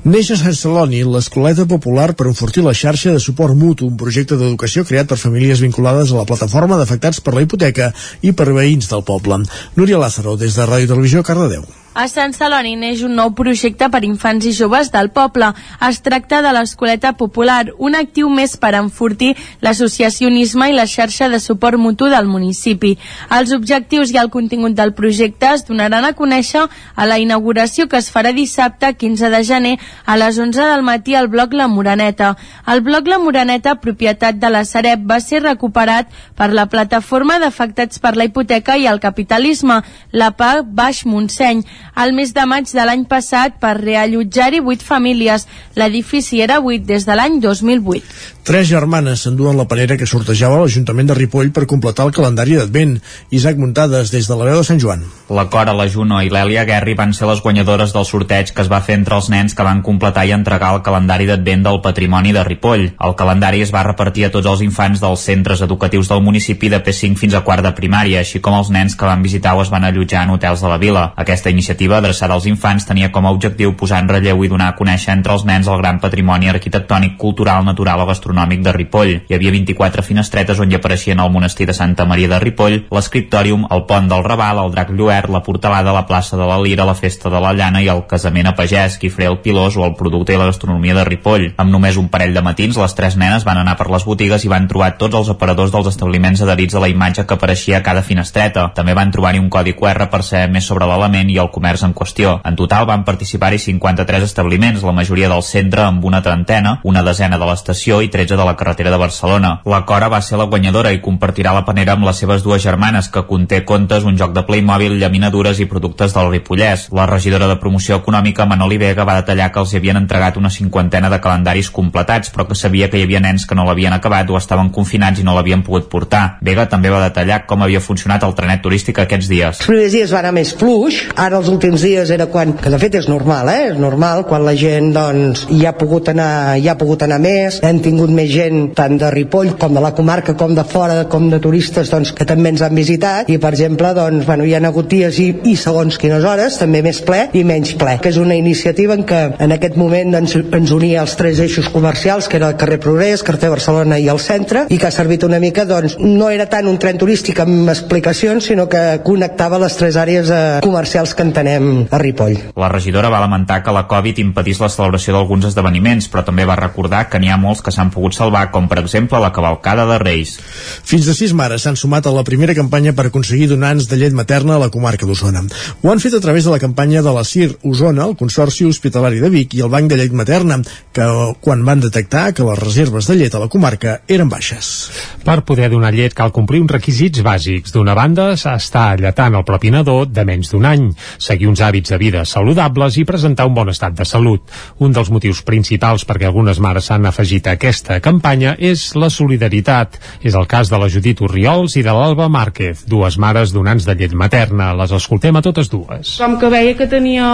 Neix 0.02 0.32
a 0.34 0.36
Sant 0.40 0.56
Celoni 0.58 1.04
l'Escoleta 1.06 1.68
Popular 1.70 2.08
per 2.18 2.26
enfortir 2.26 2.64
la 2.66 2.72
xarxa 2.74 3.12
de 3.14 3.20
suport 3.22 3.54
mutu, 3.54 3.86
un 3.86 4.00
projecte 4.00 4.34
d'educació 4.34 4.82
creat 4.90 5.12
per 5.12 5.18
famílies 5.22 5.62
vinculades 5.62 6.10
a 6.10 6.18
la 6.18 6.26
plataforma 6.26 6.80
d'afectats 6.80 7.22
per 7.22 7.36
la 7.36 7.44
hipoteca 7.46 7.92
i 8.26 8.34
per 8.34 8.50
veïns 8.50 8.90
del 8.90 9.06
poble. 9.06 9.44
Núria 9.78 10.02
Lázaro, 10.02 10.34
des 10.42 10.58
de 10.58 10.66
Ràdio 10.66 10.90
Televisió, 10.96 11.22
Cardedeu. 11.22 11.70
A 11.94 12.06
Sant 12.08 12.32
Celoni 12.32 12.78
neix 12.80 13.02
un 13.04 13.18
nou 13.20 13.34
projecte 13.36 13.90
per 13.92 14.00
infants 14.08 14.46
i 14.48 14.54
joves 14.56 14.88
del 14.94 15.10
poble. 15.12 15.50
Es 15.84 15.98
tracta 16.00 16.38
de 16.40 16.54
l'Escoleta 16.56 17.10
Popular, 17.20 17.74
un 17.84 17.98
actiu 18.00 18.30
més 18.32 18.54
per 18.56 18.70
enfortir 18.80 19.34
l'associacionisme 19.60 20.70
i 20.72 20.78
la 20.78 20.86
xarxa 20.88 21.28
de 21.28 21.40
suport 21.44 21.76
mutu 21.76 22.08
del 22.08 22.30
municipi. 22.32 22.94
Els 23.38 23.52
objectius 23.52 24.14
i 24.16 24.20
el 24.22 24.32
contingut 24.32 24.78
del 24.78 24.94
projecte 24.96 25.50
es 25.52 25.66
donaran 25.68 26.08
a 26.08 26.14
conèixer 26.16 26.62
a 26.96 27.10
la 27.10 27.18
inauguració 27.20 27.90
que 27.92 28.00
es 28.00 28.08
farà 28.08 28.32
dissabte 28.32 28.94
15 28.96 29.34
de 29.36 29.44
gener 29.44 29.76
a 30.06 30.16
les 30.16 30.40
11 30.40 30.70
del 30.72 30.88
matí 30.88 31.20
al 31.20 31.28
bloc 31.28 31.52
La 31.52 31.68
Moraneta. 31.68 32.38
El 32.72 32.86
bloc 32.88 33.12
La 33.12 33.20
Moraneta, 33.20 33.76
propietat 33.84 34.40
de 34.40 34.54
la 34.54 34.64
Sareb, 34.64 35.04
va 35.04 35.20
ser 35.20 35.44
recuperat 35.44 36.08
per 36.40 36.54
la 36.56 36.70
plataforma 36.72 37.36
d'afectats 37.44 38.00
per 38.00 38.16
la 38.16 38.32
hipoteca 38.32 38.80
i 38.80 38.88
el 38.88 39.04
capitalisme, 39.04 39.82
la 40.16 40.32
PA 40.32 40.54
Baix 40.64 41.04
Montseny 41.04 41.66
al 41.96 42.14
mes 42.14 42.34
de 42.34 42.46
maig 42.46 42.70
de 42.72 42.86
l'any 42.86 43.06
passat 43.10 43.58
per 43.62 43.76
reallotjar-hi 43.80 44.62
vuit 44.64 44.82
famílies. 44.84 45.48
L'edifici 45.76 46.42
era 46.42 46.60
buit 46.62 46.86
des 46.86 47.06
de 47.06 47.16
l'any 47.18 47.40
2008. 47.44 48.04
Tres 48.44 48.66
germanes 48.68 49.22
s'enduen 49.22 49.58
la 49.58 49.68
panera 49.70 49.96
que 50.00 50.08
sortejava 50.10 50.58
l'Ajuntament 50.58 51.12
de 51.12 51.14
Ripoll 51.14 51.52
per 51.54 51.68
completar 51.70 52.08
el 52.08 52.14
calendari 52.16 52.56
d'Advent. 52.58 52.96
Isaac 53.30 53.60
Muntades, 53.62 54.10
des 54.10 54.28
de 54.28 54.38
la 54.38 54.48
veu 54.48 54.58
de 54.58 54.66
Sant 54.66 54.82
Joan. 54.82 55.04
La 55.30 55.46
Cora, 55.54 55.76
la 55.78 55.86
Juno 55.88 56.18
i 56.26 56.32
l'Èlia 56.34 56.64
Guerri 56.66 56.96
van 56.98 57.14
ser 57.14 57.30
les 57.30 57.44
guanyadores 57.44 57.94
del 57.94 58.08
sorteig 58.10 58.50
que 58.56 58.66
es 58.66 58.72
va 58.72 58.82
fer 58.82 58.98
entre 58.98 59.20
els 59.20 59.30
nens 59.30 59.54
que 59.54 59.68
van 59.68 59.84
completar 59.86 60.26
i 60.26 60.34
entregar 60.34 60.74
el 60.74 60.82
calendari 60.82 61.30
d'Advent 61.30 61.68
del 61.68 61.82
patrimoni 61.86 62.34
de 62.34 62.44
Ripoll. 62.48 62.88
El 62.98 63.16
calendari 63.20 63.62
es 63.62 63.74
va 63.76 63.86
repartir 63.86 64.26
a 64.26 64.32
tots 64.34 64.50
els 64.50 64.66
infants 64.66 65.04
dels 65.04 65.28
centres 65.30 65.62
educatius 65.62 66.10
del 66.10 66.26
municipi 66.26 66.74
de 66.74 66.82
P5 66.82 67.22
fins 67.22 67.38
a 67.38 67.44
quart 67.46 67.64
de 67.64 67.76
primària, 67.78 68.26
així 68.26 68.42
com 68.42 68.58
els 68.58 68.74
nens 68.74 68.98
que 68.98 69.06
van 69.06 69.22
visitar 69.22 69.54
o 69.54 69.62
es 69.62 69.70
van 69.70 69.86
allotjar 69.86 70.26
en 70.26 70.34
hotels 70.34 70.66
de 70.66 70.74
la 70.74 70.82
vila. 70.82 71.12
Aquesta 71.16 71.54
iniciativa 71.54 71.71
adreçada 71.72 72.34
als 72.34 72.46
infants 72.46 72.86
tenia 72.86 73.12
com 73.12 73.26
a 73.26 73.32
objectiu 73.32 73.76
posar 73.78 74.02
en 74.02 74.10
relleu 74.10 74.44
i 74.44 74.50
donar 74.50 74.68
a 74.72 74.76
conèixer 74.76 75.14
entre 75.14 75.34
els 75.34 75.46
nens 75.46 75.68
el 75.68 75.78
gran 75.80 76.00
patrimoni 76.00 76.50
arquitectònic, 76.50 77.18
cultural, 77.18 77.66
natural 77.66 78.02
o 78.02 78.06
gastronòmic 78.06 78.62
de 78.64 78.72
Ripoll. 78.72 79.14
Hi 79.30 79.36
havia 79.36 79.52
24 79.52 80.04
finestretes 80.04 80.60
on 80.60 80.72
hi 80.72 80.76
apareixien 80.76 81.20
el 81.20 81.32
monestir 81.32 81.68
de 81.68 81.74
Santa 81.74 82.06
Maria 82.06 82.28
de 82.28 82.40
Ripoll, 82.40 82.78
l'escriptòrium, 82.92 83.68
el 83.72 83.86
pont 83.90 84.08
del 84.12 84.24
Raval, 84.24 84.64
el 84.66 84.72
drac 84.72 84.92
lluert, 84.92 85.30
la 85.30 85.44
portalada, 85.44 85.94
la 85.94 86.06
plaça 86.08 86.38
de 86.38 86.48
la 86.48 86.60
Lira, 86.62 86.86
la 86.86 86.96
festa 86.96 87.30
de 87.30 87.42
la 87.42 87.54
llana 87.54 87.82
i 87.82 87.90
el 87.92 88.06
casament 88.08 88.52
a 88.52 88.56
pagès, 88.58 89.00
Guifré 89.02 89.28
el 89.30 89.40
Pilós 89.42 89.78
o 89.78 89.86
el 89.86 89.96
producte 89.96 90.34
i 90.34 90.40
la 90.40 90.50
gastronomia 90.50 90.96
de 90.98 91.06
Ripoll. 91.08 91.52
Amb 91.58 91.72
només 91.72 91.98
un 91.98 92.10
parell 92.10 92.34
de 92.34 92.46
matins, 92.46 92.78
les 92.78 92.96
tres 92.98 93.18
nenes 93.18 93.46
van 93.48 93.62
anar 93.62 93.78
per 93.80 93.90
les 93.92 94.06
botigues 94.06 94.46
i 94.46 94.52
van 94.52 94.68
trobar 94.68 94.94
tots 95.00 95.18
els 95.18 95.32
aparadors 95.34 95.72
dels 95.74 95.92
establiments 95.94 96.42
adherits 96.42 96.76
a 96.76 96.84
la 96.84 96.92
imatge 96.92 97.26
que 97.26 97.38
apareixia 97.38 97.80
a 97.80 97.86
cada 97.86 98.04
finestreta. 98.06 98.70
També 98.76 98.94
van 98.98 99.12
trobar-hi 99.12 99.40
un 99.42 99.50
codi 99.50 99.74
QR 99.78 100.10
per 100.12 100.24
saber 100.28 100.50
més 100.52 100.68
sobre 100.68 100.88
l'element 100.90 101.30
i 101.32 101.40
el 101.42 101.52
comerç 101.62 101.84
en 101.86 101.94
qüestió. 101.94 102.40
En 102.44 102.56
total 102.58 102.88
van 102.90 103.06
participar-hi 103.06 103.60
53 103.62 104.24
establiments, 104.26 104.82
la 104.82 104.96
majoria 104.98 105.30
del 105.30 105.44
centre 105.46 105.84
amb 105.86 106.04
una 106.06 106.22
trentena, 106.26 106.80
una 106.84 107.04
desena 107.06 107.38
de 107.38 107.46
l'estació 107.46 108.02
i 108.02 108.10
13 108.10 108.36
de 108.36 108.46
la 108.46 108.56
carretera 108.58 108.90
de 108.90 108.98
Barcelona. 108.98 109.60
La 109.66 109.84
Cora 109.86 110.10
va 110.10 110.22
ser 110.26 110.40
la 110.40 110.50
guanyadora 110.50 110.92
i 110.92 111.02
compartirà 111.02 111.54
la 111.54 111.64
panera 111.66 111.94
amb 111.94 112.08
les 112.08 112.18
seves 112.18 112.42
dues 112.42 112.64
germanes, 112.64 113.10
que 113.14 113.28
conté 113.30 113.64
contes, 113.64 114.04
un 114.04 114.18
joc 114.18 114.34
de 114.34 114.44
Playmobil, 114.48 114.98
llaminadures 115.00 115.60
i 115.60 115.68
productes 115.70 116.16
del 116.16 116.32
Ripollès. 116.32 116.88
La 116.98 117.06
regidora 117.06 117.48
de 117.48 117.60
promoció 117.62 118.00
econòmica, 118.02 118.48
Manoli 118.50 118.80
Vega, 118.82 119.06
va 119.06 119.20
detallar 119.20 119.52
que 119.52 119.62
els 119.62 119.76
havien 119.78 120.02
entregat 120.02 120.38
una 120.42 120.50
cinquantena 120.50 121.14
de 121.14 121.22
calendaris 121.22 121.70
completats, 121.70 122.34
però 122.34 122.48
que 122.50 122.58
sabia 122.58 122.90
que 122.90 122.98
hi 122.98 123.06
havia 123.06 123.22
nens 123.22 123.46
que 123.46 123.56
no 123.56 123.68
l'havien 123.68 123.94
acabat 123.94 124.30
o 124.30 124.40
estaven 124.40 124.72
confinats 124.74 125.22
i 125.22 125.28
no 125.28 125.38
l'havien 125.38 125.62
pogut 125.62 125.90
portar. 125.92 126.40
Vega 126.42 126.66
també 126.66 126.90
va 126.90 127.04
detallar 127.06 127.44
com 127.46 127.62
havia 127.62 127.84
funcionat 127.84 128.26
el 128.26 128.34
trenet 128.34 128.66
turístic 128.66 129.04
aquests 129.06 129.30
dies. 129.30 129.62
Els 129.62 129.70
primers 129.70 129.94
dies 129.94 130.14
va 130.14 130.24
anar 130.24 130.34
més 130.34 130.56
fluix, 130.58 131.04
ara 131.16 131.38
els 131.38 131.51
últims 131.54 131.84
dies 131.86 132.12
era 132.14 132.28
quan, 132.32 132.54
que 132.58 132.72
de 132.72 132.80
fet 132.82 132.98
és 133.02 133.08
normal, 133.12 133.50
eh? 133.52 133.72
és 133.72 133.80
normal, 133.80 134.26
quan 134.30 134.46
la 134.46 134.54
gent 134.58 134.92
doncs, 134.96 135.46
hi 135.52 135.66
ha 135.68 135.74
pogut 135.78 136.12
anar, 136.12 136.58
hi 136.58 136.68
ha 136.70 136.78
pogut 136.80 137.04
anar 137.06 137.20
més, 137.24 137.60
hem 137.66 137.82
tingut 137.84 138.12
més 138.14 138.30
gent 138.32 138.72
tant 138.78 138.98
de 139.00 139.12
Ripoll 139.14 139.54
com 139.62 139.76
de 139.76 139.84
la 139.84 139.94
comarca 139.98 140.36
com 140.40 140.56
de 140.56 140.66
fora, 140.68 141.04
com 141.12 141.30
de 141.32 141.40
turistes 141.44 141.92
doncs, 141.92 142.14
que 142.18 142.28
també 142.28 142.54
ens 142.54 142.64
han 142.66 142.76
visitat. 142.78 143.30
I 143.32 143.38
per 143.42 143.54
exemple 143.54 143.94
doncs, 143.98 144.26
bueno, 144.28 144.46
hi 144.48 144.56
ha 144.56 144.64
hagut 144.72 144.90
dies 144.92 145.20
i, 145.22 145.30
i 145.52 145.56
segons 145.60 145.98
quines 146.02 146.26
hores 146.28 146.60
també 146.62 146.82
més 146.86 147.02
ple 147.06 147.28
i 147.38 147.44
menys 147.48 147.76
ple, 147.80 147.98
que 148.02 148.12
és 148.12 148.20
una 148.22 148.38
iniciativa 148.38 148.96
en 148.98 149.06
què 149.08 149.22
en 149.42 149.56
aquest 149.56 149.78
moment 149.80 150.16
doncs, 150.18 150.38
ens 150.42 150.76
unia 150.76 151.02
els 151.06 151.16
tres 151.20 151.40
eixos 151.44 151.70
comercials, 151.74 152.30
que 152.30 152.40
era 152.40 152.52
el 152.52 152.60
carrer 152.60 152.80
Progrés, 152.82 153.24
carrer 153.26 153.52
Barcelona 153.54 154.00
i 154.02 154.08
el 154.12 154.20
centre, 154.22 154.66
i 154.70 154.78
que 154.82 154.90
ha 154.90 154.94
servit 154.94 155.26
una 155.28 155.40
mica, 155.44 155.66
doncs, 155.70 155.98
no 156.02 156.30
era 156.34 156.48
tant 156.50 156.70
un 156.70 156.80
tren 156.82 157.00
turístic 157.02 157.40
amb 157.44 157.70
explicacions, 157.72 158.50
sinó 158.52 158.68
que 158.72 159.02
connectava 159.06 159.60
les 159.62 159.78
tres 159.78 159.98
àrees 160.00 160.32
eh, 160.32 160.60
comercials 160.66 161.14
que 161.16 161.26
entenem 161.42 161.88
a 161.90 161.98
Ripoll. 161.98 162.38
La 162.56 162.70
regidora 162.70 163.10
va 163.10 163.20
lamentar 163.20 163.62
que 163.64 163.74
la 163.74 163.86
Covid 163.90 164.20
impedís 164.22 164.60
la 164.62 164.70
celebració 164.70 165.16
d'alguns 165.16 165.48
esdeveniments, 165.50 166.08
però 166.12 166.24
també 166.26 166.46
va 166.46 166.58
recordar 166.60 167.08
que 167.10 167.20
n'hi 167.20 167.32
ha 167.32 167.40
molts 167.42 167.64
que 167.66 167.74
s'han 167.74 167.92
pogut 167.92 168.16
salvar, 168.16 168.50
com 168.52 168.68
per 168.70 168.80
exemple 168.82 169.20
la 169.20 169.32
cavalcada 169.34 169.86
de 169.90 169.98
Reis. 170.02 170.38
Fins 170.84 171.08
de 171.10 171.16
sis 171.18 171.34
mares 171.34 171.66
s'han 171.66 171.80
sumat 171.80 172.08
a 172.08 172.14
la 172.14 172.24
primera 172.28 172.56
campanya 172.58 172.94
per 172.94 173.08
aconseguir 173.10 173.50
donants 173.50 173.90
de 173.90 173.98
llet 173.98 174.14
materna 174.14 174.56
a 174.56 174.62
la 174.62 174.70
comarca 174.70 175.06
d'Osona. 175.06 175.44
Ho 175.82 175.92
han 175.92 176.04
fet 176.04 176.16
a 176.16 176.22
través 176.24 176.46
de 176.46 176.54
la 176.54 176.62
campanya 176.62 177.02
de 177.02 177.14
la 177.14 177.24
CIR 177.26 177.58
Osona, 177.64 178.06
el 178.06 178.18
Consorci 178.18 178.66
Hospitalari 178.66 179.20
de 179.20 179.30
Vic 179.30 179.56
i 179.58 179.66
el 179.66 179.72
Banc 179.74 179.90
de 179.90 179.98
Llet 179.98 180.14
Materna, 180.14 180.62
que 180.94 181.08
quan 181.42 181.66
van 181.66 181.82
detectar 181.82 182.32
que 182.34 182.46
les 182.46 182.60
reserves 182.60 183.08
de 183.08 183.18
llet 183.18 183.36
a 183.36 183.42
la 183.42 183.50
comarca 183.50 184.02
eren 184.08 184.30
baixes. 184.30 184.92
Per 185.26 185.42
poder 185.48 185.72
donar 185.72 185.94
llet 185.96 186.16
cal 186.18 186.34
complir 186.36 186.62
uns 186.62 186.72
requisits 186.72 187.24
bàsics. 187.26 187.74
D'una 187.74 187.96
banda, 187.98 188.32
s'ha 188.38 188.56
estar 188.60 189.00
lletant 189.00 189.36
el 189.38 189.48
propi 189.48 189.72
nadó 189.72 190.04
de 190.06 190.26
menys 190.28 190.52
d'un 190.52 190.68
any, 190.68 190.90
seguir 191.32 191.48
uns 191.48 191.62
hàbits 191.64 191.94
de 191.94 191.98
vida 192.02 192.24
saludables 192.28 192.98
i 193.00 193.06
presentar 193.08 193.46
un 193.48 193.56
bon 193.56 193.70
estat 193.72 193.96
de 193.96 194.06
salut. 194.08 194.44
Un 194.84 194.92
dels 194.92 195.12
motius 195.14 195.42
principals 195.48 196.04
perquè 196.08 196.28
algunes 196.28 196.60
mares 196.60 196.90
s'han 196.90 197.08
afegit 197.08 197.48
a 197.48 197.56
aquesta 197.56 198.00
campanya 198.04 198.56
és 198.60 198.90
la 199.00 199.10
solidaritat. 199.10 199.96
És 200.22 200.36
el 200.36 200.48
cas 200.52 200.70
de 200.72 200.80
la 200.82 200.90
Judit 200.92 201.22
Oriols 201.24 201.78
i 201.80 201.86
de 201.86 201.94
l'Alba 201.96 202.28
Márquez, 202.32 202.84
dues 202.90 203.18
mares 203.22 203.54
donants 203.56 203.88
de 203.88 203.96
llet 203.96 204.16
materna. 204.18 204.74
Les 204.76 204.92
escoltem 204.98 205.38
a 205.38 205.44
totes 205.46 205.72
dues. 205.72 206.18
Com 206.20 206.38
que 206.42 206.52
veia 206.52 206.76
que 206.76 206.90
tenia 206.92 207.28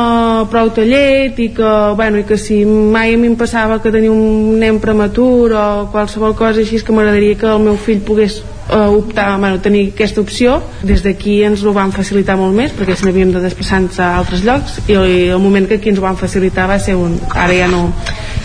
prou 0.52 0.69
llet 0.78 1.40
i 1.40 1.49
que, 1.56 1.72
bueno, 1.98 2.22
i 2.22 2.28
que 2.28 2.38
si 2.38 2.64
mai 2.65 3.15
a 3.15 3.18
mi 3.18 3.32
em 3.32 3.40
passava 3.40 3.80
que 3.82 3.91
tenia 3.94 4.14
un 4.14 4.60
nen 4.61 4.82
prematur 4.84 5.56
o 5.57 5.65
qualsevol 5.91 6.36
cosa 6.38 6.61
així 6.61 6.84
que 6.84 6.94
m'agradaria 6.94 7.40
que 7.40 7.49
el 7.49 7.65
meu 7.65 7.80
fill 7.82 8.03
pogués 8.06 8.41
optar, 8.69 9.38
bueno, 9.39 9.61
tenir 9.61 9.94
aquesta 9.94 10.22
opció. 10.22 10.61
Des 10.84 11.03
d'aquí 11.06 11.41
ens 11.48 11.64
ho 11.64 11.73
van 11.76 11.94
facilitar 11.95 12.38
molt 12.39 12.56
més 12.56 12.73
perquè 12.76 12.98
si 12.98 13.06
no 13.06 13.14
havíem 13.14 13.31
de 13.35 13.44
desplaçar-nos 13.44 13.99
a 13.99 14.14
altres 14.18 14.44
llocs 14.48 14.81
i 14.88 14.98
el 14.98 15.39
moment 15.39 15.68
que 15.69 15.80
aquí 15.80 15.94
ens 15.94 15.99
ho 16.02 16.06
van 16.06 16.19
facilitar 16.19 16.68
va 16.69 16.80
ser 16.80 16.95
un... 16.95 17.19
ara 17.34 17.56
ja 17.56 17.68
no 17.72 17.88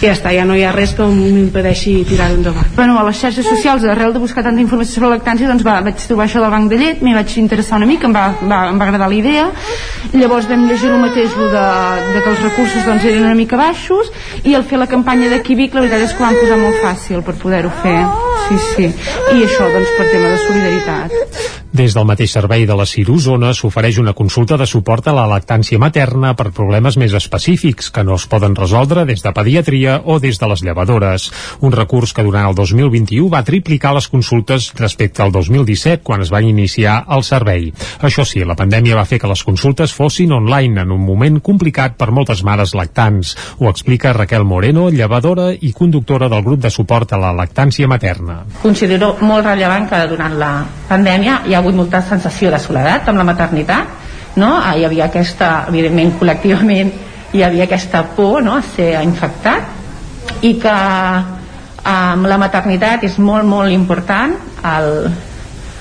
ja 0.03 0.13
està, 0.17 0.33
ja 0.35 0.45
no 0.47 0.57
hi 0.59 0.65
ha 0.67 0.73
res 0.75 0.93
que 0.99 1.07
m'impedeixi 1.07 1.95
tirar-ho 2.09 2.35
endavant. 2.41 2.73
Bueno, 2.75 2.97
a 2.99 3.05
les 3.07 3.21
xarxes 3.21 3.47
socials, 3.47 3.85
arrel 3.87 4.15
de 4.15 4.23
buscar 4.23 4.43
tanta 4.43 4.63
informació 4.63 4.99
sobre 4.99 5.13
lactància, 5.15 5.47
doncs 5.51 5.63
va, 5.67 5.79
vaig 5.87 6.03
trobar 6.09 6.27
això 6.27 6.43
del 6.43 6.51
banc 6.55 6.71
de 6.73 6.81
llet, 6.81 7.05
m'hi 7.07 7.15
vaig 7.15 7.37
interessar 7.39 7.79
una 7.79 7.89
mica, 7.91 8.11
em 8.11 8.17
va, 8.17 8.27
va, 8.43 8.61
em 8.73 8.81
va 8.81 8.89
agradar 8.89 9.09
la 9.13 9.19
idea, 9.19 9.47
llavors 10.13 10.51
vam 10.51 10.67
llegir 10.71 10.91
el 10.91 11.01
mateix 11.05 11.39
de, 11.39 11.65
de 12.09 12.19
que 12.19 12.35
els 12.35 12.45
recursos 12.49 12.89
doncs, 12.89 13.07
eren 13.13 13.29
una 13.29 13.39
mica 13.39 13.61
baixos, 13.61 14.11
i 14.43 14.57
al 14.59 14.67
fer 14.67 14.83
la 14.83 14.91
campanya 14.91 15.31
de 15.31 15.43
Quibic, 15.47 15.79
la 15.79 15.87
veritat 15.87 16.09
és 16.09 16.17
que 16.17 16.25
ho 16.25 16.27
van 16.27 16.39
posar 16.43 16.61
molt 16.67 16.83
fàcil 16.83 17.23
per 17.23 17.39
poder-ho 17.39 17.73
fer. 17.83 17.99
Sí, 18.49 18.61
sí. 18.75 18.93
I 19.39 19.45
això, 19.47 19.71
doncs, 19.71 19.97
per 19.99 20.11
tema 20.11 20.35
de 20.35 20.39
solidaritat. 20.49 21.61
Des 21.73 21.95
del 21.97 22.05
mateix 22.05 22.35
servei 22.35 22.67
de 22.69 22.75
la 22.77 22.85
CIR 22.85 23.15
Osona 23.15 23.55
s'ofereix 23.57 23.97
una 24.03 24.13
consulta 24.13 24.59
de 24.61 24.67
suport 24.69 25.07
a 25.09 25.15
la 25.17 25.25
lactància 25.31 25.81
materna 25.81 26.35
per 26.37 26.51
problemes 26.53 26.99
més 27.01 27.15
específics 27.17 27.89
que 27.89 28.05
no 28.05 28.19
es 28.21 28.27
poden 28.29 28.57
resoldre 28.59 29.07
des 29.09 29.25
de 29.25 29.33
pediatria 29.33 29.92
o 30.05 30.19
des 30.21 30.39
de 30.39 30.49
les 30.49 30.63
llevadores. 30.63 31.31
Un 31.61 31.73
recurs 31.73 32.13
que 32.13 32.25
durant 32.25 32.49
el 32.49 32.55
2021 32.55 33.29
va 33.33 33.43
triplicar 33.45 33.95
les 33.97 34.09
consultes 34.09 34.71
respecte 34.79 35.23
al 35.23 35.33
2017 35.33 36.03
quan 36.03 36.23
es 36.25 36.33
va 36.33 36.43
iniciar 36.43 37.03
el 37.11 37.25
servei. 37.27 37.71
Això 38.01 38.25
sí, 38.29 38.45
la 38.45 38.57
pandèmia 38.59 38.97
va 38.99 39.07
fer 39.09 39.21
que 39.23 39.31
les 39.31 39.45
consultes 39.45 39.95
fossin 39.95 40.33
online 40.33 40.83
en 40.83 40.93
un 40.95 41.05
moment 41.05 41.41
complicat 41.41 41.97
per 41.99 42.11
moltes 42.11 42.45
mares 42.45 42.75
lactants. 42.79 43.35
Ho 43.59 43.71
explica 43.71 44.15
Raquel 44.17 44.45
Moreno, 44.45 44.89
llevadora 44.91 45.51
i 45.53 45.73
conductora 45.73 46.29
del 46.33 46.45
grup 46.47 46.63
de 46.63 46.71
suport 46.71 47.13
a 47.13 47.21
la 47.21 47.33
lactància 47.37 47.89
materna. 47.89 48.43
Considero 48.63 49.17
molt 49.21 49.47
rellevant 49.47 49.89
que 49.91 50.05
durant 50.11 50.39
la 50.39 50.53
pandèmia 50.89 51.43
hi 51.47 51.55
ha 51.55 51.63
hagut 51.63 51.77
molta 51.77 52.03
sensació 52.07 52.51
de 52.53 52.61
soledat 52.63 53.09
amb 53.09 53.23
la 53.23 53.29
maternitat 53.29 54.01
no? 54.37 54.53
Hi 54.61 54.85
havia 54.87 55.09
aquesta, 55.11 55.53
evidentment 55.69 56.15
col·lectivament 56.21 56.93
hi 57.33 57.43
havia 57.45 57.65
aquesta 57.65 58.03
por 58.17 58.43
no? 58.45 58.59
a 58.59 58.65
ser 58.75 58.95
infectat 59.03 59.82
i 60.41 60.55
que 60.63 60.75
amb 61.93 62.29
la 62.31 62.39
maternitat 62.39 63.05
és 63.09 63.19
molt 63.19 63.47
molt 63.49 63.73
important 63.75 64.35
el, 64.73 64.91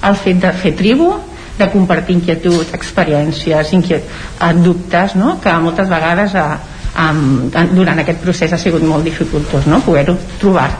el 0.09 0.15
fet 0.23 0.39
de 0.41 0.53
fer 0.63 0.73
tribu 0.77 1.11
de 1.57 1.67
compartir 1.69 2.15
inquietuds, 2.17 2.71
experiències 2.73 3.73
inquiet, 3.77 4.07
eh, 4.41 4.53
dubtes 4.63 5.15
no? 5.15 5.35
que 5.43 5.53
moltes 5.61 5.91
vegades 5.91 6.33
a, 6.35 6.47
um, 7.09 7.51
durant 7.75 8.01
aquest 8.01 8.23
procés 8.23 8.53
ha 8.53 8.61
sigut 8.61 8.85
molt 8.87 9.05
dificultós 9.05 9.67
no? 9.69 9.81
poder-ho 9.85 10.17
trobar, 10.41 10.71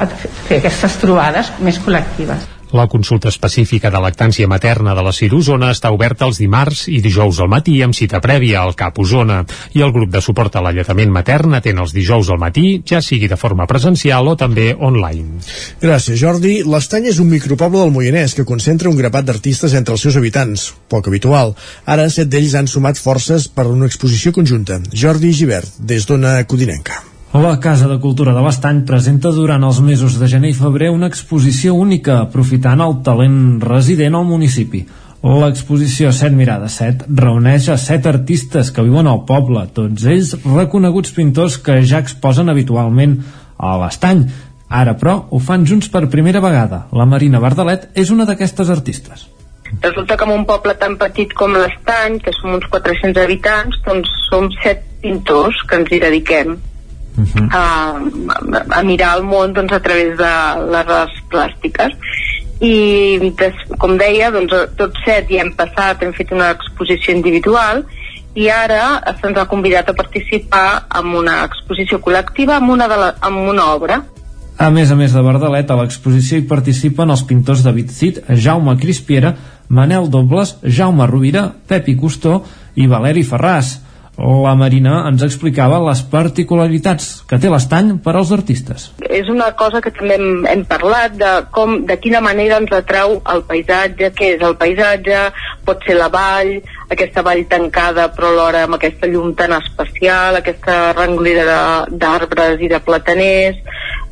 fer 0.47 0.57
aquestes 0.57 0.97
trobades 1.03 1.53
més 1.61 1.77
col·lectives 1.85 2.49
La 2.71 2.87
consulta 2.87 3.27
específica 3.27 3.89
de 3.91 3.99
lactància 3.99 4.47
materna 4.47 4.93
de 4.95 5.03
la 5.03 5.11
CIR 5.11 5.33
Osona 5.35 5.73
està 5.73 5.89
oberta 5.91 6.23
els 6.29 6.39
dimarts 6.39 6.85
i 6.87 7.01
dijous 7.03 7.41
al 7.43 7.49
matí 7.51 7.81
amb 7.83 7.97
cita 7.97 8.21
prèvia 8.23 8.61
al 8.61 8.77
CAP 8.79 9.01
Osona 9.03 9.41
i 9.75 9.83
el 9.83 9.91
grup 9.91 10.13
de 10.13 10.21
suport 10.23 10.55
a 10.55 10.63
l'alletament 10.63 11.11
matern 11.11 11.57
atén 11.59 11.83
els 11.83 11.91
dijous 11.91 12.31
al 12.31 12.39
matí, 12.39 12.79
ja 12.87 13.01
sigui 13.03 13.27
de 13.27 13.35
forma 13.35 13.67
presencial 13.67 14.31
o 14.31 14.37
també 14.39 14.71
online. 14.79 15.43
Gràcies, 15.83 16.15
Jordi. 16.23 16.61
L'Estany 16.63 17.11
és 17.11 17.19
un 17.19 17.27
micropoble 17.33 17.83
del 17.83 17.91
Moianès 17.91 18.37
que 18.39 18.47
concentra 18.47 18.89
un 18.89 18.95
grapat 18.95 19.27
d'artistes 19.27 19.75
entre 19.75 19.97
els 19.97 20.07
seus 20.07 20.15
habitants, 20.15 20.71
poc 20.87 21.11
habitual. 21.11 21.55
Ara, 21.85 22.07
set 22.09 22.31
d'ells 22.31 22.55
han 22.55 22.71
sumat 22.71 22.99
forces 22.99 23.51
per 23.51 23.67
una 23.67 23.91
exposició 23.91 24.31
conjunta. 24.31 24.79
Jordi 24.95 25.35
Givert, 25.35 25.81
des 25.91 26.07
d'Ona 26.07 26.39
Codinenca. 26.47 27.10
La 27.33 27.61
Casa 27.61 27.87
de 27.87 27.95
Cultura 28.03 28.33
de 28.35 28.41
l'Estany 28.43 28.81
presenta 28.83 29.29
durant 29.31 29.63
els 29.63 29.77
mesos 29.79 30.17
de 30.19 30.27
gener 30.27 30.49
i 30.51 30.55
febrer 30.57 30.89
una 30.91 31.07
exposició 31.07 31.77
única, 31.79 32.17
aprofitant 32.25 32.81
el 32.83 32.97
talent 33.05 33.61
resident 33.63 34.17
al 34.19 34.25
municipi. 34.27 34.81
L'exposició 35.23 36.09
Set 36.11 36.33
Mirades 36.35 36.75
7 36.81 37.05
reuneix 37.21 37.69
a 37.71 37.77
set 37.79 38.09
artistes 38.11 38.73
que 38.75 38.83
viuen 38.83 39.07
al 39.07 39.21
poble, 39.29 39.61
tots 39.71 40.03
ells 40.11 40.33
reconeguts 40.43 41.13
pintors 41.15 41.55
que 41.63 41.77
ja 41.87 42.01
exposen 42.03 42.51
habitualment 42.51 43.13
a 43.55 43.77
l'Estany. 43.79 44.25
Ara, 44.67 44.97
però, 44.99 45.13
ho 45.31 45.39
fan 45.39 45.63
junts 45.69 45.87
per 45.93 46.09
primera 46.11 46.41
vegada. 46.43 46.81
La 46.91 47.05
Marina 47.07 47.39
Bardalet 47.39 47.93
és 47.95 48.11
una 48.11 48.25
d'aquestes 48.27 48.73
artistes. 48.75 49.29
Resulta 49.79 50.19
que 50.19 50.27
en 50.27 50.33
un 50.35 50.43
poble 50.49 50.75
tan 50.75 50.99
petit 50.99 51.31
com 51.31 51.55
l'Estany, 51.55 52.19
que 52.19 52.35
som 52.41 52.57
uns 52.57 52.67
400 52.75 53.23
habitants, 53.23 53.79
doncs 53.87 54.11
som 54.27 54.51
set 54.59 54.83
pintors 54.99 55.63
que 55.63 55.79
ens 55.79 55.95
hi 55.95 56.01
dediquem 56.03 56.59
uh 57.17 57.23
-huh. 57.23 57.47
a, 57.51 58.79
a 58.79 58.83
mirar 58.83 59.17
el 59.17 59.23
món 59.23 59.53
doncs, 59.53 59.73
a 59.73 59.79
través 59.79 60.17
de 60.17 60.33
les 60.71 60.87
arts 60.87 61.17
plàstiques. 61.29 61.91
I 62.61 63.33
des, 63.37 63.55
com 63.77 63.97
deia 63.97 64.31
doncs, 64.31 64.53
tots 64.77 64.99
set 65.05 65.29
ja 65.29 65.41
hem 65.41 65.53
passat 65.55 66.03
hem 66.03 66.13
fet 66.13 66.31
una 66.31 66.51
exposició 66.51 67.15
individual 67.15 67.83
i 68.35 68.47
ara 68.49 69.01
se'ns 69.19 69.37
ha 69.37 69.45
convidat 69.45 69.89
a 69.89 69.93
participar 69.93 70.87
en 70.99 71.15
una 71.15 71.43
exposició 71.43 71.99
col·lectiva 71.99 72.55
amb 72.55 72.69
una, 72.69 72.87
de 72.87 72.97
la, 72.97 73.15
amb 73.19 73.49
una 73.49 73.73
obra. 73.73 74.03
A 74.57 74.69
més 74.69 74.91
a 74.91 74.95
més 74.95 75.11
de 75.11 75.21
Bardalet, 75.25 75.71
a 75.71 75.75
l'exposició 75.75 76.37
hi 76.37 76.47
participen 76.47 77.09
els 77.09 77.23
pintors 77.23 77.63
David 77.65 77.89
Cid, 77.89 78.19
Jaume 78.29 78.77
Crispiera, 78.77 79.33
Manel 79.67 80.09
Dobles, 80.11 80.57
Jaume 80.63 81.07
Rovira, 81.07 81.47
Pepi 81.67 81.95
Custó 81.97 82.43
i 82.75 82.87
Valeri 82.87 83.23
Ferràs 83.25 83.79
la 84.21 84.53
Marina 84.55 85.01
ens 85.09 85.23
explicava 85.25 85.79
les 85.81 86.01
particularitats 86.11 87.07
que 87.29 87.39
té 87.41 87.49
l'estany 87.49 87.95
per 88.03 88.13
als 88.15 88.31
artistes. 88.35 88.89
És 89.09 89.29
una 89.31 89.51
cosa 89.57 89.81
que 89.81 89.91
també 89.95 90.17
hem, 90.17 90.45
hem 90.49 90.65
parlat 90.69 91.15
de 91.17 91.31
com, 91.55 91.79
de 91.89 91.97
quina 92.01 92.21
manera 92.21 92.59
ens 92.61 92.73
atrau 92.75 93.17
el 93.33 93.43
paisatge, 93.49 94.11
què 94.17 94.33
és 94.35 94.43
el 94.45 94.57
paisatge, 94.61 95.23
pot 95.65 95.81
ser 95.87 95.97
la 95.97 96.09
vall, 96.13 96.53
aquesta 96.93 97.23
vall 97.25 97.45
tancada 97.49 98.09
però 98.15 98.31
alhora 98.31 98.65
amb 98.67 98.77
aquesta 98.77 99.09
llum 99.09 99.33
tan 99.37 99.55
especial, 99.57 100.37
aquesta 100.37 100.91
renglera 100.97 101.87
d'arbres 101.89 102.61
i 102.61 102.69
de 102.71 102.81
plataners, 102.85 103.57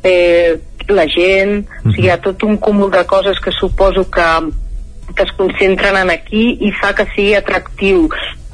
eh, 0.02 0.58
la 0.88 1.06
gent, 1.06 1.66
-hmm. 1.66 1.88
o 1.88 1.92
sigui, 1.92 2.08
hi 2.08 2.10
ha 2.10 2.18
tot 2.18 2.42
un 2.42 2.56
cúmul 2.56 2.90
de 2.90 3.04
coses 3.06 3.38
que 3.38 3.52
suposo 3.52 4.10
que 4.10 4.30
que 5.14 5.24
es 5.24 5.32
concentren 5.32 5.96
en 5.96 6.10
aquí 6.10 6.56
i 6.60 6.70
fa 6.80 6.92
que 6.94 7.04
sigui 7.14 7.34
atractiu 7.34 8.08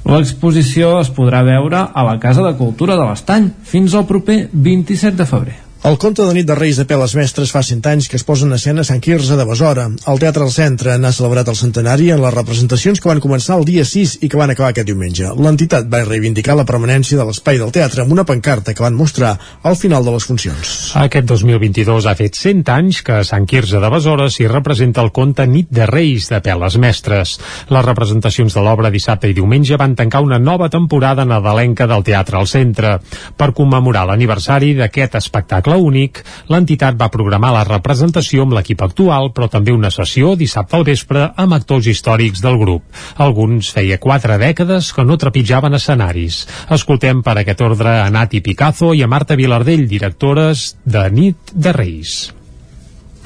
L'exposició 0.06 1.00
es 1.00 1.08
podrà 1.10 1.42
veure 1.42 1.80
a 1.90 2.06
la 2.06 2.18
Casa 2.22 2.44
de 2.46 2.54
Cultura 2.58 2.94
de 2.94 3.08
l'Estany 3.08 3.50
fins 3.66 3.94
al 3.98 4.06
proper 4.06 4.44
27 4.54 5.16
de 5.18 5.26
febrer. 5.26 5.65
El 5.86 6.00
conte 6.02 6.24
de 6.26 6.32
nit 6.34 6.46
de 6.48 6.54
Reis 6.58 6.80
de 6.80 6.82
Peles 6.82 7.12
Mestres 7.14 7.52
fa 7.54 7.60
100 7.62 7.84
anys 7.86 8.08
que 8.10 8.16
es 8.18 8.24
posa 8.26 8.42
en 8.42 8.56
escena 8.56 8.82
a 8.82 8.86
Sant 8.88 8.98
Quirze 8.98 9.36
de 9.38 9.44
Besora. 9.46 9.84
El 10.10 10.18
Teatre 10.18 10.42
al 10.42 10.50
Centre 10.50 10.96
n'ha 10.98 11.12
celebrat 11.14 11.46
el 11.46 11.54
centenari 11.54 12.08
en 12.10 12.18
les 12.24 12.32
representacions 12.34 12.98
que 12.98 13.06
van 13.06 13.20
començar 13.22 13.54
el 13.60 13.62
dia 13.68 13.84
6 13.86 14.16
i 14.26 14.30
que 14.32 14.40
van 14.40 14.50
acabar 14.50 14.72
aquest 14.72 14.88
diumenge. 14.88 15.30
L'entitat 15.38 15.86
va 15.92 16.00
reivindicar 16.02 16.56
la 16.58 16.64
permanència 16.66 17.20
de 17.20 17.26
l'espai 17.28 17.60
del 17.62 17.70
teatre 17.70 18.02
amb 18.02 18.16
una 18.16 18.24
pancarta 18.26 18.74
que 18.74 18.82
van 18.82 18.96
mostrar 18.98 19.36
al 19.62 19.78
final 19.78 20.02
de 20.02 20.16
les 20.16 20.26
funcions. 20.26 20.72
Aquest 21.04 21.30
2022 21.30 22.10
ha 22.10 22.16
fet 22.18 22.34
100 22.34 22.64
anys 22.74 23.04
que 23.06 23.20
a 23.20 23.28
Sant 23.30 23.46
Quirze 23.46 23.78
de 23.78 23.92
Besora 23.94 24.26
s'hi 24.26 24.50
representa 24.50 25.06
el 25.06 25.12
conte 25.14 25.46
Nit 25.46 25.70
de 25.70 25.86
Reis 25.86 26.26
de 26.34 26.42
Peles 26.42 26.80
Mestres. 26.82 27.36
Les 27.70 27.86
representacions 27.86 28.58
de 28.58 28.66
l'obra 28.66 28.90
dissabte 28.90 29.30
i 29.30 29.38
diumenge 29.38 29.78
van 29.78 29.94
tancar 29.94 30.24
una 30.26 30.42
nova 30.42 30.66
temporada 30.66 31.22
nadalenca 31.22 31.86
del 31.86 32.02
Teatre 32.10 32.42
al 32.42 32.50
Centre. 32.50 32.98
Per 33.38 33.52
commemorar 33.54 34.08
l'aniversari 34.10 34.74
d'aquest 34.82 35.22
espectacle 35.22 35.76
únic, 35.81 36.23
l'entitat 36.53 36.97
va 37.01 37.11
programar 37.12 37.53
la 37.55 37.65
representació 37.69 38.47
amb 38.47 38.57
l'equip 38.57 38.82
actual, 38.86 39.31
però 39.36 39.48
també 39.53 39.74
una 39.74 39.90
sessió 39.94 40.35
dissabte 40.36 40.77
al 40.77 40.86
vespre 40.89 41.28
amb 41.36 41.57
actors 41.57 41.89
històrics 41.93 42.43
del 42.44 42.59
grup. 42.61 42.85
Alguns 43.16 43.73
feia 43.74 44.01
quatre 44.03 44.39
dècades 44.43 44.93
que 44.93 45.05
no 45.05 45.19
trepitjaven 45.20 45.78
escenaris. 45.78 46.44
Escoltem 46.77 47.23
per 47.27 47.39
aquest 47.40 47.62
ordre 47.66 47.98
a 48.03 48.09
Nati 48.11 48.40
Picazo 48.40 48.94
i 48.94 49.03
a 49.03 49.11
Marta 49.11 49.36
Vilardell, 49.36 49.86
directores 49.89 50.73
de 50.85 51.09
Nit 51.11 51.55
de 51.55 51.77
Reis. 51.77 52.16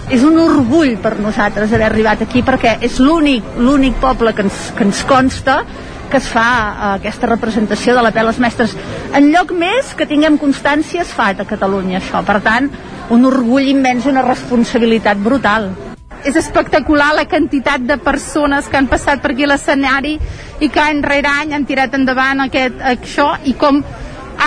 És 0.09 0.23
un 0.25 0.39
orgull 0.41 0.95
per 1.03 1.19
nosaltres 1.21 1.75
haver 1.75 1.91
arribat 1.91 2.23
aquí 2.25 2.41
perquè 2.47 2.79
és 2.87 2.97
l'únic 3.03 3.59
l'únic 3.61 3.99
poble 4.01 4.33
que 4.33 4.47
ens, 4.47 4.71
que 4.77 4.87
ens 4.87 5.03
consta 5.09 5.61
que 6.11 6.19
es 6.19 6.28
fa 6.28 6.47
eh, 6.47 6.89
aquesta 6.99 7.28
representació 7.31 7.95
de 7.97 8.03
la 8.05 8.12
Peles 8.15 8.41
Mestres. 8.43 8.74
En 9.16 9.31
lloc 9.32 9.55
més 9.57 9.95
que 9.97 10.09
tinguem 10.11 10.39
constància 10.39 11.05
es 11.05 11.12
fa 11.15 11.31
a 11.31 11.47
Catalunya 11.47 12.01
això. 12.01 12.24
Per 12.27 12.41
tant, 12.45 12.69
un 13.11 13.27
orgull 13.27 13.70
immens 13.70 14.07
i 14.07 14.12
una 14.12 14.27
responsabilitat 14.27 15.23
brutal. 15.23 15.70
És 16.27 16.37
espectacular 16.37 17.15
la 17.16 17.24
quantitat 17.24 17.87
de 17.89 17.97
persones 17.97 18.69
que 18.69 18.77
han 18.77 18.91
passat 18.91 19.23
per 19.23 19.32
aquí 19.32 19.47
l'escenari 19.49 20.19
i 20.61 20.69
que 20.69 20.82
any 20.82 21.01
rere 21.03 21.31
any 21.31 21.55
han 21.57 21.65
tirat 21.65 21.95
endavant 21.97 22.45
aquest, 22.45 22.82
això 22.85 23.31
i 23.49 23.55
com 23.57 23.81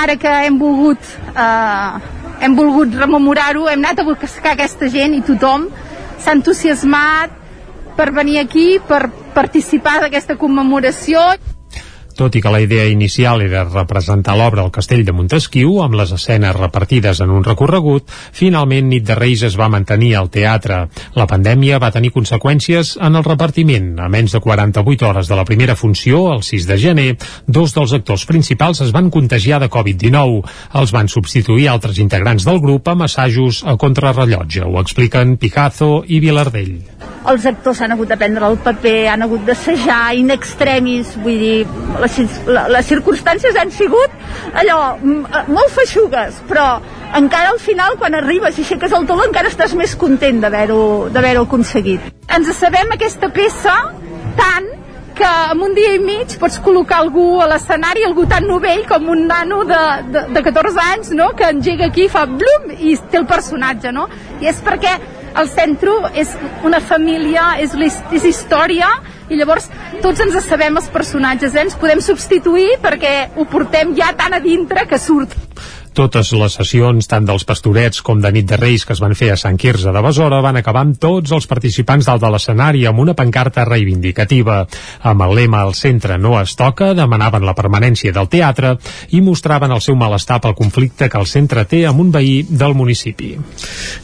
ara 0.03 0.17
que 0.21 0.29
hem 0.45 0.59
volgut 0.61 1.01
eh, 1.33 2.11
hem 2.43 2.55
volgut 2.57 2.93
rememorar-ho, 2.99 3.65
hem 3.71 3.79
anat 3.81 4.03
a 4.03 4.05
buscar 4.05 4.53
aquesta 4.53 4.89
gent 4.91 5.15
i 5.17 5.23
tothom 5.25 5.69
s'ha 6.19 6.35
entusiasmat 6.37 7.41
per 7.97 8.09
venir 8.11 8.39
aquí, 8.41 8.79
per 8.87 9.07
participar 9.35 9.99
d'aquesta 10.03 10.37
commemoració. 10.39 11.21
Tot 12.13 12.35
i 12.37 12.41
que 12.41 12.51
la 12.53 12.61
idea 12.61 12.85
inicial 12.85 13.41
era 13.41 13.63
representar 13.65 14.35
l'obra 14.37 14.61
al 14.61 14.71
castell 14.71 15.01
de 15.05 15.13
Montesquieu 15.15 15.79
amb 15.81 15.97
les 15.97 16.11
escenes 16.13 16.55
repartides 16.55 17.21
en 17.25 17.31
un 17.33 17.43
recorregut, 17.43 18.05
finalment 18.31 18.91
Nit 18.91 19.07
de 19.07 19.15
Reis 19.17 19.41
es 19.47 19.57
va 19.59 19.69
mantenir 19.73 20.13
al 20.19 20.29
teatre. 20.33 20.83
La 21.17 21.25
pandèmia 21.29 21.79
va 21.81 21.91
tenir 21.95 22.13
conseqüències 22.13 22.95
en 23.01 23.17
el 23.17 23.25
repartiment. 23.25 23.95
A 23.99 24.09
menys 24.13 24.37
de 24.37 24.43
48 24.43 25.09
hores 25.09 25.31
de 25.31 25.39
la 25.39 25.45
primera 25.45 25.75
funció, 25.75 26.27
el 26.35 26.43
6 26.45 26.67
de 26.69 26.77
gener, 26.77 27.09
dos 27.47 27.73
dels 27.73 27.95
actors 27.97 28.27
principals 28.29 28.83
es 28.85 28.93
van 28.93 29.09
contagiar 29.09 29.59
de 29.63 29.71
Covid-19. 29.73 30.43
Els 30.81 30.93
van 30.93 31.09
substituir 31.09 31.69
altres 31.71 31.97
integrants 31.97 32.45
del 32.45 32.61
grup 32.61 32.93
amb 32.93 33.07
assajos 33.09 33.63
a 33.65 33.75
contrarrellotge. 33.77 34.67
Ho 34.69 34.79
expliquen 34.81 35.37
Picazo 35.41 36.03
i 36.05 36.21
Vilardell. 36.21 36.77
Els 37.31 37.45
actors 37.47 37.79
han 37.81 37.93
hagut 37.95 38.09
de 38.11 38.17
prendre 38.19 38.47
el 38.51 38.57
paper, 38.59 38.97
han 39.13 39.23
hagut 39.23 39.45
d'assajar 39.47 40.11
in 40.19 40.33
extremis, 40.35 41.13
vull 41.23 41.39
dir, 41.39 41.59
les, 42.03 42.19
les 42.75 42.91
circumstàncies 42.91 43.57
han 43.59 43.71
sigut 43.73 44.13
allò, 44.59 44.77
molt 45.01 45.73
feixugues, 45.73 46.43
però 46.49 46.67
encara 47.17 47.53
al 47.53 47.59
final, 47.61 47.97
quan 48.01 48.15
arribes 48.17 48.57
i 48.57 48.63
aixeques 48.65 48.93
el 48.93 49.07
taló, 49.09 49.25
encara 49.27 49.51
estàs 49.51 49.75
més 49.77 49.95
content 49.99 50.41
d'haver-ho 50.43 51.43
aconseguit. 51.43 52.13
Ens 52.33 52.53
sabem 52.57 52.95
aquesta 52.95 53.29
peça 53.33 53.75
tant 54.37 54.71
que 55.13 55.29
en 55.51 55.61
un 55.61 55.75
dia 55.77 55.93
i 55.93 55.99
mig 56.01 56.37
pots 56.41 56.57
col·locar 56.65 56.99
algú 57.03 57.25
a 57.43 57.47
l'escenari, 57.51 58.03
algú 58.07 58.25
tan 58.29 58.47
novell 58.49 58.81
com 58.89 59.11
un 59.13 59.27
nano 59.29 59.61
de, 59.69 59.81
de, 60.09 60.23
de 60.33 60.43
14 60.45 60.85
anys, 60.93 61.11
no?, 61.13 61.31
que 61.37 61.49
engega 61.53 61.85
aquí, 61.91 62.07
fa 62.09 62.25
blum, 62.25 62.71
i 62.73 62.95
té 63.11 63.21
el 63.21 63.27
personatge, 63.29 63.93
no? 63.93 64.07
I 64.41 64.49
és 64.49 64.61
perquè 64.65 64.95
el 65.39 65.49
centre 65.49 65.93
és 66.19 66.33
una 66.65 66.81
família, 66.81 67.53
és, 67.61 67.73
és 68.13 68.25
història, 68.29 68.89
i 69.33 69.39
llavors 69.39 69.69
tots 70.03 70.21
ens 70.23 70.37
sabem 70.45 70.77
els 70.79 70.89
personatges, 70.93 71.55
eh? 71.55 71.65
ens 71.65 71.77
podem 71.79 72.01
substituir 72.03 72.77
perquè 72.83 73.13
ho 73.35 73.47
portem 73.49 73.95
ja 73.97 74.13
tan 74.17 74.37
a 74.37 74.41
dintre 74.43 74.87
que 74.89 75.01
surt. 75.01 75.33
Totes 75.93 76.31
les 76.33 76.55
sessions, 76.57 77.05
tant 77.05 77.25
dels 77.27 77.43
pastorets 77.45 78.01
com 78.01 78.17
de 78.17 78.31
nit 78.33 78.47
de 78.49 78.57
Reis 78.57 78.81
que 78.81 78.95
es 78.95 79.01
van 79.01 79.13
fer 79.13 79.27
a 79.29 79.35
Sant 79.37 79.59
Quirze 79.61 79.91
de 79.93 80.01
Besora, 80.01 80.39
van 80.41 80.57
acabar 80.57 80.81
amb 80.81 80.95
tots 80.97 81.29
els 81.35 81.45
participants 81.45 82.07
dalt 82.09 82.23
de 82.23 82.31
l'escenari 82.33 82.81
amb 82.89 83.03
una 83.03 83.13
pancarta 83.13 83.61
reivindicativa. 83.69 84.63
Amb 85.05 85.21
el 85.27 85.35
lema 85.37 85.59
al 85.61 85.75
centre 85.77 86.17
no 86.17 86.31
es 86.39 86.55
toca, 86.57 86.95
demanaven 86.97 87.45
la 87.45 87.53
permanència 87.53 88.09
del 88.15 88.25
teatre 88.31 88.71
i 89.13 89.21
mostraven 89.21 89.75
el 89.75 89.83
seu 89.85 89.93
malestar 89.99 90.39
pel 90.41 90.55
conflicte 90.57 91.11
que 91.13 91.21
el 91.21 91.29
centre 91.29 91.67
té 91.69 91.83
amb 91.85 92.01
un 92.01 92.09
veí 92.15 92.41
del 92.49 92.73
municipi. 92.73 93.35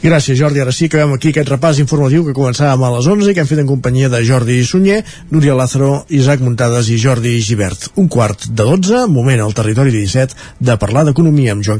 Gràcies, 0.04 0.38
Jordi. 0.38 0.62
Ara 0.62 0.76
sí 0.76 0.86
que 0.86 1.00
veiem 1.00 1.16
aquí 1.16 1.34
aquest 1.34 1.50
repàs 1.50 1.82
informatiu 1.82 2.22
que 2.28 2.36
començàvem 2.38 2.86
a 2.86 2.92
les 2.94 3.10
11 3.16 3.32
i 3.32 3.34
que 3.34 3.42
hem 3.42 3.50
fet 3.50 3.64
en 3.64 3.72
companyia 3.72 4.12
de 4.14 4.22
Jordi 4.30 4.60
Sunyer, 4.62 5.00
Núria 5.34 5.58
Lázaro, 5.58 6.04
Isaac 6.06 6.46
Muntades 6.46 6.94
i 6.94 7.02
Jordi 7.02 7.34
Givert. 7.42 7.90
Un 7.98 8.06
quart 8.06 8.46
de 8.46 8.62
12, 8.62 9.08
moment 9.10 9.42
al 9.42 9.58
territori 9.58 9.90
17, 9.98 10.38
de 10.62 10.78
parlar 10.78 11.08
d'economia 11.10 11.58
amb 11.58 11.66
Joan 11.66 11.79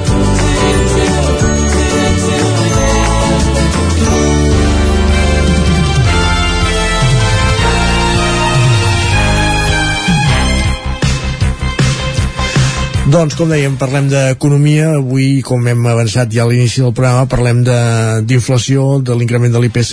Doncs, 13.11 13.33
com 13.35 13.49
dèiem, 13.51 13.73
parlem 13.75 14.05
d'economia. 14.07 14.91
Avui, 14.95 15.41
com 15.43 15.65
hem 15.67 15.81
avançat 15.91 16.31
ja 16.31 16.45
a 16.45 16.47
l'inici 16.47 16.79
del 16.79 16.93
programa, 16.95 17.25
parlem 17.27 17.59
de- 17.65 18.21
d'inflació, 18.29 18.99
de, 19.01 19.09
de 19.11 19.17
l'increment 19.19 19.51
de 19.51 19.59
l'IPC, 19.59 19.91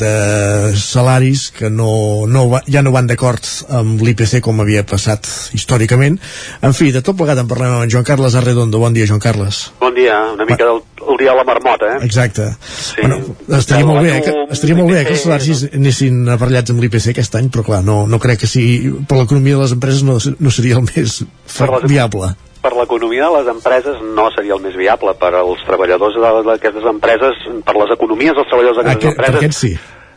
de 0.00 0.72
salaris 0.74 1.50
que 1.54 1.70
no, 1.70 2.26
no 2.26 2.48
va, 2.50 2.62
ja 2.66 2.82
no 2.82 2.90
van 2.90 3.06
d'acord 3.06 3.46
amb 3.70 4.02
l'IPC 4.02 4.40
com 4.42 4.58
havia 4.64 4.82
passat 4.82 5.28
històricament. 5.54 6.18
En 6.66 6.74
fi, 6.74 6.90
de 6.90 7.04
tot 7.06 7.14
plegat 7.16 7.38
en 7.38 7.46
parlem 7.46 7.76
amb 7.76 7.86
en 7.86 7.92
Joan 7.92 8.08
Carles 8.08 8.34
Arredondo. 8.34 8.80
Bon 8.82 8.92
dia, 8.96 9.06
Joan 9.06 9.22
Carles. 9.22 9.68
Bon 9.78 9.94
dia, 9.94 10.18
una 10.34 10.48
mica 10.50 10.64
del 10.66 10.82
el 11.08 11.16
dia 11.20 11.30
de 11.32 11.36
la 11.36 11.44
marmota, 11.44 11.86
eh? 11.96 11.98
Exacte. 12.06 12.48
Sí. 12.66 13.00
Bueno, 13.02 13.18
estaria 13.58 13.86
molt 13.86 14.02
bé, 14.02 14.16
eh, 14.18 14.22
que, 14.26 14.34
estaria 14.56 14.76
molt 14.78 14.90
bé 14.92 15.04
que 15.06 15.14
els 15.14 15.22
salaris 15.26 15.64
anessin 15.72 16.22
aparellats 16.34 16.72
amb 16.74 16.82
l'IPC 16.82 17.10
aquest 17.12 17.34
any, 17.38 17.50
però 17.54 17.64
clar, 17.66 17.82
no, 17.86 18.02
no 18.10 18.18
crec 18.22 18.42
que 18.44 18.50
sigui 18.50 18.92
per 19.08 19.18
l'economia 19.20 19.56
de 19.58 19.62
les 19.66 19.76
empreses 19.76 20.02
no, 20.06 20.18
no 20.18 20.50
seria 20.54 20.76
el 20.80 20.86
més 20.88 21.22
Per 21.56 21.70
les- 21.74 21.88
viable. 21.90 22.32
Per 22.66 22.72
l'economia 22.74 23.28
de 23.30 23.36
les 23.38 23.50
empreses 23.52 24.00
no 24.16 24.24
seria 24.34 24.56
el 24.56 24.62
més 24.64 24.74
viable. 24.74 25.12
Per 25.20 25.30
als 25.38 25.60
treballadors 25.68 26.16
d'aquestes 26.48 26.88
empreses, 26.90 27.44
per 27.64 27.76
les 27.78 27.92
economies 27.94 28.34
dels 28.34 28.48
treballadors 28.50 28.80
d'aquestes 28.82 29.12
empreses, 29.12 29.36
aquest 29.38 29.60
sí. 29.60 29.70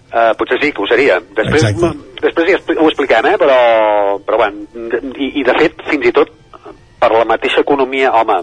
eh, 0.10 0.32
potser 0.40 0.58
sí 0.64 0.72
que 0.74 0.82
ho 0.82 0.88
seria. 0.90 1.20
Després, 1.38 1.68
Exacte. 1.70 1.92
després 2.24 2.50
ja 2.50 2.58
ho 2.82 2.88
expliquem, 2.90 3.30
eh? 3.30 3.38
però, 3.38 3.60
però 4.26 4.42
bueno, 4.42 4.66
i, 5.20 5.30
i 5.40 5.46
de 5.46 5.56
fet, 5.60 5.78
fins 5.92 6.10
i 6.10 6.16
tot, 6.16 6.34
per 7.00 7.12
la 7.14 7.24
mateixa 7.30 7.62
economia, 7.62 8.10
home, 8.18 8.40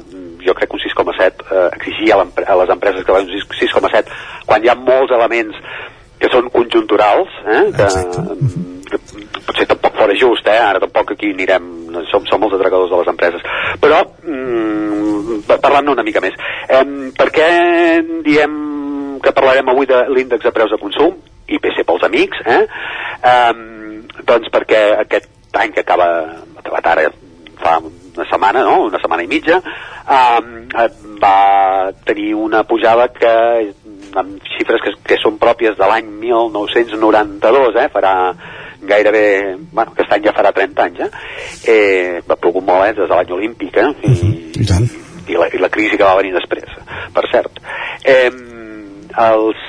jo 0.47 0.55
crec 0.55 0.71
que 0.71 0.79
un 0.79 0.85
6,7 0.85 1.45
eh, 1.51 1.69
exigia 1.81 2.17
a, 2.21 2.25
a 2.25 2.57
les 2.63 2.73
empreses 2.75 3.05
que 3.05 3.15
van 3.15 3.27
un 3.27 3.35
6 3.35 3.47
6,7 3.75 4.17
quan 4.47 4.65
hi 4.65 4.73
ha 4.73 4.79
molts 4.79 5.15
elements 5.17 5.59
que 6.21 6.31
són 6.33 6.49
conjunturals, 6.53 7.33
eh? 7.45 7.63
que, 7.77 7.87
que 8.89 9.01
potser 9.45 9.67
tampoc 9.69 9.99
fora 9.99 10.17
just, 10.17 10.49
eh? 10.49 10.57
ara 10.57 10.81
tampoc 10.81 11.13
aquí 11.13 11.33
anirem, 11.35 11.67
som, 12.11 12.25
som 12.29 12.47
els 12.47 12.57
atracadors 12.57 12.93
de 12.93 13.01
les 13.03 13.11
empreses, 13.13 13.45
però 13.83 14.01
mm, 14.25 15.43
pa- 15.49 15.61
parlant-ne 15.61 15.93
una 15.93 16.07
mica 16.07 16.23
més, 16.25 16.39
eh, 16.73 16.83
per 17.19 17.29
què 17.35 17.51
diem 18.25 18.57
que 19.23 19.35
parlarem 19.37 19.69
avui 19.73 19.89
de 19.91 20.07
l'índex 20.13 20.47
de 20.47 20.55
preus 20.57 20.73
de 20.73 20.81
consum, 20.81 21.17
IPC 21.47 21.85
pels 21.87 22.09
amics, 22.09 22.43
eh? 22.47 22.63
eh 23.23 23.55
doncs 24.27 24.49
perquè 24.51 24.81
aquest 25.03 25.29
any 25.57 25.73
que 25.75 25.85
acaba, 25.85 26.09
acabat 26.59 26.87
ara 26.91 27.05
fa 27.61 27.77
una 28.17 28.29
setmana, 28.31 28.63
no? 28.67 28.83
una 28.89 29.01
setmana 29.03 29.25
i 29.25 29.31
mitja, 29.31 29.61
eh, 29.61 30.89
va 31.23 31.93
tenir 32.05 32.35
una 32.35 32.63
pujada 32.65 33.09
que 33.13 33.33
amb 34.17 34.41
xifres 34.57 34.83
que, 34.85 34.95
que 35.05 35.19
són 35.21 35.39
pròpies 35.41 35.77
de 35.79 35.89
l'any 35.89 36.09
1992, 36.23 37.77
eh? 37.83 37.89
farà 37.93 38.15
gairebé, 38.87 39.57
bueno, 39.73 39.93
aquest 39.93 40.13
any 40.15 40.27
ja 40.27 40.35
farà 40.37 40.53
30 40.57 40.85
anys, 40.85 41.01
eh? 41.01 41.11
eh 41.73 42.23
va 42.29 42.39
plogut 42.41 42.65
molt, 42.65 42.87
eh, 42.87 42.95
des 42.97 43.09
de 43.09 43.15
l'any 43.15 43.33
olímpic, 43.37 43.77
eh? 43.83 43.91
I, 44.09 44.13
I 44.63 44.69
tant. 44.69 44.89
i 45.27 45.39
la, 45.39 45.49
i 45.53 45.61
la 45.61 45.73
crisi 45.73 45.99
que 45.99 46.07
va 46.07 46.17
venir 46.19 46.35
després, 46.37 46.77
per 47.15 47.25
cert. 47.33 47.61
Eh, 48.05 48.31
els, 49.27 49.65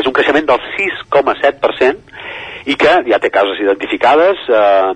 és 0.00 0.06
un 0.06 0.14
creixement 0.14 0.46
del 0.48 0.62
6,7% 0.76 2.70
i 2.70 2.74
que 2.78 2.94
ja 3.06 3.20
té 3.22 3.30
causes 3.34 3.60
identificades 3.62 4.48
eh, 4.50 4.92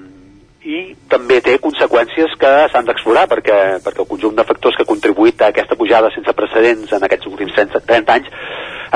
i 0.61 0.81
també 1.09 1.39
té 1.41 1.55
conseqüències 1.63 2.35
que 2.41 2.51
s'han 2.69 2.85
d'explorar 2.85 3.25
perquè, 3.31 3.79
perquè 3.85 4.03
el 4.03 4.09
conjunt 4.11 4.35
de 4.37 4.45
factors 4.45 4.77
que 4.77 4.85
ha 4.85 4.91
contribuït 4.91 5.41
a 5.41 5.49
aquesta 5.55 5.77
pujada 5.79 6.11
sense 6.13 6.35
precedents 6.37 6.93
en 6.93 7.07
aquests 7.07 7.31
últims 7.31 7.55
30 7.57 7.81
30 7.89 8.17
anys 8.19 8.29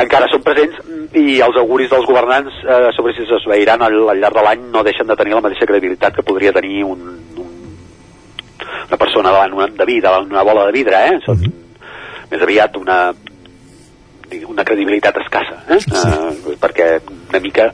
encara 0.05 0.29
són 0.29 0.45
presents 0.45 0.77
i 1.17 1.41
els 1.47 1.57
auguris 1.57 1.89
dels 1.89 2.05
governants 2.05 2.61
eh, 2.67 2.91
sobre 2.97 3.15
si 3.17 3.25
s'esveiran 3.31 3.81
al, 3.87 3.97
al 4.13 4.21
llarg 4.21 4.37
de 4.37 4.45
l'any 4.45 4.69
no 4.75 4.85
deixen 4.85 5.09
de 5.09 5.17
tenir 5.17 5.39
la 5.39 5.45
mateixa 5.47 5.71
credibilitat 5.71 6.19
que 6.19 6.27
podria 6.27 6.53
tenir 6.53 6.85
un, 6.85 7.01
una 8.89 8.99
persona 9.01 9.33
davant 9.33 9.57
una, 9.57 9.69
de 9.69 9.87
vida, 9.89 10.11
davant 10.11 10.31
una 10.31 10.45
bola 10.45 10.67
de 10.69 10.77
vidre, 10.77 11.01
eh? 11.09 11.21
Són 11.25 11.41
més 12.31 12.43
aviat 12.43 12.77
una 12.81 12.99
una 14.49 14.65
credibilitat 14.67 15.19
escassa, 15.21 15.61
eh? 15.71 15.79
eh 15.79 16.57
perquè 16.59 16.89
una 17.07 17.41
mica 17.41 17.69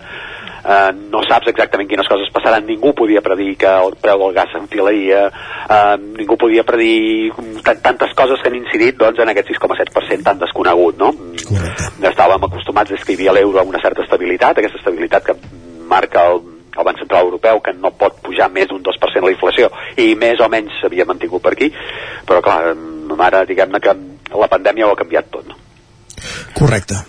eh, 0.64 0.92
no 1.12 1.22
saps 1.26 1.50
exactament 1.52 1.88
quines 1.90 2.08
coses 2.08 2.30
passaran. 2.34 2.66
Ningú 2.66 2.92
podia 2.94 3.22
predir 3.24 3.56
que 3.60 3.70
el 3.70 3.96
preu 4.00 4.20
del 4.24 4.36
gas 4.36 4.52
s'enfilaria, 4.52 5.26
eh, 5.28 5.96
ningú 6.18 6.36
podia 6.40 6.64
predir 6.64 7.32
tant, 7.64 7.82
tantes 7.82 8.14
coses 8.14 8.42
que 8.42 8.48
han 8.48 8.60
incidit 8.60 8.98
doncs, 9.00 9.20
en 9.20 9.32
aquest 9.32 9.52
6,7% 9.54 10.24
tan 10.24 10.38
desconegut. 10.38 10.98
No? 11.00 11.12
Estàvem 12.10 12.48
acostumats 12.50 12.90
des 12.90 13.04
que 13.04 13.14
hi 13.14 13.20
havia 13.20 13.36
l'euro 13.38 13.60
a 13.60 13.66
una 13.66 13.82
certa 13.82 14.04
estabilitat, 14.06 14.58
aquesta 14.58 14.80
estabilitat 14.80 15.26
que 15.26 15.36
marca 15.90 16.26
el, 16.30 16.42
el 16.78 16.84
Banc 16.84 16.98
Central 17.02 17.26
Europeu 17.26 17.60
que 17.60 17.74
no 17.74 17.92
pot 17.98 18.20
pujar 18.24 18.48
més 18.54 18.68
d'un 18.70 18.82
2% 18.86 19.26
la 19.26 19.34
inflació 19.34 19.70
i 19.98 20.14
més 20.18 20.40
o 20.40 20.48
menys 20.52 20.78
s'havia 20.80 21.06
mantingut 21.08 21.42
per 21.42 21.54
aquí 21.56 21.70
però 22.28 22.42
clar, 22.44 22.74
ara 23.26 23.44
diguem-ne 23.48 23.80
que 23.82 23.96
la 24.38 24.50
pandèmia 24.52 24.86
ho 24.86 24.94
ha 24.94 25.00
canviat 25.00 25.32
tot 25.34 25.48
no? 25.50 25.58
Correcte. 26.54 27.00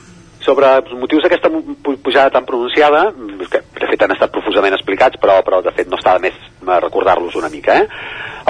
Sobre 0.41 0.67
els 0.79 0.93
motius 0.97 1.23
d'aquesta 1.23 1.49
pu- 1.53 1.75
pu- 1.83 1.97
pujada 2.01 2.31
tan 2.33 2.45
pronunciada, 2.45 3.11
que 3.51 3.61
de 3.79 3.89
fet 3.89 4.03
han 4.03 4.15
estat 4.15 4.31
profusament 4.33 4.73
explicats, 4.73 5.19
però, 5.21 5.39
però 5.45 5.61
de 5.61 5.73
fet 5.75 5.89
no 5.89 5.99
està 5.99 6.15
de 6.17 6.27
més 6.27 6.37
recordar-los 6.81 7.35
una 7.37 7.49
mica. 7.49 7.77
Eh? 7.77 7.87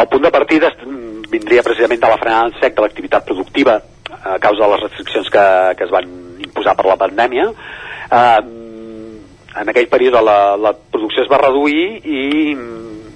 El 0.02 0.08
punt 0.08 0.24
de 0.24 0.32
partida 0.32 0.72
mm, 0.72 1.30
vindria 1.32 1.64
precisament 1.64 2.02
de 2.02 2.12
la 2.12 2.20
frenada 2.22 2.48
en 2.50 2.58
sec 2.62 2.76
de 2.78 2.86
l'activitat 2.86 3.26
productiva 3.28 3.80
a 4.22 4.38
causa 4.40 4.64
de 4.64 4.72
les 4.74 4.84
restriccions 4.88 5.30
que, 5.32 5.46
que 5.78 5.88
es 5.88 5.92
van 5.92 6.10
imposar 6.44 6.76
per 6.78 6.88
la 6.88 7.00
pandèmia. 7.00 7.48
Eh, 8.12 8.42
en 9.62 9.68
aquell 9.68 9.90
període 9.92 10.22
la, 10.24 10.56
la 10.56 10.72
producció 10.74 11.26
es 11.26 11.32
va 11.32 11.42
reduir 11.42 12.00
i 12.08 12.56
mm, 12.56 13.12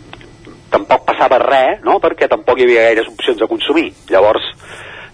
tampoc 0.74 1.06
passava 1.08 1.40
res, 1.40 1.80
no? 1.86 2.00
perquè 2.04 2.28
tampoc 2.32 2.60
hi 2.60 2.68
havia 2.68 2.90
gaires 2.90 3.08
opcions 3.12 3.40
de 3.40 3.48
consumir. 3.48 3.88
Llavors, 4.12 4.52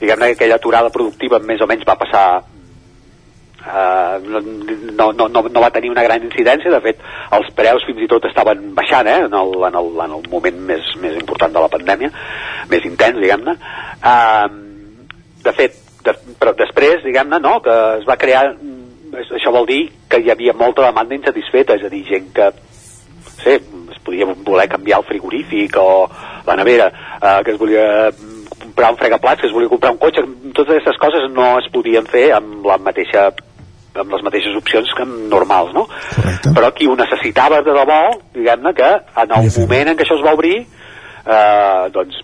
diguem-ne 0.02 0.32
que 0.32 0.40
aquella 0.40 0.58
aturada 0.58 0.90
productiva 0.90 1.40
més 1.46 1.62
o 1.62 1.70
menys 1.70 1.86
va 1.86 2.00
passar 2.00 2.26
eh, 3.66 4.20
no, 4.94 5.12
no, 5.12 5.28
no, 5.28 5.44
no 5.44 5.64
va 5.64 5.72
tenir 5.74 5.92
una 5.92 6.04
gran 6.04 6.24
incidència, 6.24 6.72
de 6.72 6.82
fet 6.84 7.04
els 7.38 7.52
preus 7.58 7.86
fins 7.88 8.02
i 8.04 8.10
tot 8.12 8.26
estaven 8.30 8.72
baixant 8.78 9.08
eh, 9.08 9.20
en, 9.28 9.38
el, 9.38 9.54
en, 9.70 9.78
el, 9.82 9.94
en 10.08 10.18
el 10.18 10.28
moment 10.32 10.60
més, 10.72 10.92
més 11.02 11.16
important 11.20 11.54
de 11.54 11.64
la 11.64 11.72
pandèmia, 11.72 12.12
més 12.72 12.90
intens, 12.90 13.22
diguem-ne. 13.22 13.56
Eh, 14.14 14.50
de 15.46 15.56
fet, 15.58 15.78
de, 16.06 16.16
però 16.40 16.56
després, 16.58 17.06
diguem-ne, 17.06 17.42
no, 17.44 17.60
que 17.66 17.78
es 18.00 18.08
va 18.10 18.20
crear, 18.22 18.46
això 19.22 19.54
vol 19.54 19.70
dir 19.70 19.84
que 20.10 20.22
hi 20.22 20.32
havia 20.34 20.58
molta 20.58 20.86
demanda 20.88 21.18
insatisfeta, 21.18 21.78
és 21.78 21.88
a 21.88 21.94
dir, 21.94 22.04
gent 22.10 22.30
que 22.36 22.52
sí, 23.42 23.58
es 23.58 24.00
podia 24.06 24.26
voler 24.26 24.68
canviar 24.70 25.02
el 25.02 25.08
frigorífic 25.08 25.78
o 25.82 26.10
la 26.46 26.56
nevera, 26.56 26.92
eh, 27.22 27.40
que 27.46 27.56
es 27.56 27.60
volia 27.60 28.12
comprar 28.62 28.92
un 28.92 28.98
fregaplats, 28.98 29.42
que 29.42 29.48
es 29.48 29.54
volia 29.54 29.70
comprar 29.70 29.92
un 29.94 30.02
cotxe, 30.02 30.24
totes 30.54 30.76
aquestes 30.76 31.00
coses 31.02 31.30
no 31.34 31.58
es 31.60 31.70
podien 31.74 32.06
fer 32.10 32.30
amb 32.38 32.66
la 32.66 32.78
mateixa 32.78 33.30
amb 33.96 34.14
les 34.14 34.24
mateixes 34.24 34.56
opcions 34.56 34.92
que 34.96 35.06
normals, 35.06 35.74
no? 35.76 35.88
Correcte. 36.16 36.54
Però 36.56 36.70
qui 36.76 36.88
ho 36.88 36.96
necessitava 37.00 37.62
de 37.66 37.76
debò, 37.76 38.04
diguem-ne 38.36 38.76
que 38.78 38.92
en 39.24 39.36
el 39.40 39.52
moment 39.58 39.92
en 39.92 40.00
què 40.00 40.08
això 40.08 40.20
es 40.20 40.24
va 40.26 40.36
obrir, 40.38 40.62
eh, 41.26 41.90
doncs 41.94 42.22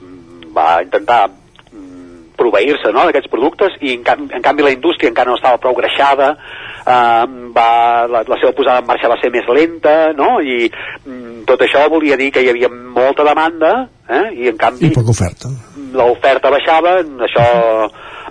va 0.57 0.81
intentar 0.83 1.27
mm, 1.29 2.33
proveir-se 2.39 2.91
no, 2.95 3.05
d'aquests 3.07 3.31
productes 3.33 3.77
i 3.81 3.93
en, 3.97 4.05
canvi, 4.07 4.29
en 4.33 4.45
canvi 4.45 4.65
la 4.65 4.73
indústria 4.73 5.11
encara 5.11 5.31
no 5.31 5.37
estava 5.37 5.61
prou 5.61 5.75
greixada 5.77 6.31
eh, 6.33 7.25
va, 7.55 7.69
la, 8.09 8.23
la 8.23 8.39
seva 8.41 8.55
posada 8.57 8.81
en 8.81 8.89
marxa 8.89 9.11
va 9.11 9.19
ser 9.21 9.31
més 9.33 9.49
lenta 9.59 9.95
no? 10.17 10.37
i 10.41 10.65
mm, 10.69 11.45
tot 11.49 11.61
això 11.65 11.85
volia 11.93 12.17
dir 12.19 12.31
que 12.33 12.43
hi 12.45 12.51
havia 12.53 12.71
molta 12.71 13.25
demanda 13.27 13.73
eh? 14.09 14.25
i 14.33 14.51
en 14.51 14.59
canvi 14.59 14.91
I 14.91 14.97
poca 14.97 15.13
oferta. 15.13 15.53
l'oferta 15.93 16.53
baixava, 16.53 16.99
això 17.29 17.47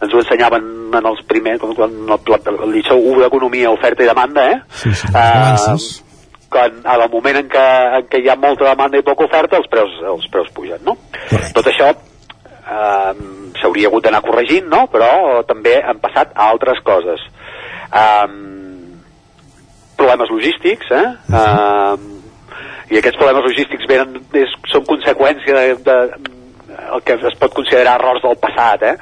ens 0.02 0.15
ho 0.15 0.23
ensenyaven 0.23 0.66
en 0.97 1.08
els 1.10 1.23
primers, 1.28 1.60
com 1.60 1.75
quan 1.76 1.92
el, 1.92 2.16
el, 2.16 2.58
el 2.66 2.75
lliçó 2.75 2.97
1 2.97 3.23
d'economia, 3.25 3.73
oferta 3.75 4.05
i 4.05 4.10
demanda, 4.10 4.49
eh? 4.52 4.58
Sí, 4.83 4.92
sí. 4.94 5.12
Balances. 5.15 6.02
quan 6.50 6.76
al 6.89 7.02
moment 7.12 7.41
en 7.41 7.49
què, 7.50 7.65
en 7.99 8.05
què 8.10 8.20
hi 8.23 8.28
ha 8.31 8.36
molta 8.39 8.68
demanda 8.68 9.00
i 9.00 9.05
poca 9.05 9.26
oferta, 9.26 9.58
els 9.58 9.66
preus, 9.68 9.97
els 10.15 10.28
preus 10.33 10.52
pugen, 10.57 10.78
no? 10.86 10.94
Tot 11.57 11.66
això 11.66 11.91
eh, 11.92 13.15
s'hauria 13.60 13.91
hagut 13.91 14.07
d'anar 14.07 14.23
corregint, 14.25 14.68
no? 14.70 14.86
Però 14.92 15.42
també 15.49 15.78
han 15.83 16.00
passat 16.02 16.36
altres 16.49 16.83
coses. 16.86 17.25
um, 17.91 18.44
problemes 19.97 20.31
logístics, 20.31 20.92
eh? 20.92 21.08
Uh 21.33 22.15
i 22.86 23.00
aquests 23.00 23.18
problemes 23.18 23.47
logístics 23.49 23.86
venen, 23.91 24.20
és, 24.39 24.52
són 24.70 24.84
conseqüència 24.86 25.57
de, 25.58 25.75
de, 25.86 26.34
el 26.94 27.02
que 27.02 27.16
es 27.16 27.38
pot 27.40 27.55
considerar 27.55 27.96
errors 28.00 28.22
del 28.24 28.38
passat, 28.40 28.82
eh? 28.82 28.94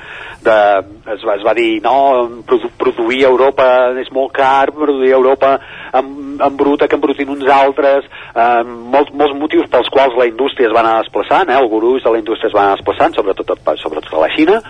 De, 0.44 0.56
es, 1.14 1.22
va, 1.24 1.36
es 1.38 1.44
va 1.46 1.54
dir, 1.56 1.80
no, 1.84 1.94
produ 2.46 2.68
produir 2.80 3.22
a 3.24 3.30
Europa 3.32 3.68
és 4.00 4.10
molt 4.12 4.34
car, 4.36 4.72
produir 4.76 5.14
a 5.14 5.18
Europa 5.20 5.52
en, 5.96 6.10
en 6.36 6.58
bruta 6.60 6.88
que 6.88 6.98
embrutin 6.98 7.32
uns 7.32 7.48
altres, 7.48 8.08
eh, 8.34 8.64
molts, 8.64 9.14
molts 9.16 9.38
motius 9.40 9.70
pels 9.72 9.88
quals 9.92 10.18
la 10.20 10.28
indústria 10.28 10.68
es 10.68 10.74
va 10.76 10.84
anar 10.84 10.98
desplaçant, 11.02 11.48
eh? 11.48 11.60
el 11.60 11.70
gruix 11.72 12.04
de 12.04 12.12
la 12.12 12.20
indústria 12.20 12.52
es 12.52 12.56
va 12.56 12.66
anar 12.66 12.76
desplaçant, 12.80 13.16
sobretot, 13.16 13.56
sobretot 13.80 14.12
a 14.12 14.26
la 14.26 14.34
Xina, 14.36 14.60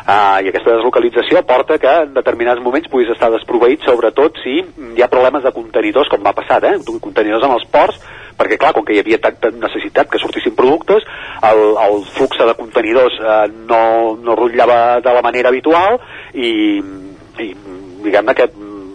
Uh, 0.00 0.40
I 0.42 0.48
aquesta 0.48 0.72
deslocalització 0.72 1.42
porta 1.46 1.76
que 1.78 1.90
en 2.06 2.14
determinats 2.16 2.62
moments 2.64 2.88
puguis 2.90 3.10
estar 3.12 3.28
desproveït, 3.30 3.84
sobretot 3.86 4.40
si 4.42 4.56
hi 4.96 5.04
ha 5.04 5.10
problemes 5.12 5.44
de 5.44 5.52
contenidors, 5.54 6.08
com 6.10 6.24
va 6.24 6.32
passar, 6.34 6.58
eh? 6.66 6.78
contenidors 7.04 7.44
en 7.46 7.52
els 7.54 7.66
ports, 7.70 8.00
perquè 8.40 8.56
clar, 8.60 8.72
com 8.76 8.86
que 8.86 8.96
hi 8.96 9.02
havia 9.02 9.20
tanta 9.20 9.52
necessitat 9.52 10.08
que 10.10 10.20
sortissin 10.22 10.56
productes, 10.56 11.04
el, 11.50 11.62
el 11.84 12.00
flux 12.16 12.40
de 12.40 12.56
contenidors 12.56 13.20
eh, 13.20 13.44
no, 13.68 13.82
no 14.16 14.38
rotllava 14.38 14.80
de 15.04 15.14
la 15.16 15.22
manera 15.26 15.52
habitual 15.52 16.00
i, 16.32 16.80
i 17.44 17.52
diguem-ne 18.04 18.36
que 18.36 18.48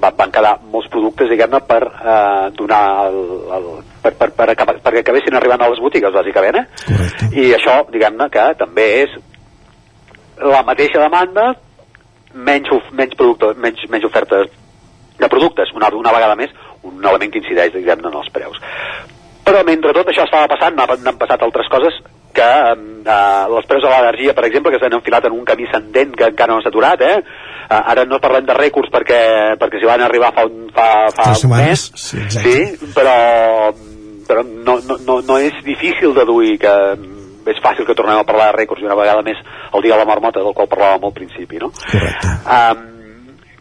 van 0.06 0.32
quedar 0.34 0.58
molts 0.72 0.90
productes 0.94 1.30
diguem-ne 1.32 1.62
per 1.66 1.82
eh, 1.86 2.50
donar 2.58 2.82
el, 3.08 3.22
el, 3.58 3.70
per, 4.04 4.14
per, 4.20 4.30
per 4.38 4.50
acabar, 4.54 4.78
perquè 4.84 5.02
acabessin 5.02 5.38
arribant 5.38 5.64
a 5.66 5.70
les 5.72 5.82
botigues 5.82 6.14
bàsicament 6.14 6.60
eh? 6.62 6.66
Correcte. 6.84 7.32
i 7.42 7.48
això 7.58 7.80
diguem-ne 7.94 8.30
que 8.34 8.46
també 8.60 8.88
és 9.06 9.16
la 10.44 10.62
mateixa 10.68 11.02
demanda 11.02 11.54
menys, 12.36 12.70
menys, 12.92 13.16
producte, 13.18 13.54
menys, 13.62 13.86
menys 13.90 14.06
oferta 14.06 14.44
de 15.16 15.30
productes, 15.32 15.72
una, 15.74 15.90
una 15.96 16.14
vegada 16.14 16.36
més 16.38 16.54
un 16.86 17.00
element 17.02 17.32
que 17.32 17.42
incideix 17.42 17.74
diguem-ne 17.74 18.12
en 18.12 18.20
els 18.22 18.34
preus 18.36 18.60
però 19.46 19.64
mentre 19.68 19.94
tot 19.94 20.10
això 20.10 20.26
estava 20.26 20.50
passant 20.52 20.78
n'han 20.78 21.20
passat 21.22 21.44
altres 21.46 21.70
coses 21.72 21.98
que 22.36 22.46
eh, 22.46 23.44
els 23.48 23.68
preus 23.70 23.84
de 23.86 23.92
l'energia, 23.92 24.36
per 24.36 24.46
exemple, 24.50 24.74
que 24.74 24.82
s'han 24.82 24.98
enfilat 24.98 25.30
en 25.30 25.38
un 25.38 25.46
camí 25.48 25.68
ascendent 25.70 26.16
que 26.18 26.28
encara 26.34 26.56
no 26.56 26.64
s'ha 26.64 26.72
aturat, 26.74 27.02
eh? 27.06 27.20
Uh, 27.66 27.80
ara 27.80 28.04
no 28.06 28.20
parlem 28.22 28.46
de 28.46 28.54
rècords 28.54 28.92
perquè, 28.94 29.20
perquè 29.58 29.80
s'hi 29.82 29.88
van 29.90 30.04
arribar 30.06 30.30
fa 30.36 30.44
un, 30.46 30.68
fa, 30.76 30.90
fa 31.16 31.32
un 31.34 31.50
mes, 31.56 31.86
sí, 31.98 32.22
sí, 32.30 32.60
però, 32.94 33.16
però 34.28 34.44
no, 34.46 34.76
no, 34.86 35.00
no, 35.08 35.16
no 35.26 35.38
és 35.42 35.58
difícil 35.66 36.14
deduir 36.14 36.60
que 36.62 36.76
és 37.50 37.62
fàcil 37.64 37.88
que 37.88 37.98
tornem 37.98 38.22
a 38.22 38.28
parlar 38.28 38.52
de 38.52 38.60
rècords 38.60 38.84
i 38.84 38.90
una 38.90 38.98
vegada 39.00 39.26
més 39.26 39.42
el 39.74 39.82
dia 39.82 39.96
de 39.96 40.02
la 40.04 40.10
marmota 40.10 40.46
del 40.46 40.54
qual 40.58 40.70
parlàvem 40.70 41.10
al 41.10 41.16
principi, 41.18 41.62
no? 41.62 41.72
Correcte. 41.88 42.36
Um, 42.46 42.95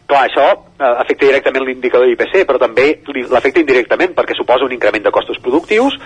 clar, 0.07 0.25
això 0.27 0.45
eh, 0.51 0.83
afecta 0.85 1.25
directament 1.25 1.65
l'indicador 1.65 2.09
IPC, 2.11 2.43
però 2.47 2.59
també 2.61 2.87
l'afecta 3.31 3.61
indirectament 3.61 4.13
perquè 4.17 4.37
suposa 4.37 4.67
un 4.67 4.75
increment 4.75 5.05
de 5.05 5.13
costos 5.13 5.39
productius 5.41 5.97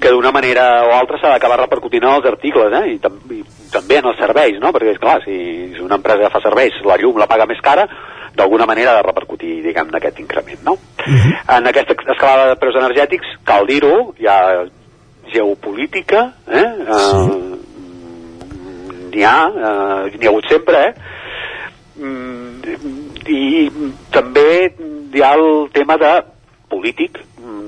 que 0.00 0.12
d'una 0.12 0.32
manera 0.34 0.66
o 0.88 0.92
altra 0.96 1.20
s'ha 1.20 1.32
d'acabar 1.34 1.60
repercutint 1.62 2.04
en 2.04 2.18
els 2.18 2.28
articles 2.28 2.72
eh? 2.80 2.84
I, 2.94 2.98
tam 3.02 3.18
i 3.32 3.42
també 3.72 4.00
en 4.00 4.10
els 4.12 4.20
serveis, 4.20 4.60
no? 4.62 4.72
perquè 4.74 4.94
és 4.94 5.00
clar, 5.02 5.18
si, 5.24 5.36
si 5.74 5.82
una 5.82 5.98
empresa 6.00 6.30
fa 6.32 6.42
serveis, 6.44 6.76
la 6.86 6.98
llum 7.00 7.18
la 7.20 7.28
paga 7.30 7.48
més 7.48 7.60
cara, 7.64 7.88
d'alguna 8.36 8.66
manera 8.68 8.92
ha 8.92 9.00
de 9.00 9.06
repercutir, 9.06 9.62
diguem 9.64 9.90
aquest 9.96 10.20
increment, 10.20 10.60
no? 10.64 10.72
Uh 10.72 11.14
-huh. 11.14 11.56
En 11.56 11.66
aquesta 11.66 11.94
escalada 12.12 12.48
de 12.50 12.56
preus 12.56 12.76
energètics, 12.76 13.26
cal 13.44 13.66
dir-ho, 13.66 14.14
hi 14.18 14.26
ha 14.26 14.66
geopolítica, 15.32 16.34
eh? 16.46 16.68
Sí. 16.76 16.92
Uh, 16.92 17.56
n'hi 19.10 19.24
ha, 19.24 19.48
uh, 19.48 20.04
n'hi 20.12 20.26
ha 20.26 20.30
hagut 20.30 20.48
sempre, 20.48 20.88
eh? 20.88 20.94
Mm, 21.96 23.05
i 23.32 23.68
també 24.14 24.48
hi 25.14 25.22
ha 25.22 25.32
el 25.38 25.70
tema 25.74 25.96
de 26.00 26.12
polític 26.70 27.18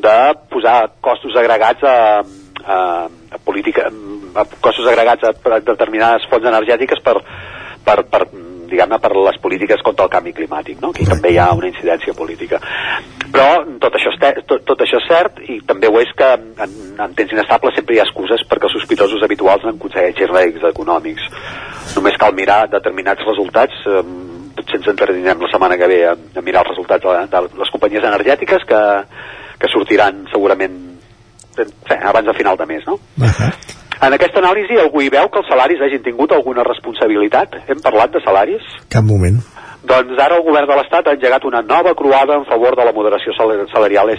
de 0.02 0.18
posar 0.50 0.78
costos 1.00 1.36
agregats 1.38 1.82
a, 1.86 1.96
a, 2.64 2.78
a 3.06 3.38
política 3.44 3.88
a 4.34 4.44
costos 4.60 4.86
agregats 4.86 5.24
a, 5.24 5.32
a 5.34 5.60
determinades 5.60 6.26
fonts 6.30 6.46
energètiques 6.46 7.02
per, 7.04 7.16
per, 7.84 8.02
per 8.10 8.26
diguem-ne, 8.68 8.98
per 9.00 9.10
les 9.16 9.38
polítiques 9.42 9.82
contra 9.84 10.06
el 10.06 10.12
canvi 10.12 10.34
climàtic, 10.36 10.80
no? 10.82 10.92
que 10.92 11.06
també 11.08 11.32
hi 11.32 11.38
ha 11.40 11.48
una 11.56 11.70
incidència 11.70 12.14
política. 12.16 12.60
Però 13.32 13.48
tot 13.80 13.96
això, 13.96 14.12
és, 14.12 14.44
tot, 14.48 14.64
tot 14.68 14.84
això 14.84 15.00
és 15.00 15.08
cert 15.08 15.40
i 15.48 15.60
també 15.68 15.88
ho 15.88 16.00
és 16.02 16.12
que 16.16 16.28
en, 16.36 16.74
en 17.00 17.16
temps 17.18 17.34
inestables 17.34 17.76
sempre 17.78 17.96
hi 17.96 18.02
ha 18.02 18.06
excuses 18.06 18.44
perquè 18.48 18.68
els 18.68 18.76
sospitosos 18.76 19.24
habituals 19.24 19.64
no 19.64 19.74
aconsegueixin 19.74 20.32
rèdits 20.32 20.68
econòmics. 20.72 21.28
Només 21.96 22.20
cal 22.20 22.36
mirar 22.36 22.66
determinats 22.72 23.24
resultats 23.26 23.86
eh, 23.88 24.02
potser 24.58 24.80
ens 24.80 24.92
entretindrem 24.92 25.40
la 25.42 25.50
setmana 25.52 25.78
que 25.80 25.88
ve 25.90 25.98
a, 26.06 26.14
a 26.14 26.44
mirar 26.44 26.64
els 26.64 26.72
resultats 26.74 27.04
de, 27.04 27.26
de 27.32 27.60
les 27.62 27.72
companyies 27.74 28.06
energètiques 28.10 28.66
que, 28.68 28.82
que 29.58 29.72
sortiran 29.72 30.24
segurament 30.32 30.78
eh, 31.58 32.00
abans 32.12 32.26
de 32.26 32.34
final 32.34 32.56
de 32.56 32.66
mes, 32.66 32.86
no? 32.86 32.98
Uh 33.18 33.26
-huh. 33.26 33.52
En 33.98 34.14
aquesta 34.14 34.38
anàlisi 34.38 34.78
algú 34.78 35.00
hi 35.02 35.08
veu 35.10 35.28
que 35.28 35.40
els 35.40 35.48
salaris 35.50 35.80
hagin 35.82 36.02
tingut 36.02 36.32
alguna 36.32 36.62
responsabilitat? 36.62 37.56
Hem 37.66 37.80
parlat 37.82 38.12
de 38.14 38.20
salaris? 38.22 38.62
Cap 38.88 39.02
moment. 39.02 39.40
Doncs 39.82 40.20
ara 40.22 40.36
el 40.36 40.44
govern 40.46 40.68
de 40.68 40.76
l'Estat 40.78 41.08
ha 41.08 41.16
engegat 41.16 41.44
una 41.44 41.62
nova 41.62 41.94
croada 41.94 42.34
en 42.34 42.44
favor 42.44 42.76
de 42.76 42.84
la 42.84 42.92
moderació 42.92 43.32
salarial. 43.72 44.10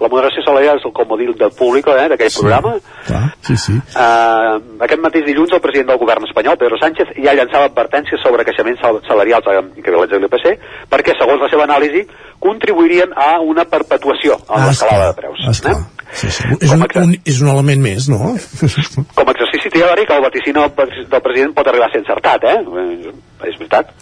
La 0.00 0.08
moderació 0.08 0.42
salarial 0.46 0.78
és 0.80 0.84
el 0.88 0.92
comodil 0.96 1.34
del 1.36 1.50
públic 1.52 1.86
eh, 1.92 2.08
d'aquell 2.08 2.30
Sí. 2.30 2.40
programa. 2.40 2.74
Clar, 3.06 3.22
sí, 3.44 3.56
sí. 3.56 3.72
Uh, 3.94 4.56
aquest 4.86 5.00
mateix 5.04 5.26
dilluns 5.26 5.52
el 5.52 5.60
president 5.60 5.88
del 5.92 5.98
govern 6.00 6.24
espanyol, 6.24 6.56
Pedro 6.56 6.78
Sánchez, 6.80 7.12
ja 7.22 7.34
llançava 7.36 7.68
advertències 7.68 8.22
sobre 8.24 8.44
creixements 8.48 8.80
sal 8.80 9.00
salarials 9.08 9.44
que 9.84 9.90
de 9.90 10.18
l'IPC, 10.22 10.58
perquè, 10.90 11.14
segons 11.20 11.40
la 11.44 11.48
seva 11.52 11.64
anàlisi, 11.68 12.06
contribuirien 12.40 13.12
a 13.16 13.40
una 13.40 13.64
perpetuació 13.68 14.34
en 14.48 14.56
Ah, 14.62 14.66
l'escalada 14.68 15.08
de 15.12 15.16
preus. 15.20 15.38
Esclar. 15.50 15.76
Sí, 16.12 16.30
sí. 16.30 16.42
És, 16.60 16.72
un, 16.72 16.82
un, 16.82 17.12
és 17.24 17.40
un 17.40 17.48
element 17.52 17.82
més, 17.84 18.08
no? 18.10 18.32
Com 19.16 19.28
a 19.28 19.34
exercici 19.36 19.70
teòric, 19.70 20.10
el 20.10 20.24
vaticini 20.24 20.56
del, 20.58 20.72
pres- 20.74 21.04
del 21.12 21.22
president 21.22 21.52
pot 21.54 21.68
arribar 21.70 21.86
a 21.86 21.92
ser 21.92 22.00
encertat, 22.02 22.42
eh? 22.50 22.56
És, 22.64 23.12
és 23.52 23.58
veritat. 23.60 23.92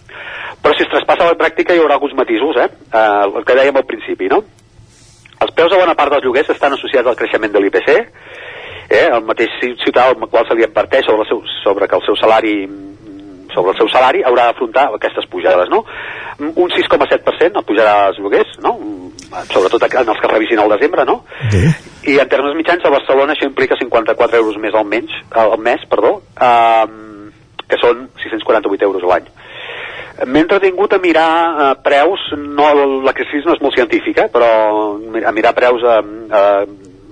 Però 0.62 0.72
si 0.74 0.86
es 0.86 0.90
traspassa 0.94 1.26
a 1.26 1.32
la 1.34 1.36
pràctica 1.38 1.74
hi 1.76 1.82
haurà 1.82 1.98
alguns 1.98 2.14
matisos, 2.16 2.56
eh? 2.64 2.70
Uh, 2.94 3.36
el 3.38 3.44
que 3.44 3.58
dèiem 3.58 3.76
al 3.76 3.84
principi, 3.90 4.30
no? 4.32 4.40
Els 5.44 5.52
preus 5.54 5.70
de 5.70 5.78
bona 5.78 5.94
part 5.94 6.12
dels 6.12 6.24
lloguers 6.26 6.50
estan 6.50 6.72
associats 6.74 7.06
al 7.06 7.16
creixement 7.16 7.52
de 7.54 7.60
l'IPC, 7.62 7.88
eh? 8.90 9.06
el 9.12 9.22
mateix 9.24 9.52
ci- 9.60 9.74
ciutadà 9.84 10.08
al 10.10 10.28
qual 10.30 10.46
se 10.48 10.56
li 10.58 10.64
adverteix 10.66 11.04
sobre, 11.06 11.22
el 11.22 11.28
seu, 11.30 11.42
sobre 11.62 11.86
que 11.88 11.96
el 11.96 12.02
seu 12.06 12.16
salari 12.16 12.54
sobre 13.54 13.72
el 13.72 13.78
seu 13.78 13.88
salari 13.88 14.20
haurà 14.28 14.44
d'afrontar 14.50 14.90
aquestes 14.94 15.24
pujades, 15.32 15.70
no? 15.72 15.80
Un 16.38 16.68
6,7% 16.70 17.54
no 17.56 17.62
pujarà 17.66 17.94
els 18.10 18.18
lloguers, 18.20 18.50
no? 18.62 18.74
Sobretot 19.52 19.82
en 19.88 20.08
els 20.12 20.20
que 20.20 20.28
revisin 20.30 20.60
al 20.60 20.68
desembre, 20.74 21.04
no? 21.08 21.22
I 22.12 22.18
en 22.20 22.28
termes 22.28 22.54
mitjans 22.56 22.84
a 22.84 22.92
Barcelona 22.92 23.32
això 23.34 23.48
implica 23.48 23.76
54 23.80 24.36
euros 24.42 24.58
més 24.60 24.74
al, 24.74 24.84
menys, 24.86 25.16
al 25.32 25.56
mes, 25.64 25.80
perdó, 25.90 26.18
um, 26.38 27.30
que 27.68 27.80
són 27.80 28.06
648 28.22 28.84
euros 28.84 29.02
a 29.04 29.14
l'any. 29.14 29.26
M'he 30.26 30.40
entretingut 30.42 30.92
a 30.92 30.98
mirar 30.98 31.30
eh, 31.48 31.72
preus, 31.84 32.22
no, 32.34 32.68
l'exercici 33.06 33.46
no 33.46 33.54
és 33.54 33.62
molt 33.62 33.76
científic, 33.78 34.18
eh, 34.24 34.30
però 34.32 34.50
a 34.98 35.34
mirar 35.34 35.54
preus 35.54 35.84
a, 35.86 35.98
a, 36.02 36.44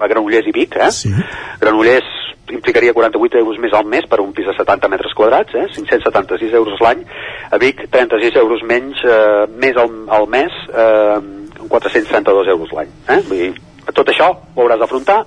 a 0.00 0.08
Granollers 0.10 0.48
i 0.50 0.54
Vic, 0.56 0.74
eh? 0.80 0.90
Sí. 0.90 1.12
Granollers 1.60 2.08
implicaria 2.50 2.94
48 2.94 3.38
euros 3.38 3.58
més 3.62 3.74
al 3.74 3.86
mes 3.90 4.06
per 4.10 4.20
un 4.22 4.32
pis 4.34 4.46
de 4.46 4.54
70 4.58 4.90
metres 4.90 5.14
quadrats, 5.18 5.54
eh? 5.54 5.66
576 5.74 6.54
euros 6.58 6.82
l'any, 6.82 7.04
a 7.50 7.58
Vic 7.62 7.86
36 7.90 8.38
euros 8.42 8.62
menys, 8.66 9.02
eh, 9.04 9.46
més 9.54 9.78
al, 9.78 9.92
al 10.18 10.26
mes, 10.30 10.58
eh, 10.74 11.66
432 11.68 12.52
euros 12.54 12.74
l'any. 12.74 12.90
Eh? 13.08 13.20
Vull 13.28 13.42
dir, 13.44 13.52
tot 13.94 14.10
això 14.10 14.32
ho 14.34 14.64
hauràs 14.64 14.82
d'afrontar 14.82 15.22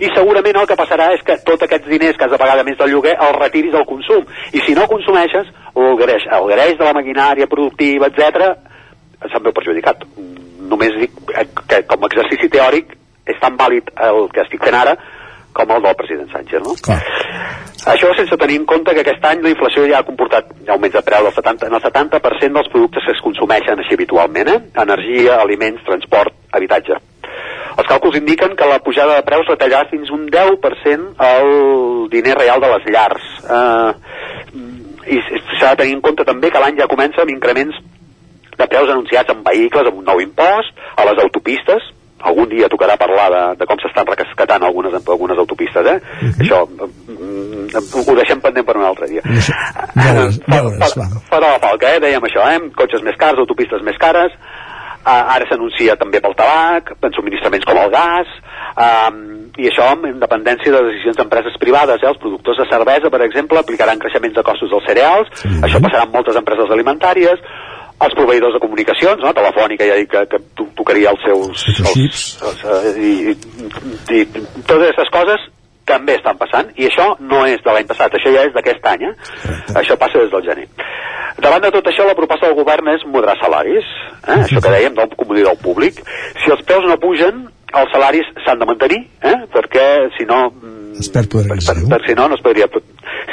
i 0.00 0.10
segurament 0.14 0.56
el 0.60 0.68
que 0.68 0.78
passarà 0.78 1.10
és 1.14 1.22
que 1.26 1.38
tots 1.46 1.66
aquests 1.66 1.88
diners 1.90 2.16
que 2.16 2.26
has 2.26 2.32
de 2.32 2.40
pagar 2.40 2.56
de 2.58 2.64
més 2.68 2.78
del 2.80 2.92
lloguer 2.94 3.16
els 3.16 3.38
retiris 3.38 3.76
al 3.76 3.86
consum 3.88 4.24
i 4.52 4.62
si 4.64 4.74
no 4.76 4.88
consumeixes 4.90 5.52
el 5.76 5.96
greix, 6.00 6.26
el 6.32 6.48
greix 6.52 6.76
de 6.78 6.88
la 6.88 6.96
maquinària 6.96 7.48
productiva, 7.50 8.08
etc 8.08 8.54
se'n 9.28 9.44
veu 9.44 9.52
perjudicat 9.56 10.04
només 10.70 10.96
dic 11.00 11.16
que 11.68 11.82
com 11.90 12.04
a 12.04 12.10
exercici 12.10 12.48
teòric 12.52 12.94
és 13.28 13.40
tan 13.42 13.56
vàlid 13.60 13.92
el 14.08 14.28
que 14.32 14.44
estic 14.46 14.64
fent 14.64 14.78
ara 14.80 14.96
com 15.52 15.70
el 15.74 15.82
del 15.82 15.98
president 15.98 16.30
Sánchez 16.32 16.62
no? 16.64 16.76
Clar. 16.80 17.00
Això 17.90 18.10
sense 18.16 18.36
tenir 18.36 18.58
en 18.60 18.66
compte 18.68 18.92
que 18.94 19.02
aquest 19.02 19.24
any 19.24 19.40
la 19.44 19.52
inflació 19.54 19.86
ja 19.88 20.00
ha 20.00 20.06
comportat 20.06 20.50
augments 20.68 20.96
de 20.96 21.02
preu 21.06 21.24
del 21.26 21.32
70, 21.32 21.70
en 21.70 21.76
el 21.78 21.82
70% 21.84 22.58
dels 22.58 22.72
productes 22.72 23.06
que 23.06 23.14
es 23.16 23.22
consumeixen 23.24 23.80
així 23.80 23.96
habitualment, 23.96 24.50
eh? 24.52 24.58
energia, 24.82 25.38
aliments, 25.40 25.80
transport, 25.86 26.36
habitatge. 26.52 27.00
Els 27.76 27.88
càlculs 27.88 28.18
indiquen 28.18 28.56
que 28.58 28.68
la 28.68 28.80
pujada 28.84 29.16
de 29.18 29.26
preus 29.26 29.48
retallarà 29.48 29.88
fins 29.90 30.10
un 30.12 30.26
10% 30.32 31.14
el 31.28 31.52
diner 32.12 32.36
real 32.38 32.60
de 32.60 32.72
les 32.74 32.90
llars. 32.92 33.30
Eh, 33.46 35.14
I 35.16 35.20
s'ha 35.58 35.72
de 35.72 35.78
tenir 35.82 35.96
en 35.96 36.02
compte 36.04 36.26
també 36.28 36.50
que 36.50 36.60
l'any 36.60 36.76
ja 36.80 36.90
comença 36.90 37.22
amb 37.22 37.32
increments 37.32 37.78
de 38.60 38.66
preus 38.68 38.90
anunciats 38.92 39.32
en 39.32 39.40
vehicles, 39.46 39.88
amb 39.88 40.02
un 40.02 40.06
nou 40.10 40.20
impost, 40.20 40.76
a 40.96 41.06
les 41.08 41.22
autopistes, 41.24 41.88
algun 42.20 42.50
dia 42.50 42.68
tocarà 42.68 42.96
parlar 43.00 43.28
de, 43.32 43.42
de 43.62 43.66
com 43.68 43.80
s'estan 43.80 44.08
recascatant 44.08 44.64
algunes, 44.66 44.94
algunes 45.00 45.38
autopistes, 45.40 45.86
eh? 45.88 45.98
Això 46.44 46.60
mm, 46.68 47.70
ho 48.04 48.16
deixem 48.18 48.42
pendent 48.44 48.66
per 48.68 48.76
un 48.76 48.84
altre 48.84 49.08
dia. 49.08 49.24
Deures, 49.24 50.40
deures, 50.44 50.96
va. 51.00 51.08
Fora 51.30 51.54
la 51.54 51.62
falca, 51.62 51.94
eh? 51.94 52.02
Dèiem 52.04 52.28
això, 52.28 52.44
eh? 52.52 52.60
Cotxes 52.76 53.04
més 53.06 53.16
cars, 53.20 53.40
autopistes 53.40 53.84
més 53.86 53.98
cares, 54.00 54.36
Uh, 55.00 55.32
ara 55.32 55.46
s'anuncia 55.48 55.94
també 55.96 56.20
pel 56.20 56.34
tabac, 56.36 56.90
en 57.00 57.14
subministraments 57.16 57.64
com 57.64 57.78
el 57.80 57.88
gas, 57.94 58.32
um, 58.76 59.20
i 59.56 59.70
això 59.70 59.86
amb 59.94 60.04
independència 60.10 60.74
de 60.74 60.82
decisions 60.90 61.16
d'empreses 61.16 61.56
privades. 61.62 62.02
Eh? 62.02 62.08
Els 62.10 62.20
productors 62.20 62.60
de 62.60 62.66
cervesa, 62.68 63.08
per 63.08 63.22
exemple, 63.24 63.58
aplicaran 63.58 63.98
creixements 64.02 64.36
de 64.36 64.44
costos 64.44 64.68
dels 64.68 64.84
cereals, 64.90 65.32
això 65.64 65.80
passarà 65.80 66.04
en 66.04 66.12
moltes 66.12 66.36
empreses 66.36 66.74
alimentàries, 66.76 67.40
els 68.00 68.14
proveïdors 68.16 68.54
de 68.56 68.60
comunicacions, 68.60 69.24
no? 69.24 69.32
Telefònica 69.36 69.88
ja 69.88 69.96
dic 70.00 70.12
que, 70.12 70.26
que 70.32 70.38
to- 70.56 70.68
tocaria 70.76 71.10
els 71.12 71.24
seus... 71.24 71.64
Els, 71.80 72.28
els, 72.48 72.62
eh, 72.64 72.92
i, 73.00 73.14
i, 73.32 74.20
i 74.20 74.26
totes 74.68 74.86
aquestes 74.86 75.12
coses 75.16 75.48
també 75.90 76.16
estan 76.18 76.38
passant 76.40 76.72
i 76.78 76.88
això 76.88 77.12
no 77.20 77.44
és 77.50 77.62
de 77.66 77.74
l'any 77.74 77.88
passat, 77.90 78.16
això 78.16 78.32
ja 78.34 78.46
és 78.48 78.56
d'aquest 78.56 78.90
any 78.94 79.06
eh? 79.10 79.14
això 79.82 79.98
passa 80.00 80.22
des 80.22 80.32
del 80.32 80.46
gener 80.46 80.66
davant 81.40 81.62
de 81.64 81.72
tot 81.74 81.86
això 81.90 82.06
la 82.06 82.16
proposta 82.18 82.48
del 82.48 82.58
govern 82.58 82.90
és 82.94 83.06
moderar 83.06 83.38
salaris 83.42 83.86
eh? 84.26 84.40
això 84.40 84.62
que 84.62 84.74
dèiem 84.76 84.98
del 84.98 85.16
comodí 85.16 85.46
del 85.46 85.58
públic 85.62 86.02
si 86.42 86.52
els 86.52 86.64
preus 86.68 86.86
no 86.88 87.00
pugen 87.02 87.48
els 87.70 87.92
salaris 87.94 88.28
s'han 88.44 88.62
de 88.62 88.68
mantenir 88.70 89.00
eh? 89.22 89.38
perquè 89.54 89.86
si 90.18 90.26
no 90.30 90.46
es 90.98 91.10
perd 91.12 91.30
poder 91.32 91.48
per, 91.52 91.76
per, 91.88 92.00
si 92.06 92.16
no, 92.18 92.28
no 92.28 92.38
es 92.38 92.42
podria... 92.44 92.68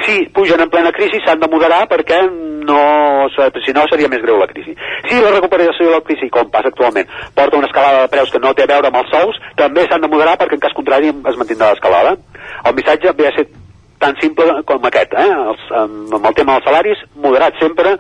Si 0.06 0.20
pugen 0.36 0.62
en 0.62 0.70
plena 0.70 0.92
crisi 0.96 1.20
s'han 1.24 1.42
de 1.42 1.50
moderar 1.52 1.86
perquè 1.90 2.20
no, 2.68 2.82
si 3.66 3.74
no 3.76 3.86
seria 3.90 4.10
més 4.12 4.22
greu 4.24 4.38
la 4.40 4.50
crisi. 4.52 4.76
Si 5.08 5.20
la 5.20 5.32
recuperació 5.34 5.88
de 5.88 5.94
la 5.96 6.04
crisi, 6.06 6.30
com 6.34 6.52
passa 6.54 6.72
actualment, 6.72 7.08
porta 7.36 7.60
una 7.60 7.70
escalada 7.70 8.04
de 8.06 8.12
preus 8.14 8.32
que 8.34 8.42
no 8.44 8.54
té 8.56 8.68
a 8.68 8.72
veure 8.74 8.92
amb 8.92 9.00
els 9.02 9.14
sous, 9.14 9.40
també 9.60 9.88
s'han 9.88 10.04
de 10.04 10.12
moderar 10.12 10.36
perquè 10.40 10.58
en 10.58 10.66
cas 10.66 10.76
contrari 10.78 11.14
es 11.14 11.40
mantindrà 11.40 11.72
l'escalada. 11.72 12.18
El 12.68 12.78
missatge 12.78 13.16
ve 13.18 13.30
a 13.30 13.36
ser 13.36 13.48
tan 13.98 14.14
simple 14.22 14.62
com 14.70 14.84
aquest, 14.86 15.14
eh? 15.18 15.28
Els, 15.52 15.64
amb, 15.82 16.14
amb 16.20 16.28
el 16.30 16.36
tema 16.38 16.58
dels 16.58 16.68
salaris, 16.70 17.04
moderat 17.24 17.58
sempre, 17.62 17.96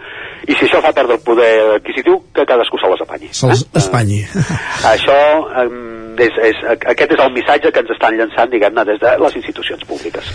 i 0.45 0.53
si 0.53 0.67
això 0.67 0.81
fa 0.85 0.93
perdre 0.93 1.17
el 1.17 1.23
poder 1.25 1.51
adquisitiu, 1.79 2.19
que 2.35 2.45
cadascú 2.45 2.77
se 2.77 2.91
les 2.91 3.01
apanyi. 3.07 3.31
Se'ls 3.33 3.65
espanyi. 3.81 4.21
Això, 4.93 5.17
eh, 5.63 5.96
és, 6.21 6.33
és, 6.51 6.63
aquest 6.93 7.11
és 7.17 7.19
el 7.25 7.33
missatge 7.33 7.71
que 7.71 7.79
ens 7.85 7.91
estan 7.95 8.17
llançant, 8.17 8.49
diguem-ne, 8.51 8.83
des 8.85 8.99
de 8.99 9.15
les 9.23 9.35
institucions 9.35 9.83
públiques. 9.87 10.33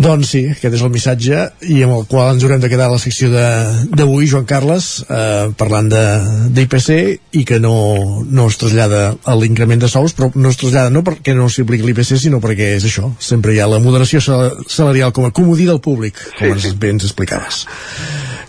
Doncs 0.00 0.28
sí, 0.30 0.44
aquest 0.48 0.76
és 0.76 0.82
el 0.86 0.92
missatge 0.94 1.38
i 1.66 1.80
amb 1.82 1.96
el 1.96 2.04
qual 2.08 2.30
ens 2.32 2.44
haurem 2.46 2.60
de 2.62 2.68
quedar 2.70 2.86
a 2.86 2.92
la 2.92 2.98
secció 3.02 3.28
de- 3.28 3.88
d'avui, 3.98 4.28
Joan 4.30 4.44
Carles, 4.46 5.04
eh, 5.10 5.48
parlant 5.58 5.90
de- 5.90 6.46
d'IPC 6.54 7.18
i 7.32 7.44
que 7.44 7.58
no, 7.60 8.22
no 8.30 8.46
es 8.48 8.56
trasllada 8.56 9.16
a 9.24 9.34
l'increment 9.34 9.82
de 9.82 9.88
sous, 9.90 10.14
però 10.16 10.30
no 10.36 10.48
es 10.48 10.56
trasllada 10.56 10.90
no 10.94 11.02
perquè 11.02 11.34
no 11.34 11.48
s'hi 11.50 11.62
apliqui 11.66 11.84
l'IPC, 11.90 12.16
sinó 12.16 12.38
perquè 12.40 12.76
és 12.78 12.84
això, 12.86 13.10
sempre 13.18 13.52
hi 13.52 13.58
ha 13.60 13.66
la 13.66 13.80
moderació 13.82 14.20
sal- 14.22 14.56
salarial 14.68 15.12
com 15.12 15.26
a 15.26 15.32
comodí 15.32 15.66
del 15.66 15.80
públic, 15.80 16.14
com 16.38 16.46
sí, 16.58 16.68
ens, 16.70 16.78
bé 16.78 16.90
ens 16.94 17.04
explicaves. 17.04 17.66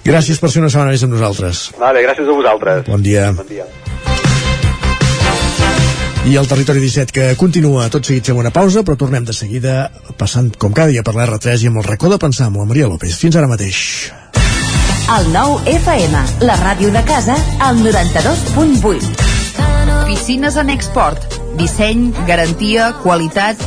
Gràcies 0.06 0.40
per 0.40 0.50
ser 0.52 0.62
una 0.62 0.70
setmana 0.70 0.92
més 0.92 1.04
amb 1.04 1.14
nosaltres. 1.18 1.72
Vale, 1.82 2.06
gràcies 2.06 2.30
a 2.30 2.32
vosaltres. 2.32 2.86
Bon 2.88 3.02
dia. 3.02 3.32
Bon 3.34 3.48
dia. 3.50 3.66
I 6.24 6.36
el 6.38 6.48
Territori 6.48 6.80
17 6.80 7.12
que 7.16 7.24
continua 7.36 7.88
tot 7.90 8.06
seguit 8.06 8.28
fem 8.30 8.38
una 8.38 8.52
pausa, 8.54 8.84
però 8.86 8.94
tornem 8.98 9.26
de 9.26 9.34
seguida 9.34 9.90
passant 10.20 10.52
com 10.62 10.74
cada 10.74 10.94
dia 10.94 11.02
per 11.02 11.16
la 11.16 11.26
R3 11.26 11.66
i 11.66 11.72
amb 11.72 11.82
el 11.82 11.88
racó 11.88 12.12
de 12.12 12.20
pensar 12.22 12.46
amb 12.52 12.62
la 12.62 12.68
Maria 12.70 12.90
López. 12.92 13.16
Fins 13.18 13.36
ara 13.40 13.50
mateix. 13.50 14.12
El 15.12 15.32
nou 15.34 15.58
FM, 15.66 16.22
la 16.46 16.56
ràdio 16.62 16.92
de 16.94 17.02
casa, 17.10 17.36
al 17.60 17.82
92.8. 17.82 19.10
Piscines 20.06 20.56
en 20.62 20.70
export. 20.70 21.26
Disseny, 21.58 22.12
garantia, 22.30 22.92
qualitat. 23.02 23.58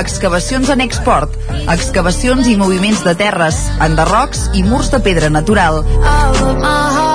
Excavacions 0.00 0.72
en 0.72 0.80
export. 0.80 1.36
Excavacions 1.72 2.48
i 2.48 2.56
moviments 2.56 3.04
de 3.04 3.14
terres, 3.20 3.60
enderrocs 3.84 4.48
i 4.56 4.64
murs 4.64 4.90
de 4.90 5.04
pedra 5.04 5.30
natural. 5.30 5.84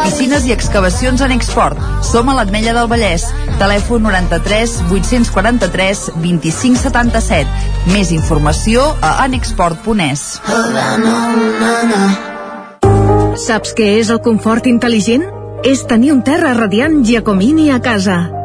Piscines 0.02 0.46
i 0.50 0.54
excavacions 0.56 1.22
en 1.22 1.34
export. 1.36 1.78
Som 2.06 2.30
a 2.32 2.36
l'Atmella 2.38 2.74
del 2.78 2.90
Vallès. 2.92 3.28
Telèfon 3.62 4.04
93 4.08 4.76
843 4.90 6.04
25 6.24 6.82
77. 6.82 7.70
Més 7.94 8.12
informació 8.16 8.90
a 9.02 9.20
anexport.es. 9.28 10.26
Saps 13.46 13.78
què 13.78 13.94
és 14.02 14.12
el 14.12 14.22
confort 14.26 14.68
intel·ligent? 14.68 15.30
És 15.64 15.86
tenir 15.86 16.12
un 16.16 16.26
terra 16.26 16.56
radiant 16.58 17.02
Giacomini 17.06 17.70
a 17.70 17.82
casa. 17.82 18.41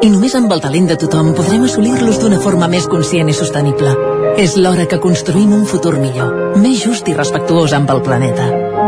i 0.00 0.08
només 0.08 0.34
amb 0.36 0.52
el 0.54 0.60
talent 0.64 0.86
de 0.88 0.96
tothom 1.00 1.34
podrem 1.36 1.64
assolir-los 1.66 2.18
d'una 2.22 2.38
forma 2.40 2.68
més 2.72 2.86
conscient 2.88 3.28
i 3.28 3.34
sostenible. 3.36 3.90
És 4.40 4.56
l'hora 4.56 4.86
que 4.88 5.00
construïm 5.02 5.52
un 5.52 5.66
futur 5.68 5.98
millor, 6.00 6.56
més 6.62 6.80
just 6.80 7.08
i 7.10 7.14
respectuós 7.16 7.74
amb 7.76 7.90
el 7.92 8.00
planeta. 8.06 8.46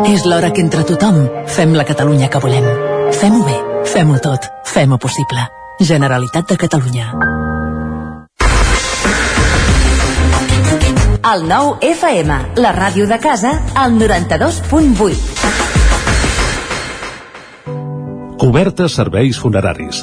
És 0.08 0.24
l'hora 0.24 0.50
que 0.55 0.62
entre 0.65 0.86
tothom 0.89 1.26
fem 1.47 1.74
la 1.76 1.84
Catalunya 1.89 2.31
que 2.32 2.41
volem. 2.41 2.65
Fem-ho 3.18 3.42
bé, 3.44 3.58
fem-ho 3.92 4.16
tot, 4.24 4.49
fem-ho 4.73 4.99
possible. 4.99 5.44
Generalitat 5.81 6.49
de 6.49 6.57
Catalunya. 6.65 7.12
El 11.32 11.44
nou 11.47 11.76
FM, 11.86 12.39
la 12.58 12.73
ràdio 12.74 13.07
de 13.07 13.18
casa, 13.23 13.52
al 13.78 13.92
92.8. 14.00 15.60
Cobertes 18.42 18.97
serveis 18.99 19.39
funeraris. 19.39 20.02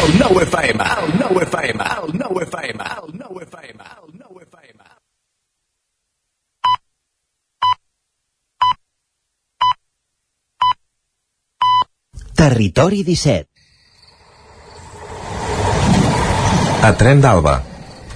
El 0.00 0.14
nou 0.16 0.38
FM, 0.40 0.80
el 0.80 1.10
nou 1.20 1.38
FM, 1.44 1.84
el 2.00 2.12
nou 2.16 2.38
FM, 2.40 2.84
el 3.02 3.10
nou 3.20 3.40
FM, 3.42 3.84
el 3.84 4.12
nou 4.16 4.38
FM. 4.40 4.78
Territori 12.40 13.02
17 13.04 13.44
A 16.80 16.96
Tren 16.96 17.20
d'Alba. 17.20 17.58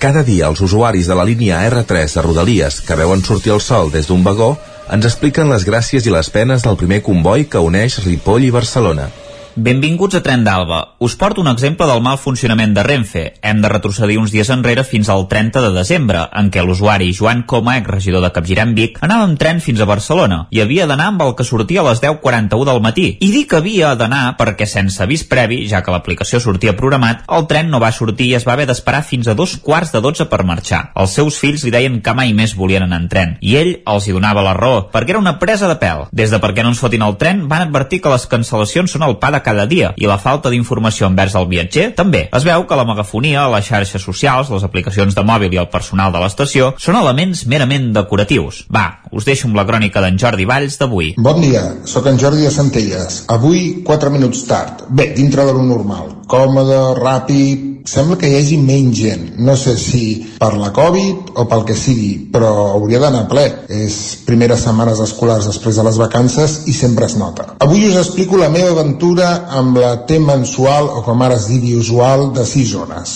Cada 0.00 0.22
dia 0.24 0.48
els 0.48 0.62
usuaris 0.64 1.10
de 1.10 1.18
la 1.18 1.26
línia 1.28 1.58
R3 1.68 2.16
de 2.16 2.24
Rodalies 2.24 2.80
que 2.86 2.96
veuen 2.96 3.20
sortir 3.28 3.52
el 3.52 3.60
sol 3.60 3.92
des 3.92 4.08
d'un 4.08 4.24
vagó 4.24 4.54
ens 4.88 5.04
expliquen 5.10 5.52
les 5.52 5.68
gràcies 5.68 6.08
i 6.08 6.16
les 6.16 6.32
penes 6.32 6.64
del 6.64 6.80
primer 6.80 7.02
comboi 7.04 7.44
que 7.44 7.60
uneix 7.60 8.00
Ripoll 8.06 8.48
i 8.48 8.54
Barcelona. 8.56 9.10
Benvinguts 9.54 10.16
a 10.18 10.20
Tren 10.20 10.42
d'Alba. 10.42 10.96
Us 10.98 11.14
porto 11.14 11.40
un 11.40 11.46
exemple 11.46 11.86
del 11.86 12.00
mal 12.02 12.16
funcionament 12.18 12.72
de 12.74 12.82
Renfe. 12.82 13.22
Hem 13.40 13.60
de 13.62 13.68
retrocedir 13.70 14.16
uns 14.18 14.32
dies 14.34 14.48
enrere 14.50 14.82
fins 14.82 15.06
al 15.08 15.28
30 15.30 15.60
de 15.62 15.68
desembre, 15.70 16.24
en 16.34 16.48
què 16.50 16.64
l'usuari 16.64 17.12
Joan 17.14 17.44
Coma, 17.46 17.76
regidor 17.86 18.24
de 18.24 18.32
Capgirem 18.34 18.72
Vic, 18.74 18.98
anava 19.06 19.28
amb 19.28 19.38
tren 19.38 19.60
fins 19.62 19.78
a 19.78 19.86
Barcelona 19.86 20.40
i 20.50 20.58
havia 20.58 20.88
d'anar 20.90 21.12
amb 21.12 21.22
el 21.22 21.36
que 21.38 21.46
sortia 21.46 21.84
a 21.84 21.86
les 21.86 22.02
10.41 22.02 22.66
del 22.66 22.80
matí. 22.82 23.04
I 23.22 23.28
dic 23.30 23.52
que 23.52 23.60
havia 23.60 23.92
d'anar 23.94 24.34
perquè 24.40 24.66
sense 24.66 24.98
avís 25.04 25.22
previ, 25.22 25.60
ja 25.70 25.84
que 25.86 25.94
l'aplicació 25.94 26.42
sortia 26.42 26.74
programat, 26.74 27.22
el 27.30 27.46
tren 27.46 27.70
no 27.70 27.78
va 27.78 27.92
sortir 27.94 28.32
i 28.32 28.34
es 28.40 28.48
va 28.48 28.56
haver 28.56 28.66
d'esperar 28.66 29.04
fins 29.06 29.30
a 29.30 29.36
dos 29.38 29.54
quarts 29.62 29.94
de 29.94 30.02
12 30.02 30.26
per 30.34 30.42
marxar. 30.42 30.88
Els 30.98 31.14
seus 31.14 31.38
fills 31.38 31.62
li 31.62 31.70
deien 31.70 32.00
que 32.02 32.16
mai 32.18 32.34
més 32.34 32.56
volien 32.58 32.88
anar 32.88 33.04
en 33.04 33.06
tren, 33.12 33.38
i 33.38 33.54
ell 33.62 33.72
els 33.86 34.10
hi 34.10 34.18
donava 34.18 34.42
la 34.42 34.58
raó, 34.58 34.88
perquè 34.90 35.14
era 35.14 35.22
una 35.22 35.38
presa 35.38 35.70
de 35.70 35.78
pèl. 35.78 36.08
Des 36.10 36.34
de 36.34 36.42
per 36.42 36.50
què 36.58 36.66
no 36.66 36.74
ens 36.74 36.82
fotin 36.82 37.06
el 37.06 37.14
tren, 37.22 37.46
van 37.46 37.68
advertir 37.68 38.02
que 38.02 38.10
les 38.10 38.26
cancel·lacions 38.26 38.98
són 38.98 39.06
el 39.06 39.18
pa 39.22 39.30
de 39.30 39.43
cada 39.44 39.66
dia 39.70 39.92
i 40.00 40.08
la 40.10 40.18
falta 40.18 40.50
d'informació 40.52 41.08
envers 41.10 41.36
el 41.38 41.48
viatger 41.50 41.90
també. 41.98 42.24
Es 42.34 42.46
veu 42.46 42.66
que 42.66 42.78
la 42.78 42.86
megafonia, 42.88 43.46
les 43.52 43.68
xarxes 43.68 44.02
socials, 44.02 44.50
les 44.54 44.64
aplicacions 44.66 45.14
de 45.14 45.26
mòbil 45.26 45.54
i 45.54 45.60
el 45.62 45.70
personal 45.72 46.12
de 46.14 46.22
l'estació 46.24 46.72
són 46.80 46.98
elements 47.00 47.44
merament 47.50 47.90
decoratius. 47.94 48.64
Va, 48.72 48.86
us 49.12 49.28
deixo 49.28 49.48
amb 49.48 49.60
la 49.60 49.66
crònica 49.68 50.02
d'en 50.04 50.18
Jordi 50.20 50.48
Valls 50.48 50.80
d'avui. 50.80 51.12
Bon 51.18 51.40
dia, 51.44 51.62
sóc 51.84 52.08
en 52.10 52.18
Jordi 52.20 52.48
de 52.48 52.54
Centelles. 52.54 53.22
Avui, 53.34 53.84
4 53.84 54.10
minuts 54.10 54.44
tard. 54.48 54.88
Bé, 54.88 55.12
dintre 55.16 55.46
de 55.46 55.52
lo 55.52 55.62
normal. 55.62 56.10
Còmode, 56.30 56.80
ràpid, 56.98 57.74
sembla 57.84 58.16
que 58.16 58.28
hi 58.30 58.38
hagi 58.38 58.56
menys 58.58 58.96
gent. 58.96 59.24
No 59.44 59.56
sé 59.60 59.76
si 59.78 60.04
per 60.40 60.54
la 60.56 60.72
Covid 60.74 61.34
o 61.36 61.44
pel 61.50 61.64
que 61.68 61.76
sigui, 61.76 62.14
però 62.32 62.50
hauria 62.72 63.00
d'anar 63.02 63.26
ple. 63.28 63.44
És 63.68 63.98
primeres 64.26 64.64
setmanes 64.64 65.02
escolars 65.04 65.48
després 65.50 65.76
de 65.76 65.84
les 65.86 66.00
vacances 66.00 66.62
i 66.70 66.74
sempre 66.76 67.06
es 67.10 67.18
nota. 67.20 67.52
Avui 67.64 67.84
us 67.88 67.98
explico 68.00 68.40
la 68.40 68.48
meva 68.48 68.72
aventura 68.72 69.33
amb 69.58 69.78
la 69.78 69.94
T 70.08 70.18
mensual, 70.22 70.90
o 70.98 71.02
com 71.06 71.22
ara 71.24 71.38
es 71.38 71.48
digui 71.50 71.74
usual, 71.78 72.30
de 72.36 72.44
6 72.48 72.70
zones. 72.70 73.14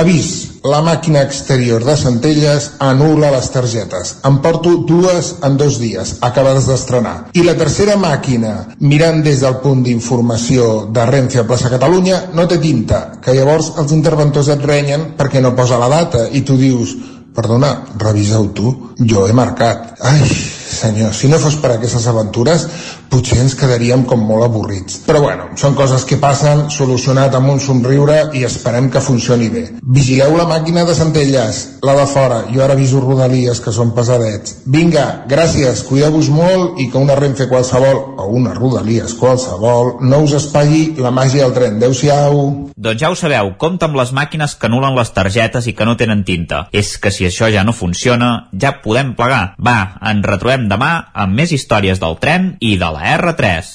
Avís, 0.00 0.30
la 0.62 0.80
màquina 0.84 1.22
exterior 1.26 1.82
de 1.84 1.96
Centelles 1.98 2.68
anul·la 2.82 3.32
les 3.34 3.50
targetes. 3.54 4.14
Em 4.28 4.38
porto 4.44 4.76
dues 4.86 5.32
en 5.42 5.58
dos 5.58 5.80
dies, 5.82 6.16
acabades 6.22 6.68
d'estrenar. 6.70 7.16
I 7.34 7.44
la 7.46 7.56
tercera 7.58 7.96
màquina, 7.98 8.54
mirant 8.80 9.22
des 9.26 9.42
del 9.42 9.58
punt 9.64 9.82
d'informació 9.86 10.86
de 10.94 11.06
Renfe 11.10 11.42
a 11.42 11.46
plaça 11.48 11.72
Catalunya, 11.72 12.22
no 12.34 12.46
té 12.46 12.60
tinta, 12.62 13.04
que 13.22 13.34
llavors 13.34 13.72
els 13.82 13.94
interventors 13.96 14.52
et 14.54 14.64
renyen 14.66 15.12
perquè 15.18 15.42
no 15.42 15.56
posa 15.58 15.80
la 15.82 15.90
data 15.90 16.28
i 16.30 16.44
tu 16.46 16.56
dius, 16.60 16.96
perdona, 17.34 17.76
revisa-ho 17.98 18.50
tu, 18.54 18.74
jo 18.98 19.26
he 19.26 19.32
marcat. 19.36 19.96
Ai, 20.00 20.61
senyor, 20.74 21.12
si 21.14 21.28
no 21.28 21.38
fos 21.42 21.56
per 21.60 21.74
aquestes 21.76 22.06
aventures, 22.10 22.66
potser 23.12 23.38
ens 23.42 23.54
quedaríem 23.58 24.06
com 24.08 24.22
molt 24.24 24.46
avorrits. 24.46 25.02
Però 25.06 25.20
bueno, 25.24 25.50
són 25.60 25.76
coses 25.78 26.06
que 26.08 26.18
passen, 26.20 26.66
solucionat 26.72 27.34
amb 27.36 27.52
un 27.52 27.60
somriure 27.60 28.18
i 28.38 28.44
esperem 28.48 28.88
que 28.92 29.02
funcioni 29.04 29.50
bé. 29.52 29.66
Vigileu 29.82 30.36
la 30.38 30.48
màquina 30.48 30.86
de 30.88 30.96
Centelles, 30.96 31.60
la 31.84 31.96
de 31.98 32.06
fora, 32.08 32.42
jo 32.52 32.64
ara 32.64 32.76
aviso 32.78 33.02
Rodalies 33.02 33.60
que 33.60 33.74
són 33.74 33.92
pesadets. 33.96 34.62
Vinga, 34.66 35.06
gràcies, 35.28 35.84
cuideu-vos 35.88 36.30
molt 36.32 36.80
i 36.80 36.88
que 36.90 37.00
una 37.00 37.16
Renfe 37.18 37.48
qualsevol, 37.50 38.00
o 38.22 38.28
una 38.32 38.54
Rodalies 38.56 39.16
qualsevol, 39.20 39.98
no 40.00 40.22
us 40.24 40.36
espatlli 40.38 40.94
la 41.02 41.12
màgia 41.12 41.44
del 41.44 41.56
tren. 41.56 41.78
Adéu-siau. 41.82 42.40
Doncs 42.76 43.00
ja 43.02 43.10
ho 43.12 43.18
sabeu, 43.18 43.52
compta 43.60 43.88
amb 43.88 43.98
les 44.00 44.12
màquines 44.16 44.56
que 44.56 44.68
anulen 44.70 44.96
les 44.96 45.12
targetes 45.12 45.68
i 45.68 45.76
que 45.76 45.86
no 45.88 45.96
tenen 46.00 46.24
tinta. 46.24 46.64
És 46.72 46.96
que 47.02 47.12
si 47.12 47.28
això 47.28 47.50
ja 47.52 47.64
no 47.66 47.76
funciona, 47.76 48.48
ja 48.58 48.76
podem 48.84 49.12
plegar. 49.18 49.54
Va, 49.60 49.98
ens 50.08 50.26
retrobem 50.26 50.61
demà 50.70 51.10
amb 51.24 51.34
més 51.38 51.52
històries 51.54 51.98
del 52.02 52.18
tren 52.22 52.56
i 52.60 52.76
de 52.80 52.88
la 52.94 53.02
R3. 53.16 53.72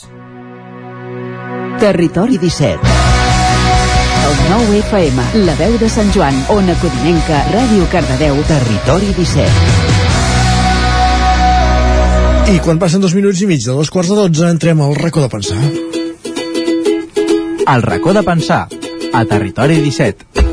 Territori 1.81 2.37
17 2.41 2.79
El 4.27 4.35
9 4.51 4.79
FM, 4.79 5.25
la 5.45 5.55
veu 5.59 5.77
de 5.81 5.89
Sant 5.91 6.09
Joan, 6.15 6.35
Ona 6.55 6.75
Codinenca, 6.81 7.43
Ràdio 7.51 7.85
Cardedeu, 7.91 8.35
Territori 8.49 9.13
17. 9.17 9.97
I 12.47 12.59
quan 12.63 12.79
passen 12.79 13.03
dos 13.03 13.13
minuts 13.17 13.43
i 13.43 13.47
mig 13.49 13.61
de 13.65 13.75
dos 13.75 13.91
quarts 13.91 14.09
de 14.13 14.17
dotze 14.23 14.47
entrem 14.47 14.81
al 14.81 14.95
racó 14.95 15.19
de 15.25 15.29
pensar. 15.35 15.59
El 17.67 17.81
racó 17.83 18.13
de 18.15 18.23
pensar, 18.23 18.67
a 19.13 19.25
Territori 19.27 19.81
17. 19.83 20.46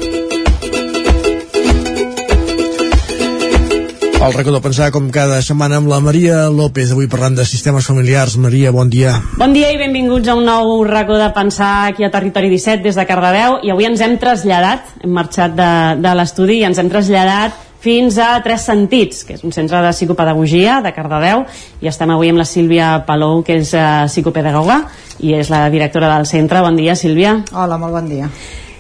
El 4.25 4.33
racó 4.33 4.53
de 4.55 4.61
pensar, 4.65 4.87
com 4.89 5.11
cada 5.13 5.43
setmana, 5.45 5.77
amb 5.77 5.91
la 5.91 5.99
Maria 6.01 6.47
López, 6.49 6.95
avui 6.95 7.11
parlant 7.13 7.35
de 7.37 7.45
sistemes 7.45 7.85
familiars. 7.85 8.39
Maria, 8.41 8.71
bon 8.73 8.89
dia. 8.89 9.19
Bon 9.37 9.53
dia 9.53 9.69
i 9.69 9.77
benvinguts 9.77 10.31
a 10.33 10.37
un 10.39 10.47
nou 10.49 10.79
racó 10.89 11.19
de 11.21 11.27
pensar 11.37 11.91
aquí 11.91 12.07
a 12.07 12.11
Territori 12.15 12.49
17 12.49 12.81
des 12.87 12.97
de 12.97 13.05
Cardedeu. 13.05 13.59
I 13.61 13.75
avui 13.75 13.85
ens 13.85 14.01
hem 14.01 14.17
traslladat, 14.17 14.95
hem 15.05 15.13
marxat 15.13 15.53
de, 15.61 15.69
de 16.01 16.17
l'estudi 16.17 16.63
i 16.63 16.65
ens 16.71 16.81
hem 16.81 16.89
traslladat 16.89 17.61
fins 17.85 18.17
a 18.17 18.31
Tres 18.41 18.65
Sentits, 18.65 19.27
que 19.29 19.37
és 19.37 19.45
un 19.45 19.53
centre 19.53 19.85
de 19.85 19.93
psicopedagogia 19.93 20.81
de 20.81 20.97
Cardedeu, 20.97 21.45
i 21.85 21.93
estem 21.93 22.17
avui 22.17 22.33
amb 22.33 22.41
la 22.41 22.49
Sílvia 22.49 22.95
Palou, 23.05 23.45
que 23.45 23.61
és 23.61 23.77
uh, 23.77 24.07
psicopedagoga 24.09 24.87
i 25.21 25.37
és 25.37 25.53
la 25.53 25.67
directora 25.69 26.09
del 26.17 26.25
centre. 26.25 26.65
Bon 26.65 26.81
dia, 26.81 26.97
Sílvia. 26.97 27.43
Hola, 27.53 27.77
molt 27.77 28.01
bon 28.01 28.09
dia. 28.09 28.33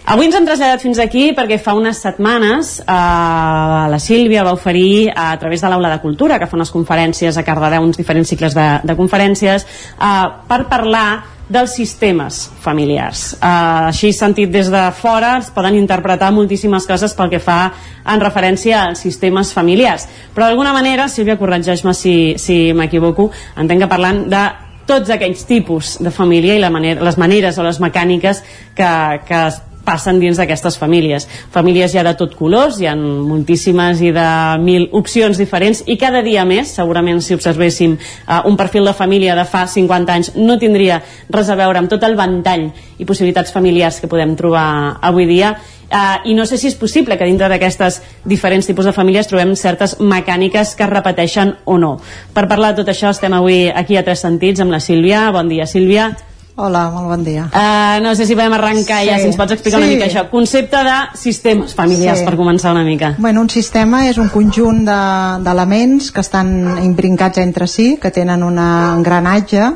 Avui 0.04 0.26
ens 0.28 0.34
hem 0.36 0.44
traslladat 0.44 0.82
fins 0.84 0.98
aquí 1.00 1.30
perquè 1.32 1.56
fa 1.56 1.72
unes 1.72 2.02
setmanes 2.04 2.74
eh, 2.82 3.84
la 3.88 4.00
Sílvia 4.02 4.42
va 4.44 4.52
oferir 4.52 5.08
a 5.08 5.30
través 5.40 5.64
de 5.64 5.70
l'Aula 5.72 5.94
de 5.94 6.02
Cultura, 6.02 6.36
que 6.38 6.44
fa 6.44 6.58
unes 6.58 6.72
conferències 6.74 7.38
a 7.40 7.44
Cardedeu, 7.46 7.86
uns 7.86 7.96
diferents 7.96 8.28
cicles 8.28 8.52
de, 8.52 8.66
de 8.84 8.98
conferències, 8.98 9.64
eh, 9.64 10.26
per 10.44 10.60
parlar 10.68 11.06
dels 11.48 11.72
sistemes 11.80 12.42
familiars. 12.60 13.24
Eh, 13.38 13.48
així 13.88 14.12
sentit 14.12 14.52
des 14.52 14.68
de 14.68 14.84
fora 15.00 15.38
es 15.40 15.48
poden 15.56 15.80
interpretar 15.80 16.34
moltíssimes 16.36 16.84
coses 16.84 17.16
pel 17.16 17.32
que 17.32 17.40
fa 17.40 17.58
en 18.04 18.20
referència 18.20 18.84
als 18.90 19.06
sistemes 19.08 19.56
familiars. 19.56 20.04
Però 20.36 20.50
d'alguna 20.50 20.76
manera, 20.76 21.08
Sílvia, 21.08 21.40
corregeix-me 21.40 21.96
si, 21.96 22.16
si 22.36 22.74
m'equivoco, 22.76 23.30
entenc 23.56 23.86
que 23.86 23.94
parlant 23.96 24.26
de 24.28 24.48
tots 24.84 25.08
aquells 25.08 25.48
tipus 25.48 25.96
de 26.04 26.12
família 26.12 26.58
i 26.58 26.60
la 26.60 26.68
manera, 26.68 27.00
les 27.00 27.16
maneres 27.16 27.56
o 27.56 27.64
les 27.64 27.80
mecàniques 27.80 28.44
que, 28.76 28.90
que 29.24 29.46
passen 29.84 30.18
dins 30.20 30.38
d'aquestes 30.40 30.78
famílies. 30.80 31.28
Famílies 31.54 31.92
ja 31.94 32.04
de 32.06 32.14
tot 32.18 32.34
colors, 32.38 32.80
hi 32.80 32.88
ha 32.88 32.96
moltíssimes 32.96 34.00
i 34.02 34.12
de 34.14 34.28
mil 34.64 34.88
opcions 34.92 35.38
diferents 35.40 35.84
i 35.86 35.98
cada 36.00 36.22
dia 36.24 36.46
més, 36.48 36.72
segurament 36.74 37.20
si 37.22 37.36
observéssim 37.36 37.96
uh, 37.98 38.40
un 38.48 38.56
perfil 38.56 38.88
de 38.88 38.96
família 38.96 39.36
de 39.36 39.44
fa 39.44 39.66
50 39.70 40.16
anys, 40.16 40.32
no 40.36 40.58
tindria 40.58 41.02
res 41.30 41.52
a 41.52 41.58
veure 41.60 41.82
amb 41.82 41.92
tot 41.92 42.02
el 42.08 42.16
ventall 42.18 42.70
i 42.98 43.06
possibilitats 43.06 43.52
familiars 43.52 44.00
que 44.00 44.10
podem 44.10 44.36
trobar 44.38 44.98
avui 45.02 45.28
dia 45.30 45.54
Uh, 45.94 46.16
i 46.24 46.34
no 46.34 46.46
sé 46.48 46.56
si 46.58 46.66
és 46.66 46.74
possible 46.74 47.14
que 47.20 47.26
dintre 47.28 47.46
d'aquestes 47.52 48.00
diferents 48.26 48.66
tipus 48.66 48.88
de 48.88 48.94
famílies 48.96 49.28
trobem 49.30 49.52
certes 49.54 49.98
mecàniques 50.00 50.74
que 50.74 50.86
es 50.88 50.90
repeteixen 50.90 51.54
o 51.70 51.76
no. 51.78 51.98
Per 52.34 52.48
parlar 52.50 52.72
de 52.72 52.82
tot 52.82 52.90
això 52.90 53.12
estem 53.12 53.36
avui 53.36 53.68
aquí 53.68 54.00
a 54.00 54.02
Tres 54.02 54.24
Sentits 54.24 54.64
amb 54.64 54.74
la 54.74 54.82
Sílvia. 54.82 55.28
Bon 55.30 55.46
dia, 55.46 55.68
Sílvia. 55.70 56.10
Hola, 56.56 56.84
molt 56.94 57.08
bon 57.10 57.22
dia. 57.26 57.48
Uh, 57.50 57.98
no 57.98 58.12
sé 58.14 58.28
si 58.28 58.36
podem 58.38 58.52
arrencar 58.54 59.00
sí. 59.02 59.08
ja, 59.08 59.16
si 59.18 59.26
ens 59.26 59.38
pots 59.38 59.56
explicar 59.56 59.80
sí. 59.80 59.82
una 59.82 59.90
mica 59.90 60.06
això. 60.06 60.22
Concepte 60.30 60.84
de 60.86 60.98
sistemes 61.18 61.74
familiars, 61.74 62.20
sí. 62.20 62.26
per 62.28 62.36
començar 62.38 62.70
una 62.70 62.84
mica. 62.86 63.16
Bueno, 63.18 63.42
un 63.42 63.50
sistema 63.50 64.04
és 64.06 64.20
un 64.22 64.30
conjunt 64.30 64.84
d'elements 64.86 66.06
de, 66.06 66.14
que 66.14 66.22
estan 66.22 66.54
imbrincats 66.84 67.42
entre 67.42 67.66
si, 67.66 67.96
que 67.98 68.14
tenen 68.14 68.46
un 68.46 68.60
engranatge 68.62 69.72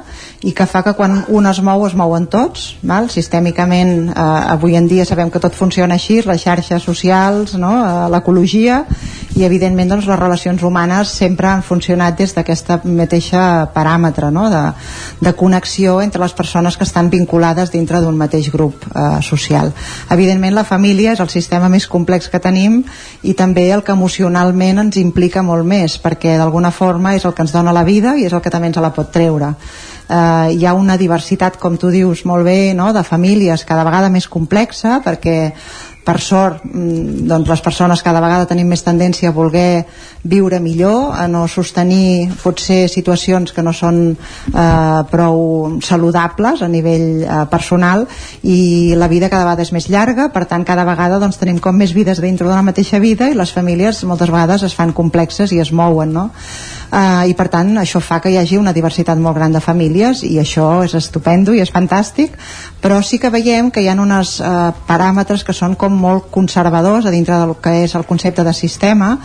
i 0.47 0.53
que 0.55 0.67
fa 0.71 0.85
que 0.87 0.93
quan 0.95 1.25
un 1.35 1.47
es 1.51 1.59
mou 1.67 1.83
es 1.89 1.97
mouen 1.99 2.29
tots 2.31 2.77
val? 2.87 3.09
sistèmicament 3.11 4.13
eh, 4.13 4.23
avui 4.55 4.77
en 4.79 4.87
dia 4.87 5.07
sabem 5.09 5.33
que 5.35 5.43
tot 5.43 5.57
funciona 5.59 5.97
així 5.99 6.21
les 6.23 6.45
xarxes 6.45 6.85
socials, 6.85 7.57
no? 7.59 7.73
eh, 7.83 8.05
l'ecologia 8.13 8.85
i 9.35 9.43
evidentment 9.47 9.91
doncs, 9.91 10.07
les 10.07 10.19
relacions 10.19 10.63
humanes 10.63 11.11
sempre 11.11 11.49
han 11.51 11.65
funcionat 11.67 12.17
des 12.19 12.35
d'aquesta 12.37 12.81
mateixa 12.85 13.67
paràmetre 13.75 14.31
no? 14.31 14.47
de, 14.51 14.63
de 15.21 15.35
connexió 15.35 15.99
entre 16.03 16.23
les 16.23 16.35
persones 16.39 16.68
que 16.77 16.85
estan 16.85 17.11
vinculades 17.11 17.73
dintre 17.73 18.01
d'un 18.05 18.17
mateix 18.17 18.51
grup 18.53 18.85
eh, 18.91 19.23
social 19.23 19.73
evidentment 20.11 20.55
la 20.55 20.67
família 20.69 21.15
és 21.15 21.21
el 21.25 21.31
sistema 21.33 21.69
més 21.73 21.89
complex 21.89 22.29
que 22.29 22.43
tenim 22.43 22.83
i 23.23 23.35
també 23.35 23.71
el 23.73 23.85
que 23.87 23.97
emocionalment 23.97 24.85
ens 24.85 24.99
implica 25.01 25.43
molt 25.43 25.65
més 25.65 25.99
perquè 26.03 26.37
d'alguna 26.37 26.71
forma 26.71 27.15
és 27.17 27.25
el 27.25 27.35
que 27.35 27.47
ens 27.47 27.55
dona 27.55 27.73
la 27.73 27.85
vida 27.85 28.17
i 28.19 28.27
és 28.27 28.33
el 28.33 28.43
que 28.43 28.51
també 28.51 28.69
ens 28.69 28.83
la 28.83 28.93
pot 28.93 29.13
treure 29.15 29.55
eh, 30.09 30.57
hi 30.57 30.65
ha 30.67 30.75
una 30.75 30.97
diversitat, 30.97 31.59
com 31.61 31.77
tu 31.77 31.93
dius 31.93 32.25
molt 32.29 32.45
bé, 32.45 32.75
no? 32.75 32.93
de 32.93 33.05
famílies 33.05 33.65
cada 33.69 33.85
vegada 33.87 34.11
més 34.11 34.29
complexa 34.29 35.01
perquè 35.05 35.39
per 36.09 36.23
sort 36.25 36.65
mm, 36.65 37.27
doncs 37.29 37.51
les 37.53 37.63
persones 37.65 38.03
cada 38.05 38.23
vegada 38.25 38.49
tenim 38.49 38.71
més 38.73 38.85
tendència 38.85 39.29
a 39.29 39.37
voler 39.37 39.85
viure 40.25 40.61
millor, 40.65 41.13
a 41.13 41.27
no 41.29 41.45
sostenir 41.53 42.31
potser 42.41 42.87
situacions 42.89 43.53
que 43.53 43.65
no 43.65 43.75
són 43.77 44.01
eh, 44.15 45.01
prou 45.11 45.79
saludables 45.85 46.65
a 46.65 46.71
nivell 46.73 47.23
eh, 47.23 47.43
personal 47.53 48.07
i 48.43 48.95
la 48.97 49.11
vida 49.13 49.29
cada 49.29 49.45
vegada 49.45 49.67
és 49.67 49.75
més 49.77 49.91
llarga, 49.93 50.31
per 50.33 50.47
tant 50.49 50.65
cada 50.65 50.87
vegada 50.89 51.21
doncs, 51.21 51.37
tenim 51.41 51.61
com 51.61 51.77
més 51.77 51.93
vides 51.93 52.23
dintre 52.25 52.49
d'una 52.49 52.65
mateixa 52.65 53.03
vida 53.05 53.29
i 53.29 53.37
les 53.37 53.53
famílies 53.53 54.01
moltes 54.09 54.33
vegades 54.33 54.65
es 54.65 54.77
fan 54.79 54.97
complexes 54.97 55.53
i 55.53 55.61
es 55.61 55.75
mouen 55.77 56.17
no? 56.17 56.29
Eh, 56.93 57.29
i 57.31 57.35
per 57.39 57.49
tant 57.53 57.75
això 57.81 58.01
fa 58.05 58.21
que 58.23 58.33
hi 58.33 58.39
hagi 58.41 58.59
una 58.59 58.75
diversitat 58.77 59.19
molt 59.19 59.37
gran 59.37 59.53
de 59.53 59.63
famílies 59.65 60.23
i 60.27 60.39
això 60.41 60.83
és 60.85 60.95
estupendo 60.99 61.55
i 61.55 61.63
és 61.65 61.73
fantàstic 61.75 62.35
però 62.83 63.01
sí 63.03 63.19
que 63.19 63.33
veiem 63.35 63.71
que 63.71 63.83
hi 63.83 63.89
ha 63.89 63.97
uns 63.99 64.39
eh, 64.41 64.55
paràmetres 64.89 65.45
que 65.45 65.57
són 65.57 65.77
com 65.77 65.95
molt 65.95 66.31
conservadors 66.35 67.07
a 67.07 67.15
dintre 67.15 67.39
del 67.39 67.57
que 67.63 67.83
és 67.85 67.95
el 67.95 68.07
concepte 68.07 68.45
de 68.45 68.55
sistema 68.55 69.17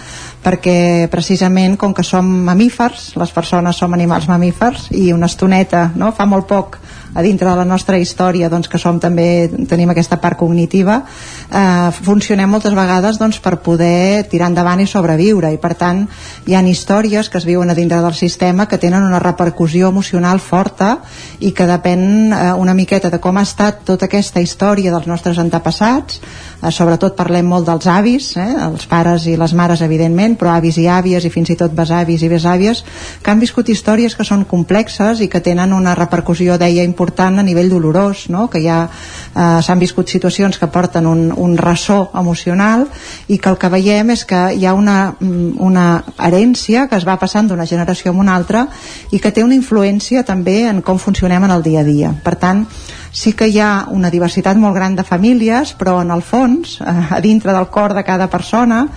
perquè 0.43 1.07
precisament 1.11 1.77
com 1.79 1.93
que 1.95 2.03
som 2.03 2.27
mamífers, 2.27 3.13
les 3.19 3.31
persones 3.31 3.79
som 3.79 3.93
animals 3.95 4.27
mamífers 4.27 4.89
i 4.91 5.11
una 5.15 5.31
estoneta, 5.31 5.89
no? 5.95 6.11
fa 6.11 6.27
molt 6.29 6.49
poc 6.49 6.79
a 7.13 7.21
dintre 7.21 7.47
de 7.49 7.55
la 7.55 7.65
nostra 7.65 7.97
història 7.97 8.49
doncs, 8.49 8.67
que 8.67 8.79
som 8.81 8.99
també, 8.99 9.47
tenim 9.69 9.91
aquesta 9.93 10.17
part 10.21 10.37
cognitiva 10.39 10.99
eh, 11.03 11.89
funcionem 11.93 12.49
moltes 12.49 12.73
vegades 12.73 13.19
doncs, 13.21 13.39
per 13.43 13.59
poder 13.61 14.25
tirar 14.29 14.49
endavant 14.49 14.81
i 14.81 14.87
sobreviure 14.89 15.51
i 15.53 15.59
per 15.61 15.75
tant 15.77 16.03
hi 16.47 16.57
han 16.57 16.67
històries 16.67 17.29
que 17.29 17.37
es 17.37 17.45
viuen 17.45 17.69
a 17.69 17.77
dintre 17.77 18.01
del 18.01 18.17
sistema 18.17 18.67
que 18.67 18.81
tenen 18.81 19.05
una 19.05 19.21
repercussió 19.21 19.91
emocional 19.93 20.41
forta 20.41 20.97
i 21.39 21.53
que 21.53 21.69
depèn 21.69 22.33
eh, 22.33 22.41
una 22.57 22.73
miqueta 22.73 23.13
de 23.13 23.21
com 23.21 23.37
ha 23.37 23.45
estat 23.45 23.83
tota 23.85 24.09
aquesta 24.09 24.41
història 24.41 24.93
dels 24.93 25.07
nostres 25.07 25.37
antepassats 25.37 26.17
eh, 26.17 26.71
sobretot 26.71 27.17
parlem 27.19 27.45
molt 27.45 27.69
dels 27.69 27.87
avis 27.87 28.33
eh, 28.41 28.49
els 28.71 28.89
pares 28.89 29.29
i 29.29 29.37
les 29.37 29.53
mares 29.53 29.85
evidentment 29.85 30.32
però 30.39 30.57
avis 30.57 30.77
i 30.77 30.87
àvies 30.91 31.25
i 31.25 31.33
fins 31.33 31.53
i 31.53 31.59
tot 31.59 31.73
besavis 31.73 32.23
i 32.23 32.31
besàvies 32.31 32.83
que 33.23 33.31
han 33.31 33.39
viscut 33.39 33.69
històries 33.69 34.15
que 34.15 34.27
són 34.27 34.45
complexes 34.45 35.21
i 35.21 35.29
que 35.31 35.43
tenen 35.43 35.73
una 35.73 35.95
repercussió 35.95 36.57
deia 36.57 36.83
important 36.83 37.03
important 37.03 37.39
a 37.39 37.43
nivell 37.43 37.69
dolorós, 37.69 38.29
no? 38.29 38.49
que 38.49 38.61
ja 38.61 38.87
eh, 38.87 39.61
s'han 39.61 39.79
viscut 39.79 40.09
situacions 40.09 40.57
que 40.57 40.67
porten 40.67 41.05
un, 41.07 41.31
un 41.35 41.57
ressò 41.57 42.09
emocional 42.19 42.87
i 43.27 43.37
que 43.37 43.49
el 43.49 43.57
que 43.57 43.69
veiem 43.69 44.13
és 44.13 44.25
que 44.25 44.41
hi 44.55 44.65
ha 44.65 44.73
una, 44.73 45.15
mm, 45.19 45.59
una 45.59 46.03
herència 46.17 46.87
que 46.89 46.97
es 46.97 47.07
va 47.07 47.17
passant 47.19 47.47
d'una 47.47 47.65
generació 47.65 48.11
a 48.11 48.17
una 48.17 48.35
altra 48.35 48.67
i 49.11 49.19
que 49.19 49.31
té 49.31 49.43
una 49.43 49.55
influència 49.55 50.23
també 50.23 50.63
en 50.69 50.81
com 50.81 50.97
funcionem 50.97 51.43
en 51.43 51.51
el 51.51 51.63
dia 51.63 51.81
a 51.81 51.87
dia. 51.87 52.13
Per 52.23 52.35
tant, 52.35 52.65
sí 53.13 53.33
que 53.37 53.47
hi 53.47 53.59
ha 53.61 53.85
una 53.93 54.09
diversitat 54.09 54.57
molt 54.57 54.75
gran 54.75 54.95
de 54.95 55.05
famílies, 55.05 55.75
però 55.77 55.99
en 56.01 56.11
el 56.11 56.23
fons, 56.25 56.79
eh, 56.81 56.93
a 57.17 57.21
dintre 57.21 57.53
del 57.53 57.69
cor 57.69 57.93
de 57.93 58.03
cada 58.03 58.29
persona, 58.29 58.87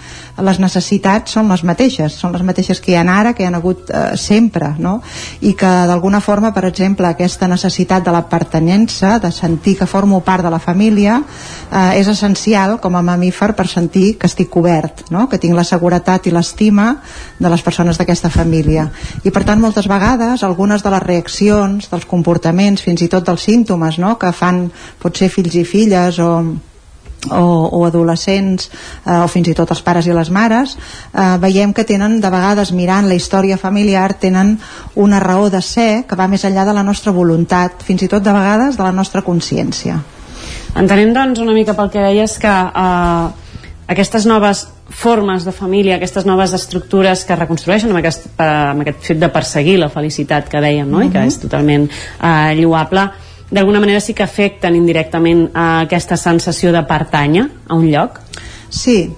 les 0.44 0.58
necessitats 0.60 1.32
són 1.32 1.48
les 1.48 1.62
mateixes, 1.64 2.16
són 2.20 2.34
les 2.34 2.42
mateixes 2.44 2.80
que 2.82 2.92
hi 2.92 2.96
ha 3.00 3.04
ara, 3.06 3.32
que 3.32 3.44
hi 3.44 3.46
ha 3.48 3.54
hagut 3.56 3.88
eh, 3.88 4.16
sempre, 4.20 4.74
no? 4.78 4.98
I 5.40 5.54
que 5.56 5.70
d'alguna 5.88 6.20
forma, 6.20 6.52
per 6.52 6.66
exemple, 6.68 7.08
aquesta 7.08 7.48
necessitat 7.48 8.04
de 8.04 8.12
la 8.12 8.26
pertanyença, 8.28 9.16
de 9.22 9.30
sentir 9.32 9.76
que 9.78 9.88
formo 9.88 10.20
part 10.20 10.44
de 10.44 10.52
la 10.52 10.60
família, 10.60 11.22
eh, 11.70 11.98
és 12.00 12.08
essencial 12.12 12.78
com 12.80 12.96
a 12.96 13.02
mamífer 13.02 13.54
per 13.56 13.68
sentir 13.68 14.16
que 14.20 14.28
estic 14.28 14.50
cobert, 14.52 15.06
no? 15.10 15.26
que 15.28 15.40
tinc 15.40 15.56
la 15.56 15.64
seguretat 15.64 16.26
i 16.26 16.34
l'estima 16.34 16.92
de 17.38 17.48
les 17.48 17.62
persones 17.62 17.96
d'aquesta 17.96 18.30
família. 18.30 18.90
I 19.24 19.32
per 19.32 19.44
tant, 19.44 19.60
moltes 19.60 19.88
vegades, 19.88 20.44
algunes 20.44 20.84
de 20.84 20.92
les 20.92 21.02
reaccions, 21.02 21.90
dels 21.90 22.06
comportaments, 22.06 22.84
fins 22.84 23.02
i 23.02 23.08
tot 23.08 23.24
dels 23.26 23.48
símptomes 23.48 23.98
no? 24.02 24.16
que 24.20 24.32
fan 24.36 24.66
potser 25.00 25.30
fills 25.32 25.56
i 25.56 25.64
filles 25.64 26.20
o 26.20 26.30
o, 27.30 27.44
o 27.78 27.84
adolescents 27.86 28.70
eh, 29.04 29.18
o 29.18 29.28
fins 29.28 29.48
i 29.50 29.54
tot 29.54 29.70
els 29.74 29.82
pares 29.82 30.06
i 30.06 30.14
les 30.14 30.30
mares 30.30 30.76
eh, 30.76 31.36
veiem 31.42 31.72
que 31.74 31.86
tenen 31.88 32.20
de 32.20 32.30
vegades 32.30 32.72
mirant 32.72 33.08
la 33.08 33.18
història 33.18 33.58
familiar 33.58 34.12
tenen 34.20 34.56
una 34.94 35.20
raó 35.20 35.50
de 35.50 35.62
ser 35.62 36.04
que 36.08 36.18
va 36.18 36.28
més 36.28 36.44
enllà 36.44 36.66
de 36.68 36.76
la 36.76 36.86
nostra 36.86 37.12
voluntat 37.12 37.82
fins 37.86 38.02
i 38.02 38.10
tot 38.12 38.22
de 38.22 38.34
vegades 38.34 38.76
de 38.76 38.86
la 38.86 38.92
nostra 38.92 39.22
consciència 39.26 40.02
Entenem 40.76 41.14
doncs 41.16 41.40
una 41.40 41.54
mica 41.56 41.72
pel 41.72 41.88
que 41.88 42.02
deies 42.04 42.36
que 42.38 42.52
eh, 42.52 43.28
aquestes 43.88 44.26
noves 44.28 44.66
formes 44.86 45.44
de 45.46 45.52
família, 45.52 45.96
aquestes 45.96 46.26
noves 46.28 46.52
estructures 46.54 47.24
que 47.26 47.38
reconstrueixen 47.38 47.90
amb 47.90 48.00
aquest, 48.02 48.28
eh, 48.36 48.44
amb 48.46 48.84
aquest 48.84 49.06
fet 49.08 49.22
de 49.22 49.30
perseguir 49.32 49.78
la 49.80 49.88
felicitat 49.90 50.50
que 50.52 50.60
dèiem 50.62 50.90
no? 50.90 50.98
Uh 50.98 51.04
-huh. 51.04 51.08
i 51.08 51.12
que 51.12 51.24
és 51.26 51.40
totalment 51.40 51.88
eh, 51.88 52.54
lloable 52.60 53.10
d'alguna 53.50 53.80
manera 53.80 54.00
sí 54.00 54.14
que 54.14 54.24
afecten 54.24 54.74
indirectament 54.74 55.48
a 55.54 55.82
aquesta 55.84 56.18
sensació 56.18 56.72
de 56.74 56.82
pertànyer 56.86 57.46
a 57.68 57.78
un 57.78 57.86
lloc? 57.90 58.20
Sí, 58.68 59.12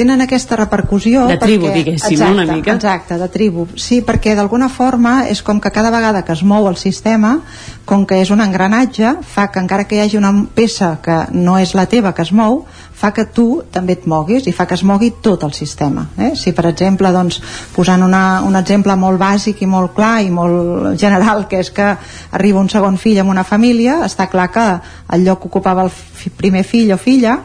tenen 0.00 0.24
aquesta 0.24 0.56
repercussió 0.56 1.26
de 1.28 1.36
tribu, 1.40 1.68
perquè, 1.68 1.82
diguéssim, 1.82 2.16
exacte, 2.16 2.32
una 2.32 2.46
mica. 2.48 2.74
exacte, 2.78 3.18
de 3.20 3.28
tribu, 3.32 3.66
sí, 3.76 4.00
perquè 4.06 4.34
d'alguna 4.38 4.70
forma 4.72 5.26
és 5.28 5.42
com 5.44 5.60
que 5.60 5.72
cada 5.74 5.92
vegada 5.92 6.24
que 6.24 6.32
es 6.32 6.42
mou 6.42 6.68
el 6.70 6.78
sistema 6.80 7.36
com 7.84 8.06
que 8.08 8.20
és 8.22 8.30
un 8.32 8.40
engranatge 8.40 9.16
fa 9.26 9.50
que 9.52 9.60
encara 9.60 9.84
que 9.84 9.98
hi 9.98 10.04
hagi 10.04 10.16
una 10.16 10.32
peça 10.54 10.94
que 11.04 11.26
no 11.36 11.58
és 11.60 11.74
la 11.76 11.84
teva 11.90 12.14
que 12.16 12.24
es 12.24 12.32
mou 12.32 12.64
fa 13.00 13.12
que 13.16 13.26
tu 13.34 13.62
també 13.72 13.98
et 13.98 14.06
moguis 14.08 14.46
i 14.48 14.52
fa 14.56 14.66
que 14.68 14.76
es 14.76 14.84
mogui 14.86 15.10
tot 15.24 15.44
el 15.44 15.52
sistema 15.56 16.06
eh? 16.16 16.32
si 16.36 16.52
per 16.56 16.66
exemple, 16.70 17.12
doncs, 17.12 17.40
posant 17.76 18.04
una, 18.06 18.40
un 18.46 18.56
exemple 18.56 18.96
molt 18.96 19.20
bàsic 19.20 19.64
i 19.64 19.68
molt 19.68 19.94
clar 19.96 20.18
i 20.24 20.30
molt 20.32 20.96
general, 21.00 21.46
que 21.48 21.60
és 21.60 21.72
que 21.76 21.94
arriba 22.36 22.60
un 22.60 22.68
segon 22.72 22.96
fill 23.00 23.20
en 23.20 23.32
una 23.32 23.44
família, 23.44 24.00
està 24.06 24.28
clar 24.32 24.50
que 24.52 24.68
el 25.16 25.24
lloc 25.26 25.42
que 25.42 25.52
ocupava 25.52 25.84
el 25.84 25.90
fi, 25.92 26.30
primer 26.30 26.64
fill 26.64 26.92
o 26.94 27.00
filla 27.00 27.40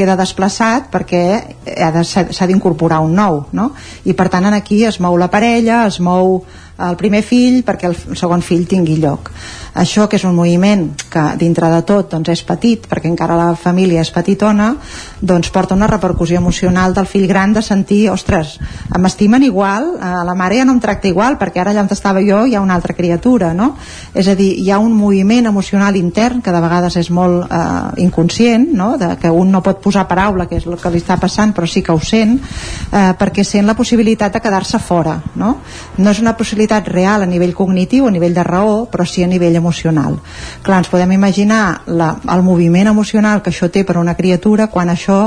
queda 0.00 0.16
desplaçat 0.16 0.88
perquè 0.92 1.22
s'ha 2.08 2.48
d'incorporar 2.48 3.02
un 3.04 3.12
nou 3.18 3.44
no? 3.52 3.70
i 4.08 4.16
per 4.16 4.30
tant 4.32 4.48
aquí 4.54 4.82
es 4.88 5.00
mou 5.04 5.18
la 5.20 5.28
parella 5.32 5.84
es 5.86 6.00
mou 6.00 6.40
el 6.80 6.96
primer 6.96 7.20
fill 7.26 7.60
perquè 7.66 7.90
el 7.90 7.96
segon 8.16 8.40
fill 8.40 8.64
tingui 8.68 8.96
lloc 9.02 9.28
això 9.74 10.08
que 10.08 10.18
és 10.18 10.24
un 10.24 10.34
moviment 10.34 10.88
que 11.10 11.22
dintre 11.38 11.68
de 11.70 11.80
tot 11.86 12.10
doncs, 12.10 12.30
és 12.32 12.42
petit 12.46 12.86
perquè 12.90 13.08
encara 13.10 13.36
la 13.38 13.54
família 13.54 14.02
és 14.02 14.10
petitona 14.10 14.72
doncs 15.20 15.50
porta 15.54 15.76
una 15.76 15.88
repercussió 15.90 16.38
emocional 16.40 16.94
del 16.94 17.06
fill 17.06 17.26
gran 17.30 17.52
de 17.54 17.62
sentir, 17.62 18.08
ostres, 18.10 18.58
m'estimen 18.98 19.44
igual 19.46 19.92
eh, 19.94 20.12
la 20.26 20.34
mare 20.34 20.58
ja 20.58 20.64
no 20.64 20.74
em 20.74 20.80
tracta 20.80 21.08
igual 21.08 21.38
perquè 21.38 21.62
ara 21.62 21.74
allà 21.74 21.84
on 21.84 21.92
estava 21.92 22.22
jo 22.24 22.44
hi 22.46 22.54
ha 22.54 22.60
una 22.60 22.74
altra 22.74 22.94
criatura 22.94 23.52
no? 23.54 23.74
és 24.14 24.28
a 24.28 24.34
dir, 24.34 24.50
hi 24.58 24.70
ha 24.70 24.78
un 24.78 24.92
moviment 24.96 25.46
emocional 25.46 25.96
intern 25.96 26.42
que 26.42 26.52
de 26.52 26.60
vegades 26.60 26.96
és 26.96 27.10
molt 27.10 27.46
eh, 27.46 28.02
inconscient 28.02 28.66
no? 28.74 28.96
de, 28.98 29.14
que 29.20 29.30
un 29.30 29.50
no 29.50 29.62
pot 29.62 29.80
posar 29.82 30.06
paraula 30.08 30.46
que 30.46 30.58
és 30.58 30.66
el 30.66 30.78
que 30.80 30.90
li 30.90 31.02
està 31.02 31.18
passant 31.20 31.54
però 31.54 31.68
sí 31.68 31.82
que 31.82 31.94
ho 31.94 32.00
sent 32.00 32.38
eh, 32.40 33.12
perquè 33.18 33.44
sent 33.46 33.66
la 33.66 33.76
possibilitat 33.78 34.34
de 34.34 34.42
quedar-se 34.42 34.82
fora 34.82 35.20
no? 35.36 35.56
no 35.98 36.10
és 36.10 36.20
una 36.20 36.36
possibilitat 36.36 36.88
real 36.88 37.22
a 37.22 37.30
nivell 37.30 37.54
cognitiu, 37.54 38.08
a 38.08 38.14
nivell 38.14 38.34
de 38.34 38.44
raó 38.46 38.84
però 38.90 39.06
sí 39.06 39.24
a 39.24 39.30
nivell 39.30 39.59
emocional. 39.60 40.18
Clar, 40.64 40.80
ens 40.82 40.90
podem 40.90 41.14
imaginar 41.14 41.82
la, 41.86 42.14
el 42.34 42.42
moviment 42.42 42.90
emocional 42.90 43.44
que 43.44 43.52
això 43.52 43.70
té 43.70 43.84
per 43.84 43.98
a 43.98 44.02
una 44.02 44.16
criatura 44.18 44.70
quan 44.72 44.90
això, 44.90 45.20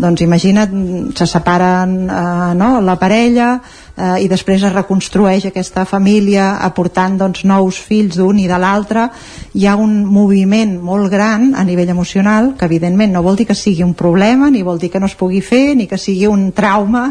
doncs 0.00 0.24
imagina't, 0.24 1.14
se 1.14 1.28
separen 1.30 1.96
eh, 2.08 2.52
no, 2.58 2.80
la 2.80 2.98
parella 2.98 3.54
eh, 3.96 4.24
i 4.24 4.28
després 4.30 4.62
es 4.64 4.74
reconstrueix 4.74 5.48
aquesta 5.48 5.84
família 5.88 6.54
aportant 6.66 7.18
doncs, 7.20 7.44
nous 7.48 7.78
fills 7.78 8.18
d'un 8.18 8.38
i 8.40 8.48
de 8.50 8.58
l'altre 8.60 9.08
hi 9.54 9.66
ha 9.66 9.76
un 9.80 10.02
moviment 10.04 10.76
molt 10.82 11.10
gran 11.12 11.52
a 11.54 11.64
nivell 11.64 11.92
emocional 11.94 12.54
que 12.58 12.68
evidentment 12.68 13.14
no 13.14 13.22
vol 13.22 13.38
dir 13.38 13.46
que 13.46 13.58
sigui 13.58 13.84
un 13.86 13.94
problema 13.94 14.50
ni 14.50 14.62
vol 14.62 14.78
dir 14.78 14.90
que 14.90 15.00
no 15.00 15.10
es 15.10 15.18
pugui 15.18 15.40
fer 15.40 15.76
ni 15.76 15.86
que 15.86 15.98
sigui 15.98 16.26
un 16.26 16.50
trauma 16.52 17.06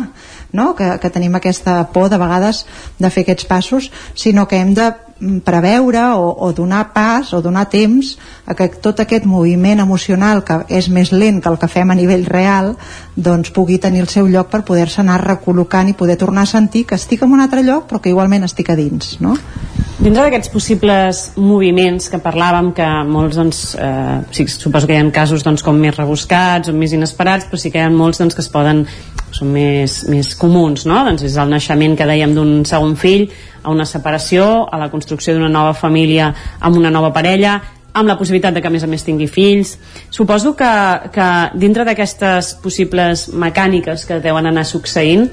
no? 0.52 0.74
que, 0.76 0.98
que 1.00 1.10
tenim 1.10 1.36
aquesta 1.36 1.84
por 1.94 2.10
de 2.10 2.20
vegades 2.20 2.66
de 3.00 3.10
fer 3.10 3.24
aquests 3.24 3.50
passos 3.50 3.92
sinó 4.14 4.48
que 4.48 4.60
hem 4.60 4.74
de 4.74 4.92
preveure 5.46 6.04
o, 6.18 6.30
o 6.46 6.52
donar 6.54 6.92
pas 6.94 7.34
o 7.34 7.42
donar 7.42 7.70
temps 7.70 8.18
a 8.46 8.56
que 8.56 8.68
tot 8.68 9.00
aquest 9.00 9.26
moviment 9.26 9.80
emocional 9.84 10.44
que 10.44 10.62
és 10.70 10.90
més 10.90 11.14
lent 11.14 11.42
que 11.42 11.52
el 11.52 11.60
que 11.62 11.72
fem 11.72 11.92
a 11.92 11.98
nivell 11.98 12.26
real 12.28 12.74
doncs 13.16 13.54
pugui 13.56 13.80
tenir 13.80 14.04
el 14.04 14.12
seu 14.12 14.28
lloc 14.28 14.50
per 14.52 14.64
poder-se 14.68 15.02
anar 15.02 15.22
recol·locant 15.24 15.90
i 15.90 15.98
poder 15.98 16.18
tornar 16.18 16.44
a 16.44 16.54
sentir 16.54 16.86
que 16.88 17.00
estic 17.00 17.24
en 17.24 17.34
un 17.34 17.44
altre 17.44 17.64
lloc 17.64 17.88
però 17.90 18.02
que 18.02 18.14
igualment 18.14 18.44
estic 18.50 18.74
a 18.74 18.80
dins 18.80 19.18
no? 19.24 19.38
Dintre 20.04 20.26
d'aquests 20.26 20.50
possibles 20.52 21.20
moviments 21.38 22.10
que 22.12 22.18
parlàvem, 22.20 22.74
que 22.76 22.86
molts, 23.08 23.38
doncs, 23.40 23.60
eh, 23.80 24.18
sí, 24.36 24.48
suposo 24.52 24.90
que 24.90 24.98
hi 24.98 25.00
ha 25.00 25.12
casos 25.16 25.46
doncs, 25.46 25.62
com 25.64 25.78
més 25.80 25.96
rebuscats 25.96 26.72
o 26.72 26.74
més 26.76 26.96
inesperats, 26.98 27.46
però 27.48 27.62
sí 27.62 27.72
que 27.72 27.80
hi 27.80 27.86
ha 27.86 27.92
molts 27.94 28.20
doncs, 28.20 28.36
que 28.36 28.42
es 28.44 28.50
poden, 28.52 28.82
són 29.34 29.52
més, 29.54 30.04
més 30.12 30.34
comuns, 30.40 30.86
no? 30.90 31.02
Doncs 31.08 31.26
és 31.28 31.38
el 31.42 31.52
naixement 31.52 31.98
que 31.98 32.08
dèiem 32.10 32.36
d'un 32.36 32.64
segon 32.70 32.96
fill, 33.00 33.28
a 33.64 33.72
una 33.72 33.86
separació, 33.88 34.68
a 34.70 34.80
la 34.80 34.90
construcció 34.92 35.34
d'una 35.36 35.52
nova 35.52 35.74
família 35.74 36.34
amb 36.60 36.78
una 36.78 36.92
nova 36.94 37.14
parella, 37.16 37.60
amb 37.94 38.10
la 38.10 38.18
possibilitat 38.18 38.56
de 38.56 38.62
que 38.62 38.68
a 38.68 38.74
més 38.74 38.84
a 38.84 38.90
més 38.90 39.06
tingui 39.06 39.28
fills. 39.30 39.78
Suposo 40.10 40.56
que, 40.58 40.74
que 41.14 41.30
dintre 41.62 41.86
d'aquestes 41.86 42.56
possibles 42.64 43.28
mecàniques 43.30 44.06
que 44.10 44.20
deuen 44.22 44.50
anar 44.50 44.66
succeint, 44.66 45.28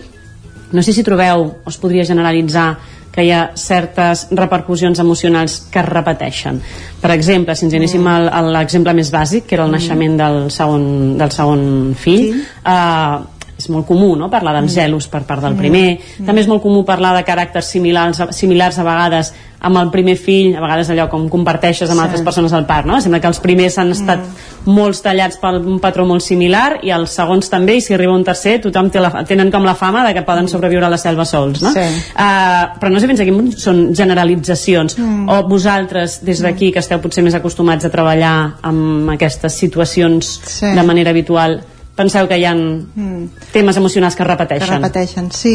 no 0.71 0.83
sé 0.87 0.95
si 0.95 1.03
trobeu 1.03 1.47
o 1.51 1.71
es 1.73 1.79
podria 1.81 2.07
generalitzar 2.07 2.75
que 3.11 3.25
hi 3.27 3.33
ha 3.35 3.41
certes 3.59 4.29
repercussions 4.31 5.01
emocionals 5.03 5.57
que 5.73 5.81
es 5.83 5.89
repeteixen. 5.89 6.61
Per 7.01 7.11
exemple, 7.11 7.57
si 7.59 7.67
ens 7.67 7.75
anéssim 7.75 8.05
mm. 8.05 8.31
a 8.31 8.43
l'exemple 8.55 8.95
més 8.95 9.11
bàsic, 9.11 9.49
que 9.49 9.59
era 9.59 9.67
el 9.67 9.73
mm. 9.73 9.79
naixement 9.79 10.17
del 10.21 10.39
segon, 10.55 10.87
del 11.19 11.35
segon 11.35 11.65
fill, 11.99 12.29
sí. 12.37 12.45
eh, 12.63 13.40
molt 13.71 13.87
comú 13.89 14.15
no? 14.17 14.29
parlar 14.31 14.53
d'engelos 14.59 15.07
per 15.09 15.23
part 15.23 15.43
del 15.43 15.55
primer 15.57 15.99
Mm. 16.19 16.27
també 16.27 16.41
és 16.43 16.49
molt 16.49 16.63
comú 16.63 16.85
parlar 16.85 17.15
de 17.17 17.25
caràcters 17.25 17.71
similars, 17.71 18.21
similars 18.37 18.79
a 18.79 18.85
vegades 18.85 19.33
amb 19.63 19.77
el 19.77 19.91
primer 19.91 20.15
fill, 20.17 20.55
a 20.57 20.61
vegades 20.63 20.89
allò 20.89 21.07
com 21.11 21.29
comparteixes 21.29 21.91
amb 21.91 21.99
Sí. 22.01 22.05
altres 22.07 22.23
persones 22.25 22.53
al 22.55 22.65
parc, 22.67 22.87
no? 22.87 22.99
Sembla 23.01 23.21
que 23.21 23.27
els 23.29 23.41
primers 23.41 23.77
han 23.79 23.91
estat 23.93 24.21
molts 24.65 25.03
tallats 25.03 25.37
per 25.37 25.55
un 25.61 25.79
patró 25.81 26.07
molt 26.07 26.23
similar 26.23 26.79
i 26.83 26.91
els 26.91 27.11
segons 27.11 27.51
també, 27.51 27.75
i 27.77 27.81
si 27.83 27.93
arriba 27.93 28.15
un 28.15 28.25
tercer 28.25 28.59
tothom 28.63 28.89
té 28.91 29.01
la, 29.01 29.11
tenen 29.29 29.51
com 29.53 29.63
la 29.63 29.75
fama 29.75 30.07
de 30.07 30.15
que 30.15 30.23
poden 30.23 30.49
sobreviure 30.49 30.87
a 30.87 30.89
la 30.89 30.97
selva 30.97 31.27
sols, 31.27 31.61
no? 31.61 31.73
Sí. 31.73 31.81
Uh, 32.17 32.79
però 32.81 32.91
no 32.91 33.01
sé 33.01 33.07
fins 33.07 33.21
a 33.21 33.25
quin 33.25 33.37
punt 33.37 33.53
són 33.59 33.95
generalitzacions 33.95 34.97
Mm. 34.99 35.29
o 35.29 35.43
vosaltres 35.49 36.25
des 36.25 36.41
d'aquí 36.41 36.73
que 36.73 36.79
esteu 36.79 36.99
potser 37.01 37.23
més 37.23 37.35
acostumats 37.35 37.85
a 37.85 37.91
treballar 37.91 38.55
amb 38.63 39.11
aquestes 39.11 39.53
situacions 39.53 40.41
Sí. 40.45 40.67
de 40.75 40.83
manera 40.83 41.11
habitual 41.11 41.61
penseu 42.01 42.29
que 42.31 42.39
hi 42.41 42.47
ha 42.49 42.55
temes 43.53 43.77
emocionals 43.77 44.17
que 44.17 44.27
repeteixen 44.27 44.67
que 44.67 44.79
repeteixen, 44.79 45.31
sí. 45.35 45.55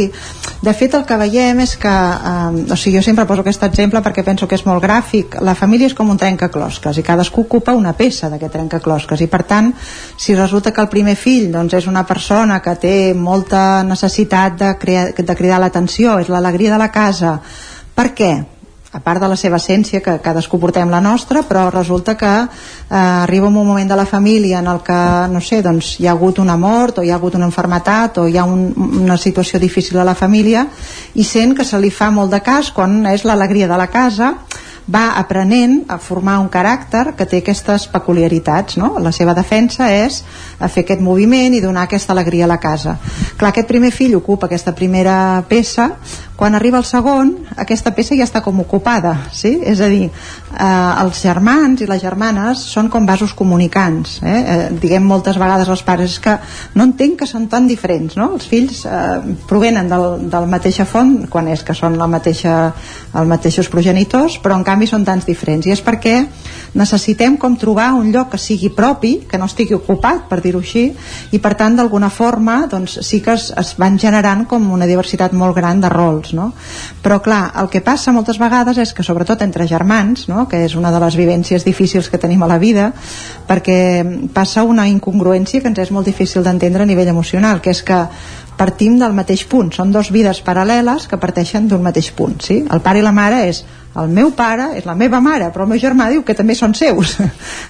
De 0.61 0.73
fet, 0.77 0.95
el 0.97 1.05
que 1.07 1.17
veiem 1.19 1.61
és 1.65 1.75
que, 1.81 1.91
eh, 1.91 2.73
o 2.73 2.77
sigui, 2.77 2.97
jo 2.97 3.03
sempre 3.05 3.25
poso 3.29 3.43
aquest 3.43 3.63
exemple 3.67 4.01
perquè 4.05 4.23
penso 4.25 4.47
que 4.47 4.57
és 4.59 4.65
molt 4.65 4.83
gràfic. 4.83 5.39
La 5.41 5.55
família 5.55 5.89
és 5.89 5.97
com 5.97 6.09
un 6.09 6.19
trencaclosques 6.21 6.97
i 6.97 7.05
cadascú 7.05 7.45
ocupa 7.45 7.75
una 7.75 7.93
peça 7.93 8.29
d'aquest 8.29 8.53
trencaclosques 8.57 9.21
i, 9.21 9.27
per 9.27 9.43
tant, 9.43 9.73
si 10.17 10.35
resulta 10.35 10.73
que 10.73 10.81
el 10.81 10.89
primer 10.89 11.15
fill 11.15 11.51
doncs, 11.51 11.73
és 11.73 11.87
una 11.87 12.05
persona 12.05 12.61
que 12.61 12.75
té 12.81 12.97
molta 13.13 13.83
necessitat 13.83 14.59
de, 14.59 14.73
crea, 14.79 15.07
de 15.15 15.35
cridar 15.35 15.59
l'atenció, 15.61 16.19
és 16.19 16.29
l'alegria 16.29 16.73
de 16.73 16.81
la 16.81 16.91
casa, 16.91 17.39
per 17.95 18.11
què? 18.15 18.33
A 18.95 19.01
part 19.03 19.19
de 19.19 19.27
la 19.27 19.35
seva 19.35 19.59
essència, 19.59 19.99
que 19.99 20.19
cadascú 20.23 20.55
portem 20.59 20.87
la 20.87 21.01
nostra, 21.03 21.41
però 21.43 21.67
resulta 21.73 22.15
que 22.15 22.31
eh, 22.31 22.95
arriba 22.95 23.49
un 23.49 23.57
moment 23.57 23.89
de 23.91 23.97
la 23.99 24.05
família 24.07 24.61
en 24.63 24.69
el 24.71 24.79
que, 24.85 24.99
no 25.31 25.41
sé, 25.43 25.59
doncs 25.65 25.97
hi 25.99 26.07
ha 26.07 26.13
hagut 26.15 26.39
una 26.39 26.55
mort 26.55 26.99
o 26.99 27.03
hi 27.03 27.11
ha 27.11 27.17
hagut 27.19 27.35
una 27.35 27.49
enfermetat 27.49 28.21
o 28.23 28.27
hi 28.27 28.37
ha 28.39 28.45
un, 28.47 28.69
una 29.03 29.17
situació 29.19 29.59
difícil 29.59 29.99
a 29.99 30.07
la 30.07 30.15
família 30.15 30.63
i 31.13 31.27
sent 31.27 31.57
que 31.57 31.67
se 31.67 31.79
li 31.79 31.91
fa 31.91 32.07
molt 32.07 32.31
de 32.31 32.39
cas 32.39 32.71
quan 32.71 33.01
és 33.11 33.27
l'alegria 33.27 33.67
de 33.67 33.83
la 33.83 33.91
casa 33.91 34.37
va 34.85 35.15
aprenent 35.17 35.79
a 35.89 35.97
formar 35.97 36.37
un 36.39 36.49
caràcter 36.53 37.15
que 37.17 37.25
té 37.25 37.41
aquestes 37.41 37.87
peculiaritats 37.89 38.77
no? 38.77 38.93
la 39.01 39.11
seva 39.11 39.33
defensa 39.33 39.89
és 39.91 40.21
a 40.59 40.69
fer 40.71 40.85
aquest 40.85 41.01
moviment 41.03 41.55
i 41.55 41.61
donar 41.63 41.85
aquesta 41.85 42.13
alegria 42.13 42.45
a 42.45 42.51
la 42.51 42.59
casa 42.61 42.97
clar, 43.37 43.51
aquest 43.51 43.67
primer 43.67 43.91
fill 43.91 44.15
ocupa 44.15 44.47
aquesta 44.47 44.75
primera 44.75 45.43
peça 45.49 45.91
quan 46.35 46.55
arriba 46.55 46.77
el 46.77 46.85
segon 46.87 47.31
aquesta 47.55 47.93
peça 47.95 48.15
ja 48.15 48.27
està 48.27 48.41
com 48.43 48.59
ocupada 48.59 49.15
sí? 49.31 49.55
és 49.63 49.79
a 49.79 49.87
dir, 49.91 50.09
eh, 50.09 50.91
els 51.03 51.21
germans 51.23 51.81
i 51.81 51.87
les 51.89 52.01
germanes 52.03 52.63
són 52.75 52.89
com 52.91 53.07
vasos 53.07 53.33
comunicants 53.33 54.19
eh? 54.23 54.35
Eh, 54.35 54.57
diguem 54.81 55.05
moltes 55.07 55.39
vegades 55.39 55.71
als 55.71 55.83
pares 55.87 56.17
que 56.19 56.35
no 56.75 56.87
entenc 56.87 57.21
que 57.21 57.29
són 57.29 57.47
tan 57.51 57.67
diferents 57.67 58.17
no? 58.19 58.33
els 58.35 58.47
fills 58.51 58.83
eh, 58.85 59.35
provenen 59.47 59.89
del, 59.91 60.07
de 60.27 60.43
la 60.43 60.51
mateixa 60.51 60.87
font 60.87 61.25
quan 61.31 61.47
és 61.51 61.63
que 61.63 61.75
són 61.77 61.97
la 61.99 62.07
mateixa, 62.11 62.57
els 63.13 63.29
mateixos 63.31 63.71
progenitors 63.71 64.39
però 64.43 64.59
en 64.59 64.67
canvi 64.67 64.91
són 64.91 65.07
tants 65.07 65.27
diferents 65.27 65.67
i 65.67 65.75
és 65.75 65.83
perquè 65.83 66.17
necessitem 66.75 67.37
com 67.39 67.55
trobar 67.55 67.93
un 67.95 68.11
lloc 68.11 68.33
que 68.33 68.41
sigui 68.41 68.69
propi, 68.75 69.21
que 69.29 69.39
no 69.39 69.47
estigui 69.47 69.77
ocupat 69.77 70.27
per 70.29 70.41
dir-ho 70.45 70.61
així, 70.63 70.85
i 71.35 71.39
per 71.43 71.53
tant 71.59 71.75
d'alguna 71.77 72.09
forma 72.13 72.61
doncs, 72.71 72.99
sí 73.05 73.21
que 73.25 73.35
es, 73.35 73.49
es 73.57 73.73
van 73.81 73.99
generant 74.01 74.45
com 74.49 74.69
una 74.73 74.87
diversitat 74.89 75.33
molt 75.33 75.57
gran 75.57 75.81
de 75.83 75.91
rols 75.91 76.33
no? 76.37 76.51
però 77.03 77.19
clar, 77.25 77.43
el 77.61 77.69
que 77.73 77.83
passa 77.85 78.13
moltes 78.15 78.39
vegades 78.41 78.79
és 78.81 78.93
que 78.95 79.05
sobretot 79.05 79.43
entre 79.45 79.67
germans 79.67 80.27
no? 80.31 80.47
que 80.49 80.63
és 80.65 80.77
una 80.79 80.93
de 80.93 81.01
les 81.03 81.17
vivències 81.19 81.65
difícils 81.65 82.09
que 82.09 82.21
tenim 82.21 82.43
a 82.43 82.51
la 82.51 82.59
vida 82.61 82.91
perquè 83.47 84.29
passa 84.33 84.63
una 84.63 84.87
incongruència 84.89 85.61
que 85.61 85.71
ens 85.71 85.85
és 85.85 85.93
molt 85.95 86.07
difícil 86.07 86.43
d'entendre 86.45 86.83
a 86.83 86.89
nivell 86.89 87.11
emocional 87.11 87.61
que 87.61 87.73
és 87.73 87.83
que 87.85 88.05
partim 88.55 88.99
del 88.99 89.15
mateix 89.15 89.43
punt 89.51 89.73
són 89.75 89.91
dos 89.91 90.11
vides 90.15 90.39
paral·leles 90.45 91.09
que 91.11 91.19
parteixen 91.19 91.67
d'un 91.67 91.83
mateix 91.83 92.11
punt 92.15 92.39
sí? 92.43 92.61
el 92.71 92.83
pare 92.85 93.01
i 93.01 93.05
la 93.05 93.15
mare 93.15 93.45
és 93.49 93.65
el 94.01 94.11
meu 94.11 94.31
pare 94.35 94.71
és 94.75 94.85
la 94.87 94.95
meva 94.95 95.21
mare, 95.23 95.47
però 95.53 95.63
el 95.63 95.71
meu 95.71 95.79
germà 95.79 96.09
diu 96.11 96.23
que 96.27 96.35
també 96.35 96.55
són 96.55 96.75
seus. 96.75 97.15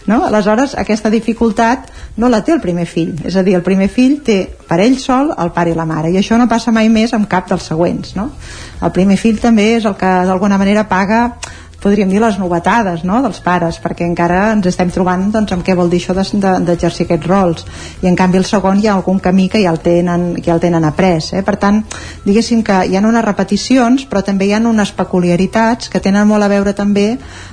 No? 0.06 0.20
Aleshores, 0.28 0.76
aquesta 0.78 1.10
dificultat 1.10 1.88
no 2.22 2.30
la 2.30 2.44
té 2.46 2.54
el 2.54 2.60
primer 2.62 2.86
fill. 2.86 3.16
És 3.26 3.34
a 3.36 3.42
dir, 3.42 3.56
el 3.58 3.64
primer 3.66 3.88
fill 3.90 4.20
té 4.26 4.38
per 4.68 4.78
ell 4.84 5.00
sol 5.02 5.32
el 5.34 5.50
pare 5.56 5.74
i 5.74 5.78
la 5.78 5.88
mare, 5.90 6.12
i 6.14 6.20
això 6.20 6.38
no 6.38 6.46
passa 6.50 6.74
mai 6.76 6.92
més 6.94 7.14
amb 7.18 7.26
cap 7.30 7.50
dels 7.50 7.66
següents. 7.72 8.14
No? 8.18 8.28
El 8.86 8.94
primer 8.94 9.18
fill 9.18 9.40
també 9.42 9.72
és 9.80 9.88
el 9.90 9.98
que 9.98 10.12
d'alguna 10.30 10.60
manera 10.62 10.86
paga 10.90 11.24
podríem 11.86 12.10
dir 12.10 12.18
les 12.18 12.40
novetades 12.42 13.04
no? 13.06 13.20
dels 13.22 13.38
pares 13.46 13.78
perquè 13.84 14.08
encara 14.10 14.40
ens 14.56 14.66
estem 14.72 14.90
trobant 14.90 15.28
doncs, 15.30 15.52
amb 15.54 15.62
què 15.66 15.76
vol 15.78 15.92
dir 15.92 16.00
això 16.02 16.16
d'exercir 16.18 16.40
de, 16.42 16.56
de, 16.66 17.06
aquests 17.06 17.30
rols 17.30 17.66
i 18.02 18.10
en 18.10 18.18
canvi 18.18 18.42
el 18.42 18.48
segon 18.50 18.82
hi 18.82 18.90
ha 18.90 18.96
algun 18.98 19.20
camí 19.22 19.46
que 19.54 19.62
ja 19.62 19.70
el 19.70 19.78
tenen, 19.86 20.32
que 20.40 20.48
ja 20.50 20.56
el 20.56 20.64
tenen 20.64 20.88
après 20.90 21.30
eh? 21.38 21.44
per 21.46 21.60
tant, 21.62 21.84
diguéssim 22.26 22.64
que 22.66 22.80
hi 22.90 22.98
ha 22.98 23.04
unes 23.06 23.26
repeticions 23.28 24.08
però 24.10 24.24
també 24.26 24.50
hi 24.50 24.56
ha 24.58 24.64
unes 24.66 24.96
peculiaritats 24.98 25.94
que 25.94 26.02
tenen 26.02 26.26
molt 26.26 26.42
a 26.42 26.50
veure 26.50 26.74
també 26.74 27.06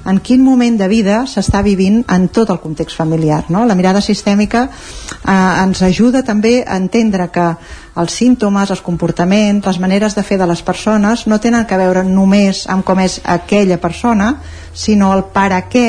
en 0.08 0.22
quin 0.24 0.40
moment 0.40 0.80
de 0.80 0.88
vida 0.88 1.22
s'està 1.28 1.60
vivint 1.66 2.00
en 2.08 2.28
tot 2.32 2.56
el 2.56 2.62
context 2.64 2.96
familiar 2.96 3.44
no? 3.52 3.66
la 3.68 3.76
mirada 3.76 4.00
sistèmica 4.00 4.64
eh, 4.64 5.62
ens 5.66 5.84
ajuda 5.84 6.24
també 6.24 6.62
a 6.64 6.80
entendre 6.80 7.28
que 7.28 7.52
els 7.96 8.12
símptomes, 8.12 8.70
els 8.70 8.80
comportaments, 8.80 9.66
les 9.66 9.78
maneres 9.78 10.14
de 10.16 10.22
fer 10.24 10.38
de 10.40 10.46
les 10.48 10.62
persones 10.62 11.26
no 11.26 11.40
tenen 11.40 11.66
que 11.66 11.76
veure 11.76 12.04
només 12.04 12.64
amb 12.72 12.84
com 12.84 13.00
és 13.00 13.20
aquella 13.24 13.78
persona, 13.80 14.36
sinó 14.72 15.12
el 15.12 15.26
per 15.34 15.50
a 15.52 15.60
què 15.68 15.88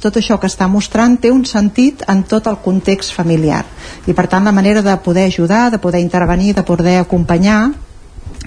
tot 0.00 0.16
això 0.18 0.36
que 0.40 0.48
està 0.50 0.66
mostrant 0.68 1.16
té 1.16 1.30
un 1.30 1.44
sentit 1.46 2.02
en 2.08 2.24
tot 2.28 2.46
el 2.50 2.58
context 2.64 3.14
familiar. 3.14 3.62
I 4.06 4.12
per 4.12 4.26
tant 4.26 4.44
la 4.44 4.52
manera 4.52 4.82
de 4.82 4.96
poder 5.00 5.28
ajudar, 5.28 5.70
de 5.70 5.78
poder 5.78 6.00
intervenir, 6.00 6.54
de 6.54 6.64
poder 6.66 6.98
acompanyar 6.98 7.70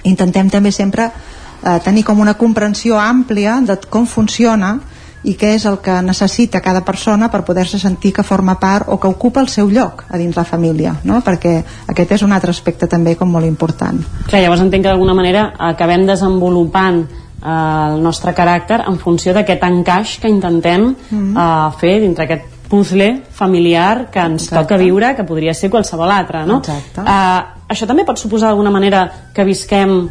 intentem 0.04 0.50
també 0.50 0.72
sempre 0.72 1.08
eh, 1.08 1.78
tenir 1.84 2.04
com 2.04 2.20
una 2.20 2.34
comprensió 2.34 2.98
àmplia 2.98 3.60
de 3.64 3.78
com 3.90 4.06
funciona 4.06 4.78
i 5.24 5.36
què 5.38 5.52
és 5.54 5.64
el 5.70 5.76
que 5.78 6.00
necessita 6.02 6.60
cada 6.60 6.80
persona 6.84 7.28
per 7.30 7.44
poder-se 7.46 7.78
sentir 7.78 8.12
que 8.12 8.24
forma 8.26 8.56
part 8.58 8.88
o 8.88 8.98
que 8.98 9.06
ocupa 9.06 9.40
el 9.40 9.48
seu 9.48 9.68
lloc 9.70 10.04
a 10.10 10.18
dins 10.18 10.34
la 10.36 10.44
família 10.44 10.96
no? 11.04 11.20
perquè 11.22 11.62
aquest 11.88 12.12
és 12.18 12.22
un 12.26 12.32
altre 12.32 12.50
aspecte 12.50 12.88
també 12.90 13.14
com 13.16 13.30
molt 13.30 13.46
important 13.46 14.00
Clar, 14.28 14.40
llavors 14.42 14.60
entenc 14.64 14.82
que 14.82 14.88
d'alguna 14.90 15.14
manera 15.14 15.52
acabem 15.58 16.06
desenvolupant 16.06 17.04
eh, 17.04 17.92
el 17.92 18.02
nostre 18.02 18.34
caràcter 18.34 18.80
en 18.88 18.98
funció 18.98 19.32
d'aquest 19.34 19.62
encaix 19.62 20.18
que 20.18 20.28
intentem 20.28 20.94
Mhm. 21.10 21.36
eh, 21.36 21.70
fer 21.78 22.00
dintre 22.00 22.24
aquest 22.24 22.44
puzzle 22.72 23.22
familiar 23.30 24.08
que 24.10 24.18
ens 24.18 24.44
Exacte. 24.44 24.62
toca 24.64 24.76
viure, 24.80 25.14
que 25.14 25.24
podria 25.24 25.52
ser 25.52 25.68
qualsevol 25.68 26.10
altre, 26.10 26.46
no? 26.46 26.56
Exacte. 26.64 27.02
Eh, 27.02 27.40
això 27.68 27.86
també 27.86 28.04
pot 28.04 28.16
suposar 28.18 28.48
d'alguna 28.48 28.70
manera 28.70 29.02
que 29.34 29.44
visquem 29.44 30.08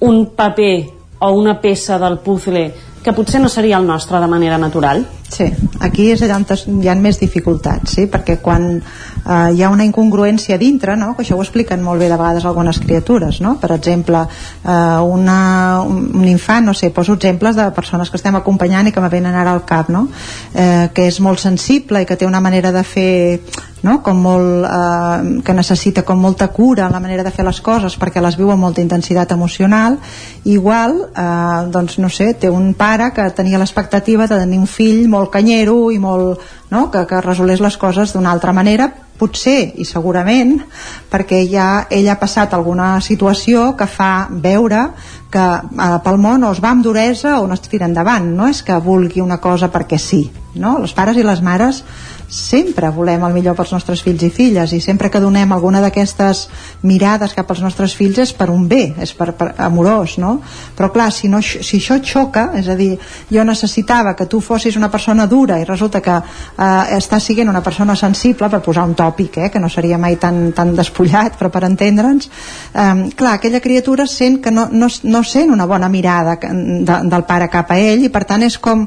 un 0.00 0.26
paper 0.36 0.86
o 1.18 1.32
una 1.32 1.60
peça 1.60 1.98
del 1.98 2.18
puzzle 2.20 2.72
que 3.08 3.16
potser 3.16 3.40
no 3.40 3.48
seria 3.48 3.78
el 3.80 3.86
nostre 3.88 4.20
de 4.20 4.26
manera 4.28 4.58
natural? 4.60 5.00
Sí, 5.32 5.46
aquí 5.80 6.10
és 6.12 6.20
allà 6.24 6.36
on 6.36 6.82
hi 6.82 6.90
ha 6.92 6.96
més 6.98 7.16
dificultats, 7.20 7.94
sí? 7.96 8.04
perquè 8.12 8.36
quan 8.44 8.68
eh, 9.28 9.52
hi 9.54 9.62
ha 9.62 9.70
una 9.70 9.84
incongruència 9.84 10.58
dintre, 10.58 10.96
no? 10.96 11.12
que 11.14 11.22
això 11.22 11.36
ho 11.36 11.44
expliquen 11.44 11.82
molt 11.84 12.00
bé 12.00 12.08
de 12.08 12.16
vegades 12.16 12.46
algunes 12.48 12.80
criatures, 12.80 13.40
no? 13.44 13.56
per 13.60 13.72
exemple, 13.76 14.24
eh, 14.64 14.98
una, 15.04 15.38
un, 15.84 16.26
infant, 16.26 16.66
no 16.66 16.74
sé, 16.74 16.90
poso 16.90 17.18
exemples 17.18 17.56
de 17.56 17.70
persones 17.76 18.10
que 18.10 18.16
estem 18.16 18.36
acompanyant 18.40 18.88
i 18.88 18.92
que 18.92 19.04
me 19.04 19.12
venen 19.12 19.34
ara 19.34 19.52
al 19.52 19.64
cap, 19.68 19.92
no? 19.92 20.08
eh, 20.54 20.88
que 20.94 21.08
és 21.08 21.20
molt 21.20 21.42
sensible 21.42 22.02
i 22.02 22.08
que 22.08 22.16
té 22.16 22.26
una 22.26 22.40
manera 22.40 22.72
de 22.72 22.84
fer 22.84 23.10
no? 23.82 24.00
com 24.02 24.18
molt, 24.22 24.64
eh, 24.66 25.42
que 25.44 25.54
necessita 25.54 26.02
com 26.02 26.20
molta 26.20 26.48
cura 26.48 26.86
en 26.86 26.92
la 26.92 27.00
manera 27.00 27.24
de 27.24 27.32
fer 27.34 27.44
les 27.46 27.60
coses 27.60 27.98
perquè 27.98 28.22
les 28.24 28.36
viu 28.38 28.50
amb 28.50 28.64
molta 28.64 28.82
intensitat 28.82 29.32
emocional 29.32 29.98
igual, 30.44 30.96
eh, 31.12 31.68
doncs 31.72 31.98
no 31.98 32.08
sé 32.08 32.32
té 32.34 32.50
un 32.50 32.72
pare 32.74 33.12
que 33.14 33.28
tenia 33.36 33.60
l'expectativa 33.60 34.26
de 34.26 34.38
tenir 34.38 34.58
un 34.58 34.66
fill 34.66 35.06
molt 35.08 35.30
canyero 35.30 35.90
i 35.92 35.98
molt, 35.98 36.40
no? 36.70 36.88
que, 36.90 37.04
que 37.06 37.20
resolés 37.20 37.60
les 37.60 37.76
coses 37.76 38.14
d'una 38.14 38.32
altra 38.32 38.52
manera 38.52 38.90
potser 39.18 39.74
i 39.76 39.86
segurament 39.88 40.56
perquè 41.10 41.42
ja 41.50 41.86
ell 41.90 42.08
ha 42.08 42.18
passat 42.20 42.54
alguna 42.54 42.96
situació 43.04 43.72
que 43.78 43.88
fa 43.90 44.28
veure 44.30 44.88
que 45.30 45.44
eh, 45.44 45.96
pel 46.04 46.20
món 46.22 46.46
o 46.46 46.52
es 46.54 46.62
va 46.64 46.72
amb 46.72 46.84
duresa 46.86 47.38
o 47.40 47.46
no 47.46 47.58
es 47.58 47.66
tira 47.66 47.88
endavant 47.88 48.30
no 48.36 48.48
és 48.48 48.62
que 48.62 48.78
vulgui 48.84 49.24
una 49.24 49.40
cosa 49.42 49.70
perquè 49.72 49.98
sí 49.98 50.24
no? 50.54 50.78
els 50.82 50.94
pares 50.94 51.18
i 51.18 51.26
les 51.26 51.42
mares 51.44 51.82
sempre 52.28 52.90
volem 52.92 53.22
el 53.24 53.32
millor 53.32 53.56
pels 53.56 53.72
nostres 53.72 54.02
fills 54.04 54.22
i 54.26 54.28
filles 54.30 54.72
i 54.76 54.80
sempre 54.84 55.08
que 55.08 55.20
donem 55.20 55.52
alguna 55.52 55.80
d'aquestes 55.80 56.42
mirades 56.84 57.32
cap 57.32 57.48
als 57.50 57.62
nostres 57.64 57.94
fills 57.96 58.20
és 58.20 58.34
per 58.36 58.50
un 58.52 58.66
bé, 58.68 58.92
és 59.00 59.14
per, 59.16 59.32
per 59.32 59.54
amorós, 59.64 60.18
no? 60.20 60.34
Però 60.76 60.90
clar, 60.92 61.08
si, 61.12 61.30
no, 61.32 61.40
si 61.40 61.80
això 61.80 61.96
xoca, 62.04 62.50
és 62.60 62.68
a 62.68 62.76
dir, 62.76 62.90
jo 63.32 63.44
necessitava 63.48 64.12
que 64.14 64.28
tu 64.28 64.42
fossis 64.44 64.76
una 64.76 64.90
persona 64.92 65.26
dura 65.26 65.56
i 65.58 65.64
resulta 65.64 66.02
que 66.04 66.18
eh, 66.20 66.96
estàs 66.98 67.30
siguent 67.30 67.48
una 67.48 67.64
persona 67.64 67.96
sensible, 67.96 68.50
per 68.52 68.60
posar 68.64 68.84
un 68.84 68.94
tòpic, 68.94 69.40
eh, 69.46 69.50
que 69.50 69.60
no 69.60 69.72
seria 69.72 69.98
mai 69.98 70.20
tan, 70.20 70.52
tan 70.52 70.74
despullat, 70.76 71.38
però 71.40 71.48
per 71.48 71.64
entendre'ns, 71.64 72.28
eh, 72.74 73.08
clar, 73.16 73.38
aquella 73.38 73.64
criatura 73.64 74.06
sent 74.06 74.42
que 74.44 74.52
no, 74.52 74.68
no, 74.70 74.92
no 75.02 75.24
sent 75.24 75.50
una 75.50 75.66
bona 75.66 75.88
mirada 75.88 76.36
de, 76.36 77.00
del 77.08 77.24
pare 77.24 77.48
cap 77.48 77.72
a 77.72 77.80
ell 77.80 78.04
i 78.04 78.12
per 78.12 78.26
tant 78.28 78.44
és 78.44 78.60
com 78.60 78.84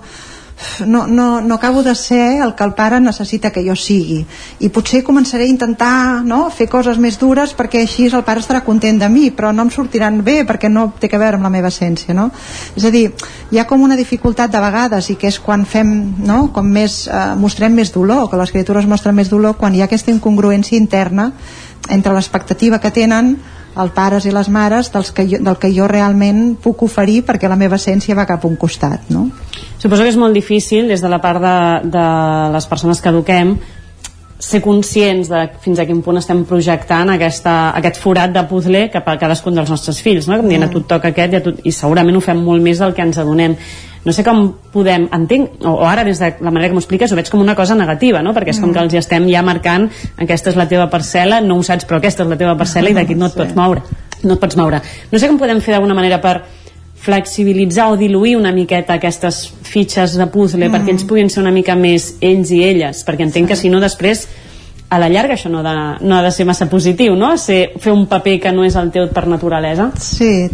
no, 0.85 1.05
no, 1.07 1.41
no 1.41 1.55
acabo 1.55 1.83
de 1.83 1.95
ser 1.95 2.41
el 2.41 2.55
que 2.55 2.63
el 2.63 2.73
pare 2.73 2.99
necessita 2.99 3.51
que 3.51 3.63
jo 3.65 3.75
sigui 3.75 4.21
i 4.59 4.69
potser 4.69 5.03
començaré 5.03 5.45
a 5.47 5.51
intentar 5.51 6.23
no, 6.25 6.43
fer 6.49 6.67
coses 6.69 6.99
més 7.01 7.17
dures 7.21 7.55
perquè 7.57 7.81
així 7.81 8.07
el 8.11 8.25
pare 8.27 8.43
estarà 8.43 8.63
content 8.65 8.99
de 9.01 9.09
mi 9.09 9.29
però 9.31 9.51
no 9.53 9.65
em 9.65 9.71
sortiran 9.73 10.21
bé 10.25 10.41
perquè 10.47 10.69
no 10.69 10.91
té 10.99 11.09
que 11.09 11.19
veure 11.21 11.39
amb 11.39 11.47
la 11.47 11.53
meva 11.53 11.71
essència 11.71 12.15
no? 12.17 12.29
és 12.75 12.85
a 12.85 12.91
dir, 12.93 13.07
hi 13.51 13.59
ha 13.59 13.67
com 13.69 13.81
una 13.81 13.97
dificultat 13.99 14.51
de 14.51 14.61
vegades 14.63 15.09
i 15.09 15.17
que 15.19 15.31
és 15.31 15.39
quan 15.39 15.65
fem 15.65 15.91
no, 16.25 16.43
com 16.53 16.67
més, 16.67 17.05
eh, 17.07 17.23
mostrem 17.37 17.73
més 17.75 17.93
dolor 17.93 18.29
que 18.29 18.39
les 18.39 18.51
criatures 18.51 18.87
mostren 18.87 19.15
més 19.15 19.31
dolor 19.31 19.57
quan 19.57 19.75
hi 19.75 19.81
ha 19.81 19.89
aquesta 19.89 20.13
incongruència 20.13 20.77
interna 20.77 21.31
entre 21.89 22.13
l'expectativa 22.13 22.79
que 22.79 22.93
tenen 22.93 23.35
els 23.71 23.91
pares 23.95 24.25
i 24.27 24.33
les 24.35 24.49
mares 24.51 24.91
dels 24.91 25.11
que 25.15 25.25
jo, 25.29 25.39
del 25.39 25.57
que 25.59 25.71
jo 25.73 25.87
realment 25.87 26.55
puc 26.61 26.83
oferir 26.87 27.21
perquè 27.27 27.49
la 27.49 27.59
meva 27.59 27.79
essència 27.79 28.17
va 28.17 28.27
cap 28.27 28.43
a 28.43 28.49
un 28.49 28.57
costat 28.59 29.11
no? 29.13 29.29
Suposo 29.81 30.03
que 30.03 30.11
és 30.11 30.19
molt 30.19 30.35
difícil 30.35 30.89
des 30.91 31.01
de 31.01 31.09
la 31.09 31.21
part 31.23 31.41
de, 31.41 31.55
de 31.89 32.07
les 32.53 32.67
persones 32.69 33.01
que 33.01 33.09
eduquem 33.09 33.55
ser 34.41 34.61
conscients 34.61 35.29
de 35.29 35.43
fins 35.61 35.79
a 35.79 35.85
quin 35.85 36.01
punt 36.01 36.17
estem 36.17 36.41
projectant 36.49 37.13
aquesta, 37.13 37.71
aquest 37.77 37.99
forat 38.01 38.33
de 38.33 38.43
puzzle 38.49 38.87
cap 38.93 39.07
a 39.07 39.17
cadascun 39.21 39.55
dels 39.55 39.69
nostres 39.69 40.01
fills 40.01 40.27
no? 40.27 40.39
com 40.41 40.49
dient 40.49 40.65
a 40.65 40.69
tu 40.71 40.81
et 40.81 40.89
toca 40.89 41.13
aquest 41.13 41.37
i, 41.37 41.39
a 41.39 41.45
tu, 41.45 41.55
i 41.63 41.73
segurament 41.75 42.17
ho 42.17 42.23
fem 42.25 42.41
molt 42.43 42.65
més 42.65 42.81
del 42.81 42.95
que 42.97 43.05
ens 43.05 43.21
adonem 43.21 43.55
no 44.03 44.11
sé 44.13 44.23
com 44.23 44.55
podem, 44.73 45.07
entenc, 45.13 45.59
o, 45.63 45.69
o 45.83 45.85
ara 45.85 46.03
des 46.03 46.17
de 46.19 46.33
la 46.41 46.49
manera 46.51 46.69
que 46.69 46.73
m'ho 46.73 46.81
expliques 46.81 47.11
ho 47.11 47.15
veig 47.15 47.29
com 47.29 47.39
una 47.41 47.55
cosa 47.55 47.75
negativa, 47.75 48.21
no? 48.21 48.33
perquè 48.33 48.49
és 48.49 48.59
com 48.59 48.69
Mm. 48.69 48.73
que 48.73 48.79
els 48.79 48.93
hi 48.93 48.97
estem 48.97 49.27
ja 49.29 49.41
marcant 49.43 49.89
aquesta 50.17 50.49
és 50.49 50.55
la 50.55 50.67
teva 50.67 50.89
parcel·la, 50.89 51.41
no 51.45 51.57
ho 51.57 51.63
saps 51.63 51.85
però 51.85 51.97
aquesta 51.97 52.23
és 52.23 52.29
la 52.29 52.37
teva 52.37 52.55
parcel·la 52.57 52.89
i 52.89 52.93
d'aquí 52.93 53.15
no 53.15 53.27
et 53.27 53.35
pots 53.35 53.55
moure 53.55 53.81
no 54.23 54.33
et 54.35 54.39
pots 54.39 54.55
moure. 54.55 54.81
No 55.11 55.17
sé 55.17 55.27
com 55.27 55.37
podem 55.39 55.59
fer 55.61 55.71
d'alguna 55.73 55.95
manera 55.97 56.19
per 56.21 56.43
flexibilitzar 57.01 57.87
o 57.91 57.97
diluir 57.97 58.35
una 58.37 58.51
miqueta 58.53 58.93
aquestes 58.93 59.47
fitxes 59.63 60.13
de 60.17 60.27
puzzle 60.27 60.67
Mm. 60.67 60.71
perquè 60.75 60.89
ells 60.93 61.03
puguin 61.09 61.29
ser 61.29 61.41
una 61.41 61.51
mica 61.51 61.75
més 61.75 62.15
ells 62.21 62.51
i 62.51 62.63
elles, 62.63 63.03
perquè 63.05 63.21
entenc 63.25 63.47
que 63.49 63.55
si 63.55 63.69
no 63.69 63.79
després 63.79 64.27
a 64.91 64.99
la 64.99 65.07
llarga 65.07 65.37
això 65.37 65.47
no 65.47 65.61
ha 65.61 65.63
de, 65.63 65.75
no 66.03 66.17
ha 66.17 66.21
de 66.25 66.33
ser 66.35 66.43
massa 66.43 66.67
positiu, 66.67 67.15
no? 67.15 67.31
Ser, 67.39 67.77
fer 67.79 67.93
un 67.95 68.03
paper 68.11 68.35
que 68.43 68.51
no 68.51 68.65
és 68.67 68.75
el 68.75 68.91
teu 68.91 69.07
per 69.15 69.23
naturalesa. 69.31 69.87
Sí, 69.95 70.49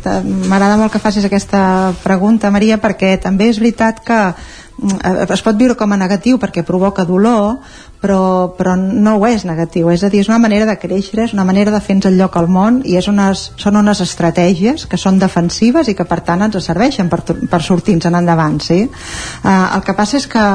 m'agrada 0.45 0.77
molt 0.77 0.93
que 0.93 1.01
facis 1.01 1.25
aquesta 1.25 1.95
pregunta, 2.03 2.53
Maria, 2.53 2.77
perquè 2.77 3.15
també 3.23 3.49
és 3.49 3.57
veritat 3.57 4.03
que 4.05 4.19
mm, 4.29 5.25
es 5.33 5.41
pot 5.41 5.57
viure 5.57 5.73
com 5.79 5.89
a 5.89 5.97
negatiu 5.97 6.37
perquè 6.37 6.61
provoca 6.61 7.07
dolor, 7.09 7.57
però, 7.97 8.53
però 8.53 8.77
no 8.77 9.17
ho 9.17 9.25
és 9.25 9.41
negatiu, 9.49 9.89
és 9.89 10.05
a 10.05 10.13
dir, 10.13 10.21
és 10.21 10.29
una 10.29 10.37
manera 10.37 10.69
de 10.69 10.77
créixer, 10.77 11.23
és 11.25 11.33
una 11.33 11.47
manera 11.47 11.73
de 11.73 11.81
fer-nos 11.81 12.11
el 12.11 12.21
lloc 12.21 12.37
al 12.37 12.45
món 12.45 12.83
i 12.85 12.93
és 13.01 13.09
unes, 13.09 13.51
són 13.57 13.81
unes 13.81 14.05
estratègies 14.05 14.85
que 14.85 15.01
són 15.01 15.17
defensives 15.17 15.89
i 15.89 15.97
que 15.97 16.05
per 16.05 16.21
tant 16.21 16.45
ens 16.45 16.61
serveixen 16.61 17.09
per, 17.09 17.23
per 17.25 17.65
sortir-nos 17.65 18.11
en 18.11 18.21
endavant, 18.21 18.61
sí? 18.61 18.83
Uh, 18.85 19.63
el 19.79 19.81
que 19.81 19.97
passa 19.97 20.21
és 20.21 20.29
que 20.29 20.45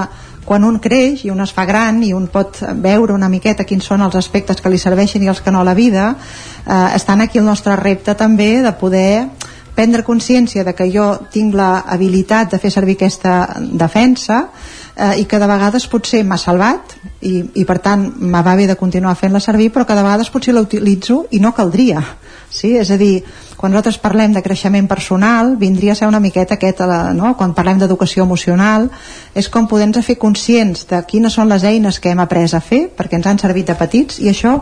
quan 0.44 0.64
un 0.64 0.78
creix 0.82 1.24
i 1.26 1.30
un 1.30 1.40
es 1.44 1.52
fa 1.54 1.64
gran 1.68 2.02
i 2.02 2.12
un 2.12 2.26
pot 2.32 2.58
veure 2.82 3.14
una 3.14 3.30
miqueta 3.30 3.66
quins 3.68 3.86
són 3.86 4.02
els 4.02 4.18
aspectes 4.18 4.60
que 4.60 4.72
li 4.72 4.80
serveixen 4.80 5.22
i 5.22 5.30
els 5.30 5.40
que 5.40 5.54
no 5.54 5.62
a 5.62 5.68
la 5.68 5.74
vida 5.78 6.12
eh, 6.12 6.88
estan 6.96 7.20
aquí 7.20 7.38
el 7.38 7.46
nostre 7.46 7.76
repte 7.76 8.14
també 8.18 8.62
de 8.62 8.72
poder 8.72 9.28
prendre 9.74 10.04
consciència 10.04 10.64
de 10.64 10.74
que 10.76 10.90
jo 10.92 11.06
tinc 11.32 11.54
la 11.56 11.84
habilitat 11.88 12.52
de 12.52 12.60
fer 12.60 12.70
servir 12.70 12.98
aquesta 12.98 13.36
defensa 13.58 14.42
eh, 14.96 15.22
i 15.22 15.24
que 15.24 15.40
de 15.40 15.48
vegades 15.48 15.86
potser 15.88 16.22
m'ha 16.24 16.38
salvat 16.40 16.96
i, 17.22 17.38
i 17.62 17.64
per 17.64 17.78
tant 17.84 18.04
me 18.20 18.42
va 18.44 18.56
bé 18.58 18.66
de 18.68 18.76
continuar 18.76 19.16
fent-la 19.16 19.40
servir 19.40 19.70
però 19.72 19.86
que 19.86 19.96
de 19.96 20.04
vegades 20.04 20.30
potser 20.30 20.54
la 20.54 20.64
utilitzo 20.66 21.24
i 21.30 21.40
no 21.40 21.54
caldria 21.56 22.02
sí? 22.52 22.76
és 22.76 22.92
a 22.92 22.98
dir, 23.00 23.24
quan 23.56 23.72
nosaltres 23.72 23.98
parlem 24.02 24.36
de 24.36 24.42
creixement 24.44 24.86
personal 24.90 25.56
vindria 25.58 25.96
a 25.96 25.98
ser 25.98 26.08
una 26.10 26.20
miqueta 26.20 26.58
aquest, 26.58 26.84
eh, 26.84 27.02
no? 27.16 27.34
quan 27.38 27.56
parlem 27.56 27.80
d'educació 27.80 28.26
emocional 28.28 28.90
és 29.34 29.48
com 29.48 29.68
poder-nos 29.70 30.06
fer 30.06 30.18
conscients 30.20 30.86
de 30.90 31.02
quines 31.08 31.32
són 31.32 31.48
les 31.48 31.64
eines 31.64 31.98
que 31.98 32.12
hem 32.12 32.22
après 32.22 32.46
a 32.52 32.60
fer 32.60 32.88
perquè 32.96 33.18
ens 33.18 33.30
han 33.30 33.42
servit 33.42 33.72
de 33.72 33.78
petits 33.78 34.20
i 34.20 34.28
això 34.30 34.60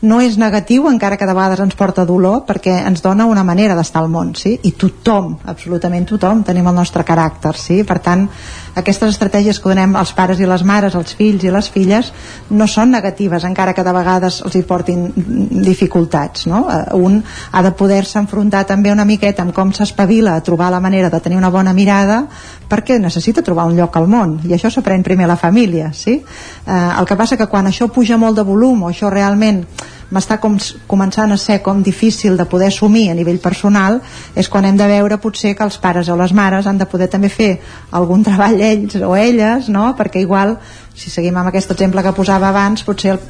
no 0.00 0.20
és 0.24 0.38
negatiu 0.40 0.88
encara 0.88 1.18
que 1.20 1.26
de 1.28 1.34
vegades 1.36 1.60
ens 1.60 1.76
porta 1.76 2.06
dolor 2.08 2.44
perquè 2.48 2.78
ens 2.88 3.02
dona 3.04 3.26
una 3.28 3.44
manera 3.44 3.76
d'estar 3.76 4.00
al 4.02 4.08
món 4.12 4.32
sí? 4.34 4.56
i 4.64 4.72
tothom, 4.72 5.36
absolutament 5.52 6.08
tothom 6.08 6.42
tenim 6.44 6.68
el 6.70 6.76
nostre 6.76 7.04
caràcter, 7.04 7.52
sí? 7.56 7.82
per 7.84 8.00
tant 8.00 8.26
aquestes 8.74 9.14
estratègies 9.14 9.58
que 9.58 9.70
donem 9.70 9.96
als 9.96 10.12
pares 10.16 10.40
i 10.40 10.48
les 10.48 10.62
mares 10.66 10.94
als 10.94 11.14
fills 11.18 11.44
i 11.44 11.52
les 11.52 11.70
filles 11.72 12.12
no 12.50 12.66
són 12.70 12.92
negatives 12.94 13.44
encara 13.48 13.74
que 13.74 13.84
de 13.86 13.94
vegades 13.94 14.40
els 14.46 14.56
hi 14.56 14.62
portin 14.66 15.08
dificultats 15.16 16.46
no? 16.50 16.64
Eh, 16.70 16.96
un 16.96 17.20
ha 17.52 17.62
de 17.62 17.72
poder-se 17.76 18.18
enfrontar 18.18 18.64
també 18.68 18.92
una 18.92 19.06
miqueta 19.08 19.42
amb 19.42 19.54
com 19.56 19.72
s'espavila 19.72 20.36
a 20.36 20.44
trobar 20.46 20.70
la 20.70 20.80
manera 20.80 21.10
de 21.10 21.20
tenir 21.20 21.38
una 21.38 21.50
bona 21.50 21.74
mirada 21.74 22.24
perquè 22.70 23.00
necessita 23.00 23.42
trobar 23.42 23.66
un 23.66 23.76
lloc 23.76 23.96
al 23.96 24.08
món 24.08 24.38
i 24.46 24.54
això 24.54 24.70
s'aprèn 24.70 25.06
primer 25.06 25.26
a 25.26 25.34
la 25.34 25.40
família 25.40 25.92
sí? 25.92 26.20
eh, 26.20 26.90
el 26.98 27.06
que 27.06 27.16
passa 27.16 27.36
que 27.36 27.50
quan 27.50 27.66
això 27.66 27.90
puja 27.90 28.18
molt 28.18 28.36
de 28.36 28.46
volum 28.46 28.84
o 28.84 28.92
això 28.92 29.10
realment 29.10 29.64
m'està 30.10 30.38
com, 30.42 30.56
començant 30.90 31.32
a 31.32 31.38
ser 31.38 31.60
com 31.62 31.82
difícil 31.82 32.36
de 32.36 32.46
poder 32.50 32.68
assumir 32.68 33.08
a 33.10 33.14
nivell 33.14 33.38
personal 33.38 34.00
és 34.34 34.48
quan 34.48 34.66
hem 34.66 34.76
de 34.76 34.88
veure 34.90 35.20
potser 35.22 35.54
que 35.56 35.66
els 35.66 35.78
pares 35.78 36.08
o 36.08 36.16
les 36.18 36.34
mares 36.34 36.66
han 36.66 36.78
de 36.78 36.88
poder 36.90 37.08
també 37.10 37.30
fer 37.30 37.52
algun 37.90 38.24
treball 38.28 38.60
ells 38.60 38.98
o 39.00 39.14
elles 39.16 39.68
no? 39.68 39.94
perquè 39.98 40.22
igual 40.22 40.58
si 41.00 41.08
seguim 41.08 41.36
amb 41.40 41.48
aquest 41.48 41.70
exemple 41.72 42.02
que 42.04 42.12
posava 42.12 42.50
abans 42.50 42.84
potser 42.84 43.14
el, 43.14 43.20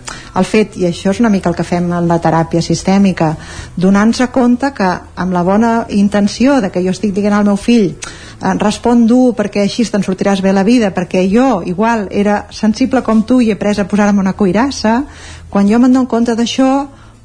el 0.40 0.46
fet, 0.48 0.76
i 0.80 0.88
això 0.88 1.12
és 1.14 1.20
una 1.22 1.30
mica 1.30 1.50
el 1.50 1.56
que 1.58 1.66
fem 1.66 1.86
en 1.86 2.08
la 2.10 2.18
teràpia 2.22 2.62
sistèmica 2.66 3.30
donant-se 3.76 4.26
compte 4.34 4.72
que 4.74 4.90
amb 5.22 5.36
la 5.36 5.44
bona 5.46 5.72
intenció 5.94 6.58
de 6.60 6.72
que 6.74 6.82
jo 6.82 6.90
estic 6.90 7.14
dient 7.14 7.36
al 7.36 7.46
meu 7.46 7.58
fill 7.60 7.92
eh, 7.92 8.54
respon 8.58 9.06
dur 9.06 9.36
perquè 9.38 9.62
així 9.62 9.86
te'n 9.86 10.06
sortiràs 10.06 10.42
bé 10.42 10.54
la 10.56 10.66
vida 10.66 10.90
perquè 10.96 11.22
jo 11.30 11.60
igual 11.62 12.08
era 12.10 12.46
sensible 12.50 13.04
com 13.06 13.22
tu 13.22 13.40
i 13.40 13.52
he 13.52 13.60
pres 13.60 13.78
a 13.78 13.86
posar-me 13.86 14.24
una 14.24 14.34
cuirassa 14.34 15.04
quan 15.50 15.70
jo 15.70 15.78
me'n 15.78 15.94
dono 15.94 16.10
compte 16.10 16.34
d'això 16.34 16.72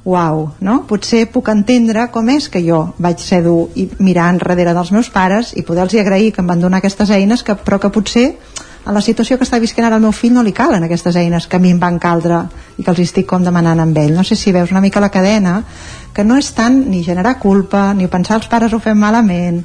uau, 0.06 0.52
no? 0.62 0.84
Potser 0.86 1.26
puc 1.34 1.50
entendre 1.50 2.06
com 2.14 2.30
és 2.30 2.46
que 2.54 2.62
jo 2.62 2.84
vaig 3.02 3.24
ser 3.26 3.42
dur 3.42 3.72
i 3.74 3.88
mirar 3.98 4.30
enrere 4.36 4.76
dels 4.78 4.92
meus 4.94 5.10
pares 5.10 5.56
i 5.58 5.66
poder-los 5.66 5.98
agrair 5.98 6.30
que 6.32 6.44
em 6.46 6.54
van 6.54 6.62
donar 6.62 6.78
aquestes 6.78 7.10
eines 7.10 7.42
que, 7.42 7.58
però 7.58 7.82
que 7.82 7.90
potser 7.90 8.28
a 8.86 8.94
la 8.94 9.02
situació 9.02 9.38
que 9.38 9.46
està 9.48 9.58
visquent 9.60 9.88
ara 9.88 9.98
el 9.98 10.04
meu 10.06 10.14
fill 10.14 10.34
no 10.36 10.44
li 10.46 10.54
calen 10.54 10.84
aquestes 10.86 11.16
eines 11.18 11.48
que 11.50 11.58
a 11.58 11.60
mi 11.60 11.72
em 11.74 11.80
van 11.82 11.98
caldre 12.00 12.44
i 12.78 12.84
que 12.84 12.92
els 12.92 13.02
estic 13.02 13.26
com 13.28 13.44
demanant 13.44 13.82
amb 13.82 13.98
ell. 13.98 14.14
No 14.14 14.24
sé 14.24 14.38
si 14.38 14.54
veus 14.54 14.72
una 14.72 14.82
mica 14.82 15.02
la 15.02 15.10
cadena 15.10 15.62
que 16.16 16.24
no 16.24 16.38
és 16.40 16.54
tant 16.56 16.78
ni 16.88 17.02
generar 17.04 17.36
culpa 17.42 17.90
ni 17.94 18.08
pensar 18.08 18.38
els 18.40 18.48
pares 18.48 18.72
ho 18.74 18.80
fem 18.80 18.96
malament 18.98 19.58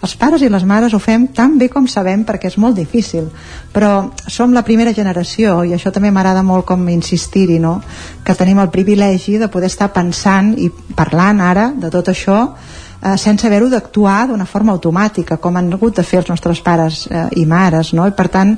els 0.00 0.14
pares 0.16 0.40
i 0.40 0.48
les 0.48 0.64
mares 0.64 0.94
ho 0.96 1.00
fem 1.02 1.26
tan 1.36 1.58
bé 1.60 1.68
com 1.68 1.86
sabem 1.90 2.24
perquè 2.24 2.48
és 2.48 2.56
molt 2.56 2.78
difícil 2.78 3.28
però 3.74 4.08
som 4.26 4.54
la 4.56 4.64
primera 4.64 4.94
generació 4.96 5.60
i 5.68 5.74
això 5.76 5.92
també 5.92 6.10
m'agrada 6.10 6.42
molt 6.46 6.64
com 6.70 6.88
insistir-hi 6.88 7.58
no? 7.60 7.76
que 8.24 8.38
tenim 8.38 8.62
el 8.62 8.72
privilegi 8.72 9.36
de 9.38 9.50
poder 9.52 9.68
estar 9.68 9.92
pensant 9.92 10.54
i 10.56 10.70
parlant 10.96 11.44
ara 11.44 11.72
de 11.76 11.92
tot 11.92 12.08
això 12.08 12.40
eh, 13.02 13.16
sense 13.16 13.46
haver-ho 13.46 13.68
d'actuar 13.70 14.28
d'una 14.28 14.46
forma 14.46 14.72
automàtica 14.72 15.38
com 15.38 15.56
han 15.56 15.72
hagut 15.72 15.96
de 15.96 16.04
fer 16.06 16.22
els 16.22 16.30
nostres 16.30 16.60
pares 16.60 17.06
eh, 17.10 17.26
i 17.40 17.46
mares 17.46 17.92
no? 17.94 18.06
i 18.06 18.14
per 18.16 18.28
tant 18.28 18.56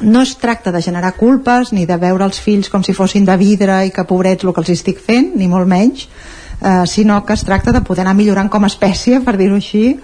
no 0.00 0.22
es 0.22 0.36
tracta 0.36 0.72
de 0.72 0.82
generar 0.82 1.14
culpes 1.16 1.72
ni 1.72 1.86
de 1.86 1.96
veure 1.96 2.24
els 2.24 2.40
fills 2.40 2.68
com 2.68 2.84
si 2.84 2.92
fossin 2.92 3.24
de 3.24 3.36
vidre 3.40 3.84
i 3.86 3.92
que 3.92 4.04
pobrets 4.04 4.44
el 4.44 4.52
que 4.52 4.60
els 4.60 4.74
estic 4.74 5.00
fent, 5.00 5.32
ni 5.36 5.48
molt 5.48 5.68
menys 5.68 6.08
eh, 6.60 6.84
sinó 6.86 7.24
que 7.24 7.32
es 7.32 7.44
tracta 7.44 7.72
de 7.72 7.80
poder 7.80 8.04
anar 8.04 8.16
millorant 8.16 8.50
com 8.52 8.64
a 8.64 8.72
espècie, 8.72 9.20
per 9.26 9.36
dir-ho 9.36 9.56
així 9.56 9.96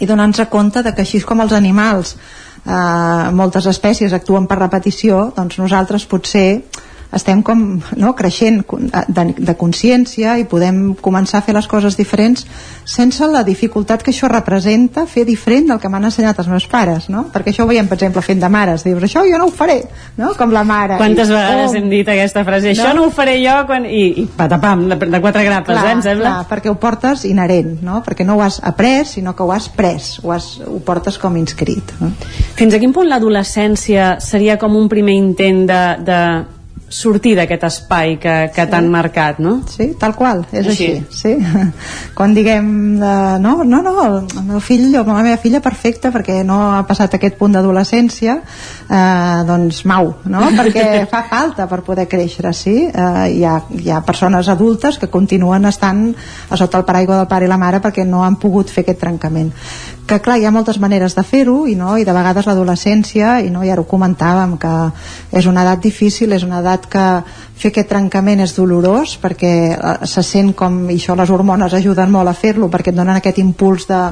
i 0.00 0.08
donar-nos 0.08 0.48
compte 0.50 0.82
de 0.82 0.94
que 0.94 1.04
així 1.04 1.20
com 1.20 1.44
els 1.44 1.52
animals 1.52 2.16
eh, 2.64 3.30
moltes 3.32 3.68
espècies 3.68 4.12
actuen 4.12 4.48
per 4.48 4.58
repetició 4.58 5.28
doncs 5.36 5.60
nosaltres 5.60 6.08
potser 6.08 6.62
estem 7.12 7.42
com 7.44 7.62
no, 8.00 8.12
creixent 8.16 8.62
de, 8.64 9.24
de 9.36 9.54
consciència 9.60 10.38
i 10.40 10.46
podem 10.48 10.94
començar 11.00 11.40
a 11.40 11.44
fer 11.44 11.54
les 11.54 11.68
coses 11.68 11.96
diferents 11.98 12.46
sense 12.88 13.26
la 13.28 13.44
dificultat 13.44 14.02
que 14.02 14.12
això 14.14 14.30
representa 14.32 15.04
fer 15.06 15.26
diferent 15.28 15.68
del 15.70 15.80
que 15.82 15.90
m'han 15.92 16.08
ensenyat 16.08 16.40
els 16.40 16.48
meus 16.48 16.66
pares 16.70 17.10
no? 17.12 17.26
perquè 17.32 17.52
això 17.52 17.66
ho 17.66 17.70
veiem 17.70 17.88
per 17.90 17.98
exemple 17.98 18.24
fent 18.24 18.40
de 18.40 18.50
mares 18.52 18.86
dius 18.86 19.04
això 19.04 19.24
jo 19.28 19.40
no 19.40 19.50
ho 19.50 19.52
faré 19.54 19.82
no? 20.16 20.32
com 20.38 20.54
la 20.54 20.64
mare 20.64 20.96
Quantes 21.00 21.28
I, 21.28 21.36
vegades 21.36 21.74
oh, 21.74 21.80
hem 21.82 21.90
dit 21.92 22.08
aquesta 22.08 22.46
frase 22.48 22.72
això 22.72 22.94
no, 22.96 23.06
ho 23.08 23.12
faré 23.14 23.36
jo 23.42 23.58
quan... 23.68 23.86
I, 23.86 24.04
i 24.24 24.26
patapam, 24.36 24.86
de, 24.88 24.96
de 25.04 25.20
quatre 25.20 25.44
grapes, 25.44 25.74
clar, 25.74 25.84
eh, 25.90 25.96
em 25.98 26.02
sembla? 26.04 26.32
clar, 26.32 26.48
perquè 26.48 26.72
ho 26.72 26.78
portes 26.80 27.26
inherent 27.28 27.76
no? 27.84 28.00
perquè 28.06 28.26
no 28.26 28.38
ho 28.38 28.44
has 28.46 28.58
après 28.64 29.04
sinó 29.12 29.36
que 29.36 29.44
ho 29.44 29.52
has 29.52 29.68
pres 29.68 30.14
ho, 30.22 30.32
has, 30.32 30.54
ho 30.64 30.80
portes 30.86 31.20
com 31.20 31.36
inscrit 31.36 31.92
no? 32.00 32.12
Fins 32.56 32.74
a 32.74 32.80
quin 32.80 32.92
punt 32.94 33.10
l'adolescència 33.10 34.16
seria 34.24 34.56
com 34.60 34.74
un 34.78 34.88
primer 34.88 35.14
intent 35.18 35.64
de, 35.68 35.82
de 36.06 36.18
sortir 36.92 37.32
d'aquest 37.38 37.64
espai 37.68 38.16
que, 38.20 38.34
que 38.52 38.66
sí. 38.66 38.70
t'han 38.70 38.90
marcat, 38.92 39.40
no? 39.42 39.56
Sí, 39.70 39.92
tal 39.98 40.14
qual, 40.18 40.44
és 40.52 40.68
així, 40.68 40.88
així 41.00 41.16
sí. 41.16 41.70
Quan 42.16 42.34
diguem, 42.36 42.68
uh, 43.00 43.38
no, 43.42 43.54
no, 43.64 43.80
no, 43.84 43.94
el 44.04 44.44
meu 44.50 44.60
fill 44.60 44.90
o 45.00 45.04
la 45.06 45.22
meva 45.24 45.40
filla 45.40 45.62
perfecta 45.64 46.12
perquè 46.12 46.42
no 46.46 46.58
ha 46.76 46.82
passat 46.88 47.16
aquest 47.16 47.38
punt 47.40 47.56
d'adolescència, 47.56 48.36
uh, 48.42 49.40
doncs 49.48 49.82
mau, 49.88 50.12
no? 50.28 50.44
Perquè 50.62 51.06
fa 51.10 51.24
falta 51.30 51.66
per 51.70 51.80
poder 51.86 52.06
créixer, 52.10 52.52
sí. 52.54 52.76
Uh, 52.92 53.24
hi, 53.32 53.42
ha, 53.48 53.56
hi 53.72 53.90
ha 53.90 54.02
persones 54.04 54.50
adultes 54.52 55.00
que 55.00 55.10
continuen 55.10 55.64
estant 55.70 56.10
a 56.12 56.58
sota 56.60 56.82
el 56.82 56.86
paraigua 56.88 57.22
del 57.22 57.30
pare 57.30 57.48
i 57.48 57.50
la 57.50 57.58
mare 57.60 57.80
perquè 57.82 58.04
no 58.06 58.22
han 58.26 58.36
pogut 58.42 58.70
fer 58.70 58.84
aquest 58.84 59.00
trencament. 59.00 59.52
Que 60.06 60.18
clar, 60.20 60.38
hi 60.40 60.46
ha 60.46 60.52
moltes 60.54 60.78
maneres 60.82 61.14
de 61.14 61.22
fer-ho 61.26 61.62
i, 61.70 61.76
no? 61.78 61.94
i 61.98 62.04
de 62.04 62.14
vegades 62.14 62.48
l'adolescència 62.48 63.38
i 63.44 63.50
no, 63.54 63.62
ja 63.66 63.78
ho 63.78 63.86
comentàvem 63.88 64.56
que 64.60 64.74
és 65.38 65.46
una 65.46 65.62
edat 65.62 65.82
difícil, 65.84 66.32
és 66.32 66.42
una 66.46 66.60
edat 66.60 66.88
que 66.90 67.06
fer 67.62 67.70
aquest 67.70 67.90
trencament 67.92 68.42
és 68.42 68.54
dolorós 68.56 69.14
perquè 69.22 69.52
eh, 69.72 69.94
se 70.10 70.24
sent 70.26 70.52
com, 70.58 70.82
i 70.90 70.98
això 70.98 71.16
les 71.18 71.30
hormones 71.30 71.74
ajuden 71.78 72.10
molt 72.10 72.30
a 72.30 72.36
fer-lo 72.36 72.68
perquè 72.72 72.90
et 72.90 72.98
donen 72.98 73.18
aquest 73.18 73.38
impuls 73.42 73.86
de, 73.90 74.02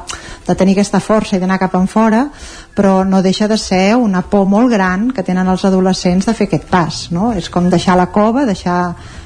de 0.47 0.57
tenir 0.59 0.77
aquesta 0.77 1.03
força 1.03 1.37
i 1.37 1.43
d'anar 1.43 1.59
cap 1.63 1.75
en 1.79 1.89
fora 1.91 2.27
però 2.77 3.03
no 3.05 3.23
deixa 3.23 3.49
de 3.51 3.59
ser 3.59 3.97
una 3.97 4.23
por 4.23 4.47
molt 4.49 4.71
gran 4.71 5.11
que 5.11 5.25
tenen 5.27 5.49
els 5.51 5.65
adolescents 5.67 6.29
de 6.29 6.35
fer 6.35 6.47
aquest 6.49 6.69
pas 6.71 7.01
no? 7.11 7.33
és 7.35 7.51
com 7.51 7.69
deixar 7.71 7.99
la 7.99 8.11
cova, 8.15 8.47
deixar 8.47 8.81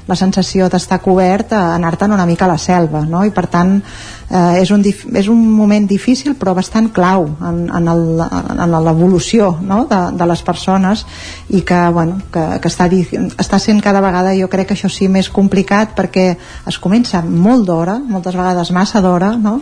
la 0.05 0.15
sensació 0.17 0.67
d'estar 0.69 0.99
cobert 1.01 1.53
a 1.53 1.75
anar-te'n 1.75 2.13
una 2.13 2.25
mica 2.29 2.45
a 2.45 2.51
la 2.51 2.59
selva 2.61 3.05
no? 3.09 3.23
i 3.25 3.31
per 3.33 3.45
tant 3.53 3.77
eh, 3.77 4.61
és, 4.61 4.71
un 4.71 4.83
és 4.85 5.29
un 5.31 5.41
moment 5.55 5.87
difícil 5.89 6.35
però 6.39 6.53
bastant 6.57 6.91
clau 6.93 7.27
en, 7.45 7.65
en 7.69 8.75
l'evolució 8.85 9.55
no? 9.61 9.85
de, 9.89 10.01
de 10.17 10.29
les 10.29 10.41
persones 10.45 11.05
i 11.49 11.61
que, 11.61 11.79
bueno, 11.93 12.19
que, 12.31 12.45
que 12.61 12.71
està, 12.71 12.89
està 13.37 13.59
sent 13.61 13.81
cada 13.81 14.01
vegada 14.01 14.14
jo 14.37 14.47
crec 14.51 14.67
que 14.69 14.75
això 14.75 14.89
sí 14.91 15.07
més 15.11 15.29
complicat 15.29 15.95
perquè 15.97 16.25
es 16.67 16.77
comença 16.81 17.21
molt 17.21 17.65
d'hora 17.67 17.97
moltes 17.99 18.35
vegades 18.35 18.71
massa 18.71 19.01
d'hora 19.01 19.33
no? 19.37 19.59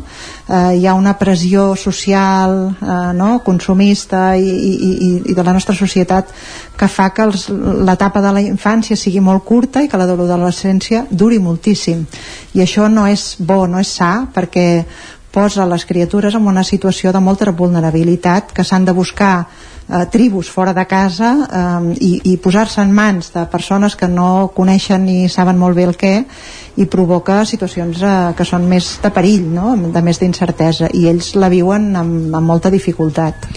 eh, 0.47 0.77
hi 0.79 0.87
ha 0.87 0.93
una 0.93 1.15
pressió 1.17 1.75
social 1.75 2.75
eh, 2.75 3.13
no? 3.17 3.39
consumista 3.45 4.35
i, 4.37 4.49
i, 4.49 5.11
i 5.31 5.33
de 5.33 5.43
la 5.43 5.53
nostra 5.53 5.75
societat 5.75 6.29
que 6.77 6.87
fa 6.87 7.09
que 7.13 7.29
l'etapa 7.29 8.21
de 8.21 8.31
la 8.33 8.41
infància 8.43 8.97
sigui 8.97 9.19
molt 9.19 9.43
curta 9.43 9.83
i 9.83 9.89
que 9.89 9.97
la 9.97 10.07
de 10.09 10.15
l'adolescència 10.17 11.05
duri 11.09 11.39
moltíssim 11.39 12.05
i 12.53 12.61
això 12.61 12.89
no 12.89 13.07
és 13.07 13.35
bo, 13.39 13.65
no 13.67 13.81
és 13.81 13.91
sa 13.97 14.13
perquè 14.33 14.85
posa 15.33 15.65
les 15.65 15.85
criatures 15.89 16.35
en 16.37 16.45
una 16.45 16.63
situació 16.63 17.11
de 17.11 17.19
molta 17.19 17.51
vulnerabilitat 17.51 18.53
que 18.53 18.63
s'han 18.63 18.85
de 18.85 18.93
buscar 18.93 19.47
eh, 19.93 20.05
tribus 20.11 20.49
fora 20.49 20.73
de 20.73 20.85
casa 20.85 21.31
eh, 21.45 21.93
i, 22.01 22.11
i 22.33 22.37
posar-se 22.37 22.81
en 22.81 22.91
mans 22.93 23.31
de 23.33 23.45
persones 23.51 23.95
que 23.95 24.07
no 24.09 24.49
coneixen 24.55 25.05
ni 25.05 25.29
saben 25.29 25.59
molt 25.59 25.77
bé 25.77 25.87
el 25.87 25.97
què 25.99 26.13
i 26.81 26.87
provoca 26.89 27.43
situacions 27.45 28.01
eh, 28.01 28.13
que 28.37 28.45
són 28.47 28.65
més 28.69 28.87
de 29.03 29.11
perill, 29.13 29.45
no? 29.53 29.75
de 29.93 30.01
més 30.05 30.19
d'incertesa 30.21 30.89
i 30.97 31.05
ells 31.11 31.33
la 31.37 31.49
viuen 31.53 31.91
amb, 31.99 32.33
amb 32.33 32.47
molta 32.47 32.71
dificultat 32.73 33.47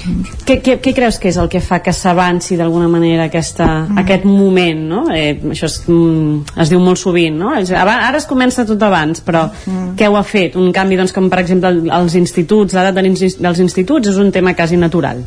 què, 0.45 0.59
què, 0.61 0.79
què 0.85 0.93
creus 0.97 1.21
que 1.23 1.31
és 1.33 1.41
el 1.41 1.49
que 1.53 1.63
fa 1.65 1.81
que 1.85 1.95
s'avanci 1.97 2.59
d'alguna 2.61 2.91
manera 2.93 3.31
aquesta, 3.31 3.67
mm. 3.87 4.03
aquest 4.05 4.29
moment 4.29 4.85
no? 4.91 5.07
eh, 5.15 5.33
això 5.55 5.71
es, 5.71 5.81
mm, 5.89 6.59
es 6.67 6.73
diu 6.73 6.83
molt 6.83 7.01
sovint 7.01 7.41
no? 7.41 7.55
ara 7.57 8.13
es 8.17 8.29
comença 8.29 8.67
tot 8.69 8.83
abans 8.85 9.25
però 9.25 9.47
mm. 9.49 9.97
què 9.97 10.11
ho 10.11 10.21
ha 10.21 10.27
fet? 10.27 10.57
un 10.61 10.71
canvi 10.75 11.01
doncs, 11.01 11.15
com 11.17 11.31
per 11.33 11.41
exemple 11.43 11.73
els 11.97 12.15
instituts 12.19 12.77
l'edat 12.77 12.97
dels 12.97 13.65
instituts 13.65 14.13
és 14.13 14.21
un 14.21 14.33
tema 14.35 14.55
quasi 14.57 14.77
natural 14.81 15.25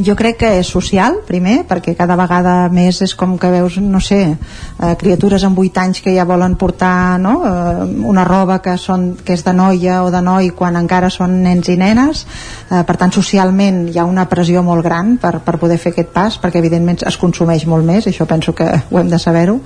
jo 0.00 0.14
crec 0.16 0.38
que 0.40 0.48
és 0.56 0.68
social, 0.72 1.18
primer, 1.28 1.66
perquè 1.68 1.92
cada 1.96 2.16
vegada 2.16 2.54
més 2.72 3.02
és 3.04 3.12
com 3.18 3.34
que 3.38 3.50
veus, 3.52 3.76
no 3.76 4.00
sé, 4.00 4.20
eh, 4.32 4.92
criatures 4.96 5.44
amb 5.44 5.58
8 5.60 5.82
anys 5.82 6.00
que 6.00 6.14
ja 6.14 6.24
volen 6.24 6.54
portar 6.56 7.18
no? 7.20 7.34
eh, 7.44 7.84
una 8.08 8.24
roba 8.24 8.60
que, 8.64 8.78
són, 8.80 9.10
que 9.20 9.36
és 9.36 9.44
de 9.44 9.52
noia 9.52 10.00
o 10.06 10.10
de 10.10 10.22
noi 10.24 10.48
quan 10.56 10.78
encara 10.80 11.10
són 11.12 11.42
nens 11.44 11.68
i 11.68 11.76
nenes, 11.76 12.24
eh, 12.70 12.80
per 12.88 12.96
tant 12.96 13.12
socialment 13.12 13.84
hi 13.92 14.00
ha 14.00 14.06
una 14.08 14.24
pressió 14.30 14.62
molt 14.64 14.84
gran 14.86 15.18
per, 15.20 15.42
per 15.44 15.58
poder 15.60 15.76
fer 15.82 15.92
aquest 15.92 16.14
pas, 16.14 16.40
perquè 16.40 16.62
evidentment 16.62 17.04
es 17.04 17.20
consumeix 17.20 17.66
molt 17.68 17.84
més, 17.84 18.08
això 18.08 18.24
penso 18.26 18.56
que 18.56 18.70
ho 18.72 18.98
hem 18.98 19.12
de 19.12 19.20
saber-ho, 19.20 19.58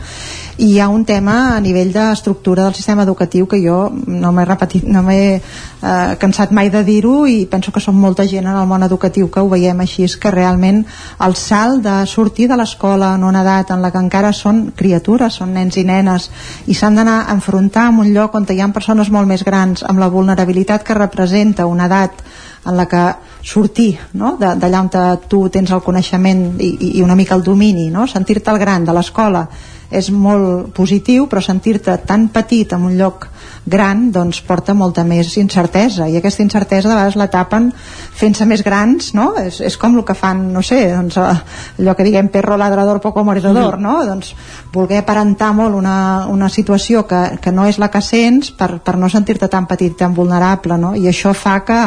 i 0.58 0.72
hi 0.72 0.80
ha 0.80 0.88
un 0.90 1.04
tema 1.06 1.54
a 1.54 1.60
nivell 1.60 1.92
d'estructura 1.94 2.64
del 2.64 2.74
sistema 2.74 3.06
educatiu 3.06 3.46
que 3.46 3.62
jo 3.62 3.92
no 3.92 4.34
m'he 4.34 4.48
repetit, 4.48 4.90
no 4.90 5.04
m'he 5.06 5.36
eh, 5.36 6.16
cansat 6.18 6.50
mai 6.50 6.70
de 6.74 6.82
dir-ho 6.82 7.26
i 7.30 7.44
penso 7.46 7.70
que 7.70 7.80
som 7.84 7.94
molta 7.94 8.26
gent 8.26 8.46
en 8.48 8.56
el 8.56 8.66
món 8.66 8.82
educatiu 8.82 9.30
que 9.30 9.40
ho 9.44 9.50
veiem 9.52 9.86
així, 9.86 10.02
que 10.18 10.30
realment 10.30 10.82
el 11.26 11.36
salt 11.36 11.82
de 11.84 11.96
sortir 12.06 12.48
de 12.48 12.56
l'escola 12.58 13.14
en 13.14 13.24
una 13.24 13.42
edat 13.44 13.70
en 13.74 13.82
la 13.82 13.90
que 13.92 14.02
encara 14.02 14.32
són 14.32 14.72
criatures, 14.76 15.38
són 15.40 15.54
nens 15.54 15.76
i 15.76 15.84
nenes 15.84 16.30
i 16.66 16.74
s'han 16.74 16.98
d'anar 16.98 17.22
a 17.24 17.36
enfrontar 17.36 17.88
en 17.90 18.02
un 18.04 18.12
lloc 18.14 18.34
on 18.34 18.46
hi 18.50 18.60
ha 18.60 18.68
persones 18.72 19.10
molt 19.10 19.28
més 19.28 19.44
grans 19.44 19.84
amb 19.84 20.02
la 20.02 20.08
vulnerabilitat 20.08 20.84
que 20.84 20.98
representa 20.98 21.66
una 21.66 21.86
edat 21.86 22.22
en 22.66 22.76
la 22.76 22.86
que 22.90 23.04
sortir 23.42 23.96
no? 24.14 24.36
d'allà 24.40 24.80
on 24.80 24.90
tu 25.28 25.48
tens 25.48 25.70
el 25.70 25.82
coneixement 25.82 26.56
i, 26.58 26.98
i 26.98 27.02
una 27.02 27.14
mica 27.14 27.34
el 27.34 27.44
domini, 27.46 27.90
no? 27.90 28.06
sentir-te 28.06 28.50
el 28.50 28.58
gran 28.58 28.84
de 28.84 28.92
l'escola 28.92 29.46
és 29.90 30.10
molt 30.10 30.72
positiu 30.74 31.28
però 31.30 31.42
sentir-te 31.42 31.94
tan 32.06 32.28
petit 32.34 32.72
en 32.74 32.88
un 32.88 32.96
lloc 32.98 33.28
gran 33.66 34.10
doncs 34.14 34.40
porta 34.46 34.74
molta 34.78 35.02
més 35.04 35.32
incertesa 35.40 36.06
i 36.06 36.16
aquesta 36.16 36.44
incertesa 36.44 36.88
de 36.88 36.94
vegades 36.94 37.16
la 37.18 37.26
tapen 37.32 37.72
fent-se 37.74 38.46
més 38.46 38.62
grans 38.62 39.10
no? 39.18 39.32
és, 39.42 39.58
és 39.60 39.76
com 39.76 39.96
el 39.98 40.04
que 40.06 40.14
fan, 40.14 40.46
no 40.54 40.62
sé 40.62 40.78
doncs, 40.92 41.18
eh, 41.18 41.80
allò 41.82 41.96
que 41.98 42.06
diguem 42.06 42.30
perro 42.32 42.56
ladrador 42.56 43.02
poco 43.02 43.24
mordedor 43.26 43.76
mm 43.76 43.82
no? 43.86 43.96
doncs 44.06 44.32
voler 44.72 45.00
aparentar 45.02 45.50
molt 45.54 45.74
una, 45.74 46.26
una 46.30 46.48
situació 46.48 47.04
que, 47.06 47.38
que 47.42 47.52
no 47.52 47.66
és 47.66 47.78
la 47.82 47.90
que 47.92 48.00
sents 48.00 48.52
per, 48.56 48.78
per 48.84 48.96
no 48.96 49.10
sentir-te 49.10 49.48
tan 49.52 49.66
petit 49.66 49.96
tan 49.98 50.14
vulnerable 50.14 50.78
no? 50.78 50.94
i 50.94 51.08
això 51.10 51.34
fa 51.34 51.58
que 51.66 51.80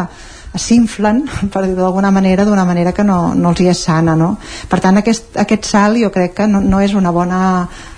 s'inflen, 0.58 1.24
per 1.53 1.64
dir 1.66 1.75
d'alguna 1.77 2.11
manera, 2.11 2.45
d'una 2.45 2.66
manera 2.66 2.93
que 2.93 3.03
no, 3.06 3.35
no 3.35 3.51
els 3.51 3.61
hi 3.61 3.69
és 3.69 3.83
sana, 3.85 4.16
no? 4.17 4.32
Per 4.69 4.80
tant, 4.82 4.98
aquest, 4.98 5.38
aquest 5.38 5.67
salt 5.69 5.99
jo 6.01 6.09
crec 6.14 6.33
que 6.40 6.48
no, 6.49 6.61
no 6.61 6.82
és 6.82 6.95
una 6.98 7.14
bona 7.14 7.41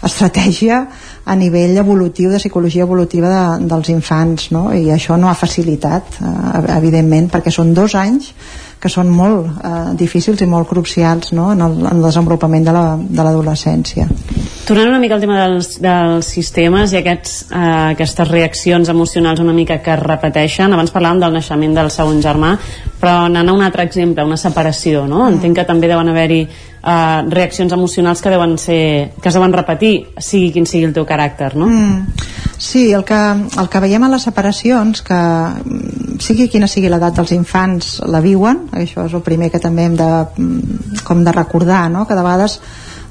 estratègia 0.03 0.83
a 1.25 1.35
nivell 1.35 1.77
evolutiu, 1.77 2.31
de 2.31 2.39
psicologia 2.41 2.83
evolutiva 2.87 3.29
de, 3.29 3.69
dels 3.69 3.91
infants, 3.93 4.49
no? 4.51 4.69
I 4.73 4.89
això 4.93 5.17
no 5.21 5.29
ha 5.29 5.37
facilitat, 5.37 6.17
eh, 6.19 6.65
evidentment, 6.77 7.29
perquè 7.31 7.53
són 7.53 7.75
dos 7.77 7.95
anys 7.95 8.33
que 8.81 8.89
són 8.89 9.11
molt 9.13 9.45
eh, 9.61 9.93
difícils 9.97 10.41
i 10.41 10.47
molt 10.49 10.67
crucials 10.71 11.35
no? 11.37 11.51
en, 11.53 11.61
el, 11.61 11.75
en 11.85 11.99
el 11.99 12.07
desenvolupament 12.07 12.65
de 12.65 12.73
l'adolescència. 12.73 14.07
La, 14.09 14.47
Tornant 14.65 14.89
una 14.89 15.01
mica 15.01 15.17
al 15.17 15.21
tema 15.21 15.37
dels, 15.43 15.75
dels 15.83 16.31
sistemes 16.33 16.95
i 16.95 16.99
aquests, 17.01 17.35
eh, 17.51 17.61
aquestes 17.93 18.29
reaccions 18.31 18.89
emocionals 18.89 19.41
una 19.43 19.53
mica 19.53 19.77
que 19.85 19.93
es 19.93 20.01
repeteixen, 20.01 20.73
abans 20.73 20.93
parlàvem 20.95 21.21
del 21.21 21.37
naixement 21.37 21.77
del 21.77 21.93
segon 21.93 22.21
germà, 22.25 22.55
però 23.01 23.27
anant 23.27 23.49
a 23.49 23.55
un 23.57 23.61
altre 23.65 23.85
exemple, 23.85 24.25
una 24.25 24.39
separació, 24.41 25.05
no? 25.09 25.27
Entenc 25.29 25.61
que 25.61 25.67
també 25.69 25.89
deuen 25.91 26.09
haver-hi 26.09 26.41
eh, 26.83 27.21
reaccions 27.29 27.73
emocionals 27.73 28.21
que 28.21 28.29
deuen 28.33 28.57
ser 28.57 29.13
que 29.21 29.29
es 29.29 29.35
deuen 29.37 29.53
repetir, 29.53 30.11
sigui 30.17 30.51
quin 30.55 30.67
sigui 30.69 30.89
el 30.89 30.93
teu 30.95 31.05
caràcter, 31.07 31.53
no? 31.55 31.67
Mm. 31.67 32.27
Sí, 32.61 32.91
el 32.93 33.03
que, 33.03 33.17
el 33.17 33.69
que 33.73 33.81
veiem 33.81 34.03
a 34.05 34.11
les 34.13 34.27
separacions 34.27 35.01
que 35.05 35.17
mm, 35.17 36.19
sigui 36.21 36.47
quina 36.51 36.69
sigui 36.69 36.91
l'edat 36.93 37.17
dels 37.17 37.33
infants 37.33 37.95
la 38.05 38.21
viuen, 38.21 38.67
això 38.77 39.07
és 39.07 39.17
el 39.17 39.25
primer 39.25 39.49
que 39.53 39.61
també 39.63 39.87
hem 39.89 39.97
de, 39.97 40.11
mm, 40.37 41.01
com 41.07 41.23
de 41.25 41.33
recordar, 41.33 41.87
no? 41.89 42.05
que 42.07 42.17
de 42.17 42.21
vegades 42.25 42.59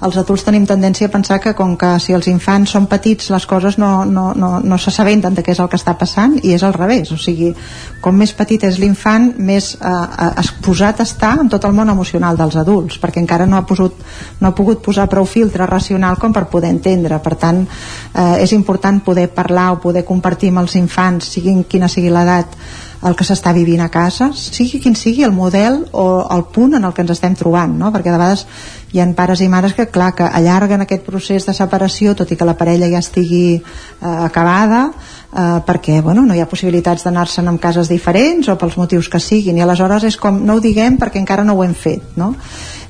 els 0.06 0.16
adults 0.16 0.44
tenim 0.46 0.64
tendència 0.68 1.08
a 1.08 1.12
pensar 1.12 1.40
que 1.40 1.54
com 1.56 1.76
que 1.76 1.92
si 2.00 2.14
els 2.16 2.28
infants 2.30 2.72
són 2.76 2.86
petits 2.90 3.30
les 3.32 3.46
coses 3.46 3.76
no, 3.78 4.04
no, 4.04 4.30
no, 4.34 4.52
no 4.60 4.78
s'assabenten 4.78 5.36
de 5.36 5.44
què 5.44 5.52
és 5.52 5.60
el 5.60 5.68
que 5.68 5.78
està 5.80 5.96
passant 6.00 6.38
i 6.42 6.54
és 6.56 6.64
al 6.64 6.76
revés, 6.76 7.12
o 7.12 7.18
sigui 7.20 7.52
com 8.00 8.16
més 8.16 8.32
petit 8.36 8.64
és 8.64 8.78
l'infant 8.80 9.30
més 9.36 9.74
eh, 9.76 9.90
eh, 9.90 10.30
exposat 10.40 11.02
està 11.04 11.34
en 11.40 11.50
tot 11.52 11.64
el 11.68 11.76
món 11.76 11.92
emocional 11.92 12.38
dels 12.40 12.56
adults 12.60 13.00
perquè 13.02 13.20
encara 13.22 13.46
no 13.46 13.58
ha, 13.58 13.64
posut, 13.68 13.96
no 14.40 14.50
ha 14.50 14.56
pogut 14.56 14.82
posar 14.84 15.08
prou 15.10 15.28
filtre 15.28 15.66
racional 15.68 16.18
com 16.20 16.32
per 16.32 16.46
poder 16.52 16.70
entendre. 16.72 17.18
Per 17.20 17.34
tant 17.40 17.64
eh, 17.64 18.42
és 18.42 18.52
important 18.56 19.00
poder 19.04 19.28
parlar 19.34 19.70
o 19.74 19.80
poder 19.82 20.04
compartir 20.08 20.52
amb 20.52 20.64
els 20.64 20.76
infants 20.80 21.34
siguin 21.36 21.64
quina 21.68 21.88
sigui 21.88 22.12
l'edat 22.12 22.56
el 23.00 23.16
que 23.16 23.24
s'està 23.24 23.54
vivint 23.56 23.80
a 23.80 23.88
casa, 23.88 24.28
sigui 24.36 24.80
quin 24.82 24.96
sigui 24.98 25.24
el 25.24 25.32
model 25.32 25.86
o 25.96 26.04
el 26.34 26.44
punt 26.52 26.76
en 26.76 26.84
el 26.84 26.92
que 26.92 27.00
ens 27.00 27.14
estem 27.14 27.36
trobant, 27.38 27.72
no? 27.78 27.88
perquè 27.94 28.10
de 28.10 28.18
vegades 28.18 28.44
hi 28.92 29.00
ha 29.00 29.06
pares 29.16 29.40
i 29.40 29.48
mares 29.48 29.72
que, 29.72 29.86
clar, 29.88 30.12
que 30.18 30.26
allarguen 30.26 30.84
aquest 30.84 31.06
procés 31.06 31.46
de 31.46 31.54
separació, 31.56 32.12
tot 32.18 32.30
i 32.30 32.36
que 32.36 32.48
la 32.48 32.58
parella 32.58 32.90
ja 32.92 33.00
estigui 33.00 33.44
eh, 33.56 33.62
acabada, 34.10 34.90
eh, 35.32 35.60
perquè 35.66 36.00
bueno, 36.02 36.26
no 36.26 36.36
hi 36.36 36.42
ha 36.44 36.50
possibilitats 36.50 37.06
d'anar-se'n 37.06 37.48
en 37.48 37.60
cases 37.62 37.88
diferents 37.88 38.50
o 38.50 38.58
pels 38.60 38.76
motius 38.76 39.08
que 39.08 39.22
siguin, 39.22 39.56
i 39.56 39.64
aleshores 39.64 40.04
és 40.10 40.20
com, 40.20 40.42
no 40.44 40.58
ho 40.58 40.64
diguem 40.64 40.98
perquè 41.00 41.22
encara 41.22 41.46
no 41.46 41.56
ho 41.56 41.64
hem 41.64 41.74
fet, 41.74 42.12
no? 42.20 42.34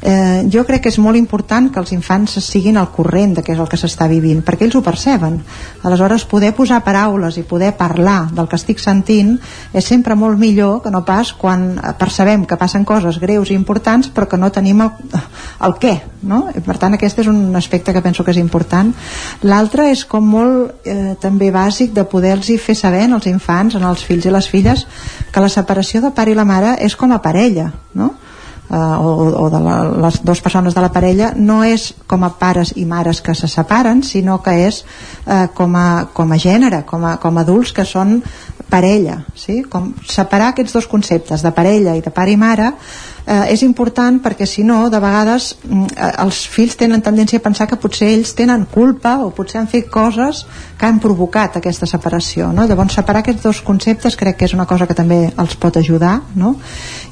Eh, 0.03 0.49
jo 0.53 0.65
crec 0.65 0.85
que 0.85 0.93
és 0.93 0.99
molt 0.99 1.19
important 1.19 1.69
que 1.73 1.81
els 1.81 1.93
infants 1.93 2.39
siguin 2.45 2.79
al 2.81 2.91
corrent 2.95 3.35
de 3.37 3.45
què 3.45 3.55
és 3.55 3.61
el 3.61 3.69
que 3.69 3.79
s'està 3.81 4.09
vivint, 4.09 4.43
perquè 4.45 4.67
ells 4.67 4.77
ho 4.79 4.83
perceben. 4.85 5.41
Aleshores, 5.85 6.25
poder 6.29 6.53
posar 6.57 6.83
paraules 6.85 7.37
i 7.37 7.45
poder 7.45 7.73
parlar 7.77 8.31
del 8.33 8.49
que 8.49 8.57
estic 8.57 8.81
sentint 8.81 9.37
és 9.73 9.85
sempre 9.85 10.17
molt 10.17 10.39
millor 10.41 10.81
que 10.85 10.93
no 10.93 11.05
pas 11.05 11.33
quan 11.33 11.75
percebem 11.99 12.47
que 12.47 12.59
passen 12.61 12.85
coses 12.85 13.21
greus 13.21 13.51
i 13.51 13.59
importants 13.59 14.11
però 14.15 14.29
que 14.29 14.41
no 14.41 14.51
tenim 14.51 14.81
el, 14.85 14.91
el 15.67 15.77
què, 15.83 15.95
no? 16.23 16.47
Per 16.65 16.79
tant, 16.81 16.97
aquest 16.97 17.21
és 17.21 17.29
un 17.31 17.55
aspecte 17.57 17.93
que 17.93 18.03
penso 18.03 18.25
que 18.25 18.33
és 18.35 18.41
important. 18.41 18.93
L'altre 19.43 19.91
és 19.91 20.05
com 20.09 20.25
molt 20.27 20.89
eh, 20.89 21.15
també 21.21 21.51
bàsic 21.53 21.95
de 21.97 22.07
poder-los 22.09 22.51
fer 22.61 22.75
saber 22.75 23.05
als 23.11 23.27
infants, 23.27 23.77
als 23.77 24.05
fills 24.07 24.27
i 24.27 24.33
les 24.33 24.49
filles, 24.49 24.87
que 25.33 25.41
la 25.43 25.49
separació 25.53 26.01
de 26.01 26.13
pare 26.15 26.33
i 26.33 26.39
la 26.39 26.47
mare 26.49 26.77
és 26.81 26.97
com 26.97 27.13
a 27.13 27.21
parella, 27.23 27.71
no? 27.95 28.15
O, 28.77 29.11
o 29.45 29.49
de 29.51 29.61
la, 29.65 29.77
les 30.07 30.21
dues 30.23 30.41
persones 30.41 30.75
de 30.77 30.83
la 30.85 30.93
parella 30.95 31.33
no 31.37 31.61
és 31.67 31.91
com 32.07 32.23
a 32.25 32.31
pares 32.39 32.73
i 32.79 32.85
mares 32.87 33.21
que 33.21 33.35
se 33.35 33.51
separen 33.51 34.05
sinó 34.07 34.39
que 34.45 34.55
és 34.69 34.85
eh, 35.27 35.49
com, 35.55 35.75
a, 35.77 36.07
com 36.15 36.31
a 36.31 36.39
gènere 36.39 36.85
com 36.87 37.05
a, 37.05 37.17
com 37.23 37.39
a 37.39 37.45
adults 37.47 37.75
que 37.75 37.85
són 37.85 38.21
parella 38.71 39.25
sí? 39.35 39.63
com 39.67 39.91
separar 40.07 40.53
aquests 40.53 40.79
dos 40.79 40.87
conceptes 40.91 41.43
de 41.43 41.51
parella 41.57 41.97
i 41.99 42.05
de 42.05 42.15
pare 42.15 42.37
i 42.37 42.39
mare 42.39 42.71
eh, 43.27 43.53
és 43.53 43.63
important 43.67 44.21
perquè 44.23 44.47
si 44.49 44.65
no 44.67 44.89
de 44.91 45.01
vegades 45.03 45.55
mm, 45.65 45.87
eh, 45.97 46.11
els 46.25 46.43
fills 46.51 46.77
tenen 46.81 47.03
tendència 47.05 47.41
a 47.41 47.45
pensar 47.45 47.67
que 47.71 47.79
potser 47.81 48.11
ells 48.15 48.35
tenen 48.39 48.67
culpa 48.71 49.17
o 49.25 49.31
potser 49.37 49.61
han 49.61 49.71
fet 49.71 49.91
coses 49.93 50.45
que 50.79 50.89
han 50.89 51.01
provocat 51.03 51.57
aquesta 51.61 51.89
separació 51.91 52.51
no? 52.53 52.67
llavors 52.67 52.97
separar 52.99 53.25
aquests 53.25 53.47
dos 53.47 53.63
conceptes 53.67 54.17
crec 54.17 54.41
que 54.41 54.49
és 54.49 54.57
una 54.57 54.67
cosa 54.67 54.87
que 54.87 54.97
també 54.99 55.23
els 55.31 55.57
pot 55.61 55.77
ajudar 55.77 56.21
no? 56.35 56.57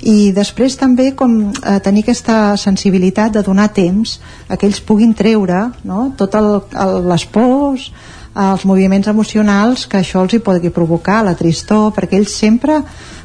i 0.03 0.33
després 0.37 0.79
també 0.81 1.13
com 1.19 1.41
eh, 1.49 1.79
tenir 1.85 2.05
aquesta 2.07 2.57
sensibilitat 2.57 3.35
de 3.35 3.43
donar 3.47 3.71
temps 3.75 4.19
a 4.49 4.57
que 4.57 4.69
ells 4.69 4.81
puguin 4.81 5.15
treure 5.15 5.69
no? 5.85 6.13
tot 6.17 6.39
el, 6.39 6.55
el, 6.75 7.03
les 7.09 7.27
pors 7.33 7.91
els 8.39 8.65
moviments 8.69 9.09
emocionals 9.11 9.87
que 9.91 9.99
això 9.99 10.23
els 10.23 10.37
hi 10.37 10.43
pugui 10.45 10.71
provocar, 10.71 11.23
la 11.27 11.35
tristor, 11.35 11.91
perquè 11.97 12.21
ells 12.21 12.37
sempre 12.39 12.83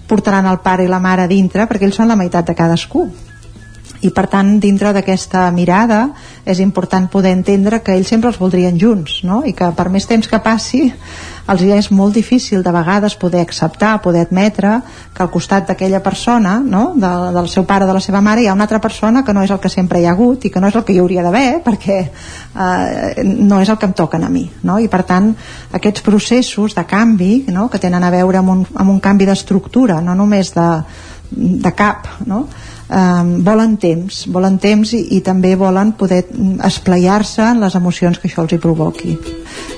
portaran 0.08 0.48
el 0.50 0.60
pare 0.64 0.86
i 0.86 0.92
la 0.92 1.02
mare 1.04 1.28
dintre 1.28 1.68
perquè 1.70 1.88
ells 1.88 2.00
són 2.02 2.12
la 2.12 2.20
meitat 2.20 2.48
de 2.50 2.56
cadascú 2.58 3.08
i 4.04 4.12
per 4.12 4.26
tant 4.28 4.58
dintre 4.60 4.92
d'aquesta 4.96 5.46
mirada 5.56 6.10
és 6.46 6.60
important 6.60 7.08
poder 7.12 7.32
entendre 7.38 7.80
que 7.84 7.96
ells 7.96 8.12
sempre 8.12 8.32
els 8.34 8.40
voldrien 8.40 8.80
junts 8.80 9.22
no? 9.24 9.44
i 9.48 9.54
que 9.56 9.70
per 9.76 9.90
més 9.90 10.08
temps 10.10 10.28
que 10.28 10.42
passi 10.44 10.90
els 11.52 11.62
és 11.62 11.90
molt 11.92 12.16
difícil 12.16 12.64
de 12.64 12.72
vegades 12.72 13.16
poder 13.20 13.42
acceptar, 13.44 14.02
poder 14.02 14.22
admetre 14.24 14.78
que 15.14 15.24
al 15.24 15.32
costat 15.32 15.68
d'aquella 15.68 16.00
persona, 16.04 16.60
no? 16.60 16.94
de, 16.96 17.12
del 17.36 17.50
seu 17.52 17.66
pare 17.68 17.84
o 17.84 17.88
de 17.88 17.96
la 17.98 18.04
seva 18.04 18.22
mare, 18.22 18.44
hi 18.44 18.48
ha 18.48 18.56
una 18.56 18.64
altra 18.64 18.80
persona 18.80 19.24
que 19.24 19.34
no 19.34 19.44
és 19.44 19.52
el 19.52 19.60
que 19.60 19.72
sempre 19.72 20.00
hi 20.00 20.08
ha 20.08 20.14
hagut 20.16 20.46
i 20.46 20.52
que 20.54 20.62
no 20.64 20.72
és 20.72 20.78
el 20.80 20.86
que 20.88 20.96
hi 20.96 21.02
hauria 21.04 21.24
d'haver 21.26 21.60
perquè 21.66 22.00
eh, 22.00 23.24
no 23.28 23.60
és 23.62 23.70
el 23.70 23.78
que 23.78 23.90
em 23.92 23.96
toquen 23.98 24.24
a 24.24 24.32
mi. 24.32 24.46
No? 24.64 24.80
I 24.80 24.88
per 24.88 25.04
tant, 25.10 25.34
aquests 25.74 26.06
processos 26.06 26.78
de 26.78 26.86
canvi 26.88 27.46
no? 27.52 27.68
que 27.70 27.82
tenen 27.82 28.04
a 28.04 28.14
veure 28.14 28.40
amb 28.40 28.56
un, 28.56 28.66
amb 28.76 28.96
un 28.96 29.04
canvi 29.04 29.28
d'estructura, 29.28 30.00
no 30.02 30.16
només 30.16 30.54
de, 30.56 30.70
de 31.36 31.76
cap, 31.76 32.08
no? 32.26 32.46
eh, 32.88 33.24
volen 33.44 33.76
temps, 33.84 34.26
volen 34.32 34.62
temps 34.64 34.96
i, 34.96 35.10
i 35.18 35.24
també 35.26 35.58
volen 35.60 35.92
poder 36.00 36.24
esplaiar-se 36.64 37.52
en 37.52 37.66
les 37.68 37.76
emocions 37.76 38.20
que 38.20 38.32
això 38.32 38.48
els 38.48 38.56
hi 38.56 38.64
provoqui 38.64 39.20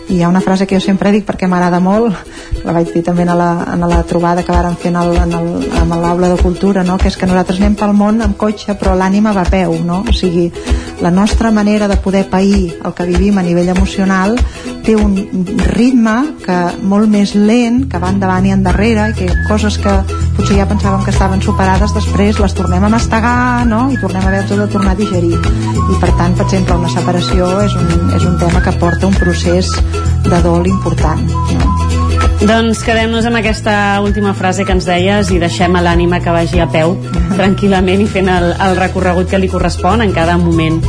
i 0.10 0.18
hi 0.18 0.24
ha 0.24 0.30
una 0.30 0.42
frase 0.42 0.68
que 0.68 0.78
jo 0.78 0.82
sempre 0.84 1.12
dic 1.12 1.26
perquè 1.26 1.48
m'agrada 1.50 1.80
molt 1.82 2.14
la 2.66 2.74
vaig 2.76 2.92
dir 2.94 3.04
també 3.06 3.26
a 3.26 3.36
la, 3.38 3.50
a 3.74 3.76
la 3.78 4.02
trobada 4.08 4.44
que 4.46 4.54
vàrem 4.54 4.76
fer 4.82 4.92
en 4.94 4.98
en 5.02 5.34
en 5.36 5.96
l'aula 6.02 6.30
de 6.30 6.42
cultura 6.42 6.84
no? 6.84 6.98
que 6.98 7.08
és 7.08 7.18
que 7.18 7.28
nosaltres 7.28 7.60
anem 7.60 7.76
pel 7.76 7.94
món 7.94 8.22
amb 8.22 8.38
cotxe 8.38 8.76
però 8.80 8.96
l'ànima 8.96 9.34
va 9.34 9.46
a 9.46 9.50
peu 9.50 9.78
no? 9.84 10.04
o 10.08 10.14
sigui, 10.14 10.52
la 11.02 11.12
nostra 11.12 11.52
manera 11.52 11.88
de 11.88 11.98
poder 11.98 12.30
pair 12.30 12.76
el 12.84 12.94
que 12.94 13.06
vivim 13.06 13.38
a 13.38 13.44
nivell 13.44 13.70
emocional 13.70 14.38
té 14.86 14.96
un 14.96 15.16
ritme 15.74 16.16
que 16.46 16.58
molt 16.84 17.10
més 17.10 17.34
lent 17.36 17.86
que 17.90 18.00
va 18.02 18.14
endavant 18.14 18.46
i 18.46 18.54
endarrere 18.54 19.10
i 19.10 19.18
que 19.18 19.30
coses 19.50 19.80
que 19.82 19.96
potser 20.38 20.60
ja 20.60 20.68
pensàvem 20.70 21.04
que 21.04 21.14
estaven 21.14 21.42
superades 21.42 21.94
després 21.96 22.40
les 22.40 22.54
tornem 22.54 22.84
a 22.84 22.92
mastegar 22.94 23.66
no? 23.66 23.88
i 23.92 23.98
tornem 23.98 24.22
a 24.22 24.30
haver-nos 24.30 24.62
de 24.62 24.68
tornar 24.72 24.94
a 24.94 25.00
digerir 25.00 25.34
i 25.36 25.98
per 26.02 26.12
tant, 26.18 26.34
per 26.38 26.46
exemple, 26.46 26.78
una 26.82 26.90
separació 26.90 27.48
és 27.62 27.76
un, 27.78 28.10
és 28.18 28.24
un 28.26 28.38
tema 28.42 28.62
que 28.66 28.74
porta 28.82 29.10
un 29.10 29.18
procés 29.18 29.65
de 30.26 30.42
dol 30.44 30.68
important 30.68 31.26
no? 31.30 31.72
Doncs 32.46 32.84
quedem-nos 32.86 33.26
amb 33.26 33.40
aquesta 33.40 34.02
última 34.04 34.36
frase 34.38 34.66
que 34.68 34.74
ens 34.76 34.86
deies 34.86 35.32
i 35.34 35.40
deixem 35.42 35.76
a 35.76 35.82
l'ànima 35.82 36.20
que 36.22 36.34
vagi 36.36 36.60
a 36.62 36.68
peu 36.70 36.94
tranquil·lament 37.34 38.04
i 38.04 38.10
fent 38.12 38.30
el, 38.30 38.52
el 38.68 38.78
recorregut 38.78 39.32
que 39.32 39.40
li 39.42 39.50
correspon 39.50 40.04
en 40.06 40.14
cada 40.14 40.38
moment 40.38 40.82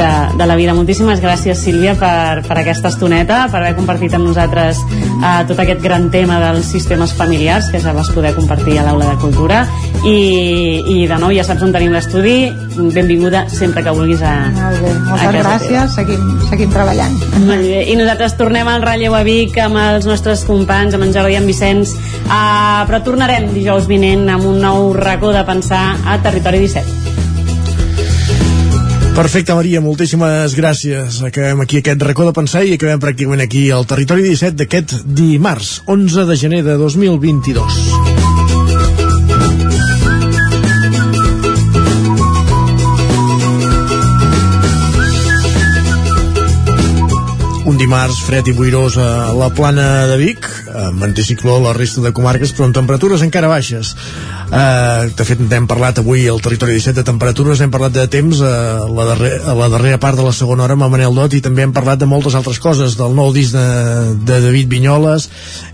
de, 0.00 0.38
de 0.38 0.46
la 0.46 0.56
vida. 0.56 0.74
Moltíssimes 0.74 1.20
gràcies, 1.20 1.60
Sílvia, 1.60 1.94
per, 2.00 2.40
per 2.46 2.56
aquesta 2.60 2.88
estoneta, 2.88 3.44
per 3.52 3.60
haver 3.60 3.74
compartit 3.76 4.14
amb 4.16 4.26
nosaltres 4.30 4.80
eh, 4.88 5.42
tot 5.48 5.60
aquest 5.60 5.82
gran 5.84 6.08
tema 6.12 6.40
dels 6.40 6.70
sistemes 6.72 7.12
familiars, 7.16 7.68
que 7.72 7.82
ja 7.82 7.92
vas 7.96 8.10
poder 8.14 8.32
compartir 8.36 8.78
a 8.80 8.86
l'Aula 8.86 9.10
de 9.12 9.18
Cultura. 9.20 9.62
I, 10.00 10.80
I 10.80 10.96
de 11.10 11.18
nou, 11.20 11.32
ja 11.36 11.44
saps 11.44 11.64
on 11.66 11.74
tenim 11.74 11.92
l'estudi. 11.92 12.48
Benvinguda 12.80 13.44
sempre 13.52 13.84
que 13.84 13.92
vulguis 13.92 14.22
a, 14.24 14.34
Molt 14.56 14.80
bé, 14.80 14.94
moltes 15.04 15.26
a 15.28 15.32
gràcies, 15.36 15.96
seguim, 15.98 16.26
seguim 16.48 16.72
treballant. 16.72 17.18
Molt 17.44 17.66
bé. 17.66 17.84
I 17.92 17.98
nosaltres 18.00 18.38
tornem 18.40 18.70
al 18.72 18.84
relleu 18.86 19.16
a 19.18 19.22
Vic 19.26 19.58
amb 19.60 19.80
els 19.82 20.08
nostres 20.08 20.46
companys, 20.48 20.96
amb 20.96 21.08
en 21.08 21.14
Jordi 21.16 21.36
i 21.36 21.40
en 21.42 21.48
Vicenç, 21.50 21.92
uh, 22.24 22.82
però 22.88 23.02
tornarem 23.04 23.50
dijous 23.52 23.90
vinent 23.90 24.28
amb 24.32 24.48
un 24.48 24.62
nou 24.64 24.94
racó 24.96 25.34
de 25.36 25.44
pensar 25.48 25.84
a 26.08 26.20
Territori 26.24 26.64
17. 26.64 27.29
Perfecte, 29.14 29.54
Maria, 29.54 29.80
moltíssimes 29.84 30.54
gràcies. 30.56 31.20
Acabem 31.26 31.60
aquí 31.64 31.80
aquest 31.80 32.02
racó 32.02 32.24
de 32.28 32.36
pensar 32.36 32.64
i 32.64 32.76
acabem 32.76 33.02
pràcticament 33.02 33.42
aquí 33.44 33.66
al 33.74 33.86
territori 33.90 34.24
17 34.28 34.56
d'aquest 34.62 35.00
dimarts, 35.04 35.80
11 35.86 36.28
de 36.30 36.38
gener 36.40 36.62
de 36.66 36.78
2022. 36.80 37.80
un 47.70 47.76
dimarts 47.78 48.16
fred 48.26 48.48
i 48.50 48.52
boirós 48.56 48.96
a 48.98 49.30
la 49.36 49.46
plana 49.54 50.06
de 50.10 50.16
Vic, 50.18 50.46
amb 50.74 51.04
anticicló 51.06 51.54
a 51.54 51.62
la 51.68 51.74
resta 51.76 52.02
de 52.02 52.10
comarques, 52.10 52.50
però 52.50 52.66
amb 52.66 52.74
temperatures 52.74 53.22
encara 53.22 53.50
baixes. 53.52 53.92
Uh, 54.50 55.06
de 55.14 55.24
fet, 55.26 55.38
n'hem 55.38 55.66
parlat 55.70 56.00
avui 56.02 56.24
al 56.26 56.40
territori 56.42 56.74
17 56.74 56.98
de 56.98 57.04
temperatures, 57.06 57.60
hem 57.62 57.70
parlat 57.70 57.94
de 57.94 58.06
temps 58.10 58.40
a 58.42 58.54
la, 58.90 59.04
darrer, 59.12 59.30
a 59.46 59.54
la 59.54 59.68
darrera 59.70 60.00
part 60.02 60.18
de 60.18 60.24
la 60.26 60.34
segona 60.34 60.64
hora 60.66 60.74
amb 60.74 60.90
Manel 60.90 61.14
Dot 61.14 61.36
i 61.38 61.42
també 61.44 61.62
hem 61.62 61.74
parlat 61.76 62.00
de 62.02 62.08
moltes 62.10 62.34
altres 62.34 62.58
coses, 62.58 62.96
del 62.98 63.14
nou 63.14 63.30
disc 63.36 63.54
de, 63.54 63.66
de 64.26 64.40
David 64.48 64.72
Vinyoles, 64.72 65.28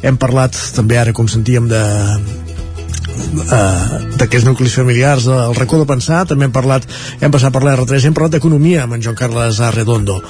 hem 0.04 0.20
parlat 0.20 0.60
també 0.76 1.00
ara, 1.00 1.16
com 1.16 1.24
sentíem, 1.32 1.70
de, 1.72 1.80
uh, 3.16 3.96
d'aquests 4.18 4.46
nuclis 4.48 4.76
familiars 4.76 5.26
del 5.28 5.56
racó 5.58 5.80
de 5.80 5.88
pensar, 5.88 6.24
també 6.28 6.48
hem 6.48 6.54
parlat 6.54 6.86
hem 7.20 7.32
passat 7.34 7.54
per 7.54 7.64
l'R3, 7.64 8.08
hem 8.08 8.16
parlat 8.16 8.36
d'economia 8.36 8.84
amb 8.84 8.96
en 8.96 9.04
Joan 9.04 9.18
Carles 9.18 9.60
Arredondo 9.60 10.20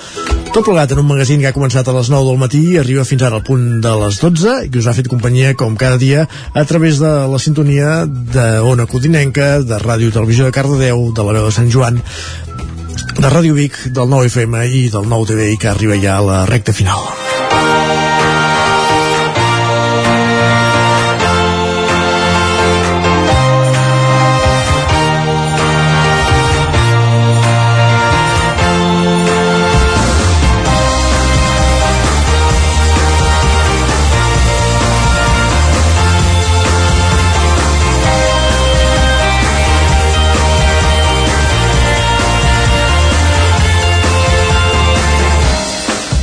tot 0.56 0.64
plegat 0.64 0.94
en 0.94 1.02
un 1.02 1.08
magazín 1.10 1.42
que 1.42 1.50
ha 1.50 1.56
començat 1.56 1.84
a 1.84 1.92
les 1.92 2.08
9 2.08 2.30
del 2.30 2.38
matí 2.40 2.62
i 2.72 2.78
arriba 2.80 3.04
fins 3.04 3.26
ara 3.26 3.36
al 3.36 3.44
punt 3.44 3.66
de 3.84 3.92
les 4.00 4.20
12 4.22 4.54
i 4.64 4.70
que 4.72 4.80
us 4.80 4.88
ha 4.88 4.94
fet 4.96 5.10
companyia 5.12 5.52
com 5.52 5.76
cada 5.76 6.00
dia 6.00 6.24
a 6.54 6.64
través 6.64 6.96
de 7.02 7.12
la 7.28 7.40
sintonia 7.42 8.06
de 8.06 8.46
Ona 8.64 8.88
Codinenca, 8.88 9.58
de 9.60 9.82
Ràdio 9.84 10.14
Televisió 10.14 10.48
de 10.48 10.56
Cardedeu, 10.56 11.10
de 11.12 11.28
la 11.28 11.36
veu 11.36 11.50
de 11.50 11.54
Sant 11.58 11.68
Joan 11.68 12.00
de 13.20 13.28
Ràdio 13.28 13.52
Vic, 13.56 13.76
del 13.92 14.08
9 14.08 14.32
FM 14.32 14.66
i 14.80 14.86
del 14.92 15.08
9 15.12 15.32
TV 15.32 15.52
i 15.52 15.60
que 15.60 15.72
arriba 15.72 16.00
ja 16.00 16.16
a 16.16 16.24
la 16.24 16.44
recta 16.48 16.72
final. 16.72 17.04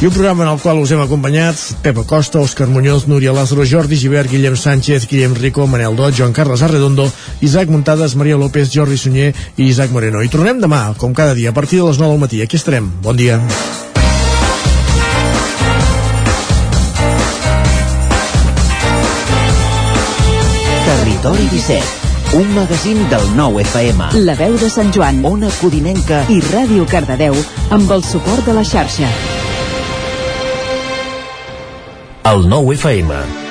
I 0.03 0.06
un 0.06 0.11
programa 0.11 0.43
en 0.43 0.49
el 0.49 0.59
qual 0.59 0.82
us 0.83 0.91
hem 0.91 0.99
acompanyat 0.99 1.56
Pepa 1.80 2.03
Costa, 2.03 2.41
Òscar 2.43 2.65
Muñoz, 2.67 3.06
Núria 3.07 3.32
Lázaro, 3.32 3.64
Jordi 3.64 3.95
Givert, 3.95 4.27
Guillem 4.30 4.57
Sánchez, 4.57 5.07
Guillem 5.07 5.33
Rico, 5.33 5.64
Manel 5.65 5.95
Dot, 5.95 6.11
Joan 6.17 6.33
Carles 6.33 6.61
Arredondo, 6.61 7.09
Isaac 7.40 7.69
Muntades, 7.69 8.17
Maria 8.19 8.35
López, 8.35 8.67
Jordi 8.73 8.98
Sunyer 8.98 9.33
i 9.56 9.69
Isaac 9.69 9.91
Moreno. 9.95 10.19
I 10.19 10.27
tornem 10.27 10.59
demà, 10.59 10.91
com 10.99 11.14
cada 11.15 11.32
dia, 11.33 11.51
a 11.51 11.53
partir 11.56 11.80
de 11.80 11.88
les 11.88 11.99
9 12.01 12.11
del 12.11 12.19
matí. 12.19 12.41
Aquí 12.43 12.59
estarem. 12.59 12.91
Bon 13.01 13.15
dia. 13.15 13.40
Territori 20.83 21.48
17, 21.48 22.35
un 22.41 22.51
magazín 22.57 22.99
del 23.07 23.23
nou 23.38 23.56
FM. 23.64 24.11
La 24.27 24.35
veu 24.35 24.59
de 24.59 24.67
Sant 24.67 24.91
Joan, 24.91 25.23
Ona 25.23 25.48
Codinenca 25.61 26.25
i 26.27 26.41
Ràdio 26.51 26.83
Cardedeu 26.91 27.40
amb 27.72 27.95
el 27.95 28.03
suport 28.03 28.43
de 28.43 28.59
la 28.59 28.67
xarxa. 28.67 29.42
El 32.26 32.45
nou 32.48 32.72
FM. 32.72 33.42